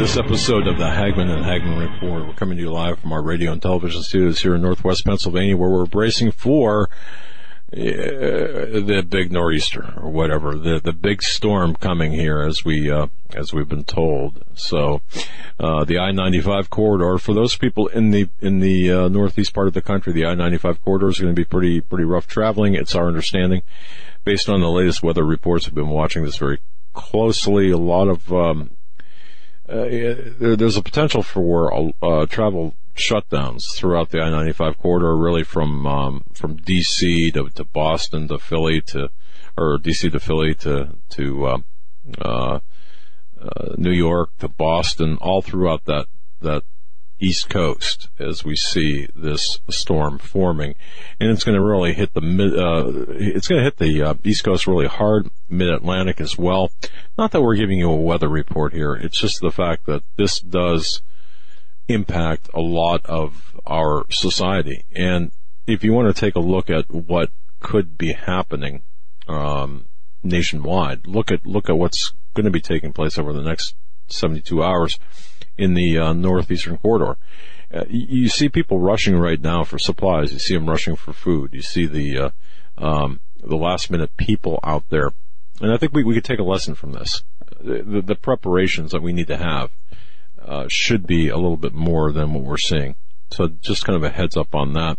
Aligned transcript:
This 0.00 0.16
episode 0.16 0.66
of 0.66 0.78
the 0.78 0.86
Hagmann 0.86 1.28
and 1.28 1.44
Hagmann 1.44 1.78
Report. 1.78 2.26
We're 2.26 2.32
coming 2.32 2.56
to 2.56 2.62
you 2.62 2.72
live 2.72 2.98
from 2.98 3.12
our 3.12 3.22
radio 3.22 3.52
and 3.52 3.60
television 3.60 4.02
studios 4.02 4.40
here 4.40 4.54
in 4.54 4.62
Northwest 4.62 5.04
Pennsylvania, 5.04 5.58
where 5.58 5.68
we're 5.68 5.84
bracing 5.84 6.30
for 6.30 6.88
uh, 7.70 7.76
the 7.76 9.04
big 9.06 9.30
nor'easter 9.30 9.92
or 9.98 10.08
whatever, 10.08 10.56
the 10.56 10.80
the 10.80 10.94
big 10.94 11.20
storm 11.20 11.76
coming 11.76 12.12
here, 12.12 12.40
as 12.40 12.64
we 12.64 12.90
uh, 12.90 13.08
as 13.34 13.52
we've 13.52 13.68
been 13.68 13.84
told. 13.84 14.42
So, 14.54 15.02
uh, 15.58 15.84
the 15.84 15.98
I-95 15.98 16.70
corridor 16.70 17.18
for 17.18 17.34
those 17.34 17.54
people 17.56 17.88
in 17.88 18.10
the 18.10 18.30
in 18.40 18.60
the 18.60 18.90
uh, 18.90 19.08
northeast 19.08 19.52
part 19.52 19.68
of 19.68 19.74
the 19.74 19.82
country, 19.82 20.14
the 20.14 20.24
I-95 20.24 20.80
corridor 20.80 21.10
is 21.10 21.18
going 21.18 21.34
to 21.34 21.38
be 21.38 21.44
pretty 21.44 21.82
pretty 21.82 22.04
rough 22.04 22.26
traveling. 22.26 22.72
It's 22.72 22.94
our 22.94 23.06
understanding, 23.06 23.60
based 24.24 24.48
on 24.48 24.62
the 24.62 24.70
latest 24.70 25.02
weather 25.02 25.26
reports. 25.26 25.66
We've 25.66 25.74
been 25.74 25.88
watching 25.88 26.24
this 26.24 26.38
very 26.38 26.58
closely. 26.94 27.70
A 27.70 27.76
lot 27.76 28.08
of 28.08 28.32
um, 28.32 28.70
there, 29.70 30.56
there's 30.56 30.76
a 30.76 30.82
potential 30.82 31.22
for 31.22 31.92
uh, 32.02 32.26
travel 32.26 32.74
shutdowns 32.94 33.62
throughout 33.76 34.10
the 34.10 34.20
I-95 34.20 34.78
corridor, 34.78 35.16
really 35.16 35.44
from 35.44 35.86
um, 35.86 36.24
from 36.34 36.58
DC 36.58 37.32
to, 37.34 37.48
to 37.50 37.64
Boston 37.64 38.28
to 38.28 38.38
Philly 38.38 38.80
to, 38.88 39.10
or 39.56 39.78
DC 39.78 40.10
to 40.12 40.20
Philly 40.20 40.54
to 40.56 40.96
to 41.10 41.46
uh, 41.46 41.58
uh, 42.20 42.60
uh, 43.40 43.74
New 43.76 43.92
York 43.92 44.30
to 44.38 44.48
Boston, 44.48 45.16
all 45.20 45.42
throughout 45.42 45.84
that 45.86 46.06
that 46.40 46.62
East 47.20 47.50
Coast 47.50 48.08
as 48.18 48.44
we 48.44 48.56
see 48.56 49.08
this 49.14 49.60
storm 49.68 50.18
forming, 50.18 50.74
and 51.20 51.30
it's 51.30 51.44
going 51.44 51.56
to 51.56 51.62
really 51.62 51.92
hit 51.92 52.14
the 52.14 52.20
mid. 52.20 52.58
Uh, 52.58 52.86
it's 53.10 53.46
going 53.46 53.58
to 53.58 53.64
hit 53.64 53.76
the 53.76 54.02
uh, 54.02 54.14
East 54.24 54.42
Coast 54.42 54.66
really 54.66 54.86
hard, 54.86 55.28
Mid 55.48 55.68
Atlantic 55.68 56.20
as 56.20 56.38
well. 56.38 56.72
Not 57.18 57.30
that 57.32 57.42
we're 57.42 57.56
giving 57.56 57.78
you 57.78 57.90
a 57.90 57.96
weather 57.96 58.28
report 58.28 58.72
here; 58.72 58.94
it's 58.94 59.20
just 59.20 59.40
the 59.40 59.50
fact 59.50 59.86
that 59.86 60.02
this 60.16 60.40
does 60.40 61.02
impact 61.88 62.48
a 62.54 62.60
lot 62.60 63.04
of 63.06 63.54
our 63.66 64.06
society. 64.10 64.84
And 64.94 65.30
if 65.66 65.84
you 65.84 65.92
want 65.92 66.14
to 66.14 66.18
take 66.18 66.36
a 66.36 66.40
look 66.40 66.70
at 66.70 66.90
what 66.90 67.30
could 67.60 67.98
be 67.98 68.12
happening 68.12 68.82
um, 69.28 69.86
nationwide, 70.22 71.06
look 71.06 71.30
at 71.30 71.44
look 71.44 71.68
at 71.68 71.76
what's 71.76 72.14
going 72.34 72.44
to 72.44 72.50
be 72.50 72.60
taking 72.60 72.92
place 72.92 73.18
over 73.18 73.32
the 73.32 73.42
next 73.42 73.74
72 74.08 74.62
hours 74.62 74.98
in 75.60 75.74
the 75.74 75.98
uh, 75.98 76.12
northeastern 76.14 76.78
corridor. 76.78 77.18
Uh, 77.72 77.84
you 77.88 78.28
see 78.28 78.48
people 78.48 78.80
rushing 78.80 79.16
right 79.16 79.40
now 79.40 79.62
for 79.62 79.78
supplies. 79.78 80.32
You 80.32 80.38
see 80.38 80.54
them 80.54 80.68
rushing 80.68 80.96
for 80.96 81.12
food. 81.12 81.50
You 81.52 81.62
see 81.62 81.86
the 81.86 82.18
uh, 82.18 82.30
um, 82.78 83.20
the 83.42 83.56
last 83.56 83.90
minute 83.90 84.16
people 84.16 84.58
out 84.64 84.84
there, 84.88 85.12
and 85.60 85.72
I 85.72 85.76
think 85.76 85.92
we, 85.92 86.02
we 86.02 86.14
could 86.14 86.24
take 86.24 86.40
a 86.40 86.44
lesson 86.44 86.74
from 86.74 86.92
this. 86.92 87.22
The, 87.60 88.02
the 88.04 88.14
preparations 88.14 88.90
that 88.92 89.02
we 89.02 89.12
need 89.12 89.28
to 89.28 89.36
have 89.36 89.70
uh, 90.42 90.66
should 90.68 91.06
be 91.06 91.28
a 91.28 91.36
little 91.36 91.58
bit 91.58 91.74
more 91.74 92.10
than 92.10 92.32
what 92.32 92.44
we're 92.44 92.56
seeing. 92.56 92.96
So 93.30 93.48
just 93.48 93.84
kind 93.84 93.96
of 93.96 94.02
a 94.02 94.10
heads 94.10 94.36
up 94.36 94.54
on 94.54 94.72
that. 94.72 94.98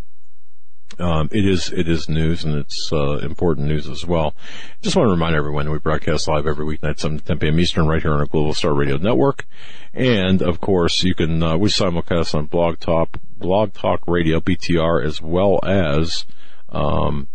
Um, 1.01 1.29
it 1.31 1.45
is 1.47 1.71
it 1.71 1.89
is 1.89 2.07
news 2.07 2.43
and 2.43 2.55
it's 2.55 2.91
uh, 2.93 3.17
important 3.17 3.67
news 3.67 3.89
as 3.89 4.05
well. 4.05 4.35
Just 4.81 4.95
want 4.95 5.07
to 5.07 5.11
remind 5.11 5.35
everyone 5.35 5.65
that 5.65 5.71
we 5.71 5.79
broadcast 5.79 6.27
live 6.27 6.45
every 6.45 6.65
weeknight, 6.65 6.99
7 6.99 7.17
to 7.17 7.25
10 7.25 7.39
p.m. 7.39 7.59
Eastern, 7.59 7.87
right 7.87 8.01
here 8.01 8.13
on 8.13 8.19
our 8.19 8.27
Global 8.27 8.53
Star 8.53 8.73
Radio 8.73 8.97
Network, 8.97 9.47
and 9.93 10.43
of 10.43 10.61
course 10.61 11.03
you 11.03 11.15
can 11.15 11.41
uh, 11.41 11.57
we 11.57 11.69
simulcast 11.69 12.35
on 12.35 12.45
Blog 12.45 12.79
Talk, 12.79 13.17
Blog 13.37 13.73
Talk 13.73 14.01
Radio 14.05 14.39
BTR, 14.39 15.03
as 15.03 15.19
well 15.19 15.59
as 15.63 16.25
um, 16.69 17.27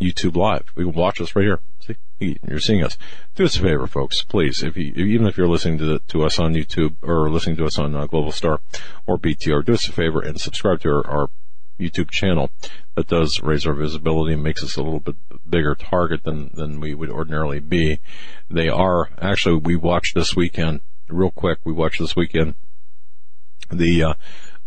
YouTube 0.00 0.36
Live. 0.36 0.64
You 0.76 0.86
can 0.86 0.94
watch 0.94 1.20
us 1.20 1.36
right 1.36 1.44
here. 1.44 1.60
See, 1.80 2.38
you're 2.42 2.58
seeing 2.58 2.82
us. 2.82 2.98
Do 3.36 3.44
us 3.44 3.56
a 3.56 3.62
favor, 3.62 3.86
folks, 3.86 4.24
please. 4.24 4.64
If 4.64 4.76
you, 4.76 4.92
even 4.96 5.28
if 5.28 5.38
you're 5.38 5.48
listening 5.48 5.78
to 5.78 5.84
the, 5.84 5.98
to 6.08 6.24
us 6.24 6.40
on 6.40 6.54
YouTube 6.54 6.96
or 7.02 7.30
listening 7.30 7.56
to 7.58 7.66
us 7.66 7.78
on 7.78 7.94
uh, 7.94 8.06
Global 8.06 8.32
Star 8.32 8.60
or 9.06 9.16
BTR, 9.16 9.64
do 9.64 9.74
us 9.74 9.88
a 9.88 9.92
favor 9.92 10.20
and 10.20 10.40
subscribe 10.40 10.80
to 10.80 10.88
our, 10.88 11.06
our 11.06 11.30
YouTube 11.78 12.10
channel. 12.10 12.50
That 12.94 13.08
does 13.08 13.40
raise 13.40 13.66
our 13.66 13.74
visibility 13.74 14.34
and 14.34 14.42
makes 14.42 14.62
us 14.62 14.76
a 14.76 14.82
little 14.82 15.00
bit 15.00 15.16
bigger 15.48 15.74
target 15.74 16.24
than 16.24 16.50
than 16.54 16.80
we 16.80 16.94
would 16.94 17.10
ordinarily 17.10 17.60
be. 17.60 18.00
They 18.50 18.68
are 18.68 19.10
actually. 19.20 19.56
We 19.56 19.76
watched 19.76 20.14
this 20.14 20.34
weekend 20.34 20.80
real 21.08 21.30
quick. 21.30 21.58
We 21.64 21.72
watched 21.72 22.00
this 22.00 22.16
weekend 22.16 22.54
the 23.70 24.02
uh, 24.02 24.14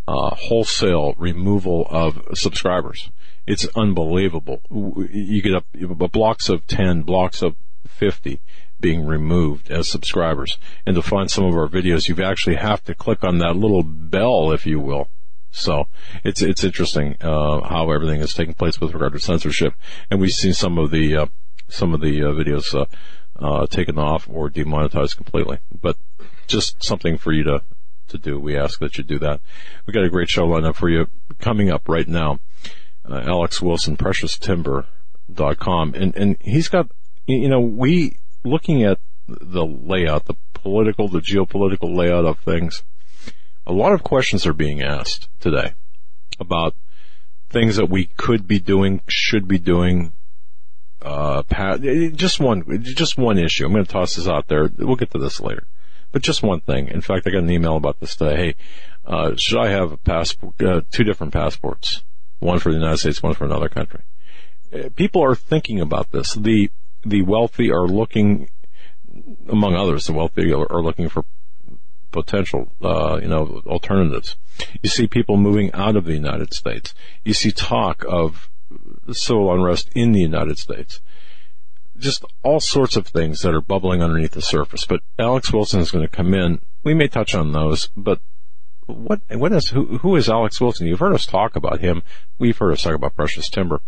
uh, 0.08 0.36
wholesale 0.36 1.14
removal 1.18 1.88
of 1.90 2.22
subscribers. 2.34 3.12
It's 3.48 3.68
unbelievable. 3.76 4.62
You 4.70 5.42
get 5.42 5.56
up 5.56 5.66
blocks 6.12 6.50
of 6.50 6.68
10, 6.68 7.02
blocks 7.02 7.42
of 7.42 7.56
50 7.88 8.40
being 8.80 9.06
removed 9.06 9.70
as 9.70 9.88
subscribers. 9.88 10.58
And 10.86 10.96
to 10.96 11.02
find 11.02 11.30
some 11.30 11.46
of 11.46 11.54
our 11.54 11.68
videos, 11.68 12.08
you 12.08 12.24
actually 12.24 12.56
have 12.56 12.84
to 12.86 12.96
click 12.96 13.24
on 13.24 13.38
that 13.38 13.56
little 13.56 13.84
bell, 13.84 14.52
if 14.52 14.66
you 14.66 14.80
will. 14.80 15.08
So 15.52 15.88
it's 16.24 16.42
it's 16.42 16.64
interesting 16.64 17.18
uh, 17.22 17.62
how 17.68 17.92
everything 17.92 18.22
is 18.22 18.34
taking 18.34 18.54
place 18.54 18.80
with 18.80 18.94
regard 18.94 19.14
to 19.14 19.20
censorship, 19.20 19.74
and 20.10 20.20
we've 20.20 20.32
seen 20.32 20.54
some 20.54 20.78
of 20.78 20.92
the 20.92 21.18
uh, 21.18 21.26
some 21.68 21.94
of 21.94 22.02
the 22.02 22.24
uh, 22.24 22.32
videos 22.32 22.74
uh, 22.74 22.86
uh, 23.38 23.68
taken 23.68 23.98
off 24.00 24.28
or 24.30 24.50
demonetized 24.50 25.18
completely. 25.18 25.60
But 25.82 25.98
just 26.48 26.84
something 26.84 27.18
for 27.18 27.32
you 27.32 27.44
to 27.44 27.62
to 28.08 28.18
do. 28.18 28.40
We 28.40 28.58
ask 28.58 28.80
that 28.80 28.98
you 28.98 29.04
do 29.04 29.20
that. 29.20 29.42
We 29.86 29.94
got 29.94 30.04
a 30.04 30.10
great 30.10 30.30
show 30.30 30.46
lined 30.46 30.66
up 30.66 30.76
for 30.76 30.90
you 30.90 31.08
coming 31.40 31.70
up 31.70 31.88
right 31.88 32.08
now 32.08 32.40
Alex 33.10 33.62
Wilson, 33.62 33.98
PreciousTimber.com, 33.98 35.94
and 35.96 36.16
and 36.16 36.38
he's 36.40 36.70
got 36.70 36.92
you 37.28 37.50
know 37.50 37.60
we 37.60 38.18
looking 38.44 38.84
at 38.84 39.00
the 39.28 39.66
layout, 39.66 40.26
the 40.26 40.36
political, 40.54 41.08
the 41.08 41.20
geopolitical 41.20 41.96
layout 41.96 42.26
of 42.26 42.40
things. 42.40 42.84
A 43.66 43.74
lot 43.74 43.94
of 43.94 44.04
questions 44.04 44.46
are 44.46 44.54
being 44.54 44.82
asked 44.82 45.30
today 45.40 45.74
about 46.40 46.76
things 47.50 47.76
that 47.76 47.90
we 47.90 48.06
could 48.18 48.48
be 48.48 48.60
doing, 48.60 49.02
should 49.08 49.48
be 49.48 49.60
doing. 49.60 50.14
Uh, 51.02 51.42
just 52.14 52.40
one, 52.40 52.84
just 52.84 53.18
one 53.18 53.38
issue. 53.38 53.66
I'm 53.66 53.74
going 53.74 53.86
to 53.86 53.92
toss 53.92 54.16
this 54.16 54.28
out 54.28 54.48
there. 54.48 54.70
We'll 54.78 54.96
get 54.96 55.12
to 55.12 55.18
this 55.18 55.40
later, 55.40 55.66
but 56.12 56.22
just 56.22 56.44
one 56.44 56.62
thing. 56.62 56.88
In 56.88 57.02
fact, 57.02 57.26
I 57.26 57.32
got 57.32 57.44
an 57.44 57.50
email 57.50 57.76
about 57.76 58.00
this 58.00 58.16
today. 58.16 58.36
Hey, 58.36 58.56
uh, 59.06 59.36
should 59.36 59.60
I 59.60 59.70
have 59.70 59.92
a 59.92 59.98
passport, 59.98 60.62
uh, 60.62 60.82
two 60.92 61.04
different 61.04 61.34
passports? 61.34 62.04
one 62.42 62.60
for 62.60 62.72
the 62.72 62.78
United 62.78 62.98
States, 62.98 63.24
one 63.24 63.34
for 63.34 63.46
another 63.46 63.70
country. 63.70 64.02
Uh, 64.74 64.90
people 64.96 65.24
are 65.24 65.36
thinking 65.36 65.80
about 65.80 66.12
this. 66.12 66.34
The 66.34 66.70
the 67.04 67.22
wealthy 67.22 67.72
are 67.72 67.88
looking, 67.88 68.50
among 69.48 69.76
others, 69.76 70.06
the 70.06 70.14
wealthy 70.14 70.52
are, 70.52 70.72
are 70.72 70.84
looking 70.84 71.08
for 71.08 71.24
potential, 72.12 72.72
uh, 72.82 73.20
you 73.22 73.28
know, 73.28 73.62
alternatives. 73.66 74.36
You 74.82 74.90
see 74.90 75.08
people 75.08 75.38
moving 75.38 75.72
out 75.74 75.96
of 75.96 76.06
the 76.06 76.14
United 76.14 76.54
States. 76.54 76.94
You 77.24 77.34
see 77.34 77.52
talk 77.52 78.04
of 78.08 78.50
civil 79.12 79.54
unrest 79.54 79.90
in 79.96 80.12
the 80.12 80.22
United 80.22 80.58
States. 80.58 81.02
Just 81.98 82.26
all 82.44 82.60
sorts 82.60 82.96
of 82.96 83.08
things 83.08 83.42
that 83.42 83.54
are 83.54 83.62
bubbling 83.62 84.02
underneath 84.02 84.32
the 84.32 84.42
surface. 84.42 84.86
But 84.86 85.02
Alex 85.20 85.54
Wilson 85.54 85.80
is 85.82 85.92
going 85.92 86.06
to 86.06 86.16
come 86.16 86.34
in. 86.34 86.62
We 86.84 86.94
may 86.94 87.08
touch 87.08 87.36
on 87.36 87.52
those, 87.52 87.90
but 87.96 88.20
what 88.88 89.22
what 89.30 89.52
is 89.52 89.70
who 89.70 90.00
who 90.00 90.16
is 90.16 90.30
Alex 90.30 90.60
Wilson? 90.60 90.88
You've 90.88 91.00
heard 91.00 91.14
us 91.14 91.26
talk 91.26 91.56
about 91.56 91.80
him. 91.80 92.04
We've 92.40 92.58
heard 92.58 92.74
us 92.74 92.82
talk 92.82 92.96
about 92.96 93.16
Precious 93.16 93.50
Timber, 93.50 93.82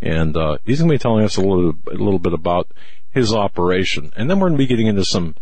and 0.00 0.36
uh, 0.36 0.58
he's 0.64 0.78
going 0.78 0.90
to 0.90 0.94
be 0.94 0.98
telling 0.98 1.24
us 1.24 1.36
a 1.36 1.40
little 1.40 1.74
a 1.90 1.94
little 1.94 2.18
bit 2.18 2.34
about 2.34 2.70
his 3.10 3.32
operation, 3.32 4.12
and 4.16 4.28
then 4.28 4.38
we're 4.38 4.48
going 4.48 4.58
to 4.58 4.64
be 4.64 4.66
getting 4.66 4.86
into 4.86 5.04
some 5.04 5.34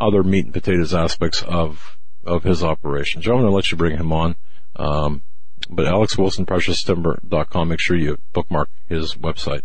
other 0.00 0.22
meat 0.22 0.46
and 0.46 0.54
potatoes 0.54 0.94
aspects 0.94 1.42
of 1.42 1.96
of 2.24 2.42
his 2.42 2.62
operation. 2.62 3.22
Joe, 3.22 3.32
I'm 3.32 3.40
going 3.40 3.50
to 3.50 3.54
let 3.54 3.70
you 3.70 3.76
bring 3.76 3.96
him 3.96 4.12
on. 4.12 4.36
Um, 4.76 5.22
but 5.68 5.86
Alex 5.86 6.18
Wilson, 6.18 6.46
PreciousTimber.com. 6.46 7.68
Make 7.68 7.80
sure 7.80 7.96
you 7.96 8.18
bookmark 8.32 8.68
his 8.88 9.14
website. 9.14 9.62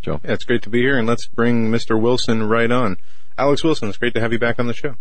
Joe, 0.00 0.20
yeah, 0.24 0.32
it's 0.32 0.44
great 0.44 0.62
to 0.62 0.70
be 0.70 0.80
here, 0.80 0.98
and 0.98 1.06
let's 1.06 1.26
bring 1.28 1.70
Mr. 1.70 2.00
Wilson 2.00 2.48
right 2.48 2.70
on. 2.70 2.96
Alex 3.38 3.62
Wilson, 3.62 3.88
it's 3.88 3.98
great 3.98 4.14
to 4.14 4.20
have 4.20 4.32
you 4.32 4.38
back 4.38 4.58
on 4.58 4.66
the 4.66 4.74
show. 4.74 4.96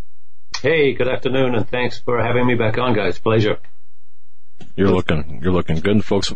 Hey, 0.62 0.94
good 0.94 1.07
afternoon, 1.07 1.56
and 1.56 1.68
thanks 1.68 2.00
for 2.00 2.21
having 2.21 2.45
me 2.45 2.56
back 2.56 2.77
on, 2.77 2.94
guys. 2.94 3.18
Pleasure. 3.18 3.57
You're 4.75 4.91
looking, 4.91 5.41
you're 5.44 5.51
looking 5.53 5.77
good, 5.77 6.06
folks. 6.06 6.31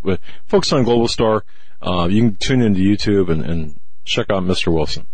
Folks 0.48 0.74
on 0.74 0.84
Global 0.84 1.08
Star, 1.08 1.44
uh, 1.82 2.08
you 2.10 2.22
can 2.22 2.36
tune 2.38 2.62
into 2.62 2.80
YouTube 2.80 3.30
and, 3.30 3.46
and 3.46 3.80
check 4.04 4.32
out 4.32 4.44
Mr. 4.44 4.74
Wilson. 4.74 5.06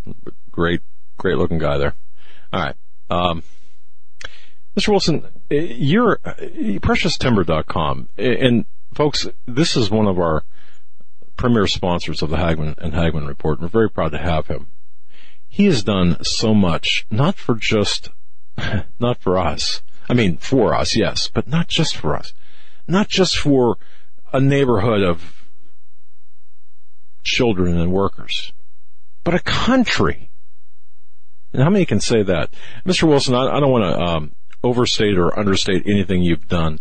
Great, 0.49 0.81
great 1.17 1.37
looking 1.37 1.57
guy 1.57 1.77
there. 1.77 1.95
All 2.53 2.61
right. 2.61 2.75
Um, 3.09 3.43
Mr. 4.77 4.89
Wilson, 4.89 5.25
you're 5.49 6.17
PreciousTimber.com, 6.23 8.09
and 8.17 8.65
folks, 8.93 9.27
this 9.45 9.75
is 9.75 9.91
one 9.91 10.07
of 10.07 10.17
our 10.17 10.43
premier 11.35 11.67
sponsors 11.67 12.21
of 12.21 12.29
the 12.29 12.37
Hagmann 12.37 12.75
and 12.77 12.93
Hagmann 12.93 13.27
Report. 13.27 13.59
We're 13.59 13.67
very 13.67 13.89
proud 13.89 14.13
to 14.13 14.17
have 14.17 14.47
him. 14.47 14.67
He 15.49 15.65
has 15.65 15.83
done 15.83 16.23
so 16.23 16.53
much, 16.53 17.05
not 17.11 17.35
for 17.35 17.55
just, 17.55 18.09
not 18.99 19.17
for 19.19 19.37
us. 19.37 19.81
I 20.09 20.13
mean, 20.13 20.37
for 20.37 20.73
us, 20.73 20.95
yes, 20.95 21.29
but 21.33 21.47
not 21.47 21.67
just 21.67 21.97
for 21.97 22.15
us. 22.15 22.33
Not 22.87 23.09
just 23.09 23.37
for 23.37 23.77
a 24.31 24.39
neighborhood 24.39 25.03
of 25.03 25.45
children 27.23 27.77
and 27.77 27.91
workers, 27.91 28.53
but 29.23 29.35
a 29.35 29.39
country. 29.39 30.30
And 31.53 31.61
how 31.61 31.69
many 31.69 31.85
can 31.85 31.99
say 31.99 32.23
that? 32.23 32.49
Mr. 32.85 33.07
Wilson, 33.07 33.35
I, 33.35 33.57
I 33.57 33.59
don't 33.59 33.71
want 33.71 33.83
to 33.83 34.01
um, 34.01 34.31
overstate 34.63 35.17
or 35.17 35.37
understate 35.37 35.83
anything 35.85 36.21
you've 36.21 36.47
done. 36.47 36.79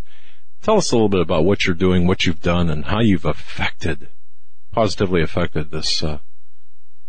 Tell 0.63 0.77
us 0.77 0.93
a 0.93 0.95
little 0.95 1.09
bit 1.09 1.21
about 1.21 1.45
what 1.45 1.65
you're 1.65 1.75
doing, 1.75 2.07
what 2.07 2.27
you've 2.27 2.43
done, 2.43 2.71
and 2.71 2.85
how 2.85 3.01
you've 3.01 3.25
affected, 3.25 4.09
positively 4.73 5.23
affected 5.23 5.71
this, 5.71 6.03
uh, 6.03 6.19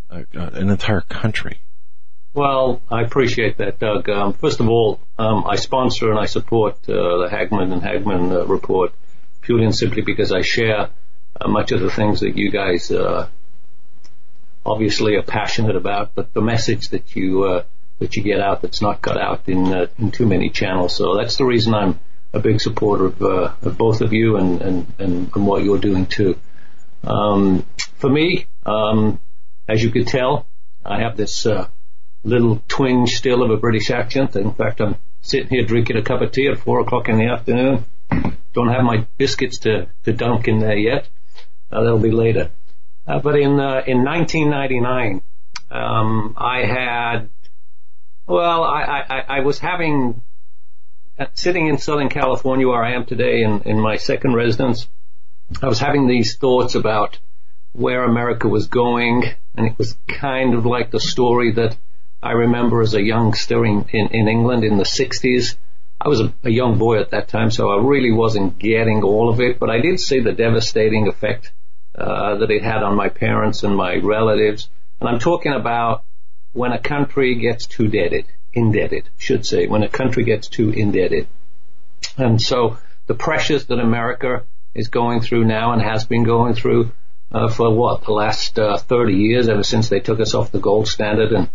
uh, 0.10 0.24
an 0.34 0.69
entire 0.69 1.02
country. 1.02 1.62
Well, 2.34 2.81
I 2.90 3.02
appreciate 3.02 3.58
that, 3.58 3.80
Doug. 3.80 4.10
Um, 4.10 4.34
first 4.34 4.62
of 4.62 4.69
all, 4.69 5.02
um, 5.19 5.44
I 5.46 5.57
sponsor 5.57 6.12
and 6.12 6.19
I 6.19 6.28
support 6.28 6.78
uh, 6.88 6.94
the 7.24 7.28
Hagmann 7.30 7.74
and 7.74 7.81
Hagmann 7.81 8.31
uh, 8.31 8.46
report 8.46 8.94
purely 9.42 9.66
and 9.66 9.75
simply 9.75 10.02
because 10.02 10.31
I 10.31 10.42
share 10.42 10.90
uh, 11.40 11.48
much 11.50 11.74
of 11.74 11.81
the 11.81 11.90
things 11.90 12.22
that 12.22 12.38
you 12.38 12.50
guys 12.50 12.90
uh, 12.90 13.28
obviously 14.66 15.16
are 15.16 15.24
passionate 15.24 15.75
about, 15.75 16.13
but 16.16 16.34
the 16.34 16.42
message 16.42 16.90
that 16.90 17.16
you 17.16 17.44
uh, 17.44 17.63
that 18.00 18.16
you 18.16 18.24
get 18.24 18.40
out 18.40 18.62
that's 18.62 18.81
not 18.81 19.02
got 19.02 19.18
out 19.19 19.48
in 19.48 19.74
uh, 19.74 19.88
in 20.00 20.12
too 20.12 20.25
many 20.25 20.50
channels. 20.50 20.96
So 20.96 21.16
that's 21.16 21.38
the 21.38 21.46
reason 21.46 21.74
I'm 21.74 22.00
a 22.34 22.40
big 22.40 22.62
supporter 22.62 23.08
of, 23.08 23.22
of 23.22 23.78
both 23.78 24.00
of 24.00 24.13
you 24.13 24.38
and, 24.38 24.62
and, 24.62 24.94
and, 25.00 25.31
and, 25.36 25.46
what 25.46 25.66
you're 25.66 25.78
doing 25.78 26.06
too. 26.06 26.40
Um, 27.04 27.66
for 27.98 28.10
me, 28.10 28.46
um, 28.66 29.19
as 29.68 29.84
you 29.84 29.92
could 29.92 30.08
tell, 30.08 30.48
I 30.86 31.02
have 31.02 31.18
this 31.18 31.46
little 32.24 32.62
twinge 32.68 33.12
still 33.16 33.44
of 33.44 33.52
a 33.52 33.57
British 33.57 33.90
accent. 33.90 34.36
In 34.36 34.54
fact, 34.54 34.81
I'm 34.81 34.96
sitting 35.22 35.50
here 35.50 35.64
drinking 35.66 35.98
a 35.98 36.02
cup 36.02 36.22
of 36.22 36.31
tea 36.31 36.48
at 36.48 36.60
four 36.60 36.80
o'clock 36.80 37.10
in 37.10 37.18
the 37.18 37.28
afternoon. 37.28 37.86
Don't 38.54 38.69
have 38.69 38.84
my 38.84 39.07
biscuits 39.18 39.60
to, 39.60 39.88
to 40.04 40.14
dunk 40.14 40.48
in 40.48 40.60
there 40.60 40.78
yet. 40.78 41.07
Uh, 41.72 41.84
that'll 41.84 42.00
be 42.00 42.12
later. 42.12 42.52
Uh, 43.12 43.19
but 43.19 43.36
in 43.36 43.60
uh, 43.60 43.84
in 43.86 44.06
1999, 44.06 45.22
um, 45.69 46.34
I 46.38 46.60
had 46.60 47.30
well, 48.25 48.63
I, 48.63 49.04
I, 49.10 49.24
I 49.28 49.40
was 49.42 49.60
having 49.60 50.22
uh, 51.19 51.25
sitting 51.34 51.68
in 51.68 51.78
Southern 51.78 52.08
California 52.08 52.66
where 52.66 52.81
I 52.81 52.94
am 52.94 53.06
today 53.06 53.42
in, 53.42 53.63
in 53.63 53.81
my 53.81 53.98
second 53.98 54.34
residence. 54.36 54.88
I 55.62 55.68
was 55.68 55.78
having 55.78 56.08
these 56.08 56.38
thoughts 56.38 56.75
about 56.75 57.19
where 57.74 58.06
America 58.06 58.48
was 58.48 58.68
going, 58.68 59.25
and 59.56 59.68
it 59.68 59.78
was 59.78 59.98
kind 60.07 60.54
of 60.54 60.66
like 60.66 60.92
the 60.92 61.02
story 61.02 61.52
that 61.52 61.75
I 62.24 62.31
remember 62.31 62.81
as 62.81 62.94
a 62.94 63.02
youngster 63.02 63.66
in, 63.66 63.88
in, 63.92 64.07
in 64.07 64.30
England 64.30 64.64
in 64.64 64.78
the 64.78 64.86
60s. 64.86 65.57
I 66.00 66.07
was 66.07 66.22
a, 66.22 66.34
a, 66.44 66.50
young 66.50 66.78
boy 66.78 67.02
at 67.02 67.10
that 67.10 67.28
time, 67.28 67.52
so 67.52 67.72
I 67.72 67.81
really 67.81 68.12
wasn't 68.12 68.57
getting 68.57 69.04
all 69.04 69.28
of 69.28 69.42
it, 69.42 69.60
but 69.60 69.69
I 69.69 69.81
did 69.81 70.00
see 70.00 70.22
the 70.22 70.31
devastating 70.31 71.10
effect 71.10 71.52
uh, 71.96 72.36
that 72.36 72.52
it 72.52 72.64
had 72.64 72.84
on 72.84 72.96
my 72.96 73.10
parents 73.10 73.64
and 73.64 73.76
my 73.76 73.96
relatives. 73.96 74.70
And 75.00 75.10
I'm 75.10 75.20
talking 75.20 75.54
about 75.54 76.04
when 76.54 76.72
a 76.72 76.80
country 76.80 77.36
gets 77.36 77.66
too 77.66 77.86
indebted, 77.86 78.26
indebted, 78.54 79.10
should 79.18 79.46
say, 79.46 79.68
when 79.68 79.84
a 79.84 79.90
country 79.90 80.24
gets 80.24 80.48
too 80.48 80.70
indebted. 80.70 81.28
And 82.18 82.42
so 82.42 82.78
the 83.08 83.14
pressures 83.14 83.66
that 83.66 83.80
America 83.80 84.44
is 84.74 84.88
going 84.88 85.22
through 85.22 85.46
now 85.46 85.74
and 85.74 85.82
has 85.82 86.06
been 86.06 86.24
going 86.24 86.54
through 86.54 86.92
uh, 87.32 87.50
for 87.50 87.74
what 87.74 88.04
the 88.04 88.12
last 88.12 88.60
uh, 88.60 88.78
30 88.78 89.14
years, 89.14 89.48
ever 89.48 89.64
since 89.64 89.90
they 89.90 90.00
took 90.00 90.20
us 90.20 90.34
off 90.34 90.52
the 90.52 90.60
gold 90.60 90.88
standard 90.88 91.32
and 91.32 91.50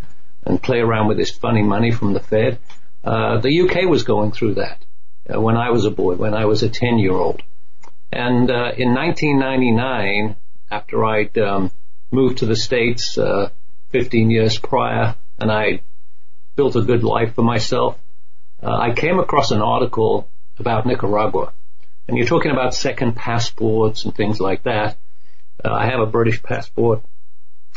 and 0.46 0.62
play 0.62 0.78
around 0.78 1.08
with 1.08 1.18
this 1.18 1.32
funny 1.32 1.62
money 1.62 1.90
from 1.90 2.12
the 2.12 2.20
Fed. 2.20 2.58
Uh, 3.04 3.38
the 3.40 3.62
UK 3.62 3.88
was 3.90 4.04
going 4.04 4.32
through 4.32 4.54
that 4.54 4.84
uh, 5.32 5.40
when 5.40 5.56
I 5.56 5.70
was 5.70 5.84
a 5.84 5.90
boy, 5.90 6.14
when 6.14 6.34
I 6.34 6.46
was 6.46 6.62
a 6.62 6.68
10 6.68 6.98
year 6.98 7.12
old. 7.12 7.42
And 8.16 8.50
uh, 8.50 8.72
in 8.78 8.94
1999, 8.94 10.36
after 10.70 11.04
I'd 11.04 11.36
um, 11.36 11.70
moved 12.10 12.38
to 12.38 12.46
the 12.46 12.56
States 12.56 13.18
uh, 13.18 13.50
15 13.90 14.30
years 14.30 14.58
prior, 14.58 15.16
and 15.38 15.52
I 15.52 15.82
built 16.54 16.76
a 16.76 16.80
good 16.80 17.04
life 17.04 17.34
for 17.34 17.42
myself, 17.42 17.98
uh, 18.62 18.74
I 18.74 18.94
came 18.94 19.18
across 19.18 19.50
an 19.50 19.60
article 19.60 20.30
about 20.58 20.86
Nicaragua. 20.86 21.52
And 22.08 22.16
you're 22.16 22.26
talking 22.26 22.52
about 22.52 22.74
second 22.74 23.16
passports 23.16 24.06
and 24.06 24.14
things 24.14 24.40
like 24.40 24.62
that. 24.62 24.96
Uh, 25.62 25.74
I 25.74 25.84
have 25.84 26.00
a 26.00 26.06
British 26.06 26.42
passport. 26.42 27.02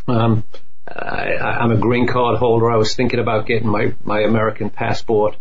Um, 0.08 0.46
I, 0.88 1.66
am 1.66 1.72
a 1.72 1.78
green 1.78 2.08
card 2.08 2.38
holder. 2.38 2.72
I 2.72 2.78
was 2.78 2.96
thinking 2.96 3.20
about 3.20 3.46
getting 3.46 3.68
my, 3.68 3.94
my 4.06 4.22
American 4.22 4.70
passport 4.70 5.36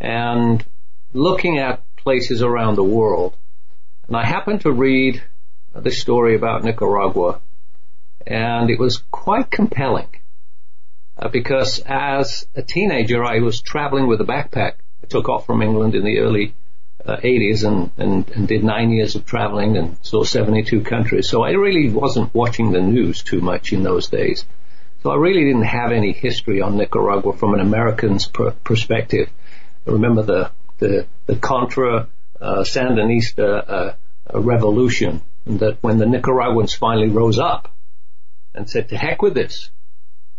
and 0.00 0.64
looking 1.12 1.58
at 1.58 1.84
places 1.94 2.42
around 2.42 2.74
the 2.74 2.82
world. 2.82 3.36
And 4.12 4.20
I 4.20 4.26
happened 4.26 4.60
to 4.60 4.70
read 4.70 5.22
this 5.74 6.02
story 6.02 6.36
about 6.36 6.62
Nicaragua 6.62 7.40
and 8.26 8.68
it 8.68 8.78
was 8.78 9.02
quite 9.10 9.50
compelling 9.50 10.08
uh, 11.16 11.28
because 11.28 11.78
as 11.86 12.46
a 12.54 12.60
teenager 12.60 13.24
I 13.24 13.38
was 13.38 13.62
traveling 13.62 14.06
with 14.08 14.20
a 14.20 14.24
backpack. 14.24 14.72
I 15.02 15.06
took 15.08 15.30
off 15.30 15.46
from 15.46 15.62
England 15.62 15.94
in 15.94 16.04
the 16.04 16.18
early 16.18 16.54
uh, 17.02 17.16
80s 17.16 17.64
and, 17.64 17.90
and, 17.96 18.28
and 18.28 18.46
did 18.46 18.62
nine 18.62 18.90
years 18.90 19.16
of 19.16 19.24
traveling 19.24 19.78
and 19.78 19.96
saw 20.02 20.24
72 20.24 20.82
countries. 20.82 21.30
So 21.30 21.42
I 21.42 21.52
really 21.52 21.88
wasn't 21.88 22.34
watching 22.34 22.70
the 22.70 22.82
news 22.82 23.22
too 23.22 23.40
much 23.40 23.72
in 23.72 23.82
those 23.82 24.10
days. 24.10 24.44
So 25.02 25.10
I 25.10 25.16
really 25.16 25.44
didn't 25.44 25.62
have 25.62 25.90
any 25.90 26.12
history 26.12 26.60
on 26.60 26.76
Nicaragua 26.76 27.32
from 27.32 27.54
an 27.54 27.60
American's 27.60 28.28
per- 28.28 28.50
perspective. 28.50 29.30
I 29.86 29.92
remember 29.92 30.22
the 30.22 30.50
the, 30.80 31.06
the 31.24 31.36
Contra 31.36 32.08
uh, 32.42 32.64
Sandinista 32.64 33.70
uh, 33.70 33.92
revolution, 34.32 35.22
and 35.46 35.60
that 35.60 35.78
when 35.82 35.98
the 35.98 36.06
Nicaraguans 36.06 36.74
finally 36.74 37.08
rose 37.08 37.38
up 37.38 37.74
and 38.54 38.68
said, 38.68 38.88
"To 38.90 38.96
heck 38.96 39.22
with 39.22 39.34
this, 39.34 39.70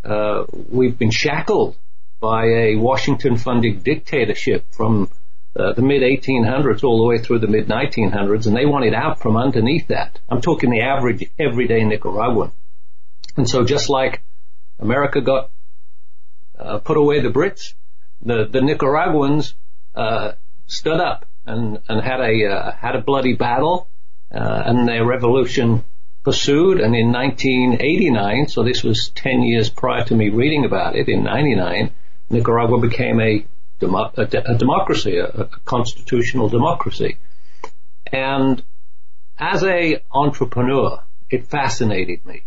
uh, 0.03 0.45
we've 0.69 0.97
been 0.97 1.11
shackled 1.11 1.75
by 2.19 2.45
a 2.45 2.75
Washington-funded 2.75 3.83
dictatorship 3.83 4.65
from 4.71 5.09
uh, 5.55 5.73
the 5.73 5.81
mid 5.81 6.01
1800s 6.01 6.83
all 6.83 6.97
the 6.97 7.07
way 7.07 7.19
through 7.19 7.39
the 7.39 7.47
mid 7.47 7.67
1900s, 7.67 8.47
and 8.47 8.55
they 8.55 8.65
wanted 8.65 8.93
out 8.93 9.19
from 9.19 9.37
underneath 9.37 9.87
that. 9.87 10.19
I'm 10.29 10.41
talking 10.41 10.69
the 10.69 10.81
average 10.81 11.25
everyday 11.37 11.83
Nicaraguan. 11.83 12.51
And 13.35 13.49
so 13.49 13.63
just 13.63 13.89
like 13.89 14.21
America 14.79 15.21
got 15.21 15.49
uh, 16.57 16.79
put 16.79 16.97
away 16.97 17.21
the 17.21 17.29
Brits. 17.29 17.73
The 18.21 18.45
the 18.45 18.61
Nicaraguans 18.61 19.55
uh, 19.95 20.33
stood 20.65 20.99
up 20.99 21.25
and 21.45 21.79
and 21.87 22.01
had 22.01 22.19
a 22.19 22.45
uh, 22.47 22.71
had 22.71 22.95
a 22.95 23.01
bloody 23.01 23.33
battle, 23.33 23.87
uh, 24.31 24.63
and 24.65 24.87
their 24.87 25.05
revolution 25.05 25.83
pursued. 26.23 26.79
And 26.79 26.95
in 26.95 27.11
1989, 27.11 28.47
so 28.47 28.63
this 28.63 28.83
was 28.83 29.09
10 29.09 29.41
years 29.43 29.69
prior 29.69 30.03
to 30.05 30.15
me 30.15 30.29
reading 30.29 30.65
about 30.65 30.95
it. 30.95 31.09
In 31.09 31.23
99, 31.23 31.91
Nicaragua 32.29 32.79
became 32.79 33.19
a, 33.19 33.45
demo- 33.79 34.11
a, 34.15 34.25
de- 34.25 34.51
a 34.51 34.57
democracy, 34.57 35.17
a, 35.17 35.27
a 35.27 35.45
constitutional 35.65 36.49
democracy. 36.49 37.17
And 38.11 38.63
as 39.37 39.63
a 39.63 40.01
entrepreneur, 40.11 41.03
it 41.29 41.47
fascinated 41.47 42.25
me. 42.25 42.43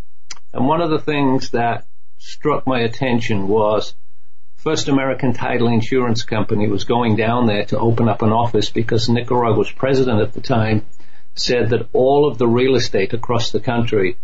And 0.52 0.66
one 0.66 0.80
of 0.80 0.90
the 0.90 1.00
things 1.00 1.50
that 1.50 1.86
struck 2.18 2.66
my 2.66 2.80
attention 2.80 3.46
was 3.48 3.94
First 4.66 4.88
American 4.88 5.32
Title 5.32 5.68
Insurance 5.68 6.24
Company 6.24 6.66
was 6.66 6.82
going 6.82 7.14
down 7.14 7.46
there 7.46 7.66
to 7.66 7.78
open 7.78 8.08
up 8.08 8.22
an 8.22 8.32
office 8.32 8.68
because 8.68 9.08
Nicaragua's 9.08 9.70
president 9.70 10.20
at 10.20 10.32
the 10.32 10.40
time 10.40 10.84
said 11.36 11.70
that 11.70 11.88
all 11.92 12.28
of 12.28 12.36
the 12.36 12.48
real 12.48 12.74
estate 12.74 13.12
across 13.12 13.52
the 13.52 13.60
country 13.60 14.16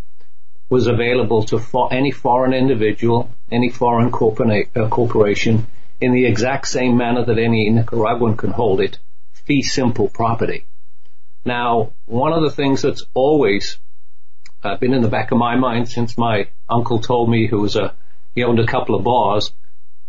was 0.69 0.87
available 0.87 1.43
to 1.43 1.59
for 1.59 1.93
any 1.93 2.11
foreign 2.11 2.53
individual, 2.53 3.31
any 3.49 3.69
foreign 3.69 4.07
uh, 4.07 4.89
corporation 4.89 5.65
in 6.01 6.11
the 6.11 6.25
exact 6.25 6.67
same 6.67 6.97
manner 6.97 7.23
that 7.23 7.39
any 7.39 7.69
Nicaraguan 7.69 8.35
can 8.35 8.51
hold 8.51 8.81
it, 8.81 8.99
fee 9.45 9.61
simple 9.61 10.09
property. 10.09 10.65
Now, 11.45 11.93
one 12.05 12.33
of 12.33 12.41
the 12.41 12.51
things 12.51 12.81
that's 12.81 13.05
always 13.13 13.77
uh, 14.61 14.75
been 14.75 14.93
in 14.93 15.03
the 15.03 15.07
back 15.07 15.31
of 15.31 15.37
my 15.37 15.55
mind 15.55 15.87
since 15.87 16.17
my 16.17 16.49
uncle 16.67 16.99
told 16.99 17.29
me 17.29 17.47
who 17.47 17.61
was 17.61 17.77
a 17.77 17.93
he 18.35 18.43
owned 18.43 18.59
a 18.59 18.67
couple 18.67 18.95
of 18.95 19.05
bars. 19.05 19.53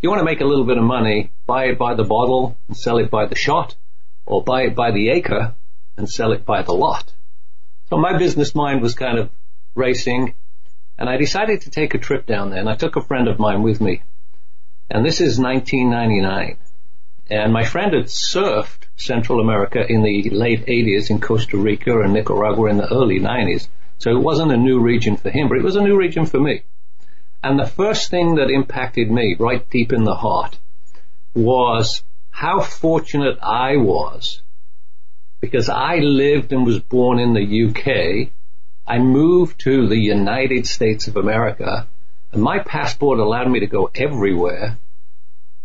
You 0.04 0.10
want 0.10 0.20
to 0.20 0.26
make 0.26 0.42
a 0.42 0.44
little 0.44 0.66
bit 0.66 0.76
of 0.76 0.84
money, 0.84 1.32
buy 1.46 1.64
it 1.68 1.78
by 1.78 1.94
the 1.94 2.04
bottle 2.04 2.58
and 2.68 2.76
sell 2.76 2.98
it 2.98 3.10
by 3.10 3.24
the 3.24 3.34
shot, 3.34 3.74
or 4.26 4.44
buy 4.44 4.64
it 4.64 4.74
by 4.74 4.90
the 4.90 5.08
acre 5.08 5.54
and 5.96 6.06
sell 6.06 6.32
it 6.32 6.44
by 6.44 6.60
the 6.60 6.74
lot. 6.74 7.10
So 7.88 7.96
my 7.96 8.18
business 8.18 8.54
mind 8.54 8.82
was 8.82 8.94
kind 8.94 9.18
of 9.18 9.30
racing, 9.74 10.34
and 10.98 11.08
I 11.08 11.16
decided 11.16 11.62
to 11.62 11.70
take 11.70 11.94
a 11.94 11.98
trip 11.98 12.26
down 12.26 12.50
there, 12.50 12.60
and 12.60 12.68
I 12.68 12.74
took 12.74 12.96
a 12.96 13.00
friend 13.00 13.28
of 13.28 13.38
mine 13.38 13.62
with 13.62 13.80
me. 13.80 14.02
And 14.90 15.06
this 15.06 15.22
is 15.22 15.38
1999. 15.38 16.58
And 17.30 17.50
my 17.50 17.64
friend 17.64 17.94
had 17.94 18.10
surfed 18.10 18.88
Central 18.96 19.40
America 19.40 19.90
in 19.90 20.02
the 20.02 20.28
late 20.28 20.66
80s 20.66 21.08
in 21.08 21.18
Costa 21.18 21.56
Rica 21.56 22.02
and 22.02 22.12
Nicaragua 22.12 22.68
in 22.68 22.76
the 22.76 22.92
early 22.92 23.20
90s. 23.20 23.68
So 23.96 24.10
it 24.10 24.22
wasn't 24.22 24.52
a 24.52 24.58
new 24.58 24.80
region 24.80 25.16
for 25.16 25.30
him, 25.30 25.48
but 25.48 25.56
it 25.56 25.64
was 25.64 25.76
a 25.76 25.82
new 25.82 25.96
region 25.96 26.26
for 26.26 26.38
me. 26.38 26.64
And 27.44 27.58
the 27.58 27.66
first 27.66 28.08
thing 28.08 28.36
that 28.36 28.48
impacted 28.48 29.10
me 29.10 29.36
right 29.38 29.68
deep 29.68 29.92
in 29.92 30.04
the 30.04 30.14
heart 30.14 30.58
was 31.34 32.02
how 32.30 32.62
fortunate 32.62 33.38
I 33.42 33.76
was 33.76 34.40
because 35.42 35.68
I 35.68 35.96
lived 35.96 36.54
and 36.54 36.64
was 36.64 36.80
born 36.80 37.18
in 37.18 37.34
the 37.34 37.68
UK. 37.68 38.30
I 38.86 38.98
moved 38.98 39.60
to 39.60 39.86
the 39.86 39.98
United 39.98 40.66
States 40.66 41.06
of 41.06 41.18
America 41.18 41.86
and 42.32 42.42
my 42.42 42.60
passport 42.60 43.18
allowed 43.18 43.50
me 43.50 43.60
to 43.60 43.66
go 43.66 43.90
everywhere, 43.94 44.78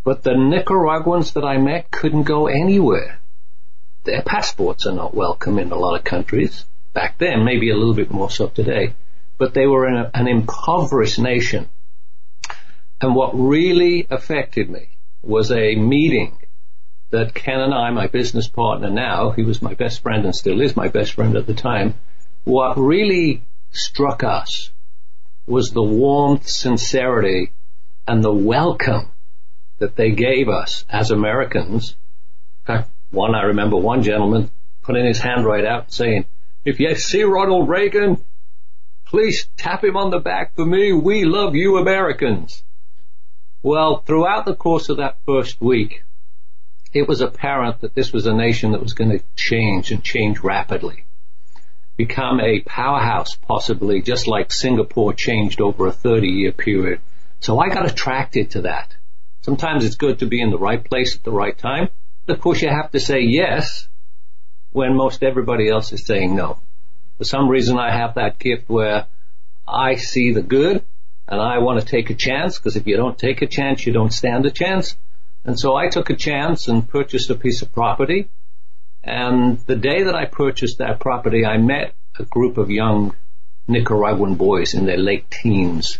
but 0.03 0.21
the 0.21 0.35
Nicaraguans 0.35 1.31
that 1.31 1.45
I 1.45 1.59
met 1.59 1.91
couldn't 1.91 2.23
go 2.23 2.47
anywhere. 2.47 3.21
Their 4.03 4.21
passports 4.21 4.85
are 4.85 4.99
not 5.01 5.15
welcome 5.15 5.57
in 5.57 5.71
a 5.71 5.79
lot 5.79 5.97
of 5.97 6.03
countries. 6.03 6.65
Back 6.91 7.19
then, 7.19 7.45
maybe 7.45 7.69
a 7.69 7.77
little 7.77 7.95
bit 7.95 8.11
more 8.11 8.29
so 8.29 8.47
today, 8.47 8.95
but 9.39 9.55
they 9.55 9.65
were 9.65 9.87
a, 9.87 10.11
an 10.13 10.27
impoverished 10.27 11.17
nation. 11.17 11.67
And 13.01 13.15
what 13.15 13.31
really 13.33 14.05
affected 14.11 14.69
me 14.69 14.89
was 15.23 15.51
a 15.51 15.75
meeting 15.75 16.37
that 17.09 17.33
Ken 17.33 17.59
and 17.59 17.73
I, 17.73 17.89
my 17.89 18.07
business 18.07 18.47
partner 18.47 18.91
now, 18.91 19.31
he 19.31 19.41
was 19.41 19.61
my 19.61 19.73
best 19.73 20.03
friend 20.03 20.25
and 20.25 20.35
still 20.35 20.61
is 20.61 20.75
my 20.75 20.89
best 20.89 21.13
friend 21.13 21.35
at 21.35 21.47
the 21.47 21.55
time, 21.55 21.95
what 22.43 22.77
really 22.77 23.43
struck 23.71 24.23
us 24.23 24.71
was 25.47 25.71
the 25.71 25.81
warmth, 25.81 26.47
sincerity, 26.47 27.51
and 28.07 28.23
the 28.23 28.33
welcome 28.33 29.11
that 29.79 29.95
they 29.95 30.11
gave 30.11 30.49
us 30.49 30.85
as 30.89 31.09
Americans. 31.09 31.95
In 32.61 32.75
fact, 32.75 32.89
one, 33.09 33.33
I 33.33 33.43
remember 33.43 33.77
one 33.77 34.03
gentleman 34.03 34.51
putting 34.83 35.05
his 35.05 35.19
hand 35.19 35.45
right 35.45 35.65
out 35.65 35.91
saying, 35.91 36.25
if 36.65 36.79
you 36.79 36.93
see 36.95 37.23
Ronald 37.23 37.69
Reagan, 37.69 38.23
please 39.09 39.47
tap 39.57 39.83
him 39.83 39.97
on 39.97 40.11
the 40.11 40.19
back 40.19 40.55
for 40.55 40.65
me. 40.65 40.93
We 40.93 41.25
love 41.25 41.55
you 41.55 41.77
Americans. 41.77 42.63
Well, 43.61 43.97
throughout 44.05 44.45
the 44.45 44.55
course 44.55 44.89
of 44.89 44.97
that 44.97 45.17
first 45.25 45.59
week, 45.59 46.03
it 46.93 47.07
was 47.07 47.21
apparent 47.21 47.81
that 47.81 47.93
this 47.93 48.13
was 48.13 48.25
a 48.25 48.33
nation 48.33 48.71
that 48.71 48.81
was 48.81 48.93
going 48.93 49.11
to 49.11 49.23
change 49.35 49.91
and 49.91 50.03
change 50.03 50.39
rapidly 50.39 51.05
become 51.99 52.39
a 52.39 52.61
powerhouse 52.61 53.35
possibly 53.35 54.01
just 54.01 54.25
like 54.25 54.53
Singapore 54.53 55.13
changed 55.13 55.59
over 55.59 55.85
a 55.85 55.91
30 55.91 56.29
year 56.29 56.53
period. 56.53 57.01
So 57.41 57.59
I 57.59 57.67
got 57.67 57.85
attracted 57.85 58.51
to 58.51 58.61
that. 58.61 58.95
Sometimes 59.41 59.83
it's 59.83 59.97
good 59.97 60.19
to 60.19 60.25
be 60.25 60.41
in 60.41 60.49
the 60.49 60.57
right 60.57 60.81
place 60.81 61.17
at 61.17 61.23
the 61.23 61.31
right 61.31 61.57
time. 61.57 61.89
But 62.25 62.37
of 62.37 62.41
course 62.41 62.61
you 62.61 62.69
have 62.69 62.91
to 62.91 63.01
say 63.01 63.19
yes 63.23 63.89
when 64.71 64.95
most 64.95 65.23
everybody 65.23 65.67
else 65.67 65.91
is 65.91 66.05
saying 66.05 66.33
no. 66.33 66.59
For 67.19 67.25
some 67.25 67.47
reason 67.47 67.77
I 67.77 67.91
have 67.91 68.15
that 68.15 68.39
gift 68.39 68.67
where 68.67 69.05
I 69.67 69.95
see 69.95 70.33
the 70.33 70.41
good 70.41 70.83
and 71.27 71.39
I 71.39 71.59
want 71.59 71.79
to 71.79 71.85
take 71.85 72.09
a 72.09 72.15
chance 72.15 72.57
because 72.57 72.75
if 72.75 72.87
you 72.87 72.97
don't 72.97 73.17
take 73.17 73.43
a 73.43 73.47
chance, 73.47 73.85
you 73.85 73.93
don't 73.93 74.11
stand 74.11 74.47
a 74.47 74.51
chance. 74.51 74.95
And 75.45 75.59
so 75.59 75.75
I 75.75 75.89
took 75.89 76.09
a 76.09 76.15
chance 76.15 76.67
and 76.67 76.89
purchased 76.89 77.29
a 77.29 77.35
piece 77.35 77.61
of 77.61 77.71
property 77.71 78.29
and 79.03 79.59
the 79.65 79.75
day 79.75 80.03
that 80.03 80.15
I 80.15 80.25
purchased 80.25 80.79
that 80.79 80.99
property, 80.99 81.45
I 81.45 81.57
met 81.57 81.93
a 82.17 82.23
group 82.25 82.57
of 82.57 82.69
young 82.69 83.15
Nicaraguan 83.67 84.35
boys 84.35 84.73
in 84.73 84.85
their 84.85 84.97
late 84.97 85.29
teens. 85.31 85.99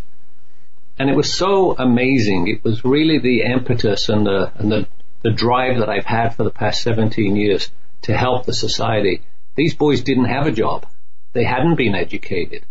And 0.97 1.09
it 1.09 1.15
was 1.15 1.33
so 1.33 1.75
amazing. 1.77 2.47
It 2.47 2.63
was 2.63 2.83
really 2.83 3.19
the 3.19 3.43
impetus 3.43 4.09
and 4.09 4.25
the, 4.25 4.51
and 4.55 4.71
the, 4.71 4.87
the 5.21 5.31
drive 5.31 5.79
that 5.79 5.89
I've 5.89 6.05
had 6.05 6.35
for 6.35 6.43
the 6.43 6.49
past 6.49 6.81
17 6.81 7.35
years 7.35 7.71
to 8.01 8.17
help 8.17 8.45
the 8.45 8.53
society. 8.53 9.21
These 9.55 9.75
boys 9.75 10.01
didn't 10.01 10.25
have 10.25 10.45
a 10.45 10.51
job. 10.51 10.85
They 11.33 11.43
hadn't 11.43 11.75
been 11.75 11.95
educated. 11.95 12.65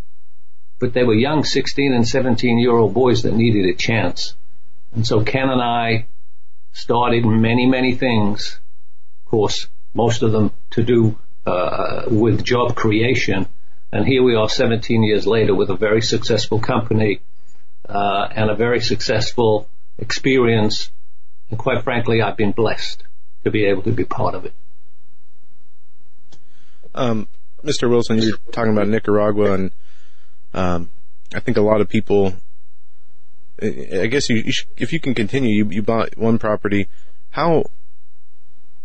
But 0.78 0.92
they 0.92 1.04
were 1.04 1.14
young 1.14 1.44
16 1.44 1.92
and 1.92 2.06
17 2.06 2.58
year 2.58 2.72
old 2.72 2.94
boys 2.94 3.22
that 3.22 3.34
needed 3.34 3.66
a 3.66 3.74
chance. 3.74 4.34
And 4.94 5.06
so 5.06 5.22
Ken 5.22 5.48
and 5.48 5.60
I 5.60 6.06
started 6.72 7.24
many, 7.24 7.66
many 7.66 7.94
things. 7.94 8.58
Of 9.24 9.30
course, 9.30 9.68
most 9.94 10.22
of 10.22 10.32
them 10.32 10.52
to 10.70 10.82
do 10.82 11.18
uh, 11.46 12.04
with 12.08 12.44
job 12.44 12.76
creation. 12.76 13.48
And 13.92 14.06
here 14.06 14.22
we 14.22 14.34
are 14.34 14.48
17 14.48 15.02
years 15.02 15.26
later 15.26 15.54
with 15.54 15.70
a 15.70 15.76
very 15.76 16.02
successful 16.02 16.60
company 16.60 17.20
uh, 17.88 18.28
and 18.30 18.50
a 18.50 18.54
very 18.54 18.80
successful 18.80 19.68
experience. 19.98 20.90
And 21.50 21.58
quite 21.58 21.84
frankly, 21.84 22.22
I've 22.22 22.36
been 22.36 22.52
blessed 22.52 23.02
to 23.44 23.50
be 23.50 23.64
able 23.64 23.82
to 23.82 23.92
be 23.92 24.04
part 24.04 24.34
of 24.34 24.44
it. 24.44 24.52
Um, 26.94 27.28
Mr. 27.64 27.88
Wilson, 27.88 28.18
you're 28.18 28.36
talking 28.52 28.72
about 28.72 28.88
Nicaragua, 28.88 29.52
and 29.52 29.70
um, 30.54 30.90
I 31.34 31.40
think 31.40 31.56
a 31.56 31.62
lot 31.62 31.80
of 31.80 31.88
people. 31.88 32.34
I 33.60 34.06
guess 34.06 34.28
you, 34.28 34.36
you 34.36 34.52
should, 34.52 34.68
if 34.76 34.92
you 34.92 35.00
can 35.00 35.14
continue, 35.14 35.64
you, 35.64 35.70
you 35.70 35.82
bought 35.82 36.16
one 36.16 36.38
property. 36.38 36.88
How 37.30 37.64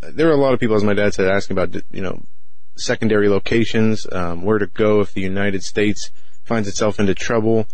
there 0.01 0.27
are 0.29 0.33
a 0.33 0.37
lot 0.37 0.53
of 0.53 0.59
people, 0.59 0.75
as 0.75 0.83
my 0.83 0.95
dad 0.95 1.13
said, 1.13 1.27
asking 1.27 1.57
about 1.57 1.75
you 1.91 2.01
know 2.01 2.23
secondary 2.75 3.29
locations, 3.29 4.07
um, 4.11 4.41
where 4.41 4.57
to 4.57 4.65
go 4.65 5.01
if 5.01 5.13
the 5.13 5.21
United 5.21 5.63
States 5.63 6.09
finds 6.43 6.67
itself 6.67 6.99
into 6.99 7.13
trouble, 7.13 7.67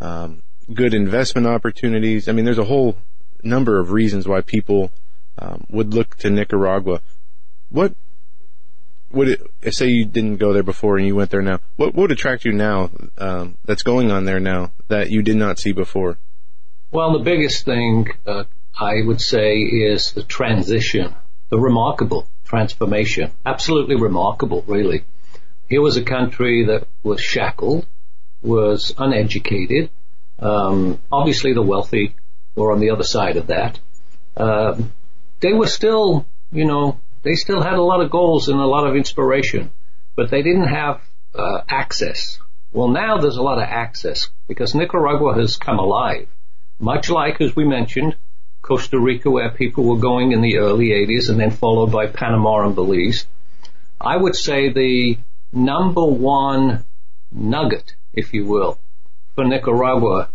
um, 0.00 0.42
good 0.72 0.94
investment 0.94 1.46
opportunities. 1.46 2.28
I 2.28 2.32
mean, 2.32 2.44
there's 2.44 2.58
a 2.58 2.64
whole 2.64 2.96
number 3.42 3.78
of 3.78 3.92
reasons 3.92 4.26
why 4.26 4.40
people 4.40 4.92
um, 5.38 5.66
would 5.68 5.94
look 5.94 6.16
to 6.16 6.30
Nicaragua. 6.30 7.00
What 7.68 7.94
would 9.10 9.40
it 9.62 9.74
say 9.74 9.86
you 9.86 10.04
didn't 10.04 10.36
go 10.36 10.52
there 10.52 10.62
before 10.62 10.96
and 10.96 11.06
you 11.06 11.16
went 11.16 11.30
there 11.30 11.42
now? 11.42 11.60
What 11.76 11.94
would 11.94 12.12
attract 12.12 12.44
you 12.44 12.52
now 12.52 12.90
um, 13.18 13.56
that's 13.64 13.82
going 13.82 14.10
on 14.10 14.24
there 14.24 14.40
now 14.40 14.72
that 14.88 15.10
you 15.10 15.22
did 15.22 15.36
not 15.36 15.58
see 15.58 15.72
before? 15.72 16.18
Well, 16.90 17.12
the 17.12 17.24
biggest 17.24 17.64
thing 17.64 18.08
uh, 18.26 18.44
I 18.78 19.02
would 19.04 19.20
say 19.20 19.58
is 19.58 20.12
the 20.12 20.22
transition 20.22 21.14
the 21.50 21.58
remarkable 21.58 22.28
transformation. 22.44 23.30
Absolutely 23.44 23.96
remarkable, 23.96 24.64
really. 24.66 25.04
Here 25.68 25.82
was 25.82 25.96
a 25.96 26.02
country 26.02 26.66
that 26.66 26.86
was 27.02 27.20
shackled, 27.20 27.86
was 28.42 28.94
uneducated. 28.96 29.90
Um, 30.38 31.00
obviously, 31.12 31.52
the 31.52 31.62
wealthy 31.62 32.14
were 32.54 32.72
on 32.72 32.80
the 32.80 32.90
other 32.90 33.02
side 33.02 33.36
of 33.36 33.48
that. 33.48 33.78
Uh, 34.36 34.80
they 35.40 35.52
were 35.52 35.66
still, 35.66 36.26
you 36.50 36.64
know, 36.64 36.98
they 37.22 37.34
still 37.34 37.62
had 37.62 37.74
a 37.74 37.82
lot 37.82 38.00
of 38.00 38.10
goals 38.10 38.48
and 38.48 38.58
a 38.58 38.66
lot 38.66 38.86
of 38.86 38.96
inspiration, 38.96 39.70
but 40.16 40.30
they 40.30 40.42
didn't 40.42 40.68
have 40.68 41.00
uh, 41.34 41.60
access. 41.68 42.38
Well, 42.72 42.88
now 42.88 43.18
there's 43.18 43.36
a 43.36 43.42
lot 43.42 43.58
of 43.58 43.64
access 43.64 44.30
because 44.48 44.74
Nicaragua 44.74 45.34
has 45.34 45.56
come 45.56 45.78
alive, 45.78 46.28
much 46.78 47.10
like, 47.10 47.40
as 47.40 47.54
we 47.54 47.64
mentioned, 47.64 48.16
Costa 48.62 48.98
Rica 48.98 49.30
where 49.30 49.50
people 49.50 49.84
were 49.84 49.98
going 49.98 50.32
in 50.32 50.40
the 50.40 50.58
early 50.58 50.88
80s 50.88 51.30
and 51.30 51.40
then 51.40 51.50
followed 51.50 51.90
by 51.90 52.06
Panama 52.06 52.66
and 52.66 52.74
Belize. 52.74 53.26
I 54.00 54.16
would 54.16 54.36
say 54.36 54.70
the 54.70 55.18
number 55.52 56.04
one 56.04 56.84
nugget, 57.32 57.94
if 58.12 58.32
you 58.32 58.46
will, 58.46 58.78
for 59.34 59.44
Nicaragua 59.44 60.28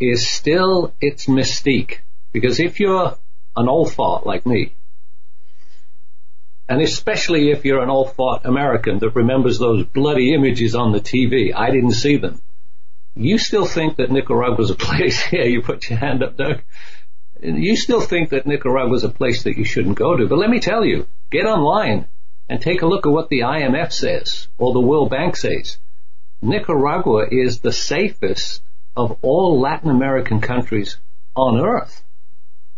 is 0.00 0.26
still 0.28 0.94
its 1.00 1.26
mystique. 1.26 1.98
Because 2.32 2.58
if 2.58 2.80
you're 2.80 3.16
an 3.56 3.68
old 3.68 3.92
fart 3.92 4.26
like 4.26 4.46
me, 4.46 4.74
and 6.68 6.80
especially 6.80 7.50
if 7.50 7.64
you're 7.64 7.82
an 7.82 7.90
old 7.90 8.14
fart 8.14 8.44
American 8.44 8.98
that 9.00 9.14
remembers 9.14 9.58
those 9.58 9.84
bloody 9.84 10.34
images 10.34 10.74
on 10.74 10.92
the 10.92 11.00
TV, 11.00 11.54
I 11.54 11.70
didn't 11.70 11.92
see 11.92 12.16
them. 12.16 12.40
You 13.14 13.38
still 13.38 13.66
think 13.66 13.96
that 13.96 14.10
Nicaragua's 14.10 14.70
a 14.70 14.74
place, 14.86 15.32
yeah, 15.32 15.44
you 15.44 15.62
put 15.62 15.88
your 15.88 15.98
hand 15.98 16.22
up, 16.22 16.36
Doug 16.36 16.62
you 17.44 17.76
still 17.76 18.00
think 18.00 18.30
that 18.30 18.46
Nicaragua 18.46 18.96
is 18.96 19.04
a 19.04 19.08
place 19.08 19.42
that 19.42 19.58
you 19.58 19.64
shouldn't 19.64 19.98
go 19.98 20.16
to. 20.16 20.26
But 20.26 20.38
let 20.38 20.50
me 20.50 20.60
tell 20.60 20.84
you, 20.84 21.06
get 21.30 21.46
online 21.46 22.06
and 22.48 22.60
take 22.60 22.82
a 22.82 22.86
look 22.86 23.06
at 23.06 23.12
what 23.12 23.28
the 23.28 23.40
IMF 23.40 23.92
says 23.92 24.48
or 24.58 24.72
the 24.72 24.80
World 24.80 25.10
Bank 25.10 25.36
says. 25.36 25.78
Nicaragua 26.40 27.26
is 27.30 27.60
the 27.60 27.72
safest 27.72 28.62
of 28.96 29.18
all 29.22 29.60
Latin 29.60 29.90
American 29.90 30.40
countries 30.40 30.98
on 31.34 31.60
earth. 31.60 32.02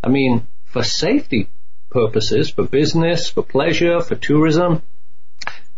I 0.02 0.09
mean, 0.09 0.47
for 0.64 0.83
safety 0.83 1.49
purposes, 1.96 2.50
for 2.50 2.64
business, 2.64 3.30
for 3.30 3.42
pleasure, 3.42 4.02
for 4.02 4.16
tourism, 4.16 4.82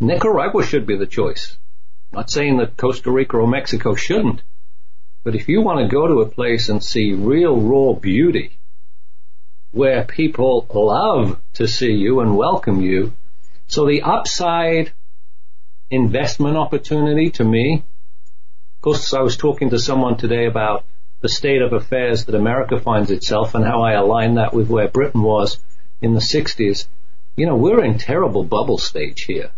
Nicaragua 0.01 0.65
should 0.65 0.85
be 0.85 0.97
the 0.97 1.07
choice. 1.07 1.57
I'm 2.11 2.17
not 2.17 2.31
saying 2.31 2.57
that 2.57 2.77
Costa 2.77 3.13
Rica 3.13 3.37
or 3.37 3.47
Mexico 3.47 3.95
shouldn't, 3.95 4.43
but 5.23 5.37
if 5.37 5.49
you 5.49 5.63
want 5.63 5.79
to 5.79 5.95
go 5.95 6.09
to 6.09 6.23
a 6.23 6.29
place 6.29 6.71
and 6.71 6.83
see 6.83 7.13
real 7.13 7.61
raw 7.61 7.93
beauty, 7.93 8.59
where 9.71 10.03
people 10.03 10.67
love 10.75 11.41
to 11.53 11.69
see 11.69 11.93
you 11.93 12.19
and 12.19 12.37
welcome 12.37 12.81
you. 12.81 13.13
So 13.69 13.87
the 13.87 14.03
upside 14.03 14.91
investment 15.93 16.57
opportunity 16.57 17.31
to 17.39 17.45
me, 17.45 17.85
of 18.77 18.81
course, 18.83 19.15
I 19.15 19.21
was 19.21 19.37
talking 19.37 19.71
to 19.71 19.79
someone 19.79 20.17
today 20.17 20.47
about 20.47 20.85
the 21.21 21.29
state 21.29 21.63
of 21.63 21.73
affairs 21.73 22.25
that 22.25 22.35
America 22.35 22.81
finds 22.81 23.13
itself 23.13 23.55
and 23.55 23.65
how 23.65 23.83
I 23.83 23.93
align 23.93 24.35
that 24.35 24.53
with 24.53 24.69
where 24.69 24.89
Britain 24.89 25.23
was. 25.23 25.61
In 26.01 26.15
the 26.15 26.21
60s, 26.21 26.87
you 27.37 27.47
know, 27.47 27.57
we're 27.57 27.85
in 27.85 27.99
terrible 27.99 28.45
bubble 28.45 28.79
stage 28.79 29.23
here. 29.23 29.51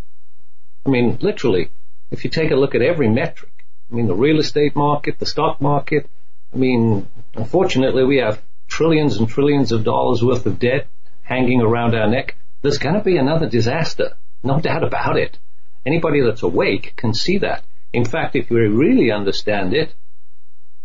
I 0.84 0.90
mean, 0.90 1.18
literally, 1.20 1.70
if 2.10 2.24
you 2.24 2.30
take 2.30 2.50
a 2.50 2.56
look 2.56 2.74
at 2.74 2.82
every 2.82 3.08
metric, 3.08 3.52
I 3.90 3.94
mean, 3.94 4.06
the 4.06 4.14
real 4.14 4.38
estate 4.38 4.76
market, 4.76 5.18
the 5.18 5.26
stock 5.26 5.60
market, 5.60 6.08
I 6.52 6.56
mean, 6.56 7.08
unfortunately, 7.34 8.04
we 8.04 8.18
have 8.18 8.42
trillions 8.68 9.16
and 9.16 9.28
trillions 9.28 9.72
of 9.72 9.84
dollars 9.84 10.22
worth 10.22 10.46
of 10.46 10.58
debt 10.58 10.86
hanging 11.22 11.60
around 11.60 11.94
our 11.94 12.08
neck. 12.08 12.36
There's 12.62 12.78
going 12.78 12.94
to 12.96 13.02
be 13.02 13.16
another 13.16 13.48
disaster. 13.48 14.16
No 14.42 14.60
doubt 14.60 14.84
about 14.84 15.16
it. 15.16 15.38
Anybody 15.84 16.20
that's 16.22 16.42
awake 16.42 16.94
can 16.96 17.14
see 17.14 17.38
that. 17.38 17.64
In 17.92 18.04
fact, 18.04 18.36
if 18.36 18.50
you 18.50 18.56
really 18.56 19.10
understand 19.10 19.74
it, 19.74 19.94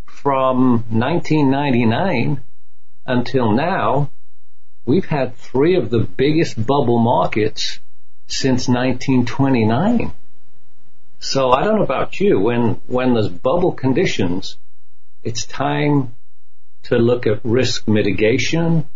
from 0.06 0.86
1999 0.90 2.42
until 3.06 3.52
now, 3.52 4.10
we've 4.86 5.06
had 5.06 5.36
three 5.36 5.75
of 5.75 5.89
the 5.89 6.00
biggest 6.00 6.56
bubble 6.63 7.00
markets 7.00 7.80
since 8.27 8.68
1929. 8.68 10.13
So 11.20 11.51
I 11.51 11.63
don't 11.63 11.77
know 11.77 11.84
about 11.84 12.20
you, 12.20 12.39
when, 12.39 12.82
when 12.88 13.13
there's 13.13 13.30
bubble 13.30 13.72
conditions, 13.72 14.58
it's 15.24 15.46
time 15.46 16.15
to 16.84 16.98
look 16.98 17.25
at 17.25 17.44
risk 17.44 17.88
mitigation, 17.88 18.88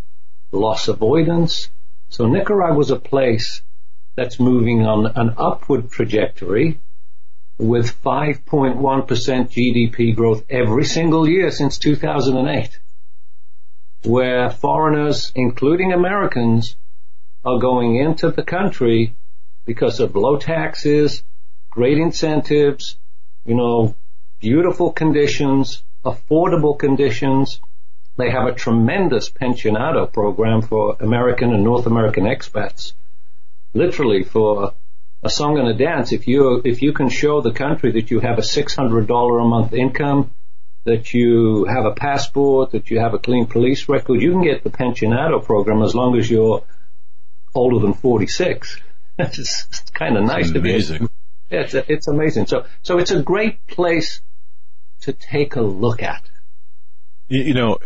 loss 0.52 0.88
avoidance. 0.88 1.70
So 2.10 2.28
Nicaragua 2.28 2.80
is 2.82 2.92
a 2.92 3.00
place 3.00 3.62
that's 4.16 4.40
moving 4.40 4.86
on 4.86 5.08
an 5.16 5.34
upward 5.38 5.92
trajectory 5.92 6.80
with 7.58 8.02
5.1% 8.04 8.78
GDP 8.80 10.16
growth 10.16 10.46
every 10.50 10.86
single 10.86 11.28
year 11.28 11.52
since 11.52 11.78
2008, 11.78 12.80
where 14.04 14.50
foreigners, 14.50 15.32
including 15.36 15.92
Americans, 15.92 16.76
are 17.44 17.60
going 17.60 17.98
into 17.98 18.32
the 18.32 18.44
country 18.44 19.16
because 19.66 20.00
of 20.00 20.16
low 20.16 20.38
taxes, 20.38 21.24
great 21.70 21.98
incentives, 21.98 22.98
you 23.46 23.56
know, 23.56 23.96
beautiful 24.40 24.92
conditions, 24.92 25.84
affordable 26.04 26.78
conditions. 26.78 27.60
They 28.18 28.32
have 28.32 28.48
a 28.48 28.54
tremendous 28.54 29.30
pensionado 29.30 30.12
program 30.12 30.62
for 30.62 30.98
American 31.00 31.54
and 31.54 31.64
North 31.64 31.86
American 31.86 32.26
expats. 32.26 32.94
Literally 33.74 34.24
for 34.24 34.74
a 35.24 35.30
song 35.30 35.58
and 35.58 35.68
a 35.68 35.74
dance, 35.74 36.12
if 36.12 36.28
you 36.28 36.62
if 36.64 36.82
you 36.82 36.94
can 36.94 37.10
show 37.10 37.42
the 37.42 37.52
country 37.52 37.92
that 37.94 38.12
you 38.12 38.20
have 38.20 38.40
a 38.40 38.44
six 38.44 38.76
hundred 38.76 39.08
dollar 39.08 39.40
a 39.40 39.46
month 39.46 39.74
income, 39.74 40.32
that 40.86 41.14
you 41.14 41.66
have 41.66 41.86
a 41.86 41.92
passport, 41.92 42.72
that 42.72 42.90
you 42.90 43.00
have 43.00 43.14
a 43.14 43.20
clean 43.20 43.46
police 43.46 43.88
record, 43.90 44.22
you 44.22 44.32
can 44.32 44.44
get 44.44 44.64
the 44.64 44.70
pensionado 44.70 45.44
program 45.44 45.82
as 45.82 45.94
long 45.94 46.18
as 46.18 46.30
you're 46.30 46.64
older 47.54 47.80
than 47.80 47.94
forty 47.94 48.28
six. 48.28 48.80
it's, 49.18 49.40
it's 49.70 49.90
kind 49.92 50.18
of 50.18 50.24
nice 50.24 50.52
to 50.52 50.60
be. 50.60 50.72
Amazing. 50.72 51.10
It's, 51.50 51.74
it's 51.74 52.08
amazing. 52.08 52.48
So 52.48 52.66
so 52.82 53.00
it's 53.00 53.12
a 53.12 53.22
great 53.22 53.66
place 53.68 54.22
to 55.02 55.14
take 55.14 55.56
a 55.56 55.62
look 55.62 56.04
at. 56.04 56.24
You, 57.28 57.42
you 57.42 57.54
know, 57.54 57.78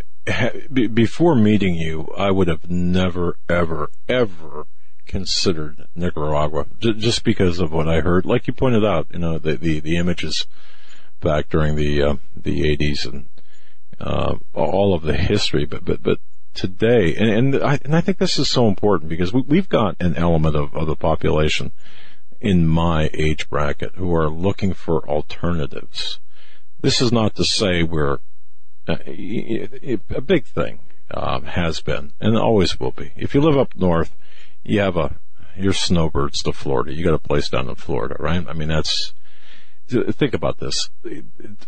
before 0.71 1.35
meeting 1.35 1.75
you, 1.75 2.07
I 2.17 2.31
would 2.31 2.47
have 2.47 2.69
never, 2.69 3.38
ever, 3.50 3.89
ever 4.07 4.67
considered 5.05 5.85
Nicaragua 5.95 6.65
just 6.79 7.23
because 7.23 7.59
of 7.59 7.71
what 7.71 7.89
I 7.89 8.01
heard. 8.01 8.25
Like 8.25 8.47
you 8.47 8.53
pointed 8.53 8.85
out, 8.85 9.07
you 9.12 9.19
know, 9.19 9.38
the 9.38 9.57
the, 9.57 9.79
the 9.79 9.97
images 9.97 10.47
back 11.24 11.50
during 11.50 11.75
the 11.75 12.03
uh, 12.03 12.15
the 12.36 12.62
80s 12.62 13.06
and 13.06 13.25
uh, 14.00 14.36
all 14.53 14.94
of 14.94 15.01
the 15.01 15.15
history, 15.15 15.65
but 15.65 15.86
but 15.86 16.03
but 16.03 16.20
today, 16.53 17.15
and 17.15 17.30
and 17.30 17.63
I, 17.63 17.80
and 17.84 17.96
I 17.96 18.01
think 18.01 18.18
this 18.18 18.38
is 18.38 18.50
so 18.50 18.68
important 18.68 19.10
because 19.10 19.34
we, 19.34 19.58
have 19.58 19.70
got 19.70 19.96
an 20.00 20.15
element 20.15 20.56
of, 20.56 20.75
of 20.75 20.88
the 20.88 20.96
population 20.96 21.72
in 22.42 22.68
my 22.68 23.10
age 23.13 23.50
bracket 23.50 23.96
who 23.96 24.13
are 24.13 24.30
looking 24.30 24.74
for 24.74 25.08
alternatives. 25.08 26.19
This 26.82 27.02
is 27.02 27.12
not 27.12 27.36
to 27.36 27.45
say 27.45 27.84
we're 27.84 28.19
uh, 28.88 28.97
a 29.08 30.21
big 30.21 30.45
thing 30.45 30.80
um, 31.12 31.43
has 31.45 31.80
been 31.80 32.12
and 32.19 32.38
always 32.38 32.80
will 32.80 32.91
be. 32.91 33.13
If 33.15 33.34
you 33.34 33.41
live 33.41 33.58
up 33.58 33.76
north, 33.76 34.13
you 34.63 34.82
have 34.82 34.97
a 34.97 35.15
you're 35.56 35.74
snowbirds 35.74 36.41
to 36.43 36.52
Florida. 36.52 36.93
You 36.93 37.04
got 37.04 37.13
a 37.13 37.19
place 37.19 37.50
down 37.50 37.69
in 37.69 37.76
Florida, 37.76 38.15
right? 38.19 38.45
I 38.47 38.54
mean, 38.54 38.69
that's 38.69 39.13
think 39.88 40.34
about 40.34 40.60
this. 40.60 40.89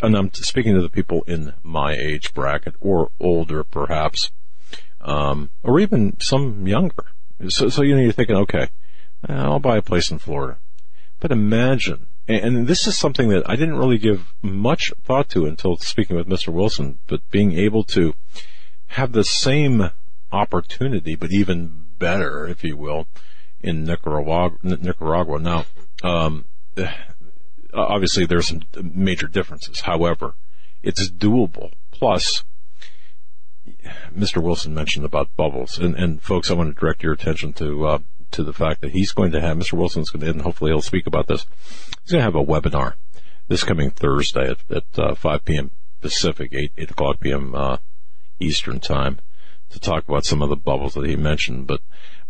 And 0.02 0.16
I'm 0.16 0.34
speaking 0.34 0.76
to 0.76 0.82
the 0.82 0.90
people 0.90 1.24
in 1.28 1.54
my 1.64 1.94
age 1.94 2.34
bracket 2.34 2.76
or 2.80 3.10
older, 3.20 3.64
perhaps, 3.64 4.32
um, 5.02 5.50
or 5.64 5.80
even 5.80 6.20
some 6.20 6.68
younger. 6.68 7.06
So, 7.50 7.70
so 7.70 7.84
you 7.84 7.96
know, 7.96 8.02
you're 8.02 8.12
thinking, 8.12 8.38
okay, 8.38 8.70
I'll 9.28 9.60
buy 9.60 9.78
a 9.78 9.82
place 9.82 10.12
in 10.12 10.20
Florida. 10.20 10.58
But 11.20 11.32
imagine, 11.32 12.08
and 12.28 12.68
this 12.68 12.88
is 12.88 12.98
something 12.98 13.30
that 13.30 13.50
I 13.50 13.56
didn't 13.56 13.78
really 13.78 13.98
give 13.98 14.34
much 14.42 14.92
thought 15.04 15.30
to 15.30 15.46
until 15.46 15.78
speaking 15.78 16.16
with 16.16 16.28
Mr. 16.28 16.50
Wilson, 16.50 17.00
but 17.08 17.30
being 17.32 17.54
able 17.54 17.84
to 17.86 18.14
have 18.88 19.12
the 19.12 19.24
same 19.24 19.92
opportunity, 20.32 21.16
but 21.16 21.32
even 21.32 21.86
better, 21.98 22.48
if 22.48 22.64
you 22.64 22.78
will, 22.78 23.08
in 23.62 23.84
Nicaragua. 23.84 24.52
Nicaragua. 24.62 25.40
Now, 25.40 25.66
um, 26.04 26.46
obviously 27.76 28.26
there's 28.26 28.48
some 28.48 28.62
major 28.74 29.28
differences. 29.28 29.82
However, 29.82 30.36
it's 30.84 31.10
doable. 31.10 31.72
Plus, 31.92 32.44
Mr. 34.16 34.42
Wilson 34.42 34.74
mentioned 34.74 35.06
about 35.06 35.36
bubbles, 35.36 35.78
and, 35.78 35.96
and 35.96 36.22
folks, 36.22 36.50
I 36.50 36.54
want 36.54 36.76
to 36.76 36.80
direct 36.80 37.04
your 37.04 37.14
attention 37.14 37.54
to 37.54 37.88
uh, 37.88 38.00
to 38.32 38.44
the 38.44 38.54
fact 38.54 38.82
that 38.82 38.92
he's 38.92 39.12
going 39.12 39.32
to 39.32 39.42
have 39.42 39.58
Mr. 39.58 39.74
Wilson's 39.74 40.10
going 40.10 40.22
to, 40.22 40.30
and 40.30 40.42
hopefully 40.42 40.72
he'll 40.72 40.82
speak 40.82 41.08
about 41.08 41.28
this. 41.28 41.46
He's 42.04 42.12
going 42.12 42.20
to 42.20 42.26
have 42.26 42.36
a 42.36 42.44
webinar 42.44 42.94
this 43.48 43.64
coming 43.64 43.92
Thursday 43.92 44.50
at, 44.50 44.58
at 44.70 45.00
uh, 45.00 45.16
5 45.16 45.46
p.m. 45.46 45.72
Pacific, 46.02 46.54
8 46.54 46.72
8 46.78 46.92
o'clock 46.92 47.20
p.m. 47.20 47.56
Uh, 47.56 47.78
Eastern 48.40 48.80
time 48.80 49.20
to 49.70 49.80
talk 49.80 50.08
about 50.08 50.26
some 50.26 50.42
of 50.42 50.50
the 50.50 50.56
bubbles 50.56 50.94
that 50.94 51.06
he 51.06 51.16
mentioned. 51.16 51.68
But, 51.68 51.82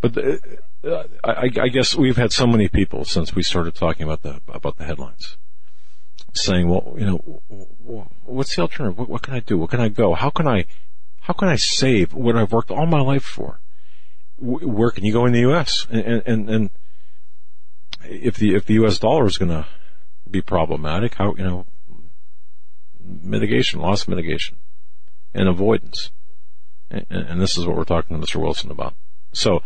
but 0.01 0.17
uh, 0.17 0.37
Uh, 0.85 1.03
I, 1.23 1.49
I, 1.61 1.67
guess 1.69 1.95
we've 1.95 2.17
had 2.17 2.31
so 2.31 2.45
many 2.45 2.67
people 2.67 3.05
since 3.05 3.33
we 3.33 3.41
started 3.41 3.73
talking 3.73 4.03
about 4.03 4.21
the 4.21 4.39
about 4.47 4.77
the 4.77 4.83
headlines, 4.83 5.37
saying, 6.33 6.69
"Well, 6.69 6.95
you 6.97 7.05
know, 7.05 7.41
what's 8.23 8.55
the 8.55 8.61
alternative? 8.61 8.97
What, 8.99 9.09
what 9.09 9.21
can 9.23 9.33
I 9.33 9.39
do? 9.39 9.57
What 9.57 9.71
can 9.71 9.81
I 9.81 9.89
go? 9.89 10.13
How 10.13 10.29
can 10.29 10.47
I, 10.47 10.65
how 11.21 11.33
can 11.33 11.47
I 11.47 11.55
save 11.55 12.13
what 12.13 12.35
I've 12.35 12.51
worked 12.51 12.69
all 12.69 12.85
my 12.85 13.01
life 13.01 13.23
for? 13.23 13.61
Where 14.37 14.91
can 14.91 15.05
you 15.05 15.13
go 15.13 15.25
in 15.25 15.33
the 15.33 15.39
U.S. 15.39 15.87
and 15.89 16.21
and, 16.25 16.49
and 16.49 16.69
if 18.03 18.37
the 18.37 18.53
if 18.53 18.65
the 18.65 18.75
U.S. 18.75 18.99
dollar 18.99 19.25
is 19.25 19.37
going 19.37 19.51
to 19.51 19.65
be 20.29 20.41
problematic, 20.41 21.15
how 21.15 21.33
you 21.35 21.43
know 21.43 21.65
mitigation, 22.99 23.79
loss 23.79 24.07
mitigation, 24.07 24.57
and 25.33 25.49
avoidance." 25.49 26.11
and, 26.89 27.05
and 27.09 27.41
this 27.41 27.57
is 27.57 27.65
what 27.65 27.75
we're 27.75 27.83
talking 27.83 28.19
to 28.19 28.25
Mr. 28.25 28.41
Wilson 28.41 28.71
about. 28.71 28.93
So, 29.33 29.61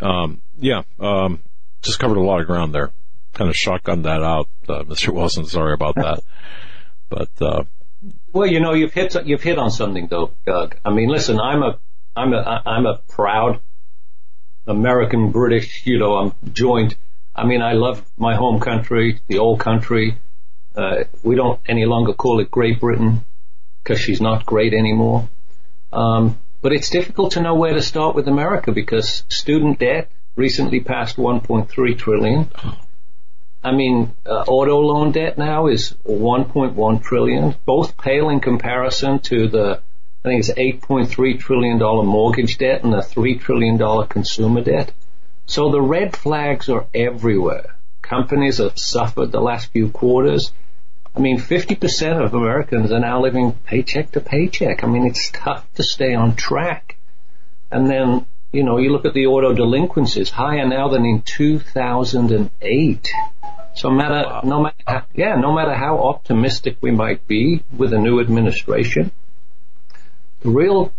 um, 0.00 0.40
yeah, 0.58 0.82
um, 1.00 1.40
just 1.82 1.98
covered 1.98 2.16
a 2.16 2.22
lot 2.22 2.40
of 2.40 2.46
ground 2.46 2.74
there. 2.74 2.90
Kind 3.32 3.50
of 3.50 3.56
shotgunned 3.56 4.04
that 4.04 4.22
out, 4.22 4.48
uh, 4.68 4.82
Mr. 4.84 5.12
Wilson. 5.12 5.46
Sorry 5.46 5.74
about 5.74 5.96
that, 5.96 6.20
but 7.08 7.30
uh, 7.40 7.64
well, 8.32 8.46
you 8.46 8.60
know, 8.60 8.74
you've 8.74 8.92
hit 8.92 9.14
you've 9.26 9.42
hit 9.42 9.58
on 9.58 9.70
something 9.70 10.08
though, 10.08 10.32
Doug. 10.46 10.76
I 10.84 10.90
mean, 10.90 11.08
listen, 11.08 11.40
I'm 11.40 11.62
a 11.62 11.78
I'm 12.16 12.32
a 12.32 12.62
I'm 12.66 12.86
a 12.86 12.98
proud 13.08 13.60
American 14.66 15.30
British. 15.30 15.86
You 15.86 15.98
know, 15.98 16.16
I'm 16.16 16.52
joined. 16.52 16.96
I 17.34 17.44
mean, 17.44 17.62
I 17.62 17.72
love 17.72 18.04
my 18.16 18.36
home 18.36 18.60
country, 18.60 19.20
the 19.26 19.38
old 19.38 19.60
country. 19.60 20.18
Uh, 20.74 21.04
we 21.22 21.36
don't 21.36 21.60
any 21.66 21.84
longer 21.84 22.12
call 22.12 22.40
it 22.40 22.50
Great 22.50 22.80
Britain 22.80 23.24
because 23.82 24.00
she's 24.00 24.20
not 24.20 24.46
great 24.46 24.72
anymore. 24.72 25.28
Um, 25.92 26.38
but 26.64 26.72
it's 26.72 26.88
difficult 26.88 27.32
to 27.32 27.42
know 27.42 27.54
where 27.54 27.74
to 27.74 27.82
start 27.82 28.14
with 28.14 28.26
America 28.26 28.72
because 28.72 29.24
student 29.28 29.78
debt 29.78 30.10
recently 30.34 30.80
passed 30.80 31.18
1.3 31.18 31.98
trillion. 31.98 32.50
I 33.62 33.72
mean, 33.72 34.14
uh, 34.24 34.44
auto 34.48 34.78
loan 34.78 35.12
debt 35.12 35.36
now 35.36 35.66
is 35.66 35.94
1.1 36.06 37.02
trillion. 37.02 37.54
Both 37.66 37.98
pale 37.98 38.30
in 38.30 38.40
comparison 38.40 39.18
to 39.24 39.46
the, 39.46 39.82
I 40.24 40.28
think 40.28 40.40
it's 40.40 40.54
8.3 40.54 41.38
trillion 41.38 41.76
dollar 41.76 42.02
mortgage 42.02 42.56
debt 42.56 42.82
and 42.82 42.94
the 42.94 43.02
3 43.02 43.36
trillion 43.36 43.76
dollar 43.76 44.06
consumer 44.06 44.62
debt. 44.62 44.90
So 45.44 45.70
the 45.70 45.82
red 45.82 46.16
flags 46.16 46.70
are 46.70 46.86
everywhere. 46.94 47.76
Companies 48.00 48.56
have 48.56 48.78
suffered 48.78 49.32
the 49.32 49.42
last 49.42 49.70
few 49.70 49.90
quarters. 49.90 50.50
I 51.16 51.20
mean, 51.20 51.38
50% 51.38 52.24
of 52.24 52.34
Americans 52.34 52.90
are 52.90 52.98
now 52.98 53.22
living 53.22 53.52
paycheck 53.52 54.10
to 54.12 54.20
paycheck. 54.20 54.82
I 54.82 54.88
mean, 54.88 55.06
it's 55.06 55.30
tough 55.30 55.64
to 55.74 55.84
stay 55.84 56.14
on 56.14 56.34
track. 56.34 56.96
And 57.70 57.88
then, 57.88 58.26
you 58.52 58.64
know, 58.64 58.78
you 58.78 58.90
look 58.90 59.04
at 59.04 59.14
the 59.14 59.26
auto 59.26 59.54
delinquencies, 59.54 60.30
higher 60.30 60.66
now 60.66 60.88
than 60.88 61.04
in 61.04 61.22
2008. 61.22 63.08
So 63.76 63.90
matter, 63.90 64.28
wow. 64.28 64.40
no 64.44 64.62
matter, 64.62 64.76
how, 64.86 65.02
yeah, 65.14 65.36
no 65.36 65.52
matter 65.52 65.74
how 65.74 65.98
optimistic 65.98 66.78
we 66.80 66.90
might 66.90 67.26
be 67.28 67.62
with 67.76 67.92
a 67.92 67.98
new 67.98 68.20
administration, 68.20 69.12
the 70.40 70.50
real 70.50 70.92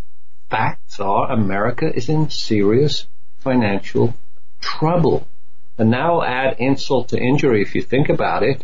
facts 0.49 0.99
are 0.99 1.31
America 1.31 1.91
is 1.93 2.07
in 2.07 2.29
serious 2.29 3.05
financial 3.39 4.13
trouble. 4.61 5.27
And 5.77 5.89
now 5.89 6.21
add 6.21 6.55
insult 6.59 7.09
to 7.09 7.17
injury 7.17 7.61
if 7.61 7.75
you 7.75 7.81
think 7.81 8.07
about 8.07 8.43
it, 8.43 8.63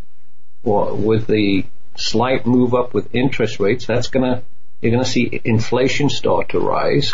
well, 0.63 0.95
with 0.95 1.27
the 1.27 1.65
slight 1.95 2.45
move 2.45 2.73
up 2.73 2.93
with 2.93 3.13
interest 3.13 3.59
rates, 3.59 3.85
that's 3.85 4.07
gonna, 4.07 4.43
you're 4.81 4.91
gonna 4.91 5.05
see 5.05 5.41
inflation 5.43 6.09
start 6.09 6.49
to 6.49 6.59
rise. 6.59 7.13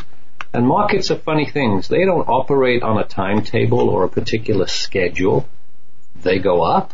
And 0.54 0.66
markets 0.68 1.12
are 1.12 1.18
funny 1.18 1.50
things. 1.50 1.88
They 1.88 2.06
don't 2.06 2.28
operate 2.28 2.84
on 2.84 2.98
a 2.98 3.04
timetable 3.04 3.90
or 3.90 4.04
a 4.04 4.10
particular 4.10 4.68
schedule. 4.68 5.48
They 6.22 6.40
go 6.40 6.64
up 6.64 6.94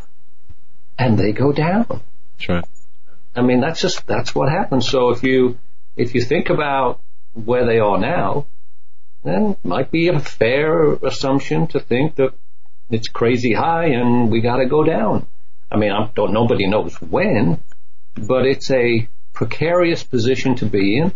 and 0.97 1.17
they 1.17 1.31
go 1.31 1.51
down. 1.51 2.01
Right. 2.47 2.65
I 3.35 3.41
mean, 3.41 3.61
that's 3.61 3.81
just, 3.81 4.05
that's 4.05 4.35
what 4.35 4.49
happens. 4.49 4.87
So 4.87 5.09
if 5.09 5.23
you, 5.23 5.57
if 5.95 6.13
you 6.13 6.21
think 6.21 6.49
about 6.49 7.01
where 7.33 7.65
they 7.65 7.79
are 7.79 7.97
now, 7.97 8.47
then 9.23 9.51
it 9.51 9.65
might 9.65 9.91
be 9.91 10.09
a 10.09 10.19
fair 10.19 10.93
assumption 10.93 11.67
to 11.67 11.79
think 11.79 12.15
that 12.15 12.33
it's 12.89 13.07
crazy 13.07 13.53
high 13.53 13.87
and 13.87 14.29
we 14.29 14.41
gotta 14.41 14.65
go 14.65 14.83
down. 14.83 15.27
I 15.73 15.77
mean, 15.77 15.91
I 15.91 16.09
don't, 16.13 16.33
nobody 16.33 16.67
knows 16.67 17.01
when, 17.01 17.59
but 18.15 18.45
it's 18.45 18.69
a 18.69 19.09
precarious 19.33 20.03
position 20.03 20.55
to 20.55 20.67
be 20.67 20.97
in. 20.97 21.13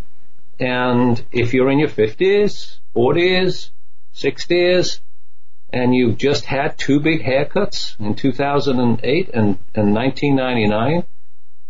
And 0.60 1.24
if 1.32 1.54
you're 1.54 1.70
in 1.70 1.78
your 1.78 1.90
50s, 1.90 2.78
40s, 2.96 3.70
60s, 4.16 5.00
and 5.72 5.94
you've 5.94 6.18
just 6.18 6.46
had 6.46 6.78
two 6.78 7.00
big 7.00 7.22
haircuts 7.22 8.00
in 8.00 8.16
2008 8.16 9.30
and, 9.34 9.58
and 9.76 9.94
1999, 9.94 11.04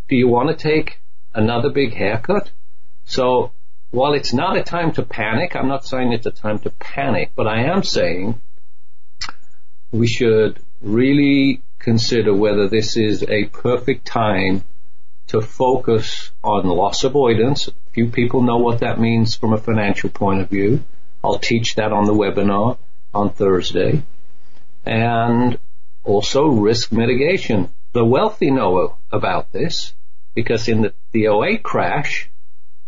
do 0.08 0.15
you 0.15 0.30
want 0.30 0.50
to 0.50 0.56
take 0.56 1.02
another 1.34 1.69
big 1.69 1.93
haircut? 1.93 2.50
So 3.04 3.52
while 3.91 4.13
it's 4.13 4.34
not 4.34 4.56
a 4.56 4.63
time 4.63 4.93
to 4.93 5.04
panic, 5.04 5.58
I'm 5.58 5.67
not 5.67 5.86
saying 5.86 6.13
it's 6.13 6.26
a 6.26 6.32
time 6.32 6.60
to 6.60 6.69
panic, 6.69 7.32
but 7.36 7.47
I 7.47 7.63
am 7.63 7.84
saying 7.84 8.39
we 9.91 10.08
should 10.08 10.60
really 10.82 11.62
consider 11.88 12.34
whether 12.34 12.67
this 12.67 12.97
is 12.97 13.23
a 13.23 13.45
perfect 13.45 14.06
time 14.06 14.62
to 15.26 15.39
focus 15.39 16.32
on 16.43 16.67
loss 16.67 17.06
avoidance. 17.06 17.69
Few 17.93 18.10
people 18.10 18.41
know 18.41 18.58
what 18.58 18.82
that 18.82 19.00
means 19.00 19.38
from 19.38 19.54
a 19.54 19.58
financial 19.58 20.10
point 20.10 20.41
of 20.41 20.50
view. 20.50 20.84
I'll 21.23 21.39
teach 21.39 21.76
that 21.76 21.93
on 21.93 22.04
the 22.04 22.13
webinar 22.13 22.78
on 23.13 23.30
Thursday. 23.30 24.04
And 24.86 25.58
also 26.04 26.47
risk 26.47 26.91
mitigation. 26.91 27.69
The 27.93 28.04
wealthy 28.04 28.52
know 28.52 28.97
about 29.10 29.54
this 29.54 29.93
because 30.36 30.67
in 30.67 30.82
the, 30.82 30.93
the 31.13 31.28
08 31.28 31.63
crash, 31.63 32.30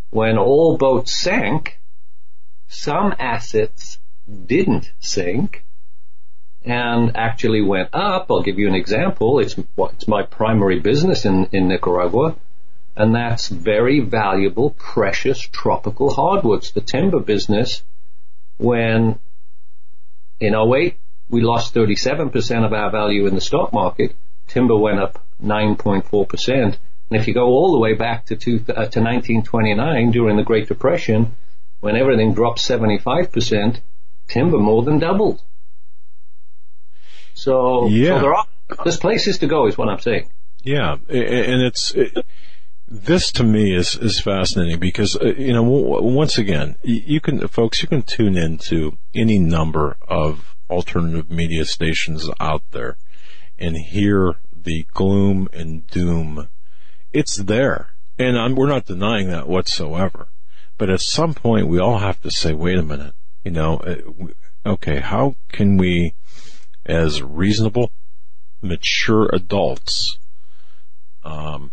when 0.10 0.38
all 0.38 0.78
boats 0.78 1.14
sank, 1.14 1.80
some 2.68 3.16
assets 3.18 3.98
didn't 4.46 4.92
sink 5.00 5.64
and 6.64 7.16
actually 7.16 7.62
went 7.62 7.90
up. 7.94 8.28
I'll 8.30 8.44
give 8.44 8.60
you 8.60 8.68
an 8.68 8.76
example. 8.76 9.40
It's, 9.40 9.56
it's 9.58 10.08
my 10.08 10.24
primary 10.24 10.80
business 10.80 11.26
in, 11.26 11.46
in 11.52 11.68
Nicaragua 11.68 12.36
and 13.00 13.16
that's 13.16 13.48
very 13.48 14.02
valuable, 14.02 14.72
precious 14.72 15.40
tropical 15.40 16.14
hardwoods. 16.14 16.72
The 16.72 16.82
timber 16.82 17.22
business, 17.22 17.82
when 18.58 19.18
in 20.42 20.54
08 20.54 20.98
we 21.30 21.40
lost 21.40 21.74
37% 21.74 22.66
of 22.66 22.74
our 22.74 22.92
value 22.92 23.26
in 23.26 23.36
the 23.36 23.42
stock 23.42 23.72
market, 23.72 24.16
timber 24.48 24.76
went 24.76 25.00
up 25.00 25.24
9.4%. 25.42 26.50
And 26.50 26.78
if 27.12 27.30
you 27.30 27.34
go 27.34 27.46
all 27.46 27.72
the 27.72 27.80
way 27.80 27.94
back 27.94 28.26
to, 28.26 28.36
two, 28.36 28.56
uh, 28.68 28.74
to 28.74 29.00
1929 29.00 30.12
during 30.12 30.36
the 30.36 30.44
Great 30.44 30.68
Depression, 30.68 31.38
when 31.80 31.96
everything 31.96 32.34
dropped 32.34 32.60
75%, 32.60 33.80
timber 34.28 34.58
more 34.58 34.84
than 34.84 35.00
doubled. 35.00 35.42
So, 37.40 37.88
yeah. 37.88 38.18
so 38.18 38.22
there 38.22 38.34
are, 38.34 38.46
there's 38.84 38.98
places 38.98 39.38
to 39.40 39.48
go 39.48 39.68
is 39.68 39.78
what 39.78 39.90
I'm 39.90 40.00
saying. 40.00 40.30
Yeah, 40.64 40.94
and 41.08 41.62
it's 41.62 41.92
it, 41.92 42.18
this 42.88 43.32
to 43.34 43.44
me 43.44 43.74
is 43.74 43.96
is 43.96 44.20
fascinating 44.20 44.80
because 44.80 45.16
uh, 45.16 45.34
you 45.38 45.54
know 45.54 45.64
w- 45.64 46.16
once 46.16 46.38
again 46.38 46.76
you 46.84 47.22
can 47.22 47.48
folks 47.48 47.82
you 47.82 47.88
can 47.88 48.02
tune 48.02 48.38
into 48.38 48.98
any 49.16 49.40
number 49.40 49.96
of 50.08 50.56
alternative 50.70 51.30
media 51.32 51.64
stations 51.66 52.30
out 52.40 52.64
there 52.72 52.98
and 53.58 53.78
hear 53.78 54.36
the 54.52 54.86
gloom 54.94 55.48
and 55.54 55.88
doom. 55.88 56.50
It's 57.12 57.38
there, 57.38 57.96
and 58.18 58.38
I'm, 58.38 58.56
we're 58.56 58.68
not 58.68 58.86
denying 58.86 59.30
that 59.30 59.48
whatsoever. 59.48 60.28
But 60.78 60.90
at 60.90 61.02
some 61.02 61.34
point, 61.34 61.68
we 61.68 61.80
all 61.80 62.00
have 62.00 62.22
to 62.22 62.32
say, 62.32 62.54
"Wait 62.54 62.78
a 62.78 62.84
minute, 62.84 63.14
you 63.44 63.52
know, 63.52 63.78
uh, 63.78 63.96
okay, 64.66 65.00
how 65.00 65.36
can 65.50 65.78
we, 65.78 66.14
as 66.90 67.22
reasonable, 67.22 67.92
mature 68.62 69.30
adults, 69.32 70.18
um, 71.24 71.72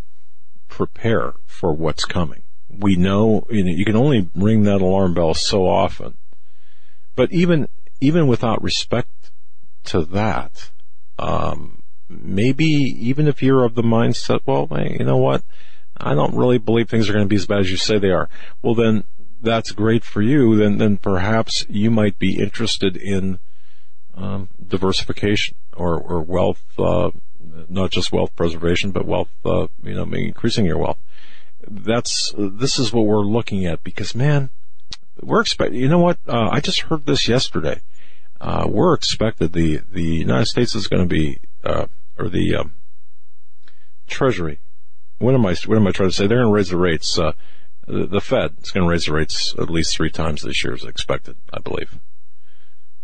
prepare 0.68 1.32
for 1.46 1.72
what's 1.72 2.04
coming. 2.04 2.42
We 2.68 2.96
know, 2.96 3.46
you 3.50 3.64
know, 3.64 3.72
you 3.72 3.84
can 3.84 3.96
only 3.96 4.28
ring 4.34 4.64
that 4.64 4.82
alarm 4.82 5.14
bell 5.14 5.32
so 5.32 5.66
often. 5.66 6.18
But 7.14 7.32
even, 7.32 7.68
even 8.00 8.26
without 8.26 8.62
respect 8.62 9.30
to 9.84 10.02
that, 10.02 10.70
um, 11.18 11.82
maybe 12.08 12.66
even 12.66 13.26
if 13.26 13.42
you're 13.42 13.64
of 13.64 13.74
the 13.74 13.82
mindset, 13.82 14.40
well, 14.44 14.66
hey, 14.66 14.96
you 14.98 15.04
know 15.06 15.16
what? 15.16 15.42
I 15.96 16.14
don't 16.14 16.36
really 16.36 16.58
believe 16.58 16.90
things 16.90 17.08
are 17.08 17.14
going 17.14 17.24
to 17.24 17.28
be 17.28 17.36
as 17.36 17.46
bad 17.46 17.60
as 17.60 17.70
you 17.70 17.78
say 17.78 17.98
they 17.98 18.10
are. 18.10 18.28
Well, 18.60 18.74
then 18.74 19.04
that's 19.40 19.70
great 19.70 20.04
for 20.04 20.20
you. 20.20 20.56
Then, 20.56 20.76
then 20.76 20.98
perhaps 20.98 21.64
you 21.70 21.90
might 21.90 22.18
be 22.18 22.38
interested 22.38 22.98
in 22.98 23.38
um, 24.16 24.48
diversification 24.66 25.56
or, 25.76 25.98
or 25.98 26.20
wealth 26.22 26.64
uh, 26.78 27.10
not 27.68 27.90
just 27.90 28.12
wealth 28.12 28.34
preservation, 28.36 28.90
but 28.90 29.06
wealth, 29.06 29.30
uh, 29.44 29.66
you 29.82 29.94
know, 29.94 30.04
increasing 30.12 30.66
your 30.66 30.78
wealth. 30.78 30.98
That's, 31.66 32.32
this 32.36 32.78
is 32.78 32.92
what 32.92 33.06
we're 33.06 33.24
looking 33.24 33.66
at 33.66 33.82
because 33.82 34.14
man, 34.14 34.50
we're 35.20 35.40
expecting, 35.40 35.80
you 35.80 35.88
know 35.88 35.98
what? 35.98 36.18
Uh, 36.28 36.48
I 36.50 36.60
just 36.60 36.82
heard 36.82 37.06
this 37.06 37.28
yesterday. 37.28 37.80
Uh, 38.40 38.66
we're 38.68 38.94
expected 38.94 39.52
the, 39.52 39.80
the 39.90 40.02
United 40.02 40.46
States 40.46 40.74
is 40.74 40.86
going 40.86 41.02
to 41.02 41.08
be, 41.08 41.38
uh, 41.64 41.86
or 42.18 42.28
the, 42.28 42.54
um, 42.54 42.74
Treasury. 44.06 44.60
What 45.18 45.34
am 45.34 45.46
I, 45.46 45.56
what 45.66 45.78
am 45.78 45.86
I 45.86 45.90
trying 45.90 46.10
to 46.10 46.14
say? 46.14 46.26
They're 46.26 46.38
going 46.38 46.50
to 46.50 46.54
raise 46.54 46.68
the 46.68 46.76
rates, 46.76 47.18
uh, 47.18 47.32
the, 47.86 48.06
the 48.06 48.20
Fed 48.20 48.56
is 48.62 48.70
going 48.70 48.84
to 48.84 48.90
raise 48.90 49.06
the 49.06 49.14
rates 49.14 49.54
at 49.58 49.70
least 49.70 49.96
three 49.96 50.10
times 50.10 50.42
this 50.42 50.62
year 50.62 50.74
as 50.74 50.84
expected, 50.84 51.36
I 51.52 51.60
believe. 51.60 51.98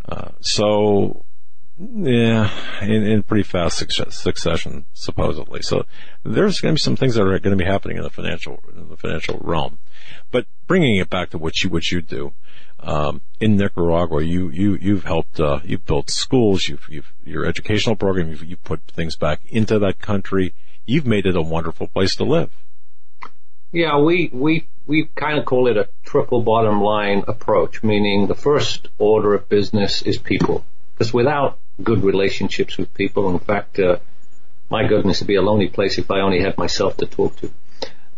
Uh, 0.09 0.31
so 0.41 1.25
yeah, 1.79 2.51
in, 2.83 3.03
in 3.05 3.23
pretty 3.23 3.43
fast 3.43 3.79
succession, 3.79 4.85
supposedly. 4.93 5.63
So 5.63 5.85
there's 6.23 6.61
going 6.61 6.75
to 6.75 6.79
be 6.79 6.83
some 6.83 6.97
things 6.97 7.15
that 7.15 7.23
are 7.23 7.39
going 7.39 7.57
to 7.57 7.65
be 7.65 7.71
happening 7.71 7.97
in 7.97 8.03
the 8.03 8.11
financial 8.11 8.63
in 8.77 8.89
the 8.89 8.97
financial 8.97 9.39
realm. 9.41 9.79
But 10.31 10.47
bringing 10.67 10.97
it 10.97 11.11
back 11.11 11.31
to 11.31 11.39
what 11.39 11.63
you 11.63 11.71
what 11.71 11.91
you 11.91 12.03
do 12.03 12.35
um, 12.81 13.23
in 13.41 13.57
Nicaragua, 13.57 14.23
you 14.23 14.51
you 14.51 14.77
you've 14.81 15.05
helped 15.05 15.41
uh, 15.41 15.61
you've 15.65 15.87
built 15.87 16.11
schools, 16.11 16.69
you've, 16.69 16.87
you've 16.89 17.13
your 17.25 17.47
educational 17.47 17.97
program, 17.97 18.29
you've, 18.29 18.45
you've 18.45 18.65
put 18.65 18.83
things 18.83 19.17
back 19.17 19.41
into 19.47 19.79
that 19.79 19.99
country. 19.99 20.55
You've 20.85 21.07
made 21.07 21.27
it 21.27 21.37
a 21.37 21.43
wonderful 21.43 21.87
place 21.87 22.15
to 22.17 22.25
live. 22.25 22.51
Yeah, 23.71 23.99
we 23.99 24.31
we 24.33 24.69
we 24.87 25.09
kind 25.15 25.39
of 25.39 25.45
call 25.45 25.69
it 25.69 25.77
a 25.77 25.89
triple 26.05 26.43
bottom 26.43 26.81
line 26.81 27.25
approach, 27.29 27.83
meaning 27.83 28.27
the 28.27 28.35
first 28.35 28.89
order 28.99 29.35
of 29.35 29.49
business 29.49 30.03
is 30.03 30.19
people. 30.19 30.65
Because 30.95 31.13
without 31.13 31.59
good 31.83 32.03
relationships 32.05 32.77
with 32.77 32.93
people. 32.95 33.31
In 33.31 33.39
fact, 33.39 33.79
uh, 33.79 33.99
my 34.71 34.87
goodness, 34.87 35.19
it'd 35.19 35.29
be 35.29 35.37
a 35.37 35.43
lonely 35.43 35.69
place 35.69 35.99
if 35.99 36.11
I 36.11 36.21
only 36.21 36.41
had 36.41 36.59
myself 36.59 36.97
to 36.99 37.07
talk 37.07 37.37
to. 37.37 37.51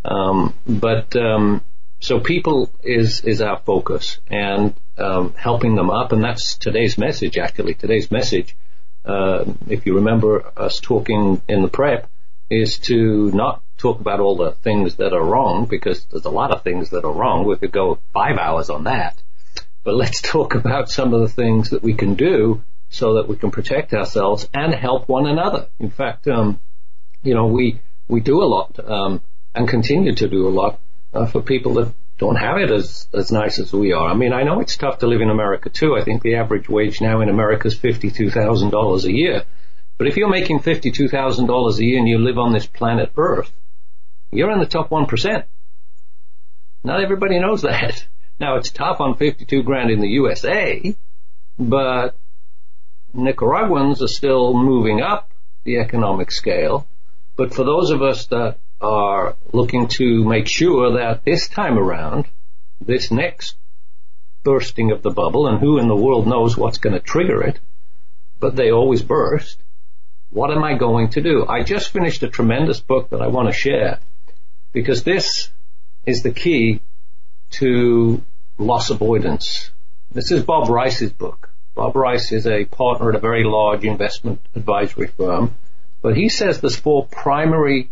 Um, 0.05 0.55
but 0.67 1.17
um, 1.17 1.63
so 2.01 2.21
people 2.21 2.71
is 2.83 3.23
is 3.23 3.41
our 3.41 3.59
focus 3.59 4.19
and 4.29 4.75
um, 4.99 5.35
helping 5.37 5.75
them 5.75 5.91
up, 5.91 6.13
and 6.13 6.23
that's 6.23 6.57
today's 6.57 6.99
message. 6.99 7.39
Actually, 7.39 7.75
today's 7.75 8.11
message, 8.11 8.57
uh, 9.05 9.45
if 9.69 9.87
you 9.87 9.97
remember 9.97 10.45
us 10.57 10.81
talking 10.81 11.41
in 11.49 11.63
the 11.63 11.69
prep, 11.69 12.11
is 12.51 12.79
to 12.79 13.31
not 13.33 13.63
talk 13.85 14.01
about 14.01 14.21
all 14.21 14.37
the 14.37 14.53
things 14.53 14.97
that 14.97 15.13
are 15.13 15.23
wrong 15.23 15.67
because 15.67 16.07
there's 16.07 16.25
a 16.25 16.31
lot 16.31 16.51
of 16.51 16.63
things 16.63 16.91
that 16.91 17.05
are 17.05 17.13
wrong. 17.13 17.45
We 17.45 17.57
could 17.57 17.73
go 17.73 17.99
five 18.15 18.39
hours 18.39 18.71
on 18.71 18.85
that, 18.85 19.23
but 19.85 19.95
let's 19.95 20.23
talk 20.35 20.55
about 20.55 20.89
some 20.89 21.13
of 21.13 21.21
the 21.21 21.29
things 21.29 21.71
that 21.71 21.83
we 21.83 21.93
can 21.93 22.15
do 22.15 22.63
so 22.89 23.15
that 23.15 23.29
we 23.29 23.37
can 23.37 23.51
protect 23.51 23.93
ourselves 23.93 24.49
and 24.55 24.75
help 24.75 25.09
one 25.09 25.27
another. 25.27 25.67
In 25.79 25.91
fact, 25.91 26.27
um, 26.29 26.61
you 27.23 27.35
know, 27.35 27.47
we 27.47 27.81
we 28.09 28.21
do 28.21 28.43
a 28.43 28.49
lot 28.57 28.79
um, 28.89 29.21
and 29.55 29.69
continue 29.69 30.15
to 30.15 30.29
do 30.29 30.49
a 30.49 30.55
lot 30.61 30.81
uh, 31.13 31.27
for 31.27 31.43
people 31.43 31.75
that 31.75 31.93
don't 32.17 32.37
have 32.37 32.57
it 32.57 32.71
as 32.71 33.07
as 33.13 33.31
nice 33.31 33.59
as 33.59 33.71
we 33.73 33.93
are. 33.93 34.09
I 34.09 34.15
mean, 34.15 34.33
I 34.33 34.45
know 34.45 34.61
it's 34.61 34.79
tough 34.79 35.01
to 35.01 35.07
live 35.07 35.21
in 35.21 35.31
America 35.31 35.69
too. 35.69 35.95
I 35.97 36.05
think 36.05 36.23
the 36.23 36.37
average 36.37 36.69
wage 36.71 37.03
now 37.03 37.21
in 37.21 37.29
America 37.29 37.69
is 37.69 37.77
fifty 37.77 38.11
two 38.11 38.31
thousand 38.31 38.71
dollars 38.71 39.05
a 39.05 39.13
year. 39.13 39.45
But 39.99 40.07
if 40.07 40.17
you're 40.17 40.39
making 40.41 40.61
fifty 40.61 40.91
two 40.91 41.09
thousand 41.09 41.47
dollars 41.47 41.79
a 41.79 41.85
year 41.85 41.99
and 41.99 42.09
you 42.09 42.19
live 42.19 42.39
on 42.39 42.53
this 42.53 42.67
planet 42.67 43.13
Earth, 43.17 43.53
you're 44.35 44.51
in 44.51 44.59
the 44.59 44.67
top 44.67 44.91
one 44.91 45.07
percent. 45.07 45.47
Not 46.83 47.03
everybody 47.03 47.39
knows 47.39 47.63
that. 47.63 48.07
Now 48.41 48.57
it's 48.57 48.71
tough 48.71 49.01
on 49.01 49.17
fifty 49.17 49.45
two 49.45 49.63
grand 49.63 49.93
in 49.93 50.01
the 50.01 50.09
USA, 50.09 50.97
but 51.57 52.17
Nicaraguans 53.13 54.03
are 54.03 54.09
still 54.09 54.55
moving 54.55 55.01
up 55.01 55.31
the 55.63 55.79
economic 55.79 56.33
scale. 56.33 56.85
But 57.37 57.55
for 57.55 57.65
those 57.65 57.91
of 57.91 58.03
us 58.03 58.27
that 58.27 58.59
are 58.81 59.37
looking 59.53 59.87
to 59.87 60.25
make 60.25 60.49
sure 60.49 60.99
that 60.99 61.25
this 61.25 61.47
time 61.47 61.79
around, 61.79 62.27
this 62.81 63.13
next 63.13 63.55
bursting 64.43 64.91
of 64.91 65.03
the 65.03 65.11
bubble, 65.11 65.47
and 65.47 65.61
who 65.61 65.79
in 65.79 65.87
the 65.87 65.97
world 65.97 66.27
knows 66.27 66.57
what's 66.57 66.79
going 66.79 66.95
to 66.95 67.01
trigger 67.01 67.41
it, 67.43 67.61
but 68.41 68.57
they 68.57 68.73
always 68.73 69.03
burst. 69.03 69.63
What 70.31 70.51
am 70.51 70.65
I 70.65 70.77
going 70.77 71.11
to 71.11 71.23
do? 71.23 71.47
I 71.47 71.63
just 71.63 71.93
finished 71.93 72.23
a 72.25 72.29
tremendous 72.29 72.81
book 72.81 73.11
that 73.11 73.23
I 73.23 73.29
want 73.29 73.49
to 73.49 73.55
share 73.55 74.01
because 74.75 75.05
this 75.05 75.49
is 76.05 76.23
the 76.23 76.33
key 76.33 76.83
to 77.53 78.21
loss 78.59 78.91
avoidance. 78.91 79.71
This 80.13 80.31
is 80.31 80.43
Bob 80.43 80.69
Rice's 80.69 81.13
book. 81.13 81.49
Bob 81.75 81.97
Rice 81.97 82.31
is 82.33 82.47
a 82.47 82.67
partner 82.67 83.09
at 83.11 83.17
a 83.17 83.21
very 83.21 83.45
large 83.45 83.85
investment 83.85 84.41
advisory 84.55 85.07
firm, 85.07 85.55
but 86.03 86.17
he 86.17 86.29
says 86.29 86.61
there's 86.61 86.77
four 86.77 87.07
primary 87.07 87.91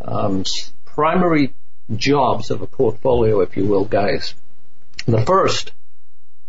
um, 0.00 0.44
primary 0.84 1.54
jobs 1.94 2.50
of 2.50 2.60
a 2.60 2.66
portfolio, 2.66 3.40
if 3.40 3.56
you 3.56 3.66
will, 3.66 3.84
guys. 3.84 4.34
The 5.06 5.24
first 5.24 5.72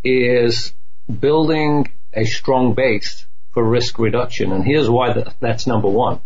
is 0.04 0.74
building 1.08 1.92
a 2.14 2.26
strong 2.26 2.74
base 2.74 3.26
for 3.52 3.64
risk 3.64 3.98
reduction, 4.00 4.52
and 4.52 4.64
here's 4.64 4.90
why 4.90 5.24
that's 5.40 5.66
number 5.66 5.88
one. 5.88 6.20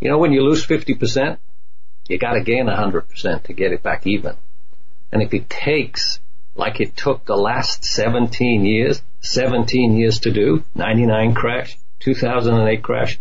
You 0.00 0.10
know, 0.10 0.18
when 0.18 0.32
you 0.32 0.42
lose 0.42 0.66
50%, 0.66 1.38
you 2.08 2.18
got 2.18 2.34
to 2.34 2.42
gain 2.42 2.66
100% 2.66 3.42
to 3.44 3.52
get 3.52 3.72
it 3.72 3.82
back 3.82 4.06
even. 4.06 4.36
And 5.12 5.22
if 5.22 5.34
it 5.34 5.48
takes, 5.48 6.20
like 6.54 6.80
it 6.80 6.96
took 6.96 7.24
the 7.24 7.36
last 7.36 7.84
17 7.84 8.64
years, 8.64 9.02
17 9.20 9.96
years 9.96 10.20
to 10.20 10.30
do, 10.30 10.64
99 10.74 11.34
crash, 11.34 11.76
2008 12.00 12.82
crash, 12.82 13.18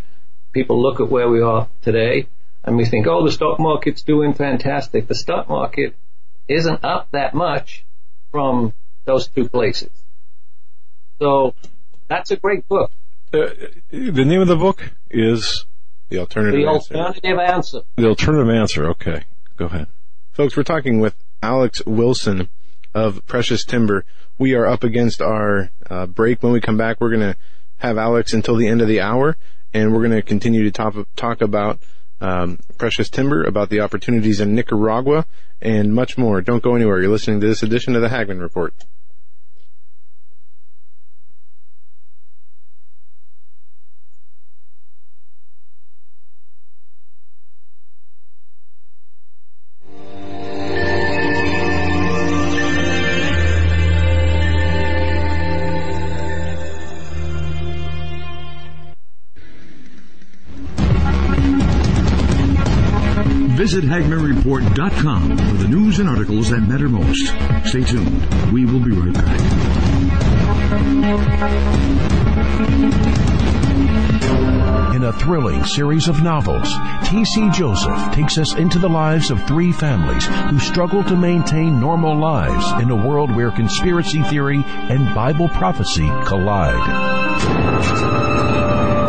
people 0.54 0.82
look 0.82 1.00
at 1.00 1.10
where 1.10 1.30
we 1.30 1.42
are 1.42 1.68
today 1.82 2.28
and 2.64 2.78
we 2.78 2.86
think, 2.86 3.08
oh, 3.08 3.24
the 3.24 3.32
stock 3.32 3.60
market's 3.60 4.02
doing 4.02 4.34
fantastic. 4.34 5.08
The 5.08 5.16
stock 5.16 5.50
market 5.50 5.96
isn't 6.48 6.84
up 6.84 7.10
that 7.12 7.34
much 7.34 7.86
from 8.32 8.74
those 9.06 9.28
two 9.28 9.50
places. 9.50 9.92
So 11.20 11.54
that's 12.08 12.32
a 12.32 12.36
great 12.36 12.68
book. 12.68 12.92
Uh, 13.34 13.48
the 13.92 14.26
name 14.26 14.42
of 14.42 14.48
the 14.48 14.56
book 14.56 14.92
is 15.10 15.66
The 16.10 16.20
Alternative 16.20 16.60
The 16.60 16.68
Answer. 16.68 16.96
Alternative 16.96 17.40
Answer. 17.40 17.82
The 17.96 18.08
Alternative 18.08 18.50
Answer. 18.50 18.90
Okay, 18.92 19.24
go 19.58 19.66
ahead. 19.66 19.88
Folks, 20.32 20.56
we're 20.56 20.64
talking 20.64 21.00
with 21.00 21.16
Alex 21.42 21.82
Wilson 21.86 22.50
of 22.94 23.26
Precious 23.26 23.66
Timber. 23.66 24.06
We 24.38 24.54
are 24.54 24.66
up 24.66 24.84
against 24.84 25.22
our 25.22 25.72
uh, 25.90 26.06
break. 26.06 26.44
When 26.44 26.52
we 26.52 26.62
come 26.62 26.78
back, 26.78 27.00
we're 27.00 27.10
going 27.10 27.34
to 27.34 27.38
have 27.78 27.98
Alex 27.98 28.34
until 28.34 28.56
the 28.56 28.68
end 28.68 28.82
of 28.82 28.88
the 28.88 29.02
hour, 29.02 29.38
and 29.74 29.94
we're 29.94 30.00
going 30.00 30.12
to 30.12 30.22
continue 30.22 30.64
to 30.64 30.72
talk, 30.72 30.96
talk 31.16 31.42
about 31.42 31.80
um, 32.22 32.60
Precious 32.78 33.10
Timber, 33.10 33.44
about 33.44 33.70
the 33.70 33.82
opportunities 33.82 34.40
in 34.40 34.56
Nicaragua, 34.56 35.26
and 35.62 35.94
much 35.94 36.18
more. 36.18 36.42
Don't 36.42 36.64
go 36.64 36.76
anywhere. 36.76 37.02
You're 37.02 37.12
listening 37.12 37.42
to 37.42 37.48
this 37.48 37.64
edition 37.64 37.96
of 37.96 38.02
the 38.02 38.10
Hagmann 38.10 38.40
Report. 38.40 38.74
Visit 63.76 63.92
HagmannReport.com 63.92 65.38
for 65.38 65.58
the 65.58 65.68
news 65.68 66.00
and 66.00 66.08
articles 66.08 66.50
that 66.50 66.62
matter 66.62 66.88
most. 66.88 67.26
Stay 67.68 67.84
tuned. 67.84 68.54
We 68.54 68.64
will 68.64 68.80
be 68.80 68.92
right 68.92 69.14
back. 69.14 69.42
In 74.96 75.04
a 75.04 75.12
thrilling 75.12 75.66
series 75.66 76.08
of 76.08 76.24
novels, 76.24 76.74
T.C. 77.10 77.50
Joseph 77.52 78.14
takes 78.14 78.38
us 78.38 78.56
into 78.56 78.80
the 78.80 78.88
lives 78.88 79.30
of 79.30 79.44
three 79.44 79.74
families 79.74 80.26
who 80.26 80.58
struggle 80.58 81.04
to 81.04 81.18
maintain 81.18 81.78
normal 81.78 82.18
lives 82.18 82.82
in 82.82 82.90
a 82.92 82.96
world 82.96 83.36
where 83.36 83.52
conspiracy 83.52 84.24
theory 84.24 84.64
and 84.66 85.14
Bible 85.14 85.50
prophecy 85.50 86.08
collide. 86.26 88.35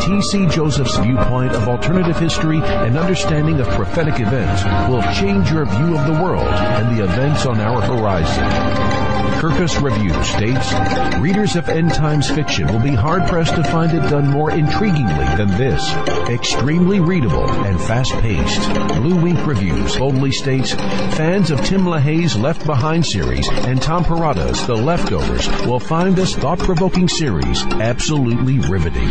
T.C. 0.01 0.47
Joseph's 0.47 0.97
viewpoint 0.99 1.53
of 1.53 1.69
alternative 1.69 2.19
history 2.19 2.61
and 2.63 2.97
understanding 2.97 3.61
of 3.61 3.69
prophetic 3.69 4.21
events 4.21 4.65
will 4.91 5.03
change 5.15 5.51
your 5.51 5.65
view 5.65 5.97
of 5.97 6.07
the 6.07 6.23
world 6.23 6.47
and 6.49 6.97
the 6.97 7.05
events 7.05 7.47
on 7.47 7.61
our 7.61 7.81
horizon. 7.81 8.97
Kirkus 9.37 9.83
Review 9.83 10.25
states, 10.25 10.73
readers 11.21 11.57
of 11.57 11.69
end 11.69 11.93
times 11.93 12.31
fiction 12.31 12.67
will 12.69 12.81
be 12.81 12.95
hard 12.95 13.27
pressed 13.27 13.55
to 13.55 13.65
find 13.65 13.93
it 13.93 14.01
done 14.09 14.31
more 14.31 14.51
intriguingly 14.51 15.37
than 15.37 15.49
this. 15.59 15.93
Extremely 16.31 17.01
readable 17.01 17.47
and 17.65 17.79
fast 17.79 18.13
paced. 18.15 18.61
BlueInk 18.97 19.47
Reviews 19.47 19.97
boldly 19.97 20.33
states, 20.33 20.73
fans 20.73 21.51
of 21.51 21.63
Tim 21.65 21.83
LaHaye's 21.83 22.35
Left 22.35 22.65
Behind 22.65 23.05
series 23.05 23.47
and 23.51 23.81
Tom 23.81 24.05
Perrotta's 24.05 24.67
The 24.67 24.75
Leftovers 24.75 25.49
will 25.67 25.81
find 25.81 26.17
this 26.17 26.35
thought 26.35 26.59
provoking 26.59 27.07
series 27.07 27.63
absolutely 27.67 28.59
riveting. 28.61 29.11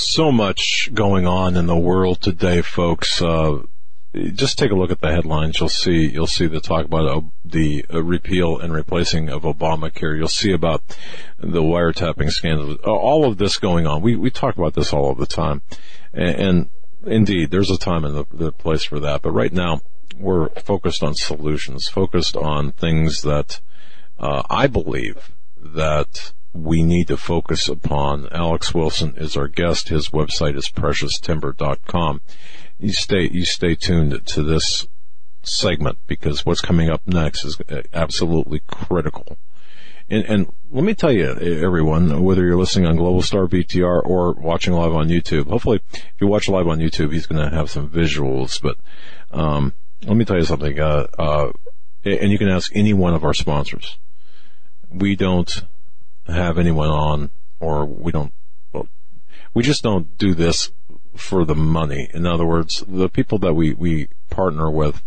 So 0.00 0.32
much 0.32 0.90
going 0.94 1.26
on 1.26 1.56
in 1.56 1.66
the 1.66 1.76
world 1.76 2.20
today, 2.20 2.62
folks. 2.62 3.20
Uh, 3.22 3.62
just 4.14 4.58
take 4.58 4.70
a 4.70 4.74
look 4.74 4.90
at 4.90 5.00
the 5.00 5.10
headlines. 5.10 5.60
You'll 5.60 5.68
see 5.68 6.08
you'll 6.08 6.26
see 6.26 6.46
the 6.46 6.60
talk 6.60 6.86
about 6.86 7.06
uh, 7.06 7.20
the 7.44 7.84
uh, 7.92 8.02
repeal 8.02 8.58
and 8.58 8.72
replacing 8.72 9.28
of 9.28 9.42
Obamacare. 9.42 10.16
You'll 10.16 10.28
see 10.28 10.52
about 10.52 10.82
the 11.38 11.62
wiretapping 11.62 12.30
scandal. 12.30 12.74
All 12.84 13.26
of 13.26 13.38
this 13.38 13.58
going 13.58 13.86
on. 13.86 14.00
We 14.02 14.16
we 14.16 14.30
talk 14.30 14.56
about 14.56 14.74
this 14.74 14.92
all 14.92 15.10
of 15.10 15.18
the 15.18 15.26
time, 15.26 15.62
and, 16.12 16.36
and 16.40 16.70
indeed, 17.06 17.50
there's 17.50 17.70
a 17.70 17.78
time 17.78 18.04
and 18.04 18.16
the, 18.16 18.24
the 18.32 18.52
place 18.52 18.84
for 18.84 18.98
that. 19.00 19.22
But 19.22 19.32
right 19.32 19.52
now, 19.52 19.82
we're 20.16 20.48
focused 20.50 21.02
on 21.02 21.14
solutions, 21.14 21.88
focused 21.88 22.36
on 22.36 22.72
things 22.72 23.22
that 23.22 23.60
uh, 24.18 24.42
I 24.48 24.66
believe 24.66 25.30
that 25.56 26.32
we 26.62 26.82
need 26.82 27.08
to 27.08 27.16
focus 27.16 27.68
upon. 27.68 28.28
Alex 28.32 28.74
Wilson 28.74 29.14
is 29.16 29.36
our 29.36 29.48
guest. 29.48 29.88
His 29.88 30.08
website 30.08 30.56
is 30.56 30.68
precioustimber.com. 30.68 32.20
You 32.78 32.92
stay, 32.92 33.28
you 33.30 33.44
stay 33.44 33.74
tuned 33.74 34.26
to 34.26 34.42
this 34.42 34.86
segment 35.42 35.98
because 36.06 36.44
what's 36.44 36.60
coming 36.60 36.90
up 36.90 37.02
next 37.06 37.44
is 37.44 37.60
absolutely 37.92 38.60
critical. 38.66 39.38
And, 40.10 40.24
and, 40.24 40.52
let 40.70 40.84
me 40.84 40.94
tell 40.94 41.12
you, 41.12 41.26
everyone, 41.26 42.22
whether 42.22 42.44
you're 42.44 42.56
listening 42.56 42.86
on 42.86 42.96
Global 42.96 43.22
Star 43.22 43.46
BTR 43.46 44.04
or 44.04 44.32
watching 44.34 44.74
live 44.74 44.92
on 44.92 45.08
YouTube, 45.08 45.48
hopefully 45.48 45.80
if 45.92 46.20
you 46.20 46.26
watch 46.26 46.48
live 46.48 46.66
on 46.66 46.78
YouTube, 46.78 47.12
he's 47.12 47.26
going 47.26 47.42
to 47.42 47.54
have 47.54 47.70
some 47.70 47.88
visuals, 47.88 48.60
but, 48.60 48.76
um, 49.30 49.72
let 50.06 50.16
me 50.16 50.26
tell 50.26 50.36
you 50.36 50.44
something, 50.44 50.78
uh, 50.78 51.06
uh, 51.18 51.52
and 52.04 52.30
you 52.30 52.38
can 52.38 52.48
ask 52.48 52.70
any 52.74 52.92
one 52.92 53.14
of 53.14 53.24
our 53.24 53.32
sponsors. 53.32 53.98
We 54.90 55.16
don't 55.16 55.62
have 56.28 56.58
anyone 56.58 56.88
on, 56.88 57.30
or 57.60 57.84
we 57.84 58.12
don't, 58.12 58.32
we 59.54 59.62
just 59.62 59.82
don't 59.82 60.16
do 60.18 60.34
this 60.34 60.70
for 61.16 61.44
the 61.44 61.54
money. 61.54 62.08
In 62.14 62.26
other 62.26 62.46
words, 62.46 62.84
the 62.86 63.08
people 63.08 63.38
that 63.38 63.54
we, 63.54 63.74
we 63.74 64.08
partner 64.30 64.70
with 64.70 65.02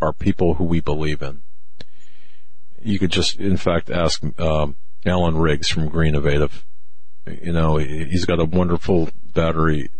are 0.00 0.12
people 0.12 0.54
who 0.54 0.64
we 0.64 0.80
believe 0.80 1.22
in. 1.22 1.42
You 2.82 2.98
could 2.98 3.10
just, 3.10 3.38
in 3.38 3.56
fact, 3.56 3.90
ask 3.90 4.22
um, 4.38 4.76
Alan 5.04 5.36
Riggs 5.36 5.68
from 5.68 5.88
Greenovative. 5.88 6.64
You 7.26 7.52
know, 7.52 7.76
he's 7.76 8.24
got 8.24 8.40
a 8.40 8.44
wonderful 8.44 9.10
battery, 9.34 9.90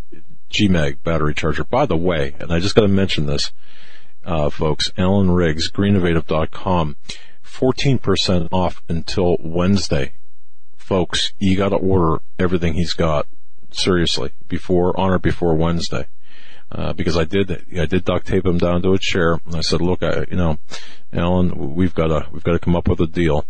GMAG 0.51 1.03
battery 1.03 1.35
charger. 1.35 1.65
By 1.65 1.87
the 1.87 1.97
way, 1.97 2.35
and 2.39 2.53
I 2.53 2.61
just 2.61 2.75
got 2.75 2.83
to 2.83 2.89
mention 2.89 3.27
this, 3.27 3.51
uh, 4.25 4.51
folks, 4.51 4.93
Alan 4.97 5.31
Riggs, 5.31 5.69
greenovative.com. 5.71 6.97
14% 7.59 8.49
off 8.53 8.83
until 8.89 9.37
Wednesday. 9.41 10.13
Folks, 10.77 11.33
you 11.39 11.57
gotta 11.57 11.77
order 11.77 12.23
everything 12.39 12.75
he's 12.75 12.95
got. 12.95 13.27
Seriously. 13.71 14.31
Before, 14.47 14.99
on 14.99 15.11
or 15.11 15.19
before 15.19 15.55
Wednesday. 15.55 16.07
Uh, 16.71 16.93
because 16.93 17.17
I 17.17 17.25
did, 17.25 17.67
I 17.77 17.87
did 17.87 18.05
duct 18.05 18.27
tape 18.27 18.47
him 18.47 18.59
down 18.59 18.83
to 18.83 18.93
a 18.93 18.99
chair. 18.99 19.41
And 19.45 19.57
I 19.57 19.61
said, 19.61 19.81
look, 19.81 20.03
I, 20.03 20.25
you 20.31 20.37
know, 20.37 20.59
Alan, 21.13 21.75
we've 21.75 21.95
got 21.95 22.09
to, 22.09 22.29
we've 22.31 22.45
got 22.45 22.53
to 22.53 22.59
come 22.59 22.77
up 22.77 22.89
with 22.89 23.01
a 23.01 23.07
deal. 23.07 23.45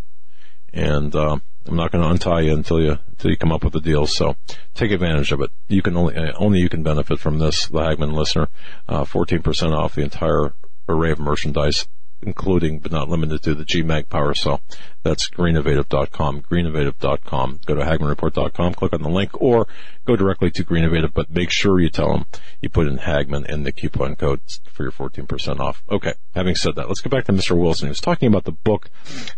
And, 0.73 1.15
uh, 1.15 1.39
I'm 1.67 1.77
not 1.77 1.93
going 1.93 2.03
to 2.03 2.11
untie 2.11 2.41
you 2.41 2.55
until 2.55 2.81
you, 2.81 2.99
until 3.09 3.31
you 3.31 3.37
come 3.37 3.53
up 3.53 3.63
with 3.63 3.75
a 3.75 3.81
deal. 3.81 4.07
So 4.07 4.37
take 4.75 4.91
advantage 4.91 5.33
of 5.33 5.43
it. 5.43 5.51
You 5.67 5.83
can 5.83 5.97
only, 5.97 6.17
uh, 6.17 6.33
only 6.37 6.61
you 6.61 6.71
can 6.71 6.83
benefit 6.83 7.19
from 7.19 7.39
this, 7.41 7.67
the 7.67 7.81
Hagmann 7.81 8.15
listener, 8.15 8.49
uh, 8.89 9.05
14% 9.05 9.77
off 9.77 9.95
the 9.95 10.03
entire 10.03 10.55
array 10.89 11.11
of 11.11 11.19
merchandise 11.19 11.87
including 12.23 12.79
but 12.79 12.93
not 12.93 13.09
limited 13.09 13.43
to 13.43 13.55
the 13.55 13.65
GMAG 13.65 14.09
power 14.09 14.35
cell. 14.35 14.61
That's 15.03 15.29
greenovative.com, 15.29 16.43
greenovative.com. 16.43 17.61
Go 17.65 17.75
to 17.75 17.83
hagmannreport.com, 17.83 18.75
click 18.75 18.93
on 18.93 19.03
the 19.03 19.09
link, 19.09 19.41
or 19.41 19.69
go 20.05 20.17
directly 20.17 20.51
to 20.53 20.65
Greenovative, 20.65 21.15
but 21.15 21.31
make 21.31 21.51
sure 21.51 21.81
you 21.81 21.91
tell 21.91 22.13
them 22.13 22.27
you 22.61 22.69
put 22.69 22.89
in 22.89 22.99
Hagmann 22.99 23.45
and 23.49 23.65
the 23.65 23.73
coupon 23.73 24.17
code 24.17 24.41
for 24.73 24.83
your 24.83 24.93
14% 24.93 25.61
off. 25.61 25.83
Okay, 25.91 26.15
having 26.35 26.55
said 26.55 26.75
that, 26.77 26.89
let's 26.89 27.01
get 27.01 27.11
back 27.11 27.25
to 27.27 27.33
Mr. 27.33 27.57
Wilson. 27.57 27.87
He 27.87 27.91
was 27.91 28.01
talking 28.01 28.29
about 28.29 28.45
the 28.45 28.53
book, 28.53 28.91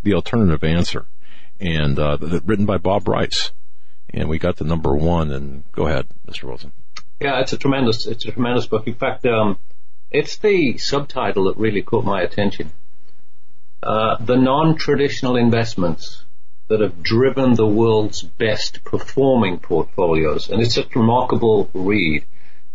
The 0.02 0.14
Alternative 0.14 0.62
Answer, 0.64 1.06
and 1.60 1.98
uh, 1.98 2.16
written 2.44 2.66
by 2.66 2.78
Bob 2.78 3.06
Rice. 3.08 3.52
And 4.12 4.28
we 4.28 4.38
got 4.38 4.56
the 4.56 4.64
number 4.64 4.96
one, 4.96 5.30
and 5.30 5.70
go 5.72 5.86
ahead, 5.86 6.08
Mr. 6.26 6.44
Wilson. 6.44 6.72
Yeah, 7.20 7.40
it's 7.40 7.52
a 7.52 7.58
tremendous, 7.58 8.06
it's 8.06 8.24
a 8.24 8.32
tremendous 8.32 8.66
book. 8.66 8.86
In 8.86 8.94
fact, 8.94 9.26
um, 9.26 9.58
it's 10.10 10.38
the 10.38 10.78
subtitle 10.78 11.44
that 11.44 11.56
really 11.56 11.82
caught 11.82 12.04
my 12.04 12.22
attention. 12.22 12.70
Uh, 13.82 14.16
the 14.22 14.36
non-traditional 14.36 15.36
investments 15.36 16.24
that 16.68 16.80
have 16.80 17.02
driven 17.02 17.54
the 17.54 17.66
world's 17.66 18.22
best 18.22 18.84
performing 18.84 19.58
portfolios. 19.58 20.50
And 20.50 20.62
it's 20.62 20.76
a 20.76 20.84
remarkable 20.94 21.68
read. 21.74 22.24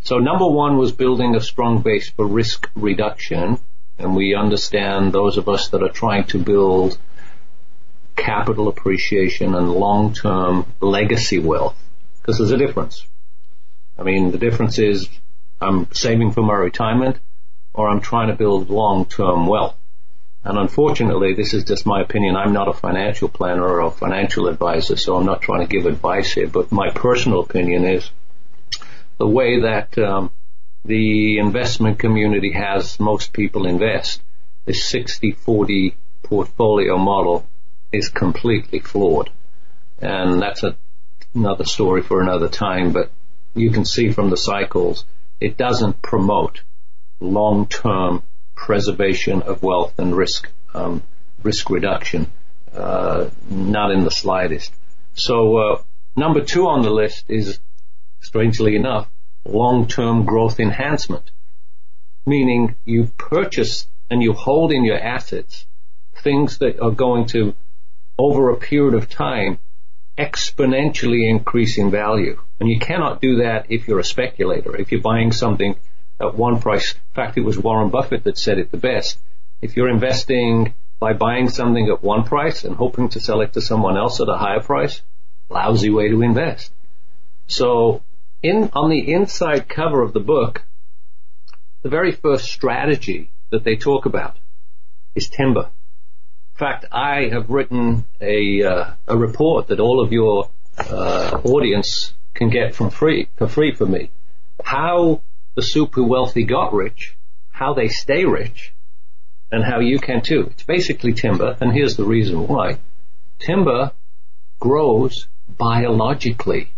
So 0.02 0.18
number 0.18 0.48
one 0.48 0.78
was 0.78 0.92
building 0.92 1.36
a 1.36 1.42
strong 1.42 1.82
base 1.82 2.10
for 2.10 2.28
risk 2.28 2.70
reduction. 2.76 3.58
And 3.98 4.16
we 4.16 4.36
understand 4.36 5.14
those 5.14 5.38
of 5.38 5.48
us 5.48 5.70
that 5.70 5.82
are 5.82 5.90
trying 5.90 6.26
to 6.28 6.40
build 6.40 6.98
capital 8.18 8.68
appreciation 8.68 9.56
and 9.56 9.72
long-term 9.72 10.66
legacy 10.82 11.40
wealth. 11.40 11.78
Because 12.22 12.38
there's 12.38 12.52
a 12.52 12.58
difference. 12.58 13.06
I 13.98 14.04
mean, 14.04 14.32
the 14.32 14.38
difference 14.38 14.78
is 14.78 15.08
I'm 15.66 15.92
saving 15.94 16.32
for 16.32 16.42
my 16.42 16.54
retirement 16.54 17.18
or 17.74 17.90
I'm 17.90 18.02
trying 18.02 18.30
to 18.30 18.36
build 18.36 18.70
long-term 18.70 19.48
wealth. 19.48 19.76
And 20.44 20.60
unfortunately, 20.60 21.34
this 21.34 21.54
is 21.54 21.64
just 21.64 21.88
my 21.88 22.02
opinion. 22.02 22.36
I'm 22.36 22.54
not 22.54 22.68
a 22.68 22.74
financial 22.74 23.30
planner 23.30 23.64
or 23.64 23.80
a 23.82 23.92
financial 23.92 24.48
advisor, 24.48 24.96
so 24.96 25.18
I'm 25.18 25.26
not 25.26 25.42
trying 25.42 25.62
to 25.62 25.68
give 25.68 25.88
advice 25.88 26.32
here. 26.34 26.48
But 26.48 26.72
my 26.72 26.92
personal 26.92 27.40
opinion 27.40 27.84
is 27.84 28.10
the 29.18 29.28
way 29.28 29.62
that 29.62 29.98
um, 29.98 30.30
the 30.86 31.40
investment 31.40 31.98
community 31.98 32.52
has 32.52 33.00
most 33.00 33.34
people 33.34 33.66
invest, 33.66 34.22
the 34.66 34.74
60-40 34.74 35.96
portfolio 36.22 36.98
model 36.98 37.48
is 37.92 38.10
completely 38.10 38.80
flawed. 38.80 39.32
And 40.00 40.42
that's 40.42 40.64
a, 40.64 40.78
another 41.34 41.66
story 41.66 42.04
for 42.04 42.22
another 42.22 42.50
time, 42.50 42.92
but 42.92 43.12
you 43.56 43.72
can 43.72 43.86
see 43.86 44.12
from 44.12 44.30
the 44.30 44.38
cycles, 44.38 45.06
it 45.40 45.58
doesn't 45.58 46.02
promote 46.02 46.62
long-term 47.20 48.24
preservation 48.56 49.42
of 49.42 49.62
wealth 49.64 49.98
and 50.00 50.16
risk 50.16 50.50
um, 50.74 51.04
risk 51.44 51.70
reduction. 51.70 52.32
Uh, 52.76 53.30
not 53.50 53.92
in 53.92 54.04
the 54.04 54.12
slightest. 54.12 54.74
So 55.14 55.58
uh, 55.58 55.82
number 56.18 56.44
two 56.44 56.68
on 56.68 56.82
the 56.82 56.90
list 56.90 57.24
is, 57.30 57.60
strangely 58.20 58.76
enough, 58.76 59.10
long-term 59.46 60.26
growth 60.26 60.60
enhancement, 60.60 61.32
meaning 62.26 62.76
you 62.84 63.06
purchase 63.18 63.88
and 64.10 64.22
you 64.22 64.34
hold 64.34 64.74
in 64.74 64.84
your 64.84 65.00
assets 65.00 65.66
things 66.18 66.58
that 66.58 66.82
are 66.82 66.92
going 66.92 67.28
to, 67.28 67.56
over 68.18 68.50
a 68.50 68.58
period 68.58 68.94
of 68.94 69.08
time, 69.08 69.58
exponentially 70.18 71.30
increase 71.30 71.78
in 71.78 71.92
value. 71.92 72.40
And 72.60 72.70
you 72.70 72.80
cannot 72.80 73.22
do 73.22 73.38
that 73.38 73.68
if 73.70 73.88
you're 73.88 74.00
a 74.00 74.04
speculator. 74.04 74.76
If 74.76 74.92
you're 74.92 75.02
buying 75.02 75.32
something 75.32 75.76
at 76.20 76.36
one 76.36 76.62
price. 76.62 76.94
In 76.94 77.14
fact, 77.14 77.38
it 77.38 77.42
was 77.42 77.58
Warren 77.58 77.90
Buffett 77.90 78.24
that 78.24 78.38
said 78.38 78.58
it 78.58 78.72
the 78.72 78.78
best. 78.78 79.20
If 79.62 79.76
you're 79.76 79.90
investing 79.90 80.74
by 81.00 81.14
buying 81.14 81.50
something 81.50 81.90
at 81.90 82.04
one 82.04 82.24
price 82.24 82.64
and 82.64 82.76
hoping 82.76 83.10
to 83.10 83.20
sell 83.20 83.42
it 83.42 83.54
to 83.54 83.62
someone 83.62 83.98
else 83.98 84.22
at 84.22 84.30
a 84.30 84.38
higher 84.38 84.62
price, 84.62 85.02
lousy 85.50 85.90
way 85.90 86.10
to 86.10 86.22
invest. 86.22 86.72
So 87.48 88.02
in, 88.42 88.70
on 88.74 88.90
the 88.90 89.12
inside 89.14 89.68
cover 89.68 90.02
of 90.02 90.14
the 90.14 90.20
book, 90.20 90.64
the 91.84 91.90
very 91.90 92.12
first 92.12 92.46
strategy 92.46 93.30
that 93.52 93.64
they 93.64 93.76
talk 93.76 94.06
about 94.06 94.38
is 95.14 95.30
timber. 95.30 95.70
In 96.56 96.60
fact, 96.60 96.86
I 96.90 97.28
have 97.34 97.50
written 97.50 98.06
a, 98.22 98.64
uh, 98.64 98.94
a 99.08 99.18
report 99.18 99.68
that 99.68 99.82
all 99.82 100.02
of 100.02 100.14
your 100.14 100.50
uh, 100.78 101.42
audience 101.44 102.14
can 102.34 102.50
get 102.50 102.74
from 102.74 102.92
free 102.92 103.28
for 103.36 103.50
free 103.50 103.76
for 103.76 103.86
me. 103.86 104.10
How 104.64 105.22
the 105.56 105.62
super 105.62 106.02
wealthy 106.02 106.46
got 106.46 106.74
rich, 106.74 107.18
how 107.52 107.74
they 107.74 107.90
stay 107.90 108.24
rich, 108.24 108.74
and 109.52 109.66
how 109.66 109.82
you 109.82 110.00
can 110.00 110.22
too. 110.22 110.48
It's 110.52 110.64
basically 110.64 111.12
timber, 111.12 111.58
and 111.60 111.74
here's 111.74 111.98
the 111.98 112.06
reason 112.06 112.48
why. 112.48 112.78
Timber 113.38 113.92
grows 114.58 115.28
biologically, 115.50 116.72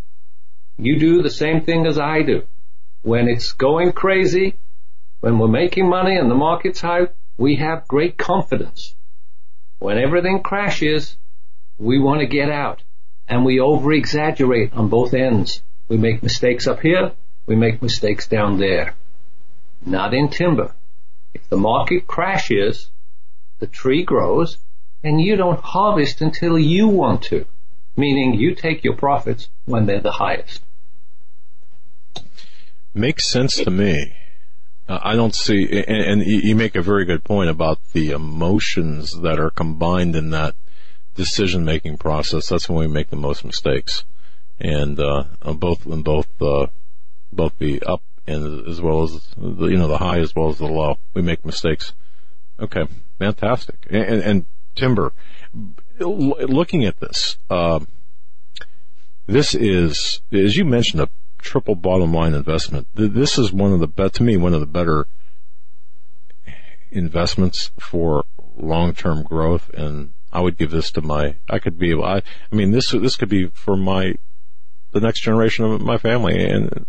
You 0.79 0.99
do 0.99 1.23
the 1.23 1.31
same 1.31 1.63
thing 1.63 1.87
as 1.87 1.99
I 1.99 2.23
do. 2.23 2.43
When 3.03 3.29
it's 3.29 3.53
going 3.53 3.93
crazy, 3.93 4.57
when 5.21 5.39
we're 5.39 5.49
making 5.49 5.89
money 5.89 6.17
and 6.17 6.31
the 6.31 6.35
market's 6.35 6.81
high, 6.81 7.09
we 7.37 7.57
have 7.57 7.89
great 7.89 8.17
confidence. 8.17 8.95
When 9.81 9.99
everything 9.99 10.43
crashes, 10.43 11.17
we 11.79 12.01
want 12.01 12.21
to 12.21 12.27
get 12.27 12.51
out 12.51 12.83
and 13.29 13.45
we 13.45 13.61
over 13.61 13.93
exaggerate 13.93 14.73
on 14.73 14.89
both 14.89 15.15
ends. 15.15 15.63
We 15.89 15.97
make 15.97 16.23
mistakes 16.23 16.67
up 16.67 16.81
here, 16.81 17.13
we 17.49 17.57
make 17.57 17.83
mistakes 17.83 18.29
down 18.29 18.59
there. 18.59 18.95
Not 19.85 20.13
in 20.13 20.29
timber. 20.29 20.75
If 21.33 21.49
the 21.49 21.57
market 21.57 22.07
crashes, 22.07 22.91
the 23.59 23.67
tree 23.67 24.05
grows 24.05 24.59
and 25.03 25.21
you 25.21 25.37
don't 25.37 25.61
harvest 25.61 26.21
until 26.21 26.59
you 26.59 26.89
want 26.89 27.23
to, 27.25 27.47
meaning 27.97 28.35
you 28.35 28.55
take 28.55 28.85
your 28.85 28.97
profits 28.97 29.49
when 29.65 29.87
they're 29.87 30.01
the 30.01 30.13
highest. 30.13 30.63
Makes 32.95 33.31
sense 33.31 33.57
to 33.57 33.71
me. 33.71 34.13
Uh, 34.89 34.99
I 35.03 35.17
don't 35.17 35.35
see, 35.35 35.65
and, 35.87 36.23
and 36.23 36.23
you 36.27 36.55
make 36.57 36.75
a 36.75 36.83
very 36.83 37.05
good 37.05 37.23
point 37.23 37.51
about 37.51 37.79
the 37.93 38.11
emotions 38.11 39.13
that 39.21 39.39
are 39.39 39.51
combined 39.51 40.17
in 40.17 40.31
that 40.31 40.55
decision 41.15 41.65
making 41.65 41.99
process. 41.99 42.49
That's 42.49 42.69
when 42.69 42.79
we 42.79 42.89
make 42.89 43.11
the 43.11 43.17
most 43.17 43.45
mistakes, 43.45 44.05
and 44.59 44.99
uh, 44.99 45.25
both 45.55 45.87
in 45.87 46.03
both 46.03 46.29
uh, 46.41 46.67
both 47.33 47.59
the 47.59 47.83
up 47.83 48.03
and 48.27 48.69
as 48.69 48.81
well 48.81 49.03
as 49.03 49.29
the, 49.37 49.67
you 49.67 49.77
know 49.77 49.89
the 49.89 49.99
high 49.99 50.19
as 50.19 50.35
well 50.35 50.51
as 50.51 50.59
the 50.59 50.67
low, 50.67 50.99
we 51.15 51.23
make 51.23 51.45
mistakes. 51.45 51.93
Okay, 52.61 52.87
fantastic. 53.19 53.87
And, 53.89 54.03
and, 54.03 54.23
and 54.23 54.47
timber, 54.75 55.13
looking 55.99 56.85
at 56.85 57.01
this, 57.01 57.39
um, 57.49 57.89
this 59.27 59.55
is, 59.55 60.21
as 60.33 60.57
you 60.57 60.65
mentioned, 60.65 61.03
a 61.03 61.09
triple 61.39 61.75
bottom 61.75 62.13
line 62.13 62.35
investment. 62.35 62.89
This 62.95 63.39
is 63.39 63.53
one 63.53 63.73
of 63.73 63.81
the 63.81 63.87
bet 63.87 64.15
to 64.15 64.23
me 64.23 64.37
one 64.37 64.55
of 64.55 64.61
the 64.61 64.67
better 64.67 65.07
investments 66.91 67.71
for 67.79 68.25
long 68.57 68.95
term 68.95 69.23
growth, 69.23 69.71
and 69.71 70.13
I 70.33 70.41
would 70.41 70.59
give 70.59 70.71
this 70.71 70.91
to 70.93 71.01
my. 71.01 71.37
I 71.49 71.59
could 71.59 71.79
be. 71.79 71.95
I. 71.95 72.17
I 72.17 72.23
mean, 72.55 72.73
this 72.73 72.91
this 72.91 73.17
could 73.17 73.29
be 73.29 73.49
for 73.49 73.77
my 73.77 74.15
the 74.93 75.01
next 75.01 75.21
generation 75.21 75.65
of 75.65 75.81
my 75.81 75.99
family 75.99 76.43
and 76.45 76.87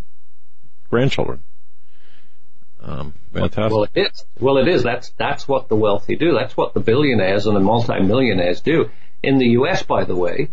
grandchildren. 0.90 1.40
Um, 2.82 3.14
fantastic. 3.32 3.72
Well, 3.72 3.86
it 3.94 4.08
is. 4.08 4.24
Well, 4.38 4.58
it 4.58 4.68
is. 4.68 4.82
That's 4.82 5.10
that's 5.18 5.46
what 5.46 5.68
the 5.68 5.76
wealthy 5.76 6.16
do. 6.16 6.32
That's 6.32 6.56
what 6.56 6.74
the 6.74 6.80
billionaires 6.80 7.46
and 7.46 7.54
the 7.54 7.60
multimillionaires 7.60 8.60
do. 8.60 8.90
In 9.22 9.38
the 9.38 9.48
U.S., 9.48 9.82
by 9.82 10.04
the 10.04 10.16
way, 10.16 10.48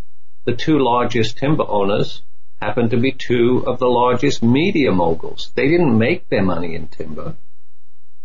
the 0.45 0.55
two 0.55 0.79
largest 0.79 1.37
timber 1.37 1.65
owners 1.67 2.21
happen 2.61 2.89
to 2.89 2.97
be 2.97 3.11
two 3.11 3.63
of 3.65 3.79
the 3.79 3.87
largest 3.87 4.43
media 4.43 4.91
moguls. 4.91 5.51
They 5.55 5.67
didn't 5.67 5.97
make 5.97 6.27
their 6.29 6.43
money 6.43 6.75
in 6.75 6.87
timber. 6.87 7.35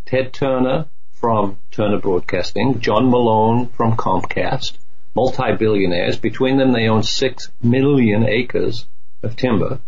Ted 0.05 0.33
Turner 0.33 0.87
from 1.13 1.57
Turner 1.71 1.99
Broadcasting, 1.99 2.81
John 2.81 3.09
Malone 3.09 3.67
from 3.67 3.95
Comcast, 3.95 4.73
multi-billionaires. 5.15 6.17
Between 6.17 6.57
them, 6.57 6.73
they 6.73 6.89
own 6.89 7.03
six 7.03 7.49
million 7.61 8.27
acres 8.27 8.85
of 9.21 9.37
timber. 9.37 9.79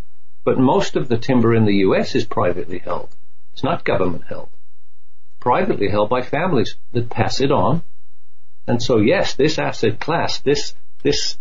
But 0.45 0.59
most 0.59 0.95
of 0.95 1.09
the 1.09 1.17
timber 1.17 1.55
in 1.55 1.65
the 1.65 1.77
U.S. 1.87 2.13
is 2.13 2.23
privately 2.23 2.77
held. 2.77 3.09
It's 3.53 3.63
not 3.63 3.83
government 3.83 4.25
held. 4.29 4.49
Privately 5.39 5.89
held 5.89 6.09
by 6.09 6.21
families 6.21 6.75
that 6.93 7.09
pass 7.09 7.41
it 7.41 7.51
on. 7.51 7.81
And 8.67 8.81
so 8.81 8.99
yes, 8.99 9.33
this 9.33 9.57
asset 9.57 9.99
class, 9.99 10.39
this, 10.41 10.75
this, 11.01 11.37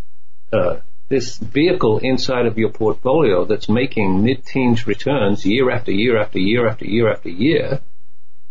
uh, 0.52 0.76
this 1.10 1.36
vehicle 1.36 1.98
inside 1.98 2.46
of 2.46 2.56
your 2.56 2.70
portfolio 2.70 3.44
that's 3.44 3.68
making 3.68 4.24
mid-teens 4.24 4.86
returns 4.86 5.44
year 5.44 5.70
after 5.70 5.92
year 5.92 6.18
after 6.18 6.38
year 6.38 6.66
after 6.66 6.86
year 6.86 7.12
after 7.12 7.28
year 7.28 7.80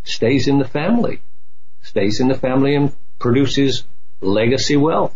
stays 0.03 0.47
in 0.47 0.59
the 0.59 0.67
family, 0.67 1.19
stays 1.81 2.19
in 2.19 2.27
the 2.27 2.35
family 2.35 2.75
and 2.75 2.93
produces 3.17 3.85
legacy 4.21 4.77
wealth. 4.77 5.15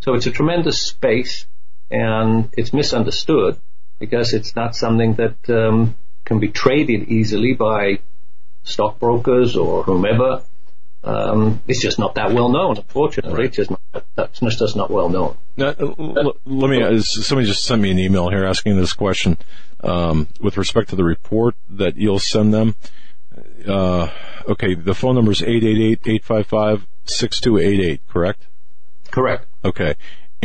So 0.00 0.14
it's 0.14 0.26
a 0.26 0.30
tremendous 0.30 0.80
space 0.80 1.46
and 1.90 2.48
it's 2.54 2.72
misunderstood 2.72 3.58
because 3.98 4.32
it's 4.34 4.54
not 4.56 4.74
something 4.74 5.14
that 5.14 5.36
um, 5.50 5.94
can 6.24 6.38
be 6.40 6.48
traded 6.48 7.08
easily 7.08 7.52
by 7.54 8.00
stockbrokers 8.62 9.56
or 9.56 9.82
whomever. 9.84 10.42
Um, 11.02 11.60
it's 11.68 11.82
just 11.82 11.98
not 11.98 12.14
that 12.14 12.32
well 12.32 12.48
known, 12.48 12.78
unfortunately. 12.78 13.44
It's 13.46 13.56
just 13.56 13.70
not, 13.70 13.80
that's 14.16 14.40
just 14.40 14.74
not 14.74 14.90
well 14.90 15.10
known. 15.10 15.36
Now, 15.56 15.68
uh, 15.68 15.94
l- 15.98 16.36
let 16.46 16.70
me. 16.70 16.82
uh, 16.82 17.00
Somebody 17.02 17.46
just 17.46 17.64
sent 17.64 17.82
me 17.82 17.90
an 17.90 17.98
email 17.98 18.30
here 18.30 18.46
asking 18.46 18.76
this 18.78 18.94
question 18.94 19.36
um, 19.82 20.28
with 20.40 20.56
respect 20.56 20.88
to 20.90 20.96
the 20.96 21.04
report 21.04 21.54
that 21.68 21.96
you'll 21.96 22.18
send 22.18 22.54
them. 22.54 22.74
Uh, 23.68 24.08
okay, 24.48 24.74
the 24.74 24.94
phone 24.94 25.14
number 25.14 25.30
is 25.32 25.42
888-855-6288, 25.42 28.00
correct? 28.08 28.46
Correct. 29.10 29.46
Okay, 29.64 29.94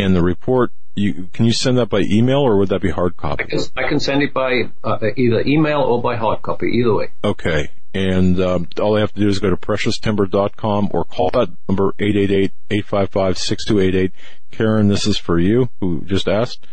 and 0.01 0.15
the 0.15 0.21
report. 0.21 0.71
You 0.95 1.29
can 1.33 1.45
you 1.45 1.53
send 1.53 1.77
that 1.77 1.89
by 1.89 1.99
email 1.99 2.39
or 2.39 2.57
would 2.57 2.69
that 2.69 2.81
be 2.81 2.89
hard 2.89 3.13
I 3.19 3.21
copy? 3.21 3.43
can, 3.45 3.59
I 3.77 3.87
can 3.87 3.99
send 3.99 4.21
it 4.21 4.33
by 4.33 4.69
uh, 4.83 4.97
either 5.15 5.41
email 5.45 5.81
or 5.81 6.01
by 6.01 6.15
hard 6.15 6.41
copy, 6.41 6.67
either 6.67 6.93
way. 6.93 7.09
Okay. 7.23 7.69
And 7.93 8.39
um, 8.39 8.67
all 8.79 8.97
I 8.97 8.99
have 8.99 9.13
to 9.13 9.19
do 9.19 9.27
is 9.27 9.39
go 9.39 9.49
to 9.49 9.57
precioustimber.com 9.57 10.89
or 10.91 11.05
call 11.05 11.31
that 11.31 11.49
number 11.67 11.93
888-855-6288. 11.99 14.11
Karen, 14.51 14.87
this 14.87 15.07
is 15.07 15.17
for 15.17 15.39
you 15.39 15.69
who 15.79 16.03
just 16.05 16.27
asked. 16.27 16.65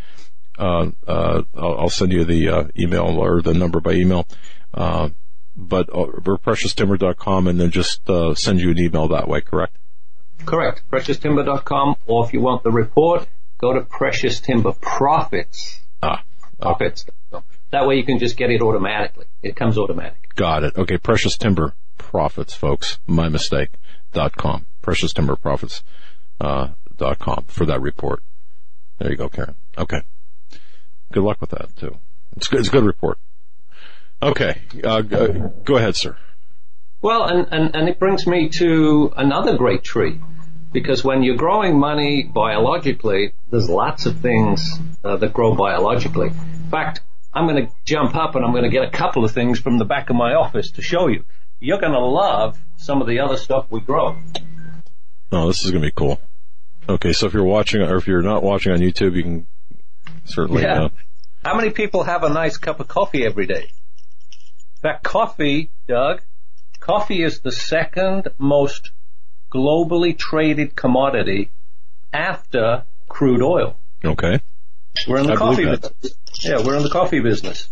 Uh, 0.58 0.90
uh, 1.06 1.42
I'll, 1.54 1.78
I'll 1.80 1.90
send 1.90 2.12
you 2.12 2.24
the 2.24 2.48
uh, 2.48 2.64
email 2.78 3.18
or 3.18 3.42
the 3.42 3.54
number 3.54 3.80
by 3.80 3.92
email. 3.92 4.26
Uh, 4.74 5.10
but 5.56 5.88
uh, 5.90 6.06
precioustimber.com 6.06 7.46
and 7.46 7.60
then 7.60 7.70
just 7.70 8.08
uh, 8.10 8.34
send 8.34 8.60
you 8.60 8.70
an 8.70 8.78
email 8.78 9.08
that 9.08 9.28
way, 9.28 9.40
correct? 9.40 9.76
Correct. 10.44 10.82
PreciousTimber.com, 10.90 11.96
or 12.06 12.24
if 12.24 12.32
you 12.32 12.40
want 12.40 12.62
the 12.62 12.70
report, 12.70 13.26
go 13.58 13.72
to 13.72 13.80
Precious 13.80 14.40
Timber 14.40 14.72
Profits. 14.72 15.80
Ah, 16.02 16.22
Profits. 16.60 17.06
That 17.70 17.86
way 17.86 17.96
you 17.96 18.04
can 18.04 18.18
just 18.18 18.36
get 18.36 18.50
it 18.50 18.62
automatically. 18.62 19.26
It 19.42 19.56
comes 19.56 19.76
automatic. 19.76 20.28
got 20.36 20.62
it. 20.64 20.76
Okay, 20.76 20.98
Precious 20.98 21.36
Timber 21.36 21.74
Profits, 21.98 22.54
folks. 22.54 22.98
My 23.06 23.28
mistake. 23.28 23.70
Dot 24.12 24.36
com. 24.36 24.66
Precious 24.82 25.12
Timber 25.12 25.36
Profits. 25.36 25.82
Uh, 26.40 26.68
dot 26.96 27.18
com 27.18 27.44
for 27.48 27.66
that 27.66 27.80
report. 27.80 28.22
There 28.98 29.10
you 29.10 29.16
go, 29.16 29.28
Karen. 29.28 29.54
Okay. 29.76 30.00
Good 31.12 31.22
luck 31.22 31.40
with 31.40 31.50
that 31.50 31.74
too. 31.76 31.98
It's 32.36 32.48
good. 32.48 32.60
It's 32.60 32.68
a 32.68 32.72
good 32.72 32.84
report. 32.84 33.18
Okay. 34.22 34.60
Uh, 34.82 35.00
go 35.02 35.52
go 35.64 35.76
ahead, 35.76 35.96
sir. 35.96 36.16
Well, 37.02 37.24
and, 37.24 37.46
and, 37.52 37.76
and 37.76 37.88
it 37.88 37.98
brings 37.98 38.26
me 38.26 38.48
to 38.50 39.12
another 39.16 39.56
great 39.56 39.84
tree. 39.84 40.20
because 40.72 41.04
when 41.04 41.22
you're 41.22 41.36
growing 41.36 41.78
money 41.78 42.22
biologically, 42.24 43.32
there's 43.50 43.68
lots 43.68 44.06
of 44.06 44.18
things 44.20 44.78
uh, 45.04 45.16
that 45.16 45.32
grow 45.32 45.54
biologically. 45.54 46.28
In 46.28 46.70
fact, 46.70 47.00
I'm 47.32 47.46
going 47.46 47.66
to 47.66 47.72
jump 47.84 48.14
up 48.16 48.34
and 48.34 48.44
I'm 48.44 48.50
going 48.52 48.64
to 48.64 48.70
get 48.70 48.84
a 48.84 48.90
couple 48.90 49.24
of 49.24 49.30
things 49.32 49.58
from 49.58 49.78
the 49.78 49.84
back 49.84 50.10
of 50.10 50.16
my 50.16 50.34
office 50.34 50.72
to 50.72 50.82
show 50.82 51.06
you. 51.08 51.24
You're 51.60 51.80
going 51.80 51.92
to 51.92 52.00
love 52.04 52.58
some 52.76 53.00
of 53.00 53.06
the 53.06 53.20
other 53.20 53.36
stuff 53.36 53.66
we 53.70 53.80
grow. 53.80 54.16
Oh, 55.32 55.46
this 55.48 55.64
is 55.64 55.70
going 55.70 55.82
to 55.82 55.88
be 55.88 55.92
cool. 55.92 56.20
Okay, 56.88 57.12
so 57.12 57.26
if 57.26 57.34
you're 57.34 57.44
watching, 57.44 57.82
or 57.82 57.96
if 57.96 58.06
you're 58.06 58.22
not 58.22 58.42
watching 58.42 58.72
on 58.72 58.78
YouTube, 58.78 59.16
you 59.16 59.22
can 59.22 59.46
certainly. 60.24 60.62
Yeah. 60.62 60.84
Uh, 60.84 60.88
How 61.44 61.56
many 61.56 61.70
people 61.70 62.04
have 62.04 62.22
a 62.22 62.28
nice 62.28 62.58
cup 62.58 62.80
of 62.80 62.88
coffee 62.88 63.24
every 63.24 63.46
day? 63.46 63.70
That 64.82 65.02
coffee, 65.02 65.70
Doug, 65.88 66.20
coffee 66.86 67.22
is 67.24 67.40
the 67.40 67.50
second 67.50 68.28
most 68.38 68.92
globally 69.52 70.16
traded 70.16 70.76
commodity 70.76 71.50
after 72.12 72.84
crude 73.08 73.42
oil. 73.42 73.76
okay. 74.04 74.40
We're 75.08 75.18
in 75.18 75.26
the 75.26 75.32
I 75.32 75.36
coffee 75.36 75.64
business. 75.64 76.14
Yeah, 76.42 76.64
we're 76.64 76.76
in 76.76 76.84
the 76.84 76.88
coffee 76.90 77.18
business. 77.18 77.68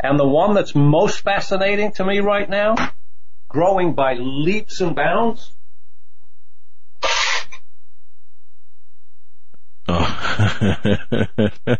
And 0.00 0.18
the 0.18 0.26
one 0.26 0.54
that's 0.54 0.74
most 0.74 1.20
fascinating 1.20 1.92
to 1.92 2.04
me 2.04 2.18
right 2.18 2.50
now, 2.50 2.74
growing 3.48 3.94
by 3.94 4.14
leaps 4.14 4.80
and 4.80 4.96
bounds, 4.96 5.52
Oh. 9.88 10.76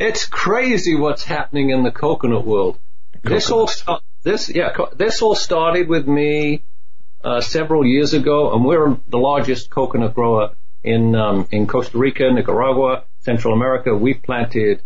it's 0.00 0.26
crazy 0.26 0.96
what's 0.96 1.22
happening 1.22 1.70
in 1.70 1.84
the 1.84 1.92
coconut 1.92 2.44
world. 2.44 2.76
This 3.22 3.52
all 3.52 3.70
this 4.22 4.48
yeah 4.48 4.76
this 4.96 5.22
all 5.22 5.34
started 5.34 5.88
with 5.88 6.06
me 6.06 6.62
uh, 7.24 7.40
several 7.40 7.84
years 7.86 8.14
ago, 8.14 8.54
and 8.54 8.64
we're 8.64 8.96
the 9.08 9.18
largest 9.18 9.70
coconut 9.70 10.14
grower 10.14 10.50
in 10.82 11.14
um, 11.14 11.46
in 11.50 11.66
Costa 11.66 11.98
Rica, 11.98 12.32
Nicaragua, 12.32 13.04
Central 13.20 13.54
America. 13.54 13.94
We've 13.94 14.22
planted 14.22 14.82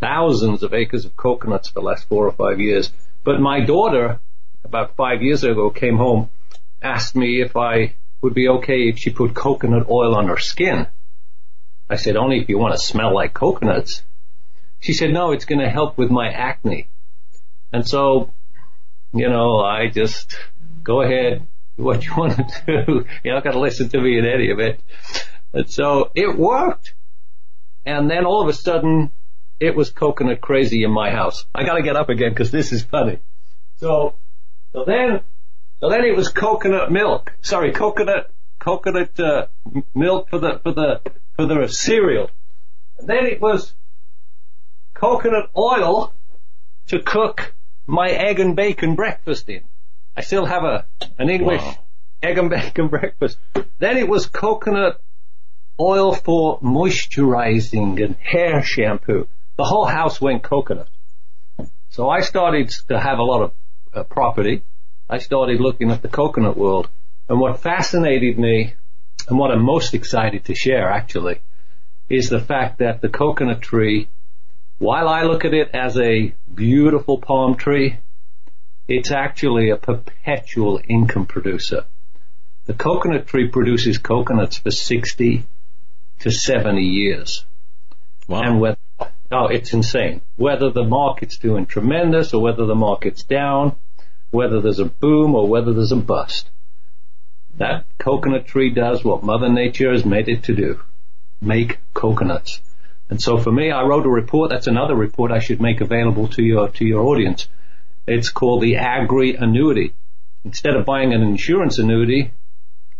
thousands 0.00 0.62
of 0.62 0.74
acres 0.74 1.04
of 1.04 1.16
coconuts 1.16 1.68
for 1.68 1.80
the 1.80 1.86
last 1.86 2.08
four 2.08 2.26
or 2.26 2.32
five 2.32 2.60
years. 2.60 2.92
But 3.22 3.40
my 3.40 3.64
daughter, 3.64 4.20
about 4.62 4.96
five 4.96 5.22
years 5.22 5.44
ago, 5.44 5.70
came 5.70 5.96
home, 5.96 6.28
asked 6.82 7.16
me 7.16 7.40
if 7.40 7.56
I 7.56 7.94
would 8.20 8.34
be 8.34 8.48
okay 8.48 8.88
if 8.88 8.98
she 8.98 9.10
put 9.10 9.34
coconut 9.34 9.88
oil 9.88 10.14
on 10.14 10.28
her 10.28 10.38
skin. 10.38 10.86
I 11.88 11.96
said, 11.96 12.16
only 12.16 12.38
if 12.38 12.48
you 12.48 12.58
want 12.58 12.74
to 12.74 12.78
smell 12.78 13.14
like 13.14 13.32
coconuts. 13.32 14.02
She 14.80 14.92
said, 14.92 15.10
no, 15.10 15.32
it's 15.32 15.46
going 15.46 15.60
to 15.60 15.70
help 15.70 15.96
with 15.96 16.10
my 16.10 16.28
acne. 16.28 16.88
And 17.72 17.86
so, 17.86 18.33
you 19.14 19.28
know, 19.28 19.60
I 19.60 19.88
just 19.88 20.36
go 20.82 21.00
ahead, 21.00 21.46
do 21.76 21.84
what 21.84 22.04
you 22.04 22.12
want 22.16 22.36
to 22.36 22.44
do. 22.66 23.04
You're 23.22 23.34
not 23.34 23.44
going 23.44 23.54
to 23.54 23.60
listen 23.60 23.88
to 23.90 24.00
me 24.00 24.18
in 24.18 24.26
any 24.26 24.50
of 24.50 24.58
it. 24.58 24.80
And 25.52 25.70
so 25.70 26.10
it 26.14 26.36
worked. 26.36 26.94
And 27.86 28.10
then 28.10 28.24
all 28.24 28.42
of 28.42 28.48
a 28.48 28.52
sudden, 28.52 29.12
it 29.60 29.76
was 29.76 29.90
coconut 29.90 30.40
crazy 30.40 30.82
in 30.82 30.90
my 30.90 31.10
house. 31.10 31.44
I 31.54 31.64
got 31.64 31.74
to 31.74 31.82
get 31.82 31.96
up 31.96 32.08
again 32.08 32.30
because 32.30 32.50
this 32.50 32.72
is 32.72 32.82
funny. 32.82 33.20
So, 33.76 34.16
so 34.72 34.84
then, 34.84 35.20
so 35.80 35.90
then 35.90 36.04
it 36.04 36.16
was 36.16 36.28
coconut 36.28 36.90
milk. 36.90 37.32
Sorry, 37.40 37.72
coconut, 37.72 38.32
coconut 38.58 39.18
uh, 39.20 39.46
milk 39.94 40.28
for 40.30 40.38
the 40.38 40.60
for 40.62 40.72
the 40.72 41.00
for 41.36 41.46
the 41.46 41.68
cereal. 41.68 42.30
And 42.98 43.08
then 43.08 43.26
it 43.26 43.40
was 43.40 43.74
coconut 44.94 45.50
oil 45.56 46.12
to 46.88 47.00
cook 47.00 47.54
my 47.86 48.10
egg 48.10 48.40
and 48.40 48.56
bacon 48.56 48.94
breakfast 48.94 49.48
in. 49.48 49.62
I 50.16 50.22
still 50.22 50.46
have 50.46 50.64
a 50.64 50.86
an 51.18 51.28
English 51.28 51.60
Wow. 51.62 51.78
egg 52.22 52.38
and 52.38 52.50
bacon 52.56 52.88
breakfast. 52.88 53.38
Then 53.78 53.96
it 53.96 54.08
was 54.08 54.26
coconut 54.26 55.00
oil 55.78 56.14
for 56.14 56.60
moisturizing 56.60 58.02
and 58.04 58.16
hair 58.16 58.62
shampoo. 58.62 59.28
The 59.56 59.64
whole 59.64 59.86
house 59.86 60.20
went 60.20 60.42
coconut. 60.42 60.88
So 61.90 62.08
I 62.08 62.20
started 62.20 62.70
to 62.88 62.98
have 62.98 63.18
a 63.18 63.22
lot 63.22 63.42
of 63.42 63.52
uh, 63.92 64.02
property. 64.04 64.62
I 65.08 65.18
started 65.18 65.60
looking 65.60 65.90
at 65.90 66.02
the 66.02 66.08
coconut 66.08 66.56
world. 66.56 66.88
And 67.28 67.38
what 67.40 67.60
fascinated 67.60 68.38
me, 68.38 68.74
and 69.28 69.38
what 69.38 69.50
I'm 69.50 69.62
most 69.64 69.94
excited 69.94 70.44
to 70.46 70.54
share 70.54 70.90
actually, 70.90 71.40
is 72.08 72.28
the 72.28 72.40
fact 72.40 72.78
that 72.78 73.00
the 73.00 73.08
coconut 73.08 73.62
tree, 73.62 74.08
while 74.78 75.08
I 75.08 75.22
look 75.22 75.44
at 75.44 75.54
it 75.54 75.70
as 75.74 75.96
a 75.98 76.34
beautiful 76.52 77.18
palm 77.18 77.54
tree, 77.56 77.98
it's 78.88 79.10
actually 79.10 79.70
a 79.70 79.76
perpetual 79.76 80.80
income 80.88 81.26
producer. 81.26 81.84
The 82.66 82.74
coconut 82.74 83.26
tree 83.26 83.48
produces 83.48 83.98
coconuts 83.98 84.58
for 84.58 84.70
60 84.70 85.44
to 86.20 86.30
70 86.30 86.82
years. 86.82 87.44
Wow. 88.26 88.42
And 88.42 88.60
whether, 88.60 88.78
oh, 89.30 89.46
it's 89.46 89.72
insane. 89.72 90.22
Whether 90.36 90.70
the 90.70 90.84
market's 90.84 91.38
doing 91.38 91.66
tremendous 91.66 92.32
or 92.32 92.42
whether 92.42 92.66
the 92.66 92.74
market's 92.74 93.22
down, 93.22 93.76
whether 94.30 94.60
there's 94.60 94.80
a 94.80 94.86
boom 94.86 95.34
or 95.34 95.46
whether 95.46 95.72
there's 95.72 95.92
a 95.92 95.96
bust. 95.96 96.48
That 97.56 97.84
coconut 97.98 98.46
tree 98.46 98.70
does 98.70 99.04
what 99.04 99.22
Mother 99.22 99.48
Nature 99.48 99.92
has 99.92 100.04
made 100.04 100.28
it 100.28 100.44
to 100.44 100.54
do. 100.54 100.80
Make 101.40 101.78
coconuts. 101.92 102.60
And 103.14 103.22
so 103.22 103.38
for 103.38 103.52
me, 103.52 103.70
I 103.70 103.84
wrote 103.84 104.06
a 104.06 104.08
report. 104.08 104.50
That's 104.50 104.66
another 104.66 104.96
report 104.96 105.30
I 105.30 105.38
should 105.38 105.60
make 105.60 105.80
available 105.80 106.26
to 106.30 106.42
your, 106.42 106.68
to 106.70 106.84
your 106.84 107.04
audience. 107.04 107.48
It's 108.08 108.30
called 108.30 108.60
the 108.60 108.78
Agri 108.78 109.36
Annuity. 109.36 109.94
Instead 110.44 110.74
of 110.74 110.84
buying 110.84 111.14
an 111.14 111.22
insurance 111.22 111.78
annuity, 111.78 112.32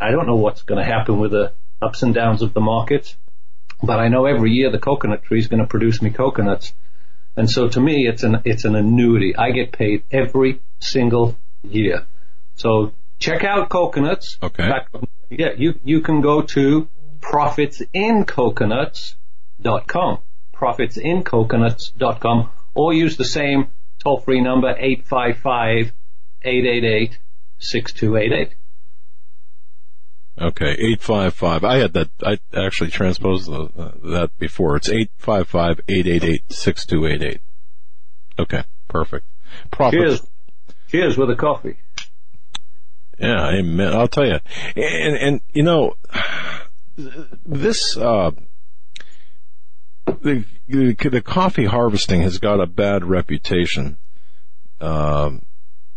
I 0.01 0.13
don't 0.13 0.29
know 0.29 0.37
what's 0.37 0.63
going 0.63 0.79
to 0.79 0.89
happen 0.89 1.19
with 1.19 1.33
the 1.33 1.51
ups 1.83 2.05
and 2.05 2.15
downs 2.15 2.43
of 2.43 2.55
the 2.55 2.61
markets, 2.61 3.17
but 3.83 3.99
I 3.99 4.07
know 4.07 4.27
every 4.27 4.53
year 4.53 4.71
the 4.71 4.79
coconut 4.79 5.25
tree 5.25 5.41
is 5.41 5.49
going 5.49 5.59
to 5.59 5.67
produce 5.67 6.01
me 6.01 6.11
coconuts. 6.11 6.73
And 7.35 7.51
so 7.51 7.67
to 7.67 7.81
me, 7.81 8.07
it's 8.07 8.23
an, 8.23 8.43
it's 8.45 8.65
an 8.65 8.77
annuity. 8.77 9.35
I 9.35 9.51
get 9.51 9.73
paid 9.73 10.05
every 10.13 10.61
single 10.79 11.37
year. 11.65 12.07
So 12.55 12.93
check 13.19 13.43
out 13.43 13.69
coconuts. 13.69 14.39
Okay. 14.41 14.63
Fact, 14.63 14.95
yeah, 15.29 15.55
you, 15.57 15.75
you 15.83 16.03
can 16.03 16.21
go 16.21 16.43
to 16.43 16.89
profitsincoconuts.com, 19.65 20.19
profitsincoconuts.com, 20.55 22.51
or 22.75 22.93
use 22.93 23.17
the 23.17 23.25
same 23.25 23.69
toll 23.99 24.21
free 24.21 24.41
number 24.41 24.73
855-888-6288. 26.45 28.51
Okay, 30.37 30.75
eight 30.81 31.01
five 31.01 31.33
five. 31.33 31.63
I 31.63 31.77
had 31.77 31.93
that. 31.93 32.11
I 32.21 32.41
actually 32.53 32.91
transposed 32.91 33.49
the, 33.49 33.71
uh, 33.81 33.93
that 34.03 34.37
before. 34.37 34.75
It's 34.75 34.91
eight 34.91 35.13
five 35.17 35.47
five 35.47 35.81
eight 35.89 36.09
eight 36.09 36.25
eight 36.25 36.53
six 36.53 36.85
two 36.85 37.07
eight 37.07 37.23
eight. 37.23 37.41
Okay, 38.37 38.65
perfect. 38.89 39.27
Profit. 39.71 40.01
Cheers. 40.01 40.27
Cheers 40.89 41.17
with 41.17 41.31
a 41.31 41.37
coffee. 41.37 41.77
Yeah, 43.17 43.49
amen. 43.49 43.95
I'll 43.95 44.09
tell 44.09 44.27
you. 44.27 44.41
And 44.75 45.17
and 45.17 45.41
you 45.53 45.63
know, 45.63 45.95
this 47.47 47.97
uh, 47.97 48.33
the, 50.07 50.45
the 50.69 50.95
the 50.95 51.23
coffee 51.23 51.65
harvesting 51.65 52.23
has 52.23 52.39
got 52.39 52.61
a 52.61 52.67
bad 52.67 53.05
reputation. 53.05 53.97
Um, 54.81 55.43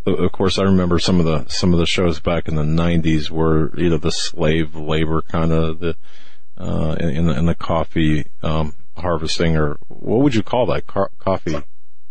of 0.05 0.31
course, 0.31 0.57
I 0.57 0.63
remember 0.63 0.99
some 0.99 1.19
of 1.19 1.25
the 1.25 1.47
some 1.49 1.73
of 1.73 1.79
the 1.79 1.85
shows 1.85 2.19
back 2.19 2.47
in 2.47 2.55
the 2.55 2.63
'90s 2.63 3.29
were 3.29 3.77
you 3.77 3.89
know 3.89 3.97
the 3.97 4.11
slave 4.11 4.75
labor 4.75 5.21
kind 5.21 5.51
of 5.51 5.79
the 5.79 5.95
uh, 6.57 6.95
in 6.99 7.27
the 7.27 7.37
in 7.37 7.45
the 7.45 7.55
coffee 7.55 8.27
um, 8.41 8.73
harvesting 8.95 9.57
or 9.57 9.77
what 9.87 10.21
would 10.21 10.35
you 10.35 10.43
call 10.43 10.67
that 10.67 10.87
coffee? 10.87 11.57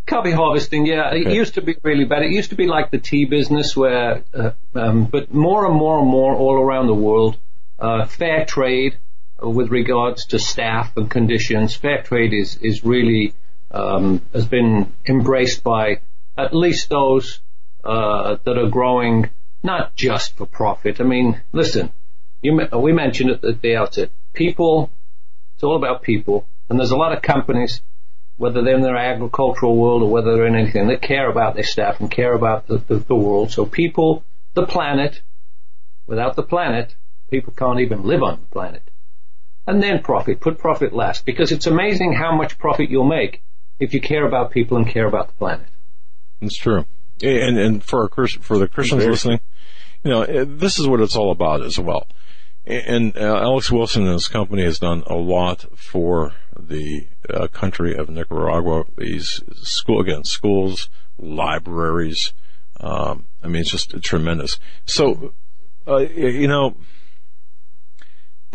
Coffee 0.07 0.31
harvesting, 0.31 0.87
yeah, 0.87 1.13
it 1.13 1.33
used 1.33 1.55
to 1.55 1.63
be 1.63 1.75
really 1.83 2.05
bad. 2.05 2.23
It 2.23 2.31
used 2.31 2.51
to 2.51 2.57
be 2.57 2.69
like 2.69 2.93
the 2.93 2.99
tea 2.99 3.25
business 3.25 3.77
where, 3.77 4.23
uh, 4.33 4.51
um, 4.73 5.07
but 5.07 5.35
more 5.35 5.67
and 5.67 5.75
more 5.75 5.99
and 5.99 6.07
more 6.07 6.37
all 6.37 6.55
around 6.55 6.87
the 6.87 6.95
world, 6.95 7.39
uh, 7.81 8.05
fair 8.05 8.45
trade 8.45 8.99
with 9.41 9.71
regards 9.71 10.27
to 10.27 10.39
staff 10.39 10.97
and 10.97 11.11
conditions, 11.11 11.75
fair 11.75 12.03
trade 12.03 12.33
is, 12.33 12.57
is 12.57 12.85
really, 12.85 13.35
um, 13.71 14.23
has 14.33 14.47
been 14.47 14.93
embraced 15.07 15.63
by 15.63 16.01
at 16.37 16.55
least 16.55 16.89
those, 16.89 17.41
uh, 17.85 18.37
that 18.45 18.59
are 18.59 18.69
growing 18.69 19.31
not 19.63 19.95
just 19.95 20.37
for 20.37 20.47
profit. 20.47 21.01
I 21.01 21.05
mean, 21.05 21.41
listen, 21.53 21.93
you, 22.43 22.61
we 22.79 22.93
mentioned 22.93 23.31
it 23.31 23.45
at 23.45 23.61
the 23.61 23.77
outset. 23.77 24.11
People, 24.33 24.91
it's 25.55 25.65
all 25.65 25.77
about 25.77 26.03
people, 26.03 26.47
and 26.69 26.79
there's 26.79 26.91
a 26.91 26.97
lot 26.97 27.13
of 27.13 27.23
companies 27.23 27.83
whether 28.37 28.63
they're 28.63 28.77
in 28.77 28.83
their 28.83 28.97
agricultural 28.97 29.77
world 29.77 30.03
or 30.03 30.11
whether 30.11 30.37
they're 30.37 30.47
in 30.47 30.57
anything, 30.57 30.89
they 30.89 30.97
care 30.97 31.31
about 31.31 31.55
their 31.55 31.65
staff 31.65 32.01
and 32.01 32.11
care 32.11 32.35
about 32.35 32.67
the, 32.67 32.79
the, 32.79 32.97
the 32.97 33.15
world. 33.15 33.51
So 33.51 33.65
people, 33.65 34.25
the 34.55 34.67
planet, 34.67 35.23
without 36.07 36.37
the 36.37 36.43
planet, 36.43 36.95
people 37.31 37.55
can't 37.55 37.81
even 37.81 38.03
live 38.05 38.23
on 38.23 38.41
the 38.41 38.47
planet. 38.49 38.83
And 39.67 39.83
then 39.83 40.03
profit, 40.03 40.41
put 40.41 40.59
profit 40.59 40.93
last, 40.93 41.25
because 41.25 41.51
it's 41.51 41.67
amazing 41.67 42.13
how 42.13 42.37
much 42.37 42.59
profit 42.59 42.89
you'll 42.89 43.05
make 43.09 43.43
if 43.81 43.93
you 43.93 44.01
care 44.01 44.27
about 44.27 44.53
people 44.53 44.77
and 44.77 44.87
care 44.87 45.07
about 45.07 45.29
the 45.29 45.35
planet. 45.35 45.67
It's 46.41 46.57
true. 46.57 46.87
And 47.23 47.59
and 47.59 47.83
for 47.83 48.03
our 48.03 48.29
for 48.29 48.59
the 48.59 48.69
Christians 48.69 49.03
Very- 49.03 49.13
listening, 49.13 49.41
you 50.05 50.11
know, 50.11 50.45
this 50.45 50.79
is 50.79 50.87
what 50.87 51.01
it's 51.01 51.17
all 51.17 51.33
about 51.33 51.63
as 51.63 51.79
well. 51.79 52.07
And 52.67 53.17
uh, 53.17 53.21
Alex 53.21 53.71
Wilson 53.71 54.03
and 54.03 54.13
his 54.13 54.27
company 54.27 54.65
has 54.65 54.81
done 54.81 55.05
a 55.07 55.15
lot 55.15 55.65
for 55.77 56.33
the 56.59 57.07
uh, 57.31 57.47
country 57.47 57.95
of 57.95 58.09
Nicaragua. 58.09 58.85
These 58.97 59.43
school 59.63 60.01
again, 60.01 60.25
schools, 60.25 60.89
libraries. 61.17 62.33
Um, 62.81 63.27
I 63.43 63.49
mean, 63.49 63.63
it's 63.63 63.71
just 63.71 64.03
tremendous. 64.03 64.59
So, 64.85 65.33
uh, 65.87 65.99
you 65.99 66.49
know, 66.49 66.77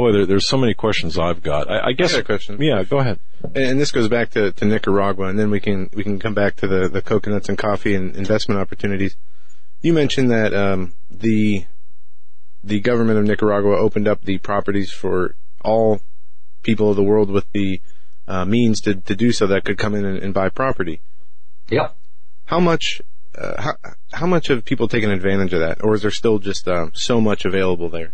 boy, 0.01 0.11
there, 0.11 0.25
there's 0.25 0.47
so 0.47 0.57
many 0.57 0.73
questions 0.73 1.19
I've 1.19 1.43
got. 1.43 1.69
I, 1.69 1.89
I 1.89 1.91
guess 1.93 2.13
I 2.13 2.17
got 2.17 2.21
a 2.21 2.25
question. 2.25 2.61
Yeah, 2.61 2.83
go 2.83 2.99
ahead. 2.99 3.19
And 3.55 3.79
this 3.79 3.91
goes 3.91 4.07
back 4.07 4.31
to, 4.31 4.51
to 4.51 4.65
Nicaragua, 4.65 5.27
and 5.27 5.37
then 5.37 5.51
we 5.51 5.59
can 5.59 5.89
we 5.93 6.03
can 6.03 6.19
come 6.19 6.33
back 6.33 6.55
to 6.57 6.67
the, 6.67 6.87
the 6.89 7.01
coconuts 7.01 7.49
and 7.49 7.57
coffee 7.57 7.93
and 7.95 8.15
investment 8.15 8.59
opportunities. 8.59 9.15
You 9.81 9.93
mentioned 9.93 10.31
that 10.31 10.53
um, 10.53 10.93
the 11.09 11.65
the 12.63 12.79
government 12.79 13.19
of 13.19 13.25
Nicaragua 13.25 13.77
opened 13.77 14.07
up 14.07 14.21
the 14.23 14.37
properties 14.39 14.91
for 14.91 15.35
all 15.63 16.01
people 16.63 16.89
of 16.89 16.95
the 16.95 17.03
world 17.03 17.29
with 17.29 17.45
the 17.53 17.81
uh, 18.27 18.45
means 18.45 18.81
to, 18.81 18.95
to 18.95 19.15
do 19.15 19.31
so 19.31 19.47
that 19.47 19.63
could 19.65 19.77
come 19.77 19.95
in 19.95 20.05
and, 20.05 20.17
and 20.17 20.33
buy 20.33 20.49
property. 20.49 21.01
Yep. 21.69 21.95
How 22.45 22.59
much 22.59 23.01
uh, 23.35 23.61
how 23.61 23.73
how 24.13 24.25
much 24.25 24.47
have 24.47 24.65
people 24.65 24.87
taken 24.87 25.11
advantage 25.11 25.53
of 25.53 25.59
that, 25.59 25.83
or 25.83 25.93
is 25.93 26.01
there 26.01 26.11
still 26.11 26.39
just 26.39 26.67
um, 26.67 26.91
so 26.93 27.21
much 27.21 27.45
available 27.45 27.89
there? 27.89 28.13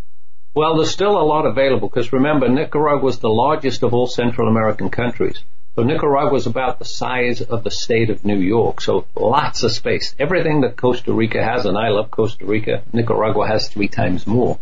Well, 0.58 0.74
there's 0.74 0.90
still 0.90 1.16
a 1.16 1.22
lot 1.22 1.46
available 1.46 1.88
because 1.88 2.12
remember, 2.12 2.48
Nicaragua 2.48 3.00
was 3.00 3.20
the 3.20 3.28
largest 3.28 3.84
of 3.84 3.94
all 3.94 4.08
Central 4.08 4.48
American 4.48 4.90
countries. 4.90 5.40
So 5.76 5.84
Nicaragua 5.84 6.36
is 6.36 6.48
about 6.48 6.80
the 6.80 6.84
size 6.84 7.40
of 7.40 7.62
the 7.62 7.70
state 7.70 8.10
of 8.10 8.24
New 8.24 8.40
York. 8.40 8.80
So 8.80 9.06
lots 9.14 9.62
of 9.62 9.70
space. 9.70 10.16
Everything 10.18 10.62
that 10.62 10.76
Costa 10.76 11.12
Rica 11.12 11.40
has, 11.40 11.64
and 11.64 11.78
I 11.78 11.90
love 11.90 12.10
Costa 12.10 12.44
Rica, 12.44 12.82
Nicaragua 12.92 13.46
has 13.46 13.68
three 13.68 13.86
times 13.86 14.26
more. 14.26 14.58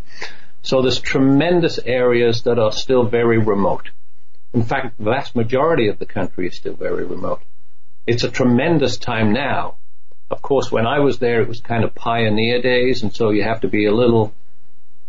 So 0.61 0.83
there's 0.83 0.99
tremendous 0.99 1.79
areas 1.79 2.43
that 2.43 2.59
are 2.59 2.71
still 2.71 3.07
very 3.07 3.39
remote. 3.39 3.89
In 4.53 4.65
fact, 4.65 4.99
the 4.99 5.05
vast 5.05 5.35
majority 5.35 5.87
of 5.87 5.97
the 5.97 6.05
country 6.05 6.45
is 6.45 6.57
still 6.57 6.75
very 6.75 7.05
remote. 7.05 7.41
It's 8.05 8.23
a 8.23 8.29
tremendous 8.29 8.97
time 8.97 9.33
now. 9.33 9.77
Of 10.29 10.43
course, 10.43 10.71
when 10.71 10.85
I 10.85 10.99
was 10.99 11.17
there, 11.17 11.41
it 11.41 11.47
was 11.47 11.59
kind 11.59 11.83
of 11.83 11.95
pioneer 11.95 12.61
days, 12.61 13.01
and 13.01 13.15
so 13.15 13.31
you 13.31 13.41
have 13.41 13.61
to 13.61 13.67
be 13.67 13.87
a 13.87 13.95
little 13.95 14.31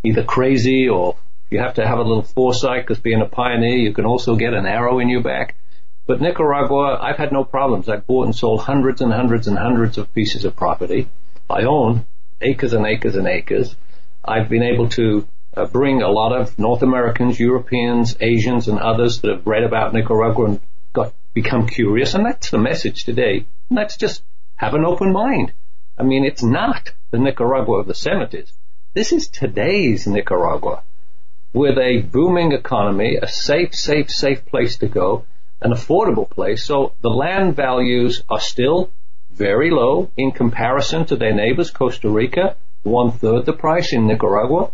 either 0.03 0.23
crazy 0.23 0.89
or 0.89 1.17
you 1.51 1.59
have 1.61 1.75
to 1.75 1.87
have 1.87 1.99
a 1.99 2.03
little 2.03 2.23
foresight 2.23 2.83
because 2.83 3.01
being 3.01 3.23
a 3.23 3.27
pioneer, 3.27 3.77
you 3.77 3.93
can 3.93 4.05
also 4.05 4.37
get 4.37 4.55
an 4.55 4.67
arrow 4.67 4.99
in 4.99 5.09
your 5.09 5.23
back. 5.23 5.55
But 6.07 6.21
Nicaragua, 6.21 6.99
I've 7.01 7.17
had 7.17 7.33
no 7.33 7.45
problems. 7.45 7.89
I've 7.89 8.07
bought 8.07 8.27
and 8.27 8.35
sold 8.35 8.61
hundreds 8.61 9.01
and 9.01 9.13
hundreds 9.13 9.47
and 9.47 9.59
hundreds 9.59 9.99
of 9.99 10.13
pieces 10.15 10.45
of 10.45 10.57
property. 10.57 11.09
I 11.51 11.63
own 11.63 12.07
acres 12.41 12.73
and 12.73 12.87
acres 12.87 13.17
and 13.17 13.27
acres. 13.27 13.77
I've 14.25 14.49
been 14.49 14.63
able 14.63 14.89
to 14.91 15.27
uh, 15.57 15.67
bring 15.67 16.03
a 16.03 16.09
lot 16.09 16.39
of 16.39 16.59
North 16.59 16.83
Americans, 16.83 17.41
Europeans, 17.41 18.17
Asians, 18.21 18.69
and 18.69 18.79
others 18.79 19.21
that 19.21 19.31
have 19.31 19.47
read 19.47 19.65
about 19.65 19.93
Nicaragua 19.95 20.45
and 20.45 20.61
got 20.93 21.15
become 21.35 21.67
curious. 21.67 22.15
And 22.15 22.25
that's 22.25 22.51
the 22.51 22.59
message 22.59 23.05
today. 23.05 23.47
And 23.69 23.79
that's 23.79 23.97
just 23.97 24.23
have 24.57 24.75
an 24.75 24.85
open 24.85 25.13
mind. 25.13 25.53
I 25.99 26.03
mean, 26.05 26.25
it's 26.25 26.43
not 26.43 26.93
the 27.11 27.19
Nicaragua 27.19 27.81
of 27.81 27.87
the 27.87 27.93
70s. 27.93 28.53
This 28.95 29.13
is 29.13 29.29
today's 29.29 30.07
Nicaragua 30.07 30.83
with 31.53 31.77
a 31.77 32.01
booming 32.01 32.53
economy, 32.53 33.17
a 33.17 33.29
safe, 33.29 33.75
safe, 33.75 34.11
safe 34.11 34.47
place 34.47 34.79
to 34.79 34.89
go, 34.89 35.27
an 35.61 35.73
affordable 35.73 36.29
place. 36.29 36.65
So 36.65 36.95
the 37.03 37.11
land 37.11 37.55
values 37.55 38.23
are 38.31 38.41
still 38.41 38.91
very 39.31 39.71
low 39.71 40.11
in 40.17 40.33
comparison 40.33 41.05
to 41.07 41.17
their 41.17 41.35
neighbors, 41.35 41.71
Costa 41.71 42.09
Rica, 42.09 42.57
one 42.83 43.13
third 43.13 43.45
the 43.45 43.53
price 43.53 43.93
in 43.93 44.07
Nicaragua. 44.07 44.71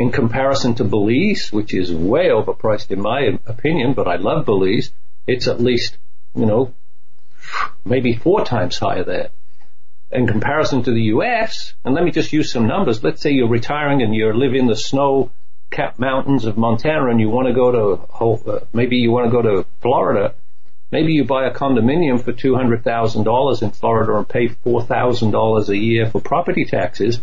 In 0.00 0.10
comparison 0.10 0.74
to 0.74 0.84
Belize, 0.84 1.52
which 1.52 1.72
is 1.74 1.92
way 1.92 2.30
overpriced 2.30 2.90
in 2.90 3.00
my 3.00 3.38
opinion, 3.46 3.94
but 3.94 4.08
I 4.08 4.16
love 4.16 4.46
Belize, 4.46 4.90
it's 5.28 5.46
at 5.46 5.60
least, 5.60 5.96
you 6.34 6.44
know, 6.44 6.74
maybe 7.84 8.14
four 8.14 8.44
times 8.44 8.78
higher 8.78 9.04
there 9.04 9.30
in 10.10 10.26
comparison 10.26 10.82
to 10.82 10.90
the 10.90 11.02
US, 11.14 11.74
and 11.84 11.94
let 11.94 12.04
me 12.04 12.10
just 12.10 12.32
use 12.32 12.50
some 12.50 12.66
numbers. 12.66 13.02
Let's 13.04 13.20
say 13.20 13.30
you're 13.30 13.48
retiring 13.48 14.02
and 14.02 14.14
you 14.14 14.32
live 14.32 14.54
in 14.54 14.66
the 14.66 14.76
snow 14.76 15.30
capped 15.70 15.98
mountains 15.98 16.44
of 16.46 16.56
Montana 16.56 17.08
and 17.08 17.20
you 17.20 17.28
want 17.28 17.48
to 17.48 17.54
go 17.54 17.70
to, 17.70 18.50
uh, 18.52 18.60
maybe 18.72 18.96
you 18.96 19.10
want 19.10 19.26
to 19.26 19.30
go 19.30 19.42
to 19.42 19.66
Florida. 19.80 20.34
Maybe 20.90 21.12
you 21.12 21.24
buy 21.24 21.46
a 21.46 21.52
condominium 21.52 22.22
for 22.22 22.32
$200,000 22.32 23.62
in 23.62 23.70
Florida 23.72 24.16
and 24.16 24.26
pay 24.26 24.48
$4,000 24.48 25.68
a 25.68 25.76
year 25.76 26.08
for 26.10 26.20
property 26.22 26.64
taxes. 26.64 27.20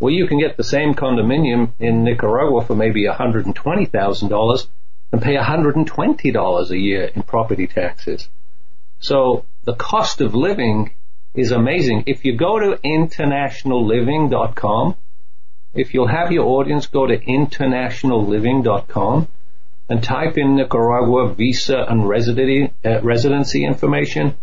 Well, 0.00 0.12
you 0.12 0.26
can 0.26 0.38
get 0.38 0.56
the 0.56 0.64
same 0.64 0.94
condominium 0.94 1.72
in 1.78 2.04
Nicaragua 2.04 2.64
for 2.64 2.74
maybe 2.74 3.04
$120,000 3.06 4.66
and 5.12 5.22
pay 5.22 5.36
$120 5.36 6.70
a 6.70 6.78
year 6.78 7.04
in 7.14 7.22
property 7.22 7.66
taxes. 7.66 8.28
So 9.00 9.44
the 9.64 9.74
cost 9.74 10.22
of 10.22 10.34
living 10.34 10.94
is 11.34 11.52
amazing. 11.52 12.04
If 12.06 12.24
you 12.24 12.34
go 12.36 12.58
to 12.58 12.78
internationalliving.com, 12.84 14.96
if 15.74 15.94
you'll 15.94 16.08
have 16.08 16.32
your 16.32 16.46
audience 16.46 16.86
go 16.86 17.06
to 17.06 17.16
internationalliving.com 17.16 19.28
and 19.88 20.04
type 20.04 20.36
in 20.36 20.56
Nicaragua 20.56 21.32
visa 21.34 21.86
and 21.88 22.06
residency, 22.08 22.74
uh, 22.84 23.00
residency 23.02 23.64
information, 23.64 24.36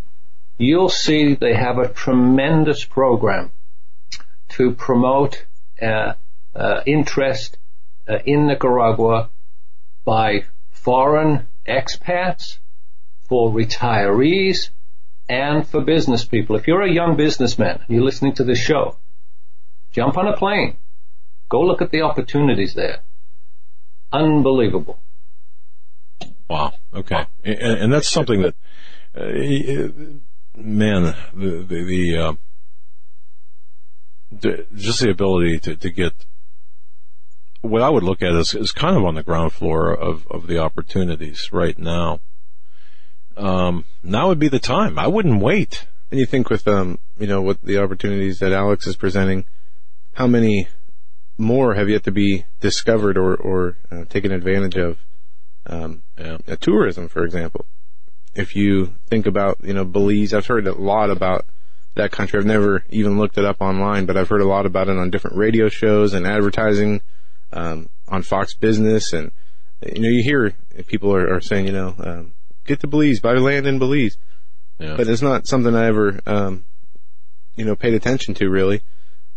you'll 0.57 0.89
see 0.89 1.35
they 1.35 1.53
have 1.53 1.77
a 1.77 1.87
tremendous 1.87 2.83
program 2.83 3.51
to 4.49 4.71
promote 4.71 5.45
uh, 5.81 6.13
uh, 6.55 6.81
interest 6.85 7.57
uh, 8.07 8.17
in 8.25 8.47
Nicaragua 8.47 9.29
by 10.03 10.45
foreign 10.71 11.47
expats, 11.67 12.57
for 13.27 13.51
retirees, 13.51 14.69
and 15.29 15.65
for 15.65 15.81
business 15.81 16.25
people. 16.25 16.55
If 16.55 16.67
you're 16.67 16.81
a 16.81 16.91
young 16.91 17.15
businessman, 17.15 17.85
you're 17.87 18.03
listening 18.03 18.33
to 18.35 18.43
this 18.43 18.57
show, 18.57 18.97
jump 19.91 20.17
on 20.17 20.27
a 20.27 20.35
plane. 20.35 20.77
Go 21.47 21.61
look 21.61 21.81
at 21.81 21.91
the 21.91 22.01
opportunities 22.01 22.73
there. 22.73 22.99
Unbelievable. 24.11 24.99
Wow. 26.49 26.73
Okay. 26.93 27.25
And, 27.45 27.59
and 27.61 27.93
that's 27.93 28.09
something 28.09 28.41
that, 28.41 28.55
uh, 29.15 30.59
man, 30.59 31.15
the, 31.33 31.65
the, 31.67 31.83
the, 31.83 32.17
uh, 32.17 32.33
the, 34.31 34.65
just 34.75 35.01
the 35.01 35.11
ability 35.11 35.59
to, 35.59 35.75
to 35.75 35.89
get 35.91 36.13
what 37.61 37.81
I 37.81 37.89
would 37.89 38.03
look 38.03 38.21
at 38.21 38.33
is, 38.33 38.55
is 38.55 38.71
kind 38.71 38.97
of 38.97 39.03
on 39.03 39.15
the 39.15 39.23
ground 39.23 39.53
floor 39.53 39.93
of, 39.93 40.25
of 40.31 40.47
the 40.47 40.59
opportunities 40.59 41.49
right 41.51 41.77
now 41.77 42.19
um, 43.39 43.85
now 44.03 44.27
would 44.27 44.39
be 44.39 44.49
the 44.49 44.59
time. 44.59 44.99
I 44.99 45.07
wouldn't 45.07 45.41
wait. 45.41 45.87
And 46.11 46.19
you 46.19 46.25
think 46.25 46.49
with 46.49 46.67
um, 46.67 46.99
you 47.17 47.27
know, 47.27 47.41
what 47.41 47.61
the 47.61 47.77
opportunities 47.77 48.39
that 48.39 48.51
Alex 48.51 48.87
is 48.87 48.95
presenting, 48.95 49.45
how 50.13 50.27
many 50.27 50.67
more 51.37 51.75
have 51.75 51.89
yet 51.89 52.03
to 52.03 52.11
be 52.11 52.45
discovered 52.59 53.17
or 53.17 53.35
or 53.35 53.77
uh, 53.91 54.05
taken 54.05 54.31
advantage 54.31 54.75
of? 54.75 54.97
Um, 55.65 56.01
yeah. 56.17 56.37
uh, 56.47 56.55
tourism, 56.59 57.07
for 57.07 57.23
example. 57.23 57.65
If 58.35 58.55
you 58.55 58.95
think 59.07 59.25
about 59.25 59.57
you 59.63 59.73
know 59.73 59.85
Belize, 59.85 60.33
I've 60.33 60.47
heard 60.47 60.67
a 60.67 60.73
lot 60.73 61.09
about 61.09 61.45
that 61.95 62.11
country. 62.11 62.39
I've 62.39 62.45
never 62.45 62.83
even 62.89 63.17
looked 63.17 63.37
it 63.37 63.45
up 63.45 63.57
online, 63.61 64.05
but 64.05 64.17
I've 64.17 64.29
heard 64.29 64.41
a 64.41 64.47
lot 64.47 64.65
about 64.65 64.89
it 64.89 64.97
on 64.97 65.09
different 65.09 65.37
radio 65.37 65.69
shows 65.69 66.13
and 66.13 66.25
advertising 66.25 67.01
um, 67.53 67.89
on 68.07 68.23
Fox 68.23 68.55
Business, 68.55 69.13
and 69.13 69.31
you 69.85 70.01
know 70.01 70.09
you 70.09 70.23
hear 70.23 70.53
people 70.87 71.13
are, 71.13 71.35
are 71.35 71.41
saying 71.41 71.67
you 71.67 71.71
know 71.71 71.95
um, 71.99 72.33
get 72.65 72.79
to 72.81 72.87
Belize, 72.87 73.19
buy 73.19 73.33
land 73.33 73.67
in 73.67 73.79
Belize. 73.79 74.17
Yeah. 74.79 74.95
But 74.95 75.07
it's 75.07 75.21
not 75.21 75.47
something 75.47 75.75
I 75.75 75.87
ever, 75.87 76.19
um, 76.25 76.65
you 77.55 77.65
know, 77.65 77.75
paid 77.75 77.93
attention 77.93 78.33
to 78.35 78.49
really. 78.49 78.81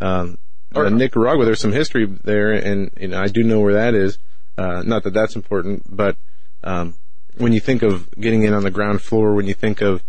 Um, 0.01 0.39
uh, 0.75 0.89
Nicaragua, 0.89 1.45
there's 1.45 1.61
some 1.61 1.73
history 1.73 2.07
there, 2.07 2.53
and 2.53 2.91
you 2.99 3.09
know, 3.09 3.21
I 3.21 3.27
do 3.27 3.43
know 3.43 3.61
where 3.61 3.75
that 3.75 3.95
is. 3.95 4.19
Uh, 4.57 4.83
not 4.85 5.03
that 5.05 5.15
that's 5.15 5.37
important, 5.37 5.85
but 5.95 6.17
um, 6.63 6.95
when 7.37 7.53
you 7.53 7.61
think 7.61 7.83
of 7.83 8.11
getting 8.13 8.45
in 8.45 8.55
on 8.55 8.63
the 8.63 8.71
ground 8.71 9.03
floor, 9.03 9.35
when 9.35 9.47
you 9.47 9.55
think 9.55 9.81
of 9.81 10.03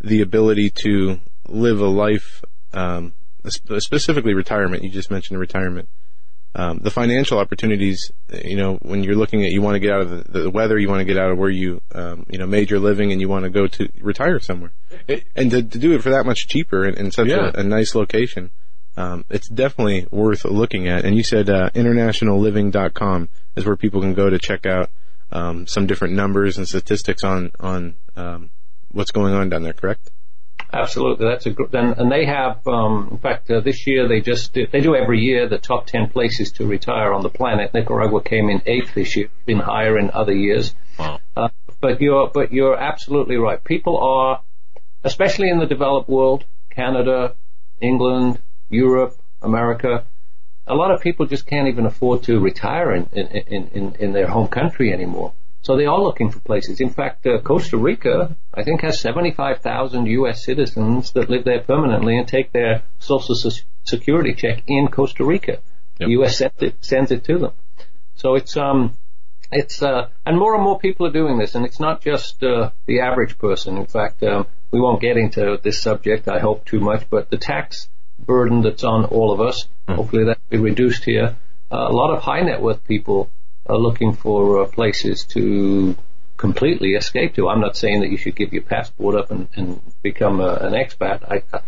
the 0.00 0.20
ability 0.22 0.70
to 0.82 1.20
live 1.48 1.80
a 1.80 1.86
life, 1.86 2.44
um, 2.72 3.12
specifically 3.48 4.34
retirement, 4.34 4.82
you 4.82 4.90
just 4.90 5.10
mentioned 5.10 5.38
retirement 5.38 5.88
um, 6.54 6.78
the 6.78 6.90
financial 6.90 7.38
opportunities, 7.38 8.10
you 8.44 8.56
know, 8.56 8.74
when 8.82 9.04
you're 9.04 9.14
looking 9.14 9.44
at, 9.44 9.52
you 9.52 9.62
want 9.62 9.76
to 9.76 9.78
get 9.78 9.92
out 9.92 10.00
of 10.00 10.10
the, 10.10 10.40
the 10.40 10.50
weather, 10.50 10.78
you 10.78 10.88
want 10.88 11.00
to 11.00 11.04
get 11.04 11.16
out 11.16 11.30
of 11.30 11.38
where 11.38 11.50
you, 11.50 11.80
um, 11.94 12.26
you 12.28 12.38
know, 12.38 12.46
made 12.46 12.70
your 12.70 12.80
living 12.80 13.12
and 13.12 13.20
you 13.20 13.28
want 13.28 13.44
to 13.44 13.50
go 13.50 13.68
to 13.68 13.88
retire 14.00 14.40
somewhere. 14.40 14.72
It, 15.06 15.24
and 15.36 15.50
to, 15.52 15.62
to, 15.62 15.78
do 15.78 15.92
it 15.92 16.02
for 16.02 16.10
that 16.10 16.26
much 16.26 16.48
cheaper 16.48 16.84
in, 16.84 16.94
in 16.96 17.12
such 17.12 17.28
yeah. 17.28 17.52
a, 17.54 17.60
a, 17.60 17.62
nice 17.62 17.94
location, 17.94 18.50
um, 18.96 19.24
it's 19.30 19.48
definitely 19.48 20.08
worth 20.10 20.44
looking 20.44 20.88
at. 20.88 21.04
And 21.04 21.16
you 21.16 21.22
said, 21.22 21.48
uh, 21.48 21.70
internationalliving.com 21.70 23.28
is 23.54 23.64
where 23.64 23.76
people 23.76 24.00
can 24.00 24.14
go 24.14 24.28
to 24.28 24.38
check 24.38 24.66
out, 24.66 24.90
um, 25.30 25.68
some 25.68 25.86
different 25.86 26.14
numbers 26.14 26.58
and 26.58 26.66
statistics 26.66 27.22
on, 27.22 27.52
on, 27.60 27.94
um, 28.16 28.50
what's 28.90 29.12
going 29.12 29.34
on 29.34 29.50
down 29.50 29.62
there, 29.62 29.72
correct? 29.72 30.10
Absolutely. 30.72 31.26
That's 31.26 31.46
a 31.46 31.50
good, 31.50 31.74
and, 31.74 31.96
and 31.98 32.10
they 32.10 32.26
have, 32.26 32.66
um, 32.66 33.08
in 33.12 33.18
fact, 33.18 33.50
uh, 33.50 33.60
this 33.60 33.86
year 33.86 34.08
they 34.08 34.20
just 34.20 34.52
did, 34.52 34.72
they 34.72 34.80
do 34.80 34.94
every 34.94 35.20
year 35.20 35.48
the 35.48 35.58
top 35.58 35.86
10 35.86 36.10
places 36.10 36.52
to 36.52 36.66
retire 36.66 37.12
on 37.12 37.22
the 37.22 37.28
planet. 37.28 37.72
Nicaragua 37.74 38.22
came 38.22 38.48
in 38.48 38.62
eighth 38.66 38.94
this 38.94 39.16
year, 39.16 39.28
been 39.46 39.58
higher 39.58 39.98
in 39.98 40.10
other 40.12 40.34
years. 40.34 40.74
Wow. 40.98 41.20
Uh, 41.36 41.48
but 41.80 42.00
you're, 42.00 42.30
but 42.32 42.52
you're 42.52 42.76
absolutely 42.76 43.36
right. 43.36 43.62
People 43.62 43.98
are, 43.98 44.42
especially 45.04 45.48
in 45.48 45.58
the 45.58 45.66
developed 45.66 46.08
world, 46.08 46.44
Canada, 46.70 47.34
England, 47.80 48.40
Europe, 48.68 49.16
America, 49.42 50.04
a 50.66 50.74
lot 50.74 50.92
of 50.92 51.00
people 51.00 51.26
just 51.26 51.46
can't 51.46 51.68
even 51.68 51.86
afford 51.86 52.22
to 52.24 52.38
retire 52.38 52.92
in, 52.92 53.06
in, 53.12 53.68
in, 53.68 53.96
in 53.98 54.12
their 54.12 54.28
home 54.28 54.46
country 54.46 54.92
anymore. 54.92 55.32
So 55.62 55.76
they 55.76 55.86
are 55.86 56.00
looking 56.00 56.30
for 56.30 56.40
places. 56.40 56.80
In 56.80 56.90
fact, 56.90 57.26
uh, 57.26 57.40
Costa 57.40 57.76
Rica, 57.76 58.34
I 58.54 58.62
think, 58.62 58.80
has 58.80 59.00
75,000 59.00 60.06
U.S. 60.06 60.44
citizens 60.44 61.12
that 61.12 61.28
live 61.28 61.44
there 61.44 61.60
permanently 61.60 62.18
and 62.18 62.26
take 62.26 62.52
their 62.52 62.82
social 62.98 63.34
security 63.84 64.34
check 64.34 64.62
in 64.66 64.88
Costa 64.88 65.24
Rica. 65.24 65.52
Yep. 65.52 65.60
The 65.98 66.10
U.S. 66.12 66.38
Sends 66.38 66.62
it, 66.62 66.84
sends 66.84 67.10
it 67.10 67.24
to 67.24 67.38
them. 67.38 67.52
So 68.14 68.36
it's, 68.36 68.56
um, 68.56 68.96
it's, 69.52 69.82
uh, 69.82 70.08
and 70.24 70.38
more 70.38 70.54
and 70.54 70.64
more 70.64 70.78
people 70.78 71.06
are 71.06 71.12
doing 71.12 71.38
this, 71.38 71.54
and 71.54 71.66
it's 71.66 71.80
not 71.80 72.00
just, 72.00 72.42
uh, 72.42 72.70
the 72.86 73.00
average 73.00 73.36
person. 73.36 73.76
In 73.76 73.86
fact, 73.86 74.22
um, 74.22 74.46
we 74.70 74.80
won't 74.80 75.02
get 75.02 75.18
into 75.18 75.58
this 75.62 75.80
subject, 75.80 76.28
I 76.28 76.38
hope, 76.38 76.64
too 76.64 76.80
much, 76.80 77.08
but 77.10 77.28
the 77.28 77.36
tax 77.36 77.88
burden 78.18 78.62
that's 78.62 78.84
on 78.84 79.04
all 79.06 79.32
of 79.32 79.40
us, 79.40 79.68
mm. 79.88 79.96
hopefully 79.96 80.24
that 80.24 80.38
will 80.50 80.58
be 80.58 80.62
reduced 80.62 81.04
here. 81.04 81.36
Uh, 81.70 81.86
a 81.88 81.92
lot 81.92 82.14
of 82.14 82.22
high 82.22 82.40
net 82.40 82.62
worth 82.62 82.84
people 82.84 83.30
are 83.70 83.78
looking 83.78 84.12
for 84.12 84.62
uh, 84.62 84.66
places 84.66 85.24
to 85.24 85.96
completely 86.36 86.94
escape 86.94 87.34
to. 87.34 87.48
I'm 87.48 87.60
not 87.60 87.76
saying 87.76 88.00
that 88.00 88.10
you 88.10 88.16
should 88.16 88.34
give 88.34 88.52
your 88.52 88.62
passport 88.62 89.14
up 89.14 89.30
and, 89.30 89.48
and 89.54 89.80
become 90.02 90.40
a, 90.40 90.54
an 90.54 90.72
expat. 90.72 91.22
I, 91.30 91.42
I, 91.56 91.60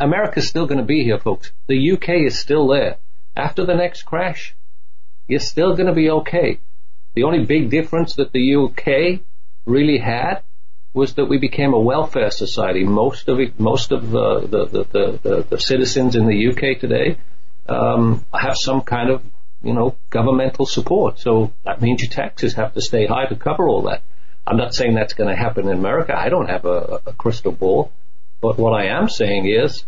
America's 0.00 0.48
still 0.48 0.66
going 0.66 0.78
to 0.78 0.84
be 0.84 1.04
here, 1.04 1.18
folks. 1.18 1.52
The 1.66 1.92
UK 1.92 2.08
is 2.26 2.38
still 2.38 2.68
there. 2.68 2.96
After 3.36 3.66
the 3.66 3.74
next 3.74 4.02
crash, 4.02 4.54
you're 5.28 5.40
still 5.40 5.74
going 5.76 5.88
to 5.88 5.92
be 5.92 6.10
okay. 6.10 6.60
The 7.14 7.24
only 7.24 7.44
big 7.44 7.68
difference 7.70 8.14
that 8.14 8.32
the 8.32 8.54
UK 8.56 9.20
really 9.66 9.98
had 9.98 10.42
was 10.94 11.14
that 11.14 11.26
we 11.26 11.38
became 11.38 11.74
a 11.74 11.78
welfare 11.78 12.30
society. 12.30 12.84
Most 12.84 13.28
of 13.28 13.40
it, 13.40 13.60
most 13.60 13.92
of 13.92 14.10
the 14.10 14.40
the, 14.40 14.64
the, 14.66 15.18
the, 15.22 15.46
the 15.50 15.60
citizens 15.60 16.16
in 16.16 16.26
the 16.26 16.48
UK 16.48 16.80
today 16.80 17.18
um, 17.68 18.24
have 18.32 18.56
some 18.56 18.80
kind 18.80 19.10
of 19.10 19.22
you 19.66 19.74
know, 19.74 19.96
governmental 20.10 20.66
support. 20.66 21.18
So 21.18 21.52
that 21.64 21.80
means 21.80 22.02
your 22.02 22.10
taxes 22.10 22.54
have 22.54 22.74
to 22.74 22.80
stay 22.80 23.06
high 23.06 23.26
to 23.26 23.36
cover 23.36 23.68
all 23.68 23.82
that. 23.82 24.02
I'm 24.46 24.56
not 24.56 24.74
saying 24.74 24.94
that's 24.94 25.14
going 25.14 25.28
to 25.28 25.36
happen 25.36 25.68
in 25.68 25.76
America. 25.76 26.16
I 26.16 26.28
don't 26.28 26.48
have 26.48 26.64
a, 26.64 27.00
a 27.06 27.12
crystal 27.12 27.52
ball. 27.52 27.90
But 28.40 28.58
what 28.58 28.72
I 28.72 28.86
am 28.86 29.08
saying 29.08 29.46
is 29.46 29.84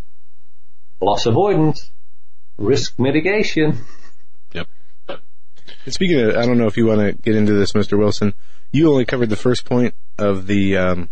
loss 1.00 1.26
avoidance, 1.26 1.90
risk 2.56 2.98
mitigation. 2.98 3.78
Yep. 4.52 4.66
And 5.84 5.92
speaking 5.92 6.18
of, 6.20 6.36
I 6.36 6.46
don't 6.46 6.56
know 6.56 6.68
if 6.68 6.78
you 6.78 6.86
want 6.86 7.00
to 7.00 7.12
get 7.12 7.36
into 7.36 7.52
this, 7.52 7.72
Mr. 7.72 7.98
Wilson. 7.98 8.32
You 8.72 8.90
only 8.90 9.04
covered 9.04 9.28
the 9.28 9.36
first 9.36 9.66
point 9.66 9.94
of 10.16 10.46
the 10.46 10.78
um, 10.78 11.10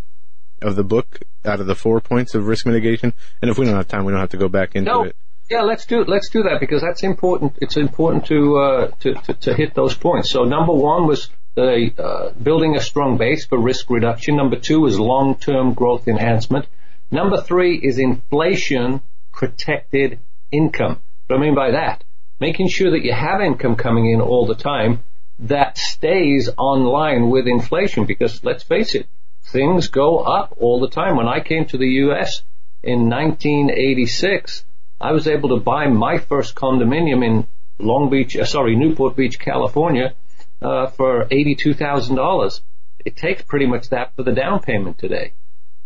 of 0.63 0.75
the 0.75 0.83
book 0.83 1.21
out 1.45 1.61
of 1.61 1.67
the 1.67 1.75
four 1.75 2.01
points 2.01 2.35
of 2.35 2.47
risk 2.47 2.65
mitigation. 2.65 3.13
And 3.43 3.51
if 3.51 3.59
we 3.59 3.67
don't 3.67 3.77
have 3.77 3.89
time, 3.89 4.07
we 4.07 4.13
don't 4.13 4.21
have 4.21 4.31
to 4.31 4.39
go 4.39 4.49
back 4.49 4.75
into 4.75 4.91
no. 4.91 5.03
it. 5.03 5.17
Yeah, 5.49 5.63
let's 5.63 5.87
do 5.87 6.05
let's 6.05 6.29
do 6.29 6.43
that 6.43 6.59
because 6.59 6.83
that's 6.83 7.05
important. 7.05 7.59
It's 7.61 7.77
important 7.77 8.27
to 8.27 8.59
uh, 8.59 8.91
to, 9.01 9.15
to, 9.15 9.35
to 9.35 9.55
hit 9.55 9.75
those 9.75 9.95
points. 9.95 10.31
So 10.31 10.43
number 10.43 10.73
one 10.73 11.07
was 11.07 11.31
the 11.55 11.93
uh, 11.97 12.33
building 12.33 12.75
a 12.75 12.81
strong 12.81 13.17
base 13.17 13.47
for 13.47 13.57
risk 13.59 13.89
reduction. 13.89 14.37
Number 14.37 14.57
two 14.57 14.85
is 14.87 14.99
long-term 14.99 15.75
growth 15.75 16.09
enhancement. 16.09 16.67
Number 17.13 17.41
three 17.41 17.77
is 17.77 17.99
inflation 17.99 19.01
protected 19.33 20.19
income. 20.51 21.01
What 21.29 21.37
I 21.37 21.41
mean 21.41 21.55
by 21.55 21.71
that, 21.71 22.03
making 22.41 22.69
sure 22.69 22.91
that 22.91 23.05
you 23.05 23.13
have 23.13 23.41
income 23.41 23.77
coming 23.77 24.11
in 24.11 24.21
all 24.21 24.47
the 24.47 24.55
time 24.57 25.05
that 25.39 25.79
stays 25.79 26.51
online 26.59 27.31
with 27.31 27.47
inflation. 27.47 28.05
Because 28.05 28.43
let's 28.43 28.65
face 28.65 28.97
it, 28.97 29.07
things 29.45 29.89
go 29.89 30.19
up 30.19 30.55
all 30.59 30.81
the 30.81 30.91
time. 30.91 31.17
When 31.17 31.29
I 31.29 31.39
came 31.39 31.67
to 31.67 31.79
the 31.79 31.89
U.S. 32.05 32.43
in 32.83 33.09
1986 33.09 34.65
I 35.01 35.13
was 35.13 35.29
able 35.29 35.51
to 35.51 35.63
buy 35.63 35.89
my 35.89 36.19
first 36.19 36.55
condominium 36.55 37.25
in 37.25 37.47
Long 37.79 38.09
Beach, 38.09 38.37
uh, 38.37 38.47
sorry, 38.47 38.77
Newport 38.77 39.15
Beach, 39.17 39.39
California, 39.39 40.15
uh, 40.63 40.87
for 40.87 41.27
$82,000. 41.27 42.61
It 43.05 43.17
takes 43.17 43.43
pretty 43.43 43.67
much 43.67 43.91
that 43.91 44.15
for 44.17 44.23
the 44.23 44.33
down 44.33 44.61
payment 44.61 44.99
today. 44.99 45.33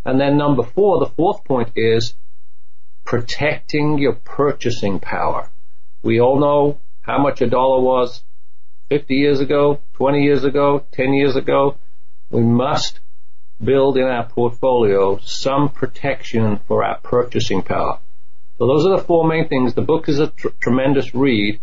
And 0.04 0.20
then 0.20 0.38
number 0.38 0.62
four, 0.62 1.00
the 1.00 1.12
fourth 1.14 1.44
point 1.44 1.72
is 1.74 2.14
protecting 3.04 3.98
your 3.98 4.12
purchasing 4.12 5.00
power. 5.00 5.50
We 6.02 6.20
all 6.20 6.38
know 6.38 6.80
how 7.00 7.18
much 7.18 7.40
a 7.42 7.48
dollar 7.48 7.80
was 7.80 8.22
50 8.90 9.14
years 9.14 9.40
ago, 9.40 9.80
20 9.94 10.22
years 10.22 10.44
ago, 10.44 10.84
10 10.92 11.14
years 11.14 11.34
ago. 11.34 11.76
We 12.30 12.42
must 12.42 13.00
build 13.62 13.96
in 13.96 14.04
our 14.04 14.28
portfolio 14.28 15.18
some 15.18 15.68
protection 15.68 16.60
for 16.66 16.84
our 16.84 17.00
purchasing 17.00 17.62
power. 17.62 17.98
So 18.60 18.66
those 18.66 18.84
are 18.84 18.98
the 18.98 19.02
four 19.02 19.26
main 19.26 19.48
things. 19.48 19.72
The 19.72 19.80
book 19.80 20.06
is 20.10 20.18
a 20.18 20.26
tr- 20.26 20.48
tremendous 20.60 21.14
read. 21.14 21.60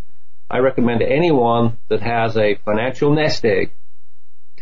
I 0.50 0.58
recommend 0.58 1.00
anyone 1.00 1.78
that 1.88 2.02
has 2.02 2.36
a 2.36 2.56
financial 2.56 3.14
nest 3.14 3.44
egg 3.44 3.70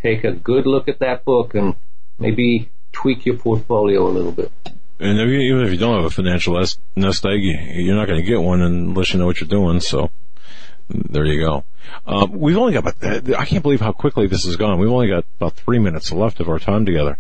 take 0.03 0.23
a 0.25 0.33
good 0.33 0.67
look 0.67 0.87
at 0.87 0.99
that 0.99 1.25
book 1.25 1.55
and 1.55 1.77
maybe 2.19 2.69
tweak 2.93 3.25
your 3.25 3.39
portfolio 3.39 4.07
a 4.07 4.13
little 4.13 4.33
bit. 4.33 4.53
And 5.01 5.19
if 5.19 5.29
you, 5.31 5.39
even 5.39 5.65
if 5.65 5.71
you 5.71 5.79
don't 5.79 5.97
have 5.97 6.05
a 6.05 6.11
financial 6.11 6.63
nest 6.95 7.25
egg, 7.25 7.41
you're 7.41 7.97
not 7.97 8.07
going 8.07 8.21
to 8.21 8.27
get 8.27 8.43
one 8.43 8.61
unless 8.61 9.15
you 9.15 9.19
know 9.19 9.25
what 9.25 9.41
you're 9.41 9.49
doing. 9.49 9.81
So 9.81 10.11
there 10.91 11.25
you 11.25 11.41
go. 11.41 11.65
Um, 12.07 12.33
we've 12.33 12.59
only 12.59 12.75
got 12.75 12.87
about, 12.87 13.35
I 13.35 13.47
can't 13.47 13.63
believe 13.63 13.81
how 13.81 13.93
quickly 13.93 14.27
this 14.27 14.45
has 14.45 14.57
gone. 14.57 14.79
We've 14.79 14.91
only 14.91 15.09
got 15.09 15.25
about 15.41 15.55
three 15.55 15.79
minutes 15.79 16.13
left 16.13 16.41
of 16.41 16.51
our 16.51 16.59
time 16.59 16.85
together 16.85 17.19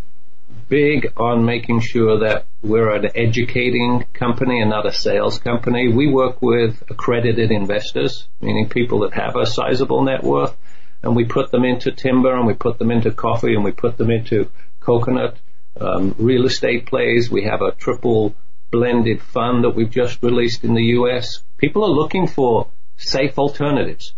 big 0.70 1.14
on 1.18 1.46
making 1.46 1.80
sure 1.80 2.20
that 2.20 2.46
we're 2.62 2.94
an 2.94 3.10
educating 3.16 4.06
company 4.14 4.62
and 4.62 4.70
not 4.70 4.86
a 4.86 4.92
sales 4.92 5.40
company. 5.40 5.88
We 5.88 6.08
work 6.08 6.42
with 6.42 6.84
accredited 6.90 7.52
investors, 7.52 8.28
meaning 8.42 8.70
people 8.70 9.00
that 9.00 9.14
have 9.14 9.36
a 9.36 9.46
sizable 9.46 10.04
net 10.04 10.24
worth, 10.24 10.56
and 11.02 11.16
we 11.16 11.26
put 11.26 11.52
them 11.52 11.64
into 11.64 11.92
timber 11.92 12.36
and 12.36 12.48
we 12.48 12.54
put 12.54 12.80
them 12.80 12.92
into 12.92 13.12
coffee 13.12 13.54
and 13.54 13.64
we 13.64 13.72
put 13.72 13.98
them 13.98 14.12
into 14.12 14.50
coconut, 14.80 15.38
um, 15.80 16.16
real 16.18 16.46
estate 16.46 16.88
plays. 16.88 17.30
We 17.30 17.44
have 17.44 17.62
a 17.62 17.72
triple 17.72 18.36
blended 18.72 19.22
fund 19.22 19.64
that 19.64 19.76
we've 19.76 19.90
just 19.90 20.22
released 20.22 20.64
in 20.64 20.74
the 20.74 20.84
U.S. 20.84 21.42
People 21.58 21.84
are 21.84 21.90
looking 21.90 22.28
for 22.28 22.68
safe 22.98 23.38
alternatives. 23.38 24.14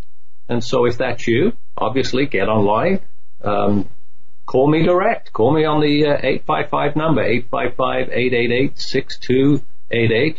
And 0.48 0.64
so 0.64 0.86
if 0.86 0.98
that's 0.98 1.28
you, 1.28 1.54
obviously 1.78 2.26
get 2.26 2.50
online, 2.50 3.02
um, 3.44 3.88
call 4.50 4.68
me 4.68 4.82
direct. 4.82 5.32
Call 5.32 5.54
me 5.54 5.64
on 5.64 5.80
the 5.80 6.08
uh, 6.08 6.18
855 6.24 6.96
number, 6.96 7.22
855-888-6288. 7.52 10.38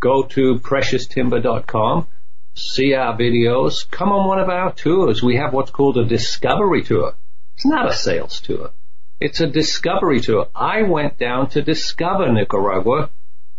Go 0.00 0.24
to 0.24 0.58
precioustimber.com. 0.58 2.06
See 2.54 2.92
our 2.92 3.16
videos. 3.16 3.90
Come 3.90 4.12
on 4.12 4.28
one 4.28 4.38
of 4.38 4.50
our 4.50 4.74
tours. 4.74 5.22
We 5.22 5.36
have 5.36 5.54
what's 5.54 5.70
called 5.70 5.96
a 5.96 6.04
discovery 6.04 6.82
tour. 6.82 7.14
It's 7.54 7.64
not 7.64 7.88
a 7.88 7.94
sales 7.94 8.42
tour. 8.42 8.72
It's 9.18 9.40
a 9.40 9.46
discovery 9.46 10.20
tour. 10.20 10.48
I 10.54 10.82
went 10.82 11.16
down 11.16 11.48
to 11.50 11.62
discover 11.62 12.30
Nicaragua. 12.30 13.08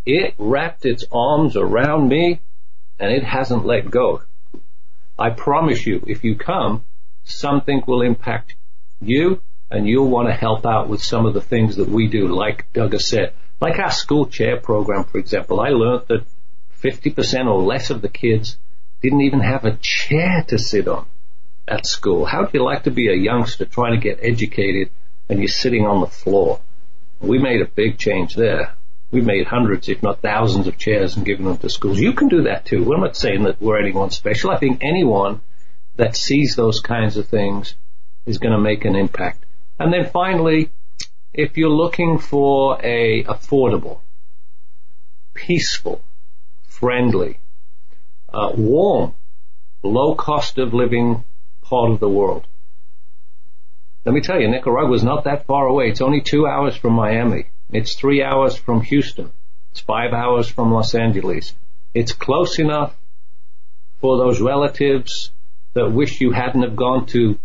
It 0.06 0.34
wrapped 0.38 0.86
its 0.86 1.04
arms 1.10 1.56
around 1.56 2.08
me 2.08 2.40
and 3.00 3.12
it 3.12 3.24
hasn't 3.24 3.66
let 3.66 3.90
go. 3.90 4.22
I 5.18 5.30
promise 5.30 5.84
you, 5.84 6.04
if 6.06 6.22
you 6.22 6.36
come, 6.36 6.84
something 7.24 7.82
will 7.88 8.02
impact 8.02 8.54
you 9.00 9.40
and 9.70 9.86
you'll 9.86 10.08
want 10.08 10.28
to 10.28 10.34
help 10.34 10.66
out 10.66 10.88
with 10.88 11.02
some 11.02 11.26
of 11.26 11.34
the 11.34 11.40
things 11.40 11.76
that 11.76 11.88
we 11.88 12.08
do, 12.08 12.28
like 12.28 12.72
Doug 12.72 12.92
has 12.92 13.08
said. 13.08 13.32
Like 13.60 13.78
our 13.78 13.90
school 13.90 14.26
chair 14.26 14.58
program, 14.58 15.04
for 15.04 15.18
example, 15.18 15.60
I 15.60 15.68
learned 15.68 16.04
that 16.08 16.24
50% 16.82 17.46
or 17.46 17.62
less 17.62 17.90
of 17.90 18.02
the 18.02 18.08
kids 18.08 18.56
didn't 19.02 19.20
even 19.20 19.40
have 19.40 19.64
a 19.64 19.76
chair 19.80 20.44
to 20.48 20.58
sit 20.58 20.88
on 20.88 21.06
at 21.68 21.86
school. 21.86 22.24
How 22.24 22.42
would 22.42 22.54
you 22.54 22.64
like 22.64 22.84
to 22.84 22.90
be 22.90 23.08
a 23.08 23.14
youngster 23.14 23.64
trying 23.64 23.92
to 23.92 24.02
get 24.02 24.18
educated 24.22 24.90
and 25.28 25.38
you're 25.38 25.48
sitting 25.48 25.86
on 25.86 26.00
the 26.00 26.06
floor? 26.06 26.60
We 27.20 27.38
made 27.38 27.60
a 27.60 27.66
big 27.66 27.98
change 27.98 28.34
there. 28.34 28.74
We've 29.10 29.24
made 29.24 29.46
hundreds, 29.46 29.88
if 29.88 30.02
not 30.02 30.22
thousands 30.22 30.66
of 30.66 30.78
chairs 30.78 31.16
and 31.16 31.26
given 31.26 31.44
them 31.44 31.58
to 31.58 31.68
schools. 31.68 31.98
You 31.98 32.12
can 32.12 32.28
do 32.28 32.44
that 32.44 32.64
too. 32.64 32.84
We're 32.84 32.96
not 32.96 33.16
saying 33.16 33.42
that 33.44 33.60
we're 33.60 33.78
anyone 33.78 34.10
special. 34.10 34.50
I 34.50 34.58
think 34.58 34.82
anyone 34.82 35.40
that 35.96 36.16
sees 36.16 36.56
those 36.56 36.80
kinds 36.80 37.16
of 37.16 37.28
things 37.28 37.74
is 38.24 38.38
going 38.38 38.52
to 38.52 38.60
make 38.60 38.84
an 38.84 38.96
impact. 38.96 39.44
And 39.80 39.90
then 39.90 40.10
finally, 40.10 40.70
if 41.32 41.56
you're 41.56 41.70
looking 41.70 42.18
for 42.18 42.78
a 42.84 43.24
affordable, 43.24 44.00
peaceful, 45.32 46.04
friendly, 46.68 47.38
uh, 48.28 48.52
warm, 48.54 49.14
low 49.82 50.14
cost 50.14 50.58
of 50.58 50.74
living 50.74 51.24
part 51.62 51.92
of 51.92 51.98
the 51.98 52.10
world. 52.10 52.46
Let 54.04 54.14
me 54.14 54.20
tell 54.20 54.38
you, 54.38 54.48
Nicaragua 54.48 54.94
is 54.94 55.02
not 55.02 55.24
that 55.24 55.46
far 55.46 55.66
away. 55.66 55.88
It's 55.88 56.02
only 56.02 56.20
two 56.20 56.46
hours 56.46 56.76
from 56.76 56.92
Miami. 56.92 57.46
It's 57.70 57.94
three 57.94 58.22
hours 58.22 58.56
from 58.56 58.82
Houston. 58.82 59.30
It's 59.72 59.80
five 59.80 60.12
hours 60.12 60.46
from 60.46 60.74
Los 60.74 60.94
Angeles. 60.94 61.54
It's 61.94 62.12
close 62.12 62.58
enough 62.58 62.94
for 64.02 64.18
those 64.18 64.42
relatives 64.42 65.30
that 65.72 65.90
wish 65.90 66.20
you 66.20 66.32
hadn't 66.32 66.64
have 66.64 66.76
gone 66.76 67.06
to 67.06 67.38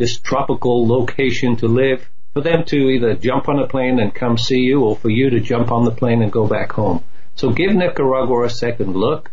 this 0.00 0.18
tropical 0.18 0.88
location 0.88 1.56
to 1.56 1.68
live, 1.68 2.08
for 2.32 2.40
them 2.40 2.64
to 2.64 2.88
either 2.88 3.14
jump 3.14 3.50
on 3.50 3.58
a 3.58 3.66
plane 3.66 4.00
and 4.00 4.14
come 4.14 4.38
see 4.38 4.60
you 4.60 4.80
or 4.82 4.96
for 4.96 5.10
you 5.10 5.28
to 5.28 5.40
jump 5.40 5.70
on 5.70 5.84
the 5.84 5.90
plane 5.90 6.22
and 6.22 6.32
go 6.32 6.46
back 6.46 6.72
home. 6.72 7.04
So 7.34 7.50
give 7.50 7.74
Nicaragua 7.74 8.44
a 8.44 8.48
second 8.48 8.94
look 8.96 9.30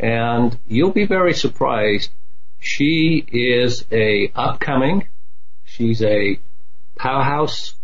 and 0.00 0.58
you'll 0.66 0.90
be 0.90 1.06
very 1.06 1.32
surprised. 1.32 2.10
She 2.58 3.24
is 3.30 3.84
a 3.92 4.32
upcoming, 4.34 5.06
she's 5.64 6.02
a 6.02 6.40
powerhouse 6.96 7.74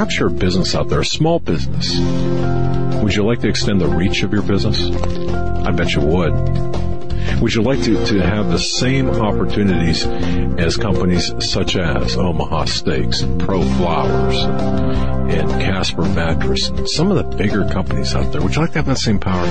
Perhaps 0.00 0.18
you're 0.18 0.28
a 0.28 0.32
business 0.32 0.74
out 0.74 0.88
there, 0.88 1.00
a 1.00 1.04
small 1.04 1.38
business. 1.38 1.98
Would 3.02 3.14
you 3.14 3.22
like 3.22 3.40
to 3.40 3.48
extend 3.48 3.82
the 3.82 3.86
reach 3.86 4.22
of 4.22 4.32
your 4.32 4.40
business? 4.40 4.82
I 4.82 5.72
bet 5.72 5.92
you 5.92 6.00
would. 6.00 6.32
Would 7.42 7.54
you 7.54 7.60
like 7.60 7.82
to, 7.82 8.02
to 8.06 8.22
have 8.22 8.50
the 8.50 8.58
same 8.58 9.10
opportunities 9.10 10.06
as 10.06 10.78
companies 10.78 11.34
such 11.46 11.76
as 11.76 12.16
Omaha 12.16 12.64
Steaks, 12.64 13.26
Pro 13.40 13.60
Flowers, 13.60 15.19
and 15.30 15.50
Casper 15.62 16.02
Mattress, 16.02 16.70
some 16.86 17.10
of 17.10 17.16
the 17.16 17.36
bigger 17.36 17.64
companies 17.68 18.14
out 18.14 18.32
there? 18.32 18.42
Would 18.42 18.54
you 18.54 18.62
like 18.62 18.72
to 18.72 18.78
have 18.78 18.86
that 18.86 18.98
same 18.98 19.18
power? 19.18 19.44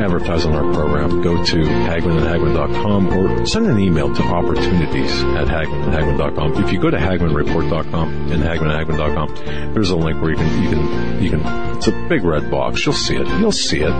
Advertise 0.00 0.44
on 0.44 0.54
our 0.54 0.72
program. 0.72 1.22
Go 1.22 1.42
to 1.44 1.56
HagmannandHagmann.com 1.56 3.08
or 3.14 3.46
send 3.46 3.66
an 3.66 3.78
email 3.78 4.14
to 4.14 4.22
opportunities 4.22 5.12
at 5.22 5.48
HagmannandHagmann.com. 5.48 6.64
If 6.64 6.72
you 6.72 6.80
go 6.80 6.90
to 6.90 6.96
HagmannReport.com 6.96 8.32
and 8.32 8.42
HagmannandHagmann.com, 8.42 9.74
there's 9.74 9.90
a 9.90 9.96
link 9.96 10.20
where 10.20 10.30
you 10.30 10.36
can, 10.36 10.62
you 10.62 10.70
can, 10.70 11.22
you 11.22 11.30
can, 11.30 11.76
it's 11.76 11.86
a 11.86 12.08
big 12.08 12.24
red 12.24 12.50
box. 12.50 12.84
You'll 12.84 12.94
see 12.94 13.16
it. 13.16 13.26
You'll 13.38 13.52
see 13.52 13.80
it. 13.82 13.92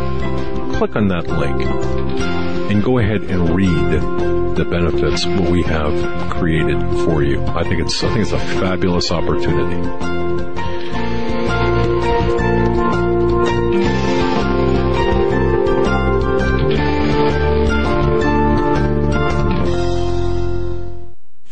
Click 0.76 0.96
on 0.96 1.08
that 1.08 1.26
link 1.28 1.60
and 2.70 2.82
go 2.82 2.98
ahead 2.98 3.22
and 3.22 3.54
read 3.54 4.00
the 4.56 4.64
benefits 4.64 5.26
what 5.26 5.50
we 5.50 5.62
have 5.62 6.30
created 6.30 6.80
for 7.04 7.22
you. 7.22 7.44
I 7.46 7.62
think 7.64 7.80
it's 7.82 8.02
I 8.02 8.08
think 8.08 8.20
it's 8.20 8.32
a 8.32 8.38
fabulous 8.38 9.10
opportunity. 9.10 9.76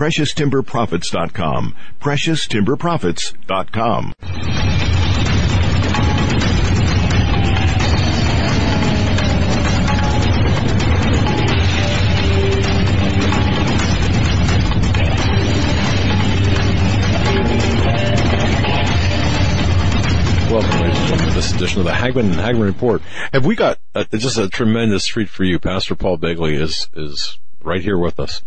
PreciousTimberProfits.com. 0.00 1.76
PreciousTimberProfits.com. 2.00 4.14
Welcome, 20.50 20.80
ladies 20.80 20.98
and 20.98 21.08
gentlemen, 21.08 21.28
to 21.28 21.34
this 21.34 21.52
edition 21.52 21.80
of 21.80 21.84
the 21.84 21.92
Hagmann 21.92 22.30
and 22.30 22.36
Hagmann 22.36 22.62
Report. 22.62 23.02
Have 23.34 23.44
we 23.44 23.54
got 23.54 23.78
uh, 23.94 24.04
just 24.10 24.38
a 24.38 24.48
tremendous 24.48 25.04
treat 25.04 25.28
for 25.28 25.44
you? 25.44 25.58
Pastor 25.58 25.94
Paul 25.94 26.16
Begley 26.16 26.58
is 26.58 26.88
is 26.94 27.38
right 27.62 27.82
here 27.82 27.98
with 27.98 28.18
us. 28.18 28.40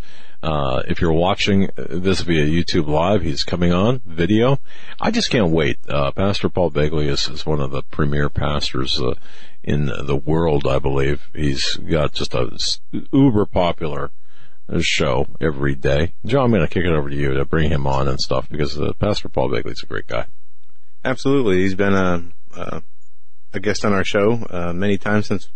Uh, 0.44 0.84
if 0.90 1.00
you're 1.00 1.14
watching 1.14 1.70
this 1.78 2.20
via 2.20 2.46
YouTube 2.46 2.88
Live, 2.88 3.22
he's 3.22 3.46
coming 3.46 3.72
on 3.72 4.02
video. 4.06 4.60
I 5.00 5.10
just 5.10 5.30
can't 5.30 5.52
wait. 5.52 5.80
Uh, 5.88 6.12
Pastor 6.12 6.50
Paul 6.50 6.70
Begley 6.70 7.08
is, 7.08 7.46
one 7.46 7.62
of 7.62 7.72
the 7.72 7.82
premier 7.82 8.30
pastors 8.30 9.00
uh, 9.00 9.14
in 9.64 9.86
the 9.86 10.18
world, 10.18 10.68
I 10.68 10.80
believe. 10.80 11.30
He's 11.34 11.78
got 11.78 12.12
just 12.12 12.34
a 12.34 12.58
uber 13.14 13.46
popular 13.46 14.12
show 14.82 15.28
every 15.40 15.76
day. 15.76 16.14
John, 16.26 16.44
I'm 16.44 16.52
going 16.52 16.62
to 16.62 16.68
kick 16.68 16.84
it 16.84 16.92
over 16.92 17.10
to 17.10 17.16
you 17.16 17.34
to 17.36 17.46
bring 17.46 17.72
him 17.72 17.88
on 17.88 18.10
and 18.10 18.20
stuff 18.20 18.50
because 18.50 18.78
uh, 18.78 18.92
Pastor 19.00 19.30
Paul 19.30 19.50
Begley's 19.50 19.84
a 19.84 19.86
great 19.88 20.08
guy. 20.08 20.26
Absolutely, 21.06 21.60
he's 21.60 21.76
been 21.76 21.94
a 21.94 22.24
a, 23.54 23.60
guest 23.62 23.86
on 23.86 23.94
our 23.94 24.04
show 24.04 24.46
uh, 24.50 24.74
many 24.74 24.98
times 24.98 25.28
since 25.28 25.50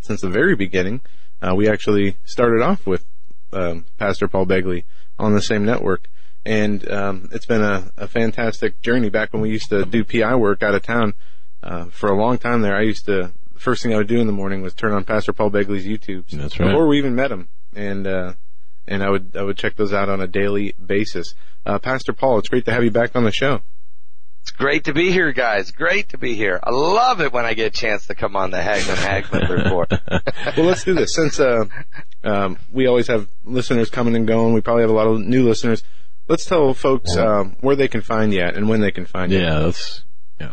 since 0.00 0.20
the 0.20 0.28
very 0.28 0.54
beginning. 0.54 1.00
Uh, 1.40 1.54
we 1.54 1.68
actually 1.68 2.16
started 2.24 2.62
off 2.62 2.86
with 2.86 3.06
um, 3.52 3.86
Pastor 3.98 4.28
Paul 4.28 4.46
Begley 4.46 4.84
on 5.18 5.34
the 5.34 5.42
same 5.42 5.64
network, 5.64 6.08
and 6.44 6.88
um, 6.90 7.28
it's 7.32 7.46
been 7.46 7.62
a, 7.62 7.90
a, 7.96 8.08
fantastic 8.08 8.80
journey. 8.82 9.08
Back 9.08 9.32
when 9.32 9.42
we 9.42 9.50
used 9.50 9.70
to 9.70 9.84
do 9.84 10.04
PI 10.04 10.34
work 10.36 10.62
out 10.62 10.74
of 10.74 10.82
town 10.82 11.14
uh, 11.62 11.86
for 11.86 12.10
a 12.10 12.16
long 12.16 12.38
time 12.38 12.62
there, 12.62 12.76
I 12.76 12.82
used 12.82 13.06
to 13.06 13.32
first 13.56 13.82
thing 13.82 13.94
I 13.94 13.96
would 13.96 14.08
do 14.08 14.20
in 14.20 14.26
the 14.26 14.32
morning 14.32 14.62
was 14.62 14.74
turn 14.74 14.92
on 14.92 15.04
Pastor 15.04 15.32
Paul 15.32 15.50
Begley's 15.50 15.86
YouTube 15.86 16.28
That's 16.30 16.58
right. 16.60 16.66
before 16.66 16.86
we 16.86 16.98
even 16.98 17.14
met 17.14 17.32
him, 17.32 17.48
and 17.74 18.06
uh, 18.06 18.34
and 18.86 19.02
I 19.02 19.10
would 19.10 19.36
I 19.36 19.42
would 19.42 19.56
check 19.56 19.76
those 19.76 19.92
out 19.92 20.08
on 20.08 20.20
a 20.20 20.26
daily 20.26 20.74
basis. 20.84 21.34
Uh, 21.64 21.78
Pastor 21.78 22.12
Paul, 22.12 22.38
it's 22.38 22.48
great 22.48 22.64
to 22.66 22.72
have 22.72 22.84
you 22.84 22.90
back 22.90 23.16
on 23.16 23.24
the 23.24 23.32
show. 23.32 23.60
It's 24.46 24.52
great 24.52 24.84
to 24.84 24.94
be 24.94 25.10
here, 25.10 25.32
guys. 25.32 25.72
Great 25.72 26.10
to 26.10 26.18
be 26.18 26.36
here. 26.36 26.60
I 26.62 26.70
love 26.70 27.20
it 27.20 27.32
when 27.32 27.44
I 27.44 27.54
get 27.54 27.66
a 27.66 27.70
chance 27.70 28.06
to 28.06 28.14
come 28.14 28.36
on 28.36 28.52
the 28.52 28.58
Hagmann 28.58 28.96
Hagmann 28.96 29.48
report. 29.48 29.90
well, 30.56 30.66
let's 30.66 30.84
do 30.84 30.94
this. 30.94 31.16
Since 31.16 31.40
uh, 31.40 31.64
um, 32.22 32.56
we 32.72 32.86
always 32.86 33.08
have 33.08 33.28
listeners 33.44 33.90
coming 33.90 34.14
and 34.14 34.24
going, 34.24 34.54
we 34.54 34.60
probably 34.60 34.82
have 34.82 34.90
a 34.90 34.94
lot 34.94 35.08
of 35.08 35.20
new 35.20 35.44
listeners. 35.48 35.82
Let's 36.28 36.44
tell 36.44 36.72
folks 36.74 37.16
um, 37.16 37.56
where 37.60 37.74
they 37.74 37.88
can 37.88 38.02
find 38.02 38.32
you 38.32 38.38
at 38.38 38.54
and 38.54 38.68
when 38.68 38.80
they 38.80 38.92
can 38.92 39.04
find 39.04 39.32
you. 39.32 39.40
Yeah, 39.40 39.58
that's 39.58 40.04
yeah. 40.38 40.52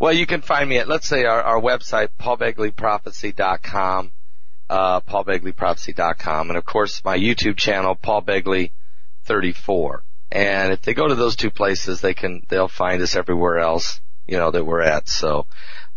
Well, 0.00 0.12
you 0.12 0.26
can 0.26 0.40
find 0.40 0.68
me 0.68 0.78
at 0.78 0.88
let's 0.88 1.06
say 1.06 1.24
our, 1.24 1.40
our 1.40 1.60
website, 1.60 2.08
paulbegleyprophecy.com, 2.18 4.10
uh, 4.68 5.00
paulbegleyprophecy.com, 5.02 6.50
and 6.50 6.56
of 6.58 6.64
course 6.64 7.04
my 7.04 7.16
YouTube 7.16 7.56
channel, 7.56 7.94
Paul 7.94 8.22
Begley 8.22 8.72
34. 9.22 10.02
And 10.30 10.72
if 10.72 10.82
they 10.82 10.94
go 10.94 11.06
to 11.06 11.14
those 11.14 11.36
two 11.36 11.50
places, 11.50 12.00
they 12.00 12.14
can, 12.14 12.42
they'll 12.48 12.68
find 12.68 13.02
us 13.02 13.16
everywhere 13.16 13.58
else, 13.58 14.00
you 14.26 14.36
know, 14.38 14.50
that 14.50 14.64
we're 14.64 14.82
at. 14.82 15.08
So, 15.08 15.46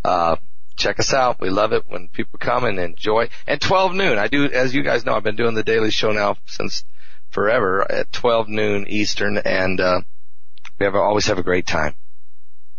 uh, 0.03 0.37
check 0.77 0.99
us 0.99 1.13
out. 1.13 1.41
We 1.41 1.49
love 1.49 1.73
it 1.73 1.83
when 1.87 2.07
people 2.07 2.39
come 2.39 2.63
and 2.63 2.79
enjoy. 2.79 3.29
And 3.47 3.59
12 3.59 3.93
noon, 3.93 4.17
I 4.17 4.27
do, 4.27 4.45
as 4.45 4.73
you 4.73 4.83
guys 4.83 5.05
know, 5.05 5.13
I've 5.13 5.23
been 5.23 5.35
doing 5.35 5.55
the 5.55 5.63
daily 5.63 5.91
show 5.91 6.11
now 6.11 6.37
since 6.45 6.83
forever 7.31 7.89
at 7.91 8.11
12 8.11 8.47
noon 8.47 8.85
Eastern 8.87 9.37
and, 9.37 9.79
uh, 9.79 10.01
we 10.79 10.85
have, 10.85 10.95
always 10.95 11.27
have 11.27 11.37
a 11.37 11.43
great 11.43 11.67
time. 11.67 11.95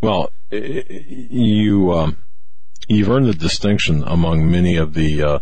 Well, 0.01 0.33
you, 0.51 1.93
um, 1.93 2.17
you've 2.89 3.11
earned 3.11 3.27
the 3.27 3.35
distinction 3.35 4.03
among 4.07 4.51
many 4.51 4.77
of 4.77 4.95
the, 4.95 5.23
uh, 5.23 5.39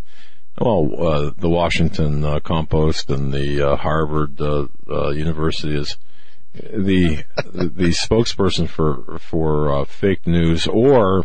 well, 0.61 0.91
uh, 0.99 1.31
the 1.37 1.49
Washington 1.49 2.25
uh, 2.25 2.41
Compost 2.41 3.11
and 3.11 3.33
the 3.33 3.63
uh, 3.63 3.77
Harvard 3.77 4.41
uh, 4.41 4.67
uh, 4.91 5.11
University 5.11 5.77
is 5.77 5.97
the 6.55 7.25
the 7.45 7.91
spokesperson 7.91 8.69
for 8.69 9.19
for 9.19 9.73
uh, 9.73 9.85
fake 9.85 10.27
news 10.27 10.67
or 10.67 11.25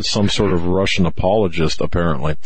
some 0.00 0.28
sort 0.28 0.52
of 0.52 0.66
Russian 0.66 1.06
apologist, 1.06 1.80
apparently. 1.80 2.36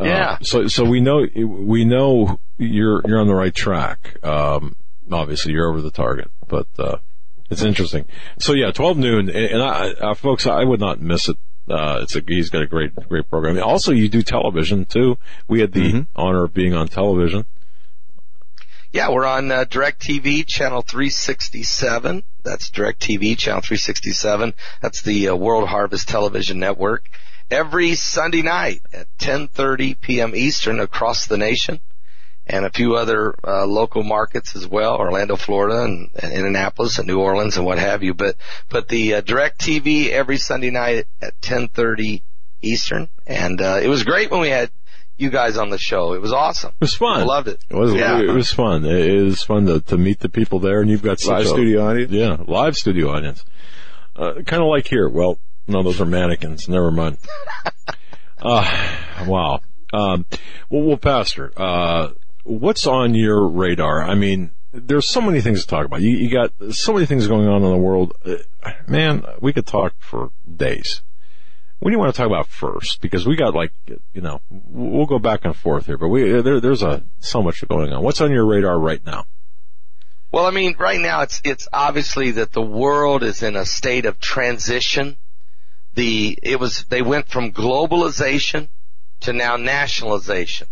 Yeah. 0.00 0.38
so 0.42 0.68
so 0.68 0.84
we 0.84 1.00
know 1.00 1.26
we 1.34 1.84
know 1.84 2.40
you're 2.56 3.02
you're 3.06 3.20
on 3.20 3.26
the 3.26 3.34
right 3.34 3.54
track. 3.54 4.16
Um, 4.24 4.76
obviously, 5.10 5.52
you're 5.52 5.68
over 5.68 5.82
the 5.82 5.90
target, 5.90 6.30
but 6.48 6.66
it's 7.50 7.62
interesting. 7.62 8.06
So 8.38 8.54
yeah, 8.54 8.70
12 8.70 8.96
noon, 8.96 9.28
and 9.28 9.62
I, 9.62 10.14
folks, 10.14 10.46
I 10.46 10.64
would 10.64 10.80
not 10.80 11.00
miss 11.00 11.28
it 11.28 11.36
uh, 11.68 12.00
it's 12.02 12.16
a, 12.16 12.22
he's 12.26 12.50
got 12.50 12.62
a 12.62 12.66
great, 12.66 12.94
great 13.08 13.28
program. 13.28 13.62
Also, 13.62 13.92
you 13.92 14.08
do 14.08 14.22
television 14.22 14.84
too. 14.84 15.16
We 15.48 15.60
had 15.60 15.72
the 15.72 15.80
mm-hmm. 15.80 16.00
honor 16.16 16.44
of 16.44 16.54
being 16.54 16.74
on 16.74 16.88
television. 16.88 17.46
Yeah, 18.92 19.10
we're 19.10 19.24
on 19.24 19.50
uh, 19.50 19.64
DirecTV 19.64 20.46
channel 20.46 20.82
367. 20.82 22.24
That's 22.42 22.70
DirecTV 22.70 23.38
channel 23.38 23.62
367. 23.62 24.52
That's 24.82 25.00
the 25.00 25.28
uh, 25.28 25.36
World 25.36 25.68
Harvest 25.68 26.08
Television 26.08 26.58
Network. 26.58 27.08
Every 27.50 27.94
Sunday 27.94 28.42
night 28.42 28.82
at 28.92 29.06
10:30 29.18 30.00
p.m. 30.00 30.34
Eastern 30.34 30.80
across 30.80 31.26
the 31.26 31.38
nation 31.38 31.80
and 32.46 32.64
a 32.64 32.70
few 32.70 32.96
other 32.96 33.34
uh, 33.44 33.66
local 33.66 34.02
markets 34.02 34.56
as 34.56 34.66
well, 34.66 34.96
Orlando, 34.96 35.36
Florida, 35.36 35.84
and, 35.84 36.10
and 36.20 36.32
Indianapolis, 36.32 36.98
and 36.98 37.06
New 37.06 37.20
Orleans, 37.20 37.56
and 37.56 37.66
what 37.66 37.78
have 37.78 38.02
you. 38.02 38.14
But 38.14 38.36
but 38.68 38.88
the 38.88 39.14
uh, 39.14 39.22
DirecTV 39.22 40.10
every 40.10 40.38
Sunday 40.38 40.70
night 40.70 41.06
at 41.20 41.40
10:30 41.40 42.22
Eastern, 42.60 43.08
and 43.26 43.60
uh, 43.60 43.80
it 43.82 43.88
was 43.88 44.04
great 44.04 44.30
when 44.30 44.40
we 44.40 44.48
had 44.48 44.70
you 45.16 45.30
guys 45.30 45.56
on 45.56 45.70
the 45.70 45.78
show. 45.78 46.14
It 46.14 46.20
was 46.20 46.32
awesome. 46.32 46.72
It 46.72 46.80
was 46.80 46.94
fun. 46.94 47.20
I 47.20 47.24
loved 47.24 47.48
it. 47.48 47.60
It 47.70 47.76
was. 47.76 47.94
Yeah. 47.94 48.20
It 48.20 48.32
was 48.32 48.50
fun. 48.50 48.84
It 48.84 49.22
was 49.22 49.42
fun 49.42 49.66
to, 49.66 49.80
to 49.80 49.96
meet 49.96 50.20
the 50.20 50.28
people 50.28 50.58
there, 50.58 50.80
and 50.80 50.90
you've 50.90 51.02
got 51.02 51.24
live 51.24 51.46
a, 51.46 51.48
studio 51.48 51.88
audience. 51.88 52.12
Yeah, 52.12 52.36
live 52.46 52.76
studio 52.76 53.10
audience. 53.10 53.44
Uh, 54.16 54.42
kind 54.44 54.62
of 54.62 54.68
like 54.68 54.86
here. 54.88 55.08
Well, 55.08 55.38
no, 55.66 55.82
those 55.82 56.00
are 56.00 56.06
mannequins. 56.06 56.68
Never 56.68 56.90
mind. 56.90 57.18
uh, 58.40 58.96
wow. 59.26 59.60
Um, 59.92 60.26
well, 60.70 60.82
well, 60.82 60.96
Pastor, 60.96 61.52
uh, 61.56 62.08
what's 62.44 62.86
on 62.86 63.14
your 63.14 63.46
radar? 63.48 64.02
I 64.02 64.14
mean, 64.14 64.52
there's 64.72 65.06
so 65.06 65.20
many 65.20 65.40
things 65.40 65.62
to 65.62 65.66
talk 65.66 65.86
about. 65.86 66.00
You, 66.00 66.16
you 66.16 66.30
got 66.30 66.52
so 66.74 66.92
many 66.94 67.06
things 67.06 67.26
going 67.26 67.46
on 67.46 67.62
in 67.62 67.70
the 67.70 67.76
world. 67.76 68.14
Uh, 68.24 68.72
man, 68.86 69.24
we 69.40 69.52
could 69.52 69.66
talk 69.66 69.94
for 69.98 70.30
days. 70.56 71.02
What 71.78 71.90
do 71.90 71.94
you 71.94 71.98
want 71.98 72.14
to 72.14 72.16
talk 72.16 72.28
about 72.28 72.46
first? 72.46 73.00
Because 73.00 73.26
we 73.26 73.36
got 73.36 73.54
like, 73.54 73.72
you 74.14 74.20
know, 74.20 74.40
we'll 74.50 75.06
go 75.06 75.18
back 75.18 75.44
and 75.44 75.54
forth 75.54 75.86
here, 75.86 75.98
but 75.98 76.08
we, 76.08 76.40
there, 76.40 76.60
there's 76.60 76.82
a, 76.82 77.02
so 77.18 77.42
much 77.42 77.66
going 77.66 77.92
on. 77.92 78.02
What's 78.02 78.20
on 78.20 78.30
your 78.30 78.46
radar 78.46 78.78
right 78.78 79.04
now? 79.04 79.24
Well, 80.30 80.46
I 80.46 80.50
mean, 80.50 80.76
right 80.78 81.00
now 81.00 81.22
it's, 81.22 81.40
it's 81.44 81.68
obviously 81.72 82.30
that 82.32 82.52
the 82.52 82.62
world 82.62 83.22
is 83.22 83.42
in 83.42 83.56
a 83.56 83.66
state 83.66 84.06
of 84.06 84.20
transition. 84.20 85.16
The, 85.94 86.38
it 86.42 86.58
was, 86.58 86.84
they 86.84 87.02
went 87.02 87.28
from 87.28 87.52
globalization 87.52 88.68
to 89.20 89.32
now 89.32 89.56
nationalization 89.56 90.68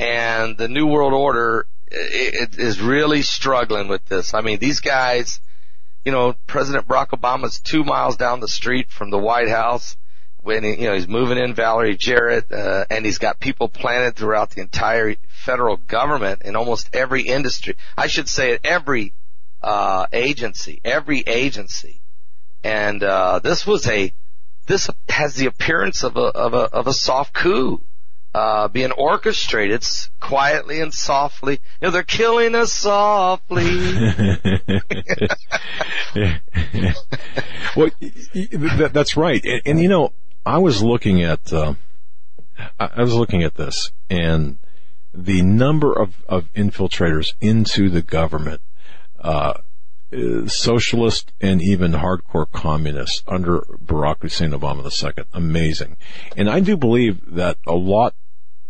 and 0.00 0.56
the 0.56 0.66
New 0.66 0.86
World 0.86 1.12
Order 1.12 1.66
it, 1.90 2.54
it 2.54 2.58
is 2.58 2.80
really 2.80 3.20
struggling 3.20 3.86
with 3.86 4.04
this. 4.06 4.32
I 4.32 4.40
mean, 4.40 4.58
these 4.58 4.80
guys, 4.80 5.40
you 6.04 6.12
know, 6.12 6.34
President 6.46 6.88
Barack 6.88 7.08
Obama's 7.08 7.60
two 7.60 7.84
miles 7.84 8.16
down 8.16 8.40
the 8.40 8.48
street 8.48 8.88
from 8.88 9.10
the 9.10 9.18
White 9.18 9.48
House 9.48 9.96
when 10.42 10.64
he, 10.64 10.70
you 10.70 10.86
know 10.86 10.94
he's 10.94 11.06
moving 11.06 11.36
in 11.36 11.54
Valerie 11.54 11.98
Jarrett, 11.98 12.50
uh, 12.50 12.86
and 12.88 13.04
he's 13.04 13.18
got 13.18 13.40
people 13.40 13.68
planted 13.68 14.16
throughout 14.16 14.50
the 14.50 14.62
entire 14.62 15.16
federal 15.28 15.76
government 15.76 16.42
in 16.42 16.56
almost 16.56 16.88
every 16.94 17.22
industry. 17.22 17.76
I 17.98 18.06
should 18.06 18.28
say 18.28 18.54
at 18.54 18.64
every 18.64 19.12
uh, 19.62 20.06
agency, 20.12 20.80
every 20.82 21.20
agency, 21.26 22.00
and 22.64 23.02
uh, 23.02 23.40
this 23.40 23.66
was 23.66 23.86
a 23.86 24.14
this 24.66 24.88
has 25.10 25.34
the 25.34 25.44
appearance 25.44 26.04
of 26.04 26.16
a 26.16 26.20
of 26.20 26.54
a 26.54 26.70
of 26.72 26.86
a 26.86 26.94
soft 26.94 27.34
coup 27.34 27.82
uh, 28.34 28.68
being 28.68 28.92
orchestrated 28.92 29.84
quietly 30.20 30.80
and 30.80 30.94
softly. 30.94 31.60
You 31.80 31.86
know, 31.86 31.90
they're 31.90 32.02
killing 32.02 32.54
us 32.54 32.72
softly. 32.72 33.64
well, 37.76 37.90
that, 38.02 38.90
that's 38.92 39.16
right. 39.16 39.44
And, 39.44 39.62
and, 39.66 39.80
you 39.80 39.88
know, 39.88 40.12
I 40.46 40.58
was 40.58 40.82
looking 40.82 41.22
at, 41.22 41.52
uh, 41.52 41.74
I 42.78 43.02
was 43.02 43.14
looking 43.14 43.42
at 43.42 43.54
this 43.54 43.90
and 44.08 44.58
the 45.12 45.42
number 45.42 45.92
of, 45.92 46.22
of 46.28 46.52
infiltrators 46.54 47.34
into 47.40 47.90
the 47.90 48.02
government, 48.02 48.60
uh, 49.18 49.54
socialist 50.46 51.32
and 51.40 51.62
even 51.62 51.92
hardcore 51.92 52.50
communists 52.50 53.22
under 53.28 53.60
Barack 53.84 54.22
Hussein 54.22 54.50
Obama 54.50 54.84
II. 54.84 55.24
Amazing. 55.32 55.96
And 56.36 56.50
I 56.50 56.60
do 56.60 56.76
believe 56.76 57.34
that 57.34 57.58
a 57.66 57.74
lot 57.74 58.14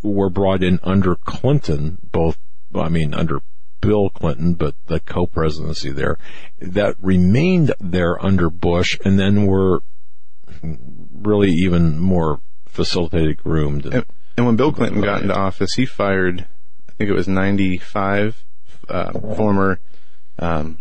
were 0.02 0.30
brought 0.30 0.62
in 0.62 0.78
under 0.82 1.16
Clinton, 1.16 1.98
both, 2.12 2.38
I 2.74 2.88
mean, 2.88 3.14
under 3.14 3.40
Bill 3.80 4.10
Clinton, 4.10 4.54
but 4.54 4.74
the 4.86 5.00
co-presidency 5.00 5.90
there 5.90 6.18
that 6.60 6.96
remained 7.00 7.72
there 7.80 8.22
under 8.24 8.50
Bush, 8.50 8.98
and 9.04 9.18
then 9.18 9.46
were 9.46 9.82
really 10.62 11.50
even 11.50 11.98
more 11.98 12.40
facilitated, 12.66 13.42
groomed. 13.42 13.86
And, 13.86 14.04
and 14.36 14.46
when 14.46 14.56
Bill 14.56 14.72
Clinton 14.72 15.00
got 15.00 15.22
into 15.22 15.34
office, 15.34 15.74
he 15.74 15.86
fired, 15.86 16.46
I 16.88 16.92
think 16.92 17.10
it 17.10 17.14
was 17.14 17.28
95 17.28 18.44
uh, 18.88 19.12
former 19.12 19.80
um, 20.38 20.78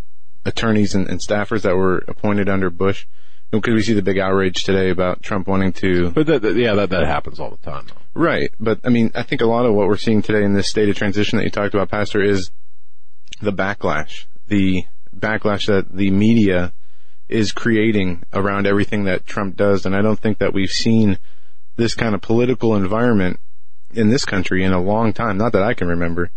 attorneys 0.50 0.96
and, 0.96 1.08
and, 1.08 1.20
staffers 1.22 1.62
that 1.62 1.76
were 1.76 2.04
appointed 2.08 2.50
under 2.50 2.70
Bush. 2.70 3.06
Because 3.52 3.74
we 3.74 3.82
see 3.82 3.94
the 3.94 4.04
big 4.04 4.20
outrage 4.20 4.64
today 4.64 4.92
about 4.92 5.24
Trump 5.24 5.48
wanting 5.48 5.74
to. 5.74 6.12
But 6.12 6.28
that, 6.28 6.42
that, 6.44 6.56
yeah, 6.56 6.76
that 6.76 6.92
that 6.92 7.08
happens 7.08 7.40
all 7.40 7.50
the 7.50 7.58
time. 7.58 7.88
Though. 7.88 8.22
Right, 8.22 8.52
but 8.60 8.80
I 8.84 8.90
mean, 8.90 9.12
I 9.16 9.24
think 9.24 9.42
a 9.42 9.48
lot 9.48 9.66
of 9.66 9.74
what 9.74 9.88
we're 9.88 9.98
seeing 9.98 10.22
today 10.22 10.44
in 10.44 10.54
this 10.54 10.70
state 10.70 10.88
of 10.88 10.96
transition 10.96 11.38
that 11.38 11.46
you 11.46 11.50
talked 11.50 11.74
about, 11.74 11.90
Pastor, 11.90 12.22
is 12.22 12.52
the 13.42 13.52
backlash, 13.52 14.26
the 14.48 14.84
backlash 15.18 15.66
that 15.66 15.92
the 15.92 16.12
media 16.12 16.74
is 17.28 17.52
creating 17.52 18.24
around 18.34 18.68
everything 18.68 19.06
that 19.06 19.26
Trump 19.26 19.56
does, 19.56 19.86
and 19.86 19.96
I 19.96 20.02
don't 20.02 20.20
think 20.20 20.40
that 20.40 20.54
we've 20.54 20.70
seen 20.70 21.18
this 21.76 21.96
kind 21.96 22.14
of 22.14 22.22
political 22.22 22.76
environment 22.76 23.40
in 23.94 24.10
this 24.10 24.26
country 24.26 24.64
in 24.64 24.74
a 24.74 24.82
long 24.82 25.14
time. 25.14 25.38
Not 25.38 25.54
that 25.54 25.64
I 25.64 25.74
can 25.74 25.88
remember. 25.88 26.30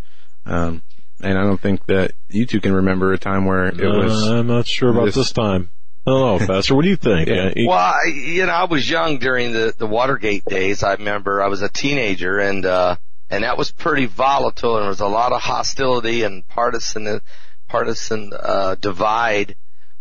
Um, 0.45 0.81
and 1.23 1.37
I 1.37 1.43
don't 1.43 1.59
think 1.59 1.85
that 1.87 2.11
you 2.29 2.45
two 2.45 2.61
can 2.61 2.73
remember 2.73 3.13
a 3.13 3.17
time 3.17 3.45
where 3.45 3.65
it 3.65 3.77
was. 3.77 4.27
Uh, 4.27 4.39
I'm 4.39 4.47
not 4.47 4.67
sure 4.67 4.91
about 4.91 5.05
this, 5.05 5.15
this 5.15 5.31
time. 5.31 5.69
I 6.05 6.11
don't 6.11 6.41
know, 6.41 6.47
Pastor. 6.47 6.75
What 6.75 6.83
do 6.83 6.89
you 6.89 6.97
think? 6.97 7.29
yeah. 7.29 7.53
Well, 7.65 7.77
I, 7.77 8.09
you 8.09 8.45
know, 8.45 8.51
I 8.51 8.65
was 8.65 8.89
young 8.89 9.19
during 9.19 9.53
the 9.53 9.73
the 9.77 9.87
Watergate 9.87 10.45
days. 10.45 10.83
I 10.83 10.93
remember 10.93 11.41
I 11.41 11.47
was 11.47 11.61
a 11.61 11.69
teenager, 11.69 12.39
and 12.39 12.65
uh, 12.65 12.97
and 13.29 13.43
that 13.43 13.57
was 13.57 13.71
pretty 13.71 14.05
volatile, 14.05 14.75
and 14.75 14.83
there 14.83 14.89
was 14.89 14.99
a 14.99 15.07
lot 15.07 15.31
of 15.31 15.41
hostility 15.41 16.23
and 16.23 16.47
partisan 16.47 17.21
partisan 17.69 18.31
uh, 18.37 18.75
divide. 18.75 19.55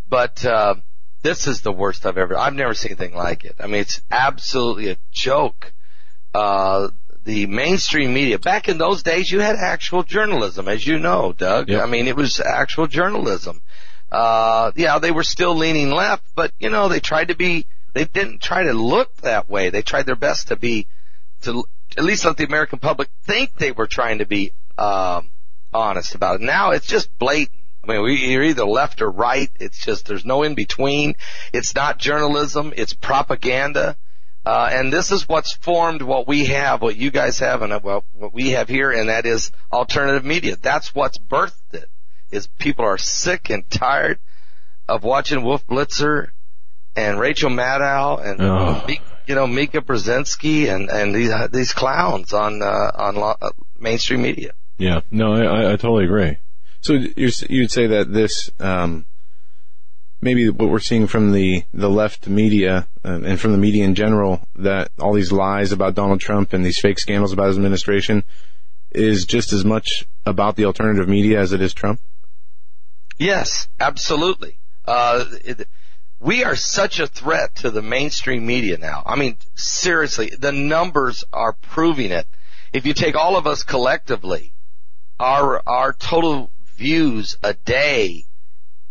But 0.08 0.44
uh, 0.44 0.74
this 1.22 1.46
is 1.46 1.62
the 1.62 1.72
worst 1.72 2.04
I've 2.04 2.18
ever. 2.18 2.36
I've 2.36 2.54
never 2.54 2.74
seen 2.74 2.92
anything 2.92 3.14
like 3.14 3.44
it. 3.44 3.56
I 3.60 3.66
mean, 3.66 3.80
it's 3.80 4.02
absolutely 4.10 4.90
a 4.90 4.96
joke. 5.12 5.72
Uh, 6.34 6.88
the 7.24 7.46
mainstream 7.46 8.12
media. 8.12 8.38
Back 8.38 8.68
in 8.68 8.78
those 8.78 9.02
days, 9.02 9.30
you 9.30 9.40
had 9.40 9.56
actual 9.56 10.02
journalism, 10.02 10.68
as 10.68 10.86
you 10.86 10.98
know, 10.98 11.32
Doug. 11.32 11.68
Yep. 11.68 11.82
I 11.82 11.86
mean, 11.86 12.08
it 12.08 12.16
was 12.16 12.40
actual 12.40 12.86
journalism. 12.86 13.60
Uh, 14.10 14.72
yeah, 14.76 14.98
they 14.98 15.10
were 15.10 15.24
still 15.24 15.54
leaning 15.54 15.90
left, 15.90 16.24
but 16.34 16.52
you 16.58 16.68
know, 16.68 16.88
they 16.88 17.00
tried 17.00 17.28
to 17.28 17.34
be, 17.34 17.66
they 17.94 18.04
didn't 18.04 18.42
try 18.42 18.64
to 18.64 18.72
look 18.72 19.14
that 19.18 19.48
way. 19.48 19.70
They 19.70 19.82
tried 19.82 20.06
their 20.06 20.16
best 20.16 20.48
to 20.48 20.56
be, 20.56 20.86
to 21.42 21.64
at 21.96 22.04
least 22.04 22.24
let 22.24 22.36
the 22.36 22.44
American 22.44 22.78
public 22.78 23.08
think 23.24 23.54
they 23.54 23.72
were 23.72 23.86
trying 23.86 24.18
to 24.18 24.26
be, 24.26 24.52
um, 24.76 25.30
honest 25.72 26.14
about 26.14 26.36
it. 26.36 26.40
Now 26.42 26.72
it's 26.72 26.86
just 26.86 27.16
blatant. 27.18 27.58
I 27.84 27.92
mean, 27.92 28.02
we, 28.02 28.14
you're 28.16 28.44
either 28.44 28.64
left 28.64 29.02
or 29.02 29.10
right. 29.10 29.50
It's 29.58 29.84
just, 29.84 30.06
there's 30.06 30.24
no 30.24 30.42
in 30.42 30.54
between. 30.54 31.16
It's 31.52 31.74
not 31.74 31.98
journalism. 31.98 32.72
It's 32.76 32.92
propaganda. 32.92 33.96
Uh, 34.44 34.68
and 34.72 34.92
this 34.92 35.12
is 35.12 35.28
what's 35.28 35.52
formed 35.52 36.02
what 36.02 36.26
we 36.26 36.46
have, 36.46 36.82
what 36.82 36.96
you 36.96 37.10
guys 37.10 37.38
have, 37.38 37.62
and 37.62 37.72
what, 37.82 38.04
what 38.12 38.34
we 38.34 38.50
have 38.50 38.68
here, 38.68 38.90
and 38.90 39.08
that 39.08 39.24
is 39.24 39.52
alternative 39.72 40.24
media. 40.24 40.56
That's 40.60 40.94
what's 40.94 41.18
birthed 41.18 41.52
it. 41.72 41.88
Is 42.32 42.46
people 42.46 42.84
are 42.84 42.98
sick 42.98 43.50
and 43.50 43.68
tired 43.70 44.18
of 44.88 45.04
watching 45.04 45.44
Wolf 45.44 45.66
Blitzer 45.66 46.30
and 46.96 47.20
Rachel 47.20 47.50
Maddow 47.50 48.24
and 48.24 48.40
oh. 48.40 48.86
you 49.26 49.34
know 49.34 49.46
Mika 49.46 49.80
Brzezinski 49.80 50.74
and 50.74 50.90
and 50.90 51.14
these 51.14 51.30
these 51.50 51.72
clowns 51.72 52.32
on 52.32 52.62
uh, 52.62 52.90
on 52.94 53.16
lo- 53.16 53.36
uh, 53.40 53.50
mainstream 53.78 54.22
media. 54.22 54.52
Yeah, 54.78 55.00
no, 55.10 55.34
I, 55.34 55.72
I 55.72 55.76
totally 55.76 56.04
agree. 56.04 56.38
So 56.80 56.94
you'd 56.94 57.70
say 57.70 57.86
that 57.88 58.12
this 58.12 58.50
um, 58.58 59.06
maybe 60.22 60.48
what 60.48 60.70
we're 60.70 60.78
seeing 60.78 61.08
from 61.08 61.32
the, 61.32 61.64
the 61.74 61.90
left 61.90 62.28
media 62.28 62.86
uh, 63.04 63.20
and 63.24 63.40
from 63.40 63.50
the 63.52 63.58
media 63.58 63.84
in 63.84 63.94
general 63.94 64.40
that 64.54 64.90
all 65.00 65.12
these 65.12 65.32
lies 65.32 65.72
about 65.72 65.96
Donald 65.96 66.20
Trump 66.20 66.52
and 66.52 66.64
these 66.64 66.78
fake 66.78 67.00
scandals 67.00 67.32
about 67.32 67.48
his 67.48 67.56
administration 67.56 68.24
is 68.92 69.26
just 69.26 69.52
as 69.52 69.64
much 69.64 70.06
about 70.24 70.54
the 70.54 70.64
alternative 70.64 71.08
media 71.08 71.40
as 71.40 71.52
it 71.52 71.60
is 71.60 71.74
Trump? 71.74 72.00
Yes, 73.18 73.68
absolutely. 73.80 74.58
Uh, 74.84 75.24
it, 75.44 75.68
we 76.20 76.44
are 76.44 76.56
such 76.56 77.00
a 77.00 77.06
threat 77.08 77.56
to 77.56 77.70
the 77.70 77.82
mainstream 77.82 78.46
media 78.46 78.78
now. 78.78 79.02
I 79.04 79.16
mean, 79.16 79.36
seriously, 79.56 80.32
the 80.38 80.52
numbers 80.52 81.24
are 81.32 81.52
proving 81.52 82.12
it. 82.12 82.26
If 82.72 82.86
you 82.86 82.94
take 82.94 83.16
all 83.16 83.36
of 83.36 83.48
us 83.48 83.64
collectively, 83.64 84.52
our, 85.18 85.60
our 85.66 85.92
total 85.92 86.50
views 86.76 87.36
a 87.42 87.54
day 87.54 88.24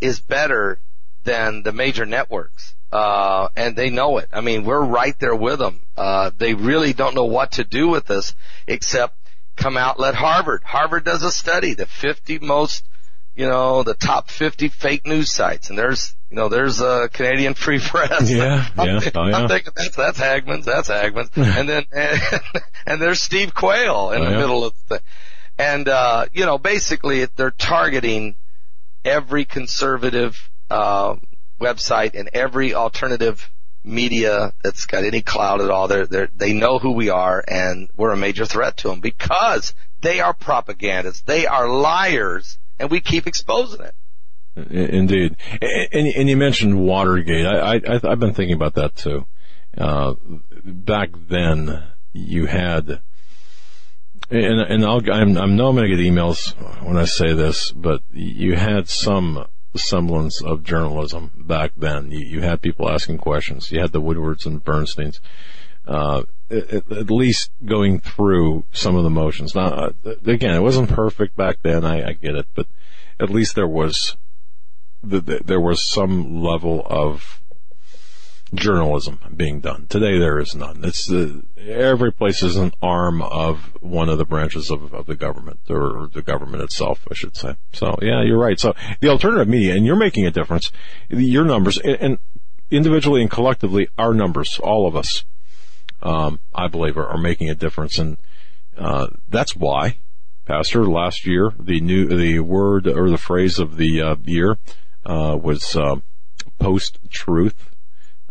is 0.01 0.19
better 0.19 0.79
than 1.23 1.63
the 1.63 1.71
major 1.71 2.05
networks. 2.05 2.75
Uh, 2.91 3.47
and 3.55 3.75
they 3.75 3.89
know 3.89 4.17
it. 4.17 4.27
I 4.33 4.41
mean, 4.41 4.65
we're 4.65 4.83
right 4.83 5.17
there 5.19 5.35
with 5.35 5.59
them. 5.59 5.79
Uh, 5.95 6.31
they 6.37 6.53
really 6.53 6.91
don't 6.93 7.15
know 7.15 7.25
what 7.25 7.53
to 7.53 7.63
do 7.63 7.87
with 7.87 8.11
us 8.11 8.35
except 8.67 9.15
come 9.55 9.77
out, 9.77 9.99
let 9.99 10.15
Harvard. 10.15 10.63
Harvard 10.63 11.05
does 11.05 11.23
a 11.23 11.31
study, 11.31 11.73
the 11.73 11.85
50 11.85 12.39
most, 12.39 12.83
you 13.35 13.47
know, 13.47 13.83
the 13.83 13.93
top 13.93 14.29
50 14.29 14.69
fake 14.69 15.05
news 15.05 15.31
sites. 15.31 15.69
And 15.69 15.77
there's, 15.77 16.13
you 16.29 16.35
know, 16.35 16.49
there's 16.49 16.81
a 16.81 17.09
Canadian 17.13 17.53
Free 17.53 17.79
Press. 17.83 18.29
Yeah, 18.29 18.67
I'm, 18.77 18.87
yeah. 18.87 18.99
Thinking, 18.99 19.21
oh, 19.21 19.27
yeah. 19.27 19.37
I'm 19.37 19.47
thinking 19.47 19.73
that's, 19.75 19.95
that's 19.95 20.17
Hagmann's, 20.17 20.65
that's 20.65 20.87
Hagmann's. 20.87 21.29
and 21.35 21.69
then, 21.69 21.85
and, 21.91 22.21
and, 22.85 23.01
there's 23.01 23.21
Steve 23.21 23.53
Quayle 23.53 24.11
in 24.11 24.21
oh, 24.21 24.25
the 24.25 24.31
yeah. 24.31 24.37
middle 24.37 24.65
of 24.65 24.73
the 24.73 24.95
thing. 24.95 25.07
And, 25.57 25.87
uh, 25.87 26.25
you 26.33 26.45
know, 26.45 26.57
basically 26.57 27.25
they're 27.35 27.51
targeting 27.51 28.35
every 29.05 29.45
conservative 29.45 30.50
uh, 30.71 31.15
website 31.59 32.17
and 32.17 32.29
every 32.33 32.73
alternative 32.73 33.49
media 33.83 34.53
that's 34.63 34.85
got 34.85 35.03
any 35.03 35.21
clout 35.21 35.61
at 35.61 35.69
all. 35.69 35.87
They're, 35.87 36.07
they're, 36.07 36.29
they 36.35 36.53
know 36.53 36.79
who 36.79 36.91
we 36.91 37.09
are 37.09 37.43
and 37.47 37.89
we're 37.97 38.11
a 38.11 38.17
major 38.17 38.45
threat 38.45 38.77
to 38.77 38.89
them 38.89 38.99
because 38.99 39.73
they 40.01 40.19
are 40.19 40.33
propagandists. 40.33 41.21
They 41.21 41.45
are 41.45 41.67
liars 41.67 42.57
and 42.79 42.89
we 42.89 43.01
keep 43.01 43.27
exposing 43.27 43.81
it. 43.81 43.95
Indeed. 44.55 45.37
And, 45.61 46.07
and 46.07 46.29
you 46.29 46.37
mentioned 46.37 46.79
Watergate. 46.79 47.45
I, 47.45 47.75
I, 47.75 47.99
I've 48.03 48.19
been 48.19 48.33
thinking 48.33 48.55
about 48.55 48.75
that 48.75 48.95
too. 48.95 49.25
Uh, 49.77 50.15
back 50.63 51.09
then 51.29 51.83
you 52.13 52.45
had, 52.45 53.01
and, 54.29 54.61
and 54.61 54.85
I'll, 54.85 55.01
I'm, 55.11 55.37
I 55.37 55.45
know 55.45 55.69
I'm 55.69 55.75
going 55.75 55.89
to 55.89 55.95
get 55.95 55.99
emails 55.99 56.53
when 56.83 56.97
I 56.97 57.05
say 57.05 57.33
this, 57.33 57.71
but 57.71 58.01
you 58.11 58.55
had 58.55 58.89
some 58.89 59.45
semblance 59.79 60.41
of 60.41 60.63
journalism 60.63 61.31
back 61.35 61.71
then. 61.75 62.11
You, 62.11 62.19
you, 62.19 62.41
had 62.41 62.61
people 62.61 62.89
asking 62.89 63.17
questions. 63.19 63.71
You 63.71 63.81
had 63.81 63.91
the 63.91 64.01
Woodwards 64.01 64.45
and 64.45 64.63
Bernsteins, 64.63 65.19
uh, 65.87 66.23
at, 66.49 66.91
at, 66.91 67.11
least 67.11 67.51
going 67.63 67.99
through 67.99 68.65
some 68.71 68.95
of 68.95 69.03
the 69.03 69.09
motions. 69.09 69.55
Now, 69.55 69.67
uh, 69.67 69.91
again, 70.25 70.55
it 70.55 70.61
wasn't 70.61 70.89
perfect 70.89 71.35
back 71.35 71.57
then. 71.61 71.85
I, 71.85 72.09
I 72.09 72.13
get 72.13 72.35
it, 72.35 72.47
but 72.53 72.67
at 73.19 73.29
least 73.29 73.55
there 73.55 73.67
was 73.67 74.17
the, 75.03 75.21
the, 75.21 75.41
there 75.43 75.61
was 75.61 75.87
some 75.87 76.41
level 76.41 76.85
of 76.85 77.40
journalism 78.53 79.19
being 79.35 79.61
done. 79.61 79.87
Today 79.87 80.17
there 80.19 80.39
is 80.39 80.55
none. 80.55 80.83
It's 80.83 81.05
the, 81.05 81.43
every 81.57 82.11
place 82.11 82.43
is 82.43 82.57
an 82.57 82.71
arm 82.81 83.21
of 83.21 83.73
one 83.81 84.09
of 84.09 84.17
the 84.17 84.25
branches 84.25 84.69
of, 84.69 84.93
of 84.93 85.05
the 85.05 85.15
government 85.15 85.59
or 85.69 86.09
the 86.13 86.21
government 86.21 86.63
itself, 86.63 87.07
I 87.09 87.13
should 87.13 87.37
say. 87.37 87.55
So 87.73 87.97
yeah, 88.01 88.23
you're 88.23 88.39
right. 88.39 88.59
So 88.59 88.73
the 88.99 89.09
alternative 89.09 89.47
media, 89.47 89.75
and 89.75 89.85
you're 89.85 89.95
making 89.95 90.25
a 90.25 90.31
difference. 90.31 90.71
Your 91.09 91.45
numbers 91.45 91.77
and 91.79 92.17
individually 92.69 93.21
and 93.21 93.29
collectively, 93.29 93.89
our 93.97 94.13
numbers, 94.13 94.59
all 94.61 94.87
of 94.87 94.95
us, 94.95 95.23
um, 96.01 96.39
I 96.53 96.67
believe 96.67 96.97
are, 96.97 97.07
are, 97.07 97.17
making 97.17 97.49
a 97.49 97.55
difference. 97.55 97.99
And, 97.99 98.17
uh, 98.77 99.07
that's 99.27 99.55
why, 99.55 99.97
Pastor, 100.45 100.85
last 100.85 101.27
year, 101.27 101.51
the 101.59 101.79
new, 101.81 102.07
the 102.07 102.39
word 102.39 102.87
or 102.87 103.09
the 103.09 103.17
phrase 103.17 103.59
of 103.59 103.77
the, 103.77 104.01
uh, 104.01 104.15
year, 104.23 104.57
uh, 105.05 105.37
was, 105.39 105.75
uh, 105.75 105.97
post 106.57 106.97
truth 107.09 107.69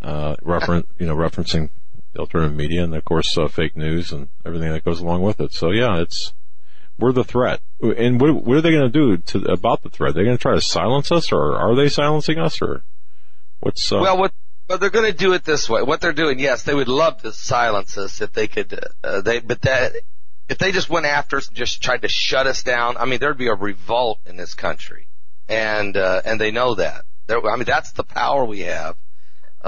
uh, 0.01 0.35
reference, 0.41 0.87
you 0.99 1.05
know, 1.05 1.15
referencing 1.15 1.69
alternative 2.17 2.55
media 2.55 2.83
and 2.83 2.93
of 2.93 3.05
course 3.05 3.37
uh, 3.37 3.47
fake 3.47 3.77
news 3.77 4.11
and 4.11 4.27
everything 4.45 4.71
that 4.71 4.83
goes 4.83 4.99
along 4.99 5.21
with 5.21 5.39
it. 5.39 5.53
So 5.53 5.71
yeah, 5.71 6.01
it's 6.01 6.33
we're 6.97 7.11
the 7.11 7.23
threat. 7.23 7.61
And 7.81 8.19
what, 8.21 8.45
what 8.45 8.57
are 8.57 8.61
they 8.61 8.71
going 8.71 8.91
to 8.91 9.15
do 9.15 9.17
to 9.17 9.51
about 9.51 9.81
the 9.81 9.89
threat? 9.89 10.13
They're 10.13 10.25
going 10.25 10.37
to 10.37 10.41
try 10.41 10.55
to 10.55 10.61
silence 10.61 11.11
us, 11.11 11.31
or 11.31 11.55
are 11.55 11.75
they 11.75 11.89
silencing 11.89 12.37
us, 12.37 12.61
or 12.61 12.83
what's? 13.59 13.91
Uh... 13.91 13.99
Well, 14.01 14.17
what 14.17 14.33
they're 14.67 14.89
going 14.89 15.11
to 15.11 15.17
do 15.17 15.33
it 15.33 15.43
this 15.43 15.69
way. 15.69 15.81
What 15.81 15.99
they're 15.99 16.13
doing, 16.13 16.39
yes, 16.39 16.63
they 16.63 16.73
would 16.73 16.87
love 16.87 17.21
to 17.23 17.33
silence 17.33 17.97
us 17.97 18.21
if 18.21 18.31
they 18.31 18.47
could. 18.47 18.79
Uh, 19.03 19.21
they, 19.21 19.39
but 19.39 19.61
that 19.61 19.93
if 20.47 20.57
they 20.59 20.71
just 20.71 20.89
went 20.89 21.05
after 21.05 21.37
us 21.37 21.47
and 21.47 21.57
just 21.57 21.81
tried 21.81 22.03
to 22.03 22.07
shut 22.07 22.47
us 22.47 22.63
down, 22.63 22.97
I 22.97 23.05
mean, 23.05 23.19
there'd 23.19 23.37
be 23.37 23.47
a 23.47 23.55
revolt 23.55 24.19
in 24.25 24.37
this 24.37 24.53
country, 24.53 25.07
and 25.49 25.97
uh, 25.97 26.21
and 26.23 26.39
they 26.39 26.51
know 26.51 26.75
that. 26.75 27.03
They're, 27.27 27.45
I 27.45 27.55
mean, 27.55 27.65
that's 27.65 27.93
the 27.93 28.03
power 28.03 28.45
we 28.45 28.61
have 28.61 28.95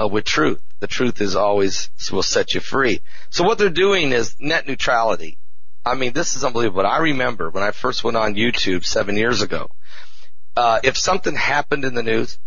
uh, 0.00 0.08
with 0.08 0.24
truth. 0.24 0.62
The 0.80 0.86
truth 0.86 1.20
is 1.20 1.36
always 1.36 1.90
will 2.12 2.22
set 2.22 2.54
you 2.54 2.60
free. 2.60 3.00
So 3.30 3.44
what 3.44 3.58
they're 3.58 3.70
doing 3.70 4.12
is 4.12 4.36
net 4.38 4.66
neutrality. 4.66 5.38
I 5.84 5.94
mean, 5.94 6.12
this 6.12 6.36
is 6.36 6.44
unbelievable. 6.44 6.86
I 6.86 6.98
remember 6.98 7.50
when 7.50 7.62
I 7.62 7.70
first 7.70 8.04
went 8.04 8.16
on 8.16 8.34
YouTube 8.34 8.84
seven 8.84 9.16
years 9.16 9.42
ago, 9.42 9.70
uh, 10.56 10.80
if 10.82 10.96
something 10.96 11.34
happened 11.34 11.84
in 11.84 11.94
the 11.94 12.02
news, 12.02 12.38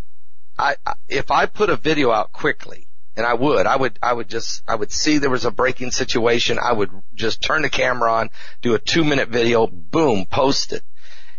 I, 0.57 0.77
if 1.07 1.29
I 1.29 1.45
put 1.45 1.69
a 1.69 1.75
video 1.75 2.11
out 2.11 2.31
quickly, 2.31 2.87
and 3.15 3.25
I 3.25 3.33
would, 3.33 3.65
I 3.65 3.75
would, 3.75 3.97
I 4.01 4.13
would 4.13 4.29
just, 4.29 4.61
I 4.67 4.75
would 4.75 4.91
see 4.91 5.17
there 5.17 5.29
was 5.29 5.45
a 5.45 5.51
breaking 5.51 5.91
situation. 5.91 6.59
I 6.61 6.71
would 6.71 6.91
just 7.15 7.41
turn 7.41 7.63
the 7.63 7.69
camera 7.69 8.13
on, 8.13 8.29
do 8.61 8.75
a 8.75 8.79
two 8.79 9.03
minute 9.03 9.29
video, 9.29 9.65
boom, 9.65 10.25
post 10.25 10.71
it. 10.71 10.83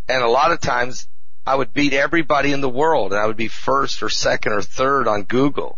And 0.08 0.22
a 0.22 0.28
lot 0.28 0.50
of 0.50 0.60
times 0.60 1.06
I 1.46 1.54
would 1.54 1.72
beat 1.72 1.92
everybody 1.92 2.52
in 2.52 2.60
the 2.60 2.68
world 2.68 3.12
and 3.12 3.20
I 3.20 3.26
would 3.26 3.36
be 3.36 3.48
first 3.48 4.02
or 4.02 4.08
second 4.08 4.52
or 4.52 4.62
third 4.62 5.06
on 5.06 5.22
Google. 5.22 5.77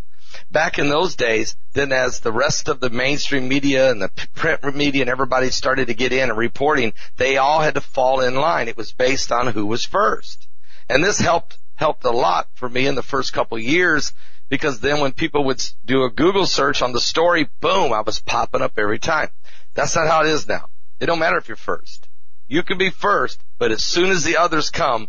Back 0.50 0.78
in 0.78 0.88
those 0.88 1.14
days, 1.14 1.54
then 1.74 1.92
as 1.92 2.20
the 2.20 2.32
rest 2.32 2.68
of 2.68 2.80
the 2.80 2.90
mainstream 2.90 3.48
media 3.48 3.90
and 3.90 4.02
the 4.02 4.10
print 4.34 4.62
media 4.74 5.02
and 5.02 5.10
everybody 5.10 5.50
started 5.50 5.86
to 5.86 5.94
get 5.94 6.12
in 6.12 6.28
and 6.28 6.36
reporting, 6.38 6.92
they 7.16 7.36
all 7.36 7.60
had 7.60 7.74
to 7.74 7.80
fall 7.80 8.20
in 8.20 8.34
line. 8.34 8.66
It 8.66 8.76
was 8.76 8.92
based 8.92 9.30
on 9.30 9.48
who 9.48 9.66
was 9.66 9.84
first. 9.84 10.48
And 10.88 11.04
this 11.04 11.18
helped, 11.18 11.56
helped 11.76 12.04
a 12.04 12.10
lot 12.10 12.48
for 12.54 12.68
me 12.68 12.86
in 12.86 12.96
the 12.96 13.02
first 13.02 13.32
couple 13.32 13.58
years 13.58 14.12
because 14.48 14.80
then 14.80 15.00
when 15.00 15.12
people 15.12 15.44
would 15.44 15.64
do 15.84 16.02
a 16.02 16.10
Google 16.10 16.46
search 16.46 16.82
on 16.82 16.92
the 16.92 17.00
story, 17.00 17.48
boom, 17.60 17.92
I 17.92 18.00
was 18.00 18.20
popping 18.20 18.60
up 18.60 18.72
every 18.76 18.98
time. 18.98 19.28
That's 19.74 19.94
not 19.94 20.08
how 20.08 20.22
it 20.22 20.26
is 20.26 20.48
now. 20.48 20.66
It 20.98 21.06
don't 21.06 21.20
matter 21.20 21.38
if 21.38 21.46
you're 21.46 21.56
first. 21.56 22.08
You 22.48 22.64
can 22.64 22.76
be 22.76 22.90
first, 22.90 23.40
but 23.58 23.70
as 23.70 23.84
soon 23.84 24.10
as 24.10 24.24
the 24.24 24.36
others 24.36 24.70
come, 24.70 25.08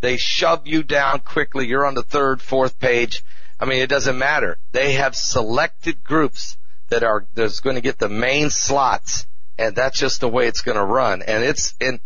they 0.00 0.16
shove 0.16 0.68
you 0.68 0.84
down 0.84 1.18
quickly. 1.18 1.66
You're 1.66 1.84
on 1.84 1.94
the 1.94 2.04
third, 2.04 2.40
fourth 2.40 2.78
page. 2.78 3.24
I 3.60 3.66
mean, 3.66 3.82
it 3.82 3.90
doesn't 3.90 4.18
matter. 4.18 4.58
They 4.72 4.94
have 4.94 5.14
selected 5.14 6.02
groups 6.02 6.56
that 6.88 7.04
are, 7.04 7.26
that's 7.34 7.60
going 7.60 7.76
to 7.76 7.82
get 7.82 7.98
the 7.98 8.08
main 8.08 8.50
slots 8.50 9.26
and 9.60 9.76
that's 9.76 9.98
just 9.98 10.20
the 10.20 10.28
way 10.28 10.48
it's 10.48 10.62
going 10.62 10.78
to 10.78 10.84
run. 10.84 11.20
And 11.20 11.44
it's 11.44 11.74
in 11.78 12.00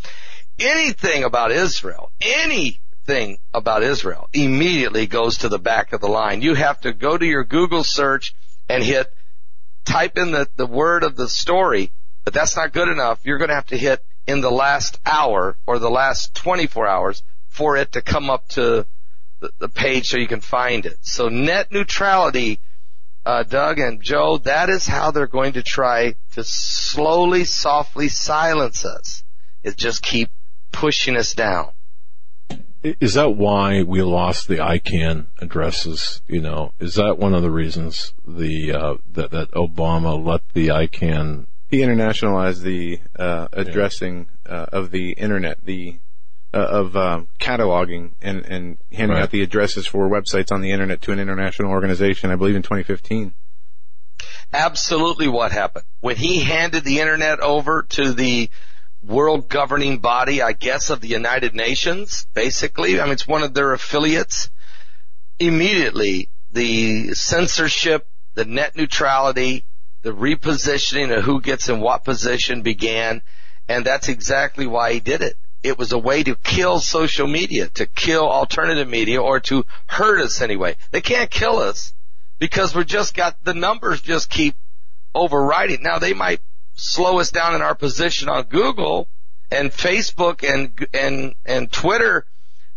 anything 0.59 1.23
about 1.23 1.53
Israel, 1.53 2.11
anything 2.21 3.39
about 3.55 3.85
Israel 3.85 4.29
immediately 4.33 5.07
goes 5.07 5.39
to 5.39 5.49
the 5.49 5.61
back 5.61 5.93
of 5.93 6.01
the 6.01 6.09
line. 6.09 6.43
You 6.43 6.55
have 6.55 6.81
to 6.81 6.93
go 6.93 7.17
to 7.17 7.25
your 7.25 7.45
Google 7.45 7.85
search 7.85 8.35
and 8.69 8.83
hit, 8.83 9.07
type 9.85 10.19
in 10.19 10.33
the, 10.33 10.49
the 10.57 10.67
word 10.67 11.05
of 11.05 11.15
the 11.15 11.29
story, 11.29 11.93
but 12.25 12.35
that's 12.35 12.57
not 12.57 12.73
good 12.73 12.89
enough. 12.89 13.21
You're 13.23 13.39
going 13.39 13.51
to 13.51 13.55
have 13.55 13.67
to 13.67 13.79
hit 13.79 14.05
in 14.27 14.41
the 14.41 14.51
last 14.51 14.99
hour 15.07 15.57
or 15.67 15.79
the 15.79 15.91
last 15.91 16.35
24 16.35 16.89
hours 16.89 17.23
for 17.47 17.77
it 17.77 17.93
to 17.93 18.03
come 18.03 18.31
up 18.31 18.49
to 18.49 18.85
the, 19.45 19.67
the 19.67 19.69
page 19.69 20.09
so 20.09 20.17
you 20.17 20.27
can 20.27 20.41
find 20.41 20.87
it. 20.87 20.97
So 21.03 21.29
net 21.29 21.71
neutrality, 21.71 22.61
uh, 23.27 23.43
Doug 23.43 23.79
and 23.79 24.03
Joe, 24.03 24.39
that 24.45 24.71
is 24.71 24.87
how 24.87 25.11
they're 25.11 25.27
going 25.27 25.55
to 25.55 25.63
try 25.63 26.15
to 26.33 26.45
slowly, 26.45 27.45
softly 27.45 28.09
silence 28.09 28.85
us. 28.85 29.23
Is 29.63 29.75
just 29.75 30.03
keep 30.03 30.31
pushing 30.73 31.17
us 31.17 31.35
down. 31.35 31.71
Is 32.83 33.15
that 33.15 33.31
why 33.31 33.83
we 33.83 34.03
lost 34.03 34.47
the 34.47 34.59
ICANN 34.59 35.29
addresses? 35.39 36.21
You 36.29 36.43
know, 36.43 36.73
is 36.79 36.97
that 36.97 37.19
one 37.19 37.33
of 37.33 37.43
the 37.43 37.51
reasons 37.51 38.13
the 38.27 38.73
uh, 38.73 38.95
that 39.13 39.31
that 39.31 39.53
Obama 39.53 40.23
let 40.23 40.43
the 40.53 40.69
ICANN 40.69 41.47
he 41.71 41.79
internationalized 41.79 42.61
the 42.61 43.01
uh, 43.19 43.49
addressing 43.55 44.27
uh, 44.45 44.67
of 44.71 44.91
the 44.91 45.13
internet, 45.13 45.65
the 45.65 45.99
uh, 46.55 46.59
of 46.81 46.97
um, 46.97 47.29
cataloging 47.41 48.13
and, 48.23 48.47
and 48.47 48.79
handing 48.93 49.17
Right. 49.17 49.25
out 49.25 49.31
the 49.33 49.43
addresses 49.43 49.87
for 49.87 50.09
websites 50.09 50.53
on 50.53 50.61
the 50.61 50.71
internet 50.71 51.03
to 51.03 51.13
an 51.13 51.19
international 51.19 51.71
organization. 51.71 52.31
I 52.31 52.37
believe 52.37 52.55
in 52.57 52.63
2015. 52.63 53.35
absolutely 54.53 55.27
what 55.29 55.51
happened. 55.53 55.85
When 56.01 56.17
he 56.17 56.41
handed 56.41 56.85
the 56.85 57.01
internet 57.01 57.41
over 57.41 57.83
to 57.91 58.13
the 58.13 58.51
world 59.03 59.49
governing 59.49 59.99
body, 59.99 60.41
I 60.43 60.53
guess, 60.53 60.91
of 60.91 61.01
the 61.01 61.09
United 61.09 61.55
Nations, 61.55 62.27
basically, 62.35 63.01
I 63.01 63.05
mean, 63.05 63.13
it's 63.15 63.27
one 63.27 63.43
of 63.43 63.53
their 63.53 63.73
affiliates, 63.73 64.49
immediately 65.39 66.29
the 66.53 67.15
censorship, 67.15 68.07
the 68.35 68.45
net 68.45 68.77
neutrality, 68.77 69.65
the 70.03 70.13
repositioning 70.13 71.17
of 71.17 71.25
who 71.25 71.41
gets 71.41 71.69
in 71.69 71.81
what 71.81 72.05
position 72.05 72.63
began, 72.63 73.23
and 73.69 73.85
that's 73.85 74.09
exactly 74.09 74.67
why 74.67 74.93
he 74.93 75.01
did 75.01 75.23
it. 75.23 75.37
It 75.65 75.79
was 75.79 75.93
a 75.93 75.99
way 75.99 76.23
to 76.23 76.37
kill 76.37 76.79
social 76.79 77.27
media, 77.27 77.69
to 77.71 77.87
kill 77.87 78.31
alternative 78.31 78.87
media, 78.87 79.23
or 79.23 79.41
to 79.41 79.65
hurt 79.87 80.21
us 80.21 80.43
anyway. 80.43 80.77
They 80.91 81.01
can't 81.01 81.31
kill 81.31 81.57
us 81.57 81.95
because 82.39 82.75
we're 82.75 82.85
just 82.85 83.15
got 83.15 83.43
the 83.45 83.55
numbers 83.55 84.03
just 84.03 84.29
keep 84.29 84.57
overriding. 85.15 85.83
Now 85.83 85.99
they 85.99 86.13
might 86.13 86.43
slow 86.75 87.19
us 87.19 87.31
down 87.31 87.55
in 87.55 87.63
our 87.63 87.75
position 87.75 88.29
on 88.29 88.45
Google 88.45 89.09
and 89.51 89.71
Facebook 89.73 90.47
and 90.47 90.87
and 90.93 91.35
and 91.47 91.73
Twitter, 91.73 92.27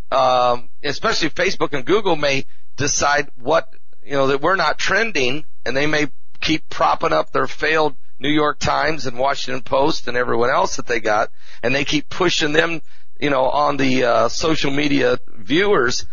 um, 0.09 0.69
especially 0.81 1.29
Facebook 1.29 1.73
and 1.73 1.83
Google 1.83 2.15
may 2.15 2.45
decide 2.77 3.29
what 3.35 3.67
you 4.01 4.13
know 4.13 4.27
that 4.27 4.41
we're 4.41 4.55
not 4.55 4.77
trending, 4.77 5.43
and 5.65 5.75
they 5.75 5.87
may 5.87 6.07
keep 6.39 6.69
propping 6.69 7.11
up 7.11 7.31
their 7.31 7.47
failed 7.47 7.97
New 8.19 8.29
York 8.29 8.59
Times 8.59 9.05
and 9.05 9.17
Washington 9.17 9.61
Post 9.61 10.07
and 10.07 10.17
everyone 10.17 10.49
else 10.49 10.77
that 10.77 10.87
they 10.87 10.99
got, 10.99 11.29
and 11.61 11.73
they 11.73 11.85
keep 11.85 12.09
pushing 12.09 12.53
them, 12.53 12.81
you 13.19 13.29
know, 13.29 13.45
on 13.49 13.77
the 13.77 14.03
uh, 14.03 14.29
social 14.29 14.71
media 14.71 15.19
viewers, 15.35 16.05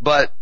but 0.00 0.34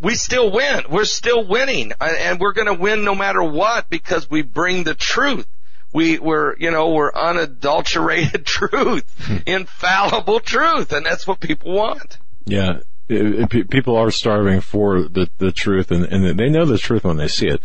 we 0.00 0.14
still 0.14 0.50
win. 0.52 0.84
We're 0.90 1.04
still 1.04 1.46
winning, 1.46 1.92
and 2.00 2.38
we're 2.40 2.52
going 2.52 2.66
to 2.66 2.74
win 2.74 3.04
no 3.04 3.14
matter 3.14 3.42
what 3.42 3.88
because 3.88 4.28
we 4.28 4.42
bring 4.42 4.84
the 4.84 4.94
truth. 4.94 5.46
We, 5.92 6.18
we're, 6.18 6.56
you 6.58 6.72
know, 6.72 6.90
we're 6.90 7.12
unadulterated 7.12 8.44
truth, 8.46 9.04
infallible 9.46 10.40
truth, 10.40 10.92
and 10.92 11.06
that's 11.06 11.26
what 11.26 11.40
people 11.40 11.72
want. 11.72 12.18
Yeah, 12.44 12.70
it, 12.70 12.76
it, 12.76 12.82
pe- 12.82 12.93
people 13.08 13.96
are 13.96 14.10
starving 14.10 14.60
for 14.60 15.02
the 15.02 15.28
the 15.38 15.52
truth, 15.52 15.90
and, 15.90 16.04
and 16.04 16.38
they 16.38 16.48
know 16.48 16.64
the 16.64 16.78
truth 16.78 17.04
when 17.04 17.16
they 17.16 17.28
see 17.28 17.48
it. 17.48 17.60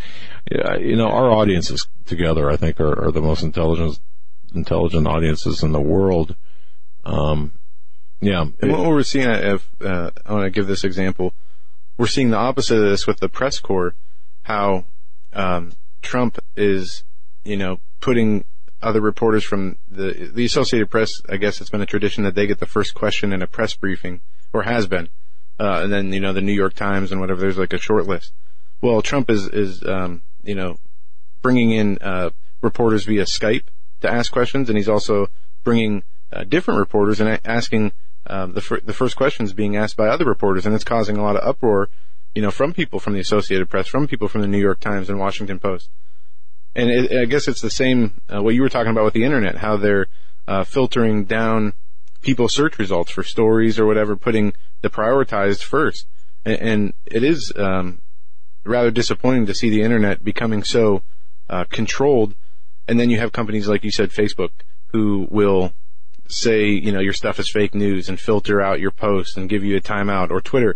You 0.80 0.96
know, 0.96 1.08
our 1.08 1.32
audiences 1.32 1.88
together, 2.06 2.50
I 2.50 2.58
think, 2.58 2.80
are, 2.80 3.06
are 3.06 3.12
the 3.12 3.22
most 3.22 3.44
intelligent 3.44 4.00
intelligent 4.54 5.08
audiences 5.08 5.64
in 5.64 5.72
the 5.72 5.82
world. 5.82 6.36
Um, 7.06 7.54
yeah, 8.22 8.46
And 8.62 8.72
what 8.72 8.86
we're 8.86 9.04
seeing, 9.04 9.30
if 9.30 9.70
uh, 9.82 10.12
I 10.26 10.34
want 10.34 10.44
to 10.44 10.50
give 10.50 10.68
this 10.68 10.84
example, 10.84 11.34
we're 11.98 12.08
seeing 12.08 12.32
the 12.32 12.38
opposite 12.38 12.78
of 12.78 12.90
this 12.90 13.08
with 13.08 13.20
the 13.20 13.30
press 13.30 13.60
corps. 13.60 13.96
How 14.44 14.86
um, 15.32 15.74
Trump 16.02 16.40
is, 16.56 17.04
you 17.44 17.56
know, 17.56 17.80
putting 18.02 18.44
other 18.82 19.02
reporters 19.02 19.44
from 19.44 19.78
the 19.90 20.32
the 20.34 20.46
Associated 20.46 20.90
Press. 20.90 21.10
I 21.30 21.38
guess 21.38 21.62
it's 21.62 21.70
been 21.70 21.82
a 21.82 21.86
tradition 21.86 22.24
that 22.24 22.36
they 22.36 22.48
get 22.48 22.60
the 22.60 22.66
first 22.66 22.94
question 22.94 23.32
in 23.32 23.42
a 23.42 23.48
press 23.48 23.76
briefing, 23.76 24.22
or 24.52 24.64
has 24.64 24.88
been, 24.88 25.10
uh, 25.60 25.82
and 25.84 25.92
then 25.92 26.14
you 26.14 26.20
know 26.20 26.34
the 26.34 26.42
New 26.42 26.54
York 26.54 26.74
Times 26.74 27.12
and 27.12 27.20
whatever. 27.20 27.42
There's 27.42 27.58
like 27.58 27.74
a 27.74 27.78
short 27.78 28.08
list. 28.08 28.34
Well, 28.82 29.02
Trump 29.02 29.30
is 29.30 29.48
is 29.48 29.84
um, 29.84 30.22
you 30.44 30.56
know 30.56 30.78
bringing 31.42 31.72
in 31.72 31.98
uh, 32.02 32.30
reporters 32.62 33.06
via 33.06 33.24
Skype 33.24 33.64
to 34.02 34.10
ask 34.10 34.32
questions, 34.32 34.70
and 34.70 34.78
he's 34.78 34.90
also 34.90 35.28
bringing 35.64 36.04
uh, 36.32 36.44
different 36.44 36.80
reporters 36.80 37.20
and 37.20 37.40
asking 37.46 37.92
um, 38.28 38.54
the 38.54 38.62
fir- 38.62 38.80
the 38.82 38.94
first 38.94 39.16
questions 39.16 39.54
being 39.54 39.76
asked 39.76 39.98
by 39.98 40.08
other 40.08 40.26
reporters, 40.26 40.66
and 40.66 40.74
it's 40.76 40.84
causing 40.84 41.18
a 41.18 41.24
lot 41.24 41.36
of 41.36 41.48
uproar, 41.48 41.90
you 42.36 42.42
know, 42.42 42.52
from 42.52 42.74
people 42.74 43.00
from 43.00 43.14
the 43.14 43.20
Associated 43.20 43.70
Press, 43.70 43.88
from 43.88 44.08
people 44.08 44.28
from 44.28 44.42
the 44.42 44.48
New 44.48 44.60
York 44.60 44.80
Times 44.80 45.10
and 45.10 45.20
Washington 45.20 45.60
Post. 45.60 45.90
And 46.76 46.90
it, 46.90 47.12
I 47.12 47.26
guess 47.26 47.48
it's 47.48 47.62
the 47.62 47.72
same 47.72 48.22
uh, 48.34 48.42
what 48.42 48.54
you 48.54 48.62
were 48.62 48.70
talking 48.70 48.92
about 48.92 49.06
with 49.06 49.14
the 49.14 49.26
internet, 49.26 49.58
how 49.58 49.78
they're 49.78 50.08
uh, 50.48 50.64
filtering 50.64 51.26
down 51.26 51.74
people's 52.22 52.54
search 52.54 52.78
results 52.78 53.12
for 53.12 53.24
stories 53.24 53.80
or 53.80 53.86
whatever, 53.86 54.16
putting 54.16 54.54
the 54.82 54.90
prioritized 54.90 55.64
first. 55.64 56.08
And, 56.46 56.60
and 56.62 56.94
it 57.06 57.24
is 57.24 57.52
um, 57.56 58.02
rather 58.64 58.92
disappointing 58.92 59.46
to 59.48 59.54
see 59.54 59.70
the 59.70 59.82
internet 59.82 60.24
becoming 60.24 60.64
so 60.64 61.02
uh, 61.50 61.66
controlled. 61.70 62.36
And 62.88 63.00
then 63.00 63.10
you 63.10 63.20
have 63.20 63.32
companies 63.32 63.68
like 63.68 63.84
you 63.84 63.92
said, 63.92 64.10
Facebook, 64.10 64.52
who 64.88 65.28
will 65.30 65.74
say, 66.28 66.68
you 66.68 66.92
know, 66.92 67.00
your 67.00 67.14
stuff 67.14 67.40
is 67.40 67.50
fake 67.50 67.74
news 67.74 68.10
and 68.10 68.20
filter 68.20 68.62
out 68.62 68.80
your 68.80 68.92
posts 68.92 69.38
and 69.38 69.50
give 69.50 69.64
you 69.64 69.78
a 69.78 69.82
timeout, 69.82 70.30
or 70.30 70.42
Twitter 70.42 70.76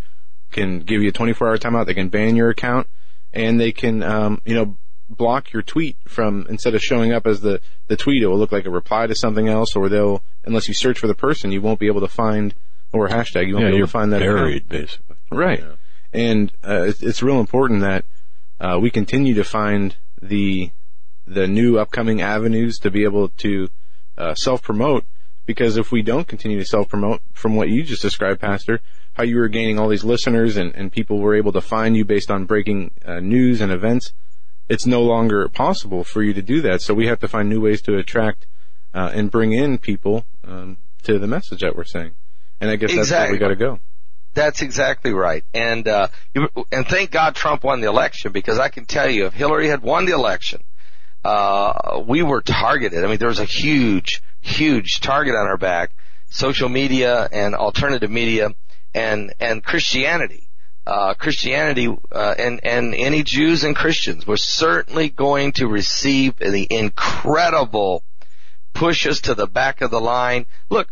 can 0.51 0.79
give 0.79 1.01
you 1.01 1.09
a 1.09 1.11
24 1.11 1.47
hour 1.47 1.57
timeout. 1.57 1.85
They 1.85 1.93
can 1.93 2.09
ban 2.09 2.35
your 2.35 2.49
account 2.49 2.87
and 3.33 3.59
they 3.59 3.71
can, 3.71 4.03
um, 4.03 4.41
you 4.45 4.55
know, 4.55 4.77
block 5.17 5.51
your 5.51 5.61
tweet 5.61 5.97
from, 6.07 6.45
instead 6.49 6.75
of 6.75 6.81
showing 6.81 7.11
up 7.11 7.25
as 7.25 7.41
the, 7.41 7.61
the 7.87 7.97
tweet, 7.97 8.23
it 8.23 8.27
will 8.27 8.37
look 8.37 8.51
like 8.51 8.65
a 8.65 8.69
reply 8.69 9.07
to 9.07 9.15
something 9.15 9.47
else, 9.47 9.75
or 9.75 9.89
they'll, 9.89 10.21
unless 10.45 10.67
you 10.67 10.73
search 10.73 10.99
for 10.99 11.07
the 11.07 11.15
person, 11.15 11.51
you 11.51 11.61
won't 11.61 11.79
be 11.79 11.87
able 11.87 12.01
to 12.01 12.07
find, 12.07 12.53
or 12.91 13.07
hashtag, 13.09 13.47
you 13.47 13.55
won't 13.55 13.65
yeah, 13.65 13.71
be 13.71 13.77
able 13.77 13.87
to 13.87 13.91
find 13.91 14.11
that 14.13 14.21
account. 14.21 14.37
buried 14.37 14.69
basically. 14.69 15.15
Right. 15.31 15.59
Yeah. 15.59 15.75
And 16.13 16.51
uh, 16.63 16.83
it's, 16.83 17.01
it's 17.01 17.23
real 17.23 17.39
important 17.39 17.81
that 17.81 18.05
uh, 18.59 18.79
we 18.79 18.89
continue 18.89 19.33
to 19.35 19.43
find 19.43 19.95
the 20.21 20.71
the 21.25 21.47
new 21.47 21.77
upcoming 21.77 22.21
avenues 22.21 22.77
to 22.79 22.91
be 22.91 23.03
able 23.03 23.29
to 23.29 23.69
uh, 24.17 24.35
self 24.35 24.61
promote. 24.61 25.05
Because 25.45 25.75
if 25.75 25.91
we 25.91 26.01
don't 26.01 26.27
continue 26.27 26.59
to 26.59 26.65
self 26.65 26.87
promote, 26.87 27.21
from 27.33 27.55
what 27.55 27.67
you 27.67 27.83
just 27.83 28.01
described, 28.01 28.39
Pastor, 28.39 28.79
how 29.13 29.23
you 29.23 29.37
were 29.37 29.49
gaining 29.49 29.77
all 29.77 29.89
these 29.89 30.05
listeners 30.05 30.55
and, 30.55 30.73
and 30.73 30.91
people 30.91 31.19
were 31.19 31.35
able 31.35 31.51
to 31.51 31.61
find 31.61 31.97
you 31.97 32.05
based 32.05 32.31
on 32.31 32.45
breaking 32.45 32.91
uh, 33.05 33.19
news 33.19 33.59
and 33.59 33.71
events, 33.71 34.13
it's 34.73 34.85
no 34.97 35.01
longer 35.13 35.47
possible 35.49 36.03
for 36.03 36.21
you 36.23 36.33
to 36.33 36.41
do 36.41 36.61
that. 36.67 36.81
So 36.81 36.93
we 36.93 37.05
have 37.07 37.19
to 37.19 37.27
find 37.27 37.45
new 37.49 37.61
ways 37.67 37.81
to 37.83 37.91
attract 37.97 38.45
uh, 38.93 39.11
and 39.17 39.29
bring 39.29 39.51
in 39.53 39.77
people 39.77 40.25
um, 40.47 40.77
to 41.03 41.19
the 41.19 41.27
message 41.27 41.61
that 41.61 41.75
we're 41.75 41.83
saying. 41.97 42.13
And 42.59 42.69
I 42.71 42.75
guess 42.77 42.89
that's 42.95 43.09
where 43.11 43.31
we 43.33 43.37
got 43.39 43.49
to 43.49 43.55
go. 43.55 43.79
That's 44.35 44.61
exactly 44.61 45.13
right. 45.13 45.43
And 45.53 45.87
uh, 45.87 46.07
you- 46.33 46.49
and 46.71 46.87
thank 46.87 47.11
God 47.11 47.35
Trump 47.35 47.63
won 47.63 47.81
the 47.81 47.87
election 47.87 48.31
because 48.31 48.57
I 48.59 48.69
can 48.69 48.85
tell 48.85 49.09
you 49.09 49.25
if 49.27 49.33
Hillary 49.33 49.67
had 49.67 49.81
won 49.83 50.05
the 50.05 50.13
election, 50.13 50.63
uh, 51.23 52.01
we 52.05 52.23
were 52.23 52.41
targeted. 52.41 53.03
I 53.03 53.07
mean, 53.07 53.17
there 53.17 53.27
was 53.29 53.39
a 53.39 53.45
huge, 53.45 54.21
huge 54.41 54.99
target 55.01 55.35
on 55.35 55.47
our 55.47 55.57
back. 55.57 55.91
Social 56.29 56.67
media 56.67 57.27
and 57.31 57.53
alternative 57.53 58.09
media 58.09 58.49
and 58.95 59.33
and 59.39 59.63
Christianity. 59.63 60.49
Uh, 60.85 61.13
Christianity 61.13 61.87
uh, 62.11 62.35
and 62.37 62.59
and 62.63 62.93
any 62.93 63.23
Jews 63.23 63.63
and 63.63 63.73
Christians 63.73 64.27
were 64.27 64.35
certainly 64.37 65.07
going 65.09 65.53
to 65.53 65.67
receive 65.67 66.35
the 66.37 66.67
incredible 66.69 68.03
pushes 68.73 69.21
to 69.21 69.33
the 69.33 69.47
back 69.47 69.81
of 69.81 69.91
the 69.91 70.01
line. 70.01 70.45
Look, 70.69 70.89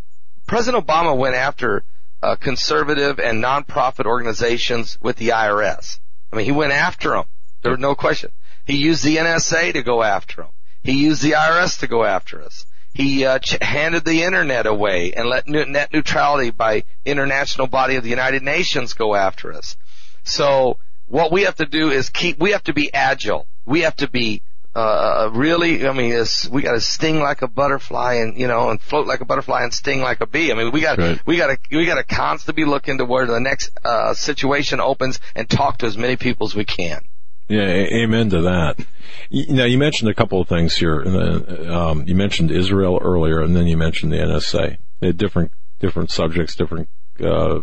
President 0.48 0.88
Obama 0.88 1.18
went 1.18 1.36
after 1.36 1.84
uh, 2.24 2.36
conservative 2.36 3.20
and 3.20 3.44
nonprofit 3.44 4.06
organizations 4.06 4.98
with 5.02 5.18
the 5.18 5.30
IRS. 5.30 6.00
I 6.32 6.38
mean, 6.38 6.46
he 6.46 6.52
went 6.52 6.72
after 6.72 7.10
them. 7.12 7.26
There 7.62 7.72
was 7.72 7.80
no 7.80 7.96
question. 7.96 8.32
He 8.66 8.78
used 8.78 9.04
the 9.04 9.18
NSA 9.18 9.74
to 9.74 9.84
go 9.84 10.04
after 10.04 10.44
them. 10.44 10.52
He 10.84 11.04
used 11.04 11.22
the 11.22 11.32
IRS 11.32 11.80
to 11.80 11.88
go 11.88 12.04
after 12.04 12.42
us. 12.42 12.66
He 12.94 13.26
uh, 13.26 13.40
ch- 13.40 13.58
handed 13.62 14.04
the 14.04 14.24
internet 14.24 14.66
away 14.66 15.14
and 15.14 15.30
let 15.30 15.48
net 15.48 15.94
neutrality 15.94 16.52
by 16.52 16.84
international 17.06 17.68
body 17.68 17.96
of 17.96 18.04
the 18.04 18.10
United 18.10 18.44
Nations 18.44 18.94
go 18.94 19.16
after 19.16 19.54
us. 19.54 19.78
So 20.24 20.78
what 21.08 21.32
we 21.32 21.44
have 21.44 21.56
to 21.56 21.66
do 21.66 21.90
is 21.90 22.10
keep. 22.10 22.40
We 22.40 22.52
have 22.52 22.64
to 22.64 22.74
be 22.74 22.94
agile. 22.94 23.48
We 23.66 23.82
have 23.82 23.96
to 23.98 24.10
be 24.10 24.42
uh, 24.74 25.30
really. 25.34 25.88
I 25.88 25.94
mean, 25.94 26.26
we 26.52 26.62
got 26.62 26.74
to 26.74 26.82
sting 26.82 27.20
like 27.20 27.42
a 27.42 27.48
butterfly 27.48 28.16
and 28.16 28.38
you 28.40 28.48
know, 28.48 28.70
and 28.70 28.82
float 28.82 29.08
like 29.08 29.22
a 29.22 29.26
butterfly 29.26 29.64
and 29.64 29.74
sting 29.74 30.02
like 30.02 30.22
a 30.22 30.28
bee. 30.28 30.52
I 30.52 30.56
mean, 30.56 30.72
we 30.72 30.82
got 30.82 30.98
Right. 30.98 31.20
we 31.26 31.38
got 31.38 31.48
to 31.48 31.58
we 31.76 31.86
got 31.86 31.96
to 31.96 32.04
constantly 32.04 32.64
be 32.64 32.70
looking 32.70 32.98
to 33.00 33.06
where 33.06 33.26
the 33.26 33.40
next 33.40 33.72
uh, 33.84 34.14
situation 34.14 34.80
opens 34.80 35.20
and 35.36 35.50
talk 35.50 35.80
to 35.80 35.86
as 35.86 35.98
many 35.98 36.16
people 36.16 36.48
as 36.48 36.56
we 36.56 36.66
can. 36.66 37.02
Yeah, 37.50 37.64
amen 37.64 38.30
to 38.30 38.42
that. 38.44 38.86
Now 39.30 39.66
you 39.66 39.78
mentioned 39.78 40.10
a 40.10 40.14
couple 40.14 40.40
of 40.40 40.48
things 40.48 40.76
here. 40.78 41.02
Um, 41.04 42.08
you 42.08 42.16
mentioned 42.16 42.50
Israel 42.50 42.98
earlier, 43.02 43.42
and 43.42 43.54
then 43.54 43.68
you 43.68 43.76
mentioned 43.76 44.14
the 44.14 44.18
NSA. 44.18 44.78
They're 45.02 45.12
different, 45.12 45.52
different 45.80 46.12
subjects, 46.12 46.56
different 46.56 46.88
uh, 47.22 47.60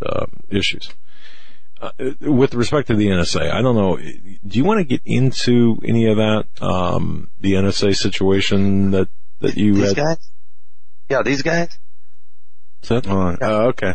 uh, 0.00 0.26
issues. 0.48 0.88
Uh, 1.80 1.90
with 2.20 2.54
respect 2.54 2.88
to 2.88 2.94
the 2.94 3.08
NSA, 3.08 3.50
I 3.52 3.60
don't 3.60 3.76
know. 3.76 3.96
Do 3.98 4.58
you 4.58 4.64
want 4.64 4.78
to 4.78 4.84
get 4.84 5.02
into 5.04 5.78
any 5.84 6.06
of 6.10 6.16
that? 6.16 6.46
Um, 6.60 7.28
the 7.40 7.52
NSA 7.54 7.94
situation 7.94 8.92
that 8.92 9.08
that 9.40 9.56
you 9.56 9.74
These 9.74 9.88
had. 9.88 9.96
guys, 9.96 10.30
yeah, 11.10 11.22
these 11.22 11.42
guys. 11.42 11.78
Set? 12.82 13.06
Oh, 13.06 13.36
oh, 13.40 13.66
okay. 13.68 13.94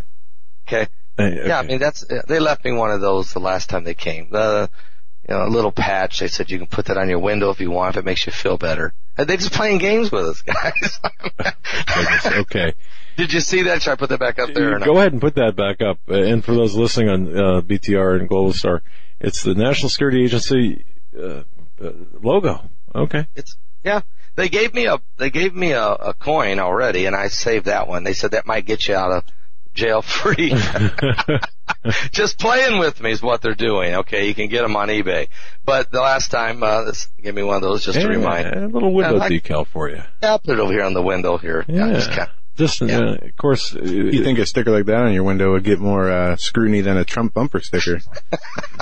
Okay. 0.68 0.88
Hey, 1.18 1.48
Yeah, 1.48 1.60
I 1.60 1.64
mean 1.64 1.80
that's 1.80 2.06
they 2.28 2.40
left 2.40 2.64
me 2.64 2.72
one 2.72 2.92
of 2.92 3.02
those 3.02 3.34
the 3.34 3.40
last 3.40 3.70
time 3.70 3.84
they 3.84 3.96
came. 3.96 4.30
The 4.30 4.70
you 5.28 5.36
know, 5.36 5.46
a 5.46 5.50
little 5.50 5.72
patch. 5.72 6.20
They 6.20 6.28
said 6.28 6.50
you 6.52 6.58
can 6.58 6.68
put 6.68 6.86
that 6.86 6.98
on 6.98 7.10
your 7.10 7.20
window 7.20 7.50
if 7.50 7.60
you 7.60 7.72
want, 7.72 7.96
if 7.96 8.00
it 8.00 8.06
makes 8.06 8.26
you 8.26 8.32
feel 8.32 8.58
better. 8.58 8.94
And 9.18 9.28
they're 9.28 9.38
just 9.38 9.54
playing 9.54 9.78
games 9.80 10.12
with 10.12 10.26
us, 10.26 10.42
guys. 10.44 11.00
Okay. 12.26 12.74
Did 13.18 13.34
you 13.34 13.40
see 13.40 13.64
that? 13.64 13.82
Should 13.82 13.92
I 13.92 13.96
put 13.96 14.10
that 14.10 14.20
back 14.20 14.40
up 14.40 14.54
there? 14.54 14.80
Go 14.80 14.98
ahead 14.98 15.12
and 15.12 15.22
put 15.22 15.36
that 15.36 15.56
back 15.56 15.82
up. 15.82 16.00
Uh, 16.10 16.16
And 16.16 16.44
for 16.44 16.54
those 16.56 16.76
listening 16.76 17.10
on 17.10 17.28
uh, 17.38 17.62
BTR 17.62 18.20
and 18.20 18.28
Global 18.30 18.54
Star, 18.54 18.82
it's 19.20 19.44
the 19.44 19.54
National 19.54 19.90
Security 19.90 20.24
Agency 20.24 20.86
uh, 21.18 21.44
uh, 21.84 21.92
logo. 22.22 22.70
Okay. 22.96 23.28
It's 23.36 23.56
yeah. 23.84 24.02
They 24.36 24.48
gave 24.50 24.74
me 24.74 24.86
a 24.86 25.00
they 25.18 25.30
gave 25.30 25.54
me 25.54 25.72
a, 25.74 25.84
a 25.92 26.14
coin 26.14 26.60
already, 26.60 27.06
and 27.06 27.16
I 27.16 27.28
saved 27.28 27.66
that 27.66 27.88
one. 27.88 28.04
They 28.04 28.14
said 28.14 28.32
that 28.32 28.46
might 28.48 28.66
get 28.66 28.88
you 28.88 28.96
out 28.96 29.12
of 29.12 29.24
jail 29.74 30.02
free. 30.24 30.54
Just 32.12 32.38
playing 32.40 32.80
with 32.80 33.02
me 33.02 33.12
is 33.12 33.22
what 33.22 33.42
they're 33.42 33.56
doing. 33.56 33.96
Okay, 33.96 34.28
you 34.28 34.36
can 34.36 34.50
get 34.50 34.62
them 34.62 34.76
on 34.76 34.90
eBay. 34.90 35.28
But 35.66 35.92
the 35.92 36.00
last 36.02 36.30
time, 36.30 36.62
uh, 36.64 36.84
this, 36.84 37.08
give 37.22 37.34
me 37.34 37.44
one 37.44 37.56
of 37.56 37.62
those 37.62 37.84
just 37.86 37.96
to 38.00 38.02
Yeah, 38.06 38.10
remind. 38.10 38.48
A 38.48 38.68
little 38.68 38.94
window 38.94 39.18
Yeah, 39.18 39.24
I- 39.24 39.30
decal 39.30 39.66
for 39.66 39.90
you. 39.90 39.96
Yeah, 40.22 40.30
I'll 40.32 40.40
put 40.40 40.54
it 40.58 40.60
over 40.60 40.72
here 40.72 40.84
on 40.84 40.94
the 40.94 41.02
window 41.02 41.38
here. 41.38 41.66
Yeah. 41.68 41.94
just 41.94 42.12
kinda- 42.80 42.94
Just, 42.94 43.20
Yeah. 43.22 43.26
uh, 43.26 43.28
of 43.30 43.38
course, 43.38 43.76
uh, 43.76 43.82
You 43.84 44.24
think 44.24 44.40
a 44.40 44.46
sticker 44.46 44.72
like 44.72 44.86
that 44.86 45.02
on 45.04 45.14
your 45.14 45.24
window 45.24 45.52
would 45.54 45.64
get 45.64 45.80
more 45.80 46.10
uh, 46.12 46.36
scrutiny 46.36 46.82
than 46.82 46.98
a 46.98 47.04
Trump 47.06 47.34
bumper 47.34 47.60
sticker? 47.60 48.00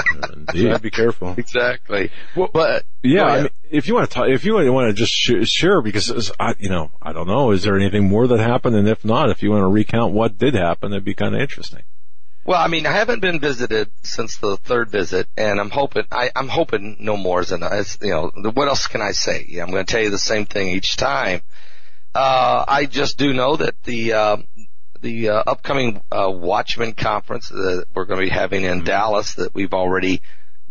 So 0.10 0.34
indeed. 0.34 0.72
I'd 0.74 0.82
be 0.82 0.90
careful. 0.92 1.36
exactly. 1.38 2.12
but 2.36 2.84
Yeah, 3.04 3.20
Go 3.20 3.26
I 3.28 3.38
mean, 3.42 3.50
if 3.70 3.88
you 3.88 3.94
want 3.96 4.10
to 4.10 4.14
talk, 4.14 4.28
if 4.30 4.44
you 4.46 4.54
want 4.56 4.90
to 4.90 4.94
just 4.94 5.14
sh- 5.14 5.48
share, 5.48 5.82
because 5.82 6.10
it's- 6.10 6.32
I, 6.40 6.56
you 6.60 6.70
know, 6.70 6.92
I 7.02 7.14
don't 7.14 7.28
know, 7.28 7.52
is 7.52 7.64
there 7.64 7.76
anything 7.76 8.08
more 8.10 8.28
that 8.28 8.40
happened? 8.40 8.76
And 8.76 8.88
if 8.88 9.04
not, 9.06 9.30
if 9.30 9.44
you 9.44 9.52
want 9.52 9.62
to 9.64 9.68
recount 9.68 10.14
what 10.14 10.38
did 10.38 10.54
happen, 10.56 10.92
it'd 10.92 11.06
be 11.06 11.14
kind 11.14 11.36
of 11.36 11.42
interesting. 11.42 11.82
Well, 12.46 12.60
I 12.60 12.68
mean, 12.68 12.86
I 12.88 12.92
haven't 12.94 13.20
been 13.20 13.40
visited 13.40 13.90
since 14.02 14.38
the 14.38 14.58
third 14.58 14.90
visit, 14.90 15.28
and 15.38 15.60
I'm 15.60 15.70
hoping 15.70 16.04
I, 16.12 16.32
I'm 16.36 16.48
hoping 16.48 16.98
no 17.00 17.16
more 17.16 17.42
is 17.42 17.52
enough. 17.52 17.98
You 18.02 18.10
know, 18.10 18.52
what 18.54 18.68
else 18.68 18.88
can 18.88 19.02
I 19.02 19.12
say? 19.12 19.46
Yeah, 19.48 19.64
I'm 19.64 19.70
going 19.72 19.86
to 19.86 19.92
tell 19.92 20.02
you 20.02 20.10
the 20.10 20.18
same 20.18 20.46
thing 20.46 20.70
each 20.70 20.96
time. 20.96 21.42
Uh, 22.14 22.66
I 22.68 22.86
just 22.86 23.18
do 23.18 23.34
know 23.34 23.56
that 23.56 23.82
the 23.84 24.14
uh, 24.14 24.38
the 25.02 25.30
uh, 25.30 25.44
upcoming 25.46 26.02
uh, 26.12 26.30
Watchman 26.32 26.94
conference 26.94 27.50
that 27.50 27.86
we're 27.94 28.06
going 28.06 28.20
to 28.20 28.26
be 28.26 28.32
having 28.32 28.64
in 28.64 28.84
Dallas 28.84 29.36
that 29.36 29.54
we've 29.54 29.74
already 29.74 30.22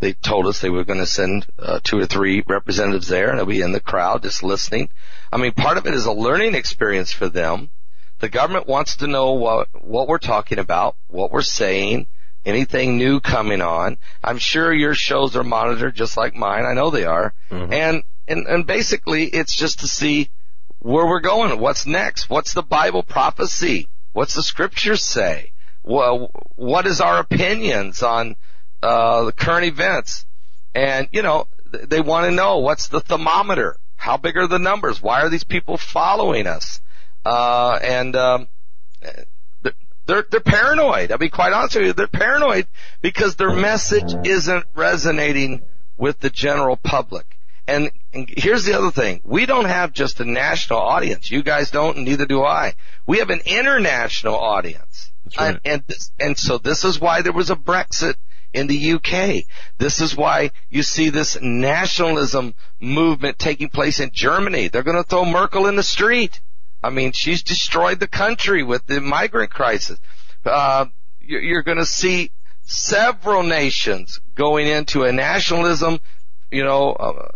they 0.00 0.12
told 0.12 0.46
us 0.46 0.60
they 0.60 0.70
were 0.70 0.84
going 0.84 1.00
to 1.00 1.06
send 1.06 1.46
uh, 1.58 1.80
two 1.82 1.98
or 1.98 2.06
three 2.06 2.44
representatives 2.46 3.08
there, 3.08 3.30
and 3.30 3.38
they'll 3.38 3.46
be 3.46 3.60
in 3.60 3.72
the 3.72 3.80
crowd 3.80 4.22
just 4.22 4.42
listening. 4.42 4.88
I 5.32 5.36
mean, 5.38 5.52
part 5.52 5.76
of 5.76 5.86
it 5.86 5.94
is 5.94 6.06
a 6.06 6.12
learning 6.12 6.54
experience 6.54 7.12
for 7.12 7.28
them. 7.28 7.70
The 8.20 8.28
government 8.28 8.66
wants 8.66 8.96
to 8.96 9.06
know 9.06 9.32
what 9.32 9.68
what 9.80 10.08
we're 10.08 10.18
talking 10.18 10.58
about, 10.58 10.96
what 11.06 11.30
we're 11.30 11.42
saying, 11.42 12.06
anything 12.44 12.96
new 12.96 13.20
coming 13.20 13.62
on. 13.62 13.98
I'm 14.22 14.38
sure 14.38 14.72
your 14.72 14.94
shows 14.94 15.36
are 15.36 15.44
monitored 15.44 15.94
just 15.94 16.16
like 16.16 16.34
mine. 16.34 16.64
I 16.64 16.74
know 16.74 16.90
they 16.90 17.04
are. 17.04 17.32
And 17.72 18.02
and 18.26 18.46
and 18.46 18.66
basically 18.66 19.24
it's 19.24 19.54
just 19.54 19.80
to 19.80 19.86
see 19.86 20.30
where 20.80 21.06
we're 21.06 21.20
going, 21.20 21.58
what's 21.60 21.86
next, 21.86 22.30
what's 22.30 22.54
the 22.54 22.62
Bible 22.62 23.02
prophecy, 23.02 23.88
what's 24.12 24.34
the 24.34 24.42
scriptures 24.42 25.02
say, 25.02 25.52
well, 25.82 26.30
what 26.56 26.86
is 26.86 27.00
our 27.00 27.18
opinions 27.18 28.02
on 28.02 28.36
uh, 28.82 29.24
the 29.24 29.32
current 29.32 29.64
events, 29.66 30.24
and 30.74 31.08
you 31.12 31.22
know 31.22 31.46
they 31.72 32.00
want 32.00 32.26
to 32.26 32.30
know 32.30 32.58
what's 32.58 32.88
the 32.88 33.00
thermometer, 33.00 33.76
how 33.96 34.16
big 34.16 34.36
are 34.36 34.46
the 34.46 34.58
numbers, 34.58 35.02
why 35.02 35.22
are 35.22 35.28
these 35.28 35.44
people 35.44 35.76
following 35.76 36.46
us, 36.46 36.80
uh, 37.24 37.78
and 37.82 38.14
um, 38.16 38.48
they're- 39.62 39.74
they're 40.06 40.24
they're 40.30 40.40
paranoid. 40.40 41.12
I'll 41.12 41.18
be 41.18 41.28
quite 41.28 41.52
honest 41.52 41.76
with 41.76 41.86
you, 41.86 41.92
they're 41.92 42.06
paranoid 42.06 42.66
because 43.02 43.36
their 43.36 43.52
message 43.52 44.14
isn't 44.24 44.64
resonating 44.74 45.60
with 45.98 46.20
the 46.20 46.30
general 46.30 46.76
public. 46.76 47.36
And, 47.66 47.90
and 48.12 48.28
here's 48.28 48.64
the 48.64 48.74
other 48.74 48.90
thing. 48.90 49.20
We 49.24 49.46
don't 49.46 49.66
have 49.66 49.92
just 49.92 50.20
a 50.20 50.24
national 50.24 50.78
audience. 50.78 51.30
You 51.30 51.42
guys 51.42 51.70
don't, 51.70 51.96
and 51.96 52.06
neither 52.06 52.26
do 52.26 52.42
I. 52.42 52.74
We 53.06 53.18
have 53.18 53.30
an 53.30 53.42
international 53.44 54.34
audience. 54.34 55.10
Right. 55.38 55.48
And, 55.48 55.60
and, 55.64 55.84
this, 55.86 56.10
and 56.18 56.38
so 56.38 56.58
this 56.58 56.84
is 56.84 57.00
why 57.00 57.22
there 57.22 57.32
was 57.32 57.50
a 57.50 57.56
Brexit 57.56 58.14
in 58.54 58.66
the 58.66 58.92
UK. 58.92 59.44
This 59.76 60.00
is 60.00 60.16
why 60.16 60.52
you 60.70 60.82
see 60.82 61.10
this 61.10 61.38
nationalism 61.40 62.54
movement 62.80 63.38
taking 63.38 63.68
place 63.68 64.00
in 64.00 64.10
Germany. 64.12 64.68
They're 64.68 64.82
going 64.82 64.96
to 64.96 65.08
throw 65.08 65.24
Merkel 65.24 65.66
in 65.66 65.76
the 65.76 65.82
street. 65.82 66.40
I 66.82 66.90
mean, 66.90 67.12
she's 67.12 67.42
destroyed 67.42 68.00
the 68.00 68.08
country 68.08 68.62
with 68.62 68.86
the 68.86 69.00
migrant 69.00 69.50
crisis. 69.50 69.98
Uh, 70.46 70.86
you're, 71.20 71.42
you're 71.42 71.62
going 71.62 71.78
to 71.78 71.86
see 71.86 72.30
several 72.62 73.42
nations 73.42 74.20
going 74.34 74.66
into 74.66 75.04
a 75.04 75.12
nationalism, 75.12 75.98
you 76.50 76.64
know, 76.64 76.92
uh, 76.92 77.28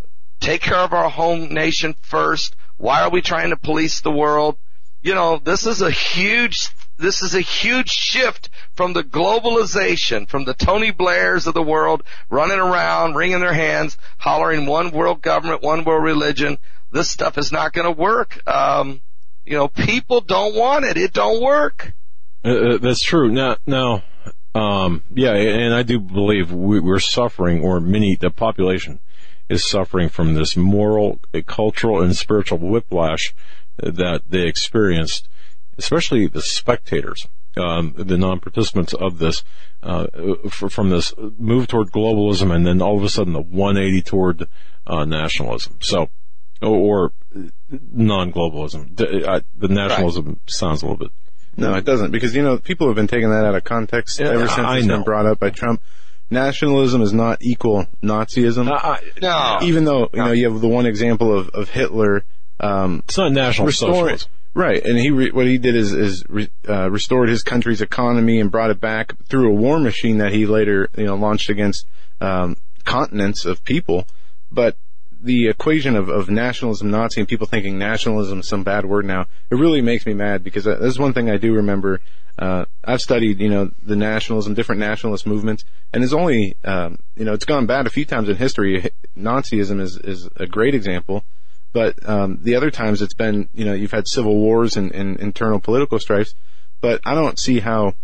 take 0.43 0.61
care 0.61 0.79
of 0.79 0.93
our 0.93 1.09
home 1.09 1.55
nation 1.55 1.95
first. 2.03 2.57
Why 2.77 3.03
are 3.03 3.11
we 3.11 3.23
trying 3.23 3.51
to 3.51 3.57
police 3.57 4.01
the 4.01 4.11
world? 4.11 4.59
You 5.01 5.15
know, 5.15 5.39
this 5.39 5.67
is 5.67 5.83
a 5.83 5.91
huge, 5.91 6.69
this 6.99 7.23
is 7.23 7.35
a 7.35 7.41
huge 7.41 7.91
shift 7.91 8.51
from 8.75 8.93
the 8.93 9.05
globalization, 9.05 10.29
from 10.29 10.45
the 10.45 10.55
Tony 10.55 10.91
Blairs 10.91 11.47
of 11.47 11.55
the 11.55 11.63
world 11.63 12.03
running 12.29 12.59
around, 12.59 13.15
wringing 13.15 13.41
their 13.41 13.55
hands, 13.55 13.97
hollering 14.19 14.67
one 14.67 14.91
world 14.91 15.23
government, 15.23 15.63
one 15.63 15.85
world 15.85 16.05
religion. 16.05 16.59
This 16.91 17.11
stuff 17.11 17.39
is 17.39 17.53
not 17.53 17.73
going 17.73 17.87
to 17.87 18.01
work. 18.01 18.47
Um, 18.47 19.01
you 19.45 19.57
know, 19.57 19.69
people 19.69 20.21
don't 20.21 20.55
want 20.55 20.85
it. 20.85 20.97
It 20.97 21.13
don't 21.13 21.43
work. 21.43 21.95
Uh, 22.45 22.49
uh, 22.49 22.79
that's 22.79 23.03
true. 23.03 23.31
Now, 23.31 23.57
now, 23.67 24.03
um, 24.55 25.03
yeah, 25.15 25.33
and 25.33 25.75
I 25.75 25.83
do 25.83 25.99
believe 25.99 26.53
we, 26.53 26.81
we're 26.81 27.01
suffering, 27.01 27.63
or 27.63 27.81
many, 27.81 28.17
the 28.17 28.31
population 28.31 29.01
is 29.53 29.69
suffering 29.69 30.09
from 30.09 30.35
this 30.35 30.57
moral, 30.57 31.21
cultural, 31.47 32.01
and 32.03 32.17
spiritual 32.17 32.59
whiplash 32.59 33.35
that 33.77 34.23
they 34.29 34.47
experienced, 34.47 35.29
especially 35.79 36.27
the 36.27 36.43
spectators, 36.43 37.27
um, 37.57 37.93
the 37.97 38.17
non-participants 38.19 38.95
of 38.95 39.19
this, 39.19 39.45
uh, 39.83 40.07
f- 40.45 40.71
from 40.73 40.91
this 40.91 41.13
move 41.39 41.67
toward 41.69 41.91
globalism, 41.91 42.55
and 42.55 42.67
then 42.67 42.81
all 42.83 42.97
of 42.97 43.05
a 43.05 43.09
sudden 43.09 43.33
the 43.33 43.41
180 43.41 44.03
toward 44.03 44.49
uh, 44.87 45.05
nationalism. 45.05 45.77
So, 45.81 46.09
or 46.61 47.13
non-globalism. 47.93 48.97
The, 48.97 49.29
uh, 49.31 49.41
the 49.57 49.69
nationalism 49.69 50.41
sounds 50.47 50.83
a 50.83 50.87
little 50.87 50.99
bit. 50.99 51.11
No, 51.57 51.75
it 51.75 51.85
doesn't 51.85 52.13
because 52.13 52.35
you 52.35 52.43
know 52.43 52.57
people 52.59 52.87
have 52.87 52.97
been 52.97 53.07
taking 53.09 53.29
that 53.31 53.45
out 53.45 53.55
of 53.55 53.63
context 53.65 54.19
Yeah, 54.19 54.29
ever 54.31 54.49
since 54.49 54.67
I 54.67 54.79
it's 54.79 54.87
know. 54.87 54.97
been 54.97 55.05
brought 55.05 55.27
up 55.27 55.39
by 55.39 55.51
Trump. 55.51 55.83
Nationalism 56.33 57.03
is 57.03 57.13
not 57.13 57.39
equal 57.43 57.87
Nazism. 58.03 58.67
No. 59.21 59.59
Even 59.63 59.85
though 59.85 60.09
you 60.13 60.25
know 60.25 60.33
you 60.33 60.51
have 60.51 60.61
the 60.61 60.69
one 60.69 60.87
example 60.87 61.37
of 61.37 61.51
of 61.51 61.69
Hitler. 61.69 62.25
Um, 62.61 63.03
It's 63.07 63.19
not 63.19 63.33
national 63.33 63.67
restoring, 63.67 63.95
socialism. 63.95 64.31
right? 64.55 64.85
And 64.85 64.99
he 64.99 65.11
re, 65.11 65.31
what 65.31 65.47
he 65.47 65.59
did 65.59 65.75
is 65.77 65.93
is 65.93 66.25
re, 66.29 66.49
uh, 66.69 66.91
restored 66.91 67.29
his 67.29 67.43
country's 67.43 67.81
economy 67.81 68.39
and 68.41 68.51
brought 68.51 68.71
it 68.71 68.81
back 68.81 69.15
through 69.29 69.51
a 69.51 69.55
war 69.55 69.79
machine 69.81 70.19
that 70.19 70.33
he 70.33 70.47
later 70.47 70.89
you 70.97 71.07
know 71.07 71.17
launched 71.17 71.51
against 71.51 71.87
um, 72.21 72.57
continents 72.85 73.45
of 73.45 73.65
people. 73.65 74.07
But 74.51 74.77
the 75.23 75.49
equation 75.49 75.95
of, 75.95 76.09
of 76.09 76.29
nationalism, 76.29 76.91
Nazi, 76.91 77.21
and 77.21 77.29
people 77.29 77.47
thinking 77.47 77.79
nationalism 77.79 78.41
is 78.41 78.49
some 78.49 78.65
bad 78.65 78.85
word 78.85 79.05
now, 79.05 79.27
it 79.51 79.55
really 79.55 79.81
makes 79.81 80.05
me 80.05 80.15
mad 80.15 80.43
because 80.43 80.67
uh, 80.67 80.77
this 80.77 80.95
is 80.95 80.99
one 80.99 81.13
thing 81.13 81.31
I 81.31 81.37
do 81.37 81.55
remember. 81.55 82.01
Uh, 82.39 82.65
I've 82.85 83.01
studied, 83.01 83.41
you 83.41 83.49
know, 83.49 83.71
the 83.85 83.95
nationalism, 83.95 84.55
different 84.55 84.81
nationalist 84.81 85.27
movements, 85.27 85.65
and 85.93 86.03
it's 86.03 86.13
only, 86.13 86.57
um, 86.65 86.99
you 87.15 87.25
know, 87.25 87.35
it's 87.35 87.45
gone 87.45 87.67
bad 87.67 87.87
a 87.87 87.91
few 87.91 88.05
times 88.05 88.29
in 88.29 88.37
history. 88.37 88.91
Nazism 89.17 89.81
is, 89.81 89.97
is 89.99 90.29
a 90.37 90.47
great 90.47 90.75
example, 90.75 91.25
but, 91.73 91.97
um, 92.09 92.39
the 92.43 92.57
other 92.57 92.71
times 92.71 93.01
it's 93.01 93.15
been, 93.15 93.49
you 93.55 93.65
know, 93.65 93.75
you've 93.75 93.93
had 93.93 94.09
civil 94.09 94.37
wars 94.37 94.77
and, 94.77 94.91
and 94.93 95.21
internal 95.21 95.61
political 95.61 95.99
strifes, 95.99 96.35
but 96.81 97.01
I 97.05 97.15
don't 97.15 97.39
see 97.39 97.61
how 97.61 97.95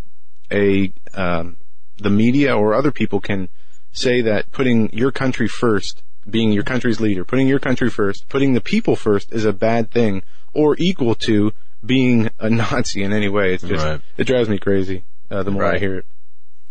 a, 0.51 0.93
um, 1.13 1.57
the 1.97 2.09
media 2.09 2.55
or 2.55 2.73
other 2.73 2.91
people 2.91 3.19
can 3.19 3.49
say 3.91 4.21
that 4.21 4.51
putting 4.51 4.91
your 4.93 5.11
country 5.11 5.47
first, 5.47 6.03
being 6.27 6.51
your 6.51 6.63
country's 6.63 6.99
leader, 6.99 7.23
putting 7.25 7.47
your 7.47 7.59
country 7.59 7.89
first, 7.89 8.27
putting 8.29 8.53
the 8.53 8.61
people 8.61 8.95
first 8.95 9.31
is 9.31 9.45
a 9.45 9.53
bad 9.53 9.91
thing 9.91 10.23
or 10.53 10.75
equal 10.79 11.15
to 11.15 11.51
being 11.85 12.29
a 12.39 12.49
Nazi 12.49 13.03
in 13.03 13.13
any 13.13 13.29
way. 13.29 13.53
It's 13.53 13.63
just, 13.63 13.85
Right. 13.85 14.01
it 14.17 14.25
drives 14.25 14.49
me 14.49 14.57
crazy, 14.57 15.03
uh, 15.31 15.43
the 15.43 15.51
more 15.51 15.65
I 15.65 15.77
hear 15.77 15.97
it. 15.97 16.05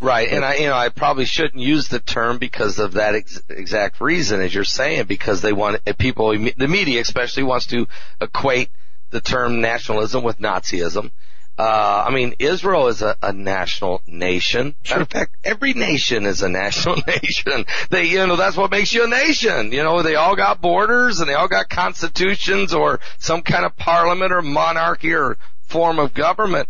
Right, 0.01 0.29
and 0.31 0.45
I, 0.45 0.55
you 0.57 0.67
know, 0.69 0.77
I 0.77 0.91
probably 0.91 1.25
shouldn't 1.25 1.61
use 1.61 1.89
the 1.89 1.99
term 1.99 2.39
because 2.39 2.79
of 2.79 2.93
that 2.93 3.17
ex- 3.17 3.43
exact 3.49 4.01
reason, 4.01 4.41
as 4.41 4.55
you're 4.55 4.63
saying, 4.63 5.07
because 5.07 5.43
they 5.43 5.53
want 5.53 5.81
uh, 5.89 5.93
people, 5.99 6.31
the 6.57 6.69
media 6.69 7.01
especially, 7.01 7.43
wants 7.43 7.67
to 7.69 7.89
equate 8.21 8.71
the 9.11 9.21
term 9.21 9.61
nationalism 9.61 10.23
with 10.23 10.39
Nazism. 10.39 11.11
Uh, 11.59 12.05
I 12.07 12.15
mean, 12.15 12.35
Israel 12.39 12.87
is 12.87 13.03
a, 13.03 13.17
a 13.21 13.33
national 13.33 14.01
nation. 14.07 14.77
Matter 14.89 15.03
of 15.03 15.11
fact, 15.11 15.37
every 15.43 15.73
nation 15.73 16.25
is 16.25 16.43
a 16.43 16.49
national 16.49 17.03
nation. 17.05 17.65
They, 17.91 18.05
you 18.05 18.25
know, 18.29 18.37
that's 18.37 18.57
what 18.57 18.71
makes 18.71 18.93
you 18.93 19.05
a 19.05 19.09
nation. 19.09 19.73
You 19.73 19.83
know, 19.83 20.03
they 20.03 20.15
all 20.15 20.37
got 20.37 20.61
borders 20.61 21.19
and 21.19 21.29
they 21.29 21.35
all 21.35 21.49
got 21.49 21.69
constitutions 21.69 22.73
or 22.73 23.01
some 23.19 23.43
kind 23.43 23.65
of 23.65 23.77
parliament 23.77 24.33
or 24.33 24.41
monarchy 24.41 25.15
or 25.15 25.37
form 25.63 25.99
of 25.99 26.15
government. 26.15 26.69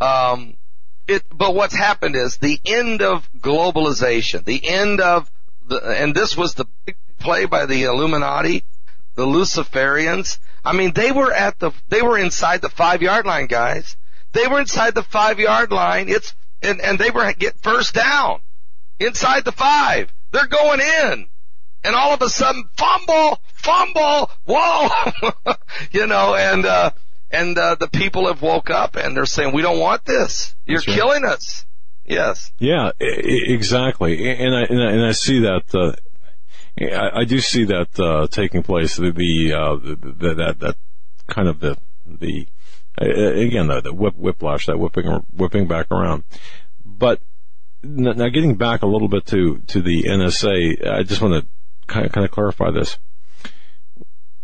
Um, 0.00 0.56
it, 1.06 1.22
but 1.32 1.54
what's 1.54 1.74
happened 1.74 2.16
is 2.16 2.38
the 2.38 2.58
end 2.64 3.02
of 3.02 3.28
globalization, 3.38 4.44
the 4.44 4.66
end 4.66 5.00
of 5.00 5.30
the, 5.64 5.80
and 5.80 6.12
this 6.12 6.36
was 6.36 6.54
the 6.54 6.66
big 6.84 6.96
play 7.20 7.44
by 7.44 7.66
the 7.66 7.84
Illuminati, 7.84 8.64
the 9.14 9.26
Luciferians. 9.26 10.38
I 10.64 10.72
mean, 10.72 10.92
they 10.92 11.12
were 11.12 11.32
at 11.32 11.60
the, 11.60 11.70
they 11.88 12.02
were 12.02 12.18
inside 12.18 12.62
the 12.62 12.68
five 12.68 13.00
yard 13.00 13.26
line, 13.26 13.46
guys. 13.46 13.96
They 14.34 14.48
were 14.48 14.60
inside 14.60 14.94
the 14.94 15.02
five 15.02 15.38
yard 15.38 15.72
line. 15.72 16.08
It's, 16.08 16.34
and, 16.60 16.80
and 16.80 16.98
they 16.98 17.10
were 17.10 17.32
get 17.32 17.58
first 17.62 17.94
down 17.94 18.40
inside 18.98 19.44
the 19.44 19.52
five. 19.52 20.12
They're 20.32 20.46
going 20.46 20.80
in. 20.80 21.26
And 21.84 21.94
all 21.94 22.14
of 22.14 22.22
a 22.22 22.28
sudden, 22.28 22.64
fumble, 22.76 23.40
fumble, 23.54 24.30
whoa, 24.46 24.88
you 25.92 26.06
know, 26.06 26.34
and, 26.34 26.64
uh, 26.64 26.90
and, 27.30 27.56
uh, 27.58 27.76
the 27.78 27.88
people 27.88 28.26
have 28.28 28.40
woke 28.40 28.70
up 28.70 28.96
and 28.96 29.14
they're 29.14 29.26
saying, 29.26 29.54
we 29.54 29.62
don't 29.62 29.78
want 29.78 30.04
this. 30.04 30.54
You're 30.64 30.78
right. 30.78 30.96
killing 30.96 31.24
us. 31.24 31.66
Yes. 32.06 32.52
Yeah, 32.58 32.92
exactly. 32.98 34.30
And 34.30 34.54
I, 34.54 34.62
and 34.62 34.82
I, 34.82 34.90
and 34.92 35.04
I 35.04 35.12
see 35.12 35.40
that, 35.40 35.74
uh, 35.74 35.92
I, 36.80 37.20
I 37.20 37.24
do 37.24 37.38
see 37.40 37.64
that, 37.66 38.00
uh, 38.00 38.26
taking 38.28 38.62
place, 38.62 38.96
the, 38.96 39.10
the, 39.10 39.52
uh, 39.52 39.76
the, 39.76 39.96
the 39.96 40.34
that, 40.34 40.58
that 40.60 40.76
kind 41.28 41.48
of 41.48 41.60
the, 41.60 41.76
the, 42.06 42.46
again, 42.98 43.68
the, 43.68 43.80
the 43.80 43.92
whip, 43.92 44.16
whiplash, 44.16 44.66
that 44.66 44.78
whipping, 44.78 45.06
whipping 45.32 45.66
back 45.66 45.90
around. 45.90 46.24
But 46.84 47.20
now 47.82 48.28
getting 48.28 48.56
back 48.56 48.82
a 48.82 48.86
little 48.86 49.08
bit 49.08 49.26
to, 49.26 49.58
to 49.58 49.82
the 49.82 50.04
NSA, 50.04 50.86
I 50.86 51.02
just 51.02 51.20
want 51.20 51.42
to 51.42 51.48
kind 51.86 52.06
of, 52.06 52.12
kind 52.12 52.24
of 52.24 52.30
clarify 52.30 52.70
this. 52.70 52.98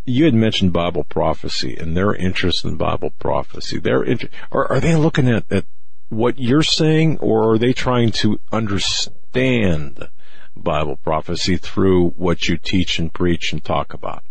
You 0.05 0.25
had 0.25 0.33
mentioned 0.33 0.73
Bible 0.73 1.03
prophecy 1.03 1.77
and 1.77 1.95
their 1.95 2.13
interest 2.13 2.65
in 2.65 2.75
Bible 2.75 3.11
prophecy. 3.19 3.79
Their 3.79 4.03
inter- 4.03 4.29
are, 4.51 4.71
are 4.71 4.79
they 4.79 4.95
looking 4.95 5.29
at, 5.29 5.51
at 5.51 5.65
what 6.09 6.39
you're 6.39 6.63
saying, 6.63 7.19
or 7.19 7.53
are 7.53 7.57
they 7.57 7.71
trying 7.71 8.11
to 8.11 8.39
understand 8.51 10.09
Bible 10.55 10.97
prophecy 10.97 11.57
through 11.57 12.09
what 12.11 12.47
you 12.47 12.57
teach 12.57 12.99
and 12.99 13.13
preach 13.13 13.53
and 13.53 13.63
talk 13.63 13.93
about? 13.93 14.23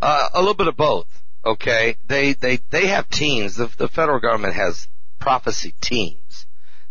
Uh, 0.00 0.28
a 0.34 0.40
little 0.40 0.54
bit 0.54 0.68
of 0.68 0.76
both. 0.76 1.23
Okay, 1.44 1.96
they 2.06 2.32
they 2.32 2.58
they 2.70 2.86
have 2.86 3.08
teams. 3.10 3.56
The, 3.56 3.66
the 3.76 3.88
federal 3.88 4.18
government 4.18 4.54
has 4.54 4.88
prophecy 5.18 5.74
teams 5.80 6.46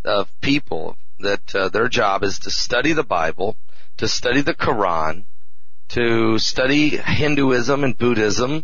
of 0.06 0.30
people 0.42 0.96
that 1.20 1.56
uh, 1.56 1.70
their 1.70 1.88
job 1.88 2.24
is 2.24 2.40
to 2.40 2.52
study 2.52 2.94
the 2.94 3.04
Bible, 3.04 3.58
to 3.98 4.08
study 4.08 4.42
the 4.42 4.54
Quran, 4.54 5.26
to 5.90 6.38
study 6.38 6.98
Hinduism 6.98 7.84
and 7.84 7.98
Buddhism, 7.98 8.64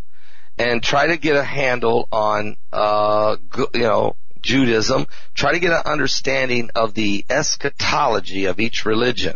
and 0.59 0.83
try 0.83 1.07
to 1.07 1.17
get 1.17 1.35
a 1.35 1.43
handle 1.43 2.07
on 2.11 2.55
uh, 2.71 3.37
you 3.73 3.81
know 3.81 4.15
Judaism. 4.41 5.07
Try 5.33 5.53
to 5.53 5.59
get 5.59 5.71
an 5.71 5.91
understanding 5.91 6.69
of 6.75 6.93
the 6.93 7.25
eschatology 7.31 8.45
of 8.45 8.59
each 8.59 8.85
religion 8.85 9.35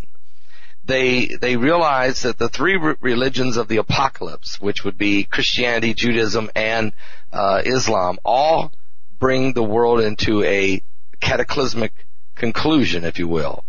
they 0.85 1.27
they 1.39 1.55
realize 1.55 2.23
that 2.23 2.37
the 2.37 2.49
three 2.49 2.75
religions 2.99 3.57
of 3.57 3.67
the 3.67 3.77
apocalypse, 3.77 4.59
which 4.59 4.83
would 4.83 4.97
be 4.97 5.23
Christianity, 5.23 5.93
Judaism, 5.93 6.51
and 6.55 6.93
uh, 7.31 7.61
Islam, 7.65 8.19
all 8.25 8.73
bring 9.17 9.53
the 9.53 9.63
world 9.63 10.01
into 10.01 10.43
a 10.43 10.81
cataclysmic 11.21 11.93
conclusion, 12.35 13.05
if 13.05 13.17
you 13.17 13.27
will. 13.27 13.63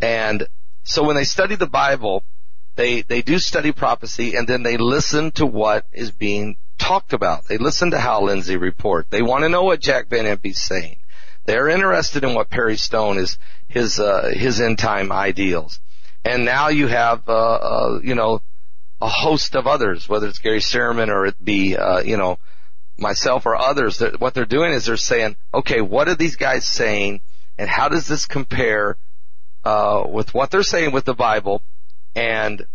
And 0.00 0.46
so 0.84 1.02
when 1.02 1.16
they 1.16 1.24
study 1.24 1.56
the 1.56 1.66
Bible, 1.66 2.22
they 2.76 3.02
they 3.02 3.22
do 3.22 3.38
study 3.38 3.72
prophecy, 3.72 4.36
and 4.36 4.46
then 4.46 4.62
they 4.62 4.76
listen 4.76 5.32
to 5.32 5.46
what 5.46 5.86
is 5.92 6.12
being 6.12 6.56
talked 6.78 7.12
about. 7.12 7.46
They 7.46 7.58
listen 7.58 7.90
to 7.90 7.98
Hal 7.98 8.24
Lindsey 8.24 8.56
report. 8.56 9.06
They 9.10 9.22
want 9.22 9.42
to 9.42 9.48
know 9.48 9.64
what 9.64 9.80
Jack 9.80 10.08
Van 10.08 10.26
Impe's 10.26 10.62
saying. 10.62 10.96
They're 11.44 11.68
interested 11.68 12.22
in 12.22 12.34
what 12.34 12.50
Perry 12.50 12.76
Stone 12.76 13.18
is 13.18 13.36
his 13.66 13.98
uh, 13.98 14.30
his 14.32 14.60
end 14.60 14.78
time 14.78 15.10
ideals 15.10 15.80
and 16.24 16.44
now 16.44 16.68
you 16.68 16.86
have 16.86 17.28
uh, 17.28 17.32
uh, 17.32 18.00
you 18.02 18.14
know 18.14 18.40
a 19.00 19.08
host 19.08 19.56
of 19.56 19.66
others, 19.66 20.08
whether 20.08 20.28
it's 20.28 20.38
Gary 20.38 20.60
Stearman 20.60 21.08
or 21.08 21.26
it 21.26 21.42
be 21.42 21.76
uh, 21.76 22.00
you 22.00 22.16
know 22.16 22.38
myself 22.96 23.46
or 23.46 23.56
others. 23.56 23.98
That 23.98 24.20
what 24.20 24.34
they're 24.34 24.44
doing 24.44 24.72
is 24.72 24.86
they're 24.86 24.96
saying, 24.96 25.36
okay, 25.52 25.80
what 25.80 26.08
are 26.08 26.14
these 26.14 26.36
guys 26.36 26.66
saying, 26.66 27.20
and 27.58 27.68
how 27.68 27.88
does 27.88 28.06
this 28.06 28.26
compare 28.26 28.96
uh, 29.64 30.04
with 30.08 30.34
what 30.34 30.50
they're 30.50 30.62
saying 30.62 30.92
with 30.92 31.04
the 31.04 31.14
Bible, 31.14 31.62
and 32.14 32.66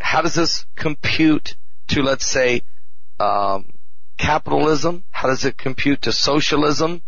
how 0.00 0.20
does 0.20 0.34
this 0.34 0.66
compute 0.76 1.56
to 1.88 2.02
let's 2.02 2.26
say 2.26 2.62
um, 3.18 3.72
capitalism? 4.18 5.04
How 5.10 5.28
does 5.28 5.44
it 5.44 5.56
compute 5.56 6.02
to 6.02 6.12
socialism? 6.12 7.02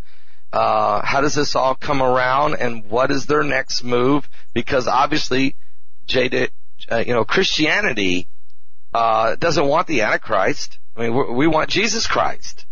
Uh, 0.52 1.04
how 1.04 1.20
does 1.20 1.34
this 1.34 1.56
all 1.56 1.74
come 1.74 2.00
around 2.00 2.54
and 2.54 2.88
what 2.88 3.10
is 3.10 3.26
their 3.26 3.42
next 3.42 3.82
move? 3.82 4.28
Because 4.54 4.86
obviously, 4.86 5.56
Jada, 6.06 6.48
uh, 6.90 7.04
you 7.06 7.12
know, 7.12 7.24
Christianity, 7.24 8.28
uh, 8.94 9.36
doesn't 9.36 9.66
want 9.66 9.86
the 9.86 10.02
Antichrist. 10.02 10.78
I 10.96 11.08
mean, 11.08 11.36
we 11.36 11.46
want 11.46 11.70
Jesus 11.70 12.06
Christ. 12.06 12.64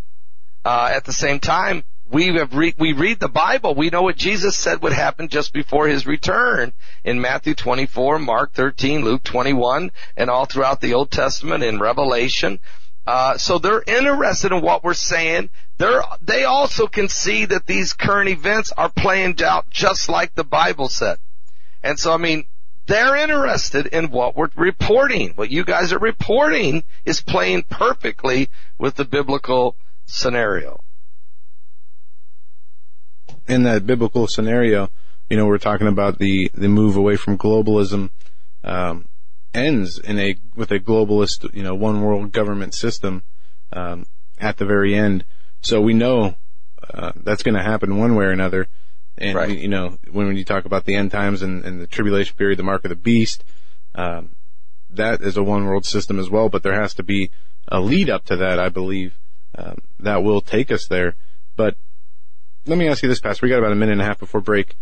Uh, 0.64 0.90
at 0.94 1.04
the 1.04 1.12
same 1.12 1.40
time, 1.40 1.84
we 2.10 2.34
have 2.34 2.54
re- 2.54 2.74
we 2.78 2.92
read 2.92 3.18
the 3.18 3.28
Bible. 3.28 3.74
We 3.74 3.90
know 3.90 4.02
what 4.02 4.16
Jesus 4.16 4.56
said 4.56 4.82
would 4.82 4.92
happen 4.92 5.28
just 5.28 5.52
before 5.52 5.88
his 5.88 6.06
return 6.06 6.72
in 7.02 7.20
Matthew 7.20 7.54
24, 7.54 8.18
Mark 8.18 8.52
13, 8.52 9.04
Luke 9.04 9.22
21, 9.24 9.90
and 10.16 10.30
all 10.30 10.44
throughout 10.44 10.80
the 10.80 10.94
Old 10.94 11.10
Testament 11.10 11.62
in 11.62 11.78
Revelation. 11.78 12.60
Uh, 13.06 13.36
so 13.36 13.58
they're 13.58 13.82
interested 13.86 14.52
in 14.52 14.62
what 14.62 14.82
we're 14.82 14.94
saying. 14.94 15.50
They're, 15.76 16.02
they 16.22 16.44
also 16.44 16.86
can 16.86 17.08
see 17.08 17.44
that 17.46 17.66
these 17.66 17.92
current 17.92 18.30
events 18.30 18.72
are 18.76 18.88
playing 18.88 19.42
out 19.42 19.68
just 19.68 20.08
like 20.08 20.34
the 20.34 20.44
Bible 20.44 20.88
said. 20.88 21.18
And 21.82 21.98
so, 21.98 22.14
I 22.14 22.16
mean, 22.16 22.44
they're 22.86 23.16
interested 23.16 23.86
in 23.86 24.10
what 24.10 24.36
we're 24.36 24.50
reporting. 24.56 25.32
What 25.34 25.50
you 25.50 25.64
guys 25.64 25.92
are 25.92 25.98
reporting 25.98 26.84
is 27.04 27.20
playing 27.20 27.64
perfectly 27.70 28.48
with 28.78 28.96
the 28.96 29.04
biblical 29.04 29.76
scenario. 30.06 30.80
in 33.46 33.64
that 33.64 33.86
biblical 33.86 34.26
scenario, 34.26 34.90
you 35.28 35.36
know, 35.36 35.46
we're 35.46 35.58
talking 35.58 35.86
about 35.86 36.18
the, 36.18 36.50
the 36.54 36.68
move 36.68 36.96
away 36.96 37.16
from 37.16 37.38
globalism. 37.38 38.10
Um, 38.62 39.06
ends 39.52 39.98
in 39.98 40.18
a 40.18 40.36
with 40.56 40.70
a 40.72 40.80
globalist, 40.80 41.52
you 41.54 41.62
know, 41.62 41.74
one 41.74 42.00
world 42.00 42.32
government 42.32 42.74
system 42.74 43.22
um, 43.72 44.06
at 44.38 44.56
the 44.56 44.64
very 44.64 44.94
end. 44.94 45.24
So 45.60 45.80
we 45.80 45.94
know 45.94 46.36
uh, 46.92 47.12
that's 47.16 47.42
going 47.42 47.54
to 47.54 47.62
happen 47.62 47.98
one 47.98 48.14
way 48.14 48.24
or 48.24 48.30
another. 48.30 48.68
And 49.16 49.34
Right. 49.36 49.58
you 49.58 49.68
know, 49.68 49.98
when, 50.10 50.26
when 50.26 50.36
you 50.36 50.44
talk 50.44 50.64
about 50.64 50.84
the 50.84 50.94
end 50.94 51.10
times 51.10 51.42
and, 51.42 51.64
and 51.64 51.80
the 51.80 51.86
tribulation 51.86 52.36
period, 52.36 52.58
the 52.58 52.64
mark 52.64 52.84
of 52.84 52.88
the 52.88 52.96
beast, 52.96 53.44
um, 53.94 54.30
that 54.90 55.20
is 55.20 55.36
a 55.36 55.42
one 55.42 55.64
world 55.64 55.84
system 55.84 56.18
as 56.18 56.30
well. 56.30 56.48
But 56.48 56.62
there 56.62 56.80
has 56.80 56.94
to 56.94 57.02
be 57.02 57.30
a 57.68 57.80
lead 57.80 58.10
up 58.10 58.24
to 58.26 58.36
that, 58.36 58.58
I 58.58 58.68
believe, 58.68 59.18
um, 59.56 59.78
that 60.00 60.22
will 60.22 60.40
take 60.40 60.70
us 60.72 60.86
there. 60.88 61.14
But 61.56 61.76
let 62.66 62.78
me 62.78 62.88
ask 62.88 63.02
you 63.02 63.08
this, 63.08 63.20
Pastor. 63.20 63.46
We 63.46 63.50
got 63.50 63.58
about 63.58 63.72
a 63.72 63.76
minute 63.76 63.92
and 63.92 64.02
a 64.02 64.04
half 64.04 64.18
before 64.18 64.40
break. 64.40 64.76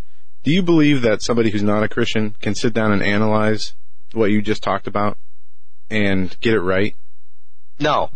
Do 0.44 0.50
you 0.50 0.62
believe 0.62 1.02
that 1.02 1.22
somebody 1.22 1.50
who's 1.50 1.62
not 1.62 1.82
a 1.82 1.88
Christian 1.88 2.34
can 2.40 2.54
sit 2.54 2.72
down 2.72 2.92
and 2.92 3.02
analyze 3.02 3.74
what 4.12 4.30
you 4.30 4.42
just 4.42 4.62
talked 4.62 4.86
about 4.86 5.18
and 5.90 6.36
get 6.40 6.54
it 6.54 6.60
right? 6.60 6.96
No, 7.78 8.10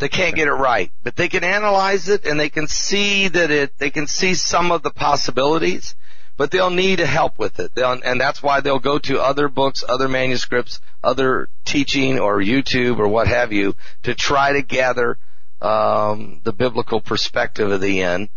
they 0.00 0.08
can't 0.08 0.34
get 0.34 0.48
it 0.48 0.52
right, 0.52 0.90
but 1.02 1.14
they 1.14 1.28
can 1.28 1.44
analyze 1.44 2.08
it 2.08 2.24
and 2.24 2.40
they 2.40 2.48
can 2.48 2.66
see 2.66 3.28
that 3.28 3.50
it, 3.50 3.78
they 3.78 3.90
can 3.90 4.06
see 4.06 4.34
some 4.34 4.72
of 4.72 4.82
the 4.82 4.90
possibilities, 4.90 5.94
but 6.36 6.50
they'll 6.50 6.70
need 6.70 6.98
help 6.98 7.38
with 7.38 7.60
it. 7.60 7.74
They'll, 7.74 8.00
and 8.02 8.20
that's 8.20 8.42
why 8.42 8.60
they'll 8.60 8.78
go 8.78 8.98
to 8.98 9.20
other 9.20 9.48
books, 9.48 9.84
other 9.86 10.08
manuscripts, 10.08 10.80
other 11.04 11.48
teaching 11.64 12.18
or 12.18 12.38
YouTube 12.38 12.98
or 12.98 13.08
what 13.08 13.28
have 13.28 13.52
you 13.52 13.76
to 14.02 14.14
try 14.14 14.54
to 14.54 14.62
gather, 14.62 15.18
um, 15.60 16.40
the 16.44 16.52
biblical 16.52 17.00
perspective 17.00 17.70
of 17.70 17.80
the 17.80 18.00
end. 18.00 18.30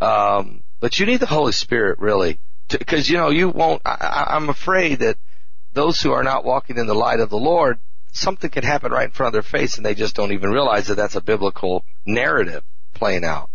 Um, 0.00 0.62
but 0.80 1.00
you 1.00 1.06
need 1.06 1.20
the 1.20 1.26
Holy 1.26 1.52
Spirit 1.52 1.98
really, 1.98 2.38
because 2.70 3.10
you 3.10 3.16
know 3.16 3.30
you 3.30 3.48
won't. 3.48 3.82
I, 3.84 4.26
I'm 4.28 4.48
afraid 4.48 5.00
that 5.00 5.16
those 5.72 6.00
who 6.00 6.12
are 6.12 6.22
not 6.22 6.44
walking 6.44 6.78
in 6.78 6.86
the 6.86 6.94
light 6.94 7.18
of 7.18 7.30
the 7.30 7.36
Lord, 7.36 7.78
something 8.18 8.50
can 8.50 8.64
happen 8.64 8.92
right 8.92 9.06
in 9.06 9.10
front 9.10 9.28
of 9.28 9.32
their 9.32 9.42
face 9.42 9.76
and 9.76 9.86
they 9.86 9.94
just 9.94 10.14
don't 10.14 10.32
even 10.32 10.50
realize 10.50 10.88
that 10.88 10.96
that's 10.96 11.16
a 11.16 11.20
biblical 11.20 11.84
narrative 12.04 12.62
playing 12.94 13.24
out. 13.24 13.50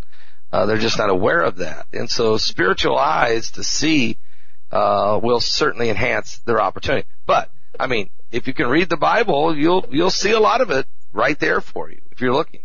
Uh, 0.51 0.65
they're 0.65 0.77
just 0.77 0.97
not 0.97 1.09
aware 1.09 1.41
of 1.41 1.57
that. 1.57 1.87
And 1.93 2.09
so 2.09 2.37
spiritual 2.37 2.97
eyes 2.97 3.51
to 3.51 3.63
see, 3.63 4.17
uh, 4.71 5.19
will 5.21 5.39
certainly 5.39 5.89
enhance 5.89 6.39
their 6.39 6.61
opportunity. 6.61 7.07
But, 7.25 7.49
I 7.79 7.87
mean, 7.87 8.09
if 8.31 8.47
you 8.47 8.53
can 8.53 8.67
read 8.67 8.89
the 8.89 8.97
Bible, 8.97 9.55
you'll, 9.55 9.85
you'll 9.91 10.09
see 10.09 10.31
a 10.31 10.39
lot 10.39 10.61
of 10.61 10.71
it 10.71 10.87
right 11.11 11.39
there 11.39 11.61
for 11.61 11.89
you 11.89 12.01
if 12.11 12.21
you're 12.21 12.33
looking. 12.33 12.61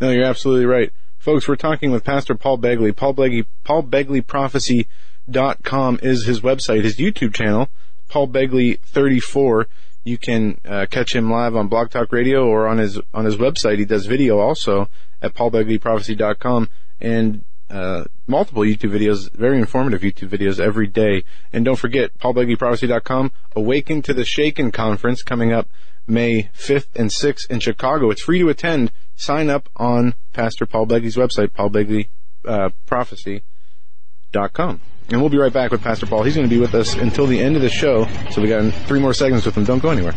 No, 0.00 0.10
you're 0.10 0.24
absolutely 0.24 0.66
right. 0.66 0.92
Folks, 1.18 1.48
we're 1.48 1.56
talking 1.56 1.90
with 1.90 2.04
Pastor 2.04 2.34
Paul 2.34 2.58
Begley. 2.58 2.94
Paul 2.94 3.14
Begley, 3.14 3.46
paulbegleyprophecy.com 3.64 5.98
is 6.02 6.24
his 6.24 6.40
website, 6.40 6.84
his 6.84 6.96
YouTube 6.96 7.34
channel, 7.34 7.68
Paul 8.08 8.28
Begley 8.28 8.78
34. 8.80 9.66
You 10.08 10.16
can 10.16 10.58
uh, 10.64 10.86
catch 10.90 11.14
him 11.14 11.30
live 11.30 11.54
on 11.54 11.68
Blog 11.68 11.90
Talk 11.90 12.10
Radio 12.12 12.46
or 12.46 12.66
on 12.66 12.78
his 12.78 12.98
on 13.12 13.26
his 13.26 13.36
website. 13.36 13.78
He 13.78 13.84
does 13.84 14.06
video 14.06 14.38
also 14.38 14.88
at 15.20 15.34
paulbegleyprophecy.com 15.34 16.70
and 16.98 17.44
uh, 17.68 18.04
multiple 18.26 18.62
YouTube 18.62 18.92
videos, 18.92 19.30
very 19.34 19.58
informative 19.58 20.00
YouTube 20.00 20.30
videos 20.30 20.58
every 20.58 20.86
day. 20.86 21.24
And 21.52 21.66
don't 21.66 21.76
forget, 21.76 22.18
paulbegleyprophecy.com, 22.18 23.32
Awaken 23.54 24.00
to 24.02 24.14
the 24.14 24.24
Shakin' 24.24 24.72
conference 24.72 25.22
coming 25.22 25.52
up 25.52 25.68
May 26.06 26.44
5th 26.56 26.86
and 26.96 27.10
6th 27.10 27.50
in 27.50 27.60
Chicago. 27.60 28.10
It's 28.10 28.22
free 28.22 28.38
to 28.38 28.48
attend. 28.48 28.90
Sign 29.14 29.50
up 29.50 29.68
on 29.76 30.14
Pastor 30.32 30.64
Paul 30.64 30.86
Begley's 30.86 31.16
website, 31.16 31.50
paulbegleyprophecy.com. 32.44 34.80
And 35.10 35.20
we'll 35.20 35.30
be 35.30 35.38
right 35.38 35.52
back 35.52 35.70
with 35.70 35.82
Pastor 35.82 36.06
Paul. 36.06 36.22
He's 36.22 36.34
going 36.34 36.48
to 36.48 36.54
be 36.54 36.60
with 36.60 36.74
us 36.74 36.94
until 36.94 37.26
the 37.26 37.40
end 37.40 37.56
of 37.56 37.62
the 37.62 37.70
show. 37.70 38.06
So 38.30 38.42
we 38.42 38.48
got 38.48 38.72
three 38.86 39.00
more 39.00 39.14
segments 39.14 39.46
with 39.46 39.56
him. 39.56 39.64
Don't 39.64 39.78
go 39.78 39.90
anywhere. 39.90 40.12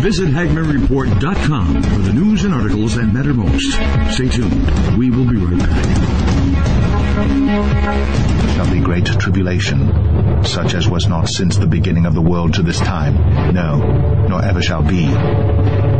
Visit 0.00 0.30
HagmannReport.com 0.30 1.82
for 1.82 1.98
the 2.00 2.12
news 2.12 2.44
and 2.44 2.52
articles 2.52 2.96
that 2.96 3.06
matter 3.06 3.32
most. 3.32 3.70
Stay 4.12 4.28
tuned. 4.28 4.98
We 4.98 5.10
will 5.10 5.26
be 5.26 5.36
right 5.36 5.58
back. 5.58 6.19
Shall 8.54 8.70
be 8.70 8.80
great 8.80 9.06
tribulation, 9.06 10.44
such 10.44 10.74
as 10.74 10.88
was 10.88 11.06
not 11.06 11.28
since 11.28 11.56
the 11.56 11.66
beginning 11.66 12.06
of 12.06 12.14
the 12.14 12.20
world 12.20 12.54
to 12.54 12.62
this 12.62 12.78
time, 12.78 13.14
no, 13.52 14.26
nor 14.28 14.44
ever 14.44 14.62
shall 14.62 14.82
be. 14.82 15.99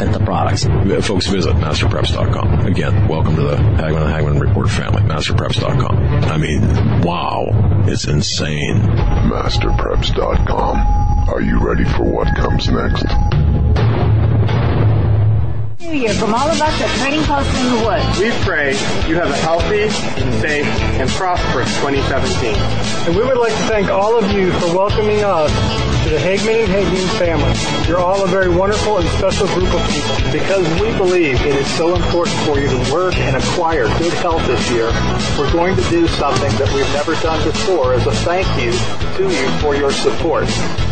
at 0.00 0.12
the 0.12 0.20
products. 0.24 0.64
folks 1.06 1.26
visit 1.26 1.54
masterpreps.com. 1.56 2.66
Again, 2.66 3.08
welcome 3.08 3.36
to 3.36 3.42
the 3.42 3.56
Hagmann 3.56 4.02
and 4.02 4.12
Hagmann 4.12 4.40
Report 4.40 4.70
family, 4.70 5.02
masterpreps.com. 5.02 5.96
I 6.24 6.36
mean, 6.36 6.60
wow, 7.02 7.84
it's 7.86 8.06
insane. 8.06 8.80
Masterpreps.com. 9.30 11.28
Are 11.28 11.40
you 11.42 11.58
ready 11.60 11.84
for 11.84 12.04
what 12.04 12.34
comes 12.36 12.70
next? 12.70 13.04
New 15.80 15.94
Year 15.94 16.14
from 16.14 16.34
all 16.34 16.48
of 16.50 16.60
us 16.60 16.80
at 16.82 16.98
Trading 16.98 17.22
Post 17.24 17.48
in 17.58 17.66
the 17.72 17.86
Woods. 17.86 18.18
We 18.18 18.30
pray 18.44 18.72
you 19.08 19.16
have 19.16 19.30
a 19.30 19.36
healthy, 19.36 19.88
safe, 20.40 20.66
and 21.00 21.08
prosperous 21.10 21.74
2017. 21.80 22.54
And 23.06 23.16
we 23.16 23.24
would 23.24 23.38
like 23.38 23.52
to 23.52 23.62
thank 23.68 23.88
all 23.88 24.18
of 24.18 24.30
you 24.32 24.52
for 24.52 24.66
welcoming 24.76 25.24
us 25.24 25.50
to 26.08 26.14
the 26.14 26.20
Hagmann 26.20 26.60
and 26.60 26.72
Hagmann 26.72 27.08
family. 27.18 27.88
You're 27.88 28.00
all 28.00 28.24
a 28.24 28.28
very 28.28 28.48
wonderful 28.48 28.96
and 28.98 29.08
special 29.20 29.46
group 29.48 29.68
of 29.74 29.82
people. 29.90 30.16
Because 30.32 30.64
we 30.80 30.88
believe 30.96 31.36
it 31.44 31.56
is 31.56 31.66
so 31.76 31.94
important 31.94 32.36
for 32.48 32.58
you 32.58 32.68
to 32.68 32.92
work 32.92 33.14
and 33.16 33.36
acquire 33.36 33.86
good 33.98 34.12
health 34.24 34.46
this 34.46 34.70
year, 34.70 34.88
we're 35.36 35.52
going 35.52 35.76
to 35.76 35.82
do 35.90 36.08
something 36.16 36.50
that 36.56 36.72
we've 36.72 36.88
never 36.96 37.12
done 37.20 37.44
before 37.44 37.92
as 37.92 38.06
a 38.06 38.12
thank 38.24 38.48
you 38.56 38.72
to 39.20 39.28
you 39.28 39.48
for 39.60 39.76
your 39.76 39.92
support. 39.92 40.48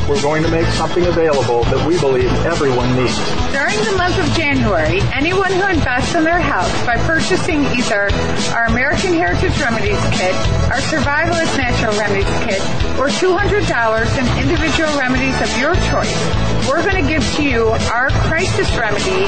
We're 0.07 0.23
going 0.23 0.43
to 0.43 0.51
make 0.51 0.67
something 0.77 1.05
available 1.07 1.65
that 1.65 1.87
we 1.87 1.99
believe 1.99 2.31
everyone 2.45 2.95
needs. 2.95 3.17
During 3.57 3.79
the 3.89 3.97
month 3.97 4.19
of 4.21 4.29
January, 4.37 5.01
anyone 5.17 5.51
who 5.51 5.67
invests 5.67 6.15
in 6.15 6.25
their 6.25 6.41
health 6.41 6.71
by 6.85 6.97
purchasing 7.09 7.65
either 7.75 8.13
our 8.53 8.67
American 8.67 9.15
Heritage 9.15 9.57
Remedies 9.59 9.99
Kit, 10.15 10.37
our 10.71 10.83
Survivalist 10.93 11.57
Natural 11.57 11.97
Remedies 11.99 12.31
Kit, 12.45 12.61
or 13.01 13.09
$200 13.09 13.65
in 13.65 14.27
individual 14.43 14.91
remedies 14.91 15.06
of 15.15 15.59
your 15.61 15.75
choice, 15.87 16.19
we're 16.69 16.83
going 16.83 17.01
to 17.01 17.09
give 17.09 17.23
to 17.37 17.43
you 17.43 17.69
our 17.95 18.11
crisis 18.27 18.69
remedy 18.77 19.27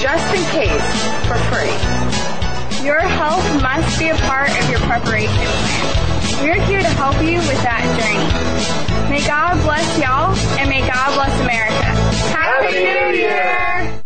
just 0.00 0.22
in 0.32 0.42
case 0.54 0.86
for 1.26 1.34
free. 1.50 2.86
Your 2.86 3.00
health 3.00 3.44
must 3.60 3.98
be 3.98 4.10
a 4.10 4.14
part 4.14 4.50
of 4.50 4.70
your 4.70 4.78
preparation 4.80 5.34
plan. 5.34 6.42
We're 6.44 6.62
here 6.66 6.80
to 6.80 6.88
help 6.90 7.16
you 7.16 7.38
with 7.38 7.60
that 7.64 7.82
journey. 7.98 9.10
May 9.10 9.26
God 9.26 9.60
bless 9.64 9.98
y'all 9.98 10.36
and 10.60 10.68
may 10.68 10.86
God 10.86 11.14
bless 11.16 11.40
America. 11.40 11.86
Happy 12.30 12.72
New 12.78 13.18
Year! 13.18 14.05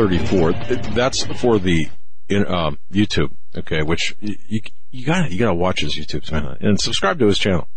34. 0.00 0.52
That's 0.94 1.26
for 1.26 1.58
the 1.58 1.88
in, 2.26 2.46
um, 2.46 2.78
YouTube, 2.90 3.32
okay, 3.54 3.82
which 3.82 4.16
you, 4.18 4.62
you, 4.90 5.04
gotta, 5.04 5.30
you 5.30 5.38
gotta 5.38 5.54
watch 5.54 5.80
his 5.80 5.94
YouTube 5.94 6.30
man, 6.32 6.56
and 6.60 6.80
subscribe 6.80 7.18
to 7.18 7.26
his 7.26 7.36
channel 7.36 7.68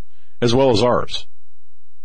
as 0.41 0.55
well 0.55 0.69
as 0.69 0.81
ours. 0.81 1.27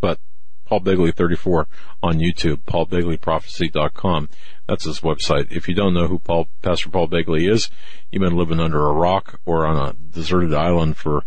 But 0.00 0.18
Paul 0.64 0.80
Begley 0.80 1.14
34 1.14 1.68
on 2.02 2.18
YouTube, 2.18 2.62
paulbegleyprophecy.com. 2.64 4.28
That's 4.66 4.86
his 4.86 5.00
website. 5.00 5.52
If 5.52 5.68
you 5.68 5.76
don't 5.76 5.94
know 5.94 6.08
who 6.08 6.18
Paul, 6.18 6.48
Pastor 6.62 6.90
Paul 6.90 7.06
Begley 7.06 7.48
is, 7.48 7.70
you've 8.10 8.22
been 8.22 8.36
living 8.36 8.58
under 8.58 8.88
a 8.88 8.92
rock 8.92 9.38
or 9.46 9.66
on 9.66 9.76
a 9.76 9.92
deserted 9.92 10.52
island 10.52 10.96
for 10.96 11.22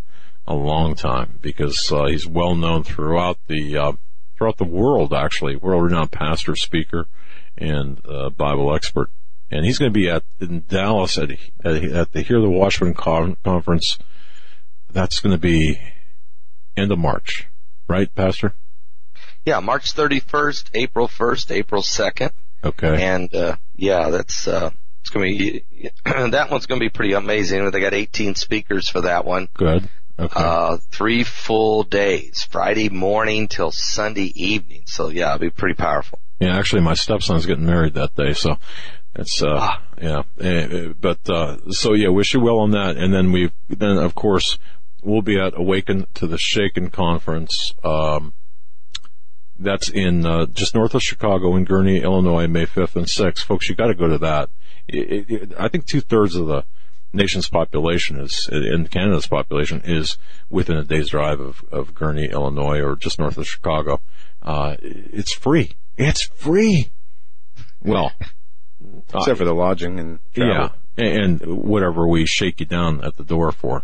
a 0.46 0.54
long 0.54 0.96
time 0.96 1.40
because 1.42 1.90
uh, 1.94 2.08
he's 2.08 2.28
well 2.28 2.56
known 2.56 2.84
throughout 2.84 3.38
the 3.48 3.78
uh, 3.78 3.94
throughout 4.38 4.58
the 4.58 4.66
world. 4.66 5.14
Actually, 5.14 5.56
world 5.56 5.84
renowned 5.84 6.12
pastor, 6.12 6.58
speaker, 6.58 7.08
and 7.62 8.02
uh, 8.06 8.30
Bible 8.30 8.74
expert. 8.76 9.10
And 9.50 9.66
he's 9.66 9.78
going 9.78 9.92
to 9.92 9.98
be 9.98 10.10
at 10.10 10.24
in 10.40 10.64
Dallas 10.68 11.18
at 11.18 11.32
at, 11.64 11.84
at 11.84 12.12
the 12.12 12.22
Hear 12.22 12.40
the 12.40 12.50
Watchman 12.50 12.94
con- 12.94 13.38
conference. 13.44 13.98
That's 14.92 15.20
going 15.20 15.34
to 15.34 15.40
be 15.40 15.80
end 16.76 16.92
of 16.92 17.00
March, 17.00 17.48
right, 17.88 18.14
Pastor? 18.16 18.54
Yeah, 19.46 19.60
March 19.60 19.94
31st, 19.94 20.70
April 20.74 21.08
1st, 21.08 21.52
April 21.52 21.82
2nd. 21.82 22.32
Okay. 22.64 23.04
And, 23.04 23.34
uh, 23.34 23.56
yeah, 23.76 24.10
that's, 24.10 24.48
uh, 24.48 24.70
it's 25.02 25.10
gonna 25.10 25.26
be, 25.26 25.64
that 26.06 26.52
one's 26.52 26.68
gonna 26.68 26.80
be 26.80 26.90
pretty 26.90 27.14
amazing. 27.14 27.70
They 27.72 27.80
got 27.80 27.94
18 27.94 28.36
speakers 28.36 28.88
for 28.88 29.02
that 29.02 29.26
one. 29.26 29.50
Good. 29.56 29.90
Okay. 30.20 30.40
Uh, 30.40 30.78
three 30.92 31.24
full 31.24 31.84
days, 31.84 32.48
Friday 32.50 32.90
morning 32.90 33.48
till 33.48 33.72
Sunday 33.72 34.32
evening. 34.36 34.84
So 34.86 35.10
yeah, 35.10 35.28
it'll 35.36 35.40
be 35.40 35.50
pretty 35.50 35.76
powerful. 35.76 36.20
Yeah, 36.40 36.58
actually, 36.58 36.82
my 36.82 36.94
stepson's 36.96 37.46
getting 37.46 37.66
married 37.66 37.94
that 37.94 38.16
day, 38.16 38.34
so 38.34 38.58
it's 39.16 39.42
uh, 39.44 39.58
Ah. 39.60 39.82
yeah. 40.02 40.24
Eh, 40.40 40.94
But 41.00 41.30
uh, 41.30 41.58
so 41.72 41.94
yeah, 41.94 42.10
wish 42.10 42.34
you 42.34 42.40
well 42.40 42.60
on 42.60 42.72
that. 42.72 42.98
And 42.98 43.14
then 43.14 43.32
we 43.32 43.52
then 43.70 43.98
of 43.98 44.16
course 44.16 44.58
we'll 45.04 45.22
be 45.22 45.40
at 45.40 45.54
Awaken 45.58 46.08
to 46.16 46.28
the 46.28 46.38
Shakin' 46.38 46.90
conference. 46.92 47.74
Um, 47.84 48.34
that's 49.60 49.90
in 49.90 50.26
uh, 50.26 50.48
just 50.48 50.74
north 50.74 50.96
of 50.96 51.04
Chicago 51.04 51.56
in 51.56 51.66
Gurnee, 51.66 52.02
Illinois, 52.04 52.48
May 52.48 52.66
fifth 52.66 52.96
and 52.96 53.08
sixth. 53.10 53.46
Folks, 53.46 53.70
you 53.70 53.76
got 53.76 53.88
to 53.88 53.94
go 53.96 54.08
to 54.08 54.18
that. 54.20 54.50
It, 54.88 55.30
it, 55.30 55.54
I 55.58 55.68
think 55.68 55.86
two 55.86 56.02
thirds 56.02 56.36
of 56.36 56.48
the 56.48 56.64
nation's 57.14 57.50
population 57.50 58.20
is, 58.20 58.50
in 58.52 58.88
Canada's 58.88 59.28
population 59.28 59.82
is 59.84 60.18
within 60.50 60.78
a 60.78 60.84
day's 60.84 61.10
drive 61.10 61.40
of, 61.40 61.64
of 61.72 61.94
Gurnee, 61.94 62.32
Illinois, 62.32 62.80
or 62.80 62.96
just 62.96 63.20
north 63.20 63.38
of 63.38 63.48
Chicago. 63.48 64.00
Uh, 64.42 64.76
it's 64.82 65.34
free. 65.34 65.74
It's 65.98 66.22
free. 66.24 66.90
Well, 67.84 68.12
Except 69.14 69.38
for 69.38 69.46
the 69.46 69.54
lodging 69.54 70.00
and 70.00 70.20
travel. 70.34 70.72
yeah, 70.98 71.06
and, 71.06 71.42
and 71.42 71.58
whatever 71.58 72.08
we 72.08 72.26
shake 72.26 72.60
you 72.60 72.66
down 72.66 73.04
at 73.04 73.18
the 73.18 73.24
door 73.24 73.52
for. 73.52 73.84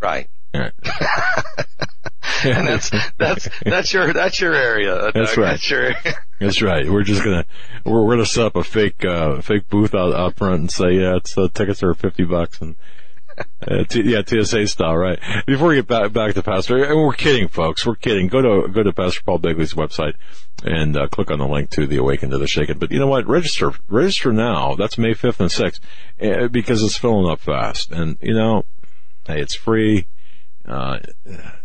Right. 0.00 0.28
Yeah. 0.54 0.70
and 2.44 2.68
that's, 2.68 2.90
that's, 3.18 3.48
that's 3.64 3.92
your, 3.92 4.12
that's 4.12 4.40
your 4.40 4.54
area. 4.54 4.94
uh, 4.94 5.10
That's 5.12 5.30
Doug. 5.30 5.38
right. 5.38 5.50
That's 5.52 5.70
your 5.70 5.82
area. 5.82 5.96
That's 6.40 6.62
right. 6.62 6.90
We're 6.90 7.02
just 7.02 7.22
gonna 7.22 7.44
we're, 7.84 8.02
we're 8.02 8.12
gonna 8.14 8.24
set 8.24 8.46
up 8.46 8.56
a 8.56 8.64
fake 8.64 9.04
uh, 9.04 9.42
fake 9.42 9.68
booth 9.68 9.94
out, 9.94 10.14
out 10.14 10.36
front 10.38 10.54
and 10.60 10.70
say 10.70 10.92
yeah, 10.92 11.16
it's 11.16 11.36
uh, 11.36 11.48
tickets 11.52 11.82
are 11.82 11.92
fifty 11.92 12.24
bucks 12.24 12.62
and 12.62 12.76
uh, 13.68 13.84
t- 13.84 14.10
yeah 14.10 14.22
TSA 14.26 14.66
style 14.66 14.96
right. 14.96 15.18
Before 15.46 15.68
we 15.68 15.74
get 15.74 15.86
back 15.86 16.14
back 16.14 16.32
to 16.34 16.42
Pastor, 16.42 16.82
and 16.82 16.96
we're 16.96 17.12
kidding, 17.12 17.48
folks. 17.48 17.84
We're 17.84 17.94
kidding. 17.94 18.28
Go 18.28 18.40
to 18.40 18.68
go 18.72 18.82
to 18.82 18.90
Pastor 18.94 19.20
Paul 19.26 19.38
Begley's 19.38 19.74
website 19.74 20.14
and 20.64 20.96
uh, 20.96 21.08
click 21.08 21.30
on 21.30 21.40
the 21.40 21.46
link 21.46 21.68
to 21.72 21.86
the 21.86 21.98
Awaken 21.98 22.30
to 22.30 22.38
the 22.38 22.46
Shakin'. 22.46 22.78
But 22.78 22.90
you 22.90 22.98
know 22.98 23.06
what? 23.06 23.26
Register 23.26 23.72
register 23.88 24.32
now. 24.32 24.76
That's 24.76 24.96
May 24.96 25.12
fifth 25.12 25.40
and 25.40 25.52
sixth 25.52 25.82
uh, 26.22 26.48
because 26.48 26.82
it's 26.82 26.96
filling 26.96 27.30
up 27.30 27.40
fast. 27.40 27.90
And 27.92 28.16
you 28.22 28.32
know, 28.32 28.64
hey, 29.26 29.42
it's 29.42 29.54
free. 29.54 30.06
Uh, 30.66 31.00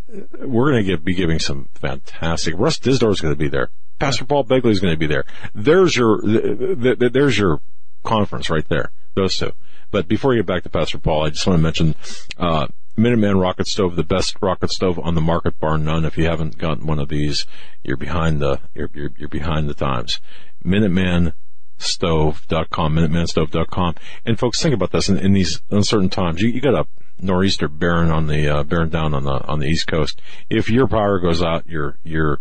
we're 0.08 0.72
going 0.72 0.86
to 0.86 0.98
be 0.98 1.14
giving 1.14 1.40
some 1.40 1.70
fantastic. 1.76 2.56
Russ 2.58 2.80
Dizdar 2.80 3.12
is 3.12 3.22
going 3.22 3.34
to 3.34 3.40
be 3.40 3.48
there. 3.48 3.70
Pastor 4.00 4.26
Paul 4.26 4.44
Begley 4.44 4.72
is 4.72 4.80
going 4.80 4.94
to 4.94 5.00
be 5.00 5.08
there. 5.08 5.26
There's 5.54 5.96
your 5.96 6.22
th- 6.22 6.58
th- 6.82 7.00
th- 7.00 7.14
there's 7.14 7.38
your 7.38 7.62
conference 8.04 8.50
right 8.50 8.68
there. 8.68 8.92
Those 9.16 9.38
two. 9.38 9.54
But 9.92 10.08
before 10.08 10.34
you 10.34 10.42
get 10.42 10.48
back 10.48 10.64
to 10.64 10.70
Pastor 10.70 10.98
Paul, 10.98 11.26
I 11.26 11.30
just 11.30 11.48
want 11.48 11.58
to 11.58 11.64
mention 11.64 11.96
uh, 12.38 12.68
Minuteman 12.98 13.40
rocket 13.40 13.68
stove, 13.68 13.96
the 13.96 14.04
best 14.04 14.36
rocket 14.42 14.72
stove 14.72 15.00
on 15.00 15.16
the 15.16 15.22
market, 15.22 15.60
bar 15.60 15.78
none. 15.78 16.06
If 16.06 16.18
you 16.18 16.26
haven't 16.26 16.58
gotten 16.58 16.86
one 16.86 17.00
of 17.00 17.10
these, 17.10 17.46
you're 17.84 17.98
behind 17.98 18.42
the 18.42 18.60
you're 18.74 18.90
you're, 18.94 19.12
you're 19.18 19.30
behind 19.30 19.70
the 19.70 19.74
times. 19.74 20.20
Minuteman 20.66 21.34
stove.com, 21.78 22.96
minutemanstove.com. 22.96 23.96
And 24.26 24.40
folks, 24.40 24.62
think 24.62 24.74
about 24.74 24.92
this 24.92 25.10
in, 25.10 25.18
in 25.18 25.34
these 25.34 25.62
uncertain 25.70 26.10
times. 26.10 26.42
You, 26.42 26.50
you 26.50 26.62
got 26.62 26.74
a 26.74 26.88
nor'easter 27.20 27.68
bearing 27.68 28.12
on 28.12 28.28
the, 28.28 28.50
uh, 28.50 28.64
down 28.64 29.14
on 29.14 29.24
the, 29.24 29.48
on 29.48 29.60
the 29.60 29.68
east 29.68 29.88
coast. 29.88 30.22
If 30.50 30.70
your 30.70 30.88
power 30.88 31.20
goes 31.20 31.42
out, 31.42 31.68
your, 31.68 31.98
your 32.04 32.40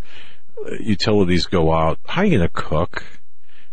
uh, 0.67 0.75
utilities 0.81 1.47
go 1.47 1.73
out, 1.73 1.99
how 2.07 2.23
are 2.23 2.25
you 2.25 2.39
going 2.39 2.49
to 2.49 2.53
cook? 2.53 3.05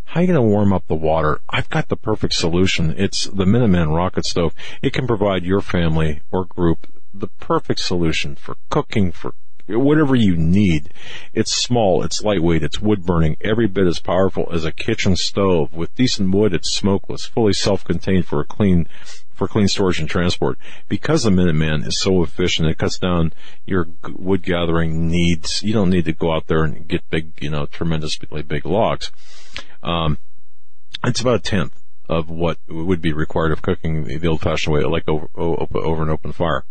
How 0.04 0.20
are 0.20 0.22
you 0.24 0.26
going 0.26 0.36
to 0.36 0.42
warm 0.42 0.72
up 0.72 0.86
the 0.88 0.94
water? 0.94 1.40
I've 1.48 1.70
got 1.70 1.88
the 1.88 1.96
perfect 1.96 2.34
solution. 2.34 2.94
It's 2.98 3.24
the 3.24 3.46
Minuteman 3.46 3.96
rocket 3.96 4.26
stove. 4.26 4.54
It 4.82 4.92
can 4.92 5.06
provide 5.06 5.44
your 5.44 5.62
family 5.62 6.20
or 6.30 6.44
group 6.44 6.86
the 7.14 7.28
perfect 7.28 7.80
solution 7.80 8.36
for 8.36 8.56
cooking, 8.70 9.12
for 9.12 9.34
whatever 9.68 10.14
you 10.14 10.36
need. 10.36 10.92
It's 11.32 11.52
small, 11.52 12.02
it's 12.02 12.22
lightweight, 12.22 12.62
it's 12.62 12.80
wood 12.80 13.04
burning, 13.04 13.36
every 13.40 13.66
bit 13.68 13.86
as 13.86 14.00
powerful 14.00 14.48
as 14.52 14.64
a 14.64 14.72
kitchen 14.72 15.16
stove. 15.16 15.72
With 15.72 15.94
decent 15.94 16.34
wood, 16.34 16.52
it's 16.52 16.74
smokeless, 16.74 17.24
fully 17.24 17.52
self-contained 17.52 18.26
for 18.26 18.40
a 18.40 18.46
clean, 18.46 18.88
for 19.42 19.48
clean 19.48 19.66
storage 19.66 19.98
and 19.98 20.08
transport. 20.08 20.56
Because 20.88 21.24
the 21.24 21.30
Minuteman 21.30 21.84
is 21.84 21.98
so 21.98 22.22
efficient, 22.22 22.68
it 22.68 22.78
cuts 22.78 22.98
down 22.98 23.32
your 23.66 23.88
wood 24.08 24.42
gathering 24.42 25.08
needs. 25.08 25.62
You 25.64 25.72
don't 25.72 25.90
need 25.90 26.04
to 26.04 26.12
go 26.12 26.32
out 26.32 26.46
there 26.46 26.62
and 26.62 26.86
get 26.86 27.08
big, 27.10 27.32
you 27.40 27.50
know, 27.50 27.66
tremendously 27.66 28.42
big 28.42 28.64
logs. 28.64 29.10
Um, 29.82 30.18
it's 31.04 31.20
about 31.20 31.34
a 31.34 31.40
tenth 31.40 31.76
of 32.08 32.30
what 32.30 32.58
would 32.68 33.02
be 33.02 33.12
required 33.12 33.50
of 33.50 33.62
cooking 33.62 34.04
the, 34.04 34.28
old-fashioned 34.28 34.72
way, 34.72 34.84
like 34.84 35.08
over, 35.08 35.28
over 35.34 36.02
an 36.02 36.10
open 36.10 36.32
fire. 36.32 36.64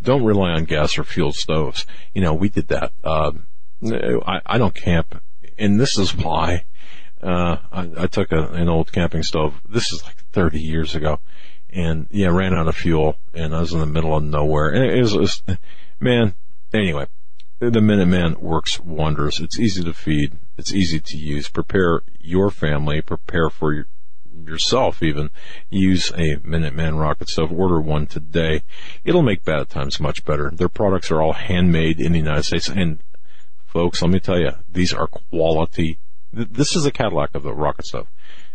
Don't 0.00 0.24
rely 0.24 0.52
on 0.52 0.64
gas 0.64 0.96
or 0.96 1.04
fuel 1.04 1.32
stoves. 1.32 1.84
You 2.14 2.22
know, 2.22 2.32
we 2.32 2.48
did 2.48 2.68
that. 2.68 2.92
Um, 3.02 3.48
I, 3.84 4.40
I 4.46 4.56
don't 4.56 4.74
camp, 4.74 5.20
and 5.58 5.78
this 5.78 5.98
is 5.98 6.16
why. 6.16 6.64
Uh, 7.22 7.56
I, 7.72 7.90
I 7.98 8.06
took 8.06 8.32
a, 8.32 8.48
an 8.48 8.68
old 8.68 8.92
camping 8.92 9.22
stove. 9.22 9.60
This 9.68 9.92
is 9.92 10.02
like 10.04 10.16
30 10.32 10.60
years 10.60 10.94
ago, 10.94 11.20
and 11.74 12.06
yeah, 12.10 12.28
ran 12.28 12.54
out 12.54 12.68
of 12.68 12.76
fuel, 12.76 13.16
and 13.34 13.54
I 13.54 13.60
was 13.60 13.72
in 13.72 13.80
the 13.80 13.86
middle 13.86 14.16
of 14.16 14.22
nowhere. 14.22 14.68
And 14.68 14.84
it 14.84 15.00
was, 15.00 15.14
it 15.14 15.20
was 15.20 15.42
man. 16.00 16.34
Anyway, 16.72 17.06
the 17.58 17.80
Minuteman 17.80 18.38
works 18.38 18.80
wonders. 18.80 19.40
It's 19.40 19.58
easy 19.58 19.82
to 19.84 19.92
feed. 19.92 20.38
It's 20.56 20.72
easy 20.72 21.00
to 21.00 21.16
use. 21.16 21.48
Prepare 21.48 22.02
your 22.20 22.50
family. 22.50 23.00
Prepare 23.00 23.50
for 23.50 23.72
your, 23.72 23.86
yourself 24.32 25.02
even. 25.02 25.30
Use 25.68 26.10
a 26.10 26.36
Minuteman 26.38 26.98
rocket 26.98 27.28
stove. 27.28 27.52
Order 27.52 27.80
one 27.80 28.06
today. 28.06 28.62
It'll 29.04 29.22
make 29.22 29.44
bad 29.44 29.68
times 29.68 30.00
much 30.00 30.24
better. 30.24 30.50
Their 30.54 30.68
products 30.68 31.10
are 31.10 31.20
all 31.20 31.32
handmade 31.32 32.00
in 32.00 32.12
the 32.12 32.18
United 32.18 32.44
States. 32.44 32.68
And 32.68 33.00
folks, 33.66 34.00
let 34.00 34.10
me 34.12 34.20
tell 34.20 34.38
you, 34.38 34.52
these 34.70 34.92
are 34.92 35.08
quality. 35.08 35.98
This 36.32 36.74
is 36.74 36.86
a 36.86 36.90
Cadillac 36.92 37.34
of 37.34 37.42
the 37.42 37.54
rocket 37.54 37.86
stove. 37.86 38.08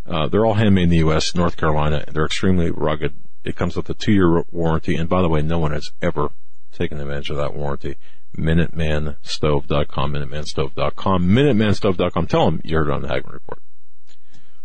Uh, 0.09 0.27
they're 0.27 0.45
all 0.45 0.55
handmade 0.55 0.85
in 0.85 0.89
the 0.89 0.97
U.S., 0.97 1.35
North 1.35 1.55
Carolina. 1.55 2.03
They're 2.11 2.25
extremely 2.25 2.71
rugged. 2.71 3.13
It 3.43 3.55
comes 3.55 3.75
with 3.75 3.89
a 3.89 3.93
two-year 3.93 4.43
warranty. 4.51 4.95
And 4.95 5.07
by 5.07 5.21
the 5.21 5.29
way, 5.29 5.41
no 5.41 5.59
one 5.59 5.71
has 5.71 5.91
ever 6.01 6.29
taken 6.73 6.99
advantage 6.99 7.29
of 7.29 7.37
that 7.37 7.53
warranty. 7.55 7.95
MinutemanStove.com, 8.37 10.13
MinutemanStove.com, 10.13 11.27
MinutemanStove.com. 11.29 12.27
Tell 12.27 12.45
them 12.45 12.61
you 12.63 12.77
heard 12.77 12.89
on 12.89 13.01
the 13.01 13.07
Hagmann 13.07 13.33
Report. 13.33 13.61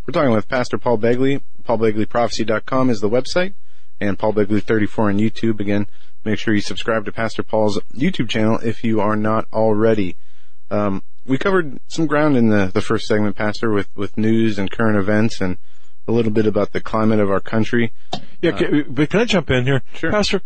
We're 0.07 0.13
talking 0.13 0.33
with 0.33 0.49
Pastor 0.49 0.79
Paul 0.79 0.99
Begley. 0.99 1.43
PaulBegleyProphecy.com 1.67 2.91
is 2.91 3.01
the 3.01 3.09
website. 3.09 3.55
and 4.01 4.19
Paul 4.19 4.35
Begley 4.35 4.63
34 4.63 5.11
on 5.11 5.19
YouTube. 5.19 5.61
Again, 5.61 5.87
make 6.25 6.39
sure 6.39 6.53
you 6.55 6.61
subscribe 6.61 7.05
to 7.07 7.13
Pastor 7.13 7.43
Paul's 7.43 7.81
YouTube 7.95 8.29
channel 8.29 8.59
if 8.63 8.83
you 8.85 9.01
are 9.01 9.17
not 9.17 9.47
already. 9.53 10.17
Um, 10.71 11.03
we 11.27 11.39
covered 11.39 11.81
some 11.89 12.07
ground 12.07 12.37
in 12.37 12.49
the, 12.49 12.71
the 12.73 12.81
first 12.81 13.07
segment, 13.07 13.37
Pastor, 13.37 13.71
with, 13.71 13.89
with 13.95 14.17
news 14.17 14.59
and 14.59 14.71
current 14.71 14.99
events 14.99 15.41
and 15.41 15.59
a 16.07 16.13
little 16.13 16.33
bit 16.33 16.47
about 16.47 16.73
the 16.73 16.81
climate 16.81 17.21
of 17.21 17.31
our 17.31 17.41
country. 17.41 17.93
Yeah, 18.43 18.53
can, 18.53 18.87
but 18.89 19.11
can 19.11 19.21
I 19.21 19.25
jump 19.25 19.51
in 19.51 19.65
here, 19.65 19.83
Sure. 19.95 20.11
Pastor? 20.11 20.43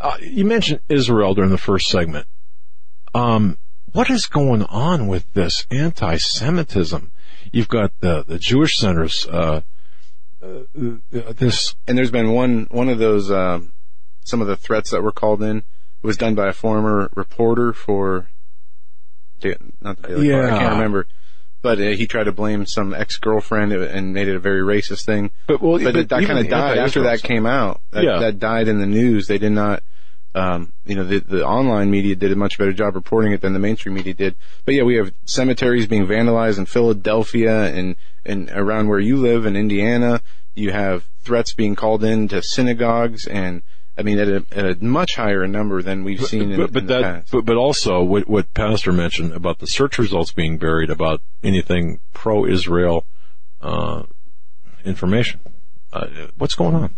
Uh, 0.00 0.16
you 0.20 0.44
mentioned 0.44 0.80
Israel 0.88 1.34
during 1.34 1.50
the 1.50 1.58
first 1.58 1.88
segment. 1.88 2.26
Um, 3.14 3.58
what 3.92 4.10
is 4.10 4.26
going 4.26 4.64
on 4.64 5.06
with 5.06 5.32
this 5.34 5.66
anti-Semitism? 5.70 7.12
You've 7.52 7.68
got 7.68 7.92
the 8.00 8.24
the 8.26 8.38
Jewish 8.38 8.76
centers. 8.76 9.26
Uh, 9.26 9.60
uh, 10.42 10.62
this 11.10 11.76
and 11.86 11.96
there's 11.96 12.10
been 12.10 12.32
one 12.32 12.66
one 12.70 12.88
of 12.88 12.98
those 12.98 13.30
um, 13.30 13.72
some 14.24 14.40
of 14.40 14.48
the 14.48 14.56
threats 14.56 14.90
that 14.90 15.02
were 15.02 15.12
called 15.12 15.42
in. 15.42 15.62
Was 16.02 16.16
done 16.16 16.34
by 16.34 16.48
a 16.48 16.52
former 16.52 17.08
reporter 17.14 17.72
for 17.72 18.28
Da- 19.50 19.56
not 19.80 19.96
the 20.02 20.08
Daily 20.08 20.30
Caller, 20.30 20.50
I 20.50 20.58
can't 20.58 20.72
remember. 20.74 21.06
But 21.62 21.78
uh, 21.80 21.90
he 21.92 22.06
tried 22.06 22.24
to 22.24 22.32
blame 22.32 22.66
some 22.66 22.92
ex-girlfriend 22.92 23.72
and 23.72 24.12
made 24.12 24.28
it 24.28 24.36
a 24.36 24.38
very 24.38 24.60
racist 24.60 25.06
thing. 25.06 25.30
But, 25.46 25.62
well, 25.62 25.78
but 25.78 25.84
but 25.94 25.96
it, 25.96 26.08
that 26.10 26.24
kind 26.26 26.38
of 26.38 26.48
died 26.48 26.76
after 26.78 27.02
that 27.04 27.22
came 27.22 27.46
out. 27.46 27.80
That, 27.92 28.04
Yeah. 28.04 28.18
that 28.20 28.38
died 28.38 28.68
in 28.68 28.80
the 28.80 28.86
news. 28.86 29.28
They 29.28 29.38
did 29.38 29.52
not, 29.52 29.82
um, 30.34 30.74
you 30.84 30.94
know, 30.94 31.04
the, 31.04 31.20
the 31.20 31.42
online 31.46 31.90
media 31.90 32.16
did 32.16 32.32
a 32.32 32.36
much 32.36 32.58
better 32.58 32.74
job 32.74 32.94
reporting 32.94 33.32
it 33.32 33.40
than 33.40 33.54
the 33.54 33.58
mainstream 33.58 33.94
media 33.94 34.12
did. 34.12 34.34
But 34.66 34.74
yeah, 34.74 34.82
we 34.82 34.96
have 34.96 35.14
cemeteries 35.24 35.86
being 35.86 36.06
vandalized 36.06 36.58
in 36.58 36.66
Philadelphia 36.66 37.64
and, 37.74 37.96
and 38.26 38.50
around 38.50 38.88
where 38.88 39.00
you 39.00 39.16
live 39.16 39.46
in 39.46 39.56
Indiana. 39.56 40.20
You 40.54 40.70
have 40.72 41.08
threats 41.22 41.54
being 41.54 41.74
called 41.76 42.04
in 42.04 42.28
to 42.28 42.42
synagogues 42.42 43.26
and, 43.26 43.62
I 43.96 44.02
mean, 44.02 44.18
at 44.18 44.28
a, 44.28 44.44
at 44.50 44.64
a 44.64 44.84
much 44.84 45.14
higher 45.14 45.46
number 45.46 45.82
than 45.82 46.02
we've 46.02 46.24
seen 46.24 46.50
in, 46.52 46.56
but, 46.56 46.72
but 46.72 46.82
in 46.82 46.86
the 46.88 46.94
that, 46.94 47.02
past. 47.02 47.30
but, 47.30 47.44
but 47.44 47.56
also 47.56 48.02
what, 48.02 48.28
what 48.28 48.52
Pastor 48.52 48.92
mentioned 48.92 49.32
about 49.32 49.60
the 49.60 49.66
search 49.66 49.98
results 49.98 50.32
being 50.32 50.58
buried 50.58 50.90
about 50.90 51.20
anything 51.42 52.00
pro-Israel 52.12 53.06
uh, 53.62 54.02
information. 54.84 55.40
Uh, 55.92 56.08
what's 56.36 56.56
going 56.56 56.74
on? 56.74 56.94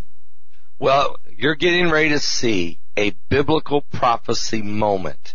Well, 0.78 1.16
you're 1.36 1.54
getting 1.54 1.90
ready 1.90 2.10
to 2.10 2.18
see 2.18 2.78
a 2.96 3.10
biblical 3.28 3.82
prophecy 3.82 4.62
moment. 4.62 5.34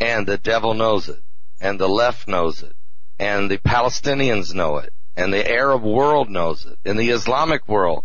And 0.00 0.26
the 0.26 0.38
devil 0.38 0.74
knows 0.74 1.08
it. 1.08 1.22
And 1.60 1.78
the 1.78 1.88
left 1.88 2.26
knows 2.26 2.62
it. 2.62 2.74
And 3.18 3.50
the 3.50 3.58
Palestinians 3.58 4.54
know 4.54 4.78
it. 4.78 4.92
And 5.16 5.32
the 5.32 5.50
Arab 5.50 5.82
world 5.82 6.30
knows 6.30 6.64
it. 6.64 6.78
And 6.84 6.98
the 6.98 7.10
Islamic 7.10 7.68
world. 7.68 8.04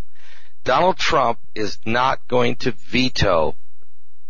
Donald 0.65 0.97
Trump 0.97 1.37
is 1.53 1.77
not 1.85 2.27
going 2.27 2.55
to 2.55 2.71
veto 2.71 3.55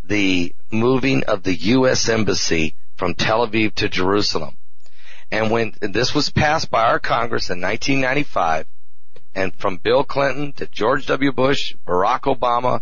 the 0.04 0.54
moving 0.70 1.24
of 1.24 1.44
the 1.44 1.56
U.S. 1.56 2.10
Embassy 2.10 2.76
from 2.98 3.16
Tel 3.16 3.48
Aviv 3.48 3.74
to 3.76 3.88
Jerusalem. 3.88 4.58
And 5.32 5.50
when 5.50 5.74
this 5.80 6.14
was 6.14 6.30
passed 6.30 6.70
by 6.70 6.84
our 6.84 7.00
Congress 7.00 7.50
in 7.50 7.62
1995, 7.62 8.68
and 9.34 9.56
from 9.56 9.78
Bill 9.78 10.04
Clinton 10.04 10.52
to 10.58 10.68
George 10.68 11.06
W. 11.08 11.32
Bush, 11.32 11.74
Barack 11.88 12.24
Obama, 12.24 12.82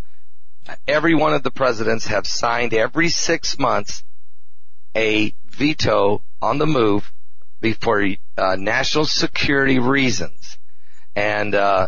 every 0.88 1.14
one 1.14 1.36
of 1.36 1.44
the 1.44 1.52
presidents 1.52 2.08
have 2.08 2.26
signed 2.26 2.74
every 2.74 3.10
six 3.10 3.60
months 3.60 4.04
a 4.96 5.34
veto 5.46 6.24
on 6.42 6.58
the 6.58 6.66
move 6.66 7.12
before 7.62 8.04
uh, 8.36 8.56
national 8.56 9.06
security 9.06 9.78
reasons. 9.78 10.58
And 11.16 11.54
uh, 11.54 11.88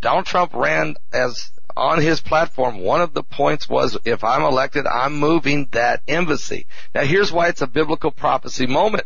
Donald 0.00 0.26
Trump 0.26 0.54
ran 0.54 0.96
as 1.12 1.50
on 1.76 2.00
his 2.00 2.20
platform. 2.20 2.78
One 2.78 3.00
of 3.00 3.14
the 3.14 3.22
points 3.22 3.68
was, 3.68 3.96
if 4.04 4.24
I'm 4.24 4.42
elected, 4.42 4.86
I'm 4.86 5.18
moving 5.18 5.68
that 5.72 6.02
embassy. 6.08 6.66
Now, 6.94 7.02
here's 7.02 7.32
why 7.32 7.48
it's 7.48 7.62
a 7.62 7.66
biblical 7.66 8.10
prophecy 8.10 8.66
moment. 8.66 9.04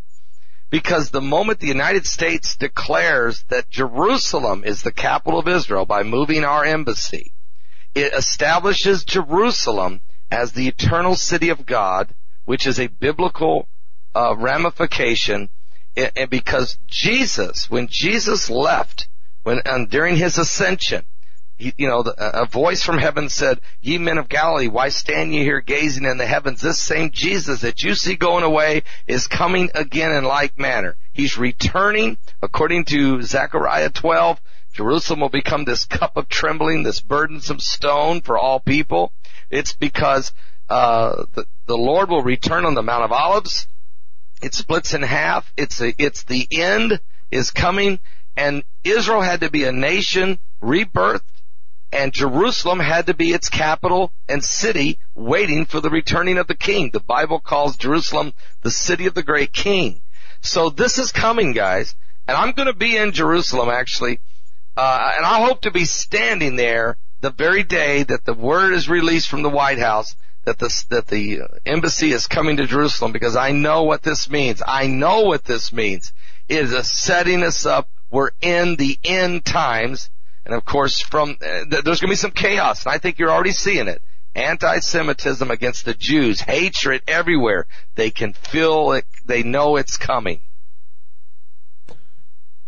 Because 0.70 1.10
the 1.10 1.20
moment 1.20 1.60
the 1.60 1.68
United 1.68 2.06
States 2.06 2.56
declares 2.56 3.44
that 3.48 3.70
Jerusalem 3.70 4.64
is 4.64 4.82
the 4.82 4.92
capital 4.92 5.38
of 5.38 5.46
Israel 5.46 5.86
by 5.86 6.02
moving 6.02 6.42
our 6.42 6.64
embassy, 6.64 7.32
it 7.94 8.12
establishes 8.12 9.04
Jerusalem 9.04 10.00
as 10.30 10.52
the 10.52 10.66
eternal 10.66 11.14
city 11.14 11.50
of 11.50 11.64
God, 11.64 12.12
which 12.44 12.66
is 12.66 12.80
a 12.80 12.88
biblical 12.88 13.68
uh, 14.14 14.34
ramification. 14.36 15.48
And 15.96 16.28
because 16.28 16.76
Jesus, 16.88 17.70
when 17.70 17.86
Jesus 17.88 18.50
left, 18.50 19.06
when 19.44 19.60
um, 19.66 19.86
during 19.86 20.16
his 20.16 20.38
ascension, 20.38 21.04
he, 21.56 21.72
you 21.76 21.86
know, 21.86 22.02
the, 22.02 22.14
a 22.18 22.46
voice 22.46 22.82
from 22.82 22.98
heaven 22.98 23.28
said, 23.28 23.60
"Ye 23.80 23.98
men 23.98 24.18
of 24.18 24.28
Galilee, 24.28 24.66
why 24.66 24.88
stand 24.88 25.32
ye 25.32 25.44
here 25.44 25.60
gazing 25.60 26.04
in 26.04 26.18
the 26.18 26.26
heavens? 26.26 26.60
This 26.60 26.80
same 26.80 27.10
Jesus 27.12 27.60
that 27.60 27.82
you 27.82 27.94
see 27.94 28.16
going 28.16 28.42
away 28.42 28.82
is 29.06 29.28
coming 29.28 29.70
again 29.74 30.10
in 30.10 30.24
like 30.24 30.58
manner. 30.58 30.96
He's 31.12 31.38
returning, 31.38 32.18
according 32.42 32.86
to 32.86 33.22
Zechariah 33.22 33.90
12. 33.90 34.40
Jerusalem 34.72 35.20
will 35.20 35.28
become 35.28 35.64
this 35.64 35.84
cup 35.84 36.16
of 36.16 36.28
trembling, 36.28 36.82
this 36.82 37.00
burdensome 37.00 37.60
stone 37.60 38.20
for 38.20 38.36
all 38.36 38.58
people. 38.58 39.12
It's 39.48 39.72
because 39.72 40.32
uh, 40.68 41.24
the, 41.34 41.46
the 41.66 41.76
Lord 41.76 42.10
will 42.10 42.22
return 42.22 42.64
on 42.64 42.74
the 42.74 42.82
Mount 42.82 43.04
of 43.04 43.12
Olives. 43.12 43.68
It 44.42 44.52
splits 44.54 44.92
in 44.92 45.02
half. 45.02 45.52
It's 45.56 45.80
a, 45.80 45.94
it's 45.96 46.24
the 46.24 46.48
end 46.50 47.00
is 47.30 47.50
coming, 47.50 48.00
and 48.36 48.64
Israel 48.82 49.20
had 49.20 49.40
to 49.40 49.50
be 49.50 49.64
a 49.64 49.72
nation 49.72 50.38
rebirthed, 50.62 51.22
and 51.92 52.12
Jerusalem 52.12 52.80
had 52.80 53.06
to 53.06 53.14
be 53.14 53.32
its 53.32 53.48
capital 53.48 54.12
and 54.28 54.42
city, 54.42 54.98
waiting 55.14 55.64
for 55.64 55.80
the 55.80 55.90
returning 55.90 56.38
of 56.38 56.46
the 56.46 56.56
King. 56.56 56.90
The 56.92 57.00
Bible 57.00 57.38
calls 57.38 57.76
Jerusalem 57.76 58.32
the 58.62 58.70
city 58.70 59.06
of 59.06 59.14
the 59.14 59.22
great 59.22 59.52
King. 59.52 60.00
So 60.40 60.70
this 60.70 60.98
is 60.98 61.12
coming, 61.12 61.52
guys, 61.52 61.94
and 62.26 62.36
I'm 62.36 62.52
going 62.52 62.66
to 62.66 62.74
be 62.74 62.96
in 62.96 63.12
Jerusalem 63.12 63.68
actually, 63.68 64.20
uh, 64.76 65.12
and 65.16 65.24
I 65.24 65.44
hope 65.46 65.62
to 65.62 65.70
be 65.70 65.84
standing 65.84 66.56
there 66.56 66.96
the 67.20 67.30
very 67.30 67.62
day 67.62 68.02
that 68.02 68.24
the 68.24 68.34
word 68.34 68.74
is 68.74 68.88
released 68.88 69.28
from 69.28 69.42
the 69.42 69.50
White 69.50 69.78
House 69.78 70.14
that 70.44 70.58
the 70.58 70.84
that 70.90 71.06
the 71.06 71.40
embassy 71.64 72.12
is 72.12 72.26
coming 72.26 72.58
to 72.58 72.66
Jerusalem 72.66 73.12
because 73.12 73.36
I 73.36 73.52
know 73.52 73.84
what 73.84 74.02
this 74.02 74.28
means. 74.28 74.62
I 74.66 74.86
know 74.86 75.22
what 75.22 75.44
this 75.44 75.72
means. 75.72 76.12
It 76.48 76.64
is 76.64 76.72
a 76.72 76.84
setting 76.84 77.42
us 77.42 77.64
up. 77.64 77.88
We're 78.14 78.30
in 78.40 78.76
the 78.76 78.96
end 79.02 79.44
times, 79.44 80.08
and 80.46 80.54
of 80.54 80.64
course, 80.64 81.00
from 81.00 81.30
uh, 81.30 81.64
th- 81.68 81.82
there's 81.82 81.98
going 81.98 82.10
to 82.10 82.12
be 82.12 82.14
some 82.14 82.30
chaos, 82.30 82.86
and 82.86 82.94
I 82.94 82.98
think 82.98 83.18
you're 83.18 83.32
already 83.32 83.50
seeing 83.50 83.88
it. 83.88 84.00
Anti-Semitism 84.36 85.50
against 85.50 85.84
the 85.84 85.94
Jews, 85.94 86.40
hatred 86.40 87.02
everywhere. 87.08 87.66
They 87.96 88.12
can 88.12 88.32
feel 88.32 88.92
it. 88.92 89.04
They 89.26 89.42
know 89.42 89.74
it's 89.74 89.96
coming. 89.96 90.42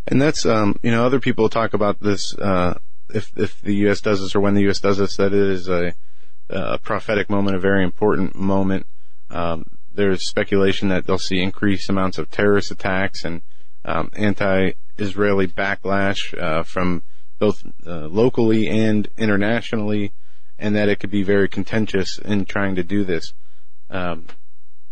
And 0.05 0.21
that's, 0.21 0.45
um, 0.45 0.77
you 0.83 0.91
know, 0.91 1.05
other 1.05 1.21
people 1.21 1.47
talk 1.47 1.73
about 1.73 2.01
this, 2.01 2.37
uh, 2.37 2.77
if, 3.13 3.31
if 3.37 3.61
the 3.61 3.75
U.S. 3.75 4.01
does 4.01 4.19
this 4.19 4.35
or 4.35 4.41
when 4.41 4.53
the 4.53 4.63
U.S. 4.63 4.81
does 4.81 4.97
this, 4.97 5.15
that 5.15 5.33
it 5.33 5.49
is 5.49 5.69
a, 5.69 5.93
a 6.49 6.77
prophetic 6.77 7.29
moment, 7.29 7.55
a 7.55 7.59
very 7.59 7.85
important 7.85 8.35
moment. 8.35 8.85
Um, 9.29 9.63
there's 9.93 10.27
speculation 10.27 10.89
that 10.89 11.07
they'll 11.07 11.17
see 11.17 11.39
increased 11.41 11.89
amounts 11.89 12.17
of 12.17 12.29
terrorist 12.29 12.69
attacks 12.69 13.23
and, 13.23 13.43
um, 13.87 14.11
anti-Israeli 14.13 15.47
backlash, 15.47 16.37
uh, 16.39 16.63
from 16.63 17.01
both, 17.39 17.63
uh, 17.85 18.07
locally 18.07 18.67
and 18.67 19.07
internationally, 19.17 20.11
and 20.59 20.75
that 20.75 20.89
it 20.89 20.99
could 20.99 21.11
be 21.11 21.23
very 21.23 21.47
contentious 21.47 22.19
in 22.19 22.45
trying 22.45 22.75
to 22.75 22.83
do 22.83 23.03
this. 23.03 23.33
Um, 23.89 24.27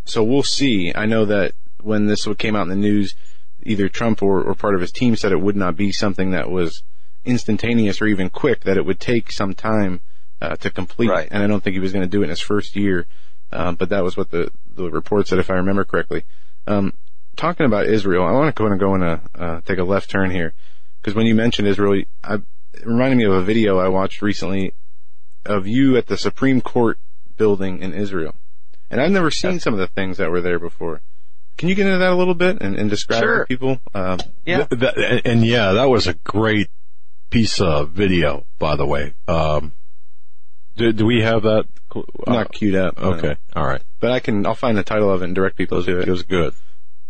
so 0.04 0.24
we'll 0.24 0.42
see. 0.42 0.92
I 0.94 1.06
know 1.06 1.24
that 1.26 1.52
when 1.80 2.06
this 2.06 2.26
came 2.38 2.56
out 2.56 2.62
in 2.62 2.68
the 2.68 2.76
news, 2.76 3.14
either 3.62 3.88
Trump 3.88 4.22
or, 4.22 4.42
or 4.42 4.54
part 4.54 4.74
of 4.74 4.80
his 4.80 4.92
team 4.92 5.14
said 5.16 5.32
it 5.32 5.40
would 5.40 5.56
not 5.56 5.76
be 5.76 5.92
something 5.92 6.30
that 6.30 6.50
was 6.50 6.82
instantaneous 7.24 8.00
or 8.00 8.06
even 8.06 8.30
quick, 8.30 8.60
that 8.62 8.76
it 8.76 8.86
would 8.86 9.00
take 9.00 9.30
some 9.30 9.52
time 9.54 10.00
uh, 10.40 10.56
to 10.56 10.70
complete. 10.70 11.10
Right. 11.10 11.28
And 11.30 11.42
I 11.42 11.46
don't 11.46 11.62
think 11.62 11.74
he 11.74 11.80
was 11.80 11.92
going 11.92 12.04
to 12.04 12.10
do 12.10 12.20
it 12.20 12.24
in 12.24 12.30
his 12.30 12.40
first 12.40 12.76
year. 12.76 13.06
Um, 13.52 13.74
but 13.76 13.90
that 13.90 14.02
was 14.02 14.16
what 14.16 14.30
the, 14.30 14.50
the 14.74 14.90
report 14.90 15.28
said, 15.28 15.38
if 15.38 15.50
I 15.50 15.54
remember 15.54 15.84
correctly. 15.84 16.24
Um, 16.66 16.92
talking 17.36 17.66
about 17.66 17.86
Israel, 17.86 18.24
I 18.26 18.32
want 18.32 18.54
to 18.54 18.60
go 18.62 18.66
and 18.68 18.80
go 18.80 18.94
and 18.94 19.04
uh, 19.04 19.18
uh, 19.34 19.60
take 19.64 19.78
a 19.78 19.84
left 19.84 20.10
turn 20.10 20.30
here. 20.30 20.52
Because 21.00 21.14
when 21.14 21.26
you 21.26 21.34
mentioned 21.34 21.68
Israel, 21.68 22.02
I, 22.24 22.34
it 22.34 22.84
reminded 22.86 23.16
me 23.16 23.24
of 23.24 23.32
a 23.32 23.42
video 23.42 23.78
I 23.78 23.88
watched 23.88 24.22
recently 24.22 24.74
of 25.44 25.66
you 25.66 25.96
at 25.96 26.06
the 26.06 26.16
Supreme 26.16 26.60
Court 26.60 26.98
building 27.36 27.80
in 27.80 27.94
Israel. 27.94 28.34
And 28.90 29.00
I've 29.00 29.10
never 29.10 29.30
seen 29.30 29.60
some 29.60 29.72
of 29.74 29.78
the 29.80 29.86
things 29.88 30.18
that 30.18 30.30
were 30.30 30.40
there 30.40 30.58
before. 30.58 31.00
Can 31.56 31.68
you 31.68 31.74
get 31.74 31.86
into 31.86 31.98
that 31.98 32.10
a 32.10 32.14
little 32.16 32.34
bit 32.34 32.58
and, 32.60 32.76
and 32.76 32.90
describe 32.90 33.22
Sure. 33.22 33.38
to 33.40 33.46
people? 33.46 33.80
Um, 33.94 34.18
Yeah. 34.44 34.64
Th- 34.64 34.80
that- 34.80 34.98
and, 34.98 35.22
and 35.24 35.44
yeah, 35.46 35.72
that 35.72 35.88
was 35.88 36.06
a 36.06 36.14
great 36.14 36.68
piece 37.30 37.60
of 37.60 37.90
video, 37.90 38.46
by 38.58 38.76
the 38.76 38.86
way. 38.86 39.14
Um, 39.26 39.72
do, 40.76 40.92
do 40.92 41.06
we 41.06 41.22
have 41.22 41.42
that? 41.42 41.64
Uh, 41.94 42.02
not 42.26 42.52
queued 42.52 42.74
up. 42.74 42.98
no. 43.00 43.14
Okay. 43.14 43.36
All 43.54 43.66
right. 43.66 43.82
But 44.00 44.12
I 44.12 44.20
can, 44.20 44.44
I'll 44.44 44.54
find 44.54 44.76
the 44.76 44.82
title 44.82 45.10
of 45.10 45.22
it 45.22 45.24
and 45.26 45.34
direct 45.34 45.56
people 45.56 45.82
to 45.82 46.00
it. 46.00 46.08
It 46.08 46.10
was 46.10 46.22
good. 46.24 46.52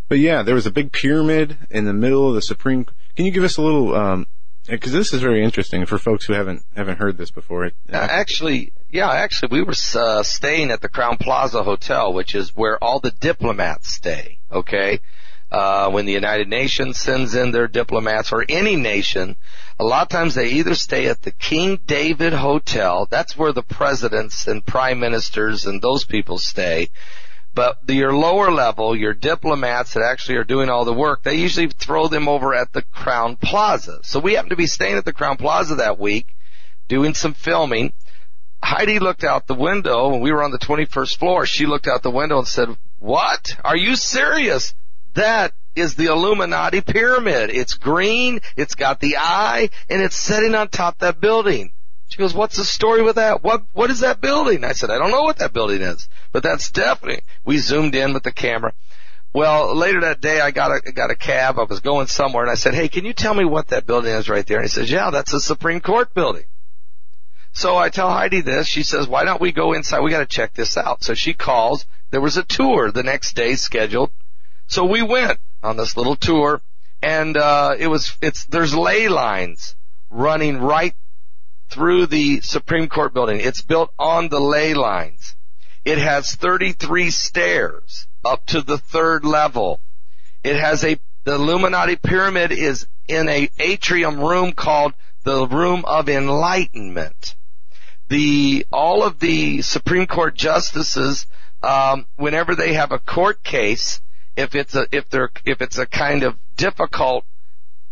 But 0.09 0.19
yeah, 0.19 0.43
there 0.43 0.55
was 0.55 0.65
a 0.65 0.71
big 0.71 0.91
pyramid 0.91 1.57
in 1.69 1.85
the 1.85 1.93
middle 1.93 2.29
of 2.29 2.35
the 2.35 2.41
Supreme. 2.41 2.85
Can 3.15 3.25
you 3.25 3.31
give 3.31 3.43
us 3.43 3.57
a 3.57 3.61
little 3.61 3.95
um, 3.95 4.27
Because 4.67 4.91
this 4.91 5.13
is 5.13 5.21
very 5.21 5.43
interesting 5.43 5.85
for 5.85 5.97
folks 5.97 6.25
who 6.25 6.33
haven't 6.33 6.63
haven't 6.75 6.99
heard 6.99 7.17
this 7.17 7.31
before. 7.31 7.65
It, 7.65 7.75
Uh, 7.91 7.97
actually, 7.97 8.73
yeah, 8.89 9.09
actually, 9.09 9.49
we 9.51 9.63
were 9.63 9.75
uh, 9.95 10.23
staying 10.23 10.71
at 10.71 10.81
the 10.81 10.89
Crowne 10.89 11.19
Plaza 11.19 11.63
Hotel, 11.63 12.13
which 12.13 12.35
is 12.35 12.55
where 12.55 12.81
all 12.81 12.99
the 12.99 13.11
diplomats 13.11 13.91
stay. 13.91 14.39
Okay, 14.51 14.99
uh, 15.51 15.89
when 15.89 16.05
the 16.05 16.13
United 16.13 16.47
Nations 16.47 16.99
sends 16.99 17.35
in 17.35 17.51
their 17.51 17.67
diplomats, 17.67 18.31
or 18.31 18.45
any 18.47 18.75
nation, 18.75 19.35
a 19.79 19.83
lot 19.83 20.03
of 20.03 20.09
times 20.09 20.35
they 20.35 20.51
either 20.51 20.75
stay 20.75 21.07
at 21.07 21.21
the 21.21 21.31
King 21.31 21.79
David 21.85 22.33
Hotel. 22.33 23.07
That's 23.09 23.37
where 23.37 23.53
the 23.53 23.63
presidents 23.63 24.47
and 24.47 24.65
prime 24.65 24.99
ministers 24.99 25.65
and 25.65 25.81
those 25.81 26.03
people 26.03 26.37
stay. 26.37 26.89
But 27.57 27.79
your 27.87 28.13
lower 28.13 28.51
level, 28.51 28.95
your 28.95 29.15
diplomats 29.15 29.95
that 29.95 30.03
actually 30.03 30.35
are 30.35 30.43
doing 30.43 30.69
all 30.69 30.85
the 30.85 30.93
work, 30.93 31.23
they 31.23 31.37
usually 31.37 31.69
throw 31.69 32.07
them 32.07 32.29
over 32.29 32.53
at 32.53 32.71
the 32.71 32.83
Crowne 32.83 33.35
Plaza. 33.35 33.97
So 34.03 34.19
we 34.19 34.33
happened 34.33 34.51
to 34.51 34.55
be 34.55 34.67
staying 34.67 34.95
at 34.95 35.05
the 35.05 35.11
Crowne 35.11 35.39
Plaza 35.39 35.73
that 35.77 35.97
week, 35.97 36.27
doing 36.87 37.15
some 37.15 37.33
filming. 37.33 37.93
Heidi 38.63 38.99
looked 38.99 39.23
out 39.23 39.47
the 39.47 39.55
window 39.55 40.17
we 40.17 40.31
were 40.31 40.43
on 40.43 40.51
the 40.51 40.59
21st 40.59 41.17
floor. 41.17 41.47
She 41.47 41.65
looked 41.65 41.87
out 41.87 42.03
the 42.03 42.11
window 42.11 42.37
and 42.37 42.47
said, 42.47 42.77
what? 42.99 43.57
Are 43.63 43.75
you 43.75 43.95
serious? 43.95 44.75
That 45.15 45.53
is 45.75 45.95
the 45.95 46.11
Illuminati 46.11 46.81
pyramid. 46.81 47.49
It's 47.49 47.73
green, 47.73 48.39
it's 48.55 48.75
got 48.75 48.99
the 48.99 49.17
eye, 49.17 49.71
and 49.89 49.99
it's 50.03 50.15
sitting 50.15 50.53
on 50.53 50.67
top 50.67 50.99
that 50.99 51.19
building. 51.19 51.71
She 52.17 52.23
goes, 52.23 52.33
what's 52.33 52.57
the 52.57 52.65
story 52.65 53.03
with 53.03 53.17
that? 53.17 53.43
What, 53.43 53.65
what 53.73 53.91
is 53.91 53.99
that 53.99 54.21
building? 54.21 54.63
I 54.63 54.71
said, 54.71 54.89
I 54.89 54.97
don't 54.97 55.11
know 55.11 55.21
what 55.21 55.37
that 55.37 55.53
building 55.53 55.83
is, 55.83 56.09
but 56.31 56.41
that's 56.41 56.71
definitely, 56.71 57.21
we 57.45 57.59
zoomed 57.59 57.93
in 57.93 58.15
with 58.15 58.23
the 58.23 58.31
camera. 58.31 58.73
Well, 59.35 59.75
later 59.75 60.01
that 60.01 60.19
day, 60.19 60.41
I 60.41 60.49
got 60.49 60.71
a, 60.71 60.91
got 60.93 61.11
a 61.11 61.15
cab. 61.15 61.59
I 61.59 61.65
was 61.65 61.79
going 61.79 62.07
somewhere 62.07 62.41
and 62.41 62.49
I 62.49 62.55
said, 62.55 62.73
hey, 62.73 62.87
can 62.87 63.05
you 63.05 63.13
tell 63.13 63.35
me 63.35 63.45
what 63.45 63.67
that 63.67 63.85
building 63.85 64.11
is 64.11 64.29
right 64.29 64.43
there? 64.47 64.57
And 64.57 64.65
he 64.65 64.69
says, 64.69 64.89
yeah, 64.89 65.11
that's 65.11 65.31
the 65.31 65.39
Supreme 65.39 65.79
Court 65.79 66.11
building. 66.15 66.45
So 67.53 67.77
I 67.77 67.89
tell 67.89 68.09
Heidi 68.09 68.41
this. 68.41 68.65
She 68.65 68.81
says, 68.81 69.07
why 69.07 69.23
don't 69.23 69.39
we 69.39 69.51
go 69.51 69.73
inside? 69.73 69.99
We 69.99 70.09
got 70.09 70.21
to 70.21 70.25
check 70.25 70.55
this 70.55 70.75
out. 70.75 71.03
So 71.03 71.13
she 71.13 71.35
calls. 71.35 71.85
There 72.09 72.19
was 72.19 72.37
a 72.37 72.43
tour 72.43 72.91
the 72.91 73.03
next 73.03 73.35
day 73.35 73.53
scheduled. 73.53 74.09
So 74.65 74.85
we 74.85 75.03
went 75.03 75.37
on 75.61 75.77
this 75.77 75.95
little 75.95 76.15
tour 76.15 76.61
and, 76.99 77.37
uh, 77.37 77.75
it 77.77 77.89
was, 77.89 78.17
it's, 78.23 78.45
there's 78.45 78.75
ley 78.75 79.07
lines 79.07 79.75
running 80.09 80.57
right 80.57 80.95
through 81.69 82.07
the 82.07 82.41
Supreme 82.41 82.87
Court 82.87 83.13
building. 83.13 83.39
It's 83.39 83.61
built 83.61 83.91
on 83.99 84.29
the 84.29 84.39
ley 84.39 84.73
lines. 84.73 85.35
It 85.85 85.97
has 85.97 86.35
33 86.35 87.11
stairs 87.11 88.07
up 88.25 88.45
to 88.47 88.61
the 88.61 88.77
third 88.77 89.23
level. 89.23 89.79
It 90.43 90.57
has 90.57 90.83
a, 90.83 90.97
the 91.23 91.35
Illuminati 91.35 91.95
pyramid 91.95 92.51
is 92.51 92.87
in 93.07 93.29
a 93.29 93.49
atrium 93.57 94.19
room 94.19 94.51
called 94.51 94.93
the 95.23 95.47
Room 95.47 95.85
of 95.85 96.09
Enlightenment. 96.09 97.35
The, 98.09 98.65
all 98.71 99.03
of 99.03 99.19
the 99.19 99.61
Supreme 99.61 100.07
Court 100.07 100.35
justices, 100.35 101.25
um, 101.61 102.05
whenever 102.15 102.55
they 102.55 102.73
have 102.73 102.91
a 102.91 102.99
court 102.99 103.43
case, 103.43 103.99
if 104.35 104.55
it's 104.55 104.75
a, 104.75 104.87
if 104.91 105.09
they're, 105.09 105.29
if 105.45 105.61
it's 105.61 105.77
a 105.77 105.85
kind 105.85 106.23
of 106.23 106.37
difficult 106.55 107.25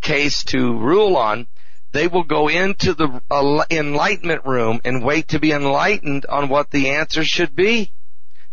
case 0.01 0.43
to 0.45 0.77
rule 0.77 1.17
on, 1.17 1.47
they 1.95 2.07
will 2.07 2.23
go 2.23 2.49
into 2.49 2.93
the 2.93 3.21
uh, 3.31 3.63
enlightenment 3.71 4.45
room 4.45 4.81
and 4.83 5.01
wait 5.01 5.29
to 5.29 5.39
be 5.39 5.53
enlightened 5.53 6.25
on 6.25 6.49
what 6.49 6.69
the 6.69 6.89
answer 6.89 7.23
should 7.23 7.55
be. 7.55 7.89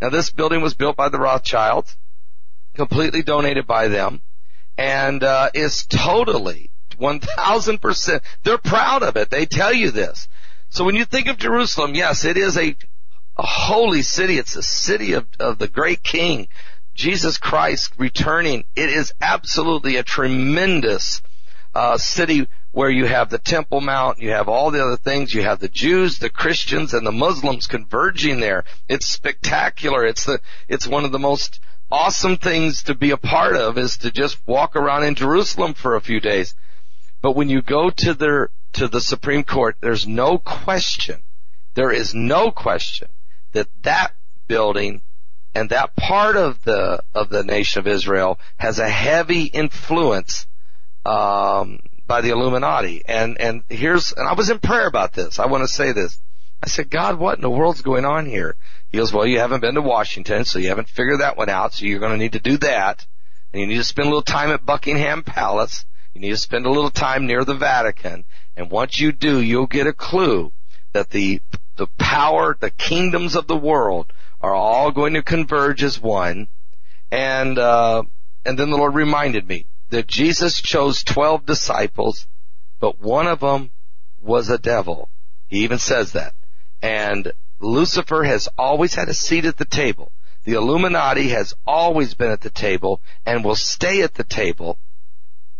Now 0.00 0.10
this 0.10 0.30
building 0.30 0.62
was 0.62 0.74
built 0.74 0.94
by 0.94 1.08
the 1.08 1.18
Rothschilds, 1.18 1.96
completely 2.74 3.24
donated 3.24 3.66
by 3.66 3.88
them, 3.88 4.22
and 4.78 5.24
uh, 5.24 5.50
is 5.54 5.84
totally 5.86 6.70
1000%. 7.00 8.20
They're 8.44 8.58
proud 8.58 9.02
of 9.02 9.16
it. 9.16 9.30
They 9.30 9.46
tell 9.46 9.72
you 9.72 9.90
this. 9.90 10.28
So 10.70 10.84
when 10.84 10.94
you 10.94 11.04
think 11.04 11.26
of 11.26 11.36
Jerusalem, 11.36 11.96
yes, 11.96 12.24
it 12.24 12.36
is 12.36 12.56
a, 12.56 12.76
a 13.36 13.42
holy 13.42 14.02
city. 14.02 14.38
It's 14.38 14.54
a 14.54 14.62
city 14.62 15.14
of, 15.14 15.26
of 15.40 15.58
the 15.58 15.66
great 15.66 16.04
King, 16.04 16.46
Jesus 16.94 17.38
Christ 17.38 17.94
returning. 17.98 18.62
It 18.76 18.88
is 18.88 19.12
absolutely 19.20 19.96
a 19.96 20.04
tremendous 20.04 21.22
uh, 21.74 21.98
city 21.98 22.46
where 22.72 22.90
you 22.90 23.04
have 23.04 23.28
the 23.28 23.38
Temple 23.38 23.80
Mount, 23.80 24.18
you 24.18 24.30
have 24.30 24.48
all 24.48 24.70
the 24.70 24.82
other 24.82 24.96
things, 24.96 25.32
you 25.32 25.42
have 25.42 25.60
the 25.60 25.68
Jews, 25.68 26.18
the 26.18 26.30
Christians, 26.30 26.94
and 26.94 27.06
the 27.06 27.12
Muslims 27.12 27.66
converging 27.66 28.40
there. 28.40 28.64
It's 28.88 29.06
spectacular. 29.06 30.04
It's 30.04 30.24
the, 30.24 30.40
it's 30.68 30.86
one 30.86 31.04
of 31.04 31.12
the 31.12 31.18
most 31.18 31.60
awesome 31.90 32.38
things 32.38 32.84
to 32.84 32.94
be 32.94 33.10
a 33.10 33.18
part 33.18 33.54
of 33.54 33.76
is 33.76 33.98
to 33.98 34.10
just 34.10 34.38
walk 34.46 34.74
around 34.74 35.04
in 35.04 35.14
Jerusalem 35.14 35.74
for 35.74 35.94
a 35.94 36.00
few 36.00 36.20
days. 36.20 36.54
But 37.20 37.36
when 37.36 37.50
you 37.50 37.60
go 37.60 37.90
to 37.90 38.14
the, 38.14 38.48
to 38.74 38.88
the 38.88 39.00
Supreme 39.00 39.44
Court, 39.44 39.76
there's 39.80 40.06
no 40.06 40.38
question, 40.38 41.22
there 41.74 41.92
is 41.92 42.14
no 42.14 42.50
question 42.50 43.08
that 43.52 43.68
that 43.82 44.12
building 44.48 45.02
and 45.54 45.68
that 45.68 45.94
part 45.94 46.36
of 46.36 46.62
the, 46.64 47.02
of 47.14 47.28
the 47.28 47.42
nation 47.42 47.80
of 47.80 47.86
Israel 47.86 48.38
has 48.56 48.78
a 48.78 48.88
heavy 48.88 49.44
influence, 49.44 50.46
um, 51.04 51.80
by 52.06 52.20
the 52.20 52.30
Illuminati. 52.30 53.02
And, 53.06 53.40
and 53.40 53.62
here's, 53.68 54.12
and 54.12 54.28
I 54.28 54.34
was 54.34 54.50
in 54.50 54.58
prayer 54.58 54.86
about 54.86 55.12
this. 55.12 55.38
I 55.38 55.46
want 55.46 55.62
to 55.62 55.68
say 55.68 55.92
this. 55.92 56.18
I 56.62 56.68
said, 56.68 56.90
God, 56.90 57.18
what 57.18 57.36
in 57.36 57.42
the 57.42 57.50
world's 57.50 57.82
going 57.82 58.04
on 58.04 58.26
here? 58.26 58.54
He 58.90 58.98
goes, 58.98 59.12
well, 59.12 59.26
you 59.26 59.40
haven't 59.40 59.60
been 59.60 59.74
to 59.74 59.82
Washington, 59.82 60.44
so 60.44 60.58
you 60.58 60.68
haven't 60.68 60.88
figured 60.88 61.20
that 61.20 61.36
one 61.36 61.48
out, 61.48 61.74
so 61.74 61.86
you're 61.86 61.98
going 61.98 62.12
to 62.12 62.18
need 62.18 62.34
to 62.34 62.40
do 62.40 62.56
that. 62.58 63.04
And 63.52 63.60
you 63.60 63.66
need 63.66 63.78
to 63.78 63.84
spend 63.84 64.06
a 64.06 64.10
little 64.10 64.22
time 64.22 64.50
at 64.50 64.64
Buckingham 64.64 65.24
Palace. 65.24 65.84
You 66.14 66.20
need 66.20 66.30
to 66.30 66.36
spend 66.36 66.66
a 66.66 66.70
little 66.70 66.90
time 66.90 67.26
near 67.26 67.44
the 67.44 67.54
Vatican. 67.54 68.24
And 68.56 68.70
once 68.70 69.00
you 69.00 69.12
do, 69.12 69.40
you'll 69.40 69.66
get 69.66 69.86
a 69.86 69.92
clue 69.92 70.52
that 70.92 71.10
the, 71.10 71.40
the 71.76 71.88
power, 71.98 72.56
the 72.60 72.70
kingdoms 72.70 73.34
of 73.34 73.46
the 73.46 73.56
world 73.56 74.12
are 74.40 74.54
all 74.54 74.90
going 74.90 75.14
to 75.14 75.22
converge 75.22 75.82
as 75.82 76.00
one. 76.00 76.48
And, 77.10 77.58
uh, 77.58 78.04
and 78.44 78.58
then 78.58 78.70
the 78.70 78.76
Lord 78.76 78.94
reminded 78.94 79.48
me, 79.48 79.66
that 79.92 80.06
Jesus 80.06 80.60
chose 80.60 81.04
12 81.04 81.46
disciples, 81.46 82.26
but 82.80 83.00
one 83.00 83.26
of 83.26 83.40
them 83.40 83.70
was 84.20 84.48
a 84.48 84.58
devil. 84.58 85.10
He 85.48 85.64
even 85.64 85.78
says 85.78 86.12
that. 86.12 86.34
And 86.80 87.32
Lucifer 87.60 88.24
has 88.24 88.48
always 88.56 88.94
had 88.94 89.08
a 89.08 89.14
seat 89.14 89.44
at 89.44 89.58
the 89.58 89.64
table. 89.64 90.10
The 90.44 90.54
Illuminati 90.54 91.28
has 91.28 91.54
always 91.66 92.14
been 92.14 92.30
at 92.30 92.40
the 92.40 92.50
table 92.50 93.00
and 93.24 93.44
will 93.44 93.54
stay 93.54 94.02
at 94.02 94.14
the 94.14 94.24
table 94.24 94.78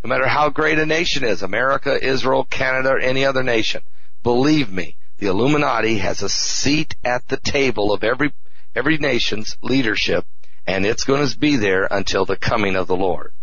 no 0.03 0.09
matter 0.09 0.27
how 0.27 0.49
great 0.49 0.79
a 0.79 0.85
nation 0.85 1.23
is, 1.23 1.43
America, 1.43 1.97
Israel, 2.05 2.43
Canada, 2.43 2.89
or 2.89 2.99
any 2.99 3.23
other 3.23 3.41
nation. 3.41 3.81
Believe 4.21 4.69
me, 4.69 4.97
the 5.17 5.27
Illuminati 5.27 5.99
has 5.99 6.21
a 6.21 6.27
seat 6.27 6.95
at 7.05 7.25
the 7.29 7.37
table 7.37 7.93
of 7.93 8.03
every, 8.03 8.33
every 8.75 8.97
nation's 8.97 9.55
leadership 9.61 10.25
and 10.65 10.85
it's 10.85 11.03
going 11.03 11.25
to 11.25 11.37
be 11.37 11.55
there 11.57 11.87
until 11.89 12.25
the 12.25 12.35
coming 12.35 12.75
of 12.75 12.87
the 12.87 12.95
Lord. 12.95 13.33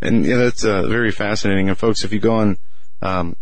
And 0.00 0.24
yeah, 0.24 0.36
that's 0.36 0.64
uh, 0.64 0.86
very 0.86 1.10
fascinating. 1.10 1.68
And 1.68 1.76
folks, 1.76 2.04
if 2.04 2.12
you 2.12 2.20
go 2.20 2.34
on 2.34 2.58
um, 3.02 3.36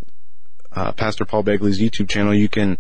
uh, 0.73 0.93
Pastor 0.93 1.25
Paul 1.25 1.45
Begley's 1.45 1.81
YouTube 1.81 2.09
channel, 2.09 2.35
you 2.35 2.49
can 2.49 2.79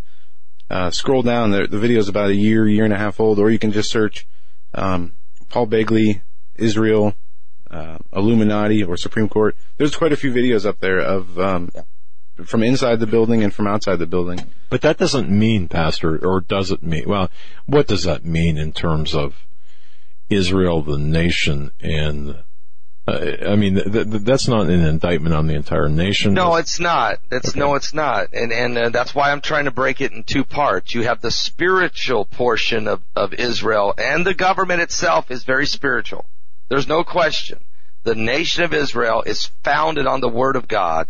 uh, 0.70 0.90
scroll 0.90 1.22
down. 1.22 1.50
The, 1.50 1.66
the 1.66 1.78
video 1.78 1.98
is 1.98 2.08
about 2.08 2.30
a 2.30 2.34
year, 2.34 2.68
year 2.68 2.84
and 2.84 2.92
a 2.92 2.98
half 2.98 3.20
old, 3.20 3.38
or 3.38 3.50
you 3.50 3.58
can 3.58 3.72
just 3.72 3.90
search 3.90 4.26
um, 4.74 5.12
Paul 5.48 5.66
Begley, 5.66 6.22
Israel, 6.56 7.14
uh, 7.70 7.98
Illuminati, 8.12 8.82
or 8.82 8.96
Supreme 8.96 9.28
Court. 9.28 9.56
There's 9.76 9.96
quite 9.96 10.12
a 10.12 10.16
few 10.16 10.32
videos 10.32 10.66
up 10.66 10.80
there 10.80 10.98
of 10.98 11.38
um, 11.38 11.70
from 12.44 12.62
inside 12.62 13.00
the 13.00 13.06
building 13.06 13.42
and 13.42 13.52
from 13.52 13.66
outside 13.66 13.98
the 13.98 14.06
building. 14.06 14.40
But 14.70 14.82
that 14.82 14.98
doesn't 14.98 15.30
mean, 15.30 15.68
Pastor, 15.68 16.24
or 16.24 16.40
does 16.40 16.70
it 16.70 16.82
mean? 16.82 17.04
Well, 17.06 17.30
what 17.66 17.86
does 17.86 18.04
that 18.04 18.24
mean 18.24 18.58
in 18.58 18.72
terms 18.72 19.14
of 19.14 19.46
Israel, 20.28 20.82
the 20.82 20.98
nation, 20.98 21.72
and 21.80 22.36
I 23.08 23.56
mean, 23.56 23.74
th- 23.74 23.92
th- 23.92 24.22
that's 24.22 24.48
not 24.48 24.66
an 24.66 24.84
indictment 24.84 25.34
on 25.34 25.46
the 25.46 25.54
entire 25.54 25.88
nation. 25.88 26.34
No, 26.34 26.56
it's 26.56 26.78
not. 26.78 27.18
It's 27.30 27.50
okay. 27.50 27.58
no, 27.58 27.74
it's 27.74 27.94
not, 27.94 28.32
and 28.32 28.52
and 28.52 28.76
uh, 28.76 28.88
that's 28.90 29.14
why 29.14 29.30
I'm 29.30 29.40
trying 29.40 29.64
to 29.64 29.70
break 29.70 30.00
it 30.00 30.12
in 30.12 30.24
two 30.24 30.44
parts. 30.44 30.94
You 30.94 31.02
have 31.04 31.20
the 31.20 31.30
spiritual 31.30 32.24
portion 32.24 32.86
of 32.88 33.02
of 33.16 33.32
Israel, 33.34 33.94
and 33.96 34.26
the 34.26 34.34
government 34.34 34.82
itself 34.82 35.30
is 35.30 35.44
very 35.44 35.66
spiritual. 35.66 36.26
There's 36.68 36.88
no 36.88 37.04
question. 37.04 37.60
The 38.04 38.14
nation 38.14 38.64
of 38.64 38.74
Israel 38.74 39.22
is 39.22 39.50
founded 39.62 40.06
on 40.06 40.20
the 40.20 40.28
Word 40.28 40.56
of 40.56 40.68
God, 40.68 41.08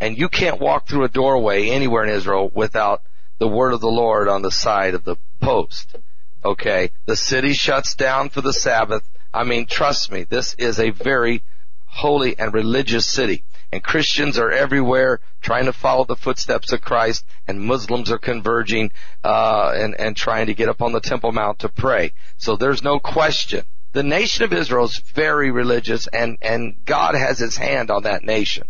and 0.00 0.16
you 0.16 0.28
can't 0.28 0.60
walk 0.60 0.88
through 0.88 1.04
a 1.04 1.08
doorway 1.08 1.68
anywhere 1.68 2.04
in 2.04 2.10
Israel 2.10 2.50
without 2.54 3.02
the 3.38 3.48
Word 3.48 3.72
of 3.72 3.80
the 3.80 3.88
Lord 3.88 4.28
on 4.28 4.42
the 4.42 4.50
side 4.50 4.94
of 4.94 5.04
the 5.04 5.16
post. 5.40 5.96
Okay, 6.44 6.90
the 7.06 7.16
city 7.16 7.52
shuts 7.52 7.94
down 7.94 8.30
for 8.30 8.40
the 8.40 8.52
Sabbath 8.52 9.02
I 9.32 9.44
mean, 9.44 9.66
trust 9.66 10.10
me, 10.10 10.24
this 10.24 10.54
is 10.54 10.78
a 10.78 10.90
very 10.90 11.42
holy 11.86 12.38
and 12.38 12.52
religious 12.52 13.06
city. 13.06 13.44
And 13.72 13.84
Christians 13.84 14.38
are 14.38 14.50
everywhere 14.50 15.20
trying 15.40 15.66
to 15.66 15.72
follow 15.72 16.04
the 16.04 16.16
footsteps 16.16 16.72
of 16.72 16.80
Christ, 16.80 17.24
and 17.46 17.60
Muslims 17.60 18.10
are 18.10 18.18
converging 18.18 18.90
uh, 19.22 19.72
and 19.76 19.94
and 19.94 20.16
trying 20.16 20.46
to 20.46 20.54
get 20.54 20.68
up 20.68 20.82
on 20.82 20.92
the 20.92 21.00
Temple 21.00 21.30
Mount 21.30 21.60
to 21.60 21.68
pray. 21.68 22.12
So 22.36 22.56
there's 22.56 22.82
no 22.82 22.98
question 22.98 23.64
the 23.92 24.02
nation 24.02 24.44
of 24.44 24.52
Israel 24.52 24.84
is 24.84 25.02
very 25.14 25.50
religious 25.50 26.06
and, 26.06 26.38
and 26.40 26.76
God 26.84 27.14
has 27.14 27.38
his 27.38 27.56
hand 27.56 27.90
on 27.90 28.04
that 28.04 28.22
nation. 28.22 28.68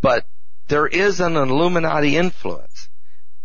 But 0.00 0.24
there 0.68 0.86
is 0.86 1.20
an 1.20 1.36
Illuminati 1.36 2.16
influence 2.16 2.88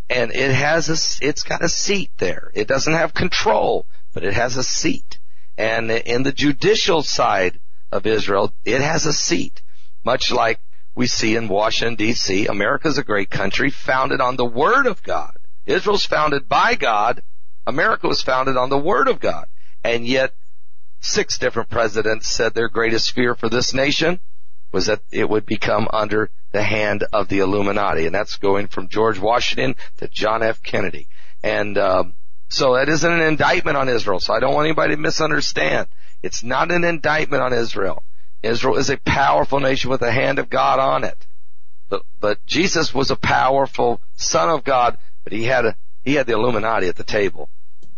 and 0.08 0.32
it 0.32 0.52
has 0.52 0.88
a, 0.88 1.26
it's 1.26 1.42
got 1.42 1.62
a 1.62 1.68
seat 1.68 2.10
there. 2.18 2.50
It 2.54 2.68
doesn't 2.68 2.92
have 2.92 3.14
control, 3.14 3.86
but 4.12 4.24
it 4.24 4.34
has 4.34 4.56
a 4.56 4.62
seat. 4.62 5.18
And 5.62 5.92
in 5.92 6.24
the 6.24 6.32
judicial 6.32 7.04
side 7.04 7.60
of 7.92 8.04
Israel, 8.04 8.52
it 8.64 8.80
has 8.80 9.06
a 9.06 9.12
seat, 9.12 9.62
much 10.04 10.32
like 10.32 10.58
we 10.96 11.06
see 11.06 11.36
in 11.36 11.46
Washington 11.46 11.96
DC. 11.96 12.48
America's 12.48 12.98
a 12.98 13.04
great 13.04 13.30
country 13.30 13.70
founded 13.70 14.20
on 14.20 14.34
the 14.34 14.44
Word 14.44 14.86
of 14.86 15.04
God. 15.04 15.36
Israel's 15.64 16.04
founded 16.04 16.48
by 16.48 16.74
God. 16.74 17.22
America 17.64 18.08
was 18.08 18.22
founded 18.22 18.56
on 18.56 18.70
the 18.70 18.84
Word 18.90 19.06
of 19.06 19.20
God. 19.20 19.46
And 19.84 20.04
yet, 20.04 20.34
six 20.98 21.38
different 21.38 21.70
presidents 21.70 22.26
said 22.26 22.54
their 22.54 22.68
greatest 22.68 23.12
fear 23.12 23.36
for 23.36 23.48
this 23.48 23.72
nation 23.72 24.18
was 24.72 24.86
that 24.86 25.02
it 25.12 25.30
would 25.30 25.46
become 25.46 25.86
under 25.92 26.28
the 26.50 26.64
hand 26.64 27.04
of 27.12 27.28
the 27.28 27.38
Illuminati. 27.38 28.06
And 28.06 28.14
that's 28.16 28.36
going 28.36 28.66
from 28.66 28.88
George 28.88 29.20
Washington 29.20 29.76
to 29.98 30.08
John 30.08 30.42
F. 30.42 30.60
Kennedy. 30.60 31.06
And, 31.40 31.78
um, 31.78 32.14
so 32.52 32.74
that 32.74 32.88
isn't 32.90 33.10
an 33.10 33.22
indictment 33.22 33.78
on 33.78 33.88
Israel. 33.88 34.20
So 34.20 34.34
I 34.34 34.40
don't 34.40 34.54
want 34.54 34.66
anybody 34.66 34.94
to 34.94 35.00
misunderstand. 35.00 35.88
It's 36.22 36.42
not 36.42 36.70
an 36.70 36.84
indictment 36.84 37.42
on 37.42 37.54
Israel. 37.54 38.02
Israel 38.42 38.76
is 38.76 38.90
a 38.90 38.98
powerful 38.98 39.58
nation 39.58 39.90
with 39.90 40.00
the 40.00 40.12
hand 40.12 40.38
of 40.38 40.50
God 40.50 40.78
on 40.78 41.04
it. 41.04 41.26
But, 41.88 42.02
but 42.20 42.44
Jesus 42.44 42.92
was 42.92 43.10
a 43.10 43.16
powerful 43.16 44.02
son 44.16 44.50
of 44.50 44.64
God, 44.64 44.98
but 45.24 45.32
he 45.32 45.44
had 45.44 45.64
a, 45.64 45.76
he 46.04 46.14
had 46.14 46.26
the 46.26 46.34
Illuminati 46.34 46.88
at 46.88 46.96
the 46.96 47.04
table. 47.04 47.48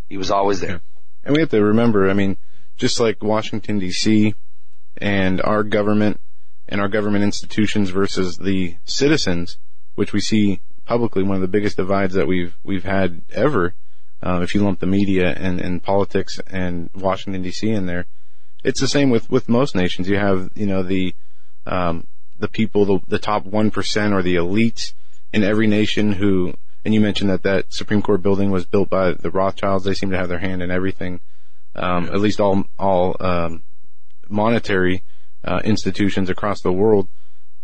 He 0.09 0.16
was 0.16 0.31
always 0.31 0.60
there. 0.60 0.81
And 1.24 1.35
we 1.35 1.40
have 1.40 1.51
to 1.51 1.62
remember, 1.62 2.09
I 2.09 2.12
mean, 2.12 2.36
just 2.76 3.01
like 3.01 3.24
Washington 3.24 3.81
DC 3.81 4.35
and 4.97 5.43
our 5.43 5.64
government 5.64 6.20
and 6.68 6.81
our 6.81 6.89
government 6.89 7.24
institutions 7.24 7.90
versus 7.90 8.36
the 8.36 8.76
citizens, 8.85 9.59
which 9.97 10.12
we 10.12 10.20
see 10.20 10.60
publicly 10.85 11.24
one 11.24 11.35
of 11.35 11.40
the 11.40 11.48
biggest 11.48 11.76
divides 11.76 12.14
that 12.14 12.28
we've, 12.28 12.56
we've 12.62 12.85
had 12.85 13.22
ever. 13.32 13.74
Uh, 14.25 14.41
if 14.41 14.55
you 14.55 14.63
lump 14.63 14.81
the 14.81 14.87
media 14.87 15.35
and, 15.37 15.61
and 15.61 15.83
politics 15.83 16.41
and 16.47 16.89
Washington 16.95 17.43
D.C. 17.43 17.69
in 17.69 17.85
there, 17.85 18.07
it's 18.63 18.81
the 18.81 18.89
same 18.89 19.11
with, 19.11 19.29
with 19.31 19.51
most 19.51 19.75
nations. 19.75 20.09
You 20.09 20.17
have, 20.17 20.51
you 20.55 20.65
know, 20.65 20.83
the, 20.83 21.15
um, 21.67 22.07
the 22.39 22.49
people, 22.49 22.87
the, 22.87 23.01
the 23.07 23.19
top 23.19 23.45
1% 23.45 24.13
or 24.13 24.23
the 24.23 24.37
elites 24.37 24.95
in 25.35 25.45
every 25.45 25.67
nation 25.67 26.13
who, 26.13 26.55
and 26.87 26.95
you 26.95 27.01
mentioned 27.01 27.29
that 27.29 27.43
that 27.43 27.67
Supreme 27.69 28.01
Court 28.01 28.23
building 28.23 28.51
was 28.51 28.65
built 28.65 28.89
by 28.89 29.13
the 29.13 29.31
Rothschilds. 29.31 29.85
They 29.85 29.93
seem 29.93 30.11
to 30.11 30.17
have 30.17 30.31
their 30.31 30.39
hand 30.39 30.63
in 30.63 30.71
everything. 30.71 31.21
Um, 31.77 32.07
at 32.07 32.21
least 32.21 32.41
all, 32.41 32.65
all, 32.79 33.17
um, 33.21 33.63
monetary, 34.29 35.03
uh, 35.45 35.61
institutions 35.65 36.31
across 36.31 36.63
the 36.63 36.73
world. 36.73 37.09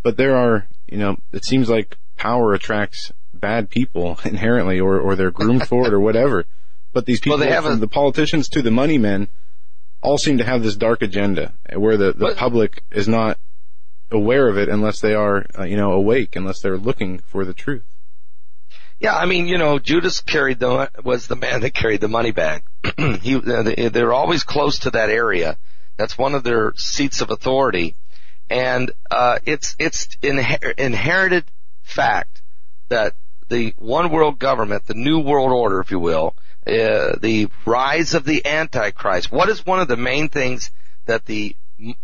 But 0.02 0.18
there 0.18 0.36
are, 0.36 0.68
you 0.86 0.98
know, 0.98 1.16
it 1.32 1.46
seems 1.46 1.70
like 1.70 1.96
power 2.16 2.52
attracts 2.52 3.12
bad 3.40 3.70
people 3.70 4.18
inherently 4.24 4.80
or, 4.80 4.98
or 5.00 5.16
they're 5.16 5.30
groomed 5.30 5.66
for 5.66 5.86
it 5.86 5.92
or 5.92 6.00
whatever. 6.00 6.44
But 6.92 7.06
these 7.06 7.20
people, 7.20 7.38
Well, 7.38 7.62
from 7.62 7.72
a- 7.74 7.76
the 7.76 7.88
politicians 7.88 8.48
to 8.50 8.62
the 8.62 8.70
money 8.70 8.98
men, 8.98 9.28
all 10.02 10.18
seem 10.18 10.38
to 10.38 10.44
have 10.44 10.62
this 10.62 10.76
dark 10.76 11.02
agenda 11.02 11.52
where 11.74 11.96
the, 11.96 12.12
the 12.12 12.34
public 12.34 12.82
is 12.90 13.06
not 13.06 13.38
aware 14.10 14.48
of 14.48 14.58
it 14.58 14.68
unless 14.68 15.00
they 15.00 15.14
are, 15.14 15.44
uh, 15.58 15.62
you 15.64 15.76
know, 15.76 15.92
awake, 15.92 16.34
unless 16.36 16.60
they're 16.60 16.78
looking 16.78 17.18
for 17.18 17.44
the 17.44 17.54
truth. 17.54 17.84
Yeah, 18.98 19.16
I 19.16 19.24
mean, 19.24 19.46
you 19.46 19.56
know, 19.56 19.78
Judas 19.78 20.20
carried 20.20 20.58
the 20.58 20.90
was 21.02 21.26
the 21.26 21.36
man 21.36 21.60
that 21.62 21.72
carried 21.74 22.00
the 22.02 22.08
money 22.08 22.32
bag. 22.32 22.64
he, 23.22 23.34
they're 23.38 24.12
always 24.12 24.42
close 24.42 24.80
to 24.80 24.90
that 24.90 25.08
area. 25.10 25.56
That's 25.96 26.18
one 26.18 26.34
of 26.34 26.42
their 26.44 26.74
seats 26.76 27.20
of 27.22 27.30
authority, 27.30 27.94
and 28.50 28.90
uh, 29.10 29.38
it's 29.46 29.74
it's 29.78 30.08
inher- 30.22 30.78
inherited 30.78 31.44
fact 31.82 32.42
that 32.88 33.14
the 33.50 33.74
one 33.78 34.10
world 34.10 34.38
government, 34.38 34.86
the 34.86 34.94
new 34.94 35.20
world 35.20 35.52
order, 35.52 35.80
if 35.80 35.90
you 35.90 35.98
will, 35.98 36.34
uh, 36.66 37.16
the 37.20 37.48
rise 37.66 38.14
of 38.14 38.24
the 38.24 38.46
Antichrist. 38.46 39.30
What 39.30 39.48
is 39.48 39.66
one 39.66 39.80
of 39.80 39.88
the 39.88 39.96
main 39.96 40.28
things 40.28 40.70
that 41.06 41.26
the 41.26 41.56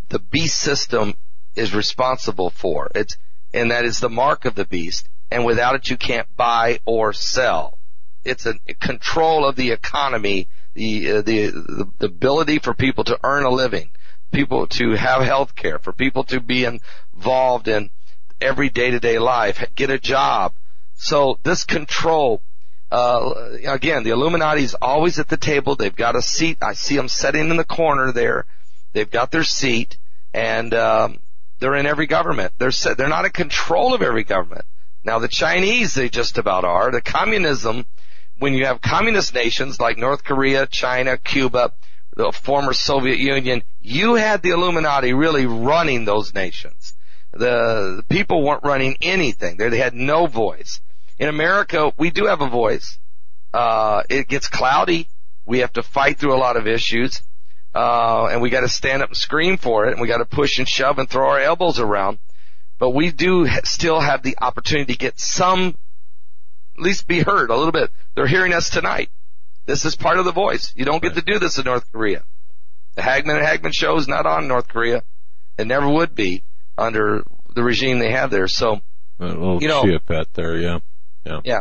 the 0.08 0.18
beast 0.18 0.58
system 0.58 1.14
is 1.54 1.74
responsible 1.74 2.50
for? 2.50 2.90
It's 2.94 3.16
and 3.54 3.70
that 3.70 3.84
is 3.84 4.00
the 4.00 4.10
mark 4.10 4.44
of 4.44 4.54
the 4.54 4.66
beast 4.66 5.08
and 5.30 5.44
without 5.44 5.74
it 5.74 5.88
you 5.88 5.96
can't 5.96 6.28
buy 6.36 6.80
or 6.84 7.12
sell. 7.12 7.78
It's 8.24 8.46
a, 8.46 8.54
control 8.80 9.46
of 9.46 9.56
the 9.56 9.70
economy, 9.70 10.48
the, 10.74 11.12
uh, 11.12 11.22
the 11.22 11.50
the 11.50 11.90
the 11.98 12.06
ability 12.06 12.58
for 12.58 12.74
people 12.74 13.04
to 13.04 13.18
earn 13.22 13.44
a 13.44 13.50
living, 13.50 13.90
people 14.32 14.66
to 14.68 14.92
have 14.92 15.22
health 15.22 15.54
care, 15.54 15.78
for 15.78 15.92
people 15.92 16.24
to 16.24 16.40
be 16.40 16.64
involved 16.64 17.68
in 17.68 17.90
every 18.40 18.68
day 18.68 18.90
to 18.90 19.00
day 19.00 19.18
life, 19.18 19.64
get 19.74 19.90
a 19.90 19.98
job. 19.98 20.54
So 20.96 21.38
this 21.42 21.64
control, 21.64 22.42
uh, 22.90 23.50
again, 23.66 24.02
the 24.02 24.10
Illuminati's 24.10 24.74
always 24.74 25.18
at 25.18 25.28
the 25.28 25.36
table. 25.36 25.76
They've 25.76 25.94
got 25.94 26.16
a 26.16 26.22
seat. 26.22 26.58
I 26.62 26.74
see 26.74 26.96
them 26.96 27.08
sitting 27.08 27.50
in 27.50 27.56
the 27.56 27.64
corner 27.64 28.12
there. 28.12 28.46
They've 28.92 29.10
got 29.10 29.30
their 29.30 29.44
seat, 29.44 29.98
and 30.32 30.72
um, 30.72 31.18
they're 31.60 31.76
in 31.76 31.86
every 31.86 32.06
government. 32.06 32.54
They're 32.58 32.72
they're 32.96 33.08
not 33.08 33.26
in 33.26 33.32
control 33.32 33.94
of 33.94 34.02
every 34.02 34.24
government. 34.24 34.64
Now 35.04 35.18
the 35.18 35.28
Chinese, 35.28 35.94
they 35.94 36.08
just 36.08 36.38
about 36.38 36.64
are. 36.64 36.90
The 36.90 37.00
communism, 37.00 37.86
when 38.38 38.54
you 38.54 38.66
have 38.66 38.80
communist 38.80 39.34
nations 39.34 39.78
like 39.78 39.98
North 39.98 40.24
Korea, 40.24 40.66
China, 40.66 41.16
Cuba, 41.16 41.72
the 42.16 42.32
former 42.32 42.72
Soviet 42.72 43.18
Union, 43.18 43.62
you 43.80 44.14
had 44.14 44.42
the 44.42 44.50
Illuminati 44.50 45.12
really 45.12 45.46
running 45.46 46.04
those 46.04 46.34
nations. 46.34 46.94
The, 47.32 47.96
the 47.98 48.04
people 48.08 48.42
weren't 48.42 48.64
running 48.64 48.96
anything. 49.02 49.58
They, 49.58 49.68
they 49.68 49.78
had 49.78 49.94
no 49.94 50.26
voice. 50.26 50.80
In 51.18 51.28
America, 51.28 51.92
we 51.98 52.10
do 52.10 52.26
have 52.26 52.40
a 52.40 52.48
voice. 52.48 52.98
Uh, 53.54 54.02
it 54.10 54.28
gets 54.28 54.48
cloudy. 54.48 55.08
We 55.46 55.60
have 55.60 55.72
to 55.74 55.82
fight 55.82 56.18
through 56.18 56.34
a 56.34 56.38
lot 56.38 56.56
of 56.56 56.66
issues. 56.66 57.22
Uh, 57.74 58.28
and 58.30 58.40
we 58.42 58.50
gotta 58.50 58.68
stand 58.68 59.02
up 59.02 59.10
and 59.10 59.16
scream 59.16 59.56
for 59.58 59.86
it, 59.86 59.92
and 59.92 60.00
we 60.00 60.08
gotta 60.08 60.24
push 60.24 60.58
and 60.58 60.68
shove 60.68 60.98
and 60.98 61.08
throw 61.08 61.28
our 61.28 61.40
elbows 61.40 61.78
around 61.78 62.18
but 62.78 62.90
we 62.90 63.10
do 63.10 63.46
ha- 63.46 63.60
still 63.64 64.00
have 64.00 64.22
the 64.22 64.36
opportunity 64.40 64.92
to 64.92 64.98
get 64.98 65.18
some, 65.18 65.76
at 66.76 66.82
least 66.82 67.06
be 67.06 67.20
heard 67.20 67.50
a 67.50 67.56
little 67.56 67.72
bit. 67.72 67.90
They're 68.14 68.26
hearing 68.26 68.52
us 68.52 68.70
tonight. 68.70 69.10
This 69.64 69.84
is 69.84 69.96
part 69.96 70.18
of 70.18 70.24
the 70.24 70.32
voice. 70.32 70.72
You 70.76 70.84
don't 70.84 71.02
get 71.02 71.14
to 71.14 71.22
do 71.22 71.38
this 71.38 71.58
in 71.58 71.64
North 71.64 71.90
Korea. 71.90 72.22
The 72.94 73.02
Hagmann 73.02 73.36
and 73.36 73.44
Hagmann 73.46 73.72
show 73.72 73.96
is 73.96 74.08
not 74.08 74.26
on 74.26 74.48
North 74.48 74.68
Korea. 74.68 75.02
It 75.58 75.66
never 75.66 75.88
would 75.88 76.14
be 76.14 76.42
under 76.78 77.24
the 77.54 77.62
regime 77.62 77.98
they 77.98 78.12
have 78.12 78.30
there. 78.30 78.48
So, 78.48 78.80
A 79.18 79.24
little 79.24 79.62
You 79.62 79.68
know- 79.68 79.82
Shia 79.82 80.04
pet 80.04 80.26
there, 80.34 80.56
yeah. 80.56 80.78
Yeah. 81.26 81.40
yeah. 81.44 81.60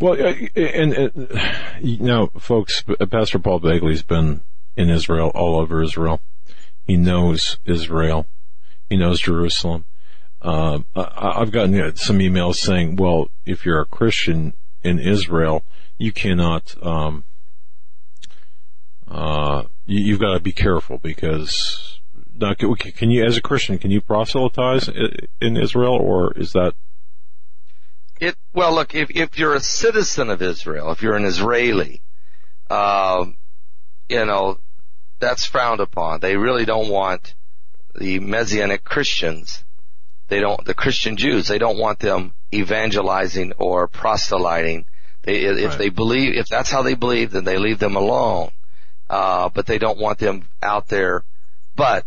Well, 0.00 0.14
uh, 0.14 0.34
and, 0.54 0.92
and 0.92 1.40
you 1.80 1.98
know, 1.98 2.26
folks, 2.38 2.84
Pastor 3.10 3.38
Paul 3.38 3.60
Begley's 3.60 4.02
been 4.02 4.42
in 4.76 4.90
Israel, 4.90 5.30
all 5.34 5.58
over 5.58 5.82
Israel. 5.82 6.20
He 6.84 6.96
knows 6.96 7.58
Israel. 7.64 8.26
He 8.90 8.96
knows 8.96 9.20
Jerusalem. 9.20 9.84
Uh, 10.42 10.80
I, 10.94 11.40
I've 11.40 11.50
gotten 11.50 11.80
uh, 11.80 11.94
some 11.94 12.18
emails 12.18 12.56
saying, 12.56 12.96
well, 12.96 13.28
if 13.44 13.64
you're 13.64 13.80
a 13.80 13.86
Christian 13.86 14.52
in 14.82 14.98
Israel, 14.98 15.64
you 15.98 16.12
cannot, 16.12 16.74
um, 16.82 17.24
uh, 19.08 19.64
you, 19.86 20.00
you've 20.00 20.20
got 20.20 20.34
to 20.34 20.40
be 20.40 20.52
careful 20.52 20.98
because 20.98 22.00
now, 22.38 22.54
can 22.54 23.10
you, 23.10 23.24
as 23.24 23.38
a 23.38 23.42
Christian, 23.42 23.78
can 23.78 23.90
you 23.90 24.02
proselytize 24.02 24.90
in 25.40 25.56
Israel 25.56 25.94
or 25.94 26.34
is 26.34 26.52
that 26.52 26.74
It 28.20 28.36
well, 28.54 28.74
look 28.74 28.94
if 28.94 29.10
if 29.10 29.38
you're 29.38 29.54
a 29.54 29.60
citizen 29.60 30.30
of 30.30 30.40
Israel, 30.42 30.90
if 30.92 31.02
you're 31.02 31.16
an 31.16 31.24
Israeli, 31.24 32.00
um, 32.70 33.36
you 34.08 34.24
know 34.24 34.58
that's 35.18 35.44
frowned 35.44 35.80
upon. 35.80 36.20
They 36.20 36.36
really 36.36 36.64
don't 36.64 36.88
want 36.88 37.34
the 37.94 38.18
Messianic 38.20 38.84
Christians. 38.84 39.64
They 40.28 40.40
don't 40.40 40.64
the 40.64 40.74
Christian 40.74 41.16
Jews. 41.16 41.48
They 41.48 41.58
don't 41.58 41.78
want 41.78 41.98
them 41.98 42.34
evangelizing 42.52 43.52
or 43.58 43.86
proselyting. 43.86 44.86
They 45.22 45.40
if 45.40 45.76
they 45.78 45.90
believe 45.90 46.34
if 46.36 46.48
that's 46.48 46.70
how 46.70 46.82
they 46.82 46.94
believe, 46.94 47.32
then 47.32 47.44
they 47.44 47.58
leave 47.58 47.78
them 47.78 47.96
alone. 47.96 48.50
Uh, 49.08 49.50
but 49.50 49.66
they 49.66 49.78
don't 49.78 49.98
want 49.98 50.18
them 50.18 50.48
out 50.62 50.88
there. 50.88 51.22
But 51.76 52.06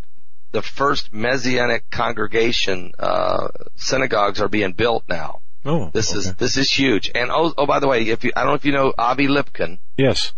the 0.52 0.62
first 0.62 1.14
Messianic 1.14 1.90
congregation 1.90 2.94
uh, 2.98 3.50
synagogues 3.76 4.42
are 4.42 4.50
being 4.50 4.74
built 4.74 5.04
now. 5.08 5.42
Oh, 5.66 5.90
This 5.94 6.14
is 6.14 6.34
this 6.36 6.58
is 6.58 6.72
huge. 6.72 7.12
And 7.14 7.30
oh, 7.32 7.54
oh, 7.58 7.66
by 7.66 7.80
the 7.80 7.88
way, 7.88 8.04
if 8.04 8.24
you, 8.24 8.32
I 8.36 8.42
don't 8.42 8.50
know 8.50 8.56
if 8.56 8.66
you 8.66 8.72
know 8.72 8.94
Avi 8.98 9.28
Lipkin, 9.28 9.80
yes? 9.98 10.34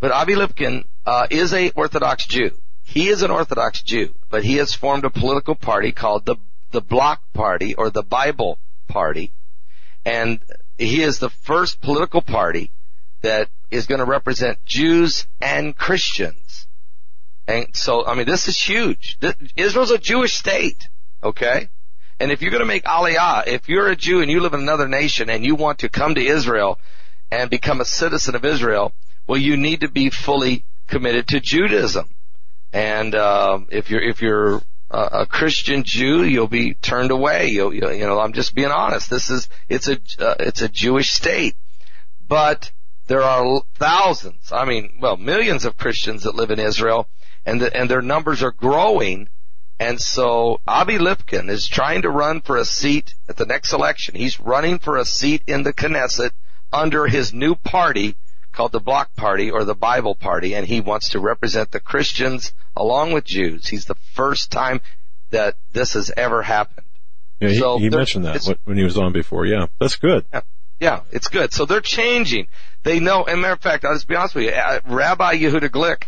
but 0.00 0.12
Avi 0.12 0.34
Lipkin 0.34 0.84
uh, 1.04 1.26
is 1.30 1.52
a 1.52 1.70
Orthodox 1.70 2.26
Jew. 2.26 2.50
He 2.84 3.08
is 3.08 3.22
an 3.22 3.30
Orthodox 3.30 3.82
Jew, 3.82 4.14
but 4.30 4.44
he 4.44 4.56
has 4.56 4.74
formed 4.74 5.04
a 5.04 5.10
political 5.10 5.54
party 5.54 5.92
called 5.92 6.24
the 6.26 6.36
the 6.70 6.80
Block 6.80 7.20
Party 7.32 7.74
or 7.74 7.90
the 7.90 8.02
Bible 8.02 8.58
Party, 8.88 9.32
and 10.04 10.40
he 10.78 11.02
is 11.02 11.18
the 11.18 11.30
first 11.30 11.80
political 11.80 12.22
party 12.22 12.70
that 13.22 13.48
is 13.70 13.86
going 13.86 14.00
to 14.00 14.04
represent 14.04 14.58
Jews 14.64 15.26
and 15.40 15.76
Christians 15.76 16.66
And 17.46 17.74
so, 17.74 18.06
I 18.06 18.14
mean, 18.14 18.26
this 18.26 18.46
is 18.48 18.60
huge. 18.60 19.16
This, 19.20 19.34
Israel's 19.56 19.90
a 19.90 19.98
Jewish 19.98 20.34
state, 20.34 20.88
okay? 21.22 21.68
And 22.22 22.30
if 22.30 22.40
you're 22.40 22.52
going 22.52 22.60
to 22.60 22.66
make 22.66 22.84
aliyah, 22.84 23.48
if 23.48 23.68
you're 23.68 23.88
a 23.88 23.96
Jew 23.96 24.20
and 24.20 24.30
you 24.30 24.38
live 24.38 24.54
in 24.54 24.60
another 24.60 24.86
nation 24.86 25.28
and 25.28 25.44
you 25.44 25.56
want 25.56 25.80
to 25.80 25.88
come 25.88 26.14
to 26.14 26.24
Israel 26.24 26.78
and 27.32 27.50
become 27.50 27.80
a 27.80 27.84
citizen 27.84 28.36
of 28.36 28.44
Israel, 28.44 28.92
well, 29.26 29.40
you 29.40 29.56
need 29.56 29.80
to 29.80 29.88
be 29.88 30.08
fully 30.08 30.64
committed 30.86 31.26
to 31.28 31.40
Judaism. 31.40 32.08
And 32.72 33.16
uh, 33.16 33.58
if 33.70 33.90
you're 33.90 34.00
if 34.00 34.22
you're 34.22 34.62
a 34.88 35.26
Christian 35.26 35.82
Jew, 35.82 36.22
you'll 36.22 36.46
be 36.46 36.74
turned 36.74 37.10
away. 37.10 37.48
You'll, 37.48 37.74
you 37.74 38.06
know, 38.06 38.20
I'm 38.20 38.34
just 38.34 38.54
being 38.54 38.70
honest. 38.70 39.10
This 39.10 39.28
is 39.28 39.48
it's 39.68 39.88
a 39.88 39.98
uh, 40.20 40.36
it's 40.38 40.62
a 40.62 40.68
Jewish 40.68 41.10
state, 41.10 41.56
but 42.28 42.70
there 43.08 43.22
are 43.22 43.62
thousands, 43.74 44.52
I 44.52 44.64
mean, 44.64 44.98
well, 45.00 45.16
millions 45.16 45.64
of 45.64 45.76
Christians 45.76 46.22
that 46.22 46.36
live 46.36 46.52
in 46.52 46.60
Israel, 46.60 47.08
and 47.44 47.60
the, 47.60 47.76
and 47.76 47.90
their 47.90 48.00
numbers 48.00 48.44
are 48.44 48.52
growing. 48.52 49.28
And 49.82 50.00
so 50.00 50.60
Avi 50.66 50.98
Lipkin 50.98 51.50
is 51.50 51.66
trying 51.66 52.02
to 52.02 52.10
run 52.10 52.40
for 52.40 52.56
a 52.56 52.64
seat 52.64 53.14
at 53.28 53.36
the 53.36 53.46
next 53.46 53.72
election. 53.72 54.14
He's 54.14 54.38
running 54.38 54.78
for 54.78 54.96
a 54.96 55.04
seat 55.04 55.42
in 55.48 55.64
the 55.64 55.72
Knesset 55.72 56.30
under 56.72 57.08
his 57.08 57.34
new 57.34 57.56
party 57.56 58.14
called 58.52 58.70
the 58.70 58.80
Bloc 58.80 59.14
Party 59.16 59.50
or 59.50 59.64
the 59.64 59.74
Bible 59.74 60.14
Party, 60.14 60.54
and 60.54 60.66
he 60.66 60.80
wants 60.80 61.10
to 61.10 61.18
represent 61.20 61.72
the 61.72 61.80
Christians 61.80 62.52
along 62.76 63.12
with 63.12 63.24
Jews. 63.24 63.66
He's 63.66 63.86
the 63.86 63.96
first 64.14 64.52
time 64.52 64.80
that 65.30 65.56
this 65.72 65.94
has 65.94 66.12
ever 66.16 66.42
happened. 66.42 66.86
Yeah, 67.40 67.48
he, 67.48 67.58
So 67.58 67.78
he 67.78 67.90
mentioned 67.90 68.24
that 68.26 68.58
when 68.64 68.76
he 68.76 68.84
was 68.84 68.96
on 68.96 69.12
before. 69.12 69.46
Yeah, 69.46 69.66
that's 69.80 69.96
good. 69.96 70.24
Yeah. 70.32 70.42
Yeah, 70.78 71.00
it's 71.10 71.28
good. 71.28 71.52
So 71.52 71.64
they're 71.64 71.80
changing. 71.80 72.46
They 72.84 73.00
know, 73.00 73.24
and 73.24 73.40
matter 73.40 73.54
of 73.54 73.60
fact, 73.60 73.84
I'll 73.84 73.94
just 73.94 74.06
be 74.06 74.14
honest 74.14 74.36
with 74.36 74.44
you, 74.44 74.52
uh, 74.52 74.80
Rabbi 74.86 75.38
Yehuda 75.38 75.70
Glick, 75.70 76.04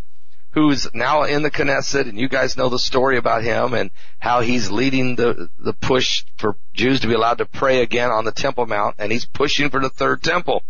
who's 0.54 0.86
now 0.94 1.24
in 1.24 1.42
the 1.42 1.50
Knesset, 1.50 2.08
and 2.08 2.18
you 2.18 2.28
guys 2.28 2.56
know 2.56 2.68
the 2.68 2.78
story 2.78 3.18
about 3.18 3.42
him 3.42 3.74
and 3.74 3.90
how 4.20 4.40
he's 4.40 4.70
leading 4.70 5.16
the, 5.16 5.48
the 5.58 5.72
push 5.72 6.24
for 6.38 6.56
Jews 6.72 7.00
to 7.00 7.08
be 7.08 7.14
allowed 7.14 7.38
to 7.38 7.46
pray 7.46 7.82
again 7.82 8.10
on 8.10 8.24
the 8.24 8.32
Temple 8.32 8.66
Mount, 8.66 8.94
and 8.98 9.10
he's 9.10 9.24
pushing 9.24 9.68
for 9.68 9.80
the 9.80 9.90
third 9.90 10.22
temple. 10.22 10.62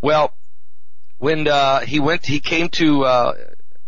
Well, 0.00 0.34
when, 1.18 1.46
uh, 1.46 1.80
he 1.80 2.00
went, 2.00 2.26
he 2.26 2.40
came 2.40 2.68
to, 2.70 3.04
uh, 3.04 3.32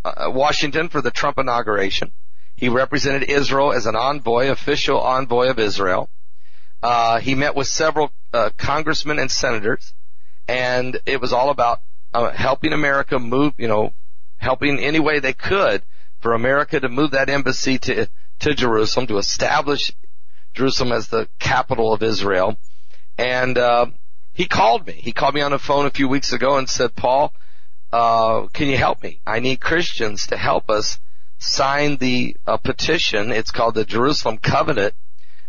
uh, 0.04 0.30
Washington 0.30 0.88
for 0.88 1.00
the 1.00 1.10
Trump 1.10 1.38
inauguration. 1.38 2.12
He 2.54 2.68
represented 2.68 3.24
Israel 3.24 3.72
as 3.72 3.86
an 3.86 3.96
envoy, 3.96 4.50
official 4.50 5.00
envoy 5.00 5.48
of 5.48 5.58
Israel. 5.58 6.08
Uh, 6.80 7.18
he 7.18 7.34
met 7.34 7.56
with 7.56 7.66
several 7.66 8.12
uh, 8.32 8.50
congressmen 8.56 9.18
and 9.18 9.30
senators, 9.30 9.94
and 10.46 11.00
it 11.06 11.20
was 11.20 11.32
all 11.32 11.50
about 11.50 11.80
helping 12.12 12.72
America 12.72 13.18
move, 13.18 13.54
you 13.56 13.66
know, 13.66 13.92
helping 14.44 14.78
any 14.78 15.00
way 15.00 15.18
they 15.18 15.32
could 15.32 15.82
for 16.20 16.34
America 16.34 16.78
to 16.78 16.88
move 16.88 17.12
that 17.12 17.28
embassy 17.28 17.78
to 17.78 18.08
to 18.40 18.54
Jerusalem 18.54 19.06
to 19.08 19.18
establish 19.18 19.92
Jerusalem 20.52 20.92
as 20.92 21.08
the 21.08 21.28
capital 21.38 21.92
of 21.92 22.02
Israel. 22.02 22.56
And 23.16 23.56
uh, 23.56 23.86
he 24.32 24.46
called 24.46 24.86
me. 24.86 24.92
He 24.92 25.12
called 25.12 25.34
me 25.34 25.40
on 25.40 25.52
the 25.52 25.58
phone 25.58 25.86
a 25.86 25.90
few 25.90 26.08
weeks 26.08 26.32
ago 26.32 26.58
and 26.58 26.68
said, 26.68 26.94
"Paul, 26.94 27.32
uh, 27.92 28.46
can 28.52 28.68
you 28.68 28.76
help 28.76 29.02
me? 29.02 29.20
I 29.26 29.40
need 29.40 29.60
Christians 29.60 30.26
to 30.28 30.36
help 30.36 30.70
us 30.70 30.98
sign 31.38 31.96
the 31.96 32.36
uh, 32.46 32.58
petition. 32.58 33.32
It's 33.32 33.50
called 33.50 33.74
the 33.74 33.84
Jerusalem 33.84 34.38
Covenant." 34.38 34.94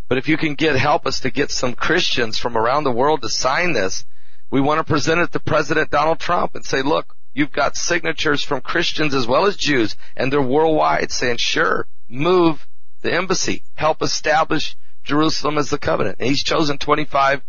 But 0.08 0.20
if 0.20 0.28
you 0.28 0.38
can 0.38 0.54
get 0.54 0.76
help 0.76 1.08
us 1.08 1.22
to 1.22 1.32
get 1.32 1.50
some 1.50 1.74
Christians 1.74 2.38
from 2.38 2.56
around 2.56 2.84
the 2.84 2.92
world 2.92 3.24
to 3.24 3.30
sign 3.30 3.74
this, 3.74 4.06
we 4.52 4.62
want 4.62 4.80
to 4.80 4.84
present 4.84 5.20
it 5.20 5.32
to 5.32 5.40
President 5.40 5.90
Donald 5.90 6.20
Trump 6.20 6.54
and 6.56 6.64
say, 6.64 6.82
look, 6.84 7.15
you've 7.36 7.52
got 7.52 7.76
signatures 7.76 8.44
from 8.44 8.62
Christians 8.62 9.14
as 9.14 9.28
well 9.28 9.46
as 9.46 9.58
Jews, 9.58 9.96
and 10.16 10.34
they're 10.34 10.42
worldwide 10.42 11.12
saying, 11.12 11.38
sure, 11.38 11.86
move 12.10 12.66
the 13.02 13.14
embassy, 13.14 13.62
help 13.76 14.02
establish 14.02 14.76
Jerusalem 15.04 15.60
as 15.60 15.70
the 15.70 15.78
covenant. 15.78 16.18
And 16.20 16.30
he's 16.30 16.44
chosen 16.44 16.80
25 16.80 17.44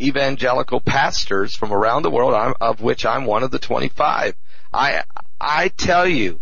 evangelical 0.00 0.80
pastors 0.80 1.56
from 1.56 1.72
around 1.72 2.02
the 2.02 2.10
world, 2.10 2.54
of 2.60 2.80
which 2.80 3.04
I'm 3.04 3.24
one 3.24 3.42
of 3.42 3.50
the 3.50 3.58
25. 3.58 4.34
I, 4.72 5.02
I 5.40 5.68
tell 5.68 6.06
you 6.06 6.40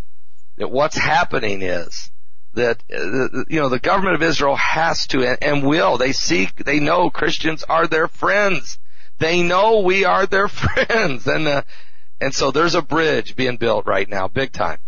that 0.59 0.71
what's 0.71 0.97
happening 0.97 1.63
is 1.63 2.11
that 2.55 2.83
uh, 2.93 3.45
you 3.49 3.61
know 3.61 3.69
the 3.69 3.79
government 3.79 4.17
of 4.17 4.23
Israel 4.23 4.57
has 4.57 5.07
to 5.09 5.25
and, 5.25 5.39
and 5.41 5.67
will. 5.67 5.99
They 5.99 6.13
seek. 6.13 6.57
They 6.57 6.81
know 6.81 7.09
Christians 7.09 7.63
are 7.63 7.87
their 7.87 8.09
friends. 8.09 8.79
They 9.19 9.43
know 9.43 9.81
we 9.81 10.05
are 10.05 10.27
their 10.27 10.49
friends, 10.49 11.27
and 11.27 11.47
uh, 11.47 11.63
and 12.21 12.35
so 12.35 12.51
there's 12.51 12.75
a 12.75 12.83
bridge 12.83 13.37
being 13.37 13.57
built 13.57 13.87
right 13.87 14.09
now, 14.09 14.29
big 14.29 14.53
time. 14.53 14.79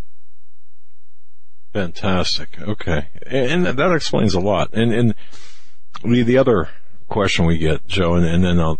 Fantastic. 1.73 2.61
Okay. 2.61 3.07
And, 3.25 3.65
that 3.65 3.93
explains 3.93 4.35
a 4.35 4.39
lot. 4.39 4.69
And, 4.73 4.93
and 4.93 5.15
the, 6.03 6.21
the 6.21 6.37
other 6.37 6.69
question 7.07 7.45
we 7.45 7.57
get, 7.57 7.87
Joe, 7.87 8.13
and, 8.13 8.25
and 8.25 8.43
then 8.43 8.59
I'll, 8.59 8.79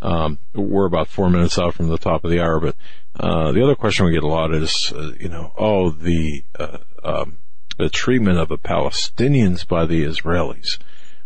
um, 0.00 0.38
we're 0.54 0.86
about 0.86 1.08
four 1.08 1.28
minutes 1.28 1.58
out 1.58 1.74
from 1.74 1.88
the 1.88 1.98
top 1.98 2.24
of 2.24 2.30
the 2.30 2.40
hour, 2.40 2.60
but, 2.60 2.76
uh, 3.18 3.52
the 3.52 3.62
other 3.62 3.74
question 3.74 4.06
we 4.06 4.12
get 4.12 4.22
a 4.22 4.28
lot 4.28 4.54
is, 4.54 4.92
uh, 4.94 5.12
you 5.18 5.28
know, 5.28 5.52
oh, 5.58 5.90
the, 5.90 6.44
uh, 6.58 6.78
um, 7.02 7.38
the 7.76 7.90
treatment 7.90 8.38
of 8.38 8.48
the 8.48 8.58
Palestinians 8.58 9.66
by 9.66 9.84
the 9.84 10.04
Israelis, 10.04 10.78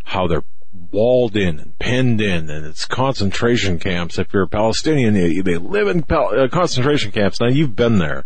how 0.04 0.26
they're 0.26 0.44
walled 0.90 1.36
in 1.36 1.58
and 1.58 1.78
penned 1.78 2.20
in 2.20 2.50
and 2.50 2.66
it's 2.66 2.84
concentration 2.84 3.78
camps. 3.78 4.18
If 4.18 4.32
you're 4.32 4.44
a 4.44 4.48
Palestinian, 4.48 5.14
they, 5.14 5.40
they 5.40 5.56
live 5.56 5.88
in 5.88 6.02
pal- 6.02 6.38
uh, 6.38 6.48
concentration 6.48 7.12
camps. 7.12 7.40
Now 7.40 7.48
you've 7.48 7.76
been 7.76 7.98
there. 7.98 8.24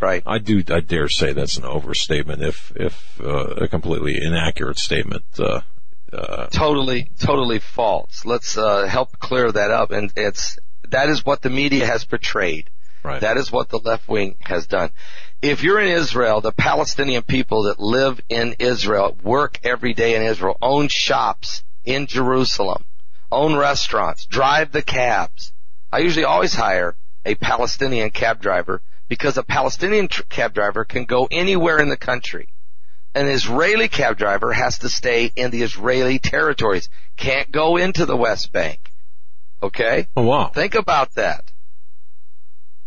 Right. 0.00 0.22
I 0.26 0.38
do. 0.38 0.62
I 0.68 0.80
dare 0.80 1.08
say 1.08 1.32
that's 1.32 1.56
an 1.56 1.64
overstatement, 1.64 2.42
if 2.42 2.70
if 2.76 3.18
uh, 3.20 3.54
a 3.64 3.68
completely 3.68 4.18
inaccurate 4.22 4.78
statement. 4.78 5.24
Uh, 5.38 5.62
uh, 6.12 6.46
Totally, 6.48 7.10
totally 7.18 7.58
false. 7.58 8.24
Let's 8.24 8.56
uh, 8.56 8.86
help 8.86 9.18
clear 9.18 9.50
that 9.50 9.70
up. 9.70 9.90
And 9.90 10.12
it's 10.14 10.58
that 10.90 11.08
is 11.08 11.24
what 11.24 11.42
the 11.42 11.50
media 11.50 11.86
has 11.86 12.04
portrayed. 12.04 12.70
Right. 13.02 13.20
That 13.20 13.36
is 13.36 13.50
what 13.50 13.68
the 13.70 13.78
left 13.78 14.08
wing 14.08 14.36
has 14.40 14.66
done. 14.66 14.90
If 15.42 15.62
you're 15.62 15.80
in 15.80 15.88
Israel, 15.88 16.40
the 16.40 16.52
Palestinian 16.52 17.22
people 17.22 17.64
that 17.64 17.78
live 17.78 18.20
in 18.28 18.56
Israel, 18.58 19.16
work 19.22 19.60
every 19.62 19.92
day 19.92 20.16
in 20.16 20.22
Israel, 20.22 20.56
own 20.62 20.88
shops 20.88 21.62
in 21.84 22.06
Jerusalem, 22.06 22.84
own 23.30 23.54
restaurants, 23.54 24.24
drive 24.24 24.72
the 24.72 24.82
cabs. 24.82 25.52
I 25.92 25.98
usually 25.98 26.24
always 26.24 26.54
hire 26.54 26.96
a 27.24 27.34
Palestinian 27.34 28.10
cab 28.10 28.40
driver 28.40 28.80
because 29.08 29.36
a 29.36 29.42
Palestinian 29.42 30.08
tr- 30.08 30.22
cab 30.22 30.54
driver 30.54 30.84
can 30.84 31.04
go 31.04 31.28
anywhere 31.30 31.80
in 31.80 31.90
the 31.90 31.96
country. 31.96 32.48
An 33.14 33.28
Israeli 33.28 33.88
cab 33.88 34.16
driver 34.16 34.52
has 34.52 34.78
to 34.78 34.88
stay 34.88 35.32
in 35.36 35.50
the 35.50 35.62
Israeli 35.62 36.18
territories. 36.18 36.88
Can't 37.16 37.50
go 37.52 37.76
into 37.76 38.06
the 38.06 38.16
West 38.16 38.52
Bank. 38.52 38.92
Okay? 39.62 40.08
oh 40.16 40.22
wow. 40.22 40.48
Think 40.48 40.74
about 40.74 41.14
that. 41.14 41.44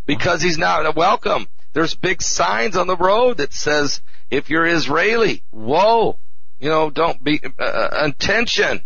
Because 0.06 0.42
he's 0.42 0.58
not 0.58 0.96
welcome. 0.96 1.48
There's 1.74 1.96
big 1.96 2.22
signs 2.22 2.76
on 2.76 2.88
the 2.88 2.98
road 2.98 3.38
that 3.38 3.54
says, 3.54 4.02
if 4.32 4.50
you're 4.50 4.66
Israeli, 4.66 5.44
whoa, 5.52 6.18
you 6.60 6.70
know, 6.70 6.90
don't 6.90 7.24
be, 7.24 7.42
uh, 7.60 7.90
attention. 7.92 8.82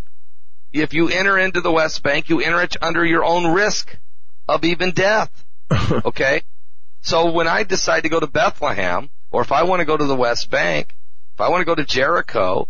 If 0.71 0.93
you 0.93 1.09
enter 1.09 1.37
into 1.37 1.61
the 1.61 1.71
West 1.71 2.03
Bank, 2.03 2.29
you 2.29 2.41
enter 2.41 2.61
it 2.61 2.75
under 2.81 3.05
your 3.05 3.23
own 3.23 3.53
risk 3.53 3.97
of 4.47 4.63
even 4.63 4.91
death. 4.91 5.29
okay? 6.05 6.41
So 7.01 7.31
when 7.31 7.47
I 7.47 7.63
decide 7.63 8.03
to 8.03 8.09
go 8.09 8.19
to 8.19 8.27
Bethlehem, 8.27 9.09
or 9.31 9.41
if 9.41 9.51
I 9.51 9.63
want 9.63 9.79
to 9.79 9.85
go 9.85 9.97
to 9.97 10.05
the 10.05 10.15
West 10.15 10.49
Bank, 10.49 10.95
if 11.33 11.41
I 11.41 11.49
want 11.49 11.61
to 11.61 11.65
go 11.65 11.75
to 11.75 11.85
Jericho, 11.85 12.69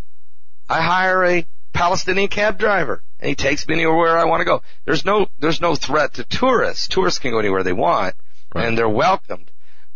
I 0.69 0.81
hire 0.81 1.23
a 1.26 1.45
Palestinian 1.73 2.30
cab 2.30 2.57
driver 2.57 3.03
and 3.19 3.30
he 3.30 3.35
takes 3.35 3.68
me 3.68 3.76
anywhere 3.76 4.18
I 4.18 4.26
want 4.26 4.41
to 4.41 4.45
go. 4.45 4.61
There's 4.85 5.06
no, 5.06 5.27
there's 5.40 5.60
no 5.60 5.76
threat 5.76 6.15
to 6.15 6.23
tourists. 6.23 6.88
Tourists 6.88 7.19
can 7.19 7.31
go 7.31 7.40
anywhere 7.40 7.64
they 7.64 7.73
want 7.73 8.15
and 8.53 8.77
they're 8.77 8.88
welcomed. 8.88 9.52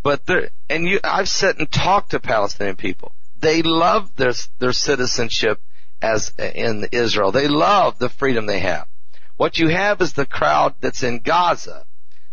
But 0.07 0.53
and 0.69 0.87
you, 0.87 1.01
I've 1.03 1.27
sat 1.27 1.59
and 1.59 1.69
talked 1.69 2.11
to 2.11 2.21
Palestinian 2.21 2.77
people. 2.77 3.11
They 3.41 3.61
love 3.61 4.15
their, 4.15 4.31
their 4.57 4.71
citizenship 4.71 5.59
as 6.01 6.31
in 6.39 6.87
Israel. 6.93 7.33
They 7.33 7.49
love 7.49 7.99
the 7.99 8.07
freedom 8.07 8.45
they 8.45 8.59
have. 8.59 8.87
What 9.35 9.57
you 9.57 9.67
have 9.67 9.99
is 9.99 10.13
the 10.13 10.25
crowd 10.25 10.75
that's 10.79 11.03
in 11.03 11.19
Gaza. 11.19 11.83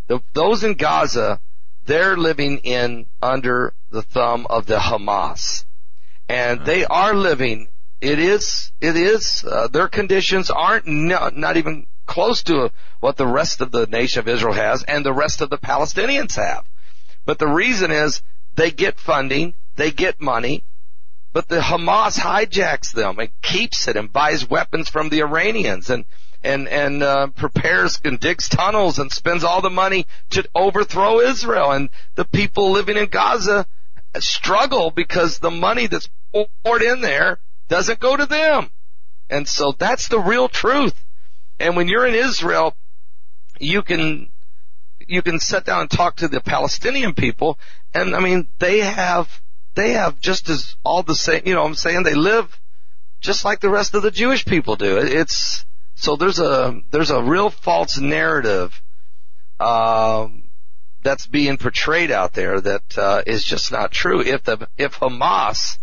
The, 0.07 0.21
those 0.35 0.63
in 0.63 0.75
Gaza, 0.75 1.41
they're 1.85 2.17
living 2.17 2.59
in 2.59 3.07
under 3.21 3.75
the 3.91 4.03
thumb 4.03 4.47
of 4.49 4.67
the 4.67 4.79
Hamas. 4.79 5.65
And 6.29 6.65
they 6.65 6.85
are 6.85 7.13
living, 7.13 7.67
it 8.01 8.21
is, 8.21 8.71
it 8.81 8.97
is, 8.97 9.45
uh, 9.45 9.67
their 9.67 9.89
conditions 9.89 10.49
aren't 10.49 10.87
no, 10.87 11.29
not 11.35 11.57
even 11.57 11.89
close 12.07 12.45
to 12.45 12.71
what 13.01 13.17
the 13.17 13.27
rest 13.27 13.61
of 13.61 13.73
the 13.73 13.87
nation 13.87 14.21
of 14.21 14.29
Israel 14.29 14.55
has 14.55 14.85
and 14.85 15.05
the 15.05 15.13
rest 15.13 15.41
of 15.41 15.51
the 15.51 15.59
Palestinians 15.59 16.37
have. 16.37 16.65
But 17.25 17.39
the 17.39 17.47
reason 17.47 17.91
is 17.91 18.23
they 18.55 18.71
get 18.71 18.99
funding, 18.99 19.55
they 19.77 19.91
get 19.91 20.21
money, 20.21 20.65
but 21.33 21.49
the 21.49 21.61
Hamas 21.61 22.19
hijacks 22.19 22.93
them 22.93 23.19
and 23.19 23.31
keeps 23.43 23.89
it 23.89 23.97
and 23.97 24.13
buys 24.13 24.49
weapons 24.49 24.89
from 24.89 25.09
the 25.09 25.23
Iranians 25.23 25.91
and 25.91 26.05
and 26.45 26.69
and 26.69 27.03
uh, 27.03 27.27
prepares 27.29 28.01
and 28.05 28.21
digs 28.21 28.49
tunnels 28.49 28.99
and 28.99 29.11
spends 29.11 29.43
all 29.43 29.61
the 29.61 29.71
money 29.71 30.07
to 30.31 30.47
overthrow 30.55 31.21
Israel 31.21 31.73
and 31.73 31.89
the 32.15 32.25
people 32.25 32.71
living 32.71 32.97
in 32.97 33.07
Gaza 33.07 33.67
struggle 34.21 34.91
because 34.91 35.39
the 35.39 35.51
money 35.51 35.87
that's 35.87 36.09
poured 36.65 36.83
in 36.83 37.01
there 37.01 37.41
doesn't 37.69 37.99
go 37.99 38.17
to 38.17 38.27
them. 38.27 38.71
And 39.31 39.49
so 39.49 39.75
that's 39.77 40.09
the 40.09 40.21
real 40.21 40.49
truth. 40.49 40.95
And 41.59 41.77
when 41.77 41.89
you're 41.89 42.07
in 42.07 42.15
Israel, 42.15 42.77
you 43.59 43.83
can, 43.83 44.29
you 45.09 45.23
can 45.23 45.41
sit 45.41 45.65
down 45.65 45.83
and 45.83 45.91
talk 45.91 46.17
to 46.17 46.29
the 46.29 46.41
Palestinian 46.41 47.15
people 47.15 47.59
and 47.95 48.15
I 48.15 48.21
mean, 48.21 48.49
they 48.59 48.81
have, 48.81 49.29
they 49.75 49.93
have 49.93 50.21
just 50.21 50.51
as 50.51 50.75
all 50.85 51.03
the 51.03 51.15
same, 51.15 51.43
you 51.47 51.55
know 51.55 51.63
what 51.63 51.69
I'm 51.69 51.75
saying? 51.77 52.03
They 52.03 52.15
live 52.15 52.49
just 53.21 53.45
like 53.45 53.61
the 53.61 53.71
rest 53.71 53.95
of 53.95 54.03
the 54.03 54.11
Jewish 54.11 54.45
people 54.45 54.77
do. 54.77 54.99
It's, 54.99 55.65
so 55.95 56.17
there's 56.17 56.41
a, 56.41 56.81
there's 56.91 57.11
a 57.11 57.23
real 57.23 57.51
false 57.51 57.99
narrative, 57.99 58.83
um, 59.61 60.49
that's 61.03 61.27
being 61.27 61.57
portrayed 61.57 62.11
out 62.11 62.33
there 62.33 62.61
that, 62.61 62.99
uh, 62.99 63.23
is 63.27 63.45
just 63.45 63.71
not 63.71 63.93
true. 63.93 64.21
If 64.21 64.43
the, 64.43 64.69
if 64.77 64.95
Hamas 64.95 65.79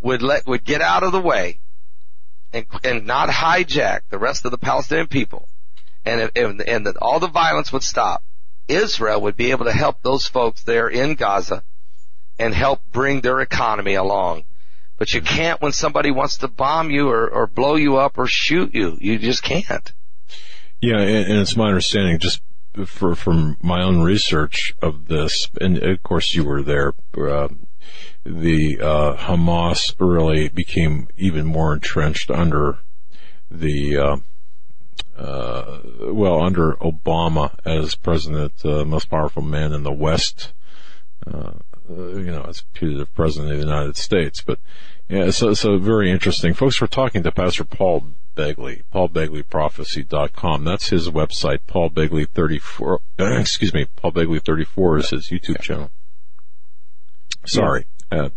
would 0.00 0.22
let, 0.22 0.46
would 0.46 0.64
get 0.64 0.80
out 0.80 1.04
of 1.04 1.12
the 1.12 1.20
way 1.20 1.60
and, 2.52 2.66
and 2.82 3.06
not 3.06 3.28
hijack 3.28 4.00
the 4.10 4.18
rest 4.18 4.44
of 4.44 4.50
the 4.50 4.58
Palestinian 4.58 5.06
people 5.06 5.48
and, 6.04 6.30
and, 6.34 6.60
and 6.62 6.86
that 6.86 6.96
all 6.96 7.20
the 7.20 7.28
violence 7.28 7.72
would 7.72 7.84
stop, 7.84 8.24
Israel 8.68 9.20
would 9.22 9.36
be 9.36 9.50
able 9.50 9.64
to 9.66 9.72
help 9.72 10.02
those 10.02 10.26
folks 10.26 10.62
there 10.62 10.88
in 10.88 11.14
Gaza 11.14 11.62
and 12.38 12.54
help 12.54 12.80
bring 12.90 13.20
their 13.20 13.40
economy 13.40 13.94
along. 13.94 14.44
But 14.98 15.14
you 15.14 15.20
can't 15.20 15.60
when 15.60 15.72
somebody 15.72 16.10
wants 16.10 16.38
to 16.38 16.48
bomb 16.48 16.90
you 16.90 17.08
or, 17.08 17.28
or 17.28 17.46
blow 17.46 17.76
you 17.76 17.96
up 17.96 18.18
or 18.18 18.26
shoot 18.26 18.74
you. 18.74 18.96
You 19.00 19.18
just 19.18 19.42
can't. 19.42 19.92
Yeah, 20.80 20.98
and, 20.98 21.30
and 21.30 21.40
it's 21.40 21.56
my 21.56 21.68
understanding, 21.68 22.18
just 22.18 22.40
for 22.86 23.14
from 23.14 23.56
my 23.62 23.82
own 23.82 24.02
research 24.02 24.74
of 24.80 25.06
this, 25.08 25.48
and 25.60 25.78
of 25.78 26.02
course 26.02 26.34
you 26.34 26.44
were 26.44 26.62
there. 26.62 26.94
Uh, 27.16 27.48
the 28.24 28.80
uh, 28.80 29.16
Hamas 29.16 29.94
really 29.98 30.48
became 30.48 31.08
even 31.16 31.46
more 31.46 31.74
entrenched 31.74 32.30
under 32.30 32.78
the 33.50 33.96
uh, 33.96 34.16
uh, 35.16 35.78
well 36.00 36.42
under 36.42 36.74
Obama 36.74 37.54
as 37.64 37.94
president, 37.94 38.52
uh, 38.64 38.84
most 38.84 39.10
powerful 39.10 39.42
man 39.42 39.72
in 39.72 39.82
the 39.82 39.92
West. 39.92 40.52
Uh, 41.26 41.52
you 41.88 42.30
know, 42.30 42.44
as 42.48 42.62
putative 42.72 43.14
president 43.14 43.52
of 43.52 43.58
the 43.58 43.64
United 43.64 43.96
States. 43.96 44.42
But 44.42 44.58
yeah, 45.08 45.30
so 45.30 45.54
so 45.54 45.78
very 45.78 46.10
interesting, 46.10 46.54
folks. 46.54 46.80
We're 46.80 46.86
talking 46.86 47.22
to 47.22 47.32
Pastor 47.32 47.64
Paul 47.64 48.12
Begley, 48.36 48.82
paulbegleyprophecy.com. 48.94 50.64
That's 50.64 50.88
his 50.88 51.08
website. 51.08 51.60
Paul 51.66 51.90
Begley 51.90 52.28
34. 52.28 53.00
excuse 53.18 53.74
me, 53.74 53.86
Paul 53.96 54.12
Begley 54.12 54.42
34 54.42 54.98
is 54.98 55.10
his 55.10 55.28
YouTube 55.28 55.60
channel. 55.60 55.90
Sorry. 57.44 57.86
Uh, 58.10 58.30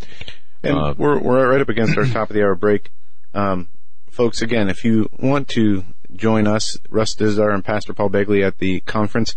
and 0.63 0.77
uh, 0.77 0.93
we're 0.97 1.19
we're 1.19 1.49
right 1.49 1.61
up 1.61 1.69
against 1.69 1.97
our 1.97 2.05
top 2.05 2.29
of 2.29 2.33
the 2.33 2.41
hour 2.41 2.55
break. 2.55 2.89
Um, 3.33 3.69
folks, 4.09 4.41
again, 4.41 4.69
if 4.69 4.83
you 4.83 5.09
want 5.19 5.47
to 5.49 5.83
join 6.15 6.47
us, 6.47 6.77
Russ 6.89 7.15
Dizdar 7.15 7.53
and 7.53 7.63
Pastor 7.63 7.93
Paul 7.93 8.09
Begley 8.09 8.45
at 8.45 8.57
the 8.59 8.79
conference. 8.81 9.35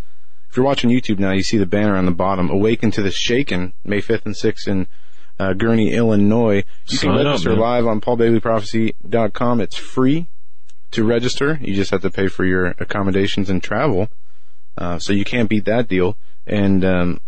If 0.50 0.56
you're 0.56 0.64
watching 0.66 0.90
YouTube 0.90 1.18
now, 1.18 1.32
you 1.32 1.42
see 1.42 1.58
the 1.58 1.66
banner 1.66 1.96
on 1.96 2.06
the 2.06 2.10
bottom, 2.10 2.48
Awaken 2.50 2.90
to 2.92 3.02
the 3.02 3.10
Shakin', 3.10 3.72
May 3.84 4.00
5th 4.00 4.24
and 4.24 4.34
6th 4.34 4.66
in 4.66 4.86
uh, 5.38 5.52
Gurnee, 5.52 5.92
Illinois. 5.92 6.64
You 6.88 6.96
Sign 6.96 7.16
can 7.16 7.26
register 7.26 7.52
up, 7.52 7.58
live 7.58 7.86
on 7.86 8.00
paulbegleyprophecy.com. 8.00 9.60
It's 9.60 9.76
free 9.76 10.26
to 10.92 11.04
register. 11.04 11.58
You 11.60 11.74
just 11.74 11.90
have 11.90 12.02
to 12.02 12.10
pay 12.10 12.28
for 12.28 12.44
your 12.44 12.66
accommodations 12.78 13.50
and 13.50 13.62
travel. 13.62 14.08
Uh, 14.76 14.98
so 14.98 15.12
you 15.12 15.24
can't 15.24 15.48
beat 15.48 15.64
that 15.66 15.88
deal. 15.88 16.16
And 16.46 16.84
um, 16.84 17.20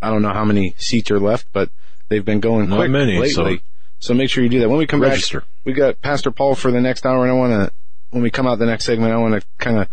I 0.00 0.08
don't 0.10 0.22
know 0.22 0.32
how 0.32 0.44
many 0.44 0.74
seats 0.78 1.10
are 1.10 1.20
left, 1.20 1.48
but 1.52 1.68
they've 2.08 2.24
been 2.24 2.40
going 2.40 2.68
Not 2.70 2.76
quick 2.76 2.90
many, 2.90 3.18
lately. 3.18 3.28
so- 3.58 3.58
So 4.00 4.14
make 4.14 4.30
sure 4.30 4.42
you 4.42 4.50
do 4.50 4.60
that. 4.60 4.68
When 4.68 4.78
we 4.78 4.86
come 4.86 5.00
Register. 5.02 5.40
back, 5.40 5.48
we 5.64 5.72
got 5.74 6.00
Pastor 6.02 6.30
Paul 6.32 6.54
for 6.56 6.70
the 6.72 6.80
next 6.80 7.04
hour, 7.06 7.22
and 7.22 7.30
I 7.30 7.34
want 7.34 7.52
to, 7.52 7.72
when 8.12 8.22
we 8.22 8.30
come 8.30 8.46
out 8.46 8.58
the 8.58 8.66
next 8.66 8.84
segment, 8.84 9.12
I 9.12 9.16
want 9.16 9.34
to 9.34 9.46
kind 9.58 9.78
of 9.78 9.88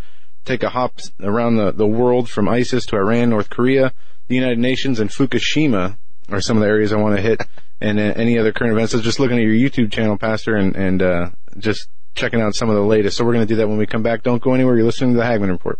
take 0.46 0.62
a 0.62 0.70
hop 0.70 1.00
around 1.22 1.56
the, 1.56 1.72
the 1.72 1.88
world 1.88 2.30
from 2.30 2.48
ISIS 2.48 2.86
to 2.88 2.98
Iran, 2.98 3.30
North 3.30 3.50
Korea, 3.50 3.94
the 4.28 4.36
United 4.36 4.60
Nations, 4.60 5.00
and 5.00 5.10
Fukushima 5.10 5.98
are 6.30 6.42
some 6.42 6.58
of 6.58 6.62
the 6.62 6.68
areas 6.68 6.94
I 6.94 6.98
want 6.98 7.16
to 7.16 7.22
hit, 7.22 7.42
and 7.82 8.00
uh, 8.00 8.14
any 8.16 8.38
other 8.38 8.52
current 8.52 8.74
events. 8.74 8.92
So 8.92 9.02
just 9.02 9.20
looking 9.20 9.38
at 9.38 9.44
your 9.44 9.54
YouTube 9.54 9.92
channel, 9.92 10.18
Pastor, 10.18 10.56
and, 10.56 10.76
and 10.76 11.02
uh, 11.02 11.30
just 11.58 11.88
checking 12.14 12.42
out 12.42 12.56
some 12.56 12.70
of 12.70 12.76
the 12.76 12.84
latest. 12.84 13.18
So 13.18 13.26
we're 13.26 13.34
going 13.34 13.48
to 13.48 13.52
do 13.52 13.56
that 13.58 13.68
when 13.68 13.78
we 13.78 13.88
come 13.88 14.04
back. 14.04 14.22
Don't 14.22 14.42
go 14.42 14.54
anywhere. 14.54 14.76
You're 14.76 14.86
listening 14.86 15.14
to 15.14 15.18
the 15.18 15.26
Hagmann 15.26 15.50
Report. 15.50 15.80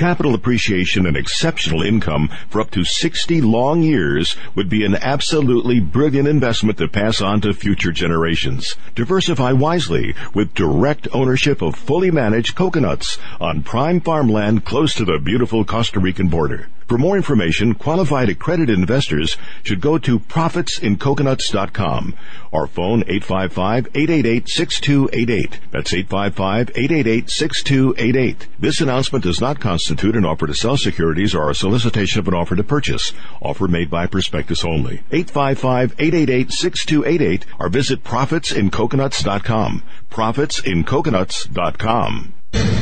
Capital 0.00 0.34
appreciation 0.34 1.04
and 1.04 1.14
exceptional 1.14 1.82
income 1.82 2.30
for 2.48 2.62
up 2.62 2.70
to 2.70 2.84
60 2.84 3.42
long 3.42 3.82
years 3.82 4.34
would 4.54 4.70
be 4.70 4.82
an 4.82 4.94
absolutely 4.94 5.78
brilliant 5.78 6.26
investment 6.26 6.78
to 6.78 6.88
pass 6.88 7.20
on 7.20 7.42
to 7.42 7.52
future 7.52 7.92
generations. 7.92 8.76
Diversify 8.94 9.52
wisely 9.52 10.14
with 10.32 10.54
direct 10.54 11.06
ownership 11.12 11.60
of 11.60 11.76
fully 11.76 12.10
managed 12.10 12.54
coconuts 12.54 13.18
on 13.42 13.62
prime 13.62 14.00
farmland 14.00 14.64
close 14.64 14.94
to 14.94 15.04
the 15.04 15.18
beautiful 15.18 15.66
Costa 15.66 16.00
Rican 16.00 16.28
border. 16.28 16.68
For 16.90 16.98
more 16.98 17.16
information, 17.16 17.74
qualified 17.74 18.28
accredited 18.28 18.76
investors 18.76 19.36
should 19.62 19.80
go 19.80 19.96
to 19.98 20.18
profitsincoconuts.com 20.18 22.16
or 22.50 22.66
phone 22.66 23.04
855-888-6288. 23.04 25.54
That's 25.70 25.92
855-888-6288. 25.92 28.46
This 28.58 28.80
announcement 28.80 29.22
does 29.22 29.40
not 29.40 29.60
constitute 29.60 30.16
an 30.16 30.24
offer 30.24 30.48
to 30.48 30.54
sell 30.54 30.76
securities 30.76 31.32
or 31.32 31.48
a 31.48 31.54
solicitation 31.54 32.18
of 32.18 32.26
an 32.26 32.34
offer 32.34 32.56
to 32.56 32.64
purchase. 32.64 33.12
Offer 33.40 33.68
made 33.68 33.88
by 33.88 34.08
prospectus 34.08 34.64
only. 34.64 35.04
855-888-6288 35.12 37.44
or 37.60 37.68
visit 37.68 38.02
profitsincoconuts.com. 38.02 39.84
Profitsincoconuts.com. 40.10 42.34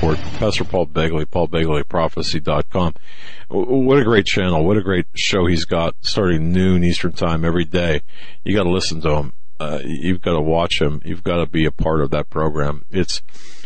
Hagmann 0.00 0.38
Pastor 0.38 0.64
Paul 0.64 0.86
Begley, 0.86 1.26
paulbegleyprophecy.com. 1.26 2.94
What 3.48 3.98
a 3.98 4.04
great 4.04 4.26
channel. 4.26 4.64
What 4.64 4.76
a 4.76 4.82
great 4.82 5.06
show 5.14 5.46
he's 5.46 5.64
got 5.64 5.96
starting 6.00 6.52
noon 6.52 6.84
Eastern 6.84 7.12
time 7.12 7.44
every 7.44 7.64
day. 7.64 8.02
You 8.44 8.54
gotta 8.54 8.70
listen 8.70 9.00
to 9.02 9.16
him. 9.16 9.32
Uh, 9.58 9.80
you've 9.84 10.20
gotta 10.20 10.40
watch 10.40 10.80
him. 10.80 11.02
You've 11.04 11.24
gotta 11.24 11.46
be 11.46 11.64
a 11.64 11.72
part 11.72 12.00
of 12.00 12.10
that 12.10 12.30
program. 12.30 12.84
It's, 12.90 13.22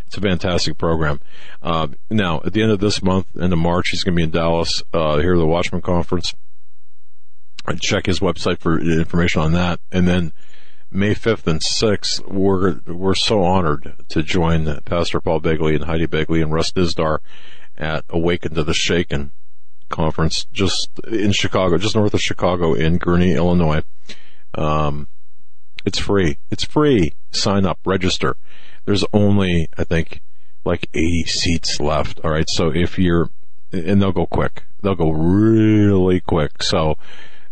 it's 0.06 0.16
a 0.16 0.20
fantastic 0.20 0.78
program. 0.78 1.20
Uh, 1.62 1.88
now, 2.10 2.40
at 2.44 2.52
the 2.52 2.62
end 2.62 2.72
of 2.72 2.80
this 2.80 3.02
month, 3.02 3.26
end 3.40 3.52
of 3.52 3.58
March, 3.58 3.90
he's 3.90 4.02
gonna 4.02 4.16
be 4.16 4.22
in 4.22 4.30
Dallas, 4.30 4.82
uh, 4.94 5.18
here 5.18 5.34
at 5.34 5.38
the 5.38 5.46
Watchman 5.46 5.82
Conference. 5.82 6.34
Check 7.80 8.06
his 8.06 8.20
website 8.20 8.58
for 8.58 8.80
information 8.80 9.42
on 9.42 9.52
that. 9.52 9.80
And 9.92 10.08
then, 10.08 10.32
May 10.94 11.14
5th 11.14 11.46
and 11.46 11.60
6th, 11.60 12.28
we're, 12.30 12.80
we're 12.86 13.14
so 13.14 13.42
honored 13.42 13.94
to 14.08 14.22
join 14.22 14.80
Pastor 14.84 15.20
Paul 15.20 15.40
Begley 15.40 15.74
and 15.74 15.84
Heidi 15.84 16.06
Begley 16.06 16.42
and 16.42 16.52
Russ 16.52 16.70
Dizdar 16.70 17.18
at 17.78 18.04
Awaken 18.10 18.54
to 18.54 18.62
the 18.62 18.74
Shakin' 18.74 19.30
conference 19.88 20.46
just 20.52 20.90
in 21.10 21.32
Chicago, 21.32 21.78
just 21.78 21.94
north 21.94 22.12
of 22.12 22.20
Chicago 22.20 22.74
in 22.74 22.98
Gurnee, 22.98 23.34
Illinois. 23.34 23.82
Um, 24.54 25.08
it's 25.86 25.98
free. 25.98 26.38
It's 26.50 26.64
free. 26.64 27.14
Sign 27.30 27.64
up, 27.64 27.78
register. 27.86 28.36
There's 28.84 29.04
only, 29.12 29.68
I 29.78 29.84
think, 29.84 30.20
like 30.64 30.88
80 30.92 31.24
seats 31.24 31.80
left. 31.80 32.20
All 32.22 32.30
right. 32.30 32.48
So 32.48 32.70
if 32.74 32.98
you're, 32.98 33.30
and 33.72 34.02
they'll 34.02 34.12
go 34.12 34.26
quick. 34.26 34.64
They'll 34.82 34.94
go 34.94 35.10
really 35.10 36.20
quick. 36.20 36.62
So 36.62 36.96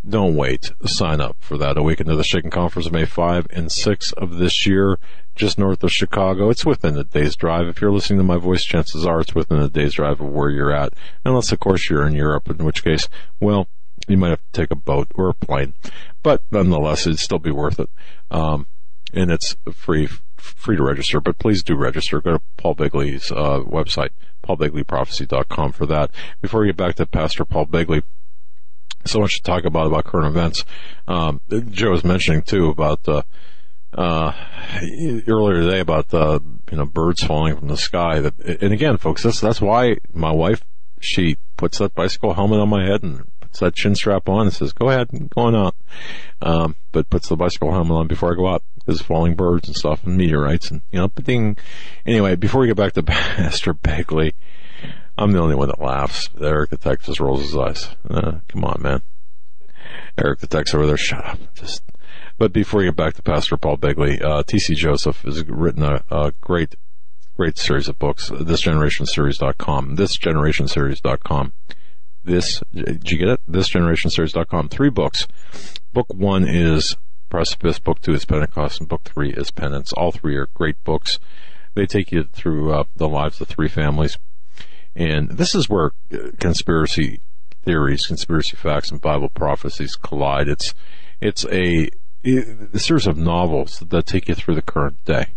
don't 0.08 0.34
wait. 0.34 0.72
Sign 0.86 1.20
up 1.20 1.36
for 1.40 1.58
that 1.58 1.76
Awaken 1.76 2.06
into 2.06 2.16
the 2.16 2.24
Shakin' 2.24 2.50
Conference 2.50 2.90
May 2.90 3.04
5 3.04 3.46
and 3.50 3.70
6 3.70 4.12
of 4.12 4.38
this 4.38 4.66
year, 4.66 4.98
just 5.34 5.58
north 5.58 5.82
of 5.84 5.92
Chicago. 5.92 6.48
It's 6.50 6.64
within 6.64 6.96
a 6.96 7.04
day's 7.04 7.36
drive. 7.36 7.68
If 7.68 7.80
you're 7.80 7.92
listening 7.92 8.18
to 8.18 8.24
my 8.24 8.38
voice, 8.38 8.64
chances 8.64 9.06
are 9.06 9.20
it's 9.20 9.34
within 9.34 9.58
a 9.58 9.68
day's 9.68 9.94
drive 9.94 10.20
of 10.20 10.28
where 10.28 10.50
you're 10.50 10.72
at. 10.72 10.94
Unless, 11.24 11.52
of 11.52 11.60
course, 11.60 11.90
you're 11.90 12.06
in 12.06 12.14
Europe, 12.14 12.48
in 12.48 12.64
which 12.64 12.82
case, 12.82 13.08
well, 13.40 13.68
you 14.08 14.16
might 14.16 14.30
have 14.30 14.40
to 14.52 14.60
take 14.60 14.70
a 14.70 14.76
boat 14.76 15.08
or 15.14 15.28
a 15.28 15.34
plane. 15.34 15.74
But 16.22 16.42
nonetheless, 16.50 17.06
it'd 17.06 17.18
still 17.18 17.38
be 17.38 17.50
worth 17.50 17.78
it. 17.78 17.90
Um, 18.30 18.66
and 19.12 19.30
it's 19.30 19.56
free, 19.72 20.08
free 20.36 20.76
to 20.76 20.82
register, 20.82 21.20
but 21.20 21.38
please 21.38 21.62
do 21.62 21.74
register. 21.76 22.20
Go 22.20 22.34
to 22.34 22.42
Paul 22.56 22.74
Begley's, 22.74 23.30
uh, 23.30 23.60
website, 23.60 24.10
paulbegleyprophecy.com 24.46 25.72
for 25.72 25.86
that. 25.86 26.10
Before 26.40 26.60
we 26.60 26.68
get 26.68 26.76
back 26.76 26.94
to 26.96 27.06
Pastor 27.06 27.44
Paul 27.44 27.66
Begley, 27.66 28.02
so 29.04 29.20
much 29.20 29.36
to 29.36 29.42
talk 29.42 29.64
about 29.64 29.86
about 29.86 30.04
current 30.04 30.26
events. 30.26 30.64
Um, 31.08 31.40
Joe 31.70 31.90
was 31.90 32.04
mentioning 32.04 32.42
too 32.42 32.68
about 32.68 33.06
uh, 33.08 33.22
uh, 33.94 34.32
earlier 35.26 35.62
today 35.62 35.80
about 35.80 36.12
uh, 36.14 36.40
you 36.70 36.76
know 36.76 36.86
birds 36.86 37.22
falling 37.24 37.56
from 37.56 37.68
the 37.68 37.76
sky. 37.76 38.20
That 38.20 38.38
and 38.38 38.72
again, 38.72 38.96
folks, 38.96 39.22
that's 39.22 39.40
that's 39.40 39.60
why 39.60 39.96
my 40.12 40.32
wife 40.32 40.62
she 41.00 41.38
puts 41.56 41.78
that 41.78 41.94
bicycle 41.94 42.34
helmet 42.34 42.60
on 42.60 42.68
my 42.68 42.84
head 42.84 43.02
and 43.02 43.24
puts 43.40 43.60
that 43.60 43.74
chin 43.74 43.94
strap 43.94 44.28
on 44.28 44.42
and 44.42 44.52
says, 44.52 44.72
"Go 44.72 44.90
ahead, 44.90 45.08
go 45.30 45.42
on 45.42 45.56
out," 45.56 45.74
um, 46.42 46.76
but 46.92 47.10
puts 47.10 47.28
the 47.28 47.36
bicycle 47.36 47.72
helmet 47.72 47.96
on 47.96 48.06
before 48.06 48.32
I 48.32 48.36
go 48.36 48.48
out 48.48 48.62
because 48.76 49.00
falling 49.00 49.34
birds 49.34 49.68
and 49.68 49.76
stuff 49.76 50.04
and 50.04 50.16
meteorites 50.16 50.70
and 50.70 50.82
you 50.90 50.98
know. 50.98 51.08
But. 51.08 51.28
Anyway, 52.06 52.36
before 52.36 52.62
we 52.62 52.66
get 52.66 52.76
back 52.76 52.92
to 52.94 53.02
Pastor 53.04 53.74
Begley. 53.74 54.32
I'm 55.20 55.32
the 55.32 55.38
only 55.38 55.54
one 55.54 55.68
that 55.68 55.82
laughs. 55.82 56.30
Eric 56.40 56.70
the 56.70 56.96
just 56.96 57.20
rolls 57.20 57.42
his 57.42 57.54
eyes. 57.54 57.90
Uh, 58.08 58.38
come 58.48 58.64
on, 58.64 58.80
man. 58.80 59.02
Eric 60.16 60.40
the 60.40 60.46
tech's 60.46 60.74
over 60.74 60.86
there. 60.86 60.96
Shut 60.96 61.22
up. 61.22 61.38
Just. 61.54 61.82
But 62.38 62.54
before 62.54 62.78
we 62.78 62.86
get 62.86 62.96
back 62.96 63.12
to 63.14 63.22
Pastor 63.22 63.58
Paul 63.58 63.76
Begley, 63.76 64.22
uh, 64.22 64.42
T.C. 64.46 64.74
Joseph 64.74 65.20
has 65.22 65.44
written 65.46 65.82
a, 65.82 66.02
a 66.10 66.32
great, 66.40 66.74
great 67.36 67.58
series 67.58 67.86
of 67.86 67.98
books. 67.98 68.30
ThisGenerationSeries.com. 68.30 69.98
ThisGenerationSeries.com. 69.98 71.52
This, 72.24 72.62
did 72.72 73.10
you 73.10 73.18
get 73.18 73.28
it? 73.28 73.40
ThisGenerationSeries.com. 73.50 74.70
Three 74.70 74.90
books. 74.90 75.28
Book 75.92 76.06
one 76.14 76.48
is 76.48 76.96
Precipice. 77.28 77.78
Book 77.78 78.00
two 78.00 78.14
is 78.14 78.24
Pentecost, 78.24 78.80
and 78.80 78.88
book 78.88 79.02
three 79.04 79.34
is 79.34 79.50
Penance. 79.50 79.92
All 79.92 80.12
three 80.12 80.36
are 80.36 80.48
great 80.54 80.82
books. 80.82 81.18
They 81.74 81.84
take 81.84 82.10
you 82.10 82.24
through 82.24 82.72
uh, 82.72 82.84
the 82.96 83.08
lives 83.08 83.38
of 83.42 83.48
three 83.48 83.68
families. 83.68 84.16
And 84.94 85.30
this 85.30 85.54
is 85.54 85.68
where 85.68 85.92
uh, 86.12 86.30
conspiracy 86.38 87.20
theories, 87.64 88.06
conspiracy 88.06 88.56
facts, 88.56 88.90
and 88.90 89.00
Bible 89.00 89.28
prophecies 89.28 89.96
collide. 89.96 90.48
It's 90.48 90.74
it's 91.20 91.44
a, 91.46 91.88
a 92.24 92.78
series 92.78 93.06
of 93.06 93.16
novels 93.16 93.82
that 93.86 94.06
take 94.06 94.28
you 94.28 94.34
through 94.34 94.54
the 94.54 94.62
current 94.62 95.04
day, 95.04 95.34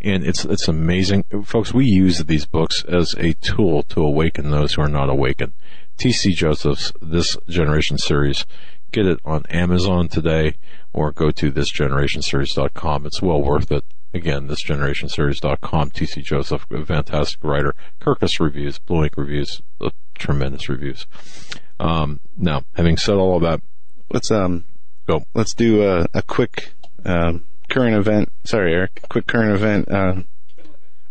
and 0.00 0.24
it's 0.24 0.44
it's 0.44 0.68
amazing, 0.68 1.24
folks. 1.44 1.72
We 1.72 1.86
use 1.86 2.24
these 2.24 2.46
books 2.46 2.84
as 2.84 3.14
a 3.18 3.34
tool 3.34 3.82
to 3.84 4.02
awaken 4.02 4.50
those 4.50 4.74
who 4.74 4.82
are 4.82 4.88
not 4.88 5.10
awakened. 5.10 5.52
T.C. 5.98 6.34
Joseph's 6.34 6.92
This 7.00 7.36
Generation 7.48 7.98
series. 7.98 8.44
Get 8.92 9.06
it 9.06 9.18
on 9.24 9.44
Amazon 9.50 10.08
today, 10.08 10.56
or 10.92 11.10
go 11.10 11.30
to 11.30 11.50
thisgenerationseries.com. 11.52 13.06
It's 13.06 13.20
well 13.20 13.42
worth 13.42 13.72
it 13.72 13.84
again, 14.16 14.48
thisgenerationseries.com. 14.48 15.90
TC 15.90 16.24
Joseph, 16.24 16.66
a 16.70 16.84
fantastic 16.84 17.42
writer. 17.44 17.74
Kirkus 18.00 18.40
reviews, 18.40 18.78
BlueInk 18.78 19.16
reviews, 19.16 19.62
uh, 19.80 19.90
tremendous 20.14 20.68
reviews. 20.68 21.06
Um, 21.78 22.20
now, 22.36 22.64
having 22.74 22.96
said 22.96 23.14
all 23.14 23.36
of 23.36 23.42
that, 23.42 23.60
let's 24.10 24.30
um 24.30 24.64
go. 25.06 25.24
Let's 25.34 25.54
do 25.54 25.86
a, 25.86 26.06
a 26.14 26.22
quick 26.22 26.72
um, 27.04 27.44
current 27.68 27.96
event. 27.96 28.32
Sorry, 28.44 28.72
Eric. 28.72 29.02
Quick 29.08 29.26
current 29.26 29.54
event 29.54 29.90
uh, 29.90 30.22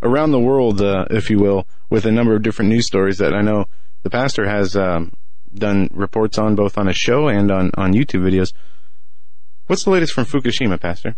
around 0.01 0.31
the 0.31 0.39
world, 0.39 0.81
uh, 0.81 1.05
if 1.09 1.29
you 1.29 1.39
will, 1.39 1.67
with 1.89 2.05
a 2.05 2.11
number 2.11 2.35
of 2.35 2.43
different 2.43 2.69
news 2.69 2.87
stories 2.87 3.19
that 3.19 3.33
I 3.33 3.41
know 3.41 3.65
the 4.03 4.09
pastor 4.09 4.47
has 4.47 4.75
um, 4.75 5.13
done 5.53 5.89
reports 5.93 6.37
on, 6.37 6.55
both 6.55 6.77
on 6.77 6.87
a 6.87 6.93
show 6.93 7.27
and 7.27 7.51
on 7.51 7.71
on 7.77 7.93
YouTube 7.93 8.21
videos. 8.21 8.53
What's 9.67 9.83
the 9.83 9.91
latest 9.91 10.13
from 10.13 10.25
Fukushima, 10.25 10.79
Pastor? 10.79 11.15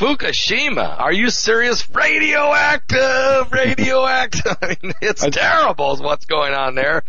Fukushima, 0.00 0.98
are 0.98 1.12
you 1.12 1.28
serious? 1.28 1.86
Radioactive, 1.90 3.52
radioactive. 3.52 4.56
I 4.62 4.78
mean, 4.82 4.94
it's 5.02 5.28
terrible 5.28 5.92
is 5.92 6.00
what's 6.00 6.24
going 6.24 6.54
on 6.54 6.74
there. 6.74 7.04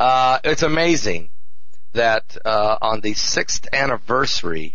Uh, 0.00 0.40
it's 0.42 0.64
amazing 0.64 1.30
that, 1.92 2.36
uh, 2.44 2.78
on 2.82 3.00
the 3.00 3.14
sixth 3.14 3.68
anniversary 3.72 4.74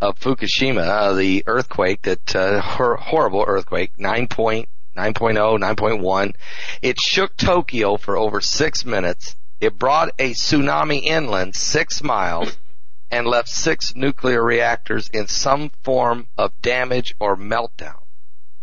of 0.00 0.18
Fukushima, 0.18 0.88
uh, 0.88 1.12
the 1.12 1.44
earthquake 1.46 2.02
that, 2.02 2.34
uh, 2.34 2.60
hor- 2.60 2.96
horrible 2.96 3.44
earthquake, 3.46 3.92
9.9.0, 3.96 4.66
9.1, 4.96 6.34
it 6.82 7.00
shook 7.00 7.36
Tokyo 7.36 7.96
for 7.96 8.16
over 8.16 8.40
six 8.40 8.84
minutes. 8.84 9.36
It 9.60 9.78
brought 9.78 10.08
a 10.18 10.32
tsunami 10.32 11.04
inland 11.04 11.54
six 11.54 12.02
miles 12.02 12.58
and 13.10 13.26
left 13.26 13.48
six 13.48 13.94
nuclear 13.94 14.42
reactors 14.42 15.08
in 15.08 15.26
some 15.26 15.70
form 15.82 16.26
of 16.36 16.60
damage 16.60 17.14
or 17.20 17.36
meltdown. 17.36 18.00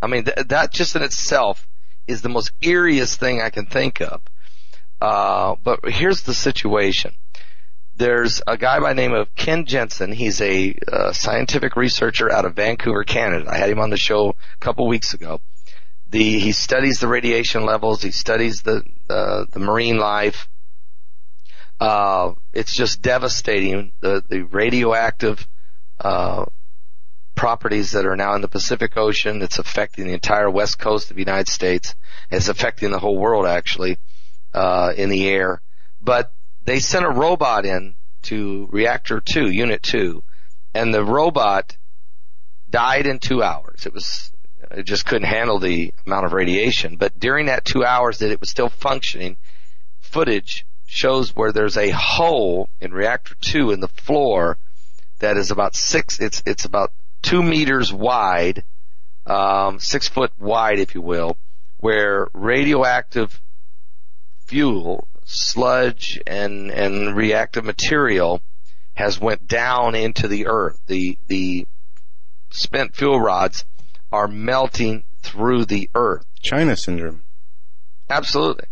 I 0.01 0.07
mean, 0.07 0.25
th- 0.25 0.47
that 0.47 0.71
just 0.71 0.95
in 0.95 1.01
itself 1.01 1.67
is 2.07 2.21
the 2.21 2.29
most 2.29 2.51
eeriest 2.61 3.17
thing 3.17 3.41
I 3.41 3.49
can 3.49 3.65
think 3.65 4.01
of. 4.01 4.21
Uh, 5.01 5.55
but 5.63 5.79
here's 5.85 6.21
the 6.21 6.33
situation. 6.33 7.15
There's 7.97 8.41
a 8.45 8.57
guy 8.57 8.79
by 8.79 8.93
the 8.93 9.01
name 9.01 9.13
of 9.13 9.33
Ken 9.35 9.65
Jensen. 9.65 10.11
He's 10.11 10.41
a 10.41 10.75
uh, 10.91 11.13
scientific 11.13 11.75
researcher 11.75 12.31
out 12.31 12.45
of 12.45 12.55
Vancouver, 12.55 13.03
Canada. 13.03 13.49
I 13.49 13.57
had 13.57 13.69
him 13.69 13.79
on 13.79 13.89
the 13.89 13.97
show 13.97 14.29
a 14.29 14.59
couple 14.59 14.87
weeks 14.87 15.13
ago. 15.13 15.39
The 16.09 16.39
he 16.39 16.51
studies 16.51 16.99
the 16.99 17.07
radiation 17.07 17.65
levels. 17.65 18.01
He 18.01 18.11
studies 18.11 18.61
the 18.61 18.83
uh, 19.09 19.45
the 19.51 19.59
marine 19.59 19.97
life. 19.97 20.47
Uh, 21.79 22.33
it's 22.53 22.73
just 22.73 23.01
devastating 23.01 23.91
the 23.99 24.23
the 24.29 24.43
radioactive 24.43 25.45
uh, 25.99 26.45
properties 27.35 27.91
that 27.91 28.05
are 28.05 28.15
now 28.15 28.35
in 28.35 28.41
the 28.41 28.47
Pacific 28.47 28.95
Ocean. 28.97 29.41
It's 29.41 29.59
affecting 29.59 30.07
the 30.07 30.13
entire 30.13 30.49
west 30.49 30.79
coast 30.79 31.11
of 31.11 31.17
the 31.17 31.21
United 31.21 31.49
States. 31.49 31.93
It's 32.31 32.47
affecting 32.47 32.91
the 32.91 32.99
whole 32.99 33.17
world 33.17 33.45
actually 33.45 33.97
uh, 34.53 34.93
in 34.95 35.09
the 35.09 35.27
air. 35.27 35.61
But 36.01 36.31
they 36.63 36.79
sent 36.79 37.05
a 37.05 37.09
robot 37.09 37.65
in 37.65 37.95
to 38.23 38.67
reactor 38.71 39.19
two, 39.19 39.51
unit 39.51 39.83
two, 39.83 40.23
and 40.73 40.93
the 40.93 41.03
robot 41.03 41.77
died 42.69 43.05
in 43.05 43.19
two 43.19 43.43
hours. 43.43 43.85
It 43.85 43.93
was 43.93 44.31
it 44.71 44.83
just 44.83 45.05
couldn't 45.05 45.27
handle 45.27 45.59
the 45.59 45.93
amount 46.05 46.25
of 46.25 46.33
radiation. 46.33 46.97
But 46.97 47.19
during 47.19 47.47
that 47.47 47.65
two 47.65 47.85
hours 47.85 48.19
that 48.19 48.31
it 48.31 48.39
was 48.39 48.49
still 48.49 48.69
functioning, 48.69 49.37
footage 49.99 50.65
shows 50.85 51.35
where 51.35 51.51
there's 51.51 51.77
a 51.77 51.89
hole 51.89 52.69
in 52.79 52.91
reactor 52.91 53.35
two 53.41 53.71
in 53.71 53.79
the 53.79 53.87
floor 53.87 54.57
that 55.19 55.37
is 55.37 55.51
about 55.51 55.75
six. 55.75 56.19
It's 56.19 56.43
it's 56.45 56.65
about 56.65 56.91
two 57.21 57.41
meters 57.41 57.91
wide, 57.91 58.63
um, 59.25 59.79
six 59.79 60.07
foot 60.07 60.31
wide, 60.39 60.79
if 60.79 60.95
you 60.95 61.01
will, 61.01 61.37
where 61.77 62.27
radioactive 62.33 63.41
fuel, 64.45 65.07
sludge, 65.25 66.19
and 66.27 66.71
and 66.71 67.15
reactive 67.15 67.65
material 67.65 68.41
has 68.93 69.19
went 69.19 69.47
down 69.47 69.95
into 69.95 70.27
the 70.27 70.47
earth. 70.47 70.79
The 70.87 71.17
the 71.27 71.67
spent 72.51 72.95
fuel 72.95 73.19
rods 73.19 73.65
are 74.11 74.27
melting 74.27 75.03
through 75.21 75.65
the 75.65 75.89
earth. 75.95 76.25
China 76.41 76.77
syndrome. 76.77 77.23
Absolutely. 78.09 78.65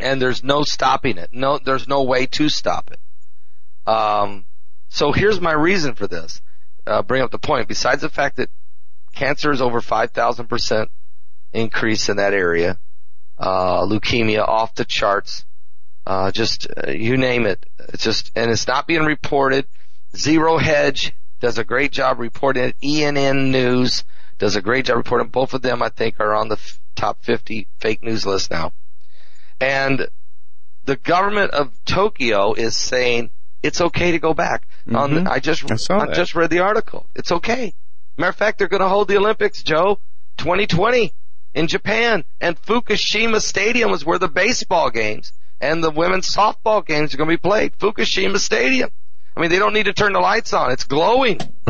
And 0.00 0.20
there's 0.20 0.42
no 0.42 0.62
stopping 0.62 1.18
it. 1.18 1.30
No, 1.32 1.58
there's 1.58 1.86
no 1.86 2.02
way 2.02 2.26
to 2.26 2.48
stop 2.48 2.90
it. 2.90 2.98
Um, 3.88 4.44
so 4.88 5.12
here's 5.12 5.40
my 5.40 5.52
reason 5.52 5.94
for 5.94 6.06
this. 6.06 6.40
Uh, 6.86 7.02
bring 7.02 7.22
up 7.22 7.30
the 7.30 7.38
point. 7.38 7.68
Besides 7.68 8.02
the 8.02 8.08
fact 8.08 8.36
that 8.36 8.50
cancer 9.14 9.50
is 9.52 9.62
over 9.62 9.80
5,000% 9.80 10.86
increase 11.52 12.08
in 12.08 12.16
that 12.16 12.34
area, 12.34 12.78
uh, 13.38 13.82
leukemia 13.82 14.46
off 14.46 14.74
the 14.74 14.84
charts, 14.84 15.44
uh, 16.06 16.30
just, 16.30 16.66
uh, 16.76 16.90
you 16.90 17.16
name 17.16 17.46
it. 17.46 17.64
It's 17.78 18.02
just, 18.02 18.32
and 18.34 18.50
it's 18.50 18.66
not 18.66 18.86
being 18.86 19.04
reported. 19.04 19.66
Zero 20.16 20.58
Hedge 20.58 21.12
does 21.40 21.58
a 21.58 21.64
great 21.64 21.92
job 21.92 22.18
reporting 22.18 22.64
it. 22.64 22.76
ENE 22.82 23.50
News 23.50 24.04
does 24.38 24.56
a 24.56 24.62
great 24.62 24.86
job 24.86 24.96
reporting. 24.96 25.28
Both 25.28 25.54
of 25.54 25.62
them, 25.62 25.82
I 25.82 25.88
think, 25.88 26.20
are 26.20 26.34
on 26.34 26.48
the 26.48 26.56
f- 26.56 26.80
top 26.94 27.22
50 27.22 27.66
fake 27.80 28.02
news 28.02 28.26
list 28.26 28.50
now. 28.50 28.72
And 29.64 30.08
the 30.84 30.96
government 30.96 31.52
of 31.52 31.72
Tokyo 31.86 32.52
is 32.52 32.76
saying 32.76 33.30
it's 33.62 33.80
okay 33.80 34.12
to 34.12 34.18
go 34.18 34.34
back. 34.34 34.68
Mm-hmm. 34.86 34.96
On, 34.96 35.26
I 35.26 35.38
just 35.38 35.64
I, 35.90 35.96
I 35.96 36.12
just 36.12 36.34
read 36.34 36.50
the 36.50 36.58
article. 36.58 37.06
It's 37.14 37.32
okay. 37.32 37.72
Matter 38.18 38.28
of 38.28 38.36
fact, 38.36 38.58
they're 38.58 38.68
going 38.68 38.82
to 38.82 38.88
hold 38.88 39.08
the 39.08 39.16
Olympics, 39.16 39.62
Joe, 39.62 39.98
2020 40.36 41.14
in 41.54 41.66
Japan, 41.66 42.24
and 42.40 42.60
Fukushima 42.60 43.40
Stadium 43.40 43.92
is 43.92 44.04
where 44.04 44.18
the 44.18 44.28
baseball 44.28 44.90
games 44.90 45.32
and 45.60 45.82
the 45.82 45.90
women's 45.90 46.28
softball 46.28 46.84
games 46.84 47.14
are 47.14 47.16
going 47.16 47.30
to 47.30 47.36
be 47.36 47.40
played. 47.40 47.72
Fukushima 47.78 48.38
Stadium. 48.38 48.90
I 49.36 49.40
mean, 49.40 49.50
they 49.50 49.58
don't 49.58 49.72
need 49.72 49.86
to 49.86 49.92
turn 49.92 50.12
the 50.12 50.20
lights 50.20 50.52
on. 50.52 50.70
It's 50.70 50.84
glowing. 50.84 51.40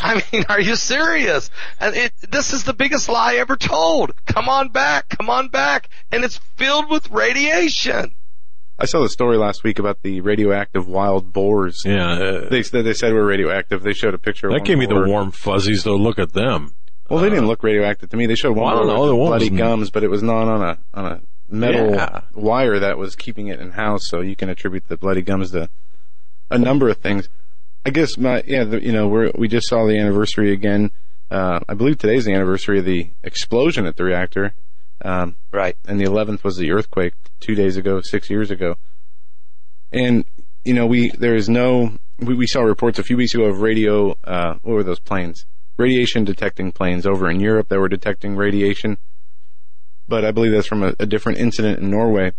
I 0.00 0.22
mean, 0.32 0.44
are 0.48 0.60
you 0.60 0.76
serious? 0.76 1.50
And 1.80 1.94
it, 1.94 2.12
this 2.30 2.52
is 2.52 2.64
the 2.64 2.72
biggest 2.72 3.08
lie 3.08 3.34
ever 3.34 3.56
told. 3.56 4.12
Come 4.26 4.48
on 4.48 4.70
back, 4.70 5.08
come 5.10 5.28
on 5.28 5.48
back. 5.48 5.88
And 6.10 6.24
it's 6.24 6.38
filled 6.56 6.90
with 6.90 7.10
radiation. 7.10 8.14
I 8.78 8.86
saw 8.86 9.02
the 9.02 9.08
story 9.08 9.36
last 9.36 9.62
week 9.64 9.78
about 9.78 10.02
the 10.02 10.20
radioactive 10.20 10.88
wild 10.88 11.32
boars. 11.32 11.82
Yeah. 11.84 12.12
Uh, 12.12 12.48
they, 12.48 12.62
they 12.62 12.94
said 12.94 13.12
were 13.12 13.24
radioactive. 13.24 13.82
They 13.82 13.92
showed 13.92 14.14
a 14.14 14.18
picture 14.18 14.48
of 14.48 14.54
That 14.54 14.64
gave 14.64 14.78
me 14.78 14.86
the 14.86 15.04
warm 15.06 15.30
fuzzies 15.30 15.84
though. 15.84 15.96
Look 15.96 16.18
at 16.18 16.32
them. 16.32 16.74
Well, 17.08 17.22
they 17.22 17.28
didn't 17.28 17.46
look 17.46 17.62
radioactive 17.62 18.08
to 18.10 18.16
me. 18.16 18.26
They 18.26 18.34
showed 18.34 18.56
one 18.56 18.64
Well, 18.64 18.74
I 18.74 18.78
don't 18.78 18.86
know. 18.88 19.00
with 19.02 19.10
The 19.10 19.16
one 19.16 19.28
bloody 19.30 19.50
was- 19.50 19.58
gums, 19.58 19.90
but 19.90 20.02
it 20.04 20.08
was 20.10 20.22
not 20.22 20.48
on 20.48 20.62
a, 20.62 20.78
on 20.94 21.06
a 21.06 21.20
metal 21.54 21.92
Yeah. 21.94 22.22
wire 22.34 22.78
that 22.78 22.98
was 22.98 23.16
keeping 23.16 23.48
it 23.48 23.60
in 23.60 23.70
house. 23.72 24.06
So 24.06 24.20
you 24.20 24.36
can 24.36 24.48
attribute 24.48 24.88
the 24.88 24.96
bloody 24.96 25.22
gums 25.22 25.52
to 25.52 25.68
a 26.50 26.58
number 26.58 26.88
of 26.88 26.98
things. 26.98 27.28
I 27.86 27.90
guess 27.90 28.16
my, 28.16 28.42
yeah, 28.46 28.64
the, 28.64 28.82
you 28.82 28.92
know, 28.92 29.08
we're, 29.08 29.30
we 29.34 29.48
just 29.48 29.68
saw 29.68 29.86
the 29.86 29.98
anniversary 29.98 30.52
again. 30.52 30.90
Uh, 31.30 31.60
I 31.68 31.74
believe 31.74 31.98
today's 31.98 32.24
the 32.24 32.32
anniversary 32.32 32.78
of 32.78 32.84
the 32.84 33.10
explosion 33.22 33.86
at 33.86 33.96
the 33.96 34.04
reactor. 34.04 34.54
Um, 35.02 35.36
right. 35.52 35.76
And 35.86 36.00
the 36.00 36.04
11th 36.04 36.44
was 36.44 36.56
the 36.56 36.70
earthquake 36.72 37.14
two 37.40 37.54
days 37.54 37.76
ago, 37.76 38.00
six 38.00 38.30
years 38.30 38.50
ago. 38.50 38.76
And, 39.92 40.24
you 40.64 40.74
know, 40.74 40.86
we, 40.86 41.10
there 41.10 41.34
is 41.34 41.48
no, 41.48 41.98
we, 42.18 42.34
we 42.34 42.46
saw 42.46 42.62
reports 42.62 42.98
a 42.98 43.02
few 43.02 43.16
weeks 43.16 43.34
ago 43.34 43.44
of 43.44 43.60
radio, 43.60 44.16
uh, 44.24 44.54
what 44.62 44.74
were 44.74 44.82
those 44.82 45.00
planes? 45.00 45.44
Radiation 45.76 46.24
detecting 46.24 46.72
planes 46.72 47.06
over 47.06 47.28
in 47.30 47.40
Europe 47.40 47.68
that 47.68 47.78
were 47.80 47.88
detecting 47.88 48.36
radiation. 48.36 48.96
But 50.06 50.24
I 50.24 50.30
believe 50.30 50.52
that's 50.52 50.66
from 50.66 50.82
a, 50.82 50.94
a 50.98 51.06
different 51.06 51.38
incident 51.38 51.78
in 51.78 51.90
Norway. 51.90 52.32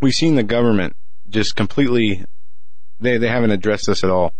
We've 0.00 0.14
seen 0.14 0.36
the 0.36 0.42
government 0.42 0.96
just 1.28 1.56
completely, 1.56 2.24
they, 3.00 3.18
they 3.18 3.28
haven't 3.28 3.50
addressed 3.50 3.86
this 3.86 4.04
at 4.04 4.10
all, 4.10 4.32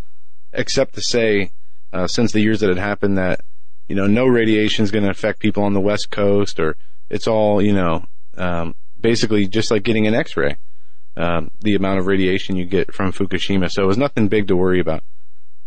except 0.52 0.94
to 0.94 1.02
say, 1.02 1.50
uh, 1.92 2.06
since 2.06 2.32
the 2.32 2.40
years 2.40 2.60
that 2.60 2.70
it 2.70 2.76
happened 2.76 3.18
that, 3.18 3.40
you 3.88 3.96
know, 3.96 4.06
no 4.06 4.26
radiation 4.26 4.84
is 4.84 4.90
going 4.90 5.04
to 5.04 5.10
affect 5.10 5.40
people 5.40 5.62
on 5.62 5.72
the 5.72 5.80
West 5.80 6.10
Coast 6.10 6.58
or 6.58 6.76
it's 7.10 7.26
all, 7.26 7.62
you 7.62 7.72
know, 7.72 8.04
um, 8.36 8.74
basically 9.00 9.46
just 9.46 9.70
like 9.70 9.82
getting 9.82 10.06
an 10.06 10.14
x-ray 10.14 10.56
um, 11.16 11.50
the 11.60 11.74
amount 11.74 11.98
of 11.98 12.06
radiation 12.06 12.56
you 12.56 12.64
get 12.64 12.92
from 12.92 13.12
Fukushima. 13.12 13.70
So 13.70 13.82
it 13.82 13.86
was 13.86 13.98
nothing 13.98 14.28
big 14.28 14.48
to 14.48 14.56
worry 14.56 14.80
about. 14.80 15.02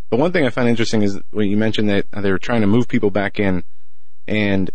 But 0.10 0.20
one 0.20 0.32
thing 0.32 0.46
I 0.46 0.50
find 0.50 0.70
interesting 0.70 1.02
is 1.02 1.20
when 1.32 1.50
you 1.50 1.58
mentioned 1.58 1.90
that 1.90 2.06
they 2.12 2.32
were 2.32 2.40
trying 2.40 2.62
to 2.62 2.68
move 2.68 2.88
people 2.88 3.12
back 3.12 3.40
in, 3.40 3.64
and 4.28 4.72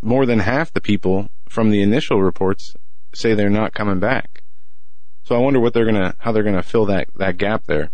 more 0.00 0.26
than 0.26 0.38
half 0.40 0.72
the 0.72 0.80
people 0.80 1.30
from 1.48 1.70
the 1.70 1.82
initial 1.82 2.22
reports 2.22 2.74
say 3.14 3.34
they're 3.34 3.50
not 3.50 3.74
coming 3.74 3.98
back. 3.98 4.42
So 5.24 5.34
I 5.34 5.38
wonder 5.38 5.60
what 5.60 5.74
they're 5.74 5.84
gonna, 5.84 6.14
how 6.18 6.32
they're 6.32 6.42
gonna 6.42 6.62
fill 6.62 6.86
that 6.86 7.08
that 7.16 7.36
gap 7.36 7.64
there. 7.66 7.90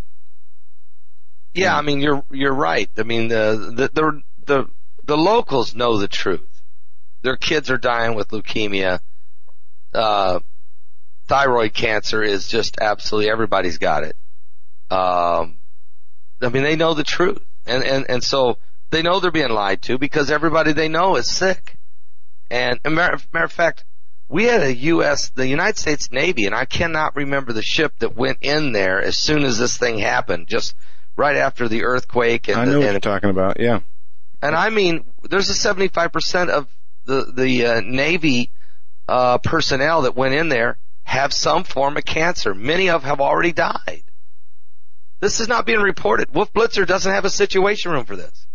Yeah, 1.55 1.76
I 1.76 1.82
mean 1.82 2.01
you're 2.01 2.24
you're 2.31 2.55
right. 2.55 2.90
I 2.97 3.02
mean 3.02 3.28
the 3.28 3.72
the 3.74 3.90
the 3.93 4.22
the, 4.47 4.70
the 5.05 5.16
locals 5.16 5.74
know 5.74 5.98
the 5.98 6.09
truth. 6.09 6.62
Their 7.22 7.36
kids 7.36 7.70
are 7.70 7.78
dying 7.78 8.14
with 8.14 8.28
leukemia. 8.28 9.01
Uh, 9.93 10.40
thyroid 11.26 11.72
cancer 11.72 12.22
is 12.22 12.48
just 12.48 12.78
absolutely 12.81 13.31
everybody's 13.31 13.78
got 13.78 14.05
it. 14.05 14.16
Um, 14.90 15.59
I 16.43 16.48
mean 16.52 16.64
they 16.64 16.76
know 16.76 16.94
the 16.94 17.05
truth, 17.05 17.43
and 17.66 17.82
and 17.82 18.06
and 18.09 18.22
so 18.22 18.59
they 18.90 19.02
know 19.02 19.20
they're 19.20 19.31
being 19.31 19.51
lied 19.51 19.82
to 19.82 19.98
because 19.98 20.31
everybody 20.31 20.72
they 20.72 20.89
know 20.89 21.16
is 21.16 21.28
sick. 21.28 21.78
And 22.51 22.81
a 22.85 22.91
matter, 22.91 23.19
matter 23.33 23.45
of 23.45 23.53
fact, 23.53 23.85
we 24.29 24.45
had 24.45 24.62
a 24.62 24.75
U.S. 24.75 25.31
the 25.31 25.47
United 25.47 25.79
States 25.79 26.11
Navy, 26.11 26.47
and 26.47 26.55
I 26.55 26.65
cannot 26.65 27.16
remember 27.16 27.53
the 27.53 27.62
ship 27.62 27.95
that 27.99 28.16
went 28.16 28.39
in 28.41 28.73
there 28.73 29.01
as 29.01 29.19
soon 29.19 29.45
as 29.45 29.59
this 29.59 29.77
thing 29.77 29.99
happened, 29.99 30.49
just 30.49 30.75
right 31.16 31.37
after 31.37 31.69
the 31.69 31.85
earthquake. 31.85 32.49
And 32.49 32.59
I 32.59 32.65
know 32.65 32.73
the, 32.73 32.79
what 32.79 32.85
and 32.87 32.95
you're 32.95 33.01
talking 33.01 33.31
about. 33.31 33.61
Yeah. 33.61 33.81
and 34.43 34.55
I 34.55 34.71
mean, 34.71 35.05
there's 35.23 35.51
a 35.51 35.75
75% 35.75 36.49
of 36.49 36.69
the, 37.05 37.33
the, 37.35 37.66
uh, 37.66 37.81
Navy, 37.81 38.51
uh, 39.09 39.39
personnel 39.39 40.03
that 40.03 40.16
went 40.16 40.35
in 40.35 40.49
there 40.49 40.79
have 41.05 41.33
some 41.33 41.65
form 41.65 41.97
of 41.97 42.05
cancer. 42.05 42.55
Many 42.55 42.89
of 42.89 43.05
have 43.05 43.21
already 43.21 43.53
died. 43.53 44.03
This 45.21 45.41
is 45.41 45.49
not 45.49 45.65
being 45.65 45.81
reported. 45.81 46.35
Wolf 46.35 46.53
Blitzer 46.53 46.87
doesn't 46.87 47.11
have 47.11 47.25
a 47.25 47.31
situation 47.31 47.93
room 47.93 48.05
for 48.05 48.16
this. 48.16 48.47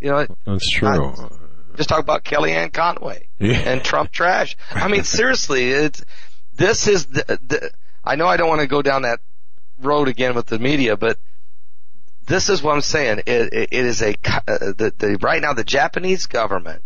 You 0.00 0.10
know, 0.10 0.26
That's 0.44 0.68
true. 0.68 1.14
Just 1.76 1.88
talk 1.88 2.00
about 2.00 2.24
Kellyanne 2.24 2.72
Conway 2.72 3.28
Yeah. 3.38 3.54
and 3.56 3.84
Trump 3.84 4.10
trash. 4.12 4.56
I 4.70 4.88
mean, 4.88 5.04
seriously, 5.18 5.70
it's, 5.70 6.04
this 6.54 6.86
is 6.88 7.06
the, 7.06 7.38
the, 7.46 7.70
I 8.04 8.16
know 8.16 8.26
I 8.26 8.36
don't 8.36 8.48
want 8.48 8.60
to 8.62 8.66
go 8.66 8.82
down 8.82 9.02
that 9.02 9.20
road 9.78 10.08
again 10.08 10.34
with 10.34 10.46
the 10.46 10.58
media, 10.58 10.96
but 10.96 11.18
this 12.26 12.48
is 12.48 12.62
what 12.62 12.74
I'm 12.74 12.80
saying. 12.80 13.20
It, 13.26 13.52
it, 13.52 13.68
it 13.72 13.84
is 13.84 14.02
a, 14.02 14.10
uh, 14.24 14.40
the, 14.76 14.92
the, 14.96 15.18
right 15.20 15.40
now 15.40 15.52
the 15.52 15.64
Japanese 15.64 16.26
government 16.26 16.82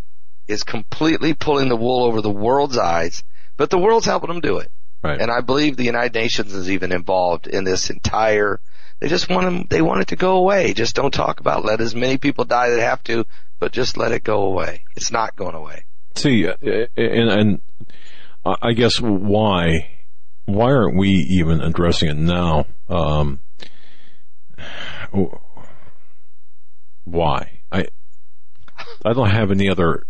is 0.48 0.64
completely 0.64 1.32
pulling 1.34 1.68
the 1.68 1.76
wool 1.76 2.04
over 2.04 2.20
the 2.20 2.30
world's 2.30 2.76
eyes, 2.76 3.22
but 3.56 3.70
the 3.70 3.78
world's 3.78 4.06
helping 4.06 4.28
them 4.28 4.40
do 4.40 4.58
it. 4.58 4.70
Right. 5.02 5.20
And 5.20 5.30
I 5.30 5.40
believe 5.40 5.76
the 5.76 5.84
United 5.84 6.12
Nations 6.14 6.52
is 6.52 6.70
even 6.70 6.92
involved 6.92 7.46
in 7.46 7.64
this 7.64 7.88
entire, 7.88 8.60
they 8.98 9.08
just 9.08 9.30
want 9.30 9.44
them, 9.46 9.66
they 9.70 9.80
want 9.80 10.02
it 10.02 10.08
to 10.08 10.16
go 10.16 10.36
away. 10.36 10.74
Just 10.74 10.94
don't 10.94 11.14
talk 11.14 11.40
about 11.40 11.60
it. 11.60 11.66
Let 11.66 11.80
as 11.80 11.94
many 11.94 12.18
people 12.18 12.44
die 12.44 12.68
that 12.70 12.80
have 12.80 13.02
to, 13.04 13.24
but 13.60 13.72
just 13.72 13.96
let 13.96 14.10
it 14.10 14.24
go 14.24 14.42
away. 14.42 14.84
It's 14.96 15.12
not 15.12 15.36
going 15.36 15.54
away. 15.54 15.84
See, 16.16 16.48
uh, 16.48 16.54
and, 16.96 17.30
and 17.30 17.60
I 18.44 18.72
guess 18.72 19.00
why 19.00 19.90
why 20.46 20.72
aren't 20.72 20.96
we 20.96 21.10
even 21.10 21.60
addressing 21.60 22.08
it 22.08 22.16
now? 22.16 22.66
Um, 22.88 23.40
why? 27.04 27.60
I 27.70 27.86
I 29.04 29.12
don't 29.12 29.30
have 29.30 29.50
any 29.50 29.68
other 29.70 30.04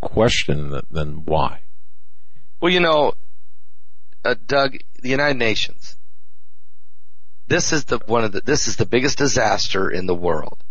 question 0.00 0.70
than, 0.70 0.82
than 0.90 1.24
why. 1.24 1.60
Well, 2.60 2.72
you 2.72 2.80
know, 2.80 3.12
uh, 4.24 4.34
Doug, 4.46 4.76
the 5.00 5.08
United 5.08 5.38
Nations. 5.38 5.96
This 7.46 7.72
is 7.72 7.84
the 7.84 7.98
one 8.06 8.24
of 8.24 8.32
the 8.32 8.42
this 8.42 8.68
is 8.68 8.76
the 8.76 8.84
biggest 8.84 9.16
disaster 9.16 9.88
in 9.88 10.06
the 10.06 10.14
world. 10.14 10.62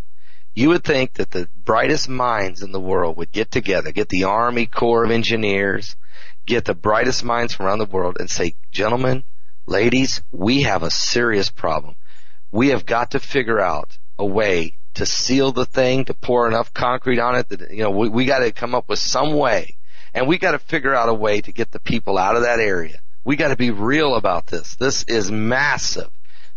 You 0.58 0.70
would 0.70 0.84
think 0.84 1.14
that 1.14 1.30
the 1.30 1.48
brightest 1.66 2.10
minds 2.10 2.64
in 2.64 2.72
the 2.72 2.80
world 2.80 3.18
would 3.18 3.32
get 3.32 3.52
together, 3.52 3.92
get 3.92 4.10
the 4.10 4.24
Army 4.24 4.66
Corps 4.66 5.04
of 5.04 5.12
Engineers, 5.12 5.96
get 6.48 6.66
the 6.66 6.74
brightest 6.74 7.24
minds 7.24 7.54
from 7.54 7.68
around 7.68 7.78
the 7.78 7.86
world 7.86 8.18
and 8.20 8.28
say, 8.28 8.56
gentlemen, 8.72 9.24
ladies, 9.68 10.24
we 10.32 10.64
have 10.64 10.82
a 10.82 10.90
serious 10.90 11.52
problem. 11.52 11.94
We 12.52 12.70
have 12.70 12.88
got 12.88 13.12
to 13.12 13.20
figure 13.20 13.60
out 13.60 14.00
a 14.18 14.26
way 14.26 14.74
to 14.96 15.06
seal 15.06 15.52
the 15.52 15.64
thing, 15.64 16.06
to 16.06 16.16
pour 16.16 16.48
enough 16.48 16.74
concrete 16.74 17.20
on 17.20 17.36
it 17.36 17.50
that, 17.50 17.70
you 17.70 17.84
know, 17.84 17.92
we, 17.92 18.10
we 18.10 18.26
got 18.26 18.40
to 18.40 18.52
come 18.52 18.74
up 18.74 18.90
with 18.90 18.98
some 18.98 19.36
way 19.36 19.78
and 20.16 20.28
we 20.28 20.40
got 20.40 20.54
to 20.54 20.60
figure 20.60 20.96
out 20.96 21.08
a 21.08 21.14
way 21.14 21.40
to 21.40 21.52
get 21.52 21.70
the 21.70 21.80
people 21.80 22.18
out 22.18 22.36
of 22.36 22.42
that 22.42 22.60
area. 22.60 23.00
We 23.24 23.36
got 23.36 23.50
to 23.50 23.58
be 23.58 23.70
real 23.70 24.16
about 24.16 24.48
this. 24.48 24.76
This 24.76 25.04
is 25.04 25.30
massive. 25.30 26.10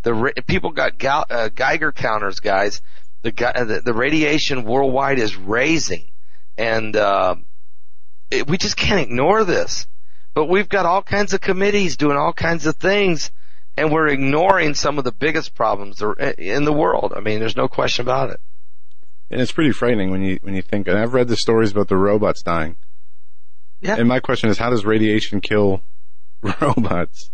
The 0.05 0.33
people 0.47 0.71
got 0.71 0.95
uh, 1.31 1.51
Geiger 1.51 1.93
counters, 1.93 2.41
guys. 2.41 2.81
The, 3.23 3.33
the 3.33 3.83
the 3.85 3.95
radiation 3.95 4.65
worldwide 4.65 5.19
is 5.19 5.37
raising, 5.37 6.09
and 6.57 6.97
uh, 6.97 7.37
it, 8.31 8.49
we 8.49 8.57
just 8.57 8.77
can't 8.77 9.01
ignore 9.01 9.45
this. 9.45 9.87
But 10.33 10.47
we've 10.47 10.69
got 10.69 10.87
all 10.87 11.03
kinds 11.03 11.35
of 11.35 11.41
committees 11.41 11.97
doing 11.97 12.17
all 12.17 12.33
kinds 12.33 12.67
of 12.67 12.77
things, 12.77 13.31
and 13.77 13.93
we're 13.93 14.09
ignoring 14.09 14.75
some 14.75 14.97
of 14.99 15.05
the 15.05 15.13
biggest 15.13 15.55
problems 15.55 16.03
in 16.39 16.65
the 16.65 16.73
world. 16.73 17.13
I 17.17 17.21
mean, 17.21 17.41
there's 17.41 17.57
no 17.57 17.69
question 17.69 18.03
about 18.07 18.31
it. 18.31 18.41
And 19.31 19.41
it's 19.41 19.53
pretty 19.53 19.73
frightening 19.73 20.11
when 20.11 20.23
you 20.23 20.39
when 20.43 20.55
you 20.55 20.63
think. 20.63 20.89
And 20.89 20.99
I've 20.99 21.15
read 21.15 21.29
the 21.29 21.37
stories 21.37 21.73
about 21.73 21.89
the 21.89 21.97
robots 21.97 22.43
dying. 22.43 22.77
Yeah. 23.81 23.97
And 23.97 24.09
my 24.09 24.21
question 24.21 24.51
is, 24.51 24.59
how 24.59 24.71
does 24.71 24.85
radiation 24.85 25.41
kill 25.41 25.83
robots? 26.61 27.31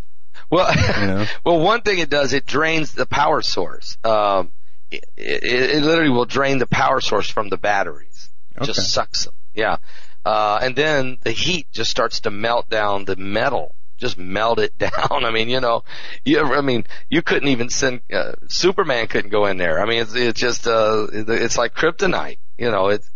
Well, 0.51 0.73
You 1.01 1.07
know? 1.07 1.27
well, 1.45 1.61
one 1.61 1.83
thing 1.83 1.99
it 1.99 2.11
does, 2.11 2.33
it 2.33 2.47
drains 2.47 2.93
the 2.93 3.07
power 3.07 3.43
source. 3.43 3.97
Um, 4.05 4.53
it, 4.91 5.05
it, 5.17 5.45
it 5.45 5.83
literally 5.83 6.11
will 6.11 6.25
drain 6.25 6.59
the 6.59 6.67
power 6.67 7.01
source 7.01 7.29
from 7.29 7.49
the 7.49 7.57
batteries. 7.57 8.31
It 8.55 8.59
Okay. 8.59 8.67
Just 8.67 8.93
sucks 8.93 9.25
them. 9.25 9.35
Yeah. 9.55 9.77
Uh, 10.25 10.59
and 10.63 10.75
then 10.75 11.19
the 11.23 11.31
heat 11.31 11.67
just 11.73 11.91
starts 11.91 12.21
to 12.21 12.31
melt 12.31 12.69
down 12.69 13.05
the 13.05 13.17
metal. 13.17 13.75
Just 13.99 14.19
melt 14.19 14.59
it 14.59 14.77
down. 14.79 15.25
I 15.25 15.31
mean, 15.31 15.49
you 15.49 15.61
know, 15.61 15.85
you, 16.25 16.41
I 16.41 16.61
mean, 16.61 16.85
you 17.09 17.23
couldn't 17.23 17.49
even 17.49 17.69
send, 17.69 18.01
uh, 18.13 18.33
Superman 18.49 19.07
couldn't 19.07 19.31
go 19.31 19.47
in 19.47 19.57
there. 19.57 19.81
I 19.81 19.87
mean, 19.87 20.03
it's, 20.03 20.15
it's 20.15 20.41
just, 20.41 20.67
uh, 20.67 21.07
it's 21.13 21.57
like 21.57 21.75
kryptonite. 21.75 22.39
You 22.59 22.71
know, 22.71 22.89
it's, 22.89 23.09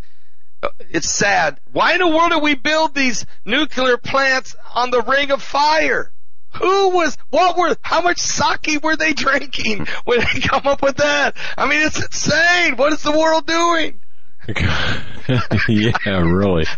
it's 0.91 1.11
sad. 1.11 1.59
Why 1.73 1.95
in 1.95 2.01
the 2.01 2.09
world 2.09 2.33
do 2.33 2.39
we 2.39 2.55
build 2.55 2.95
these 2.95 3.25
nuclear 3.45 3.97
plants 3.97 4.55
on 4.75 4.91
the 4.91 5.01
ring 5.03 5.31
of 5.31 5.43
fire? 5.43 6.13
Who 6.55 6.91
was, 6.91 7.17
what 7.31 7.57
were, 7.57 7.77
how 7.83 8.01
much 8.01 8.19
sake 8.19 8.83
were 8.83 8.97
they 8.97 9.13
drinking 9.13 9.87
when 10.05 10.21
they 10.21 10.41
come 10.41 10.67
up 10.67 10.83
with 10.83 10.97
that? 10.97 11.37
I 11.57 11.69
mean, 11.69 11.87
it's 11.87 12.03
insane. 12.03 12.77
What 12.77 12.93
is 12.93 13.03
the 13.03 13.13
world 13.13 13.47
doing? 13.47 14.01
yeah, 15.69 16.21
really. 16.21 16.65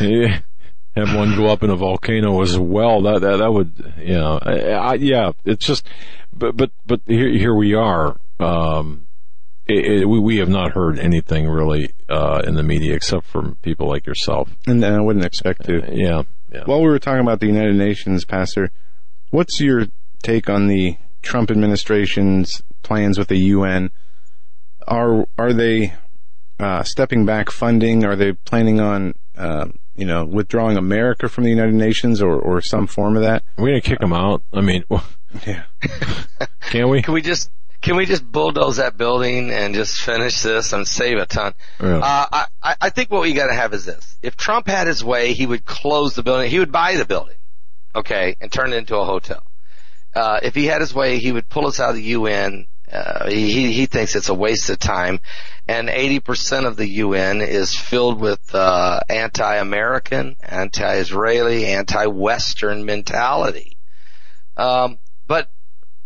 Yeah. 0.00 0.40
Have 0.94 1.14
one 1.14 1.36
go 1.36 1.46
up 1.46 1.62
in 1.62 1.70
a 1.70 1.76
volcano 1.76 2.40
as 2.40 2.58
well. 2.58 3.02
That 3.02 3.20
that, 3.20 3.36
that 3.38 3.52
would, 3.52 3.94
you 3.98 4.14
know, 4.14 4.38
I, 4.40 4.70
I, 4.70 4.94
yeah. 4.94 5.32
It's 5.44 5.66
just, 5.66 5.86
but 6.32 6.56
but 6.56 6.70
but 6.86 7.00
here 7.06 7.30
here 7.30 7.54
we 7.54 7.74
are. 7.74 8.16
Um, 8.40 9.06
it, 9.66 10.02
it, 10.02 10.08
we 10.08 10.18
we 10.18 10.36
have 10.38 10.48
not 10.48 10.72
heard 10.72 10.98
anything 10.98 11.48
really 11.48 11.90
uh, 12.08 12.42
in 12.44 12.54
the 12.54 12.62
media 12.62 12.94
except 12.94 13.26
from 13.26 13.56
people 13.56 13.86
like 13.86 14.06
yourself. 14.06 14.50
And 14.66 14.84
I 14.84 15.00
wouldn't 15.00 15.24
expect 15.24 15.66
to. 15.66 15.84
Yeah. 15.92 16.22
yeah. 16.52 16.64
While 16.64 16.80
we 16.80 16.88
were 16.88 16.98
talking 16.98 17.20
about 17.20 17.40
the 17.40 17.46
United 17.46 17.76
Nations, 17.76 18.24
Pastor, 18.24 18.70
what's 19.30 19.60
your 19.60 19.86
take 20.22 20.48
on 20.48 20.66
the 20.66 20.96
Trump 21.22 21.50
administration's 21.50 22.62
plans 22.82 23.18
with 23.18 23.28
the 23.28 23.38
UN? 23.38 23.90
Are 24.86 25.26
are 25.36 25.52
they 25.52 25.94
uh, 26.58 26.82
stepping 26.82 27.26
back 27.26 27.50
funding? 27.50 28.04
Are 28.04 28.16
they 28.16 28.32
planning 28.32 28.80
on 28.80 29.14
uh, 29.36 29.66
you 29.96 30.06
know 30.06 30.24
withdrawing 30.24 30.76
America 30.76 31.28
from 31.28 31.44
the 31.44 31.50
United 31.50 31.74
Nations 31.74 32.22
or 32.22 32.38
or 32.38 32.60
some 32.60 32.86
form 32.86 33.16
of 33.16 33.22
that? 33.22 33.44
We're 33.56 33.68
gonna 33.68 33.80
kick 33.80 33.98
them 34.00 34.12
out. 34.12 34.42
I 34.52 34.60
mean, 34.60 34.84
yeah. 35.46 35.64
Can 36.62 36.88
we? 36.88 37.02
Can 37.02 37.14
we 37.14 37.22
just, 37.22 37.50
can 37.80 37.96
we 37.96 38.04
just 38.06 38.30
bulldoze 38.30 38.76
that 38.76 38.96
building 38.98 39.50
and 39.50 39.74
just 39.74 40.00
finish 40.02 40.42
this 40.42 40.72
and 40.74 40.86
save 40.86 41.16
a 41.18 41.24
ton? 41.26 41.54
Yeah. 41.80 41.98
Uh, 41.98 42.26
I, 42.32 42.46
I- 42.62 42.76
I 42.80 42.90
think 42.90 43.10
what 43.10 43.22
we 43.22 43.32
gotta 43.32 43.54
have 43.54 43.72
is 43.74 43.84
this. 43.86 44.16
If 44.22 44.36
Trump 44.36 44.66
had 44.68 44.86
his 44.86 45.02
way, 45.02 45.32
he 45.32 45.46
would 45.46 45.64
close 45.64 46.14
the 46.14 46.22
building, 46.22 46.50
he 46.50 46.58
would 46.58 46.72
buy 46.72 46.96
the 46.96 47.04
building, 47.06 47.36
okay, 47.94 48.36
and 48.40 48.50
turn 48.50 48.72
it 48.72 48.76
into 48.76 48.96
a 48.96 49.04
hotel. 49.04 49.42
Uh, 50.14 50.40
if 50.42 50.54
he 50.54 50.66
had 50.66 50.80
his 50.80 50.94
way, 50.94 51.18
he 51.18 51.32
would 51.32 51.48
pull 51.48 51.66
us 51.66 51.80
out 51.80 51.90
of 51.90 51.96
the 51.96 52.02
UN. 52.02 52.66
Uh, 52.90 53.28
he, 53.28 53.72
he 53.72 53.86
thinks 53.86 54.16
it's 54.16 54.30
a 54.30 54.34
waste 54.34 54.70
of 54.70 54.78
time. 54.78 55.20
And 55.66 55.88
80% 55.88 56.64
of 56.64 56.76
the 56.76 56.88
UN 56.88 57.42
is 57.42 57.76
filled 57.76 58.18
with, 58.18 58.54
uh, 58.54 59.00
anti-American, 59.08 60.36
anti-Israeli, 60.42 61.66
anti-Western 61.66 62.86
mentality. 62.86 63.76
Um, 64.56 64.98
but 65.26 65.50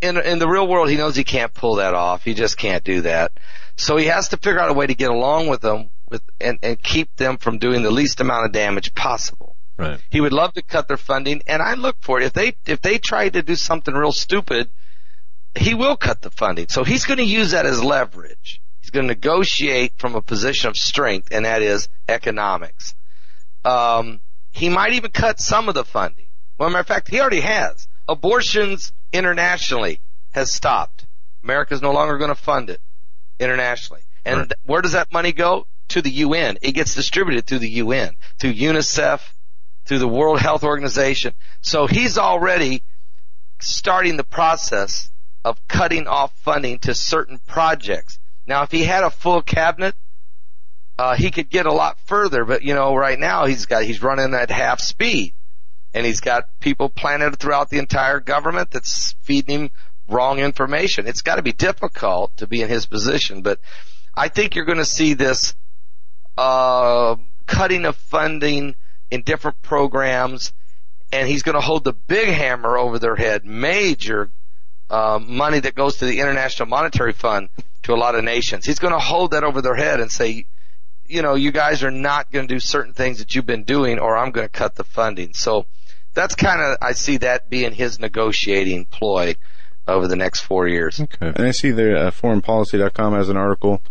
in, 0.00 0.18
in 0.18 0.40
the 0.40 0.48
real 0.48 0.66
world, 0.66 0.90
he 0.90 0.96
knows 0.96 1.14
he 1.14 1.24
can't 1.24 1.54
pull 1.54 1.76
that 1.76 1.94
off. 1.94 2.24
He 2.24 2.34
just 2.34 2.59
can't 2.59 2.82
do 2.82 3.02
that. 3.02 3.32
So 3.76 3.96
he 3.96 4.06
has 4.06 4.28
to 4.28 4.36
figure 4.36 4.60
out 4.60 4.70
a 4.70 4.74
way 4.74 4.86
to 4.86 4.94
get 4.94 5.10
along 5.10 5.46
with 5.46 5.60
them 5.60 5.90
with, 6.10 6.22
and, 6.40 6.59
and 6.62 6.80
keep 6.80 7.16
them 7.16 7.38
from 7.38 7.59
doing 7.59 7.82
the 7.82 7.90
least 7.90 8.20
amount 8.20 8.46
of 8.46 8.52
damage 8.52 8.94
possible. 8.94 9.41
Right. 9.76 10.00
He 10.10 10.20
would 10.20 10.32
love 10.32 10.52
to 10.54 10.62
cut 10.62 10.88
their 10.88 10.96
funding, 10.96 11.42
and 11.46 11.62
I 11.62 11.74
look 11.74 11.96
for 12.00 12.20
it. 12.20 12.24
If 12.24 12.32
they 12.34 12.54
if 12.66 12.80
they 12.82 12.98
try 12.98 13.28
to 13.28 13.42
do 13.42 13.56
something 13.56 13.94
real 13.94 14.12
stupid, 14.12 14.68
he 15.56 15.74
will 15.74 15.96
cut 15.96 16.20
the 16.20 16.30
funding. 16.30 16.66
So 16.68 16.84
he's 16.84 17.04
going 17.04 17.18
to 17.18 17.24
use 17.24 17.52
that 17.52 17.66
as 17.66 17.82
leverage. 17.82 18.60
He's 18.80 18.90
going 18.90 19.06
to 19.06 19.14
negotiate 19.14 19.92
from 19.96 20.14
a 20.14 20.22
position 20.22 20.68
of 20.68 20.76
strength, 20.76 21.28
and 21.30 21.44
that 21.44 21.62
is 21.62 21.88
economics. 22.08 22.94
Um, 23.64 24.20
he 24.50 24.68
might 24.68 24.92
even 24.94 25.10
cut 25.10 25.40
some 25.40 25.68
of 25.68 25.74
the 25.74 25.84
funding. 25.84 26.26
Well, 26.58 26.68
matter 26.68 26.80
of 26.80 26.86
fact, 26.86 27.08
he 27.08 27.20
already 27.20 27.40
has. 27.40 27.88
Abortions 28.08 28.92
internationally 29.12 30.00
has 30.32 30.52
stopped. 30.52 31.06
America's 31.42 31.80
no 31.82 31.92
longer 31.92 32.18
going 32.18 32.28
to 32.28 32.34
fund 32.34 32.70
it 32.70 32.80
internationally. 33.40 34.02
And 34.24 34.38
Right. 34.38 34.52
where 34.64 34.82
does 34.82 34.92
that 34.92 35.12
money 35.12 35.32
go? 35.32 35.66
To 35.88 36.02
the 36.02 36.10
UN. 36.10 36.58
It 36.62 36.72
gets 36.72 36.94
distributed 36.94 37.46
through 37.46 37.58
the 37.60 37.70
UN, 37.70 38.16
through 38.38 38.54
UNICEF, 38.54 39.20
through 39.84 39.98
the 39.98 40.09
World 40.09 40.40
Health 40.40 40.64
Organization. 40.64 41.34
So 41.60 41.86
he's 41.86 42.18
already 42.18 42.82
starting 43.60 44.16
the 44.16 44.24
process 44.24 45.10
of 45.44 45.66
cutting 45.68 46.06
off 46.06 46.32
funding 46.40 46.78
to 46.80 46.94
certain 46.94 47.38
projects. 47.46 48.18
Now, 48.46 48.62
if 48.62 48.70
he 48.70 48.84
had 48.84 49.04
a 49.04 49.10
full 49.10 49.42
cabinet, 49.42 49.94
uh, 50.98 51.16
he 51.16 51.30
could 51.30 51.50
get 51.50 51.66
a 51.66 51.72
lot 51.72 51.98
further, 52.06 52.44
but 52.44 52.62
you 52.62 52.74
know, 52.74 52.94
right 52.94 53.18
now 53.18 53.46
he's 53.46 53.66
got, 53.66 53.84
he's 53.84 54.02
running 54.02 54.34
at 54.34 54.50
half 54.50 54.80
speed. 54.80 55.34
And 55.94 56.06
he's 56.06 56.20
got 56.20 56.44
people 56.60 56.88
planted 56.88 57.38
throughout 57.38 57.68
the 57.68 57.78
entire 57.78 58.18
government 58.18 58.70
that's 58.70 59.14
feeding 59.22 59.64
him 59.64 59.70
wrong 60.09 60.38
information. 60.38 61.06
It's 61.06 61.22
gotta 61.22 61.42
be 61.42 61.52
difficult 61.52 62.36
to 62.38 62.46
be 62.46 62.62
in 62.62 62.68
his 62.68 62.86
position, 62.86 63.42
but 63.42 63.60
I 64.14 64.28
think 64.28 64.54
you're 64.54 64.64
gonna 64.64 64.84
see 64.84 65.14
this, 65.14 65.54
uh, 66.36 67.16
cutting 67.46 67.84
of 67.84 67.96
funding 67.96 68.74
in 69.12 69.22
different 69.22 69.60
programs, 69.62 70.52
and 71.12 71.28
he's 71.28 71.43
gonna 71.43 71.60
hold 71.60 71.84
the 71.84 71.93
big 71.93 72.28
hammer 72.28 72.76
over 72.76 72.98
their 72.98 73.16
head, 73.16 73.44
major, 73.44 74.30
uh, 74.90 75.20
money 75.22 75.60
that 75.60 75.74
goes 75.74 75.98
to 75.98 76.06
the 76.06 76.20
International 76.20 76.68
Monetary 76.68 77.12
Fund 77.12 77.48
to 77.82 77.93
a 77.93 77.97
lot 77.97 78.14
of 78.14 78.24
nations. 78.24 78.64
He's 78.64 78.78
gonna 78.78 78.98
hold 78.98 79.32
that 79.32 79.44
over 79.44 79.60
their 79.60 79.74
head 79.74 80.01
and 80.01 80.10
say, 80.10 80.47
you 81.06 81.20
know, 81.20 81.34
you 81.34 81.52
guys 81.52 81.82
are 81.82 81.90
not 81.90 82.30
going 82.30 82.48
to 82.48 82.55
do 82.55 82.60
certain 82.60 82.94
things 82.94 83.18
that 83.18 83.34
you've 83.34 83.44
been 83.44 83.64
doing 83.64 83.98
or 83.98 84.16
I'm 84.16 84.30
going 84.30 84.47
to 84.47 84.52
cut 84.52 84.76
the 84.76 84.84
funding. 84.84 85.34
So 85.34 85.66
that's 86.14 86.34
kind 86.34 86.62
of, 86.62 86.78
I 86.80 86.93
see 86.93 87.18
that 87.18 87.51
being 87.51 87.72
his 87.72 87.98
negotiating 87.98 88.86
ploy 88.86 89.36
over 89.86 90.09
the 90.09 90.16
next 90.16 90.40
four 90.40 90.68
years. 90.68 91.01
Okay. 91.01 91.32
And 91.36 91.47
I 91.47 91.51
see 91.51 91.70
the 91.70 92.06
uh, 92.06 92.10
foreignpolicy.com 92.10 93.12
has 93.12 93.28
an 93.28 93.36
article 93.36 93.82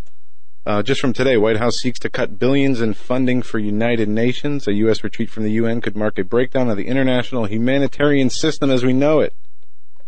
uh, 0.65 0.83
just 0.83 1.01
from 1.01 1.13
today. 1.13 1.37
White 1.37 1.57
House 1.57 1.77
seeks 1.77 1.99
to 1.99 2.09
cut 2.09 2.37
billions 2.37 2.81
in 2.81 2.93
funding 2.93 3.41
for 3.41 3.59
United 3.59 4.07
Nations. 4.07 4.67
A 4.67 4.73
U.S. 4.73 5.03
retreat 5.03 5.29
from 5.29 5.43
the 5.43 5.51
UN 5.51 5.81
could 5.81 5.95
mark 5.95 6.17
a 6.19 6.23
breakdown 6.23 6.69
of 6.69 6.77
the 6.77 6.87
international 6.87 7.45
humanitarian 7.45 8.29
system 8.29 8.69
as 8.69 8.83
we 8.83 8.93
know 8.93 9.19
it. 9.19 9.33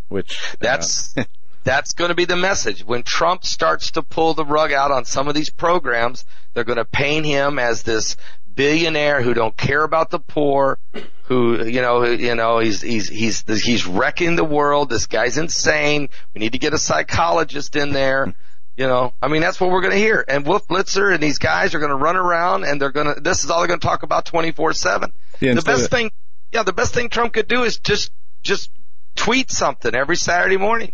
Which 0.09 0.37
uh, 0.53 0.55
That's, 0.59 1.15
that's 1.63 1.93
going 1.93 2.09
to 2.09 2.15
be 2.15 2.25
the 2.25 2.35
message. 2.35 2.83
When 2.83 3.03
Trump 3.03 3.45
starts 3.45 3.91
to 3.91 4.03
pull 4.03 4.33
the 4.33 4.45
rug 4.45 4.71
out 4.71 4.91
on 4.91 5.05
some 5.05 5.27
of 5.27 5.35
these 5.35 5.49
programs, 5.49 6.25
they're 6.53 6.63
going 6.63 6.77
to 6.77 6.85
paint 6.85 7.25
him 7.25 7.57
as 7.57 7.83
this 7.83 8.15
billionaire 8.53 9.21
who 9.21 9.33
don't 9.33 9.57
care 9.57 9.83
about 9.83 10.11
the 10.11 10.19
poor, 10.19 10.77
who 11.23 11.65
you 11.65 11.81
know, 11.81 12.03
you 12.05 12.35
know, 12.35 12.59
he's 12.59 12.81
he's 12.81 13.09
he's 13.09 13.43
he's 13.63 13.87
wrecking 13.87 14.35
the 14.35 14.43
world. 14.43 14.89
This 14.89 15.07
guy's 15.07 15.37
insane. 15.37 16.09
We 16.33 16.39
need 16.39 16.51
to 16.51 16.59
get 16.59 16.73
a 16.73 16.77
psychologist 16.77 17.75
in 17.75 17.91
there. 17.91 18.33
You 18.75 18.87
know, 18.87 19.13
I 19.21 19.27
mean, 19.27 19.41
that's 19.41 19.61
what 19.61 19.69
we're 19.69 19.81
going 19.81 19.93
to 19.93 19.99
hear. 19.99 20.25
And 20.27 20.45
Wolf 20.47 20.67
Blitzer 20.67 21.13
and 21.13 21.21
these 21.21 21.37
guys 21.37 21.75
are 21.75 21.79
going 21.79 21.91
to 21.91 21.95
run 21.95 22.15
around 22.15 22.63
and 22.63 22.81
they're 22.81 22.91
going 22.91 23.13
to, 23.13 23.21
this 23.21 23.43
is 23.43 23.51
all 23.51 23.59
they're 23.59 23.67
going 23.67 23.79
to 23.79 23.85
talk 23.85 24.01
about 24.03 24.25
24-7. 24.25 25.11
Yeah, 25.39 25.53
the 25.53 25.61
best 25.61 25.91
thing, 25.91 26.09
yeah, 26.51 26.63
the 26.63 26.73
best 26.73 26.93
thing 26.93 27.09
Trump 27.09 27.33
could 27.33 27.47
do 27.47 27.63
is 27.63 27.77
just, 27.77 28.11
just 28.41 28.71
tweet 29.15 29.51
something 29.51 29.93
every 29.93 30.15
Saturday 30.15 30.57
morning. 30.57 30.93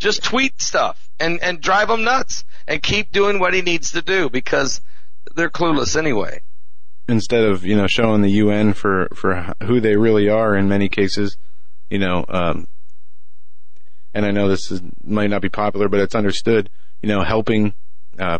Just 0.00 0.24
tweet 0.24 0.60
stuff 0.60 1.08
and, 1.20 1.40
and 1.40 1.60
drive 1.60 1.86
them 1.88 2.02
nuts 2.02 2.42
and 2.66 2.82
keep 2.82 3.12
doing 3.12 3.38
what 3.38 3.54
he 3.54 3.62
needs 3.62 3.92
to 3.92 4.02
do 4.02 4.28
because 4.28 4.80
they're 5.36 5.50
clueless 5.50 5.96
anyway. 5.96 6.40
instead 7.06 7.44
of 7.44 7.64
you 7.64 7.76
know 7.76 7.86
showing 7.86 8.22
the 8.22 8.30
UN 8.30 8.72
for 8.72 9.08
for 9.14 9.54
who 9.62 9.80
they 9.80 9.96
really 9.96 10.28
are 10.28 10.56
in 10.56 10.68
many 10.68 10.88
cases, 10.88 11.36
you 11.90 11.98
know, 11.98 12.24
um, 12.28 12.66
and 14.14 14.24
I 14.24 14.30
know 14.30 14.48
this 14.48 14.70
is, 14.70 14.80
might 15.04 15.30
not 15.30 15.42
be 15.42 15.48
popular, 15.48 15.88
but 15.88 16.00
it's 16.00 16.14
understood. 16.14 16.70
You 17.02 17.08
know, 17.08 17.22
helping 17.22 17.74
uh, 18.18 18.38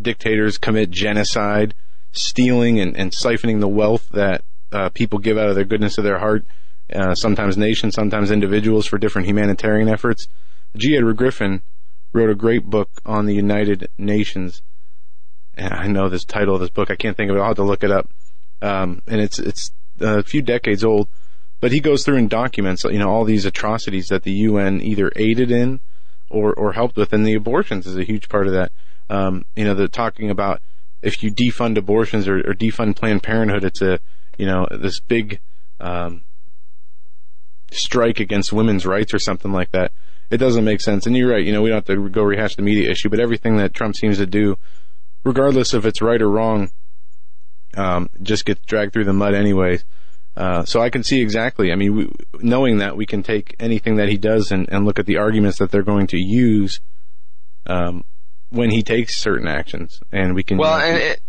dictators 0.00 0.58
commit 0.58 0.90
genocide, 0.90 1.74
stealing 2.12 2.80
and, 2.80 2.96
and 2.96 3.12
siphoning 3.12 3.60
the 3.60 3.68
wealth 3.68 4.08
that 4.10 4.42
uh, 4.72 4.88
people 4.90 5.18
give 5.18 5.36
out 5.36 5.48
of 5.48 5.54
their 5.54 5.64
goodness 5.64 5.98
of 5.98 6.04
their 6.04 6.18
heart. 6.18 6.44
Uh, 6.92 7.14
sometimes 7.14 7.56
nations, 7.56 7.94
sometimes 7.94 8.30
individuals 8.30 8.86
for 8.86 8.98
different 8.98 9.28
humanitarian 9.28 9.88
efforts. 9.88 10.26
G. 10.76 10.96
Edward 10.96 11.16
Griffin 11.16 11.62
wrote 12.12 12.30
a 12.30 12.34
great 12.34 12.64
book 12.64 12.90
on 13.06 13.26
the 13.26 13.34
United 13.34 13.88
Nations 13.96 14.62
and 15.60 15.74
I 15.74 15.86
know 15.86 16.08
this 16.08 16.24
title 16.24 16.54
of 16.54 16.60
this 16.60 16.70
book. 16.70 16.90
I 16.90 16.96
can't 16.96 17.16
think 17.16 17.30
of 17.30 17.36
it. 17.36 17.40
I'll 17.40 17.48
have 17.48 17.56
to 17.56 17.62
look 17.62 17.84
it 17.84 17.90
up. 17.90 18.08
Um, 18.62 19.02
and 19.06 19.20
it's 19.20 19.38
it's 19.38 19.72
a 20.00 20.22
few 20.22 20.42
decades 20.42 20.84
old, 20.84 21.08
but 21.60 21.72
he 21.72 21.80
goes 21.80 22.04
through 22.04 22.16
and 22.16 22.30
documents, 22.30 22.84
you 22.84 22.98
know, 22.98 23.08
all 23.08 23.24
these 23.24 23.44
atrocities 23.44 24.06
that 24.08 24.22
the 24.22 24.32
UN 24.32 24.80
either 24.80 25.12
aided 25.16 25.50
in 25.50 25.80
or 26.30 26.54
or 26.54 26.72
helped 26.72 26.96
with, 26.96 27.12
and 27.12 27.26
the 27.26 27.34
abortions 27.34 27.86
is 27.86 27.96
a 27.96 28.04
huge 28.04 28.28
part 28.28 28.46
of 28.46 28.54
that. 28.54 28.72
Um, 29.08 29.44
you 29.56 29.64
know, 29.64 29.74
they're 29.74 29.88
talking 29.88 30.30
about 30.30 30.62
if 31.02 31.22
you 31.22 31.30
defund 31.30 31.76
abortions 31.76 32.28
or, 32.28 32.38
or 32.38 32.54
defund 32.54 32.96
Planned 32.96 33.22
Parenthood, 33.22 33.64
it's 33.64 33.82
a 33.82 33.98
you 34.38 34.46
know 34.46 34.66
this 34.70 35.00
big 35.00 35.40
um, 35.80 36.22
strike 37.70 38.20
against 38.20 38.52
women's 38.52 38.86
rights 38.86 39.12
or 39.12 39.18
something 39.18 39.52
like 39.52 39.72
that. 39.72 39.92
It 40.30 40.38
doesn't 40.38 40.64
make 40.64 40.80
sense. 40.80 41.06
And 41.06 41.16
you're 41.16 41.30
right. 41.30 41.44
You 41.44 41.52
know, 41.52 41.60
we 41.60 41.70
don't 41.70 41.84
have 41.86 41.96
to 41.96 42.08
go 42.08 42.22
rehash 42.22 42.54
the 42.54 42.62
media 42.62 42.88
issue, 42.88 43.08
but 43.08 43.18
everything 43.18 43.56
that 43.56 43.74
Trump 43.74 43.96
seems 43.96 44.18
to 44.18 44.26
do 44.26 44.56
regardless 45.24 45.74
if 45.74 45.84
it's 45.84 46.02
right 46.02 46.20
or 46.20 46.30
wrong, 46.30 46.70
um, 47.76 48.08
just 48.22 48.44
gets 48.44 48.60
dragged 48.66 48.92
through 48.92 49.04
the 49.04 49.12
mud 49.12 49.34
anyways. 49.34 49.84
Uh, 50.36 50.64
so 50.64 50.80
I 50.80 50.90
can 50.90 51.02
see 51.02 51.20
exactly. 51.20 51.72
I 51.72 51.74
mean, 51.74 51.96
we, 51.96 52.12
knowing 52.40 52.78
that 52.78 52.96
we 52.96 53.04
can 53.04 53.22
take 53.22 53.56
anything 53.58 53.96
that 53.96 54.08
he 54.08 54.16
does 54.16 54.52
and, 54.52 54.68
and 54.70 54.84
look 54.84 54.98
at 54.98 55.06
the 55.06 55.18
arguments 55.18 55.58
that 55.58 55.70
they're 55.70 55.82
going 55.82 56.06
to 56.08 56.18
use 56.18 56.80
um, 57.66 58.04
when 58.50 58.70
he 58.70 58.82
takes 58.82 59.20
certain 59.20 59.48
actions, 59.48 60.00
and 60.12 60.34
we 60.34 60.42
can. 60.42 60.58
Well, 60.58 60.80
and 60.80 60.96
it, 60.96 61.20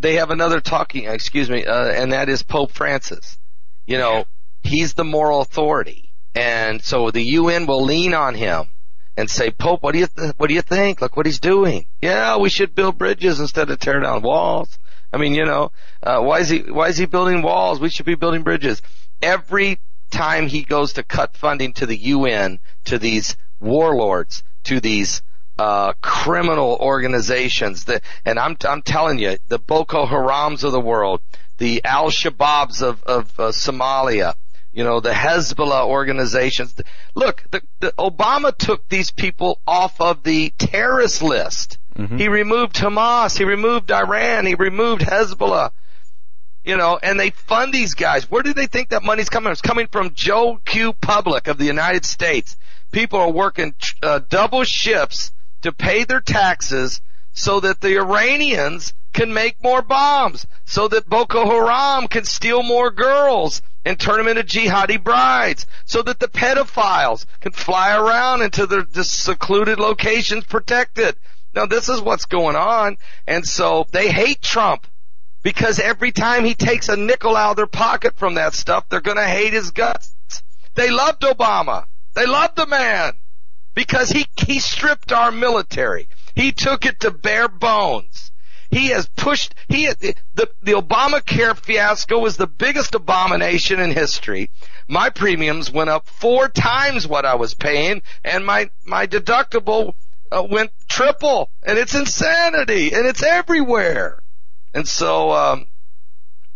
they 0.00 0.14
have 0.14 0.30
another 0.30 0.60
talking, 0.60 1.06
excuse 1.06 1.50
me, 1.50 1.64
uh, 1.64 1.88
and 1.88 2.12
that 2.12 2.28
is 2.28 2.42
Pope 2.42 2.72
Francis. 2.72 3.38
You 3.86 3.98
know, 3.98 4.24
he's 4.62 4.94
the 4.94 5.04
moral 5.04 5.40
authority, 5.40 6.12
and 6.34 6.82
so 6.82 7.10
the 7.10 7.22
UN 7.22 7.66
will 7.66 7.84
lean 7.84 8.14
on 8.14 8.34
him 8.34 8.68
and 9.16 9.30
say, 9.30 9.50
Pope, 9.50 9.82
what 9.82 9.92
do 9.92 10.00
you 10.00 10.06
th- 10.06 10.34
what 10.36 10.48
do 10.48 10.54
you 10.54 10.62
think? 10.62 11.00
Look 11.00 11.16
what 11.16 11.26
he's 11.26 11.40
doing. 11.40 11.86
Yeah, 12.02 12.38
we 12.38 12.48
should 12.48 12.74
build 12.74 12.98
bridges 12.98 13.40
instead 13.40 13.70
of 13.70 13.78
tear 13.78 14.00
down 14.00 14.22
walls. 14.22 14.78
I 15.14 15.16
mean, 15.16 15.36
you 15.36 15.44
know, 15.44 15.70
uh, 16.02 16.20
why 16.20 16.40
is 16.40 16.48
he 16.48 16.58
why 16.58 16.88
is 16.88 16.96
he 16.96 17.06
building 17.06 17.40
walls? 17.40 17.78
We 17.78 17.88
should 17.88 18.04
be 18.04 18.16
building 18.16 18.42
bridges. 18.42 18.82
Every 19.22 19.78
time 20.10 20.48
he 20.48 20.64
goes 20.64 20.94
to 20.94 21.04
cut 21.04 21.36
funding 21.36 21.72
to 21.74 21.86
the 21.86 21.96
UN, 21.96 22.58
to 22.86 22.98
these 22.98 23.36
warlords, 23.60 24.42
to 24.64 24.80
these 24.80 25.22
uh, 25.56 25.92
criminal 26.02 26.76
organizations, 26.80 27.84
that, 27.84 28.02
and 28.24 28.40
I'm 28.40 28.56
I'm 28.68 28.82
telling 28.82 29.20
you, 29.20 29.36
the 29.46 29.60
Boko 29.60 30.04
Harams 30.04 30.64
of 30.64 30.72
the 30.72 30.80
world, 30.80 31.20
the 31.58 31.80
Al 31.84 32.10
Shabaabs 32.10 32.82
of 32.82 33.04
of 33.04 33.38
uh, 33.38 33.52
Somalia, 33.52 34.34
you 34.72 34.82
know, 34.82 34.98
the 34.98 35.12
Hezbollah 35.12 35.86
organizations. 35.86 36.74
Look, 37.14 37.44
the, 37.52 37.62
the 37.78 37.92
Obama 37.96 38.56
took 38.56 38.88
these 38.88 39.12
people 39.12 39.60
off 39.64 40.00
of 40.00 40.24
the 40.24 40.52
terrorist 40.58 41.22
list. 41.22 41.78
He 41.96 42.28
removed 42.28 42.74
Hamas, 42.74 43.38
he 43.38 43.44
removed 43.44 43.92
Iran, 43.92 44.46
he 44.46 44.54
removed 44.54 45.02
Hezbollah. 45.02 45.70
You 46.64 46.76
know, 46.76 46.98
and 47.02 47.20
they 47.20 47.30
fund 47.30 47.72
these 47.72 47.94
guys. 47.94 48.30
Where 48.30 48.42
do 48.42 48.54
they 48.54 48.66
think 48.66 48.88
that 48.88 49.02
money's 49.02 49.28
coming? 49.28 49.44
From? 49.44 49.52
It's 49.52 49.60
coming 49.60 49.86
from 49.86 50.14
Joe 50.14 50.60
Q. 50.64 50.94
Public 50.94 51.46
of 51.46 51.58
the 51.58 51.66
United 51.66 52.04
States. 52.04 52.56
People 52.90 53.20
are 53.20 53.30
working 53.30 53.74
uh, 54.02 54.20
double 54.28 54.64
shifts 54.64 55.30
to 55.62 55.72
pay 55.72 56.04
their 56.04 56.20
taxes 56.20 57.00
so 57.32 57.60
that 57.60 57.80
the 57.80 57.98
Iranians 57.98 58.94
can 59.12 59.32
make 59.32 59.62
more 59.62 59.82
bombs, 59.82 60.46
so 60.64 60.88
that 60.88 61.08
Boko 61.08 61.44
Haram 61.48 62.08
can 62.08 62.24
steal 62.24 62.62
more 62.62 62.90
girls 62.90 63.62
and 63.84 64.00
turn 64.00 64.16
them 64.16 64.28
into 64.28 64.42
jihadi 64.42 65.02
brides, 65.02 65.66
so 65.84 66.02
that 66.02 66.18
the 66.18 66.28
pedophiles 66.28 67.26
can 67.40 67.52
fly 67.52 67.94
around 67.94 68.42
into 68.42 68.66
their 68.66 68.84
secluded 69.04 69.78
locations 69.78 70.44
protected. 70.44 71.16
Now 71.54 71.66
this 71.66 71.88
is 71.88 72.00
what's 72.00 72.26
going 72.26 72.56
on, 72.56 72.96
and 73.26 73.46
so 73.46 73.86
they 73.92 74.10
hate 74.10 74.42
Trump 74.42 74.86
because 75.42 75.78
every 75.78 76.10
time 76.10 76.44
he 76.44 76.54
takes 76.54 76.88
a 76.88 76.96
nickel 76.96 77.36
out 77.36 77.50
of 77.50 77.56
their 77.56 77.66
pocket 77.66 78.16
from 78.16 78.34
that 78.34 78.54
stuff, 78.54 78.88
they're 78.88 79.00
gonna 79.00 79.26
hate 79.26 79.52
his 79.52 79.70
guts. 79.70 80.14
They 80.74 80.90
loved 80.90 81.22
Obama. 81.22 81.84
They 82.14 82.26
loved 82.26 82.56
the 82.56 82.66
man 82.66 83.14
because 83.74 84.10
he, 84.10 84.26
he 84.36 84.58
stripped 84.58 85.12
our 85.12 85.30
military. 85.30 86.08
He 86.34 86.52
took 86.52 86.86
it 86.86 87.00
to 87.00 87.10
bare 87.10 87.48
bones. 87.48 88.32
He 88.70 88.88
has 88.88 89.08
pushed, 89.08 89.54
he, 89.68 89.86
the, 89.86 90.50
the 90.62 90.72
Obamacare 90.72 91.56
fiasco 91.56 92.18
was 92.18 92.36
the 92.36 92.48
biggest 92.48 92.94
abomination 92.94 93.78
in 93.78 93.92
history. 93.92 94.50
My 94.88 95.10
premiums 95.10 95.70
went 95.70 95.90
up 95.90 96.08
four 96.08 96.48
times 96.48 97.06
what 97.06 97.24
I 97.24 97.36
was 97.36 97.54
paying 97.54 98.02
and 98.24 98.44
my, 98.44 98.70
my 98.84 99.06
deductible 99.06 99.94
uh, 100.34 100.42
went 100.42 100.70
triple 100.88 101.50
and 101.62 101.78
it's 101.78 101.94
insanity 101.94 102.92
and 102.92 103.06
it's 103.06 103.22
everywhere. 103.22 104.22
And 104.72 104.86
so, 104.88 105.30
um, 105.32 105.66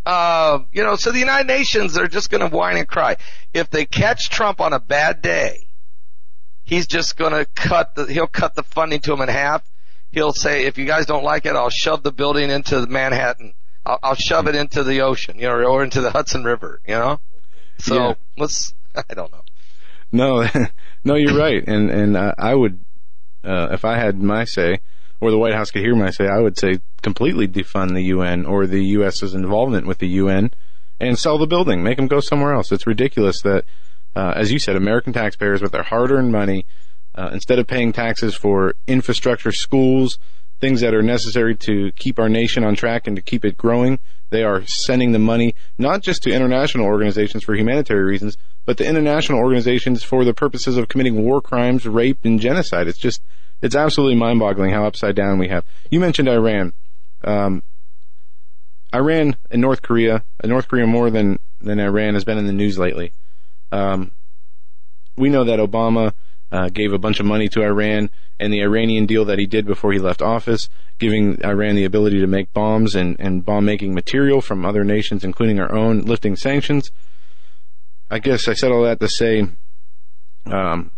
uh, 0.04 0.60
you 0.72 0.82
know, 0.82 0.96
so 0.96 1.12
the 1.12 1.18
United 1.18 1.46
Nations 1.46 1.96
are 1.96 2.08
just 2.08 2.30
going 2.30 2.48
to 2.48 2.54
whine 2.54 2.76
and 2.76 2.88
cry. 2.88 3.16
If 3.54 3.70
they 3.70 3.84
catch 3.84 4.30
Trump 4.30 4.60
on 4.60 4.72
a 4.72 4.80
bad 4.80 5.22
day, 5.22 5.68
he's 6.64 6.86
just 6.86 7.16
going 7.16 7.32
to 7.32 7.44
cut 7.44 7.94
the, 7.94 8.06
he'll 8.06 8.26
cut 8.26 8.54
the 8.54 8.62
funding 8.62 9.00
to 9.00 9.12
him 9.12 9.20
in 9.20 9.28
half. 9.28 9.62
He'll 10.10 10.32
say, 10.32 10.64
if 10.64 10.78
you 10.78 10.86
guys 10.86 11.06
don't 11.06 11.24
like 11.24 11.44
it, 11.46 11.54
I'll 11.54 11.70
shove 11.70 12.02
the 12.02 12.12
building 12.12 12.50
into 12.50 12.86
Manhattan. 12.86 13.54
I'll, 13.84 13.98
I'll 14.02 14.14
shove 14.14 14.48
it 14.48 14.54
into 14.54 14.82
the 14.82 15.02
ocean, 15.02 15.36
you 15.38 15.46
know, 15.46 15.54
or 15.64 15.84
into 15.84 16.00
the 16.00 16.10
Hudson 16.10 16.44
River, 16.44 16.80
you 16.86 16.94
know? 16.94 17.20
So 17.78 17.94
Yeah. 17.94 18.14
let's, 18.36 18.74
I 18.96 19.14
don't 19.14 19.30
know. 19.30 19.42
No, 20.10 20.48
no, 21.04 21.14
you're 21.14 21.36
right, 21.36 21.62
and 21.66 21.90
and 21.90 22.16
uh, 22.16 22.34
I 22.38 22.54
would, 22.54 22.80
uh, 23.48 23.68
if 23.72 23.84
I 23.84 23.98
had 23.98 24.20
my 24.20 24.44
say, 24.44 24.80
or 25.20 25.30
the 25.30 25.38
White 25.38 25.54
House 25.54 25.70
could 25.70 25.82
hear 25.82 25.96
my 25.96 26.10
say, 26.10 26.26
I 26.26 26.38
would 26.38 26.58
say 26.58 26.80
completely 27.02 27.48
defund 27.48 27.94
the 27.94 28.04
UN 28.04 28.46
or 28.46 28.66
the 28.66 28.84
U.S.'s 28.84 29.34
involvement 29.34 29.86
with 29.86 29.98
the 29.98 30.08
UN, 30.08 30.50
and 31.00 31.18
sell 31.18 31.38
the 31.38 31.46
building, 31.46 31.82
make 31.82 31.96
them 31.96 32.06
go 32.06 32.20
somewhere 32.20 32.52
else. 32.54 32.70
It's 32.72 32.86
ridiculous 32.86 33.40
that, 33.42 33.64
uh, 34.14 34.32
as 34.36 34.52
you 34.52 34.58
said, 34.58 34.76
American 34.76 35.12
taxpayers 35.12 35.62
with 35.62 35.72
their 35.72 35.82
hard-earned 35.82 36.30
money, 36.30 36.66
uh, 37.14 37.30
instead 37.32 37.58
of 37.58 37.66
paying 37.66 37.92
taxes 37.92 38.34
for 38.34 38.74
infrastructure, 38.86 39.52
schools, 39.52 40.18
things 40.60 40.80
that 40.80 40.94
are 40.94 41.02
necessary 41.02 41.54
to 41.56 41.92
keep 41.92 42.18
our 42.18 42.28
nation 42.28 42.64
on 42.64 42.74
track 42.74 43.06
and 43.06 43.16
to 43.16 43.22
keep 43.22 43.44
it 43.44 43.56
growing, 43.56 43.98
they 44.30 44.42
are 44.42 44.64
sending 44.66 45.12
the 45.12 45.18
money 45.18 45.54
not 45.78 46.02
just 46.02 46.22
to 46.22 46.30
international 46.30 46.86
organizations 46.86 47.44
for 47.44 47.54
humanitarian 47.54 48.06
reasons, 48.06 48.36
but 48.64 48.76
to 48.76 48.86
international 48.86 49.38
organizations 49.38 50.02
for 50.02 50.24
the 50.24 50.34
purposes 50.34 50.76
of 50.76 50.88
committing 50.88 51.24
war 51.24 51.40
crimes, 51.40 51.86
rape, 51.86 52.18
and 52.24 52.40
genocide. 52.40 52.88
It's 52.88 52.98
just, 52.98 53.22
it's 53.62 53.76
absolutely 53.76 54.16
mind-boggling 54.16 54.72
how 54.72 54.84
upside 54.84 55.14
down 55.14 55.38
we 55.38 55.48
have. 55.48 55.64
You 55.90 56.00
mentioned 56.00 56.28
Iran. 56.28 56.72
Um, 57.24 57.62
Iran 58.94 59.36
and 59.50 59.60
North 59.60 59.82
Korea, 59.82 60.24
uh, 60.42 60.46
North 60.46 60.68
Korea 60.68 60.86
more 60.86 61.10
than, 61.10 61.38
than 61.60 61.78
Iran 61.78 62.14
has 62.14 62.24
been 62.24 62.38
in 62.38 62.46
the 62.46 62.52
news 62.52 62.78
lately. 62.78 63.12
Um, 63.70 64.12
we 65.16 65.28
know 65.28 65.44
that 65.44 65.58
Obama 65.58 66.12
uh, 66.50 66.68
gave 66.68 66.92
a 66.92 66.98
bunch 66.98 67.20
of 67.20 67.26
money 67.26 67.48
to 67.48 67.62
Iran 67.62 68.10
and 68.40 68.52
the 68.52 68.62
Iranian 68.62 69.06
deal 69.06 69.24
that 69.26 69.38
he 69.38 69.46
did 69.46 69.66
before 69.66 69.92
he 69.92 69.98
left 69.98 70.22
office, 70.22 70.68
giving 70.98 71.42
Iran 71.44 71.74
the 71.74 71.84
ability 71.84 72.20
to 72.20 72.26
make 72.26 72.52
bombs 72.52 72.94
and, 72.94 73.16
and 73.18 73.44
bomb 73.44 73.64
making 73.64 73.94
material 73.94 74.40
from 74.40 74.64
other 74.64 74.84
nations, 74.84 75.24
including 75.24 75.60
our 75.60 75.72
own, 75.74 76.02
lifting 76.02 76.36
sanctions. 76.36 76.90
I 78.10 78.18
guess 78.18 78.48
I 78.48 78.54
said 78.54 78.72
all 78.72 78.84
that 78.84 79.00
to 79.00 79.08
say, 79.08 79.46
um, 80.46 80.90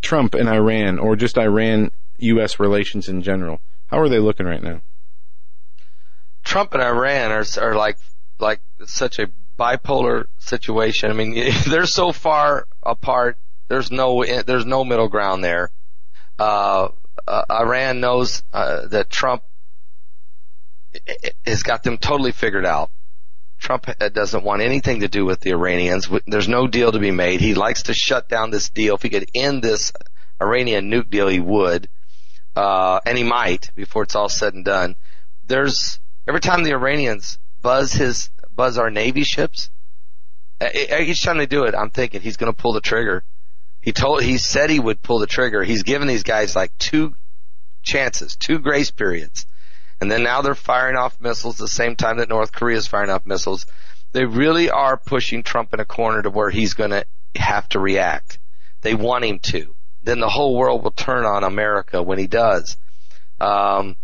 Trump 0.00 0.34
and 0.34 0.48
Iran, 0.48 0.98
or 0.98 1.16
just 1.16 1.36
Iran 1.36 1.90
U.S. 2.18 2.58
relations 2.58 3.08
in 3.08 3.22
general, 3.22 3.60
how 3.88 3.98
are 3.98 4.08
they 4.08 4.18
looking 4.18 4.46
right 4.46 4.62
now? 4.62 4.80
Trump 6.42 6.72
and 6.72 6.82
Iran 6.82 7.30
are 7.30 7.44
are 7.60 7.74
like 7.74 7.98
like 8.38 8.60
such 8.86 9.18
a 9.18 9.30
bipolar 9.58 10.24
situation. 10.38 11.10
I 11.10 11.14
mean, 11.14 11.34
they're 11.66 11.86
so 11.86 12.12
far 12.12 12.66
apart. 12.82 13.36
There's 13.70 13.92
no 13.92 14.24
there's 14.24 14.66
no 14.66 14.84
middle 14.84 15.06
ground 15.06 15.44
there. 15.44 15.70
Uh, 16.40 16.88
uh, 17.28 17.44
Iran 17.48 18.00
knows 18.00 18.42
uh, 18.52 18.88
that 18.88 19.10
Trump 19.10 19.44
has 21.46 21.62
got 21.62 21.84
them 21.84 21.96
totally 21.96 22.32
figured 22.32 22.66
out. 22.66 22.90
Trump 23.60 23.86
doesn't 24.12 24.42
want 24.42 24.62
anything 24.62 25.00
to 25.00 25.08
do 25.08 25.24
with 25.24 25.38
the 25.38 25.50
Iranians. 25.50 26.10
There's 26.26 26.48
no 26.48 26.66
deal 26.66 26.90
to 26.90 26.98
be 26.98 27.12
made. 27.12 27.40
He 27.40 27.54
likes 27.54 27.84
to 27.84 27.94
shut 27.94 28.28
down 28.28 28.50
this 28.50 28.70
deal. 28.70 28.96
If 28.96 29.02
he 29.02 29.08
could 29.08 29.30
end 29.36 29.62
this 29.62 29.92
Iranian 30.42 30.90
nuke 30.90 31.08
deal, 31.08 31.28
he 31.28 31.38
would, 31.38 31.88
uh, 32.56 32.98
and 33.06 33.16
he 33.16 33.22
might 33.22 33.70
before 33.76 34.02
it's 34.02 34.16
all 34.16 34.28
said 34.28 34.54
and 34.54 34.64
done. 34.64 34.96
There's 35.46 36.00
every 36.26 36.40
time 36.40 36.64
the 36.64 36.72
Iranians 36.72 37.38
buzz 37.62 37.92
his 37.92 38.30
buzz 38.52 38.78
our 38.78 38.90
navy 38.90 39.22
ships, 39.22 39.70
each 40.74 41.22
time 41.22 41.38
they 41.38 41.46
do 41.46 41.66
it, 41.66 41.76
I'm 41.76 41.90
thinking 41.90 42.20
he's 42.20 42.36
going 42.36 42.52
to 42.52 42.60
pull 42.60 42.72
the 42.72 42.80
trigger. 42.80 43.22
He 43.80 43.92
told 43.92 44.22
he 44.22 44.38
said 44.38 44.70
he 44.70 44.80
would 44.80 45.02
pull 45.02 45.18
the 45.18 45.26
trigger. 45.26 45.62
He's 45.62 45.82
given 45.82 46.08
these 46.08 46.22
guys 46.22 46.54
like 46.54 46.76
two 46.78 47.14
chances, 47.82 48.36
two 48.36 48.58
grace 48.58 48.90
periods 48.90 49.46
and 50.00 50.10
then 50.10 50.22
now 50.22 50.40
they're 50.40 50.54
firing 50.54 50.96
off 50.96 51.20
missiles 51.20 51.58
the 51.58 51.68
same 51.68 51.94
time 51.94 52.18
that 52.18 52.28
North 52.28 52.52
Korea 52.52 52.78
is 52.78 52.86
firing 52.86 53.10
off 53.10 53.26
missiles. 53.26 53.66
They 54.12 54.24
really 54.24 54.70
are 54.70 54.96
pushing 54.96 55.42
Trump 55.42 55.74
in 55.74 55.80
a 55.80 55.84
corner 55.84 56.22
to 56.22 56.30
where 56.30 56.50
he's 56.50 56.74
going 56.74 56.90
to 56.90 57.04
have 57.36 57.68
to 57.70 57.80
react. 57.80 58.38
They 58.80 58.94
want 58.94 59.24
him 59.24 59.38
to. 59.40 59.74
Then 60.02 60.20
the 60.20 60.28
whole 60.28 60.56
world 60.56 60.82
will 60.82 60.90
turn 60.90 61.26
on 61.26 61.44
America 61.44 62.02
when 62.02 62.18
he 62.18 62.26
does. 62.26 62.78
Um, 63.38 63.96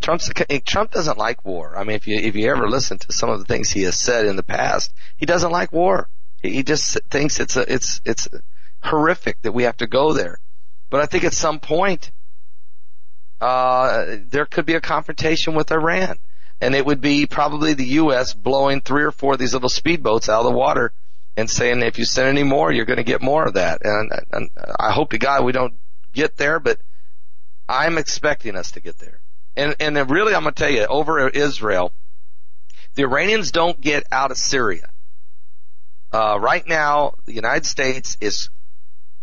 Trump's, 0.00 0.30
Trump 0.64 0.92
doesn't 0.92 1.18
like 1.18 1.44
war. 1.44 1.76
I 1.76 1.82
mean, 1.82 1.96
if 1.96 2.06
you 2.06 2.16
if 2.16 2.36
you 2.36 2.48
ever 2.48 2.68
listen 2.68 2.98
to 2.98 3.12
some 3.12 3.28
of 3.28 3.40
the 3.40 3.44
things 3.44 3.70
he 3.70 3.82
has 3.82 3.98
said 3.98 4.26
in 4.26 4.36
the 4.36 4.42
past, 4.42 4.92
he 5.16 5.26
doesn't 5.26 5.50
like 5.50 5.72
war. 5.72 6.08
He 6.40 6.62
just 6.62 6.98
thinks 7.10 7.38
it's 7.38 7.56
a, 7.56 7.70
it's 7.70 8.00
it's 8.06 8.28
horrific 8.82 9.42
that 9.42 9.52
we 9.52 9.64
have 9.64 9.76
to 9.78 9.86
go 9.86 10.12
there. 10.12 10.38
But 10.90 11.00
I 11.00 11.06
think 11.06 11.24
at 11.24 11.34
some 11.34 11.60
point 11.60 12.10
uh, 13.40 14.16
there 14.26 14.46
could 14.46 14.66
be 14.66 14.74
a 14.74 14.80
confrontation 14.80 15.54
with 15.54 15.72
Iran. 15.72 16.18
And 16.60 16.74
it 16.74 16.84
would 16.84 17.00
be 17.00 17.26
probably 17.26 17.72
the 17.72 17.86
U.S. 17.86 18.34
blowing 18.34 18.82
three 18.82 19.02
or 19.02 19.12
four 19.12 19.32
of 19.32 19.38
these 19.38 19.54
little 19.54 19.70
speedboats 19.70 20.28
out 20.28 20.40
of 20.40 20.44
the 20.44 20.58
water 20.58 20.92
and 21.36 21.48
saying, 21.48 21.82
if 21.82 21.98
you 21.98 22.04
send 22.04 22.28
any 22.28 22.42
more, 22.42 22.70
you're 22.70 22.84
going 22.84 22.98
to 22.98 23.02
get 23.02 23.22
more 23.22 23.46
of 23.46 23.54
that. 23.54 23.80
And, 23.82 24.12
and 24.30 24.50
I 24.78 24.92
hope 24.92 25.10
to 25.10 25.18
God 25.18 25.44
we 25.44 25.52
don't 25.52 25.74
get 26.12 26.36
there, 26.36 26.60
but 26.60 26.78
I'm 27.66 27.96
expecting 27.96 28.56
us 28.56 28.72
to 28.72 28.80
get 28.80 28.98
there. 28.98 29.20
And, 29.56 29.74
and 29.80 30.10
really, 30.10 30.34
I'm 30.34 30.42
going 30.42 30.54
to 30.54 30.62
tell 30.62 30.70
you, 30.70 30.84
over 30.84 31.28
Israel, 31.28 31.92
the 32.94 33.02
Iranians 33.02 33.52
don't 33.52 33.80
get 33.80 34.04
out 34.12 34.30
of 34.30 34.36
Syria. 34.36 34.88
Uh, 36.12 36.38
right 36.40 36.66
now, 36.66 37.14
the 37.24 37.32
United 37.32 37.64
States 37.64 38.18
is 38.20 38.50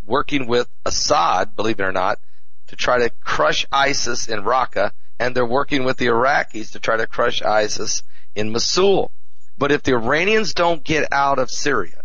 working 0.07 0.47
with 0.47 0.67
Assad, 0.85 1.55
believe 1.55 1.79
it 1.79 1.83
or 1.83 1.91
not, 1.91 2.19
to 2.67 2.75
try 2.75 2.99
to 2.99 3.11
crush 3.23 3.65
ISIS 3.71 4.27
in 4.27 4.41
Raqqa, 4.41 4.91
and 5.19 5.35
they're 5.35 5.45
working 5.45 5.83
with 5.83 5.97
the 5.97 6.07
Iraqis 6.07 6.71
to 6.71 6.79
try 6.79 6.97
to 6.97 7.07
crush 7.07 7.41
ISIS 7.41 8.03
in 8.35 8.51
Mosul. 8.51 9.11
But 9.57 9.71
if 9.71 9.83
the 9.83 9.93
Iranians 9.93 10.53
don't 10.53 10.83
get 10.83 11.11
out 11.11 11.39
of 11.39 11.51
Syria, 11.51 12.01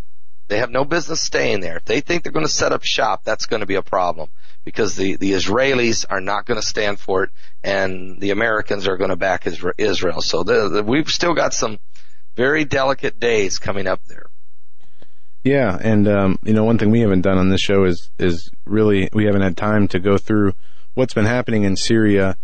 they 0.48 0.58
have 0.58 0.70
no 0.70 0.84
business 0.84 1.20
staying 1.20 1.60
there. 1.60 1.76
If 1.76 1.84
they 1.84 2.00
think 2.00 2.22
they're 2.22 2.32
going 2.32 2.44
to 2.44 2.52
set 2.52 2.72
up 2.72 2.82
shop, 2.84 3.22
that's 3.24 3.46
going 3.46 3.60
to 3.60 3.66
be 3.66 3.76
a 3.76 3.82
problem 3.82 4.30
because 4.64 4.96
the, 4.96 5.16
the 5.16 5.32
Israelis 5.32 6.04
are 6.08 6.20
not 6.20 6.46
going 6.46 6.60
to 6.60 6.66
stand 6.66 7.00
for 7.00 7.24
it 7.24 7.30
and 7.62 8.20
the 8.20 8.30
Americans 8.30 8.86
are 8.86 8.96
going 8.96 9.10
to 9.10 9.16
back 9.16 9.46
Israel. 9.78 10.20
So 10.20 10.42
the, 10.42 10.68
the, 10.68 10.82
we've 10.82 11.08
still 11.08 11.34
got 11.34 11.54
some 11.54 11.78
very 12.36 12.64
delicate 12.64 13.18
days 13.18 13.58
coming 13.58 13.86
up 13.86 14.04
there. 14.06 14.26
Yeah, 15.44 15.76
and 15.80 16.06
um, 16.06 16.38
you 16.44 16.52
know, 16.52 16.64
one 16.64 16.78
thing 16.78 16.90
we 16.90 17.00
haven't 17.00 17.22
done 17.22 17.38
on 17.38 17.48
this 17.48 17.60
show 17.60 17.84
is 17.84 18.10
is 18.18 18.50
really 18.64 19.08
we 19.12 19.24
haven't 19.24 19.42
had 19.42 19.56
time 19.56 19.88
to 19.88 19.98
go 19.98 20.16
through 20.16 20.54
what's 20.94 21.14
been 21.14 21.24
happening 21.24 21.64
in 21.64 21.76
Syria 21.76 22.36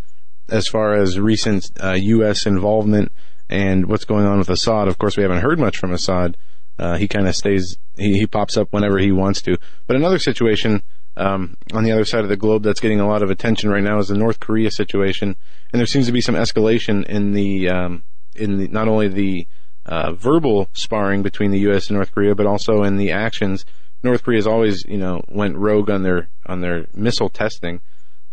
as 0.48 0.66
far 0.66 0.94
as 0.94 1.18
recent 1.18 1.70
uh, 1.82 1.92
U.S. 1.92 2.46
involvement 2.46 3.12
and 3.48 3.86
what's 3.86 4.04
going 4.04 4.26
on 4.26 4.38
with 4.38 4.48
Assad. 4.48 4.88
Of 4.88 4.98
course, 4.98 5.16
we 5.16 5.22
haven't 5.22 5.42
heard 5.42 5.58
much 5.58 5.76
from 5.76 5.92
Assad. 5.92 6.36
Uh, 6.78 6.96
he 6.96 7.08
kind 7.08 7.26
of 7.26 7.34
stays, 7.34 7.76
he, 7.96 8.18
he 8.18 8.26
pops 8.26 8.56
up 8.56 8.68
whenever 8.70 8.98
he 8.98 9.10
wants 9.10 9.42
to. 9.42 9.56
But 9.86 9.96
another 9.96 10.18
situation 10.18 10.82
um, 11.16 11.56
on 11.72 11.82
the 11.82 11.92
other 11.92 12.04
side 12.04 12.22
of 12.22 12.28
the 12.28 12.36
globe 12.36 12.62
that's 12.62 12.80
getting 12.80 13.00
a 13.00 13.08
lot 13.08 13.22
of 13.22 13.30
attention 13.30 13.70
right 13.70 13.82
now 13.82 13.98
is 13.98 14.08
the 14.08 14.16
North 14.16 14.38
Korea 14.38 14.70
situation, 14.70 15.36
and 15.72 15.80
there 15.80 15.86
seems 15.86 16.06
to 16.06 16.12
be 16.12 16.20
some 16.20 16.36
escalation 16.36 17.04
in 17.06 17.32
the 17.32 17.68
um, 17.68 18.04
in 18.36 18.58
the, 18.58 18.68
not 18.68 18.86
only 18.86 19.08
the 19.08 19.46
uh, 19.88 20.12
verbal 20.12 20.68
sparring 20.74 21.22
between 21.22 21.50
the 21.50 21.60
U.S. 21.60 21.88
and 21.88 21.96
North 21.96 22.12
Korea, 22.12 22.34
but 22.34 22.46
also 22.46 22.82
in 22.82 22.96
the 22.96 23.10
actions. 23.10 23.64
North 24.02 24.22
Korea 24.22 24.38
has 24.38 24.46
always, 24.46 24.84
you 24.84 24.98
know, 24.98 25.24
went 25.28 25.56
rogue 25.56 25.90
on 25.90 26.02
their 26.02 26.28
on 26.46 26.60
their 26.60 26.86
missile 26.94 27.30
testing, 27.30 27.80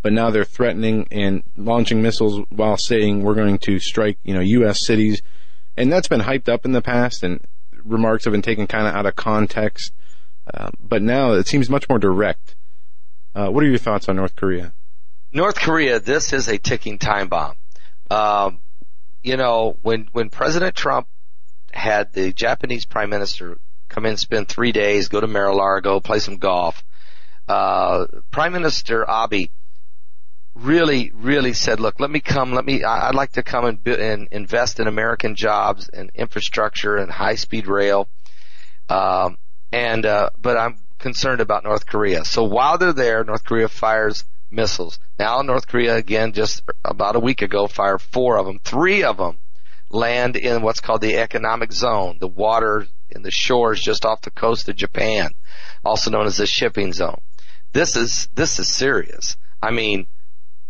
but 0.01 0.13
now 0.13 0.29
they're 0.29 0.43
threatening 0.43 1.07
and 1.11 1.43
launching 1.55 2.01
missiles 2.01 2.45
while 2.49 2.77
saying 2.77 3.23
we're 3.23 3.33
going 3.35 3.57
to 3.59 3.79
strike, 3.79 4.19
you 4.23 4.33
know, 4.33 4.41
U.S. 4.41 4.85
cities, 4.85 5.21
and 5.77 5.91
that's 5.91 6.09
been 6.09 6.21
hyped 6.21 6.49
up 6.49 6.65
in 6.65 6.73
the 6.73 6.81
past, 6.81 7.23
and 7.23 7.39
remarks 7.83 8.25
have 8.25 8.33
been 8.33 8.41
taken 8.41 8.67
kind 8.67 8.85
of 8.85 8.93
out 8.93 9.05
of 9.05 9.15
context. 9.15 9.93
Uh, 10.53 10.69
but 10.79 11.01
now 11.01 11.31
it 11.31 11.47
seems 11.47 11.69
much 11.69 11.89
more 11.89 11.97
direct. 11.97 12.55
Uh, 13.33 13.47
what 13.47 13.63
are 13.63 13.67
your 13.67 13.79
thoughts 13.79 14.07
on 14.07 14.17
North 14.17 14.35
Korea? 14.35 14.73
North 15.31 15.55
Korea, 15.55 15.99
this 15.99 16.33
is 16.33 16.47
a 16.47 16.57
ticking 16.57 16.99
time 16.99 17.27
bomb. 17.29 17.55
Um, 18.11 18.59
you 19.23 19.37
know, 19.37 19.77
when 19.81 20.07
when 20.11 20.29
President 20.29 20.75
Trump 20.75 21.07
had 21.75 22.13
the 22.13 22.33
Japanese 22.33 22.85
prime 22.85 23.09
minister 23.09 23.57
come 23.89 24.05
in, 24.05 24.17
spend 24.17 24.47
three 24.47 24.71
days, 24.71 25.09
go 25.09 25.21
to 25.21 25.27
Mar-a-Lago, 25.27 25.99
play 25.99 26.19
some 26.19 26.37
golf. 26.37 26.83
Uh, 27.47 28.05
prime 28.31 28.53
Minister 28.53 29.05
Abe 29.07 29.49
really, 30.55 31.11
really 31.13 31.53
said, 31.53 31.79
look, 31.79 31.99
let 31.99 32.09
me 32.09 32.19
come, 32.19 32.53
let 32.53 32.65
me, 32.65 32.83
I'd 32.83 33.13
like 33.13 33.33
to 33.33 33.43
come 33.43 33.65
and, 33.65 33.87
and 33.87 34.27
invest 34.31 34.79
in 34.79 34.87
American 34.87 35.35
jobs 35.35 35.89
and 35.89 36.09
infrastructure 36.15 36.95
and 36.95 37.11
high 37.11 37.35
speed 37.35 37.67
rail. 37.67 38.07
Um, 38.89 39.37
and, 39.71 40.05
uh, 40.05 40.29
but 40.41 40.57
I'm 40.57 40.77
concerned 40.97 41.41
about 41.41 41.63
North 41.63 41.85
Korea. 41.85 42.25
So 42.25 42.43
while 42.45 42.77
they're 42.77 42.93
there, 42.93 43.23
North 43.23 43.43
Korea 43.43 43.67
fires 43.67 44.23
missiles. 44.49 44.97
Now 45.19 45.41
North 45.41 45.67
Korea 45.67 45.95
again, 45.95 46.31
just 46.31 46.63
about 46.83 47.15
a 47.15 47.19
week 47.19 47.41
ago, 47.41 47.67
fired 47.67 48.01
four 48.01 48.37
of 48.37 48.45
them. 48.45 48.59
Three 48.63 49.03
of 49.03 49.17
them 49.17 49.37
land 49.95 50.35
in 50.35 50.61
what's 50.61 50.81
called 50.81 51.01
the 51.01 51.17
economic 51.17 51.71
zone, 51.71 52.17
the 52.19 52.27
water 52.27 52.85
in 53.09 53.23
the 53.23 53.31
shores 53.31 53.81
just 53.81 54.05
off 54.05 54.21
the 54.21 54.31
coast 54.31 54.69
of 54.69 54.75
Japan, 54.75 55.31
also 55.83 56.11
known 56.11 56.25
as 56.25 56.37
the 56.37 56.45
shipping 56.45 56.93
zone. 56.93 57.21
This 57.73 57.95
is, 57.95 58.27
this 58.33 58.59
is 58.59 58.67
serious. 58.67 59.37
I 59.61 59.71
mean, 59.71 60.07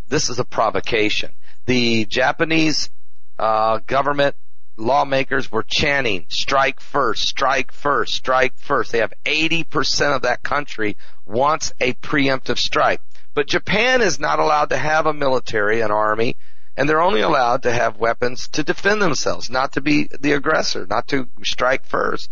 this 0.08 0.30
is 0.30 0.40
a 0.40 0.46
provocation. 0.46 1.32
The 1.66 2.06
Japanese, 2.06 2.90
uh, 3.38 3.80
government 3.88 4.36
lawmakers 4.78 5.52
were 5.52 5.64
chanting, 5.64 6.26
strike 6.30 6.80
first, 6.80 7.28
strike 7.28 7.72
first, 7.72 8.14
strike 8.14 8.54
first. 8.58 8.92
They 8.92 9.00
have 9.00 9.14
80% 9.24 10.16
of 10.16 10.24
that 10.24 10.44
country 10.44 10.98
wants 11.26 11.74
a 11.80 11.94
preemptive 11.94 12.58
strike. 12.58 13.02
But 13.34 13.48
Japan 13.48 14.02
is 14.02 14.20
not 14.20 14.40
allowed 14.40 14.70
to 14.70 14.78
have 14.78 15.06
a 15.06 15.14
military, 15.14 15.82
an 15.82 15.92
army, 15.92 16.38
and 16.78 16.90
they're 16.90 17.02
only 17.02 17.22
allowed 17.22 17.64
to 17.64 17.72
have 17.72 17.98
weapons 17.98 18.48
to 18.50 18.64
defend 18.64 19.02
themselves, 19.02 19.50
not 19.50 19.74
to 19.74 19.82
be 19.82 20.10
the 20.20 20.34
aggressor, 20.34 20.86
not 20.86 21.08
to 21.08 21.28
strike 21.44 21.86
first. 21.86 22.32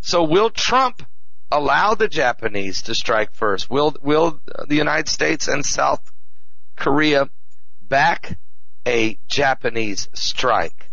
So 0.00 0.24
will 0.24 0.50
Trump 0.50 1.02
allow 1.50 1.94
the 1.94 2.08
Japanese 2.08 2.82
to 2.82 2.94
strike 2.94 3.34
first? 3.34 3.70
Will 3.70 3.94
will 4.00 4.40
the 4.66 4.76
United 4.76 5.08
States 5.08 5.48
and 5.48 5.64
South 5.64 6.12
Korea 6.76 7.28
back 7.82 8.38
a 8.86 9.18
Japanese 9.28 10.08
strike? 10.14 10.90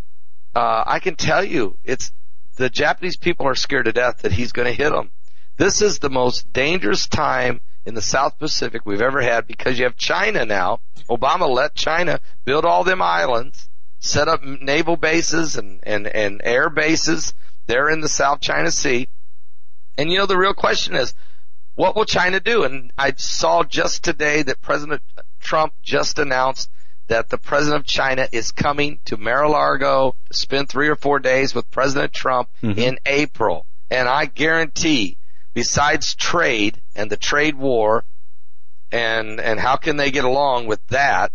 Uh, 0.55 0.83
I 0.85 0.99
can 0.99 1.15
tell 1.15 1.43
you, 1.43 1.77
it's 1.83 2.11
the 2.55 2.69
Japanese 2.69 3.17
people 3.17 3.47
are 3.47 3.55
scared 3.55 3.85
to 3.85 3.93
death 3.93 4.23
that 4.23 4.33
he's 4.33 4.51
going 4.51 4.67
to 4.67 4.83
hit 4.83 4.89
them. 4.91 5.11
This 5.57 5.81
is 5.81 5.99
the 5.99 6.09
most 6.09 6.51
dangerous 6.51 7.07
time 7.07 7.61
in 7.85 7.93
the 7.93 8.01
South 8.01 8.38
Pacific 8.38 8.85
we've 8.85 9.01
ever 9.01 9.22
had 9.22 9.48
because 9.48 9.77
you 9.77 9.85
have 9.85 9.95
China 9.95 10.45
now. 10.45 10.80
Obama 11.09 11.49
let 11.49 11.75
China 11.75 12.19
build 12.45 12.66
all 12.66 12.83
them 12.83 13.01
islands, 13.01 13.69
set 13.99 14.27
up 14.27 14.43
naval 14.43 14.95
bases 14.95 15.56
and, 15.56 15.80
and, 15.83 16.08
and 16.08 16.41
air 16.43 16.69
bases 16.69 17.33
there 17.67 17.90
in 17.90 18.01
the 18.01 18.09
South 18.09 18.41
China 18.41 18.72
Sea. 18.72 19.08
And 19.98 20.11
you 20.11 20.17
know, 20.17 20.25
the 20.25 20.38
real 20.38 20.53
question 20.53 20.95
is, 20.95 21.14
what 21.75 21.95
will 21.95 22.06
China 22.06 22.40
do? 22.40 22.64
And 22.64 22.91
I 22.98 23.14
saw 23.16 23.64
just 23.64 24.03
today 24.03 24.43
that 24.43 24.61
President 24.61 25.01
Trump 25.40 25.74
just 25.82 26.19
announced 26.19 26.69
that 27.08 27.30
the 27.30 27.38
president 27.38 27.82
of 27.82 27.85
China 27.85 28.27
is 28.32 28.51
coming 28.51 28.99
to 29.06 29.17
Mar-a-Lago 29.17 30.16
to 30.30 30.38
spend 30.38 30.69
three 30.69 30.88
or 30.88 30.95
four 30.95 31.19
days 31.19 31.56
with 31.56 31.69
President 31.72 32.14
Trump 32.14 32.49
mm-hmm. 32.61 32.80
in 32.80 32.99
April. 33.06 33.66
And 33.90 34.08
I 34.08 34.25
guarantee 34.25 35.17
besides 35.59 36.15
trade 36.15 36.81
and 36.95 37.11
the 37.11 37.17
trade 37.17 37.53
war 37.53 38.05
and 38.93 39.41
and 39.41 39.59
how 39.59 39.75
can 39.75 39.97
they 39.97 40.09
get 40.09 40.23
along 40.23 40.67
with 40.67 40.79
that? 40.88 41.33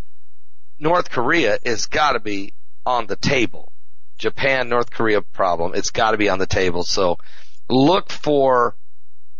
North 0.79 1.11
Korea 1.11 1.59
has 1.63 1.85
got 1.85 2.13
to 2.13 2.21
be 2.21 2.55
on 2.87 3.07
the 3.07 3.17
table. 3.17 3.71
Japan 4.17 4.71
North 4.71 4.91
Korea 4.91 5.21
problem. 5.21 5.73
It's 5.75 5.91
got 5.91 6.13
to 6.13 6.17
be 6.17 6.31
on 6.31 6.39
the 6.39 6.47
table. 6.47 6.85
So 6.85 7.19
look 7.69 8.09
for 8.09 8.75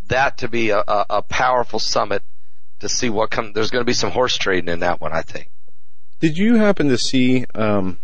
that 0.05 0.37
to 0.37 0.49
be 0.49 0.69
a, 0.69 0.83
a, 0.87 1.05
a 1.09 1.21
powerful 1.23 1.79
summit 1.79 2.21
to 2.81 2.87
see 2.87 3.09
what 3.09 3.31
comes. 3.31 3.55
There's 3.55 3.71
going 3.71 3.81
to 3.81 3.89
be 3.89 3.93
some 3.93 4.11
horse 4.11 4.37
trading 4.37 4.71
in 4.71 4.81
that 4.81 5.01
one, 5.01 5.13
I 5.13 5.23
think. 5.23 5.49
Did 6.19 6.37
you 6.37 6.57
happen 6.57 6.89
to 6.89 6.97
see? 6.99 7.45
Um, 7.55 7.97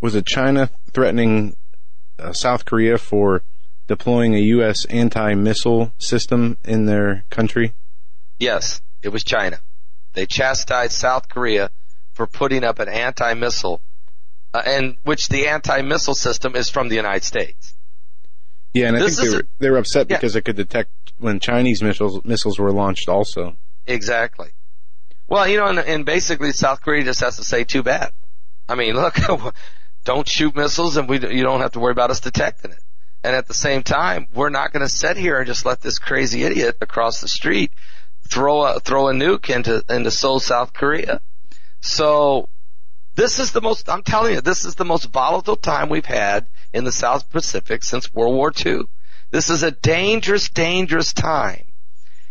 was 0.00 0.14
it 0.14 0.24
China 0.24 0.70
threatening 0.92 1.56
uh, 2.20 2.32
South 2.32 2.64
Korea 2.64 2.96
for 2.96 3.42
deploying 3.86 4.34
a 4.34 4.38
U.S. 4.38 4.84
anti-missile 4.86 5.92
system 5.98 6.56
in 6.64 6.86
their 6.86 7.24
country? 7.30 7.74
Yes, 8.38 8.82
it 9.02 9.10
was 9.10 9.24
China. 9.24 9.60
They 10.14 10.26
chastised 10.26 10.92
South 10.92 11.28
Korea 11.28 11.70
for 12.12 12.26
putting 12.26 12.64
up 12.64 12.78
an 12.78 12.88
anti-missile, 12.88 13.80
uh, 14.54 14.62
and 14.66 14.96
which 15.04 15.28
the 15.28 15.48
anti-missile 15.48 16.14
system 16.14 16.54
is 16.56 16.68
from 16.68 16.88
the 16.88 16.96
United 16.96 17.24
States. 17.24 17.74
Yeah, 18.74 18.88
and 18.88 18.96
I 18.96 19.00
This 19.00 19.18
think 19.18 19.30
they 19.30 19.36
were, 19.36 19.44
they 19.58 19.70
were 19.70 19.78
upset 19.78 20.06
Yeah. 20.10 20.16
because 20.16 20.34
it 20.36 20.42
could 20.42 20.56
detect 20.56 20.90
when 21.18 21.40
Chinese 21.40 21.82
missiles 21.82 22.24
missiles 22.24 22.58
were 22.58 22.72
launched. 22.72 23.08
Also, 23.08 23.56
Exactly. 23.86 24.50
Well, 25.28 25.46
you 25.48 25.56
know, 25.56 25.66
and, 25.66 25.78
and 25.78 26.04
basically 26.06 26.52
South 26.52 26.80
Korea 26.82 27.04
just 27.04 27.20
has 27.20 27.36
to 27.36 27.44
say 27.44 27.64
too 27.64 27.82
bad. 27.82 28.12
I 28.68 28.74
mean, 28.74 28.94
look, 29.02 29.16
don't 30.04 30.28
shoot 30.28 30.54
missiles 30.56 30.96
and 30.96 31.08
we, 31.08 31.16
you 31.16 31.42
don't 31.42 31.60
have 31.60 31.72
to 31.72 31.80
worry 31.80 31.92
about 31.92 32.10
us 32.10 32.20
detecting 32.20 32.70
it. 32.72 32.78
And 33.24 33.36
at 33.36 33.46
the 33.46 33.54
same 33.54 33.82
time, 33.82 34.26
we're 34.34 34.50
not 34.50 34.72
going 34.72 34.84
to 34.84 34.88
sit 34.88 35.16
here 35.16 35.38
and 35.38 35.46
just 35.46 35.64
let 35.64 35.80
this 35.80 35.98
crazy 35.98 36.42
idiot 36.42 36.76
across 36.80 37.20
the 37.20 37.28
street 37.28 37.72
throw 38.28 38.62
a, 38.62 38.80
throw 38.80 39.08
a 39.08 39.12
nuke 39.12 39.54
into, 39.54 39.84
into 39.88 40.10
Seoul, 40.10 40.40
South 40.40 40.72
Korea. 40.72 41.20
So 41.80 42.48
this 43.14 43.38
is 43.38 43.52
the 43.52 43.60
most, 43.60 43.88
I'm 43.88 44.02
telling 44.02 44.34
you, 44.34 44.40
this 44.40 44.64
is 44.64 44.74
the 44.74 44.84
most 44.84 45.10
volatile 45.12 45.56
time 45.56 45.88
we've 45.88 46.04
had 46.04 46.46
in 46.72 46.84
the 46.84 46.92
South 46.92 47.30
Pacific 47.30 47.84
since 47.84 48.12
World 48.12 48.34
War 48.34 48.52
II. 48.64 48.82
This 49.30 49.50
is 49.50 49.62
a 49.62 49.70
dangerous, 49.70 50.48
dangerous 50.48 51.12
time. 51.12 51.64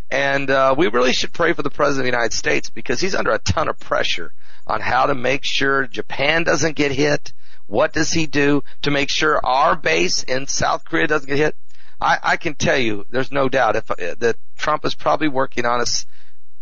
And 0.09 0.49
uh, 0.49 0.75
we 0.77 0.87
really 0.87 1.13
should 1.13 1.33
pray 1.33 1.53
for 1.53 1.63
the 1.63 1.69
President 1.69 2.01
of 2.01 2.11
the 2.11 2.17
United 2.17 2.35
States 2.35 2.69
because 2.69 2.99
he's 2.99 3.15
under 3.15 3.31
a 3.31 3.39
ton 3.39 3.69
of 3.69 3.79
pressure 3.79 4.33
on 4.67 4.81
how 4.81 5.05
to 5.05 5.15
make 5.15 5.43
sure 5.43 5.87
Japan 5.87 6.43
doesn't 6.43 6.75
get 6.75 6.91
hit. 6.91 7.31
What 7.71 7.93
does 7.93 8.11
he 8.11 8.27
do 8.27 8.65
to 8.81 8.91
make 8.91 9.09
sure 9.09 9.39
our 9.45 9.77
base 9.77 10.23
in 10.23 10.45
South 10.45 10.83
Korea 10.83 11.07
doesn't 11.07 11.29
get 11.29 11.37
hit? 11.37 11.55
I, 12.01 12.17
I 12.21 12.35
can 12.35 12.53
tell 12.53 12.77
you, 12.77 13.05
there's 13.09 13.31
no 13.31 13.47
doubt 13.47 13.77
if, 13.77 13.89
uh, 13.89 13.95
that 14.19 14.35
Trump 14.57 14.83
is 14.83 14.93
probably 14.93 15.29
working 15.29 15.65
on 15.65 15.79
us 15.79 16.05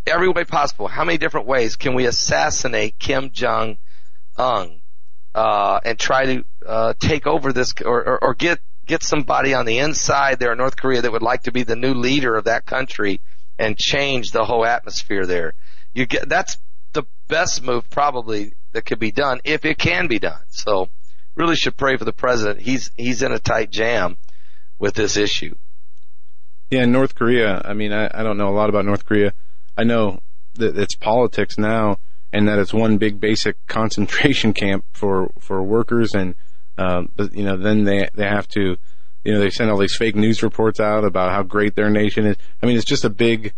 every 0.05 0.29
way 0.29 0.43
possible. 0.43 0.87
How 0.87 1.03
many 1.03 1.17
different 1.17 1.47
ways 1.47 1.77
can 1.77 1.95
we 1.95 2.05
assassinate 2.05 2.99
Kim 2.99 3.31
Jong 3.31 3.79
Un 4.37 4.81
uh, 5.33 5.79
and 5.83 5.97
try 5.97 6.27
to 6.27 6.45
uh, 6.63 6.93
take 6.99 7.25
over 7.25 7.53
this 7.53 7.73
or, 7.83 8.03
or, 8.03 8.23
or 8.25 8.33
get 8.35 8.59
get 8.85 9.01
somebody 9.01 9.55
on 9.55 9.65
the 9.65 9.79
inside 9.79 10.37
there 10.37 10.51
in 10.51 10.59
North 10.59 10.77
Korea 10.77 11.01
that 11.01 11.11
would 11.11 11.23
like 11.23 11.43
to 11.43 11.51
be 11.51 11.63
the 11.63 11.75
new 11.75 11.95
leader 11.95 12.35
of 12.35 12.43
that 12.43 12.67
country 12.67 13.19
and 13.57 13.75
change 13.75 14.29
the 14.29 14.45
whole 14.45 14.63
atmosphere 14.63 15.25
there. 15.25 15.55
You 15.91 16.05
get 16.05 16.29
that's 16.29 16.59
the 16.93 17.05
best 17.27 17.63
move 17.63 17.89
probably 17.89 18.53
that 18.73 18.85
could 18.85 18.99
be 18.99 19.11
done 19.11 19.39
if 19.43 19.65
it 19.65 19.79
can 19.79 20.07
be 20.07 20.19
done. 20.19 20.41
So 20.49 20.89
really 21.39 21.55
should 21.55 21.77
pray 21.77 21.95
for 21.97 22.05
the 22.05 22.13
president. 22.13 22.61
He's 22.61 22.91
he's 22.97 23.23
in 23.23 23.31
a 23.31 23.39
tight 23.39 23.71
jam 23.71 24.17
with 24.77 24.93
this 24.93 25.17
issue. 25.17 25.55
yeah, 26.69 26.85
North 26.85 27.15
Korea. 27.15 27.61
I 27.65 27.73
mean, 27.73 27.91
I, 27.93 28.09
I 28.13 28.23
don't 28.23 28.37
know 28.37 28.49
a 28.49 28.55
lot 28.55 28.69
about 28.69 28.85
North 28.85 29.05
Korea. 29.05 29.33
I 29.77 29.85
know 29.85 30.19
that 30.55 30.77
it's 30.77 30.95
politics 30.95 31.57
now, 31.57 31.97
and 32.33 32.47
that 32.47 32.59
it's 32.59 32.73
one 32.73 32.97
big 32.97 33.19
basic 33.19 33.55
concentration 33.67 34.53
camp 34.53 34.85
for 34.91 35.31
for 35.39 35.63
workers, 35.63 36.13
and 36.13 36.35
um, 36.77 37.09
but 37.15 37.33
you 37.33 37.43
know, 37.43 37.57
then 37.57 37.85
they 37.85 38.09
they 38.13 38.27
have 38.27 38.47
to, 38.49 38.77
you 39.23 39.33
know, 39.33 39.39
they 39.39 39.49
send 39.49 39.71
all 39.71 39.77
these 39.77 39.95
fake 39.95 40.15
news 40.15 40.43
reports 40.43 40.79
out 40.79 41.05
about 41.05 41.31
how 41.31 41.43
great 41.43 41.75
their 41.75 41.89
nation 41.89 42.25
is. 42.25 42.35
I 42.61 42.65
mean, 42.65 42.75
it's 42.75 42.85
just 42.85 43.05
a 43.05 43.09
big 43.09 43.53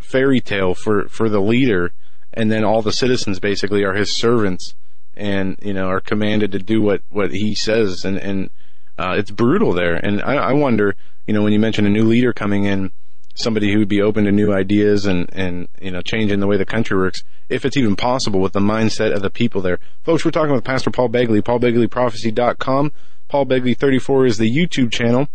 fairy 0.00 0.40
tale 0.40 0.74
for 0.74 1.08
for 1.08 1.28
the 1.28 1.40
leader, 1.40 1.92
and 2.32 2.50
then 2.50 2.64
all 2.64 2.82
the 2.82 2.92
citizens 2.92 3.38
basically 3.38 3.84
are 3.84 3.94
his 3.94 4.16
servants, 4.16 4.74
and 5.18 5.58
you 5.60 5.74
know, 5.74 5.88
are 5.88 6.00
commanded 6.00 6.52
to 6.52 6.58
do 6.58 6.80
what 6.80 7.02
what 7.10 7.32
he 7.32 7.54
says, 7.54 8.04
and 8.04 8.16
and 8.16 8.50
uh, 8.98 9.14
it's 9.16 9.30
brutal 9.30 9.72
there. 9.72 9.94
And 9.94 10.22
I, 10.22 10.34
I 10.34 10.52
wonder, 10.52 10.96
you 11.26 11.34
know, 11.34 11.42
when 11.42 11.52
you 11.52 11.58
mention 11.58 11.86
a 11.86 11.90
new 11.90 12.04
leader 12.04 12.32
coming 12.32 12.64
in, 12.64 12.90
somebody 13.34 13.72
who 13.72 13.78
would 13.78 13.88
be 13.88 14.02
open 14.02 14.24
to 14.24 14.32
new 14.32 14.52
ideas 14.52 15.06
and, 15.06 15.30
and, 15.32 15.68
you 15.80 15.92
know, 15.92 16.00
changing 16.00 16.40
the 16.40 16.48
way 16.48 16.56
the 16.56 16.64
country 16.64 16.96
works, 16.96 17.22
if 17.48 17.64
it's 17.64 17.76
even 17.76 17.94
possible 17.94 18.40
with 18.40 18.52
the 18.52 18.60
mindset 18.60 19.14
of 19.14 19.22
the 19.22 19.30
people 19.30 19.60
there. 19.60 19.78
Folks, 20.02 20.24
we're 20.24 20.32
talking 20.32 20.52
with 20.52 20.64
Pastor 20.64 20.90
Paul 20.90 21.08
Begley, 21.08 21.40
paulbegleyprophecy.com. 21.40 22.92
Paul 23.28 23.46
Begley 23.46 23.76
34 23.76 24.26
is 24.26 24.38
the 24.38 24.50
YouTube 24.50 24.90
channel. 24.90 25.28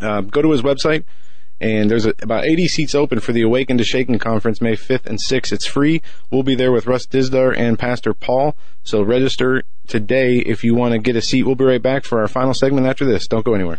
Uh, 0.00 0.22
go 0.22 0.40
to 0.40 0.50
his 0.50 0.62
website 0.62 1.04
and 1.60 1.90
there's 1.90 2.06
a, 2.06 2.14
about 2.22 2.44
80 2.44 2.66
seats 2.68 2.94
open 2.94 3.20
for 3.20 3.32
the 3.32 3.42
Awaken 3.42 3.78
to 3.78 3.84
Shakin' 3.84 4.18
conference 4.18 4.60
May 4.60 4.74
5th 4.74 5.06
and 5.06 5.18
6th. 5.18 5.52
It's 5.52 5.66
free. 5.66 6.02
We'll 6.30 6.42
be 6.42 6.54
there 6.54 6.72
with 6.72 6.86
Russ 6.86 7.06
Dizdar 7.06 7.56
and 7.56 7.78
Pastor 7.78 8.14
Paul. 8.14 8.56
So 8.82 9.02
register 9.02 9.64
today 9.86 10.36
if 10.36 10.64
you 10.64 10.74
want 10.74 10.92
to 10.92 10.98
get 10.98 11.16
a 11.16 11.22
seat. 11.22 11.44
We'll 11.44 11.54
be 11.54 11.64
right 11.64 11.82
back 11.82 12.04
for 12.04 12.20
our 12.20 12.28
final 12.28 12.54
segment 12.54 12.86
after 12.86 13.04
this. 13.04 13.26
Don't 13.26 13.44
go 13.44 13.54
anywhere. 13.54 13.78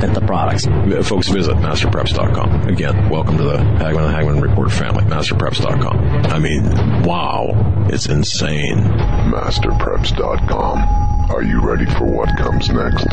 at 0.03 0.13
the 0.13 0.21
products. 0.21 0.67
Uh, 0.67 1.01
folks, 1.03 1.27
visit 1.29 1.55
masterpreps.com. 1.57 2.67
Again, 2.67 3.09
welcome 3.09 3.37
to 3.37 3.43
the 3.43 3.57
Hagmann 3.57 4.05
and 4.05 4.15
Hagmann 4.15 4.39
Report 4.41 4.71
family. 4.71 5.03
Masterpreps.com. 5.05 5.97
I 6.27 6.37
mean, 6.39 6.63
wow. 7.03 7.87
It's 7.89 8.07
insane. 8.07 8.77
Masterpreps.com. 8.77 11.31
Are 11.31 11.43
you 11.43 11.61
ready 11.61 11.85
for 11.85 12.05
what 12.05 12.29
comes 12.37 12.69
next? 12.69 13.07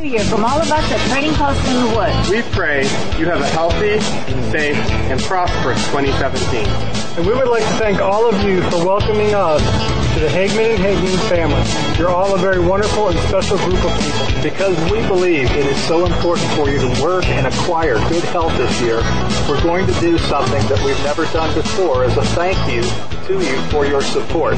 New 0.00 0.08
Year 0.08 0.24
from 0.24 0.44
all 0.46 0.58
of 0.58 0.70
us 0.72 0.92
at 0.92 1.10
Trading 1.10 1.34
Post 1.34 1.60
in 1.68 1.76
the 1.76 1.94
Woods. 1.94 2.30
We 2.30 2.40
pray 2.56 2.84
you 3.18 3.26
have 3.26 3.40
a 3.42 3.48
healthy, 3.48 4.00
safe, 4.50 4.76
and 5.12 5.20
prosperous 5.20 5.84
2017. 5.88 6.64
And 7.18 7.26
we 7.26 7.34
would 7.34 7.48
like 7.48 7.62
to 7.64 7.74
thank 7.76 8.00
all 8.00 8.26
of 8.26 8.42
you 8.42 8.62
for 8.70 8.78
welcoming 8.82 9.34
us 9.34 9.60
to 10.14 10.20
the 10.20 10.28
Hagmann 10.30 10.70
and 10.70 10.80
Hagmann 10.80 11.18
family. 11.28 11.98
You're 11.98 12.08
all 12.08 12.34
a 12.34 12.38
very 12.38 12.60
wonderful 12.60 13.08
and 13.08 13.18
special 13.28 13.58
group 13.58 13.84
of 13.84 13.92
people. 14.00 14.42
Because 14.42 14.90
we 14.90 15.06
believe 15.06 15.50
it 15.50 15.66
is 15.66 15.76
so 15.84 16.06
important 16.06 16.48
for 16.52 16.70
you 16.70 16.78
to 16.78 17.02
work 17.02 17.26
and 17.26 17.46
acquire 17.46 17.98
good 18.08 18.24
health 18.32 18.56
this 18.56 18.80
year, 18.80 19.02
we're 19.50 19.62
going 19.62 19.86
to 19.86 20.00
do 20.00 20.16
something 20.16 20.66
that 20.68 20.82
we've 20.82 21.02
never 21.04 21.26
done 21.26 21.54
before 21.54 22.04
as 22.04 22.16
a 22.16 22.24
thank 22.36 22.56
you 22.72 22.80
to 23.26 23.44
you 23.44 23.60
for 23.68 23.84
your 23.84 24.00
support. 24.00 24.56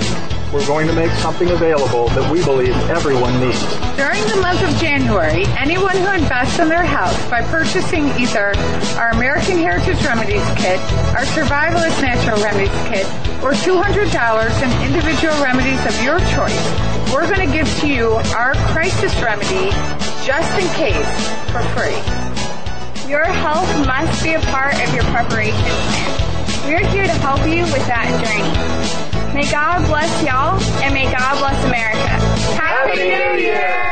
We're 0.52 0.66
going 0.66 0.86
to 0.86 0.92
make 0.92 1.10
something 1.12 1.48
available 1.48 2.08
that 2.08 2.30
we 2.30 2.44
believe 2.44 2.76
everyone 2.92 3.32
needs. 3.40 3.56
During 3.96 4.20
the 4.28 4.36
month 4.36 4.60
of 4.60 4.68
January, 4.76 5.48
anyone 5.56 5.96
who 5.96 6.12
invests 6.12 6.58
in 6.58 6.68
their 6.68 6.84
house 6.84 7.16
by 7.30 7.40
purchasing 7.48 8.04
either 8.20 8.52
our 9.00 9.16
American 9.16 9.56
Heritage 9.56 10.04
Remedies 10.04 10.44
Kit, 10.60 10.76
our 11.16 11.24
Survivalist 11.32 11.96
Natural 12.04 12.36
Remedies 12.44 12.68
Kit, 12.92 13.08
or 13.40 13.56
$200 13.64 14.12
in 14.12 14.70
individual 14.84 15.32
remedies 15.40 15.80
of 15.88 15.96
your 16.04 16.20
choice, 16.36 16.64
we're 17.08 17.24
going 17.24 17.48
to 17.48 17.52
give 17.52 17.68
to 17.80 17.88
you 17.88 18.12
our 18.36 18.52
crisis 18.76 19.16
remedy 19.24 19.72
just 20.28 20.52
in 20.60 20.68
case 20.76 21.12
for 21.48 21.64
free. 21.72 21.96
Your 23.08 23.24
health 23.24 23.72
must 23.88 24.22
be 24.22 24.34
a 24.34 24.40
part 24.52 24.76
of 24.84 24.92
your 24.92 25.04
preparation 25.04 25.56
plan. 25.56 26.68
We're 26.68 26.86
here 26.92 27.08
to 27.08 27.16
help 27.24 27.40
you 27.48 27.64
with 27.72 27.86
that 27.88 28.12
journey. 28.20 29.21
May 29.34 29.50
God 29.50 29.86
bless 29.86 30.22
y'all 30.24 30.60
and 30.82 30.92
may 30.92 31.10
God 31.10 31.38
bless 31.38 31.64
America. 31.64 31.98
Happy 32.54 32.98
New 32.98 33.42
Year! 33.42 33.91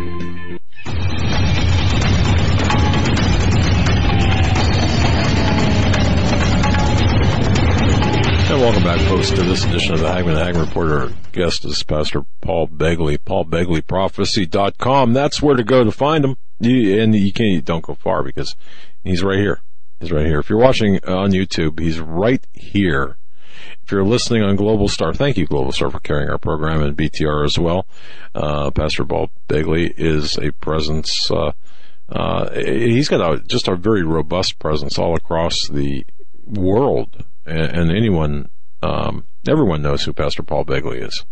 Welcome 8.71 8.87
back, 8.87 9.09
folks, 9.09 9.29
to 9.31 9.43
this 9.43 9.65
edition 9.65 9.95
of 9.95 9.99
the 9.99 10.07
Hagmann 10.07 10.37
Hagmann 10.37 10.65
Report. 10.65 10.91
Our 10.91 11.09
guest 11.33 11.65
is 11.65 11.83
Pastor 11.83 12.21
Paul 12.39 12.69
Begley, 12.69 13.17
paulbegleyprophecy.com. 13.17 15.11
That's 15.11 15.41
where 15.41 15.57
to 15.57 15.63
go 15.65 15.83
to 15.83 15.91
find 15.91 16.23
him. 16.23 16.37
You, 16.61 17.01
and 17.01 17.13
you 17.13 17.33
can't, 17.33 17.65
don't 17.65 17.83
go 17.83 17.95
far 17.95 18.23
because 18.23 18.55
he's 19.03 19.23
right 19.23 19.39
here. 19.39 19.59
He's 19.99 20.13
right 20.13 20.25
here. 20.25 20.39
If 20.39 20.49
you're 20.49 20.57
watching 20.57 21.03
on 21.03 21.31
YouTube, 21.31 21.81
he's 21.81 21.99
right 21.99 22.47
here. 22.53 23.17
If 23.83 23.91
you're 23.91 24.05
listening 24.05 24.41
on 24.41 24.55
Global 24.55 24.87
Star, 24.87 25.13
thank 25.13 25.35
you, 25.35 25.45
Global 25.45 25.73
Star, 25.73 25.91
for 25.91 25.99
carrying 25.99 26.29
our 26.29 26.37
program 26.37 26.81
and 26.81 26.95
BTR 26.95 27.43
as 27.43 27.59
well. 27.59 27.85
Uh, 28.33 28.71
Pastor 28.71 29.03
Paul 29.03 29.31
Begley 29.49 29.93
is 29.97 30.37
a 30.37 30.53
presence, 30.53 31.29
uh, 31.29 31.51
uh, 32.07 32.49
he's 32.53 33.09
got 33.09 33.19
a, 33.19 33.41
just 33.41 33.67
a 33.67 33.75
very 33.75 34.03
robust 34.03 34.59
presence 34.59 34.97
all 34.97 35.13
across 35.13 35.67
the 35.67 36.05
world 36.45 37.25
and 37.45 37.91
anyone, 37.91 38.49
um, 38.81 39.25
everyone 39.47 39.81
knows 39.81 40.03
who 40.03 40.13
Pastor 40.13 40.43
Paul 40.43 40.65
Begley 40.65 41.05
is. 41.05 41.25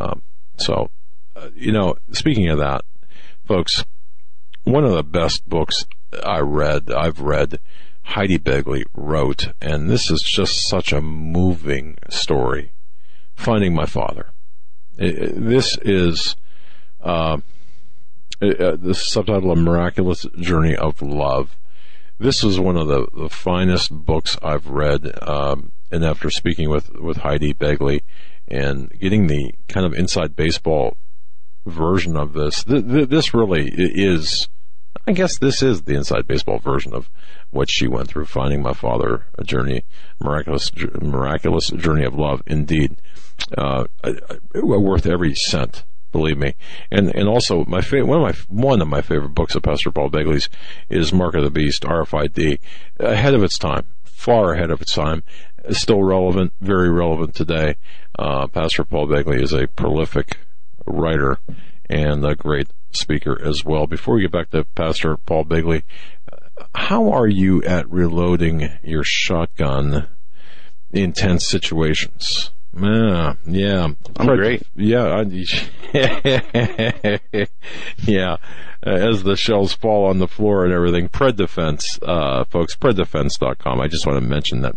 Um, 0.00 0.22
so, 0.56 0.90
uh, 1.36 1.48
you 1.54 1.72
know, 1.72 1.96
speaking 2.12 2.48
of 2.48 2.58
that, 2.58 2.84
folks, 3.44 3.84
one 4.64 4.84
of 4.84 4.92
the 4.92 5.02
best 5.02 5.48
books 5.48 5.86
I 6.24 6.40
read, 6.40 6.90
I've 6.90 7.20
read, 7.20 7.58
Heidi 8.02 8.38
Begley 8.38 8.84
wrote, 8.94 9.52
and 9.60 9.90
this 9.90 10.10
is 10.10 10.22
just 10.22 10.68
such 10.68 10.92
a 10.92 11.00
moving 11.00 11.96
story. 12.08 12.72
Finding 13.34 13.74
my 13.74 13.86
father. 13.86 14.30
It, 14.96 15.18
it, 15.18 15.44
this 15.44 15.78
is, 15.82 16.34
uh, 17.00 17.38
uh, 18.42 18.76
the 18.76 18.94
subtitle 18.94 19.52
of 19.52 19.58
Miraculous 19.58 20.26
Journey 20.40 20.74
of 20.74 21.00
Love 21.00 21.56
this 22.18 22.42
is 22.42 22.58
one 22.58 22.76
of 22.76 22.88
the, 22.88 23.06
the 23.14 23.28
finest 23.28 23.92
books 23.92 24.36
I've 24.42 24.66
read. 24.66 25.12
Um, 25.22 25.70
and 25.90 26.04
after 26.04 26.30
speaking 26.30 26.68
with, 26.68 26.90
with 26.98 27.18
Heidi 27.18 27.54
Begley 27.54 28.02
and 28.46 28.90
getting 29.00 29.26
the 29.26 29.52
kind 29.68 29.86
of 29.86 29.92
inside 29.94 30.36
baseball 30.36 30.96
version 31.66 32.16
of 32.16 32.32
this, 32.32 32.64
th- 32.64 32.86
th- 32.86 33.08
this 33.08 33.34
really 33.34 33.70
is, 33.74 34.48
I 35.06 35.12
guess 35.12 35.38
this 35.38 35.62
is 35.62 35.82
the 35.82 35.94
inside 35.94 36.26
baseball 36.26 36.58
version 36.58 36.94
of 36.94 37.08
what 37.50 37.70
she 37.70 37.88
went 37.88 38.08
through, 38.08 38.26
finding 38.26 38.62
my 38.62 38.72
father, 38.72 39.26
a 39.38 39.44
journey, 39.44 39.84
miraculous, 40.20 40.70
miraculous 41.00 41.68
journey 41.70 42.04
of 42.04 42.14
love, 42.14 42.42
indeed, 42.46 43.00
uh, 43.56 43.84
worth 44.54 45.06
every 45.06 45.34
cent 45.34 45.84
believe 46.12 46.38
me. 46.38 46.54
And 46.90 47.14
and 47.14 47.28
also 47.28 47.64
my 47.66 47.80
fa- 47.80 48.04
one 48.04 48.22
of 48.22 48.22
my 48.22 48.62
one 48.62 48.80
of 48.80 48.88
my 48.88 49.02
favorite 49.02 49.34
books 49.34 49.54
of 49.54 49.62
Pastor 49.62 49.90
Paul 49.90 50.10
Begley's 50.10 50.48
is 50.88 51.12
Mark 51.12 51.34
of 51.34 51.44
the 51.44 51.50
Beast, 51.50 51.82
RFID, 51.82 52.58
ahead 52.98 53.34
of 53.34 53.42
its 53.42 53.58
time, 53.58 53.86
far 54.04 54.54
ahead 54.54 54.70
of 54.70 54.80
its 54.80 54.94
time, 54.94 55.22
still 55.70 56.02
relevant, 56.02 56.52
very 56.60 56.90
relevant 56.90 57.34
today. 57.34 57.76
Uh, 58.18 58.46
Pastor 58.46 58.84
Paul 58.84 59.06
Begley 59.06 59.42
is 59.42 59.52
a 59.52 59.68
prolific 59.68 60.38
writer 60.86 61.38
and 61.88 62.24
a 62.24 62.34
great 62.34 62.68
speaker 62.92 63.40
as 63.42 63.64
well. 63.64 63.86
Before 63.86 64.16
we 64.16 64.22
get 64.22 64.32
back 64.32 64.50
to 64.50 64.64
Pastor 64.64 65.16
Paul 65.16 65.44
Begley, 65.44 65.82
how 66.74 67.10
are 67.10 67.28
you 67.28 67.62
at 67.62 67.88
reloading 67.90 68.70
your 68.82 69.04
shotgun 69.04 70.08
in 70.92 71.12
tense 71.12 71.46
situations? 71.46 72.50
Yeah, 72.76 73.34
yeah. 73.46 73.88
I'm 74.16 74.26
great. 74.26 74.62
Yeah, 74.74 75.04
I, 75.04 75.22
yeah. 78.04 78.36
As 78.82 79.22
the 79.24 79.36
shells 79.36 79.72
fall 79.72 80.06
on 80.06 80.18
the 80.18 80.28
floor 80.28 80.64
and 80.64 80.72
everything, 80.72 81.08
Pred 81.08 81.36
Defense, 81.36 81.98
uh, 82.02 82.44
folks, 82.44 82.76
PredDefense.com. 82.76 83.80
I 83.80 83.88
just 83.88 84.06
want 84.06 84.22
to 84.22 84.28
mention 84.28 84.60
that 84.60 84.76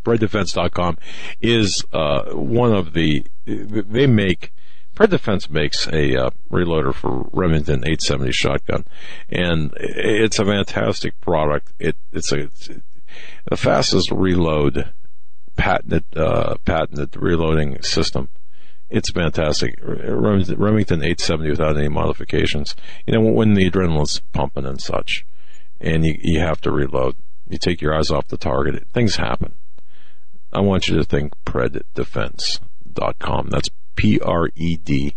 PredDefense.com 0.00 0.98
is 1.40 1.84
uh, 1.92 2.30
one 2.32 2.72
of 2.72 2.92
the. 2.92 3.26
They 3.46 4.06
make. 4.06 4.52
Pred 4.96 5.10
Defense 5.10 5.48
makes 5.48 5.86
a 5.86 6.14
uh, 6.16 6.30
reloader 6.50 6.92
for 6.92 7.30
Remington 7.32 7.84
870 7.84 8.32
shotgun, 8.32 8.84
and 9.30 9.72
it's 9.78 10.38
a 10.38 10.44
fantastic 10.44 11.18
product. 11.22 11.72
It, 11.78 11.96
it's 12.12 12.32
a 12.32 12.40
it's 12.40 12.68
the 13.48 13.56
fastest 13.56 14.10
reload 14.10 14.92
patented 15.56 16.04
uh, 16.16 16.56
patented 16.64 17.16
reloading 17.16 17.80
system. 17.82 18.28
It's 18.88 19.10
fantastic. 19.10 19.78
Remington 19.80 21.02
870 21.02 21.50
without 21.50 21.76
any 21.76 21.88
modifications. 21.88 22.74
You 23.06 23.14
know 23.14 23.20
when 23.20 23.54
the 23.54 23.70
adrenaline's 23.70 24.20
pumping 24.32 24.66
and 24.66 24.80
such, 24.80 25.24
and 25.80 26.04
you 26.04 26.16
you 26.20 26.40
have 26.40 26.60
to 26.62 26.70
reload. 26.70 27.16
You 27.48 27.58
take 27.58 27.80
your 27.80 27.96
eyes 27.96 28.10
off 28.10 28.28
the 28.28 28.36
target. 28.36 28.86
Things 28.92 29.16
happen. 29.16 29.54
I 30.52 30.60
want 30.60 30.88
you 30.88 30.96
to 30.96 31.04
think 31.04 31.32
preddefense.com. 31.44 33.48
That's 33.50 33.68
P 33.96 34.18
R 34.20 34.48
E 34.54 34.76
D 34.76 35.16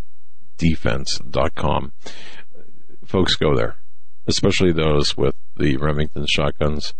defense.com. 0.56 1.92
Folks 3.04 3.34
go 3.34 3.56
there, 3.56 3.76
especially 4.26 4.72
those 4.72 5.16
with 5.16 5.34
the 5.56 5.76
Remington 5.76 6.26
shotguns 6.26 6.94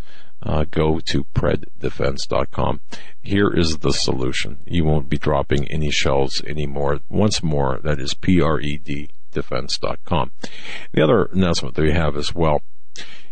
uh, 0.45 0.65
go 0.71 1.01
to 1.01 1.25
preddefense.com. 1.35 2.81
Here 3.23 3.51
is 3.51 3.79
the 3.79 3.93
solution. 3.93 4.59
You 4.67 4.85
won't 4.85 5.09
be 5.09 5.17
dropping 5.17 5.67
any 5.69 5.91
shells 5.91 6.43
anymore. 6.47 7.01
Once 7.09 7.43
more, 7.43 7.81
that 7.83 7.99
is 7.99 8.15
P-R-E-D 8.15 9.09
defense.com. 9.33 10.33
The 10.93 11.03
other 11.03 11.25
announcement 11.25 11.75
that 11.75 11.83
we 11.83 11.93
have 11.93 12.17
as 12.17 12.35
well, 12.35 12.63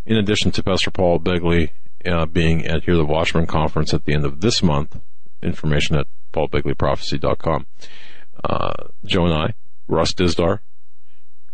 in 0.05 0.17
addition 0.17 0.51
to 0.53 0.63
Pastor 0.63 0.91
Paul 0.91 1.21
Begley 1.21 1.71
uh, 2.07 2.27
being 2.27 2.67
at 2.67 2.85
here 2.85 2.97
the 2.97 3.05
Watchman 3.05 3.47
Conference 3.47 3.93
at 3.95 4.05
the 4.05 4.15
end 4.15 4.25
of 4.25 4.41
this 4.41 4.63
month, 4.63 5.01
information 5.43 5.97
at 5.97 6.07
paulbegleyprophecy.com. 6.33 7.67
Uh, 8.45 8.73
Joe 9.05 9.25
and 9.27 9.35
I, 9.35 9.55
Russ 9.89 10.13
Dizdar, 10.13 10.61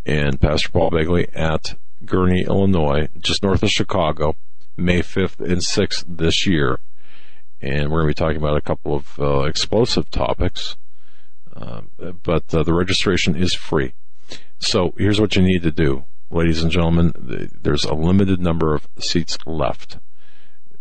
and 0.06 0.40
Pastor 0.40 0.70
Paul 0.70 0.90
Begley 0.90 1.28
at 1.34 1.74
Gurnee, 2.04 2.46
Illinois, 2.46 3.08
just 3.18 3.42
north 3.42 3.62
of 3.62 3.70
Chicago, 3.70 4.36
May 4.76 5.00
5th 5.00 5.40
and 5.40 5.60
6th 5.60 6.04
this 6.08 6.46
year. 6.46 6.78
And 7.60 7.90
we're 7.90 8.02
going 8.02 8.14
to 8.14 8.20
be 8.20 8.24
talking 8.24 8.36
about 8.36 8.56
a 8.56 8.62
couple 8.62 8.94
of 8.94 9.18
uh, 9.18 9.40
explosive 9.42 10.10
topics. 10.10 10.76
Uh, 11.54 11.82
but 12.22 12.54
uh, 12.54 12.62
the 12.62 12.72
registration 12.72 13.34
is 13.34 13.52
free. 13.52 13.94
So 14.60 14.94
here's 14.96 15.20
what 15.20 15.34
you 15.34 15.42
need 15.42 15.62
to 15.64 15.72
do. 15.72 16.04
Ladies 16.30 16.62
and 16.62 16.70
gentlemen, 16.70 17.12
there's 17.60 17.84
a 17.84 17.94
limited 17.94 18.40
number 18.40 18.74
of 18.74 18.86
seats 18.98 19.38
left. 19.46 19.98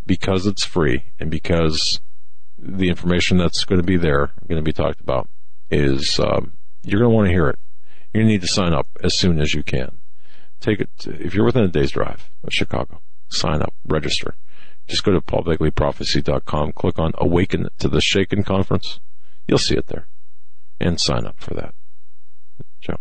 Because 0.08 0.48
it's 0.48 0.66
free 0.66 1.03
and 1.19 1.30
because 1.30 2.02
the 2.58 2.90
information 2.90 3.38
that's 3.38 3.64
going 3.66 3.80
to 3.80 3.86
be 3.86 3.98
there, 3.98 4.32
going 4.48 4.58
to 4.58 4.64
be 4.64 4.74
talked 4.74 5.02
about, 5.02 5.30
is 5.69 6.19
um, 6.19 6.53
you're 6.84 7.02
going 7.02 7.11
to 7.11 7.16
want 7.16 7.27
to 7.27 7.34
hear 7.34 7.50
it. 7.50 7.60
You 8.14 8.24
need 8.24 8.42
to 8.42 8.48
sign 8.48 8.74
up 8.74 8.88
as 9.03 9.16
soon 9.16 9.40
as 9.40 9.53
you 9.53 9.61
can. 9.61 10.00
Take 10.60 10.80
it 10.80 10.90
if 11.06 11.36
you're 11.36 11.45
within 11.45 11.66
a 11.66 11.68
day's 11.68 11.92
drive 11.92 12.32
of 12.44 12.52
Chicago 12.52 13.02
sign 13.30 13.61
up, 13.61 13.74
register. 13.86 14.36
Just 14.88 15.03
go 15.03 15.11
to 15.11 15.22
paulbegleyprophecy.com, 15.22 16.74
click 16.74 16.98
on 16.98 17.11
Awaken 17.18 17.68
to 17.80 17.90
the 17.90 18.02
Shakin' 18.02 18.44
Conference. 18.44 19.00
You'll 19.48 19.58
see 19.58 19.76
it 19.76 19.88
there. 19.88 20.08
And 20.80 21.00
sign 21.00 21.26
up 21.26 21.40
for 21.40 21.53
that. 21.56 21.74
Joe. 22.80 22.98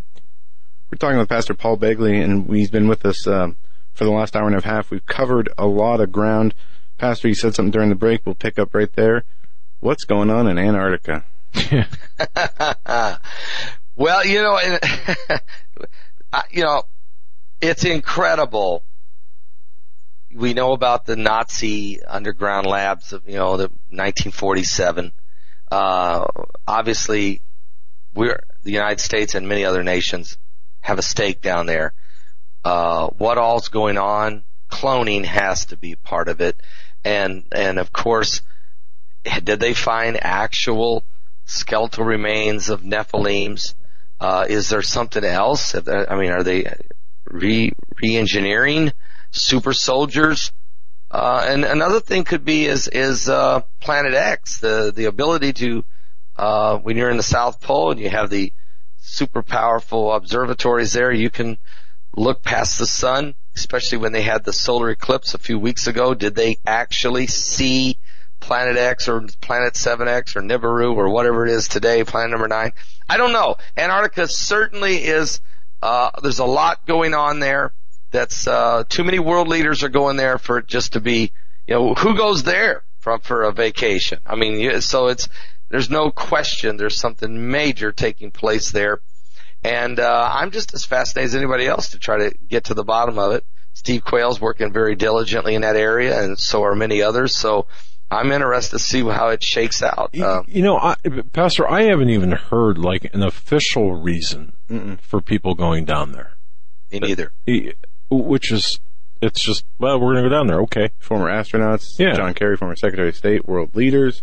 We're 0.91 0.99
talking 0.99 1.19
with 1.19 1.29
Pastor 1.29 1.55
Paul 1.55 1.77
Begley, 1.77 2.23
and 2.23 2.49
he's 2.55 2.71
been 2.71 2.89
with 2.89 3.05
us 3.05 3.27
uh, 3.27 3.49
for 3.93 4.05
the 4.05 4.11
last 4.11 4.35
hour 4.35 4.47
and 4.47 4.57
a 4.57 4.63
half. 4.63 4.91
We've 4.91 5.05
covered 5.07 5.49
a 5.59 5.67
lot 5.67 6.01
of 6.01 6.11
ground. 6.11 6.55
Pastor, 6.99 7.29
you 7.29 7.35
said 7.35 7.55
something 7.55 7.71
during 7.71 7.91
the 7.91 7.95
break. 7.95 8.25
We'll 8.25 8.35
pick 8.35 8.59
up 8.59 8.75
right 8.75 8.93
there. 8.95 9.25
What's 9.81 10.05
going 10.05 10.31
on 10.31 10.49
in 10.49 10.59
Antarctica? 10.59 11.25
well, 13.97 14.27
you 14.27 14.43
know, 14.43 14.59
you 16.51 16.63
know, 16.63 16.83
it's 17.61 17.85
incredible. 17.85 18.83
We 20.35 20.55
know 20.55 20.73
about 20.73 21.07
the 21.07 21.17
Nazi 21.17 22.03
underground 22.03 22.67
labs 22.67 23.13
of, 23.13 23.29
you 23.29 23.37
know, 23.37 23.57
the 23.57 23.69
1947. 23.91 25.13
Uh, 25.71 26.27
obviously, 26.67 27.43
we're, 28.15 28.43
the 28.63 28.73
United 28.73 29.01
States 29.01 29.35
and 29.35 29.49
many 29.49 29.65
other 29.65 29.83
nations 29.83 30.39
have 30.81 30.99
a 30.99 31.03
stake 31.03 31.43
down 31.43 31.67
there. 31.67 31.93
Uh, 32.65 33.09
what 33.09 33.39
all's 33.39 33.69
going 33.69 33.99
on? 33.99 34.45
Cloning 34.71 35.25
has 35.25 35.67
to 35.67 35.77
be 35.77 35.95
part 35.95 36.29
of 36.29 36.41
it. 36.41 36.61
And, 37.07 37.45
and 37.53 37.79
of 37.79 37.93
course, 37.93 38.43
did 39.23 39.61
they 39.61 39.75
find 39.75 40.19
actual 40.21 41.05
skeletal 41.45 42.05
remains 42.05 42.69
of 42.69 42.83
Nephilims? 42.83 43.75
Uh, 44.19 44.47
is 44.49 44.71
there 44.71 44.83
something 44.83 45.23
else? 45.23 45.77
I 45.77 46.17
mean, 46.17 46.33
are 46.33 46.43
they 46.43 46.75
re, 47.31 47.71
re-engineering 48.03 48.93
super 49.31 49.73
soldiers? 49.73 50.51
Uh, 51.09 51.47
and 51.49 51.65
another 51.65 52.01
thing 52.01 52.25
could 52.25 52.45
be 52.45 52.67
is, 52.67 52.89
is, 52.89 53.29
uh, 53.29 53.61
Planet 53.79 54.15
X, 54.15 54.59
the, 54.59 54.93
the 54.93 55.05
ability 55.05 55.53
to, 55.53 55.85
uh, 56.37 56.77
when 56.79 56.97
you're 56.97 57.11
in 57.11 57.19
the 57.19 57.23
South 57.23 57.61
Pole 57.61 57.93
and 57.93 58.01
you 58.01 58.11
have 58.11 58.31
the 58.31 58.53
super 58.99 59.45
powerful 59.45 60.13
observatories 60.13 60.93
there, 60.93 61.13
you 61.13 61.31
can 61.31 61.57
look 62.17 62.43
past 62.43 62.81
the 62.81 62.87
sun, 62.87 63.37
especially 63.57 63.99
when 63.99 64.13
they 64.13 64.23
had 64.23 64.45
the 64.45 64.53
solar 64.53 64.91
eclipse 64.91 65.35
a 65.35 65.39
few 65.39 65.59
weeks 65.59 65.87
ago. 65.87 66.15
Did 66.15 66.35
they 66.35 66.59
actually 66.67 67.27
see 67.27 67.99
Planet 68.39 68.77
X 68.77 69.09
or 69.09 69.23
Planet 69.41 69.75
7X 69.75 70.37
or 70.37 70.43
Nibiru 70.43 70.95
or 70.95 71.09
whatever 71.09 71.47
it 71.47 71.51
is 71.51 71.67
today, 71.67 72.05
planet 72.05 72.31
number 72.31 72.49
nine? 72.49 72.73
I 73.09 73.17
don't 73.17 73.33
know. 73.33 73.57
Antarctica 73.77 74.29
certainly 74.29 75.05
is, 75.05 75.41
uh, 75.83 76.11
there's 76.23 76.39
a 76.39 76.45
lot 76.45 76.87
going 76.87 77.15
on 77.15 77.41
there. 77.41 77.73
That's, 78.11 78.47
uh, 78.47 78.85
too 78.89 79.05
many 79.05 79.19
world 79.19 79.49
leaders 79.49 79.83
are 79.83 79.89
going 79.89 80.17
there 80.17 80.39
for 80.39 80.59
it 80.59 80.67
just 80.67 80.93
to 80.93 81.01
be, 81.01 81.33
you 81.67 81.75
know, 81.75 81.95
who 81.95 82.17
goes 82.17 82.43
there 82.43 82.85
from, 83.01 83.21
for 83.21 83.43
a 83.43 83.53
vacation? 83.53 84.21
I 84.27 84.37
mean, 84.37 84.81
so 84.81 85.09
it's, 85.09 85.29
there's 85.71 85.91
no 85.91 86.11
question 86.11 86.77
there's 86.77 86.99
something 86.99 87.51
major 87.51 87.91
taking 87.91 88.31
place 88.31 88.71
there. 88.71 89.01
And, 89.67 89.99
uh, 90.01 90.31
I'm 90.33 90.51
just 90.51 90.75
as 90.75 90.85
fascinated 90.85 91.31
as 91.31 91.35
anybody 91.37 91.67
else 91.67 91.91
to 91.91 91.99
try 91.99 92.19
to 92.19 92.35
get 92.49 92.65
to 92.65 92.75
the 92.75 92.85
bottom 92.85 93.19
of 93.19 93.33
it. 93.33 93.45
Steve 93.75 94.05
Quayle's 94.05 94.41
working 94.41 94.73
very 94.73 94.95
diligently 94.95 95.55
in 95.55 95.63
that 95.63 95.77
area 95.77 96.23
and 96.23 96.39
so 96.39 96.63
are 96.63 96.75
many 96.75 97.03
others. 97.03 97.37
So, 97.37 97.67
I'm 98.09 98.31
interested 98.31 98.79
to 98.79 98.79
see 98.79 99.03
how 99.03 99.31
it 99.31 99.43
shakes 99.43 99.83
out. 99.83 100.17
Um, 100.21 100.45
you 100.47 100.63
know, 100.63 100.79
I, 100.79 100.95
Pastor, 101.33 101.69
I 101.69 101.83
haven't 101.83 102.11
even 102.11 102.31
heard 102.31 102.79
like 102.79 103.13
an 103.13 103.25
official 103.25 103.97
reason 103.97 104.53
Mm-mm. 104.71 105.01
for 105.01 105.21
people 105.21 105.57
going 105.57 105.85
down 105.87 106.13
there. 106.13 106.35
Me 106.93 107.01
neither. 107.01 107.33
Which 108.09 108.53
is, 108.53 108.79
it's 109.21 109.41
just, 109.45 109.65
well, 109.81 109.99
we're 109.99 110.13
going 110.13 110.23
to 110.23 110.31
go 110.31 110.37
down 110.37 110.47
there. 110.47 110.61
Okay. 110.61 110.91
Former 111.01 111.27
astronauts, 111.29 111.99
Yeah. 111.99 112.13
John 112.15 112.33
Kerry, 112.35 112.57
former 112.57 112.77
Secretary 112.77 113.09
of 113.09 113.17
State, 113.17 113.49
world 113.49 113.75
leaders, 113.75 114.23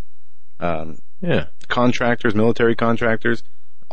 um, 0.62 1.00
Yeah. 1.20 1.48
contractors, 1.68 2.34
military 2.34 2.76
contractors, 2.78 3.44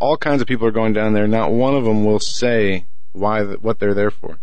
all 0.00 0.16
kinds 0.16 0.42
of 0.42 0.48
people 0.48 0.66
are 0.66 0.72
going 0.72 0.92
down 0.92 1.12
there. 1.12 1.28
Not 1.28 1.52
one 1.52 1.74
of 1.74 1.84
them 1.84 2.04
will 2.04 2.18
say 2.18 2.86
why, 3.12 3.44
what 3.44 3.78
they're 3.78 3.94
there 3.94 4.10
for. 4.10 4.38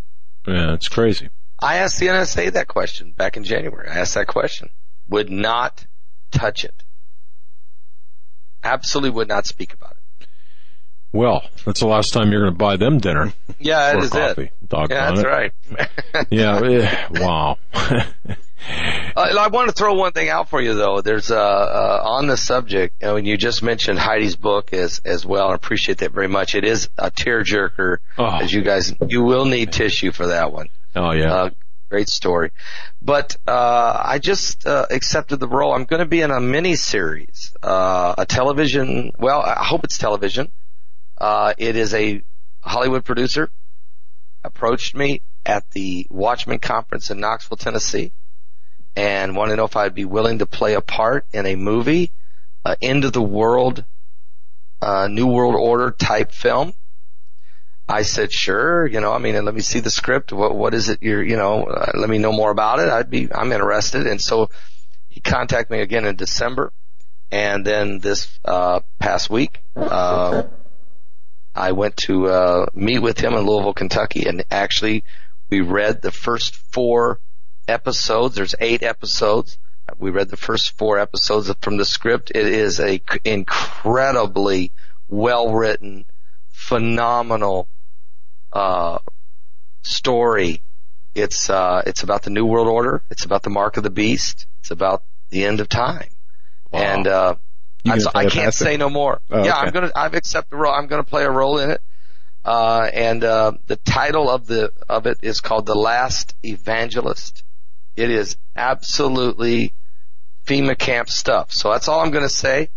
Yeah, 0.48 0.74
it's 0.74 0.88
crazy. 0.88 1.30
I 1.60 1.78
asked 1.78 2.00
the 2.00 2.08
NSA 2.08 2.54
that 2.54 2.68
question 2.68 3.12
back 3.12 3.36
in 3.36 3.44
January. 3.44 3.90
I 3.90 3.96
asked 3.96 4.14
that 4.14 4.28
question. 4.28 4.70
Would 5.10 5.30
not 5.30 5.86
touch 6.32 6.64
it. 6.64 6.84
Absolutely 8.64 9.10
would 9.10 9.28
not 9.28 9.46
speak 9.46 9.74
about 9.74 9.92
it. 9.92 10.28
Well, 11.12 11.44
that's 11.66 11.80
the 11.80 11.88
last 11.88 12.14
time 12.14 12.32
you're 12.32 12.42
going 12.42 12.54
to 12.54 12.58
buy 12.58 12.76
them 12.76 13.00
dinner. 13.00 13.34
Yeah, 13.60 13.94
that 13.94 13.96
or 13.96 14.04
is 14.04 14.10
coffee. 14.12 14.44
it. 14.44 14.70
Doggone 14.70 14.90
yeah, 14.98 15.10
that's 15.10 15.22
it. 15.22 15.28
right. 15.28 15.54
Yeah. 16.30 16.60
eh, 16.64 17.08
wow. 17.12 17.58
Uh, 18.68 19.34
I 19.40 19.48
want 19.48 19.70
to 19.70 19.74
throw 19.74 19.94
one 19.94 20.12
thing 20.12 20.30
out 20.30 20.50
for 20.50 20.62
you 20.62 20.74
though. 20.74 21.02
There's 21.02 21.32
uh, 21.32 21.36
uh 21.38 22.02
on 22.04 22.28
the 22.28 22.38
subject, 22.38 22.96
you 23.02 23.08
know, 23.08 23.16
and 23.16 23.26
you 23.26 23.38
just 23.38 23.64
mentioned 23.64 23.98
Heidi's 23.98 24.36
book 24.36 24.74
as 24.74 25.00
as 25.06 25.26
well. 25.26 25.50
I 25.50 25.56
appreciate 25.56 26.00
that 26.00 26.12
very 26.12 26.28
much. 26.28 26.54
It 26.56 26.66
is 26.66 26.90
a 26.98 27.10
tearjerker, 27.10 27.98
Oh. 28.18 28.26
as 28.26 28.54
you 28.54 28.62
guys 28.62 28.94
you 29.08 29.24
will 29.24 29.46
need 29.46 29.72
tissue 29.72 30.12
for 30.12 30.28
that 30.28 30.52
one. 30.52 30.68
Oh 30.96 31.12
yeah. 31.14 31.34
Uh, 31.34 31.50
great 31.90 32.10
story. 32.10 32.52
But 33.02 33.38
uh 33.48 34.02
I 34.06 34.20
just 34.20 34.68
uh, 34.68 34.86
accepted 34.92 35.38
the 35.38 35.48
role. 35.48 35.74
I'm 35.74 35.86
going 35.86 36.02
to 36.02 36.06
be 36.06 36.22
in 36.22 36.32
a 36.32 36.40
mini 36.42 36.76
series, 36.76 37.56
uh 37.64 38.16
a 38.18 38.26
television. 38.26 39.14
Well, 39.18 39.42
I 39.42 39.64
hope 39.64 39.84
it's 39.84 39.98
television. 39.98 40.52
Uh 41.18 41.54
it 41.58 41.76
is 41.76 41.94
a 41.94 42.22
Hollywood 42.62 43.06
producer 43.06 43.50
approached 44.44 44.96
me 44.96 45.22
at 45.46 45.70
the 45.72 46.06
Watchmen 46.10 46.60
conference 46.60 47.10
in 47.10 47.20
Knoxville, 47.20 47.58
Tennessee 47.58 48.12
and 48.98 49.36
wanted 49.36 49.52
to 49.52 49.58
know 49.58 49.66
if 49.66 49.76
I'd 49.76 49.94
be 49.94 50.06
willing 50.06 50.40
to 50.40 50.48
play 50.48 50.74
a 50.74 50.82
part 50.82 51.28
in 51.32 51.46
a 51.46 51.56
movie, 51.56 52.12
uh, 52.66 52.76
end 52.82 53.06
of 53.06 53.14
the 53.14 53.22
world, 53.22 53.86
uh, 54.82 55.08
New 55.08 55.28
World 55.28 55.54
Order 55.54 55.92
type 55.92 56.32
film. 56.32 56.74
I 57.88 58.02
said, 58.02 58.32
sure, 58.32 58.88
you 58.88 59.00
know, 59.00 59.14
I 59.14 59.20
mean, 59.20 59.36
and 59.36 59.46
let 59.46 59.54
me 59.54 59.62
see 59.62 59.82
the 59.82 59.92
script. 59.92 60.34
What, 60.34 60.56
what 60.56 60.74
is 60.74 60.90
it 60.90 61.04
you're, 61.04 61.24
you 61.24 61.36
know, 61.36 61.66
uh, 61.66 61.92
let 61.94 62.10
me 62.10 62.18
know 62.18 62.32
more 62.32 62.50
about 62.50 62.80
it. 62.80 62.90
I'd 62.90 63.12
be, 63.12 63.32
I'm 63.32 63.52
interested. 63.52 64.08
And 64.08 64.20
so 64.20 64.50
he 65.10 65.20
contacted 65.20 65.70
me 65.70 65.82
again 65.82 66.06
in 66.06 66.16
December. 66.16 66.74
And 67.32 67.64
then 67.64 68.00
this, 68.00 68.40
uh, 68.44 68.80
past 68.98 69.30
week, 69.30 69.62
uh, 69.76 70.44
I 71.54 71.72
went 71.74 71.98
to, 71.98 72.30
uh, 72.30 72.66
meet 72.74 73.00
with 73.00 73.20
him 73.20 73.36
in 73.36 73.46
Louisville, 73.46 73.74
Kentucky 73.74 74.28
and 74.28 74.44
actually 74.50 75.04
we 75.52 75.62
read 75.62 76.02
the 76.02 76.12
first 76.12 76.56
four 76.56 77.20
episodes. 77.68 78.36
There's 78.36 78.56
eight 78.60 78.84
episodes. 78.84 79.58
We 79.98 80.10
read 80.10 80.30
the 80.30 80.38
first 80.38 80.78
four 80.78 81.00
episodes 81.00 81.52
from 81.62 81.78
the 81.78 81.86
script. 81.86 82.32
It 82.36 82.46
is 82.46 82.80
a 82.80 82.98
c- 83.10 83.20
incredibly 83.24 84.72
well 85.08 85.54
written, 85.54 86.06
phenomenal, 86.52 87.68
uh, 88.52 89.00
story. 89.82 90.62
It's, 91.16 91.50
uh, 91.50 91.82
it's 91.86 92.04
about 92.04 92.24
the 92.24 92.30
New 92.30 92.46
World 92.46 92.68
Order. 92.68 93.02
It's 93.10 93.24
about 93.26 93.44
the 93.44 93.50
Mark 93.50 93.78
of 93.78 93.84
the 93.84 93.90
Beast. 93.90 94.46
It's 94.60 94.72
about 94.72 95.04
the 95.30 95.46
end 95.46 95.62
of 95.62 95.70
time. 95.70 96.10
Wow. 96.72 96.80
And, 96.82 97.08
uh, 97.08 97.36
You 97.84 97.92
I'm 97.94 97.98
gonna 98.00 98.02
so- 98.02 98.12
play 98.12 98.26
I 98.26 98.30
can't 98.30 98.54
say 98.54 98.78
no 98.78 98.90
more. 98.90 99.22
Oh, 99.32 99.44
yeah, 99.44 99.52
okay. 99.58 99.68
I'm 99.68 99.72
gonna, 99.74 99.92
I've 99.96 100.14
accepted 100.14 100.52
the 100.52 100.58
role. 100.58 100.74
I'm 100.74 100.88
gonna 100.88 101.04
play 101.06 101.24
a 101.24 101.32
role 101.32 101.60
in 101.60 101.72
it. 101.72 101.82
Uh, 102.44 102.90
and, 102.94 103.24
uh, 103.24 103.54
the 103.68 103.78
title 103.78 104.30
of 104.30 104.46
the, 104.48 104.72
of 104.90 105.06
it 105.08 105.20
is 105.22 105.40
called 105.42 105.66
The 105.66 105.76
Last 105.76 106.36
Evangelist. 106.44 107.44
It 107.98 108.12
is 108.12 108.38
absolutely 108.56 109.74
FEMA 110.46 110.78
camp 110.78 111.10
stuff. 111.10 111.52
So 111.52 111.72
that's 111.72 111.88
all 111.88 112.00
I'm 112.00 112.12
gonna 112.12 112.30
say. 112.30 112.70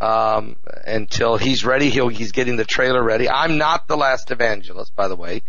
Um, 0.00 0.56
until 0.86 1.36
he's 1.36 1.64
ready, 1.64 1.90
he'll, 1.90 2.08
he's 2.08 2.32
getting 2.32 2.56
the 2.56 2.64
trailer 2.64 3.02
ready. 3.02 3.28
I'm 3.28 3.58
not 3.58 3.88
the 3.88 3.96
last 3.96 4.30
evangelist, 4.30 4.94
by 4.94 5.08
the 5.08 5.16
way. 5.16 5.42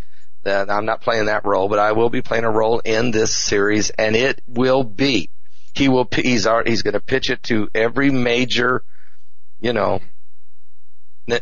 I'm 0.45 0.85
not 0.85 1.01
playing 1.01 1.25
that 1.25 1.45
role, 1.45 1.67
but 1.69 1.79
I 1.79 1.93
will 1.93 2.09
be 2.09 2.21
playing 2.21 2.43
a 2.43 2.51
role 2.51 2.79
in 2.79 3.11
this 3.11 3.35
series 3.35 3.89
and 3.91 4.15
it 4.15 4.41
will 4.47 4.83
be, 4.83 5.29
he 5.73 5.89
will, 5.89 6.07
he's 6.11 6.47
he's 6.65 6.81
gonna 6.83 6.99
pitch 6.99 7.29
it 7.29 7.43
to 7.43 7.69
every 7.73 8.11
major, 8.11 8.83
you 9.59 9.73
know, 9.73 10.01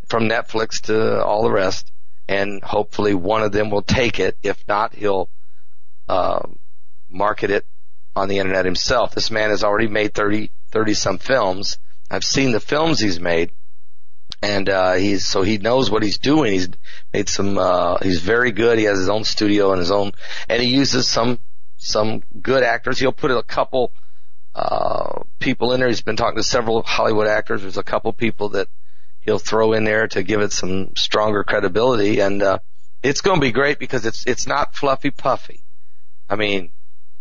from 0.08 0.30
Netflix 0.30 0.82
to 0.84 1.24
all 1.24 1.44
the 1.44 1.52
rest, 1.52 1.92
and 2.28 2.64
hopefully 2.64 3.14
one 3.14 3.44
of 3.44 3.52
them 3.52 3.70
will 3.70 3.82
take 3.82 4.20
it. 4.20 4.38
If 4.42 4.66
not, 4.68 4.96
he'll 4.96 5.30
um, 6.08 6.58
market 7.14 7.52
it 7.52 7.66
on 8.16 8.28
the 8.28 8.40
internet 8.40 8.66
himself. 8.66 9.14
This 9.14 9.32
man 9.32 9.50
has 9.50 9.64
already 9.64 9.88
made 9.88 10.14
30, 10.14 10.52
30 10.72 10.94
some 10.94 11.18
films. 11.18 11.78
I've 12.10 12.24
seen 12.24 12.52
the 12.52 12.60
films 12.60 13.00
he's 13.00 13.20
made, 13.20 13.52
and 14.42 14.70
uh, 14.70 14.94
he's 14.94 15.26
so 15.26 15.42
he 15.42 15.58
knows 15.58 15.90
what 15.90 16.04
he's 16.04 16.18
doing. 16.18 16.54
He's 16.54 16.70
made 17.14 17.30
some. 17.30 17.58
Uh, 17.58 17.98
he's 18.02 18.22
very 18.22 18.52
good. 18.52 18.78
He 18.78 18.86
has 18.86 19.00
his 19.00 19.10
own 19.10 19.24
studio 19.24 19.72
and 19.72 19.80
his 19.80 19.92
own, 19.92 20.12
and 20.50 20.62
he 20.62 20.70
uses 20.70 21.08
some 21.08 21.40
some 21.78 22.24
good 22.42 22.64
actors. 22.64 23.00
He'll 23.00 23.14
put 23.14 23.32
a 23.32 23.42
couple 23.42 23.92
uh, 24.54 25.24
people 25.40 25.74
in 25.74 25.80
there. 25.80 25.90
He's 25.90 26.02
been 26.02 26.16
talking 26.16 26.38
to 26.38 26.44
several 26.44 26.84
Hollywood 26.84 27.28
actors. 27.28 27.62
There's 27.62 27.78
a 27.78 27.84
couple 27.84 28.14
people 28.14 28.50
that 28.50 28.68
he'll 29.22 29.40
throw 29.40 29.74
in 29.74 29.84
there 29.84 30.08
to 30.10 30.24
give 30.24 30.42
it 30.42 30.52
some 30.52 30.96
stronger 30.96 31.44
credibility, 31.44 32.20
and 32.20 32.44
uh, 32.44 32.60
it's 33.02 33.22
going 33.22 33.40
to 33.40 33.46
be 33.46 33.52
great 33.52 33.80
because 33.80 34.06
it's 34.06 34.26
it's 34.28 34.46
not 34.46 34.76
fluffy 34.76 35.12
puffy. 35.12 35.62
I 36.30 36.36
mean, 36.36 36.72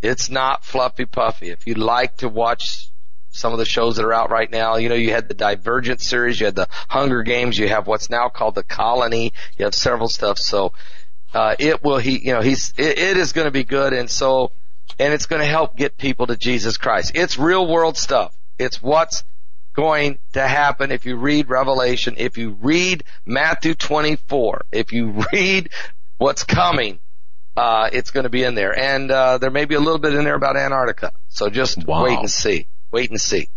It's 0.03 0.29
not 0.29 0.65
fluffy 0.65 1.05
puffy. 1.05 1.49
If 1.49 1.65
you 1.65 1.75
like 1.75 2.17
to 2.17 2.29
watch 2.29 2.89
some 3.31 3.53
of 3.53 3.57
the 3.57 3.65
shows 3.65 3.95
that 3.95 4.05
are 4.05 4.13
out 4.13 4.29
right 4.29 4.51
now, 4.51 4.75
you 4.75 4.89
know, 4.89 4.95
you 4.95 5.11
had 5.11 5.27
the 5.27 5.33
Divergent 5.33 6.01
series, 6.01 6.39
you 6.39 6.45
had 6.45 6.55
the 6.55 6.67
Hunger 6.89 7.23
Games, 7.23 7.57
you 7.57 7.69
have 7.69 7.87
what's 7.87 8.09
now 8.09 8.29
called 8.29 8.55
the 8.55 8.63
Colony, 8.63 9.33
you 9.57 9.65
have 9.65 9.73
several 9.73 10.09
stuff. 10.09 10.37
So, 10.37 10.73
uh, 11.33 11.55
it 11.57 11.83
will, 11.83 11.97
he, 11.97 12.19
you 12.19 12.33
know, 12.33 12.41
he's, 12.41 12.73
it, 12.77 12.99
it 12.99 13.17
is 13.17 13.31
going 13.31 13.45
to 13.45 13.51
be 13.51 13.63
good. 13.63 13.93
And 13.93 14.09
so, 14.09 14.51
and 14.99 15.13
it's 15.13 15.25
going 15.25 15.41
to 15.41 15.47
help 15.47 15.75
get 15.75 15.97
people 15.97 16.27
to 16.27 16.37
Jesus 16.37 16.77
Christ. 16.77 17.13
It's 17.15 17.39
real 17.39 17.65
world 17.65 17.97
stuff. 17.97 18.35
It's 18.59 18.81
what's 18.81 19.23
going 19.73 20.19
to 20.33 20.47
happen 20.47 20.91
if 20.91 21.05
you 21.05 21.15
read 21.15 21.49
Revelation, 21.49 22.15
if 22.17 22.37
you 22.37 22.57
read 22.61 23.03
Matthew 23.25 23.73
24, 23.73 24.65
if 24.71 24.93
you 24.93 25.23
read 25.33 25.69
what's 26.17 26.43
coming, 26.43 26.99
uh, 27.55 27.89
it's 27.93 28.11
going 28.11 28.23
to 28.23 28.29
be 28.29 28.43
in 28.43 28.55
there. 28.55 28.77
And, 28.77 29.11
uh, 29.11 29.37
there 29.37 29.51
may 29.51 29.65
be 29.65 29.75
a 29.75 29.79
little 29.79 29.99
bit 29.99 30.13
in 30.15 30.23
there 30.23 30.35
about 30.35 30.55
Antarctica. 30.57 31.11
So 31.29 31.49
just 31.49 31.85
Wow. 31.85 32.03
wait 32.03 32.19
and 32.19 32.29
see. 32.29 32.67
Wait 32.91 33.09
and 33.09 33.19
see. 33.19 33.47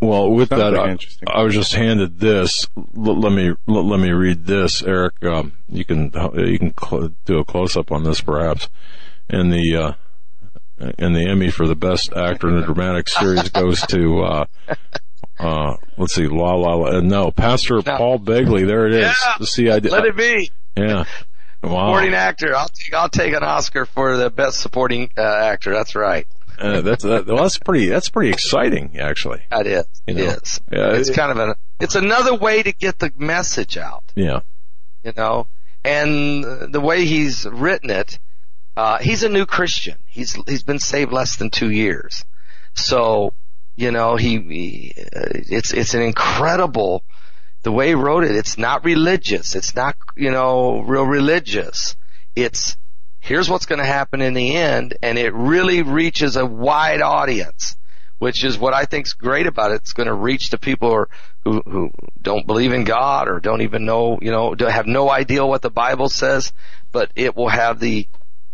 Well, 0.00 0.30
with 0.30 0.50
Sounds 0.50 0.60
that, 0.62 0.70
very 0.72 0.98
I. 1.26 1.40
I 1.40 1.42
was 1.42 1.54
just 1.54 1.74
handed 1.74 2.20
this. 2.20 2.66
L- 2.76 3.18
let 3.18 3.32
me 3.32 3.54
let, 3.66 3.84
let 3.84 3.98
me 3.98 4.10
read 4.10 4.44
this, 4.44 4.82
Eric. 4.82 5.14
Um, 5.24 5.52
you 5.70 5.86
can 5.86 6.10
you 6.34 6.58
can 6.58 6.74
cl- 6.78 7.12
do 7.24 7.38
a 7.38 7.44
close 7.46 7.78
up 7.78 7.90
on 7.90 8.04
this, 8.04 8.20
perhaps. 8.20 8.68
And 9.30 9.50
the 9.50 9.74
uh, 9.76 9.92
and 10.98 11.16
the 11.16 11.26
Emmy 11.26 11.50
for 11.50 11.66
the 11.66 11.74
best 11.74 12.12
actor 12.12 12.48
in 12.50 12.56
a 12.62 12.66
dramatic 12.66 13.08
series 13.08 13.48
goes 13.48 13.80
to 13.86 14.20
uh, 14.22 14.44
uh, 15.38 15.76
let's 15.96 16.14
see, 16.14 16.26
La 16.26 16.52
La 16.54 16.74
La. 16.74 16.98
uh, 16.98 17.00
No, 17.00 17.30
Pastor 17.30 17.80
Paul 17.80 18.18
Begley. 18.18 18.66
There 18.66 18.86
it 18.86 18.92
is. 18.92 19.16
Yeah. 19.40 19.46
See, 19.46 19.70
I 19.70 19.78
did. 19.78 19.92
Let 19.92 20.04
it 20.04 20.16
be. 20.16 20.50
Yeah. 20.76 21.04
Wow. 21.62 21.88
Supporting 21.88 22.14
actor. 22.14 22.54
I'll 22.54 22.68
take, 22.68 22.94
I'll 22.94 23.08
take 23.08 23.34
an 23.34 23.42
Oscar 23.42 23.86
for 23.86 24.16
the 24.16 24.30
best 24.30 24.60
supporting 24.60 25.10
uh, 25.16 25.22
actor. 25.22 25.72
That's 25.72 25.94
right. 25.94 26.26
Uh, 26.58 26.80
that's 26.80 27.02
that, 27.02 27.26
well, 27.26 27.42
that's 27.42 27.58
pretty. 27.58 27.86
That's 27.86 28.08
pretty 28.08 28.30
exciting, 28.30 28.98
actually. 28.98 29.42
That 29.50 29.66
is. 29.66 29.84
You 30.06 30.14
know. 30.14 30.22
is. 30.24 30.60
Yeah, 30.70 30.92
It's 30.94 31.08
it- 31.10 31.14
kind 31.16 31.30
of 31.32 31.38
a, 31.38 31.56
it's 31.80 31.94
another 31.96 32.34
way 32.34 32.62
to 32.62 32.72
get 32.72 32.98
the 32.98 33.12
message 33.16 33.76
out. 33.76 34.04
Yeah. 34.14 34.40
you 35.04 35.12
know, 35.16 35.46
and 35.84 36.72
the 36.72 36.80
way 36.80 37.04
he's 37.04 37.44
written 37.46 37.90
it, 37.90 38.18
uh, 38.76 38.98
he's 38.98 39.22
a 39.22 39.28
new 39.28 39.44
Christian. 39.46 39.96
He's 40.06 40.32
he's 40.46 40.62
been 40.62 40.78
saved 40.78 41.12
less 41.12 41.36
than 41.36 41.50
two 41.50 41.70
years, 41.70 42.24
so 42.74 43.32
you 43.76 43.90
know 43.90 44.16
he, 44.16 44.38
he 44.38 44.92
uh, 44.96 45.28
it's 45.34 45.72
it's 45.74 45.92
an 45.94 46.02
incredible 46.02 47.02
the 47.66 47.72
way 47.72 47.88
he 47.88 47.94
wrote 47.94 48.22
it. 48.22 48.36
It's 48.36 48.56
not 48.56 48.84
religious. 48.84 49.56
It's 49.56 49.74
not 49.74 49.96
you 50.14 50.30
know 50.30 50.82
real 50.82 51.04
religious. 51.04 51.96
It's 52.36 52.76
here's 53.18 53.50
what's 53.50 53.66
going 53.66 53.80
to 53.80 53.84
happen 53.84 54.22
in 54.22 54.34
the 54.34 54.54
end, 54.54 54.96
and 55.02 55.18
it 55.18 55.34
really 55.34 55.82
reaches 55.82 56.36
a 56.36 56.46
wide 56.46 57.02
audience. 57.02 57.76
Which 58.18 58.44
is 58.44 58.56
what 58.56 58.72
I 58.72 58.86
think's 58.86 59.12
great 59.12 59.46
about 59.46 59.72
it. 59.72 59.82
It's 59.82 59.92
going 59.92 60.06
to 60.06 60.14
reach 60.14 60.48
the 60.48 60.56
people 60.58 60.88
who, 60.88 60.94
are, 60.94 61.08
who 61.44 61.62
who 61.66 61.90
don't 62.22 62.46
believe 62.46 62.72
in 62.72 62.84
God 62.84 63.28
or 63.28 63.40
don't 63.40 63.60
even 63.60 63.84
know, 63.84 64.18
you 64.22 64.30
know, 64.30 64.54
have 64.58 64.86
no 64.86 65.10
idea 65.10 65.44
what 65.44 65.60
the 65.60 65.68
Bible 65.68 66.08
says. 66.08 66.52
But 66.92 67.10
it 67.14 67.36
will 67.36 67.50
have 67.50 67.78
the 67.78 68.06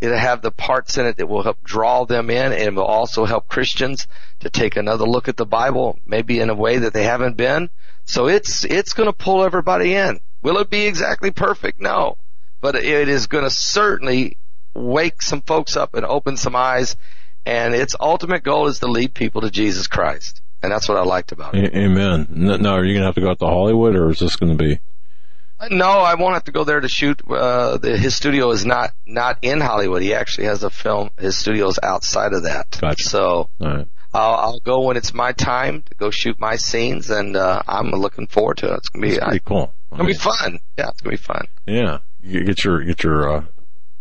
it'll 0.03 0.19
have 0.19 0.43
the 0.43 0.51
parts 0.51 0.99
in 0.99 1.07
it 1.07 1.17
that 1.17 1.29
will 1.29 1.45
help 1.45 1.63
draw 1.63 2.05
them 2.05 2.29
in, 2.29 2.53
and 2.53 2.77
will 2.77 2.85
also 2.85 3.25
help 3.25 3.49
Christians 3.49 4.09
to 4.41 4.51
take 4.51 4.77
another 4.77 5.07
look 5.07 5.29
at 5.29 5.37
the 5.37 5.47
Bible, 5.47 5.99
maybe 6.05 6.41
in 6.41 6.51
a 6.51 6.55
way 6.55 6.79
that 6.79 6.93
they 6.93 7.05
haven't 7.05 7.37
been. 7.37 7.71
So 8.05 8.27
it's 8.27 8.65
it's 8.65 8.95
going 8.95 9.09
to 9.09 9.13
pull 9.13 9.45
everybody 9.45 9.95
in. 9.95 10.19
Will 10.43 10.59
it 10.59 10.69
be 10.69 10.87
exactly 10.87 11.31
perfect? 11.31 11.81
No, 11.81 12.17
but 12.61 12.75
it 12.75 13.09
is 13.09 13.29
going 13.29 13.45
to 13.45 13.51
certainly 13.51 14.37
wake 14.75 15.23
some 15.23 15.41
folks 15.41 15.77
up 15.77 15.95
and 15.95 16.05
open 16.05 16.37
some 16.37 16.57
eyes. 16.57 16.97
And 17.47 17.75
its 17.75 17.97
ultimate 17.99 18.43
goal 18.45 18.67
is 18.67 18.81
to 18.81 18.87
lead 18.87 19.15
people 19.15 19.41
to 19.41 19.51
Jesus 19.51 19.87
Christ, 19.87 20.41
and 20.63 20.71
that's 20.71 20.89
what 20.89 20.99
I 20.99 21.03
liked 21.03 21.33
about 21.33 21.55
it. 21.55 21.75
Amen. 21.75 22.27
Now, 22.31 22.75
are 22.75 22.85
you 22.85 22.95
going 22.95 23.03
to 23.03 23.07
have 23.07 23.15
to 23.17 23.21
go 23.21 23.31
out 23.31 23.39
to 23.39 23.47
Hollywood, 23.47 23.97
or 23.97 24.11
is 24.11 24.19
this 24.19 24.37
going 24.37 24.57
to 24.57 24.65
be? 24.65 24.81
No, 25.71 25.87
I 25.87 26.15
won't 26.15 26.35
have 26.35 26.45
to 26.45 26.53
go 26.53 26.65
there 26.65 26.81
to 26.81 26.89
shoot. 26.89 27.21
Uh, 27.29 27.77
the, 27.79 27.97
his 27.97 28.15
studio 28.15 28.51
is 28.51 28.65
not 28.65 28.93
not 29.07 29.39
in 29.43 29.61
Hollywood. 29.61 30.03
He 30.03 30.15
actually 30.15 30.47
has 30.47 30.63
a 30.63 30.71
film. 30.71 31.11
His 31.19 31.37
studio 31.37 31.69
is 31.69 31.79
outside 31.83 32.33
of 32.33 32.45
that. 32.45 32.79
Gotcha. 32.81 33.03
So 33.03 33.49
All 33.61 33.69
right. 33.69 33.89
I'll, 34.15 34.35
I'll 34.35 34.61
go 34.61 34.83
when 34.83 34.97
it's 34.97 35.15
my 35.15 35.33
time 35.33 35.83
to 35.83 35.95
go 35.95 36.11
shoot 36.11 36.39
my 36.39 36.57
scenes, 36.57 37.11
and 37.11 37.37
uh, 37.37 37.63
I'm 37.67 37.91
looking 37.91 38.27
forward 38.27 38.59
to 38.59 38.73
it. 38.73 38.77
It's 38.79 38.89
gonna 38.91 39.07
be 39.07 39.15
That's 39.15 39.25
pretty 39.25 39.45
cool. 39.45 39.73
it's 39.91 39.99
gonna 39.99 40.09
be 40.09 40.15
fun. 40.15 40.59
Yeah, 40.77 40.89
it's 40.89 41.01
gonna 41.01 41.17
be 41.17 41.23
fun. 41.23 41.47
Yeah, 41.67 41.99
you 42.23 42.45
get 42.45 42.65
your 42.65 42.83
get 42.85 43.03
your 43.03 43.37
uh, 43.37 43.45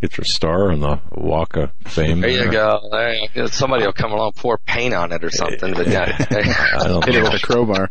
get 0.01 0.17
your 0.17 0.25
star 0.25 0.71
on 0.71 0.81
the 0.81 0.99
Walk 1.11 1.55
of 1.55 1.71
Fame. 1.85 2.21
There 2.21 2.29
you 2.29 2.51
go. 2.51 2.79
There 2.91 3.13
you 3.13 3.27
go. 3.33 3.45
Somebody 3.47 3.85
will 3.85 3.93
come 3.93 4.11
along, 4.11 4.33
pour 4.33 4.57
paint 4.57 4.93
on 4.93 5.13
it 5.13 5.23
or 5.23 5.31
something. 5.31 5.73
But 5.73 5.87
yeah, 5.87 6.25
I 6.79 6.87
don't 6.87 7.05
Hit 7.05 7.15
it 7.15 7.23
with 7.23 7.33
a 7.33 7.39
crowbar. 7.39 7.89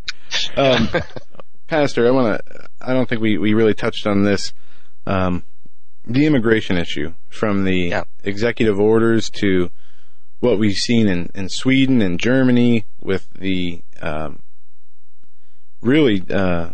Um, 0.57 0.89
Pastor, 1.71 2.09
I 2.09 2.11
want 2.11 2.45
to. 2.45 2.69
I 2.81 2.93
don't 2.93 3.09
think 3.09 3.23
we 3.23 3.39
we 3.39 3.55
really 3.55 3.75
touched 3.75 4.05
on 4.05 4.25
this. 4.25 4.53
Um, 5.07 5.45
the 6.05 6.27
immigration 6.27 6.77
issue, 6.77 7.15
from 7.29 7.63
the 7.63 7.95
executive 8.25 8.81
orders 8.81 9.31
to 9.39 9.71
what 10.41 10.59
we've 10.59 10.77
seen 10.77 11.07
in, 11.07 11.31
in 11.33 11.49
Sweden 11.49 12.03
and 12.03 12.19
Germany 12.19 12.87
with 13.01 13.33
the 13.35 13.85
um, 14.03 14.41
really 15.81 16.25
uh, 16.29 16.71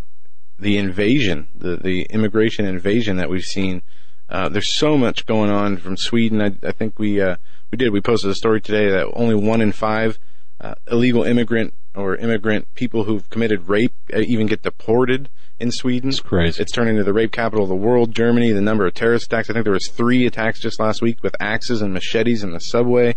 the 0.59 0.79
invasion, 0.79 1.49
the 1.55 1.77
the 1.77 2.05
immigration 2.05 2.65
invasion 2.65 3.19
that 3.19 3.29
we've 3.29 3.45
seen. 3.45 3.83
Uh, 4.31 4.49
there's 4.49 4.75
so 4.75 4.97
much 4.97 5.27
going 5.27 5.51
on 5.51 5.77
from 5.77 5.99
Sweden. 5.99 6.41
I, 6.41 6.53
I 6.67 6.73
think 6.73 6.99
we 6.99 7.21
uh, 7.21 7.37
we 7.71 7.77
did. 7.77 7.93
We 7.93 8.01
posted 8.01 8.31
a 8.31 8.35
story 8.35 8.63
today 8.63 8.89
that 8.89 9.13
only 9.13 9.35
one 9.35 9.61
in 9.61 9.73
five 9.73 10.19
uh, 10.59 10.75
illegal 10.91 11.23
immigrant 11.23 11.75
or 11.97 12.17
immigrant 12.17 12.73
people 12.75 13.05
who've 13.05 13.29
committed 13.31 13.69
rape 13.69 13.93
uh, 14.15 14.19
even 14.19 14.47
get 14.47 14.63
deported 14.63 15.29
in 15.59 15.71
Sweden. 15.71 16.11
It's 16.11 16.21
crazy. 16.21 16.63
It's 16.63 16.73
turning 16.73 16.95
into 16.95 17.05
the 17.05 17.13
rape 17.13 17.33
capital 17.33 17.65
of 17.65 17.69
the 17.69 17.75
world. 17.75 18.15
Germany, 18.15 18.53
the 18.53 18.61
number 18.61 18.87
of 18.87 18.95
terrorist 18.95 19.27
attacks. 19.27 19.49
I 19.49 19.55
think 19.55 19.65
there 19.65 19.73
was 19.73 19.89
three 19.89 20.27
attacks 20.27 20.61
just 20.61 20.79
last 20.79 21.01
week 21.01 21.23
with 21.23 21.35
axes 21.41 21.81
and 21.83 21.93
machetes 21.93 22.43
in 22.43 22.53
the 22.53 22.61
subway, 22.61 23.17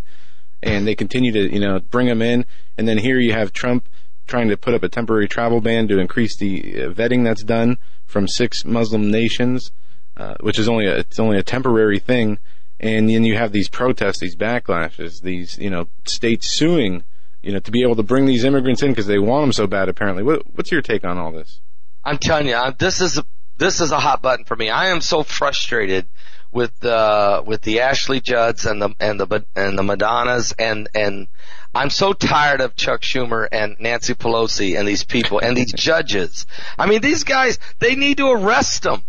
and 0.64 0.88
they 0.88 0.96
continue 0.96 1.32
to 1.34 1.54
you 1.54 1.60
know 1.60 1.80
bring 1.80 2.08
them 2.08 2.22
in. 2.22 2.46
And 2.78 2.88
then 2.88 2.98
here 2.98 3.20
you 3.20 3.34
have 3.34 3.52
Trump 3.52 3.90
trying 4.28 4.48
to 4.50 4.58
put 4.58 4.74
up 4.74 4.84
a 4.84 4.90
temporary 4.90 5.28
travel 5.28 5.60
ban 5.60 5.88
to 5.88 6.00
increase 6.00 6.38
the 6.38 6.84
uh, 6.84 6.90
vetting 6.90 7.24
that's 7.24 7.44
done 7.44 7.78
from 8.06 8.28
six 8.28 8.64
Muslim 8.64 9.10
nations, 9.12 9.72
uh, 10.16 10.36
which 10.40 10.60
is 10.60 10.70
only 10.70 10.86
a, 10.86 10.98
it's 11.00 11.20
only 11.20 11.38
a 11.38 11.44
temporary 11.44 12.00
thing. 12.00 12.38
And 12.80 13.10
then 13.10 13.26
you 13.26 13.36
have 13.36 13.52
these 13.52 13.68
protests, 13.68 14.20
these 14.20 14.38
backlashes, 14.38 15.22
these 15.22 15.58
you 15.58 15.70
know 15.70 15.90
states 16.06 16.50
suing, 16.50 17.04
you 17.42 17.52
know, 17.52 17.60
to 17.60 17.72
be 17.72 17.82
able 17.84 17.96
to 17.96 18.04
bring 18.04 18.26
these 18.26 18.44
immigrants 18.44 18.82
in 18.84 18.92
because 18.92 19.08
they 19.08 19.20
want 19.20 19.44
them 19.44 19.54
so 19.54 19.68
bad. 19.68 19.90
Apparently, 19.90 20.24
what, 20.24 20.44
what's 20.56 20.72
your 20.72 20.82
take 20.82 21.04
on 21.04 21.18
all 21.18 21.32
this? 21.32 21.62
I'm 22.04 22.18
telling 22.18 22.48
you, 22.48 22.56
uh, 22.56 22.72
this 22.78 23.02
is 23.02 23.18
a, 23.18 23.26
this 23.58 23.82
is 23.82 23.92
a 23.92 24.00
hot 24.00 24.22
button 24.22 24.46
for 24.46 24.56
me. 24.56 24.70
I 24.70 24.88
am 24.88 25.02
so 25.02 25.24
frustrated 25.24 26.08
with 26.52 26.78
the 26.80 27.44
with 27.46 27.62
the 27.62 27.82
Ashley 27.82 28.20
Judds 28.20 28.66
and 28.66 28.82
the 28.82 28.96
and 29.00 29.20
the 29.20 29.46
and 29.56 29.78
the 29.78 29.84
Madonnas 29.84 30.54
and 30.58 30.90
and 30.96 31.28
I'm 31.76 31.90
so 31.90 32.14
tired 32.14 32.62
of 32.62 32.76
Chuck 32.76 33.02
Schumer 33.02 33.48
and 33.52 33.76
Nancy 33.80 34.16
Pelosi 34.16 34.78
and 34.78 34.88
these 34.88 35.04
people 35.04 35.40
and 35.40 35.56
these 35.56 35.74
judges. 35.76 36.48
I 36.78 36.88
mean, 36.88 37.02
these 37.02 37.24
guys 37.24 37.60
they 37.80 37.96
need 37.96 38.18
to 38.18 38.32
arrest 38.32 38.84
them. 38.84 39.04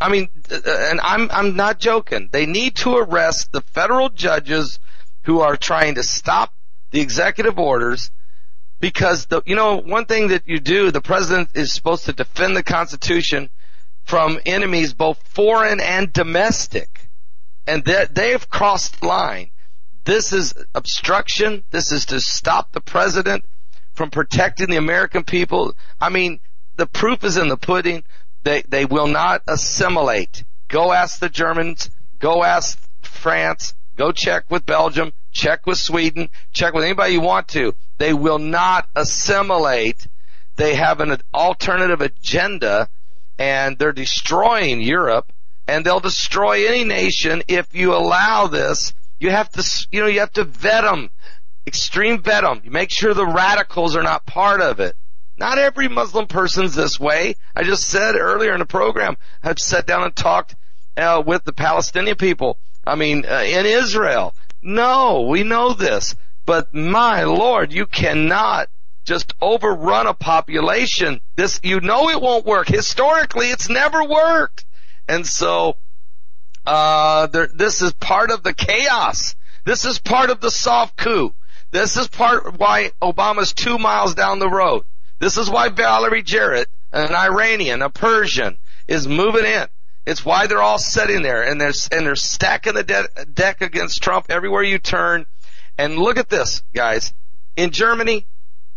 I 0.00 0.08
mean, 0.08 0.28
uh, 0.50 0.58
and 0.66 1.00
I'm 1.00 1.30
I'm 1.30 1.56
not 1.56 1.80
joking. 1.80 2.28
They 2.30 2.46
need 2.46 2.76
to 2.76 2.96
arrest 2.96 3.52
the 3.52 3.60
federal 3.60 4.08
judges 4.10 4.78
who 5.22 5.40
are 5.40 5.56
trying 5.56 5.96
to 5.96 6.02
stop 6.02 6.52
the 6.94 7.00
executive 7.00 7.58
orders 7.58 8.12
because 8.78 9.26
the 9.26 9.42
you 9.46 9.56
know 9.56 9.78
one 9.78 10.06
thing 10.06 10.28
that 10.28 10.46
you 10.46 10.60
do 10.60 10.92
the 10.92 11.00
president 11.00 11.48
is 11.54 11.72
supposed 11.72 12.04
to 12.04 12.12
defend 12.12 12.56
the 12.56 12.62
constitution 12.62 13.50
from 14.04 14.38
enemies 14.46 14.94
both 14.94 15.20
foreign 15.28 15.80
and 15.80 16.12
domestic. 16.12 17.08
And 17.66 17.84
that 17.86 18.14
they've 18.14 18.48
crossed 18.48 19.00
the 19.00 19.08
line. 19.08 19.50
This 20.04 20.32
is 20.32 20.54
obstruction. 20.74 21.64
This 21.70 21.90
is 21.90 22.06
to 22.06 22.20
stop 22.20 22.72
the 22.72 22.80
president 22.80 23.44
from 23.94 24.10
protecting 24.10 24.70
the 24.70 24.76
american 24.76 25.24
people. 25.24 25.74
I 26.00 26.10
mean 26.10 26.38
the 26.76 26.86
proof 26.86 27.24
is 27.24 27.36
in 27.36 27.48
the 27.48 27.56
pudding. 27.56 28.04
They 28.44 28.62
they 28.68 28.84
will 28.84 29.08
not 29.08 29.42
assimilate. 29.48 30.44
Go 30.68 30.92
ask 30.92 31.18
the 31.18 31.28
germans. 31.28 31.90
Go 32.20 32.44
ask 32.44 32.78
france 33.02 33.74
go 33.96 34.12
check 34.12 34.50
with 34.50 34.66
belgium 34.66 35.12
check 35.32 35.66
with 35.66 35.78
sweden 35.78 36.28
check 36.52 36.74
with 36.74 36.84
anybody 36.84 37.14
you 37.14 37.20
want 37.20 37.48
to 37.48 37.74
they 37.98 38.12
will 38.12 38.38
not 38.38 38.88
assimilate. 38.94 40.06
They 40.56 40.74
have 40.74 41.00
an 41.00 41.16
alternative 41.32 42.00
agenda 42.00 42.88
and 43.38 43.78
they're 43.78 43.92
destroying 43.92 44.80
Europe 44.80 45.32
and 45.66 45.84
they'll 45.84 46.00
destroy 46.00 46.66
any 46.66 46.84
nation 46.84 47.42
if 47.48 47.74
you 47.74 47.94
allow 47.94 48.46
this. 48.46 48.94
You 49.18 49.30
have 49.30 49.48
to, 49.50 49.86
you 49.90 50.00
know, 50.00 50.06
you 50.06 50.20
have 50.20 50.32
to 50.32 50.44
vet 50.44 50.84
them, 50.84 51.10
extreme 51.66 52.20
vet 52.20 52.42
them. 52.42 52.60
You 52.64 52.70
make 52.70 52.90
sure 52.90 53.14
the 53.14 53.26
radicals 53.26 53.96
are 53.96 54.02
not 54.02 54.26
part 54.26 54.60
of 54.60 54.80
it. 54.80 54.96
Not 55.36 55.58
every 55.58 55.88
Muslim 55.88 56.26
person's 56.26 56.74
this 56.74 57.00
way. 57.00 57.34
I 57.56 57.64
just 57.64 57.88
said 57.88 58.14
earlier 58.14 58.52
in 58.52 58.60
the 58.60 58.66
program, 58.66 59.16
I've 59.42 59.58
sat 59.58 59.86
down 59.86 60.04
and 60.04 60.14
talked 60.14 60.54
uh, 60.96 61.22
with 61.24 61.44
the 61.44 61.52
Palestinian 61.52 62.16
people. 62.16 62.58
I 62.86 62.94
mean, 62.96 63.24
uh, 63.26 63.42
in 63.44 63.66
Israel, 63.66 64.34
No, 64.62 65.22
we 65.22 65.42
know 65.42 65.72
this. 65.74 66.14
But 66.46 66.74
my 66.74 67.24
lord, 67.24 67.72
you 67.72 67.86
cannot 67.86 68.68
just 69.04 69.32
overrun 69.40 70.06
a 70.06 70.14
population. 70.14 71.20
This, 71.36 71.60
you 71.62 71.80
know 71.80 72.08
it 72.10 72.20
won't 72.20 72.46
work. 72.46 72.68
Historically, 72.68 73.50
it's 73.50 73.68
never 73.68 74.04
worked. 74.04 74.64
And 75.08 75.26
so, 75.26 75.76
uh, 76.66 77.26
there, 77.28 77.48
this 77.54 77.82
is 77.82 77.92
part 77.94 78.30
of 78.30 78.42
the 78.42 78.54
chaos. 78.54 79.34
This 79.64 79.84
is 79.84 79.98
part 79.98 80.30
of 80.30 80.40
the 80.40 80.50
soft 80.50 80.96
coup. 80.96 81.34
This 81.70 81.96
is 81.96 82.08
part 82.08 82.58
why 82.58 82.92
Obama's 83.02 83.52
two 83.52 83.78
miles 83.78 84.14
down 84.14 84.38
the 84.38 84.48
road. 84.48 84.84
This 85.18 85.36
is 85.36 85.50
why 85.50 85.70
Valerie 85.70 86.22
Jarrett, 86.22 86.68
an 86.92 87.14
Iranian, 87.14 87.82
a 87.82 87.90
Persian, 87.90 88.58
is 88.86 89.08
moving 89.08 89.44
in. 89.44 89.66
It's 90.06 90.24
why 90.24 90.46
they're 90.46 90.62
all 90.62 90.78
sitting 90.78 91.22
there 91.22 91.42
and 91.42 91.60
they're, 91.60 91.72
and 91.90 92.06
they're 92.06 92.16
stacking 92.16 92.74
the 92.74 92.82
de- 92.82 93.24
deck 93.32 93.62
against 93.62 94.02
Trump 94.02 94.26
everywhere 94.28 94.62
you 94.62 94.78
turn. 94.78 95.24
And 95.78 95.98
look 95.98 96.18
at 96.18 96.28
this, 96.28 96.62
guys. 96.74 97.12
In 97.56 97.70
Germany, 97.70 98.26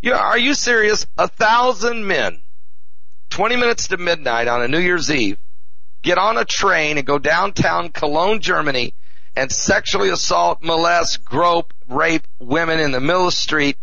you, 0.00 0.14
are 0.14 0.38
you 0.38 0.54
serious? 0.54 1.06
A 1.18 1.28
thousand 1.28 2.06
men, 2.06 2.40
20 3.30 3.56
minutes 3.56 3.88
to 3.88 3.96
midnight 3.96 4.48
on 4.48 4.62
a 4.62 4.68
New 4.68 4.78
Year's 4.78 5.10
Eve, 5.10 5.38
get 6.02 6.18
on 6.18 6.38
a 6.38 6.44
train 6.44 6.96
and 6.96 7.06
go 7.06 7.18
downtown 7.18 7.90
Cologne, 7.90 8.40
Germany, 8.40 8.94
and 9.36 9.52
sexually 9.52 10.08
assault, 10.08 10.62
molest, 10.62 11.24
grope, 11.24 11.74
rape 11.88 12.26
women 12.38 12.80
in 12.80 12.92
the 12.92 13.00
middle 13.00 13.26
of 13.26 13.32
the 13.32 13.36
street. 13.36 13.76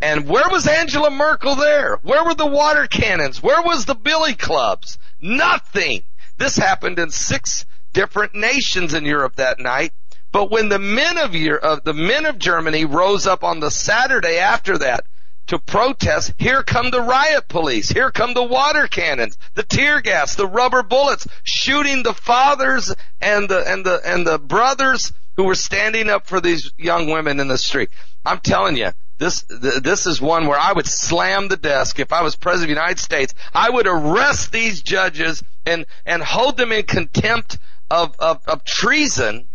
And 0.00 0.28
where 0.28 0.48
was 0.48 0.66
Angela 0.66 1.10
Merkel 1.10 1.56
there? 1.56 1.98
Where 2.02 2.24
were 2.24 2.34
the 2.34 2.46
water 2.46 2.86
cannons? 2.86 3.42
Where 3.42 3.62
was 3.62 3.84
the 3.84 3.94
billy 3.94 4.34
clubs? 4.34 4.98
Nothing. 5.20 6.02
This 6.40 6.56
happened 6.56 6.98
in 6.98 7.10
six 7.10 7.66
different 7.92 8.34
nations 8.34 8.94
in 8.94 9.04
Europe 9.04 9.36
that 9.36 9.60
night. 9.60 9.92
But 10.32 10.50
when 10.50 10.70
the 10.70 10.78
men 10.78 11.18
of 11.18 11.34
Europe, 11.34 11.62
uh, 11.62 11.80
the 11.84 11.92
men 11.92 12.24
of 12.24 12.38
Germany 12.38 12.86
rose 12.86 13.26
up 13.26 13.44
on 13.44 13.60
the 13.60 13.70
Saturday 13.70 14.38
after 14.38 14.78
that 14.78 15.04
to 15.48 15.58
protest, 15.58 16.32
here 16.38 16.62
come 16.62 16.90
the 16.90 17.02
riot 17.02 17.46
police, 17.48 17.90
here 17.90 18.10
come 18.10 18.32
the 18.32 18.42
water 18.42 18.86
cannons, 18.86 19.36
the 19.52 19.64
tear 19.64 20.00
gas, 20.00 20.34
the 20.34 20.46
rubber 20.46 20.82
bullets, 20.82 21.26
shooting 21.42 22.04
the 22.04 22.14
fathers 22.14 22.94
and 23.20 23.50
the 23.50 23.62
and 23.70 23.84
the 23.84 24.00
and 24.02 24.26
the 24.26 24.38
brothers 24.38 25.12
who 25.36 25.44
were 25.44 25.54
standing 25.54 26.08
up 26.08 26.26
for 26.26 26.40
these 26.40 26.72
young 26.78 27.10
women 27.10 27.38
in 27.38 27.48
the 27.48 27.58
street. 27.58 27.90
I'm 28.24 28.40
telling 28.40 28.78
you, 28.78 28.92
this 29.20 29.44
this 29.60 30.06
is 30.06 30.20
one 30.20 30.46
where 30.46 30.58
I 30.58 30.72
would 30.72 30.86
slam 30.86 31.48
the 31.48 31.58
desk 31.58 32.00
if 32.00 32.10
I 32.10 32.22
was 32.22 32.36
president 32.36 32.70
of 32.70 32.74
the 32.76 32.80
United 32.80 32.98
States. 32.98 33.34
I 33.54 33.68
would 33.68 33.86
arrest 33.86 34.50
these 34.50 34.80
judges 34.80 35.42
and 35.66 35.84
and 36.06 36.22
hold 36.22 36.56
them 36.56 36.72
in 36.72 36.84
contempt 36.84 37.58
of 37.90 38.16
of, 38.18 38.40
of 38.48 38.64
treason 38.64 39.46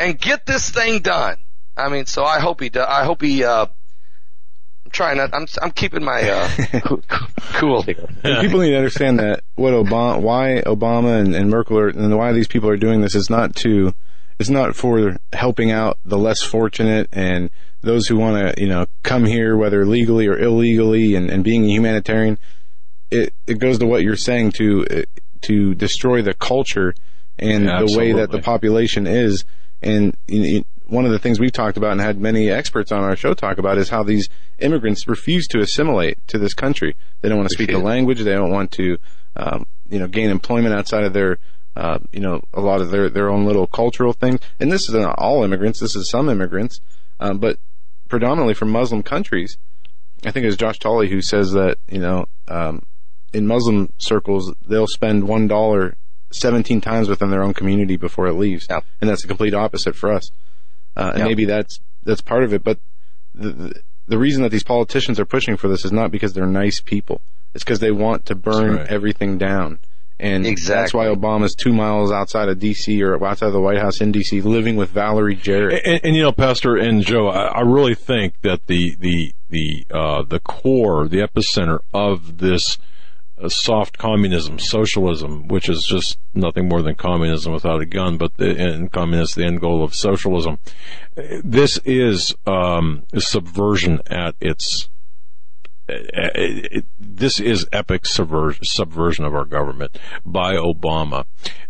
and 0.00 0.18
get 0.18 0.46
this 0.46 0.68
thing 0.68 0.98
done. 0.98 1.36
I 1.76 1.88
mean, 1.88 2.06
so 2.06 2.24
I 2.24 2.40
hope 2.40 2.60
he 2.60 2.68
does. 2.68 2.86
I 2.88 3.04
hope 3.04 3.22
he. 3.22 3.44
Uh, 3.44 3.66
I'm 4.84 4.90
trying 4.90 5.18
not. 5.18 5.32
I'm 5.32 5.46
I'm 5.62 5.70
keeping 5.70 6.02
my 6.02 6.28
uh, 6.28 6.48
cool 7.54 7.82
here. 7.82 8.08
People 8.22 8.60
need 8.60 8.70
to 8.70 8.76
understand 8.76 9.20
that 9.20 9.44
what 9.54 9.74
Obama, 9.74 10.20
why 10.20 10.62
Obama 10.66 11.20
and, 11.20 11.36
and 11.36 11.50
Merkel 11.50 11.78
are, 11.78 11.88
and 11.88 12.18
why 12.18 12.32
these 12.32 12.48
people 12.48 12.68
are 12.68 12.76
doing 12.76 13.00
this 13.00 13.14
is 13.14 13.30
not 13.30 13.54
to, 13.56 13.94
it's 14.38 14.50
not 14.50 14.76
for 14.76 15.16
helping 15.32 15.70
out 15.70 15.98
the 16.04 16.18
less 16.18 16.42
fortunate 16.42 17.08
and 17.12 17.50
those 17.82 18.06
who 18.06 18.16
want 18.16 18.56
to, 18.56 18.60
you 18.60 18.68
know, 18.68 18.86
come 19.02 19.24
here 19.24 19.56
whether 19.56 19.86
legally 19.86 20.26
or 20.26 20.38
illegally 20.38 21.14
and, 21.14 21.30
and 21.30 21.44
being 21.44 21.64
a 21.64 21.68
humanitarian. 21.68 22.38
It 23.10 23.32
it 23.46 23.58
goes 23.58 23.78
to 23.78 23.86
what 23.86 24.02
you're 24.02 24.16
saying 24.16 24.52
to 24.52 24.84
to 25.42 25.74
destroy 25.74 26.22
the 26.22 26.34
culture 26.34 26.94
and 27.38 27.64
Yeah, 27.64 27.82
the 27.86 27.96
way 27.96 28.12
that 28.12 28.30
the 28.30 28.40
population 28.40 29.06
is. 29.06 29.44
And 29.82 30.16
you 30.26 30.58
know, 30.58 30.64
one 30.86 31.04
of 31.04 31.10
the 31.10 31.18
things 31.18 31.40
we've 31.40 31.52
talked 31.52 31.76
about 31.76 31.92
and 31.92 32.00
had 32.00 32.18
many 32.18 32.48
experts 32.50 32.92
on 32.92 33.02
our 33.02 33.16
show 33.16 33.34
talk 33.34 33.58
about 33.58 33.78
is 33.78 33.88
how 33.88 34.02
these 34.02 34.28
immigrants 34.58 35.08
refuse 35.08 35.46
to 35.48 35.60
assimilate 35.60 36.24
to 36.28 36.38
this 36.38 36.54
country. 36.54 36.96
They 37.20 37.28
don't 37.28 37.38
want 37.38 37.48
to 37.48 37.54
speak 37.54 37.70
the 37.70 37.78
language. 37.78 38.20
They 38.20 38.32
don't 38.32 38.50
want 38.50 38.70
to, 38.72 38.98
um, 39.34 39.66
you 39.88 39.98
know, 39.98 40.06
gain 40.06 40.30
employment 40.30 40.74
outside 40.74 41.04
of 41.04 41.12
their, 41.12 41.38
uh, 41.76 41.98
you 42.10 42.20
know, 42.20 42.40
a 42.54 42.60
lot 42.60 42.80
of 42.80 42.90
their, 42.90 43.10
their 43.10 43.28
own 43.28 43.44
little 43.44 43.66
cultural 43.66 44.12
things. 44.12 44.40
And 44.58 44.72
this 44.72 44.88
is 44.88 44.94
not 44.94 45.18
all 45.18 45.44
immigrants. 45.44 45.80
This 45.80 45.94
is 45.94 46.10
some 46.10 46.28
immigrants, 46.28 46.80
um, 47.20 47.38
but 47.38 47.58
predominantly 48.08 48.54
from 48.54 48.70
Muslim 48.70 49.02
countries. 49.02 49.58
I 50.24 50.30
think 50.30 50.44
it 50.44 50.46
was 50.46 50.56
Josh 50.56 50.78
Tolley 50.78 51.10
who 51.10 51.20
says 51.20 51.52
that, 51.52 51.76
you 51.88 51.98
know, 51.98 52.26
um, 52.48 52.82
in 53.32 53.46
Muslim 53.46 53.92
circles, 53.98 54.54
they'll 54.66 54.86
spend 54.86 55.28
one 55.28 55.46
dollar 55.46 55.96
17 56.32 56.80
times 56.80 57.08
within 57.08 57.30
their 57.30 57.42
own 57.42 57.54
community 57.54 57.96
before 57.96 58.26
it 58.26 58.32
leaves. 58.34 58.66
And 59.00 59.10
that's 59.10 59.22
the 59.22 59.28
complete 59.28 59.54
opposite 59.54 59.94
for 59.94 60.12
us. 60.12 60.30
Uh, 60.96 61.10
and 61.10 61.18
Yep. 61.18 61.28
maybe 61.28 61.44
that's, 61.44 61.80
that's 62.04 62.22
part 62.22 62.42
of 62.42 62.54
it. 62.54 62.64
But 62.64 62.78
the, 63.34 63.50
the, 63.50 63.82
the 64.08 64.18
reason 64.18 64.42
that 64.42 64.50
these 64.50 64.64
politicians 64.64 65.20
are 65.20 65.26
pushing 65.26 65.56
for 65.56 65.68
this 65.68 65.84
is 65.84 65.92
not 65.92 66.10
because 66.10 66.32
they're 66.32 66.46
nice 66.46 66.80
people. 66.80 67.20
It's 67.54 67.64
because 67.64 67.80
they 67.80 67.90
want 67.90 68.26
to 68.26 68.34
burn 68.34 68.76
right. 68.76 68.86
everything 68.88 69.36
down. 69.38 69.78
And 70.18 70.44
that's 70.44 70.52
Exactly. 70.52 70.98
why 70.98 71.06
Obama's 71.14 71.54
two 71.54 71.72
miles 71.74 72.10
outside 72.10 72.48
of 72.48 72.58
DC 72.58 73.02
or 73.02 73.22
outside 73.24 73.48
of 73.48 73.52
the 73.52 73.60
White 73.60 73.78
House 73.78 74.00
in 74.00 74.12
DC 74.12 74.42
living 74.42 74.76
with 74.76 74.90
Valerie 74.90 75.34
Jarrett. 75.36 75.82
And, 75.84 76.00
and 76.04 76.16
you 76.16 76.22
know, 76.22 76.32
Pastor 76.32 76.76
and 76.76 77.02
Joe, 77.04 77.28
I, 77.28 77.46
I 77.48 77.60
really 77.60 77.94
think 77.94 78.40
that 78.40 78.66
the 78.66 78.96
the 78.98 79.32
the 79.50 79.86
uh, 79.90 80.22
the 80.22 80.40
core, 80.40 81.06
the 81.06 81.18
epicenter 81.18 81.80
of 81.92 82.38
this 82.38 82.78
uh, 83.38 83.50
soft 83.50 83.98
communism, 83.98 84.58
socialism, 84.58 85.48
which 85.48 85.68
is 85.68 85.84
just 85.86 86.16
nothing 86.32 86.66
more 86.68 86.80
than 86.80 86.94
communism 86.94 87.52
without 87.52 87.82
a 87.82 87.86
gun, 87.86 88.16
but 88.16 88.34
the, 88.38 88.56
and 88.58 88.90
communist, 88.90 89.34
the 89.34 89.44
end 89.44 89.60
goal 89.60 89.84
of 89.84 89.94
socialism. 89.94 90.58
Uh, 91.18 91.22
This 91.44 91.78
is 91.84 92.34
um, 92.46 93.02
subversion 93.18 94.00
at 94.06 94.34
its 94.40 94.84
uh, 94.84 94.88
it- 94.88 94.95
this 96.98 97.38
is 97.40 97.66
epic 97.72 98.02
subver- 98.02 98.58
subversion 98.62 99.24
of 99.24 99.34
our 99.34 99.44
government 99.44 99.98
by 100.24 100.54
Obama. 100.54 101.24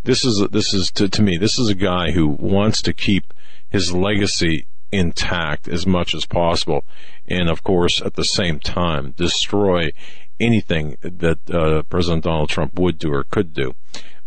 This 0.05 0.25
is 0.25 0.47
this 0.51 0.73
is 0.73 0.91
to, 0.93 1.09
to 1.09 1.23
me 1.23 1.37
this 1.37 1.59
is 1.59 1.69
a 1.69 1.75
guy 1.75 2.13
who 2.13 2.29
wants 2.29 2.81
to 2.83 2.93
keep 2.93 3.35
his 3.69 3.93
legacy 3.93 4.67
intact 4.93 5.69
as 5.69 5.87
much 5.87 6.15
as 6.15 6.25
possible, 6.25 6.85
and 7.27 7.49
of 7.51 7.63
course 7.63 8.01
at 8.01 8.15
the 8.15 8.25
same 8.25 8.59
time 8.59 9.13
destroy 9.13 9.91
anything 10.39 10.97
that 11.03 11.39
uh, 11.51 11.83
President 11.85 12.25
Donald 12.25 12.49
Trump 12.49 12.79
would 12.79 12.99
do 12.99 13.13
or 13.13 13.25
could 13.25 13.53
do. 13.55 13.75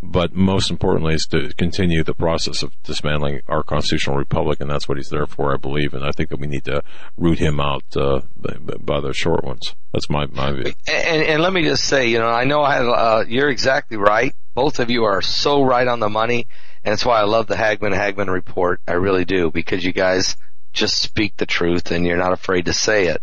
But 0.02 0.34
most 0.34 0.72
importantly 0.72 1.16
is 1.16 1.28
to 1.28 1.52
continue 1.58 2.03
the 2.03 2.14
process 2.14 2.64
of 2.64 2.72
dismantling 2.84 3.42
our 3.48 3.64
constitutional 3.64 4.16
republic, 4.16 4.61
and 4.61 4.69
that's 4.69 4.88
what 4.88 4.98
he's 4.98 5.10
there 5.10 5.28
for, 5.28 5.53
I 5.53 5.58
believe. 5.58 5.94
And 5.94 6.06
I 6.06 6.11
think 6.11 6.30
that 6.30 6.40
we 6.40 6.48
need 6.48 6.64
to 6.66 6.84
root 7.18 7.40
him 7.40 7.60
out 7.60 7.84
uh, 7.98 8.22
by, 8.38 9.02
the 9.02 9.14
short 9.14 9.44
ones. 9.44 9.76
That's 9.94 10.10
my 10.10 10.26
my 10.28 10.53
view. 10.53 10.74
And, 10.88 11.24
and 11.24 11.42
let 11.42 11.52
me 11.52 11.64
just 11.64 11.84
say, 11.84 12.08
you 12.08 12.19
know, 12.19 12.30
I 12.30 12.45
know 12.45 12.61
I 12.61 12.76
have, 12.76 12.88
uh, 12.88 13.26
you're 13.28 13.50
exactly 13.50 13.98
right. 13.98 14.34
Both 14.56 14.80
of 14.80 14.90
you 14.90 15.03
are 15.03 15.22
so 15.22 15.64
right 15.64 15.88
on 15.88 16.00
the 16.00 16.10
money. 16.10 16.48
And 16.84 16.94
that's 16.94 17.06
why 17.06 17.19
I 17.19 17.24
love 17.24 17.48
the 17.48 17.58
Hagmann 17.58 17.94
Hagmann 17.94 18.30
report. 18.30 18.82
I 18.88 18.94
really 18.94 19.26
do 19.26 19.52
because 19.52 19.84
you 19.84 19.92
guys 19.92 20.38
just 20.72 20.98
speak 21.02 21.36
the 21.36 21.45
truth 21.45 21.92
and 21.92 22.06
you're 22.06 22.18
not 22.18 22.32
afraid 22.32 22.66
to 22.66 22.74
say 22.74 23.08
it. 23.08 23.22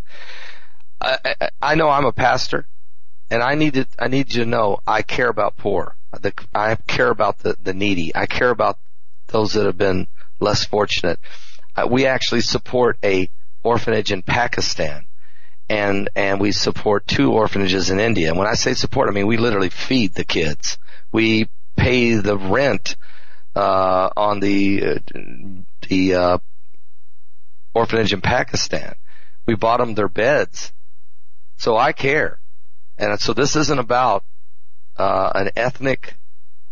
I, 1.00 1.18
I, 1.24 1.50
I 1.62 1.74
know 1.74 1.88
I'm 1.88 2.05
a 2.05 2.12
pastor 2.12 2.66
and 3.30 3.42
I 3.42 3.55
need 3.55 3.74
to, 3.74 3.86
I 3.98 4.08
need 4.08 4.34
you 4.34 4.44
to 4.44 4.50
know 4.50 4.80
I 4.86 5.02
care 5.02 5.28
about 5.28 5.56
poor. 5.56 5.95
The, 6.20 6.32
I 6.54 6.76
care 6.76 7.10
about 7.10 7.38
the, 7.38 7.56
the 7.62 7.74
needy. 7.74 8.14
I 8.14 8.26
care 8.26 8.50
about 8.50 8.78
those 9.28 9.54
that 9.54 9.66
have 9.66 9.78
been 9.78 10.06
less 10.40 10.64
fortunate. 10.64 11.18
Uh, 11.74 11.86
we 11.90 12.06
actually 12.06 12.40
support 12.40 12.98
a 13.04 13.28
orphanage 13.62 14.12
in 14.12 14.22
Pakistan 14.22 15.06
and 15.68 16.08
and 16.14 16.40
we 16.40 16.52
support 16.52 17.06
two 17.06 17.32
orphanages 17.32 17.90
in 17.90 18.00
India. 18.00 18.28
And 18.28 18.38
when 18.38 18.46
I 18.46 18.54
say 18.54 18.74
support, 18.74 19.08
I 19.08 19.12
mean 19.12 19.26
we 19.26 19.36
literally 19.36 19.70
feed 19.70 20.14
the 20.14 20.24
kids. 20.24 20.78
We 21.12 21.48
pay 21.76 22.14
the 22.14 22.36
rent 22.36 22.96
uh, 23.54 24.10
on 24.16 24.40
the 24.40 24.84
uh, 24.84 24.98
the 25.88 26.14
uh, 26.14 26.38
orphanage 27.74 28.12
in 28.12 28.20
Pakistan. 28.20 28.94
We 29.46 29.54
bought 29.54 29.78
them 29.78 29.94
their 29.94 30.08
beds, 30.08 30.72
so 31.56 31.76
I 31.76 31.92
care. 31.92 32.38
And 32.98 33.20
so 33.20 33.34
this 33.34 33.56
isn't 33.56 33.78
about 33.78 34.24
uh, 34.99 35.31
an 35.34 35.50
ethnic 35.57 36.15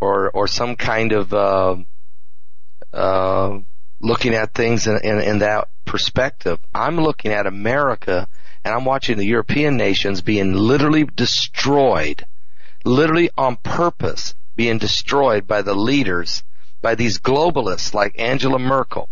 or 0.01 0.31
or 0.31 0.47
some 0.47 0.77
kind 0.77 1.13
of 1.13 1.33
uh, 1.33 1.77
uh, 2.93 3.59
looking 4.01 4.35
at 4.35 4.55
things 4.55 4.87
in, 4.87 4.99
in, 5.03 5.21
in 5.21 5.39
that 5.41 5.69
perspective. 5.85 6.59
I'm 6.75 6.97
looking 6.97 7.33
at 7.33 7.47
America 7.47 8.29
and 8.65 8.75
I'm 8.75 8.85
watching 8.85 9.19
the 9.19 9.27
European 9.27 9.77
nations 9.77 10.23
being 10.23 10.55
literally 10.55 11.05
destroyed, 11.05 12.25
literally 12.85 13.31
on 13.37 13.57
purpose 13.57 14.35
being 14.57 14.79
destroyed 14.79 15.47
by 15.47 15.63
the 15.63 15.75
leaders, 15.75 16.43
by 16.81 16.95
these 16.95 17.19
globalists 17.19 17.93
like 17.93 18.19
Angela 18.19 18.59
Merkel 18.59 19.09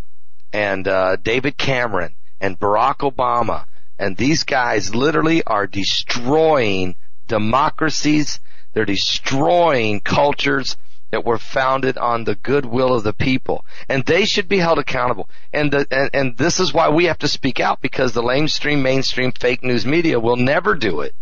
and 0.53 0.87
uh, 0.87 1.17
David 1.17 1.57
Cameron 1.57 2.15
and 2.41 2.59
Barack 2.59 2.99
Obama. 2.99 3.65
And 3.99 4.17
these 4.17 4.45
guys 4.45 4.95
literally 4.95 5.43
are 5.45 5.67
destroying 5.67 6.97
democracies. 7.29 8.41
They're 8.73 8.85
destroying 8.85 10.01
cultures. 10.01 10.77
that 11.11 11.27
were 11.27 11.37
founded 11.37 11.99
on 11.99 12.25
the 12.25 12.35
goodwill 12.35 12.95
of 12.95 13.05
the 13.05 13.13
people. 13.13 13.67
And 13.87 14.03
they 14.07 14.25
should 14.25 14.49
be 14.49 14.57
held 14.57 14.79
accountable. 14.79 15.29
And 15.53 15.71
the, 15.71 15.87
and, 15.91 16.11
and 16.15 16.37
this 16.39 16.59
is 16.59 16.73
why 16.73 16.89
we 16.89 17.05
have 17.05 17.19
to 17.19 17.29
speak 17.29 17.61
out 17.61 17.83
because 17.83 18.15
the 18.15 18.23
lamestream, 18.23 18.81
mainstream 18.81 19.31
fake 19.31 19.63
news 19.63 19.85
media 19.85 20.19
will 20.19 20.37
never 20.39 20.75
do 20.75 21.03
it. 21.03 21.15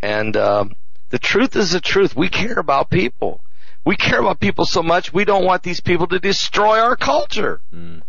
And, 0.00 0.36
um, 0.36 0.76
the 1.10 1.18
truth 1.18 1.56
is 1.56 1.72
the 1.72 1.80
truth. 1.80 2.16
We 2.16 2.28
care 2.28 2.58
about 2.58 2.88
people. 2.88 3.40
We 3.84 3.96
care 3.96 4.20
about 4.20 4.40
people 4.40 4.64
so 4.64 4.82
much 4.82 5.12
we 5.12 5.24
don't 5.24 5.44
want 5.44 5.62
these 5.62 5.80
people 5.80 6.06
to 6.06 6.18
destroy 6.18 6.78
our 6.78 6.96
culture. 6.96 7.60
Mm. 7.74 8.02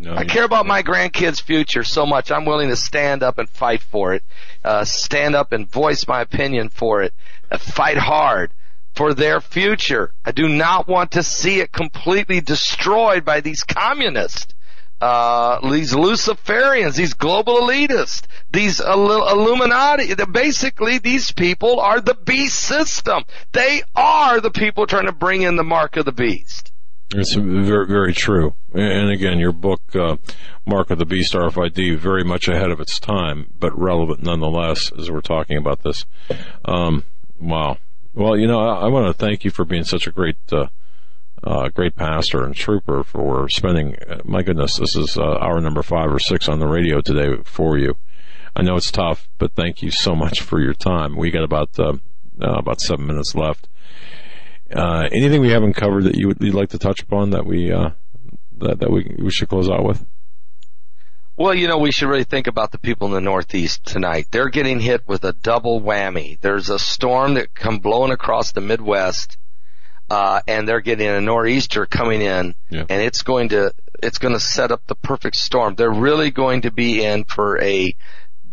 No, 0.00 0.14
I 0.14 0.24
care 0.24 0.44
about 0.44 0.64
my 0.64 0.82
grandkids' 0.82 1.42
future 1.42 1.84
so 1.84 2.06
much. 2.06 2.30
I'm 2.30 2.46
willing 2.46 2.70
to 2.70 2.76
stand 2.76 3.22
up 3.22 3.36
and 3.36 3.46
fight 3.46 3.82
for 3.82 4.14
it. 4.14 4.24
Uh, 4.64 4.82
stand 4.82 5.34
up 5.34 5.52
and 5.52 5.70
voice 5.70 6.08
my 6.08 6.22
opinion 6.22 6.70
for 6.70 7.02
it. 7.02 7.12
Uh, 7.50 7.58
fight 7.58 7.98
hard 7.98 8.50
for 8.94 9.12
their 9.12 9.42
future. 9.42 10.14
I 10.24 10.32
do 10.32 10.48
not 10.48 10.88
want 10.88 11.10
to 11.12 11.22
see 11.22 11.60
it 11.60 11.70
completely 11.70 12.40
destroyed 12.40 13.26
by 13.26 13.42
these 13.42 13.62
communists. 13.62 14.54
Uh, 15.02 15.70
these 15.70 15.92
Luciferians, 15.92 16.96
these 16.96 17.12
global 17.12 17.60
elitists, 17.60 18.22
these 18.50 18.80
Illuminati, 18.80 20.14
basically 20.32 20.96
these 20.96 21.30
people 21.30 21.78
are 21.78 22.00
the 22.00 22.14
beast 22.14 22.58
system. 22.58 23.24
They 23.52 23.82
are 23.94 24.40
the 24.40 24.50
people 24.50 24.86
trying 24.86 25.06
to 25.06 25.12
bring 25.12 25.42
in 25.42 25.56
the 25.56 25.64
mark 25.64 25.98
of 25.98 26.06
the 26.06 26.12
beast. 26.12 26.69
It's 27.12 27.34
very, 27.34 27.86
very 27.86 28.14
true. 28.14 28.54
And 28.72 29.10
again, 29.10 29.40
your 29.40 29.52
book, 29.52 29.82
uh, 29.96 30.16
Mark 30.64 30.90
of 30.90 30.98
the 30.98 31.04
Beast 31.04 31.32
RFID, 31.32 31.98
very 31.98 32.22
much 32.22 32.46
ahead 32.46 32.70
of 32.70 32.80
its 32.80 33.00
time, 33.00 33.52
but 33.58 33.76
relevant 33.76 34.22
nonetheless 34.22 34.92
as 34.96 35.10
we're 35.10 35.20
talking 35.20 35.56
about 35.56 35.82
this. 35.82 36.06
Um, 36.64 37.02
wow. 37.40 37.78
Well, 38.14 38.36
you 38.36 38.46
know, 38.46 38.60
I, 38.60 38.82
I, 38.82 38.88
want 38.88 39.06
to 39.06 39.12
thank 39.12 39.44
you 39.44 39.50
for 39.50 39.64
being 39.64 39.82
such 39.82 40.06
a 40.06 40.12
great, 40.12 40.36
uh, 40.52 40.66
uh, 41.42 41.68
great 41.70 41.96
pastor 41.96 42.44
and 42.44 42.54
trooper 42.54 43.02
for 43.02 43.48
spending, 43.48 43.96
uh, 44.08 44.20
my 44.24 44.42
goodness, 44.42 44.76
this 44.76 44.94
is 44.94 45.16
uh, 45.16 45.38
hour 45.40 45.60
number 45.60 45.82
five 45.82 46.12
or 46.12 46.20
six 46.20 46.48
on 46.48 46.60
the 46.60 46.68
radio 46.68 47.00
today 47.00 47.42
for 47.44 47.76
you. 47.76 47.96
I 48.54 48.62
know 48.62 48.76
it's 48.76 48.90
tough, 48.90 49.28
but 49.38 49.54
thank 49.54 49.82
you 49.82 49.90
so 49.90 50.14
much 50.14 50.42
for 50.42 50.60
your 50.60 50.74
time. 50.74 51.16
We 51.16 51.32
got 51.32 51.44
about, 51.44 51.76
uh, 51.78 51.94
about 52.40 52.80
seven 52.80 53.06
minutes 53.06 53.34
left. 53.34 53.68
Anything 54.70 55.40
we 55.40 55.50
haven't 55.50 55.74
covered 55.74 56.04
that 56.04 56.14
you 56.14 56.28
would 56.28 56.38
you'd 56.40 56.54
like 56.54 56.70
to 56.70 56.78
touch 56.78 57.02
upon 57.02 57.30
that 57.30 57.44
we, 57.44 57.68
that, 57.68 58.78
that 58.80 58.90
we, 58.90 59.16
we 59.18 59.30
should 59.30 59.48
close 59.48 59.68
out 59.68 59.84
with? 59.84 60.04
Well, 61.40 61.54
you 61.54 61.68
know, 61.68 61.78
we 61.78 61.90
should 61.90 62.10
really 62.10 62.24
think 62.24 62.48
about 62.48 62.70
the 62.70 62.78
people 62.78 63.06
in 63.06 63.14
the 63.14 63.20
Northeast 63.22 63.86
tonight. 63.86 64.26
They're 64.30 64.50
getting 64.50 64.78
hit 64.78 65.08
with 65.08 65.24
a 65.24 65.32
double 65.32 65.80
whammy. 65.80 66.38
There's 66.38 66.68
a 66.68 66.78
storm 66.78 67.32
that 67.34 67.54
come 67.54 67.78
blowing 67.78 68.12
across 68.12 68.52
the 68.52 68.60
Midwest, 68.60 69.38
uh, 70.10 70.42
and 70.46 70.68
they're 70.68 70.82
getting 70.82 71.06
a 71.08 71.18
nor'easter 71.18 71.86
coming 71.86 72.20
in, 72.20 72.54
yeah. 72.68 72.84
and 72.90 73.00
it's 73.00 73.22
going 73.22 73.48
to 73.50 73.72
it's 74.02 74.18
going 74.18 74.34
to 74.34 74.40
set 74.40 74.70
up 74.70 74.86
the 74.86 74.94
perfect 74.94 75.36
storm. 75.36 75.76
They're 75.76 75.90
really 75.90 76.30
going 76.30 76.60
to 76.62 76.70
be 76.70 77.02
in 77.02 77.24
for 77.24 77.58
a 77.62 77.96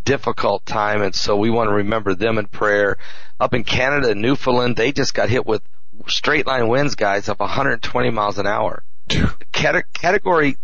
difficult 0.05 0.65
time, 0.65 1.01
and 1.01 1.13
so 1.13 1.35
we 1.35 1.49
want 1.49 1.69
to 1.69 1.75
remember 1.75 2.15
them 2.15 2.37
in 2.37 2.47
prayer. 2.47 2.97
Up 3.37 3.53
in 3.53 3.65
Canada, 3.65 4.15
Newfoundland, 4.15 4.77
they 4.77 4.93
just 4.93 5.13
got 5.13 5.27
hit 5.27 5.45
with 5.45 5.61
straight 6.07 6.47
line 6.47 6.67
winds, 6.67 6.95
guys, 6.95 7.29
of 7.29 7.39
120 7.39 8.09
miles 8.09 8.37
an 8.37 8.47
hour. 8.47 8.83
Category 9.51 10.57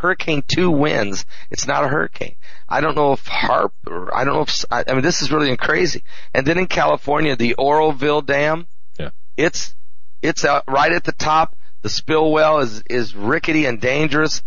Hurricane 0.00 0.42
2 0.46 0.70
winds, 0.70 1.26
it's 1.50 1.66
not 1.66 1.84
a 1.84 1.88
hurricane. 1.88 2.36
I 2.68 2.80
don't 2.80 2.96
know 2.96 3.12
if 3.12 3.24
HAARP, 3.26 3.72
or 3.86 4.14
I 4.14 4.24
don't 4.24 4.34
know 4.34 4.42
if, 4.42 4.64
I 4.70 4.84
mean, 4.94 5.02
this 5.02 5.20
is 5.20 5.30
really 5.30 5.54
crazy. 5.56 6.04
And 6.34 6.46
then 6.46 6.58
in 6.58 6.66
California, 6.66 7.36
the 7.36 7.54
Oroville 7.54 8.22
Dam, 8.22 8.66
yeah. 8.98 9.10
it's, 9.36 9.74
it's 10.22 10.44
out 10.44 10.64
right 10.66 10.92
at 10.92 11.04
the 11.04 11.12
top. 11.12 11.54
The 11.82 11.90
spillway 11.90 12.62
is, 12.62 12.82
is 12.88 13.14
rickety 13.14 13.66
and 13.66 13.80
dangerous. 13.80 14.42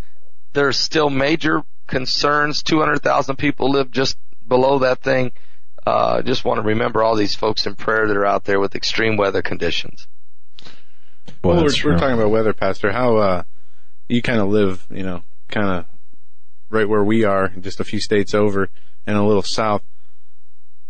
There's 0.53 0.77
still 0.77 1.09
major 1.09 1.63
concerns. 1.87 2.63
200,000 2.63 3.35
people 3.35 3.69
live 3.71 3.91
just 3.91 4.17
below 4.47 4.79
that 4.79 5.01
thing. 5.01 5.31
Uh, 5.85 6.21
just 6.21 6.45
want 6.45 6.59
to 6.59 6.67
remember 6.67 7.03
all 7.03 7.15
these 7.15 7.35
folks 7.35 7.67
in 7.67 7.75
prayer 7.75 8.07
that 8.07 8.17
are 8.17 8.25
out 8.25 8.45
there 8.45 8.59
with 8.59 8.75
extreme 8.75 9.17
weather 9.17 9.41
conditions. 9.41 10.07
Well, 11.43 11.55
well 11.55 11.65
we're, 11.65 11.91
we're, 11.93 11.97
talking 11.97 12.15
about 12.15 12.29
weather, 12.29 12.53
Pastor. 12.53 12.91
How, 12.91 13.17
uh, 13.17 13.43
you 14.07 14.21
kind 14.21 14.39
of 14.39 14.49
live, 14.49 14.85
you 14.89 15.03
know, 15.03 15.23
kind 15.49 15.69
of 15.69 15.85
right 16.69 16.87
where 16.87 17.03
we 17.03 17.23
are, 17.23 17.49
just 17.59 17.79
a 17.79 17.83
few 17.83 17.99
states 17.99 18.33
over 18.33 18.69
and 19.05 19.17
a 19.17 19.23
little 19.23 19.43
south. 19.43 19.83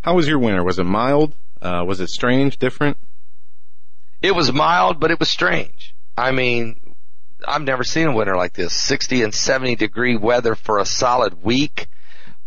How 0.01 0.15
was 0.15 0.27
your 0.27 0.39
winter? 0.39 0.63
Was 0.63 0.79
it 0.79 0.85
mild? 0.85 1.35
Uh, 1.61 1.83
was 1.85 1.99
it 1.99 2.09
strange, 2.09 2.57
different? 2.57 2.97
It 4.21 4.35
was 4.35 4.51
mild, 4.51 4.99
but 4.99 5.11
it 5.11 5.19
was 5.19 5.29
strange. 5.29 5.93
I 6.17 6.31
mean, 6.31 6.79
I've 7.47 7.61
never 7.61 7.83
seen 7.83 8.07
a 8.07 8.13
winter 8.13 8.35
like 8.35 8.53
this. 8.53 8.73
60 8.73 9.23
and 9.23 9.33
70 9.33 9.75
degree 9.75 10.15
weather 10.15 10.55
for 10.55 10.79
a 10.79 10.85
solid 10.85 11.43
week. 11.43 11.87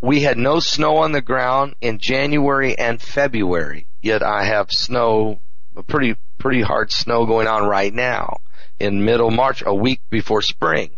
We 0.01 0.21
had 0.21 0.37
no 0.37 0.59
snow 0.59 0.97
on 0.97 1.11
the 1.11 1.21
ground 1.21 1.75
in 1.81 1.99
January 1.99 2.77
and 2.77 3.01
February, 3.01 3.87
yet 4.01 4.21
I 4.21 4.45
have 4.45 4.71
snow, 4.71 5.39
a 5.75 5.83
pretty, 5.83 6.15
pretty 6.37 6.61
hard 6.61 6.91
snow 6.91 7.25
going 7.25 7.47
on 7.47 7.65
right 7.67 7.93
now 7.93 8.37
in 8.79 9.03
middle 9.03 9.31
March, 9.31 9.63
a 9.65 9.73
week 9.73 10.01
before 10.09 10.41
spring. 10.41 10.91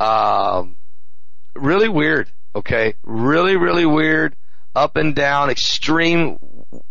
Um, 0.00 0.76
really 1.54 1.88
weird. 1.88 2.30
Okay, 2.54 2.94
really, 3.02 3.56
really 3.56 3.86
weird. 3.86 4.36
Up 4.74 4.96
and 4.96 5.14
down, 5.14 5.50
extreme 5.50 6.38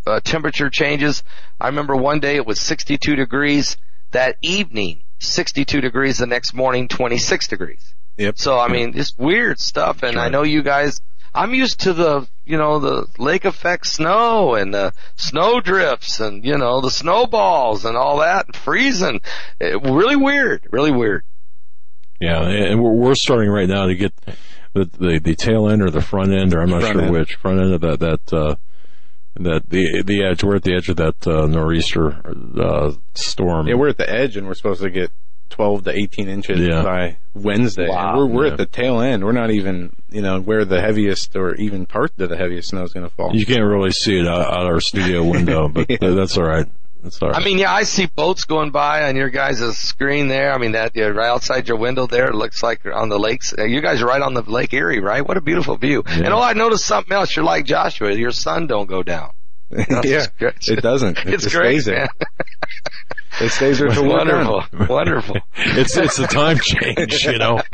uh, 0.05 0.19
temperature 0.19 0.69
changes. 0.69 1.23
I 1.59 1.67
remember 1.67 1.95
one 1.95 2.19
day 2.19 2.35
it 2.35 2.45
was 2.45 2.59
62 2.59 3.15
degrees. 3.15 3.77
That 4.11 4.37
evening, 4.41 5.01
62 5.19 5.81
degrees. 5.81 6.19
The 6.19 6.27
next 6.27 6.53
morning, 6.53 6.87
26 6.87 7.47
degrees. 7.47 7.93
Yep. 8.17 8.37
So 8.37 8.59
I 8.59 8.67
mean, 8.67 8.93
it's 8.95 9.17
weird 9.17 9.59
stuff. 9.59 10.03
And 10.03 10.13
sure. 10.13 10.21
I 10.21 10.29
know 10.29 10.43
you 10.43 10.61
guys. 10.61 11.01
I'm 11.33 11.53
used 11.53 11.81
to 11.81 11.93
the, 11.93 12.27
you 12.45 12.57
know, 12.57 12.79
the 12.79 13.07
lake 13.17 13.45
effect 13.45 13.87
snow 13.87 14.55
and 14.55 14.73
the 14.73 14.93
snow 15.15 15.61
drifts 15.61 16.19
and, 16.19 16.43
you 16.43 16.57
know, 16.57 16.81
the 16.81 16.91
snowballs 16.91 17.85
and 17.85 17.95
all 17.95 18.19
that 18.19 18.47
and 18.47 18.55
freezing. 18.55 19.21
It, 19.59 19.81
really 19.81 20.17
weird, 20.17 20.67
really 20.71 20.91
weird. 20.91 21.23
Yeah, 22.19 22.41
and 22.43 22.83
we're, 22.83 22.93
we're 22.93 23.15
starting 23.15 23.49
right 23.49 23.67
now 23.67 23.87
to 23.87 23.95
get 23.95 24.13
the, 24.73 24.85
the, 24.85 25.19
the 25.19 25.35
tail 25.35 25.69
end 25.69 25.81
or 25.81 25.89
the 25.89 26.01
front 26.01 26.31
end, 26.31 26.53
or 26.53 26.61
I'm 26.61 26.69
not 26.69 26.81
front 26.81 26.95
sure 26.95 27.03
end. 27.03 27.11
which 27.11 27.35
front 27.35 27.59
end 27.59 27.73
of 27.73 27.81
that 27.81 27.99
that 27.99 28.33
uh, 28.33 28.55
that 29.35 29.69
the 29.69 30.03
the 30.03 30.23
edge. 30.23 30.43
We're 30.43 30.57
at 30.57 30.63
the 30.63 30.75
edge 30.75 30.89
of 30.89 30.97
that 30.97 31.25
uh, 31.25 31.47
nor'easter 31.47 32.21
uh, 32.59 32.91
storm. 33.15 33.67
Yeah, 33.67 33.75
we're 33.75 33.89
at 33.89 33.97
the 33.97 34.09
edge, 34.09 34.37
and 34.37 34.47
we're 34.47 34.53
supposed 34.53 34.81
to 34.81 34.89
get 34.89 35.11
12 35.51 35.83
to 35.85 35.91
18 35.95 36.27
inches 36.29 36.59
Yeah. 36.59 36.81
by 36.81 37.17
Wednesday. 37.33 37.87
Wow. 37.87 38.17
We're, 38.17 38.25
we're 38.25 38.45
Yeah. 38.47 38.51
at 38.53 38.57
the 38.57 38.65
tail 38.65 38.99
end. 39.01 39.23
We're 39.23 39.31
not 39.31 39.51
even, 39.51 39.93
you 40.09 40.21
know, 40.21 40.39
where 40.41 40.65
the 40.65 40.81
heaviest 40.81 41.35
or 41.35 41.55
even 41.55 41.85
part 41.85 42.11
of 42.19 42.29
the 42.29 42.37
heaviest 42.37 42.69
snow 42.69 42.83
is 42.83 42.93
going 42.93 43.07
to 43.07 43.13
fall. 43.15 43.35
You 43.35 43.45
can't 43.45 43.63
really 43.63 43.91
see 43.91 44.17
it 44.19 44.27
out, 44.27 44.41
out 44.51 44.65
our 44.65 44.79
studio 44.79 45.23
window, 45.23 45.67
but 45.69 45.87
that's 46.01 46.37
all 46.37 46.43
right. 46.45 46.65
That's 47.03 47.19
all 47.21 47.29
right. 47.29 47.41
I 47.41 47.43
mean, 47.43 47.57
yeah, 47.57 47.73
I 47.73 47.81
see 47.83 48.05
boats 48.05 48.45
going 48.45 48.69
by 48.69 49.05
on 49.09 49.15
your 49.15 49.29
guys' 49.29 49.75
screen 49.77 50.27
there. 50.27 50.53
I 50.53 50.59
mean, 50.59 50.73
that 50.73 50.91
yeah, 50.95 51.05
right 51.05 51.29
outside 51.29 51.67
your 51.67 51.77
window 51.77 52.05
there, 52.05 52.27
it 52.27 52.35
looks 52.35 52.61
like 52.61 52.81
on 52.85 53.09
the 53.09 53.17
lakes. 53.17 53.55
Uh, 53.57 53.63
You 53.63 53.81
guys 53.81 54.03
are 54.03 54.05
right 54.07 54.21
on 54.21 54.35
the 54.35 54.43
Lake 54.43 54.71
Erie, 54.73 54.99
right? 54.99 55.27
What 55.27 55.35
a 55.35 55.41
beautiful 55.41 55.77
view. 55.77 56.03
And 56.05 56.27
oh, 56.27 56.39
I 56.39 56.53
noticed 56.53 56.85
something 56.85 57.11
else. 57.11 57.35
You're 57.35 57.43
like 57.45 57.65
Joshua. 57.65 58.13
Your 58.13 58.29
sun 58.31 58.67
don't 58.67 58.85
go 58.87 59.01
down. 59.01 59.31
That's 59.71 60.05
yeah, 60.07 60.25
it 60.67 60.81
doesn't. 60.83 61.17
It 61.25 61.33
It's 61.33 61.43
just 61.45 61.55
great, 63.41 63.51
stays 63.51 63.79
there. 63.79 63.87
It 63.87 63.93
stays 63.93 63.97
there 63.97 64.07
till 64.07 64.07
wonderful, 64.07 64.63
done. 64.71 64.87
wonderful. 64.87 65.37
it's 65.55 65.97
it's 65.97 66.17
the 66.17 66.27
time 66.27 66.57
change, 66.59 67.23
you 67.25 67.37
know. 67.37 67.61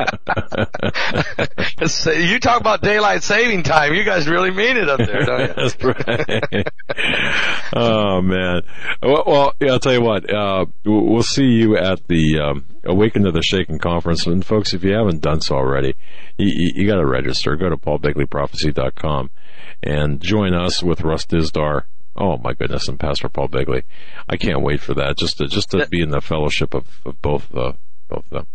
You 2.27 2.39
talk 2.39 2.59
about 2.59 2.81
daylight 2.81 3.23
saving 3.23 3.63
time. 3.63 3.93
You 3.93 4.03
guys 4.03 4.27
really 4.27 4.51
mean 4.51 4.77
it 4.77 4.89
up 4.89 4.97
there, 4.97 5.25
don't 5.25 5.41
you? 5.41 5.47
That's 5.55 5.83
right. 5.83 6.67
oh 7.73 8.21
man. 8.21 8.61
Well, 9.01 9.23
well, 9.25 9.53
yeah, 9.59 9.73
I'll 9.73 9.79
tell 9.79 9.93
you 9.93 10.01
what. 10.01 10.31
Uh, 10.31 10.65
we'll 10.85 11.05
we'll 11.05 11.23
see 11.23 11.43
you 11.45 11.77
at 11.77 12.07
the 12.07 12.39
um, 12.39 12.65
Awaken 12.83 13.23
to 13.23 13.31
the 13.31 13.41
Shakin' 13.41 13.79
conference, 13.79 14.25
and 14.25 14.45
folks, 14.45 14.73
if 14.73 14.83
you 14.83 14.93
haven't 14.93 15.21
done 15.21 15.41
so 15.41 15.55
already, 15.55 15.95
you, 16.37 16.47
you, 16.47 16.71
you 16.75 16.87
got 16.87 16.97
to 16.97 17.05
register. 17.05 17.55
Go 17.55 17.69
to 17.69 17.77
paulbegleyprophecy.com 17.77 19.29
and 19.83 20.21
join 20.21 20.53
us 20.53 20.81
with 20.81 21.01
Russ 21.01 21.25
Dizdar. 21.25 21.83
Oh 22.17 22.37
my 22.37 22.53
goodness, 22.53 22.87
and 22.87 22.99
Pastor 22.99 23.29
Paul 23.29 23.47
Begley. 23.47 23.83
I 24.27 24.37
can't 24.37 24.61
wait 24.61 24.81
for 24.81 24.95
that. 24.95 25.17
Just 25.17 25.37
to 25.37 25.47
just 25.47 25.71
to 25.71 25.87
be 25.87 26.01
in 26.01 26.09
the 26.09 26.21
fellowship 26.21 26.73
of, 26.73 26.87
of 27.05 27.21
both 27.21 27.53
uh, 27.55 27.73
both 28.09 28.25
of 28.25 28.29
them. 28.29 28.47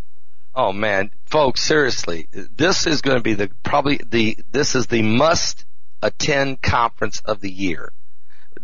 Oh 0.55 0.73
man, 0.73 1.11
folks, 1.25 1.63
seriously, 1.63 2.29
this 2.33 2.87
is 2.87 3.01
going 3.01 3.17
to 3.17 3.23
be 3.23 3.35
the 3.35 3.51
probably 3.63 4.01
the 4.05 4.37
this 4.51 4.75
is 4.75 4.87
the 4.89 5.03
must 5.03 5.65
attend 6.03 6.61
conference 6.61 7.23
of 7.25 7.41
the 7.41 7.51
year. 7.51 7.93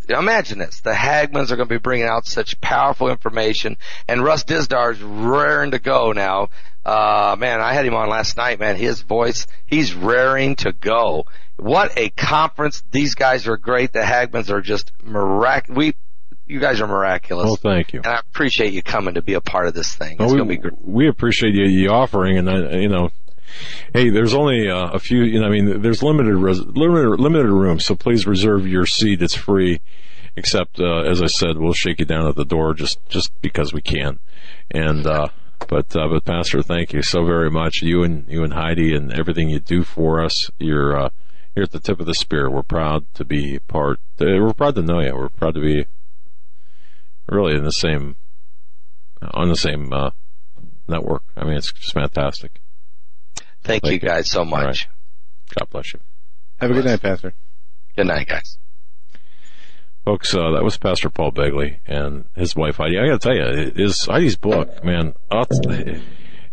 Imagine 0.08 0.58
this: 0.58 0.80
the 0.80 0.92
Hagmanns 0.92 1.50
are 1.50 1.56
going 1.56 1.68
to 1.68 1.74
be 1.74 1.78
bringing 1.78 2.06
out 2.06 2.26
such 2.26 2.60
powerful 2.60 3.08
information, 3.08 3.76
and 4.08 4.24
Russ 4.24 4.44
Dizdar 4.44 4.92
is 4.92 5.02
raring 5.02 5.70
to 5.70 5.78
go 5.78 6.12
now. 6.12 6.48
Uh, 6.88 7.36
man, 7.36 7.60
I 7.60 7.74
had 7.74 7.84
him 7.84 7.94
on 7.94 8.08
last 8.08 8.38
night. 8.38 8.58
Man, 8.58 8.76
his 8.76 9.02
voice, 9.02 9.46
he's 9.66 9.94
raring 9.94 10.56
to 10.56 10.72
go. 10.72 11.26
What 11.56 11.98
a 11.98 12.08
conference! 12.08 12.82
These 12.90 13.14
guys 13.14 13.46
are 13.46 13.58
great. 13.58 13.92
The 13.92 13.98
Hagmanns 14.00 14.48
are 14.48 14.62
just 14.62 14.92
miraculous. 15.02 15.76
We 15.76 15.94
you 16.46 16.60
guys 16.60 16.80
are 16.80 16.86
miraculous. 16.86 17.44
Well, 17.44 17.56
thank 17.56 17.92
you. 17.92 18.00
And 18.00 18.06
I 18.06 18.20
appreciate 18.20 18.72
you 18.72 18.82
coming 18.82 19.14
to 19.14 19.22
be 19.22 19.34
a 19.34 19.40
part 19.42 19.66
of 19.66 19.74
this 19.74 19.94
thing. 19.94 20.16
It's 20.18 20.32
Well, 20.32 20.46
we, 20.46 20.56
be 20.56 20.62
great. 20.62 20.80
we 20.80 21.08
appreciate 21.08 21.54
you, 21.54 21.66
you 21.66 21.90
offering, 21.90 22.38
and 22.38 22.48
I, 22.48 22.76
you 22.78 22.88
know, 22.88 23.10
hey, 23.92 24.08
there's 24.08 24.32
only 24.32 24.70
uh, 24.70 24.92
a 24.92 24.98
few. 24.98 25.24
You 25.24 25.40
know, 25.40 25.46
I 25.46 25.50
mean, 25.50 25.82
there's 25.82 26.02
limited 26.02 26.36
res- 26.36 26.64
limited 26.64 27.20
limited 27.20 27.50
room, 27.50 27.80
so 27.80 27.96
please 27.96 28.26
reserve 28.26 28.66
your 28.66 28.86
seat. 28.86 29.20
It's 29.20 29.34
free, 29.34 29.82
except 30.36 30.80
uh, 30.80 31.00
as 31.00 31.20
I 31.20 31.26
said, 31.26 31.58
we'll 31.58 31.74
shake 31.74 31.98
you 31.98 32.06
down 32.06 32.26
at 32.28 32.34
the 32.36 32.46
door 32.46 32.72
just 32.72 32.98
just 33.10 33.30
because 33.42 33.74
we 33.74 33.82
can. 33.82 34.20
And 34.70 35.06
uh, 35.06 35.28
but 35.66 35.94
uh, 35.96 36.08
but 36.08 36.24
Pastor, 36.24 36.62
thank 36.62 36.92
you 36.92 37.02
so 37.02 37.24
very 37.24 37.50
much. 37.50 37.82
You 37.82 38.02
and 38.02 38.26
you 38.28 38.44
and 38.44 38.52
Heidi 38.52 38.94
and 38.94 39.12
everything 39.12 39.48
you 39.48 39.58
do 39.58 39.82
for 39.82 40.22
us. 40.22 40.50
You're 40.58 40.96
uh, 40.96 41.08
you're 41.54 41.64
at 41.64 41.72
the 41.72 41.80
tip 41.80 42.00
of 42.00 42.06
the 42.06 42.14
spear. 42.14 42.50
We're 42.50 42.62
proud 42.62 43.12
to 43.14 43.24
be 43.24 43.58
part. 43.58 43.98
Uh, 44.20 44.26
we're 44.38 44.54
proud 44.54 44.76
to 44.76 44.82
know 44.82 45.00
you. 45.00 45.14
We're 45.14 45.28
proud 45.28 45.54
to 45.54 45.60
be 45.60 45.86
really 47.28 47.56
in 47.56 47.64
the 47.64 47.70
same 47.70 48.16
on 49.34 49.48
the 49.48 49.56
same 49.56 49.92
uh, 49.92 50.10
network. 50.86 51.22
I 51.36 51.44
mean, 51.44 51.54
it's 51.54 51.72
just 51.72 51.92
fantastic. 51.92 52.60
Thank, 53.62 53.84
you 53.86 53.98
guys 53.98 54.30
so 54.30 54.44
much. 54.44 54.60
All 54.60 54.66
right. 54.66 54.86
God 55.58 55.70
bless 55.70 55.92
you. 55.92 56.00
Have 56.58 56.70
a 56.70 56.74
good 56.74 56.84
night, 56.84 57.02
Pastor. 57.02 57.34
Good 57.96 58.06
night, 58.06 58.28
guys. 58.28 58.58
Folks, 60.08 60.34
uh, 60.34 60.52
that 60.52 60.64
was 60.64 60.78
Pastor 60.78 61.10
Paul 61.10 61.32
Begley 61.32 61.80
and 61.84 62.24
his 62.34 62.56
wife 62.56 62.76
Heidi. 62.76 62.98
I 62.98 63.08
gotta 63.08 63.18
tell 63.18 63.36
you, 63.36 63.72
his, 63.76 64.06
Heidi's 64.06 64.36
book, 64.36 64.82
man, 64.82 65.12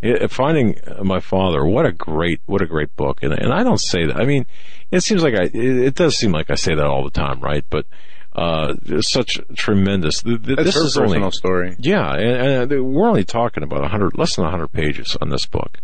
it, 0.02 0.30
Finding 0.30 0.78
My 1.02 1.22
Father, 1.22 1.66
what 1.66 1.86
a 1.86 1.94
great, 1.94 2.42
what 2.48 2.62
a 2.62 2.66
great 2.66 2.94
book. 2.98 3.24
And, 3.24 3.32
and 3.32 3.54
I 3.54 3.64
don't 3.64 3.80
say 3.80 4.08
that, 4.08 4.18
I 4.18 4.26
mean, 4.26 4.46
it 4.92 5.04
seems 5.04 5.24
like 5.24 5.36
I, 5.36 5.44
it, 5.44 5.54
it 5.54 5.96
does 5.96 6.18
seem 6.18 6.34
like 6.34 6.52
I 6.52 6.56
say 6.56 6.76
that 6.76 6.86
all 6.86 7.06
the 7.06 7.10
time, 7.10 7.40
right? 7.40 7.64
But, 7.70 7.86
uh, 8.34 8.74
such 9.00 9.40
tremendous. 9.56 10.22
th- 10.22 10.44
th- 10.44 10.58
this 10.58 10.76
is 10.76 10.98
personal 10.98 11.24
only, 11.24 11.32
story. 11.32 11.76
Yeah, 11.80 12.14
and, 12.14 12.74
and 12.74 12.94
we're 12.94 13.08
only 13.08 13.24
talking 13.24 13.64
about 13.64 13.86
a 13.86 13.88
hundred, 13.88 14.18
less 14.18 14.36
than 14.36 14.44
a 14.44 14.52
hundred 14.52 14.74
pages 14.74 15.16
on 15.22 15.30
this 15.30 15.46
book. 15.46 15.80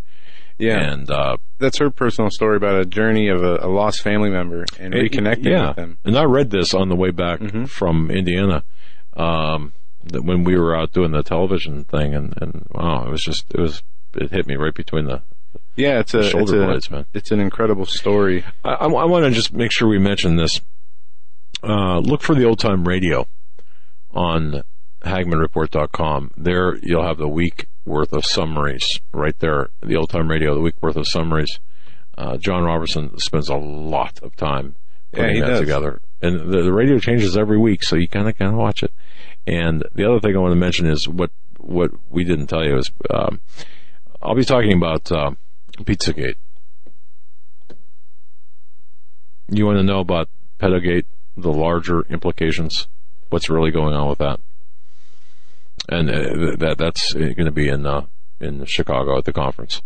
Yeah. 0.57 0.79
And, 0.79 1.09
uh, 1.09 1.37
That's 1.59 1.77
her 1.79 1.89
personal 1.89 2.29
story 2.29 2.57
about 2.57 2.79
a 2.79 2.85
journey 2.85 3.27
of 3.29 3.43
a, 3.43 3.57
a 3.61 3.67
lost 3.67 4.01
family 4.01 4.29
member 4.29 4.65
and 4.79 4.93
It- 4.93 5.11
reconnecting 5.11 5.45
yeah. 5.45 5.67
with 5.69 5.75
them. 5.77 5.97
And 6.03 6.17
I 6.17 6.23
read 6.23 6.49
this 6.49 6.73
on 6.73 6.89
the 6.89 6.95
way 6.95 7.11
back 7.11 7.39
from 7.67 8.11
Indiana, 8.11 8.63
um, 9.15 9.73
that 10.03 10.23
when 10.23 10.43
we 10.43 10.57
were 10.57 10.75
out 10.75 10.91
doing 10.93 11.11
the 11.11 11.23
television 11.23 11.83
thing, 11.83 12.15
and, 12.15 12.33
and 12.41 12.65
wow, 12.71 13.05
it 13.05 13.11
was 13.11 13.23
just 13.23 13.45
it 13.53 13.59
was 13.59 13.83
it 14.15 14.31
hit 14.31 14.47
me 14.47 14.55
right 14.55 14.73
between 14.73 15.05
the 15.05 15.21
Yeah, 15.75 15.99
it's 15.99 16.13
a 16.13 16.23
shoulder 16.23 16.41
it's 16.41 16.51
a, 16.51 16.65
blades, 16.65 16.91
man. 16.91 17.05
It's 17.13 17.31
an 17.31 17.39
incredible 17.39 17.85
story. 17.85 18.43
I, 18.63 18.71
I, 18.71 18.87
want 18.87 19.25
to 19.25 19.31
just 19.31 19.53
make 19.53 19.71
sure 19.71 19.87
we 19.87 19.99
mention 19.99 20.37
this. 20.37 20.59
Uh, 21.63 21.99
look 21.99 22.21
for 22.21 22.33
the 22.33 22.45
old 22.45 22.59
time 22.59 22.87
radio 22.87 23.27
on 24.13 24.63
HagmannReport.com. 25.03 26.31
There 26.37 26.77
you'll 26.77 27.05
have 27.05 27.17
the 27.17 27.27
week 27.27 27.67
worth 27.85 28.13
of 28.13 28.25
summaries 28.25 28.99
right 29.11 29.37
there. 29.39 29.69
The 29.81 29.95
old 29.95 30.09
time 30.09 30.29
radio, 30.29 30.53
the 30.53 30.61
week 30.61 30.75
worth 30.81 30.95
of 30.95 31.07
summaries. 31.07 31.59
Uh, 32.17 32.37
John 32.37 32.63
Robertson 32.63 33.17
spends 33.17 33.49
a 33.49 33.55
lot 33.55 34.19
of 34.21 34.35
time 34.35 34.75
putting 35.11 35.35
he 35.35 35.41
that 35.41 35.47
does. 35.47 35.59
together. 35.59 36.01
And 36.21 36.51
the, 36.51 36.61
the 36.61 36.73
radio 36.73 36.99
changes 36.99 37.35
every 37.35 37.57
week, 37.57 37.83
so 37.83 37.95
you 37.95 38.07
kind 38.07 38.27
of 38.27 38.37
kind 38.37 38.51
of 38.51 38.57
watch 38.57 38.83
it. 38.83 38.93
And 39.47 39.83
the 39.95 40.07
other 40.07 40.19
thing 40.19 40.35
I 40.35 40.39
want 40.39 40.51
to 40.51 40.59
mention 40.59 40.85
is 40.85 41.07
what 41.07 41.31
what 41.57 41.91
we 42.09 42.23
didn't 42.23 42.47
tell 42.47 42.63
you 42.63 42.77
is 42.77 42.91
um, 43.09 43.39
I'll 44.21 44.35
be 44.35 44.45
talking 44.45 44.73
about 44.73 45.11
uh, 45.11 45.31
Pizzagate. 45.79 46.35
You 49.47 49.65
want 49.65 49.77
to 49.79 49.83
know 49.83 49.99
about 49.99 50.29
Pedogate, 50.59 51.05
the 51.35 51.51
larger 51.51 52.01
implications, 52.03 52.87
what's 53.29 53.49
really 53.49 53.71
going 53.71 53.93
on 53.93 54.07
with 54.07 54.19
that, 54.19 54.39
and 55.89 56.09
uh, 56.09 56.55
that 56.57 56.75
that's 56.77 57.13
going 57.13 57.45
to 57.45 57.51
be 57.51 57.67
in 57.67 57.85
uh, 57.85 58.05
in 58.39 58.65
Chicago 58.65 59.17
at 59.17 59.25
the 59.25 59.33
conference, 59.33 59.81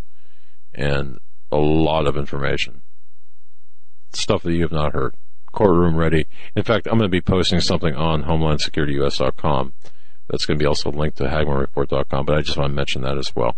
and 0.74 1.20
a 1.52 1.58
lot 1.58 2.08
of 2.08 2.18
information, 2.18 2.82
stuff 4.12 4.44
that 4.44 4.54
you 4.54 4.62
have 4.62 4.72
not 4.72 4.94
heard. 4.94 5.16
Courtroom 5.52 5.96
ready. 5.96 6.26
In 6.56 6.64
fact, 6.64 6.86
I'm 6.88 6.98
going 6.98 7.10
to 7.10 7.10
be 7.10 7.22
posting 7.22 7.62
something 7.62 7.96
on 7.96 8.24
HomelandSecurityUS.com. 8.24 9.72
That's 10.28 10.46
going 10.46 10.60
to 10.60 10.64
be 10.64 10.68
also 10.68 10.92
linked 10.92 11.18
to 11.20 11.26
HagmannReport.com, 11.26 12.26
but 12.26 12.36
I 12.36 12.42
just 12.42 12.58
want 12.58 12.72
to 12.72 12.76
mention 12.76 13.04
that 13.04 13.18
as 13.18 13.34
well. 13.34 13.56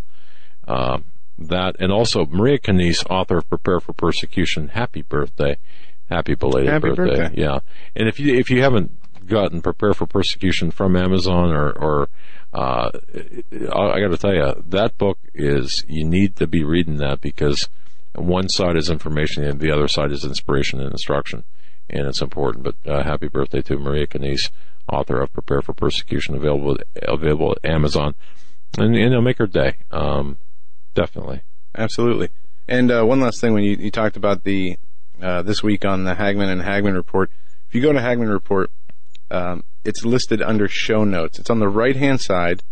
Um, 0.67 1.05
that 1.39 1.75
and 1.79 1.91
also 1.91 2.25
Maria 2.25 2.59
Kneas, 2.59 3.05
author 3.09 3.37
of 3.37 3.49
Prepare 3.49 3.79
for 3.79 3.93
Persecution. 3.93 4.69
Happy 4.69 5.01
birthday, 5.01 5.57
happy 6.09 6.35
belated 6.35 6.71
Happy 6.71 6.91
birthday. 6.91 7.31
Yeah, 7.35 7.59
and 7.95 8.07
if 8.07 8.19
you 8.19 8.35
if 8.35 8.49
you 8.49 8.61
haven't 8.61 8.91
gotten 9.27 9.61
Prepare 9.61 9.93
for 9.93 10.05
Persecution 10.05 10.71
from 10.71 10.95
Amazon 10.95 11.51
or 11.51 11.71
or 11.71 12.09
uh, 12.53 12.89
I, 13.51 13.99
got 13.99 14.11
to 14.11 14.17
tell 14.17 14.33
you 14.33 14.63
that 14.67 14.97
book 14.97 15.19
is 15.33 15.83
you 15.87 16.05
need 16.05 16.35
to 16.37 16.47
be 16.47 16.63
reading 16.63 16.97
that 16.97 17.21
because 17.21 17.67
one 18.15 18.49
side 18.49 18.77
is 18.77 18.89
information 18.89 19.43
and 19.43 19.59
the 19.59 19.71
other 19.71 19.87
side 19.87 20.11
is 20.11 20.23
inspiration 20.23 20.79
and 20.79 20.91
instruction, 20.91 21.43
and 21.89 22.07
it's 22.07 22.21
important. 22.21 22.63
But 22.63 22.91
uh, 22.91 23.03
happy 23.03 23.27
birthday 23.27 23.61
to 23.63 23.77
Maria 23.77 24.07
Kneas, 24.07 24.49
author 24.91 25.21
of 25.21 25.33
Prepare 25.33 25.61
for 25.61 25.73
Persecution, 25.73 26.35
available 26.35 26.77
available 27.03 27.51
at 27.51 27.69
Amazon, 27.69 28.15
and, 28.77 28.95
and 28.95 29.11
it'll 29.11 29.21
make 29.21 29.37
her 29.37 29.47
day. 29.47 29.75
Um, 29.91 30.37
definitely. 30.93 31.41
Absolutely. 31.75 32.29
And 32.67 32.91
uh, 32.91 33.03
one 33.03 33.19
last 33.19 33.39
thing, 33.39 33.53
when 33.53 33.63
you, 33.63 33.75
you 33.75 33.91
talked 33.91 34.17
about 34.17 34.43
the 34.43 34.77
uh, 35.21 35.41
this 35.41 35.63
week 35.63 35.85
on 35.85 36.03
the 36.03 36.15
Hagmann 36.15 36.49
and 36.49 36.61
Hagmann 36.61 36.95
report, 36.95 37.29
if 37.67 37.75
you 37.75 37.81
go 37.81 37.93
to 37.93 37.99
Hagmann 37.99 38.31
report, 38.31 38.71
um, 39.31 39.63
it's 39.83 40.03
listed 40.05 40.41
under 40.41 40.67
show 40.67 41.03
notes. 41.03 41.39
It's 41.39 41.49
on 41.49 41.59
the 41.59 41.69
right 41.69 41.95
hand 41.95 42.21
side, 42.21 42.63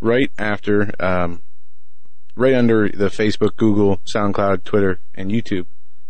right 0.00 0.30
after, 0.38 0.92
um, 1.00 1.42
right 2.36 2.54
under 2.54 2.88
the 2.88 3.08
Facebook, 3.08 3.56
Google, 3.56 3.98
SoundCloud, 4.06 4.64
Twitter, 4.64 5.00
and 5.14 5.30
YouTube 5.30 5.66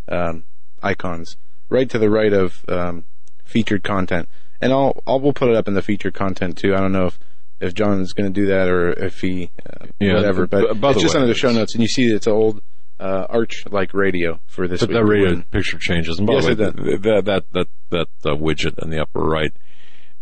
um, 0.08 0.44
icons. 0.83 1.36
Right 1.70 1.89
to 1.91 1.99
the 1.99 2.08
right 2.08 2.33
of 2.33 2.65
um, 2.68 3.05
featured 3.44 3.84
content, 3.84 4.26
and 4.60 4.73
I'll 4.73 5.02
I'll 5.07 5.20
we'll 5.20 5.34
put 5.34 5.50
it 5.50 5.55
up 5.55 5.68
in 5.68 5.75
the 5.75 5.83
featured 5.83 6.15
content 6.15 6.57
too. 6.57 6.75
I 6.75 6.81
don't 6.81 6.92
know 6.92 7.07
if 7.07 7.18
if 7.60 7.75
John 7.75 8.00
is 8.00 8.15
going 8.15 8.33
to 8.33 8.41
do 8.41 8.47
that 8.47 8.68
or 8.68 8.91
if 8.91 9.20
he 9.20 9.50
uh, 9.67 9.86
Yeah, 10.00 10.15
whatever, 10.15 10.47
but 10.47 10.81
by 10.81 10.92
it's 10.92 11.02
just 11.02 11.15
way, 11.15 11.20
under 11.20 11.33
the 11.33 11.39
show 11.39 11.52
notes, 11.52 11.75
and 11.75 11.83
you 11.83 11.89
see 11.89 12.05
it's 12.05 12.26
an 12.26 12.33
old 12.33 12.62
uh, 12.99 13.26
arch 13.28 13.65
like 13.70 13.92
radio 13.92 14.41
for 14.47 14.67
this. 14.67 14.81
But 14.81 14.89
week. 14.89 14.97
that 14.97 15.05
radio 15.05 15.42
picture 15.50 15.78
changes, 15.78 16.18
and 16.18 16.26
by 16.26 16.34
Yes, 16.34 16.47
the 16.47 16.49
way, 16.49 16.52
it 16.52 16.57
does. 16.57 16.75
th- 16.84 17.00
that 17.02 17.25
that 17.26 17.44
that 17.52 17.68
that 17.91 18.31
uh, 18.31 18.34
widget 18.34 18.83
in 18.83 18.89
the 18.89 19.02
upper 19.02 19.20
right 19.20 19.52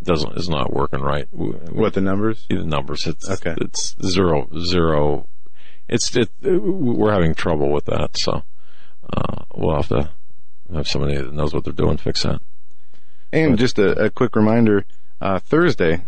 doesn't 0.02 0.36
is 0.36 0.48
not 0.48 0.72
working 0.72 1.00
right. 1.00 1.26
What 1.32 1.94
the 1.94 2.00
numbers? 2.00 2.46
The 2.48 2.64
numbers. 2.64 3.06
It's 3.06 3.28
Okay. 3.28 3.54
It's 3.60 3.96
zero 4.04 4.48
zero. 4.58 5.28
It's 5.88 6.14
it. 6.16 6.30
We're 6.42 7.12
having 7.12 7.34
trouble 7.34 7.70
with 7.70 7.86
that, 7.86 8.16
so 8.16 8.42
uh, 9.12 9.44
we'll 9.54 9.76
have 9.76 9.88
to 9.88 10.10
have 10.74 10.88
somebody 10.88 11.16
that 11.16 11.32
knows 11.32 11.54
what 11.54 11.64
they're 11.64 11.72
doing 11.72 11.96
fix 11.96 12.22
that. 12.22 12.40
And 13.32 13.58
just 13.58 13.78
a, 13.78 14.04
a 14.04 14.10
quick 14.10 14.36
reminder: 14.36 14.84
uh, 15.20 15.38
Thursday 15.38 16.02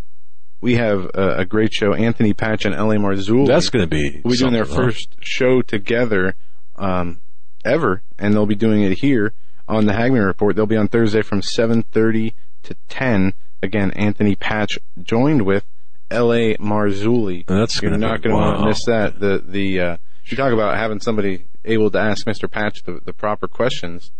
we 0.60 0.74
have 0.76 1.10
a, 1.14 1.38
a 1.38 1.44
great 1.44 1.72
show. 1.72 1.94
Anthony 1.94 2.32
Patch 2.32 2.64
and 2.64 2.74
L.A. 2.74 2.96
Marzulli. 2.96 3.46
That's 3.46 3.70
going 3.70 3.84
to 3.84 3.88
be. 3.88 4.20
we're 4.24 4.36
doing 4.36 4.52
their 4.52 4.64
huh? 4.64 4.74
first 4.74 5.16
show 5.20 5.62
together 5.62 6.34
um, 6.76 7.20
ever, 7.64 8.02
and 8.18 8.34
they'll 8.34 8.46
be 8.46 8.54
doing 8.54 8.82
it 8.82 8.98
here 8.98 9.32
on 9.68 9.86
the 9.86 9.92
Hagmann 9.92 10.26
Report. 10.26 10.56
They'll 10.56 10.66
be 10.66 10.76
on 10.76 10.88
Thursday 10.88 11.22
from 11.22 11.40
7:30 11.40 12.34
to 12.64 12.76
10. 12.88 13.34
Again, 13.62 13.90
Anthony 13.92 14.34
Patch 14.36 14.78
joined 15.02 15.42
with 15.42 15.64
L.A. 16.10 16.56
Marzulli. 16.56 17.44
That's 17.46 17.82
You're 17.82 17.96
not 17.98 18.22
going 18.22 18.34
to 18.34 18.40
want 18.40 18.60
to 18.60 18.66
miss 18.66 18.84
that. 18.86 19.20
The 19.20 19.42
the 19.44 19.80
uh, 19.80 19.96
you 20.24 20.36
talk 20.36 20.52
about 20.52 20.76
having 20.76 21.00
somebody 21.00 21.46
able 21.64 21.90
to 21.90 21.98
ask 21.98 22.26
Mr. 22.26 22.50
Patch 22.50 22.82
the, 22.84 23.00
the 23.04 23.12
proper 23.12 23.48
questions 23.48 24.10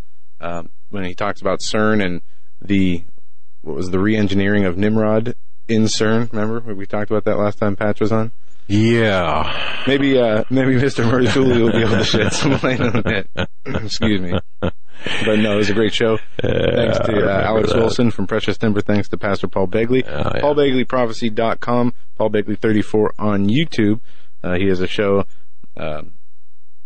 um, 0.40 0.70
when 0.90 1.04
he 1.04 1.14
talks 1.14 1.40
about 1.40 1.60
CERN 1.60 2.04
and 2.04 2.20
the 2.60 3.04
what 3.62 3.76
was 3.76 3.90
the 3.90 3.98
re-engineering 3.98 4.64
of 4.64 4.76
Nimrod 4.76 5.34
in 5.66 5.84
CERN. 5.84 6.32
Remember 6.32 6.74
we 6.74 6.86
talked 6.86 7.10
about 7.10 7.24
that 7.24 7.38
last 7.38 7.58
time 7.58 7.76
Patch 7.76 8.00
was 8.00 8.12
on. 8.12 8.32
Yeah. 8.68 9.82
Maybe 9.86 10.18
uh, 10.18 10.44
maybe 10.50 10.74
Mr. 10.74 11.04
Marzulli 11.10 11.62
will 11.62 11.72
be 11.72 11.78
able 11.82 11.96
to 11.96 12.04
shed 12.04 12.32
some 12.32 12.52
light 12.62 12.80
on 12.80 13.02
it. 13.06 13.28
Excuse 13.66 14.20
me. 14.20 14.38
But 14.60 15.38
no, 15.38 15.54
it 15.54 15.56
was 15.56 15.70
a 15.70 15.74
great 15.74 15.94
show. 15.94 16.18
Thanks 16.42 16.98
to 16.98 17.26
uh, 17.26 17.42
Alex 17.46 17.70
that. 17.72 17.78
Wilson 17.78 18.10
from 18.10 18.26
Precious 18.26 18.58
Timber. 18.58 18.80
Thanks 18.80 19.08
to 19.08 19.16
Pastor 19.16 19.48
Paul 19.48 19.68
Begley. 19.68 20.04
Oh, 20.06 20.32
yeah. 20.34 20.42
PaulBegleyProphecy.com. 20.42 21.94
Paul 22.16 22.30
Begley 22.30 22.58
34 22.58 23.14
on 23.18 23.48
YouTube. 23.48 24.00
Uh, 24.42 24.54
he 24.56 24.66
has 24.68 24.80
a 24.80 24.86
show 24.86 25.24
um, 25.76 26.12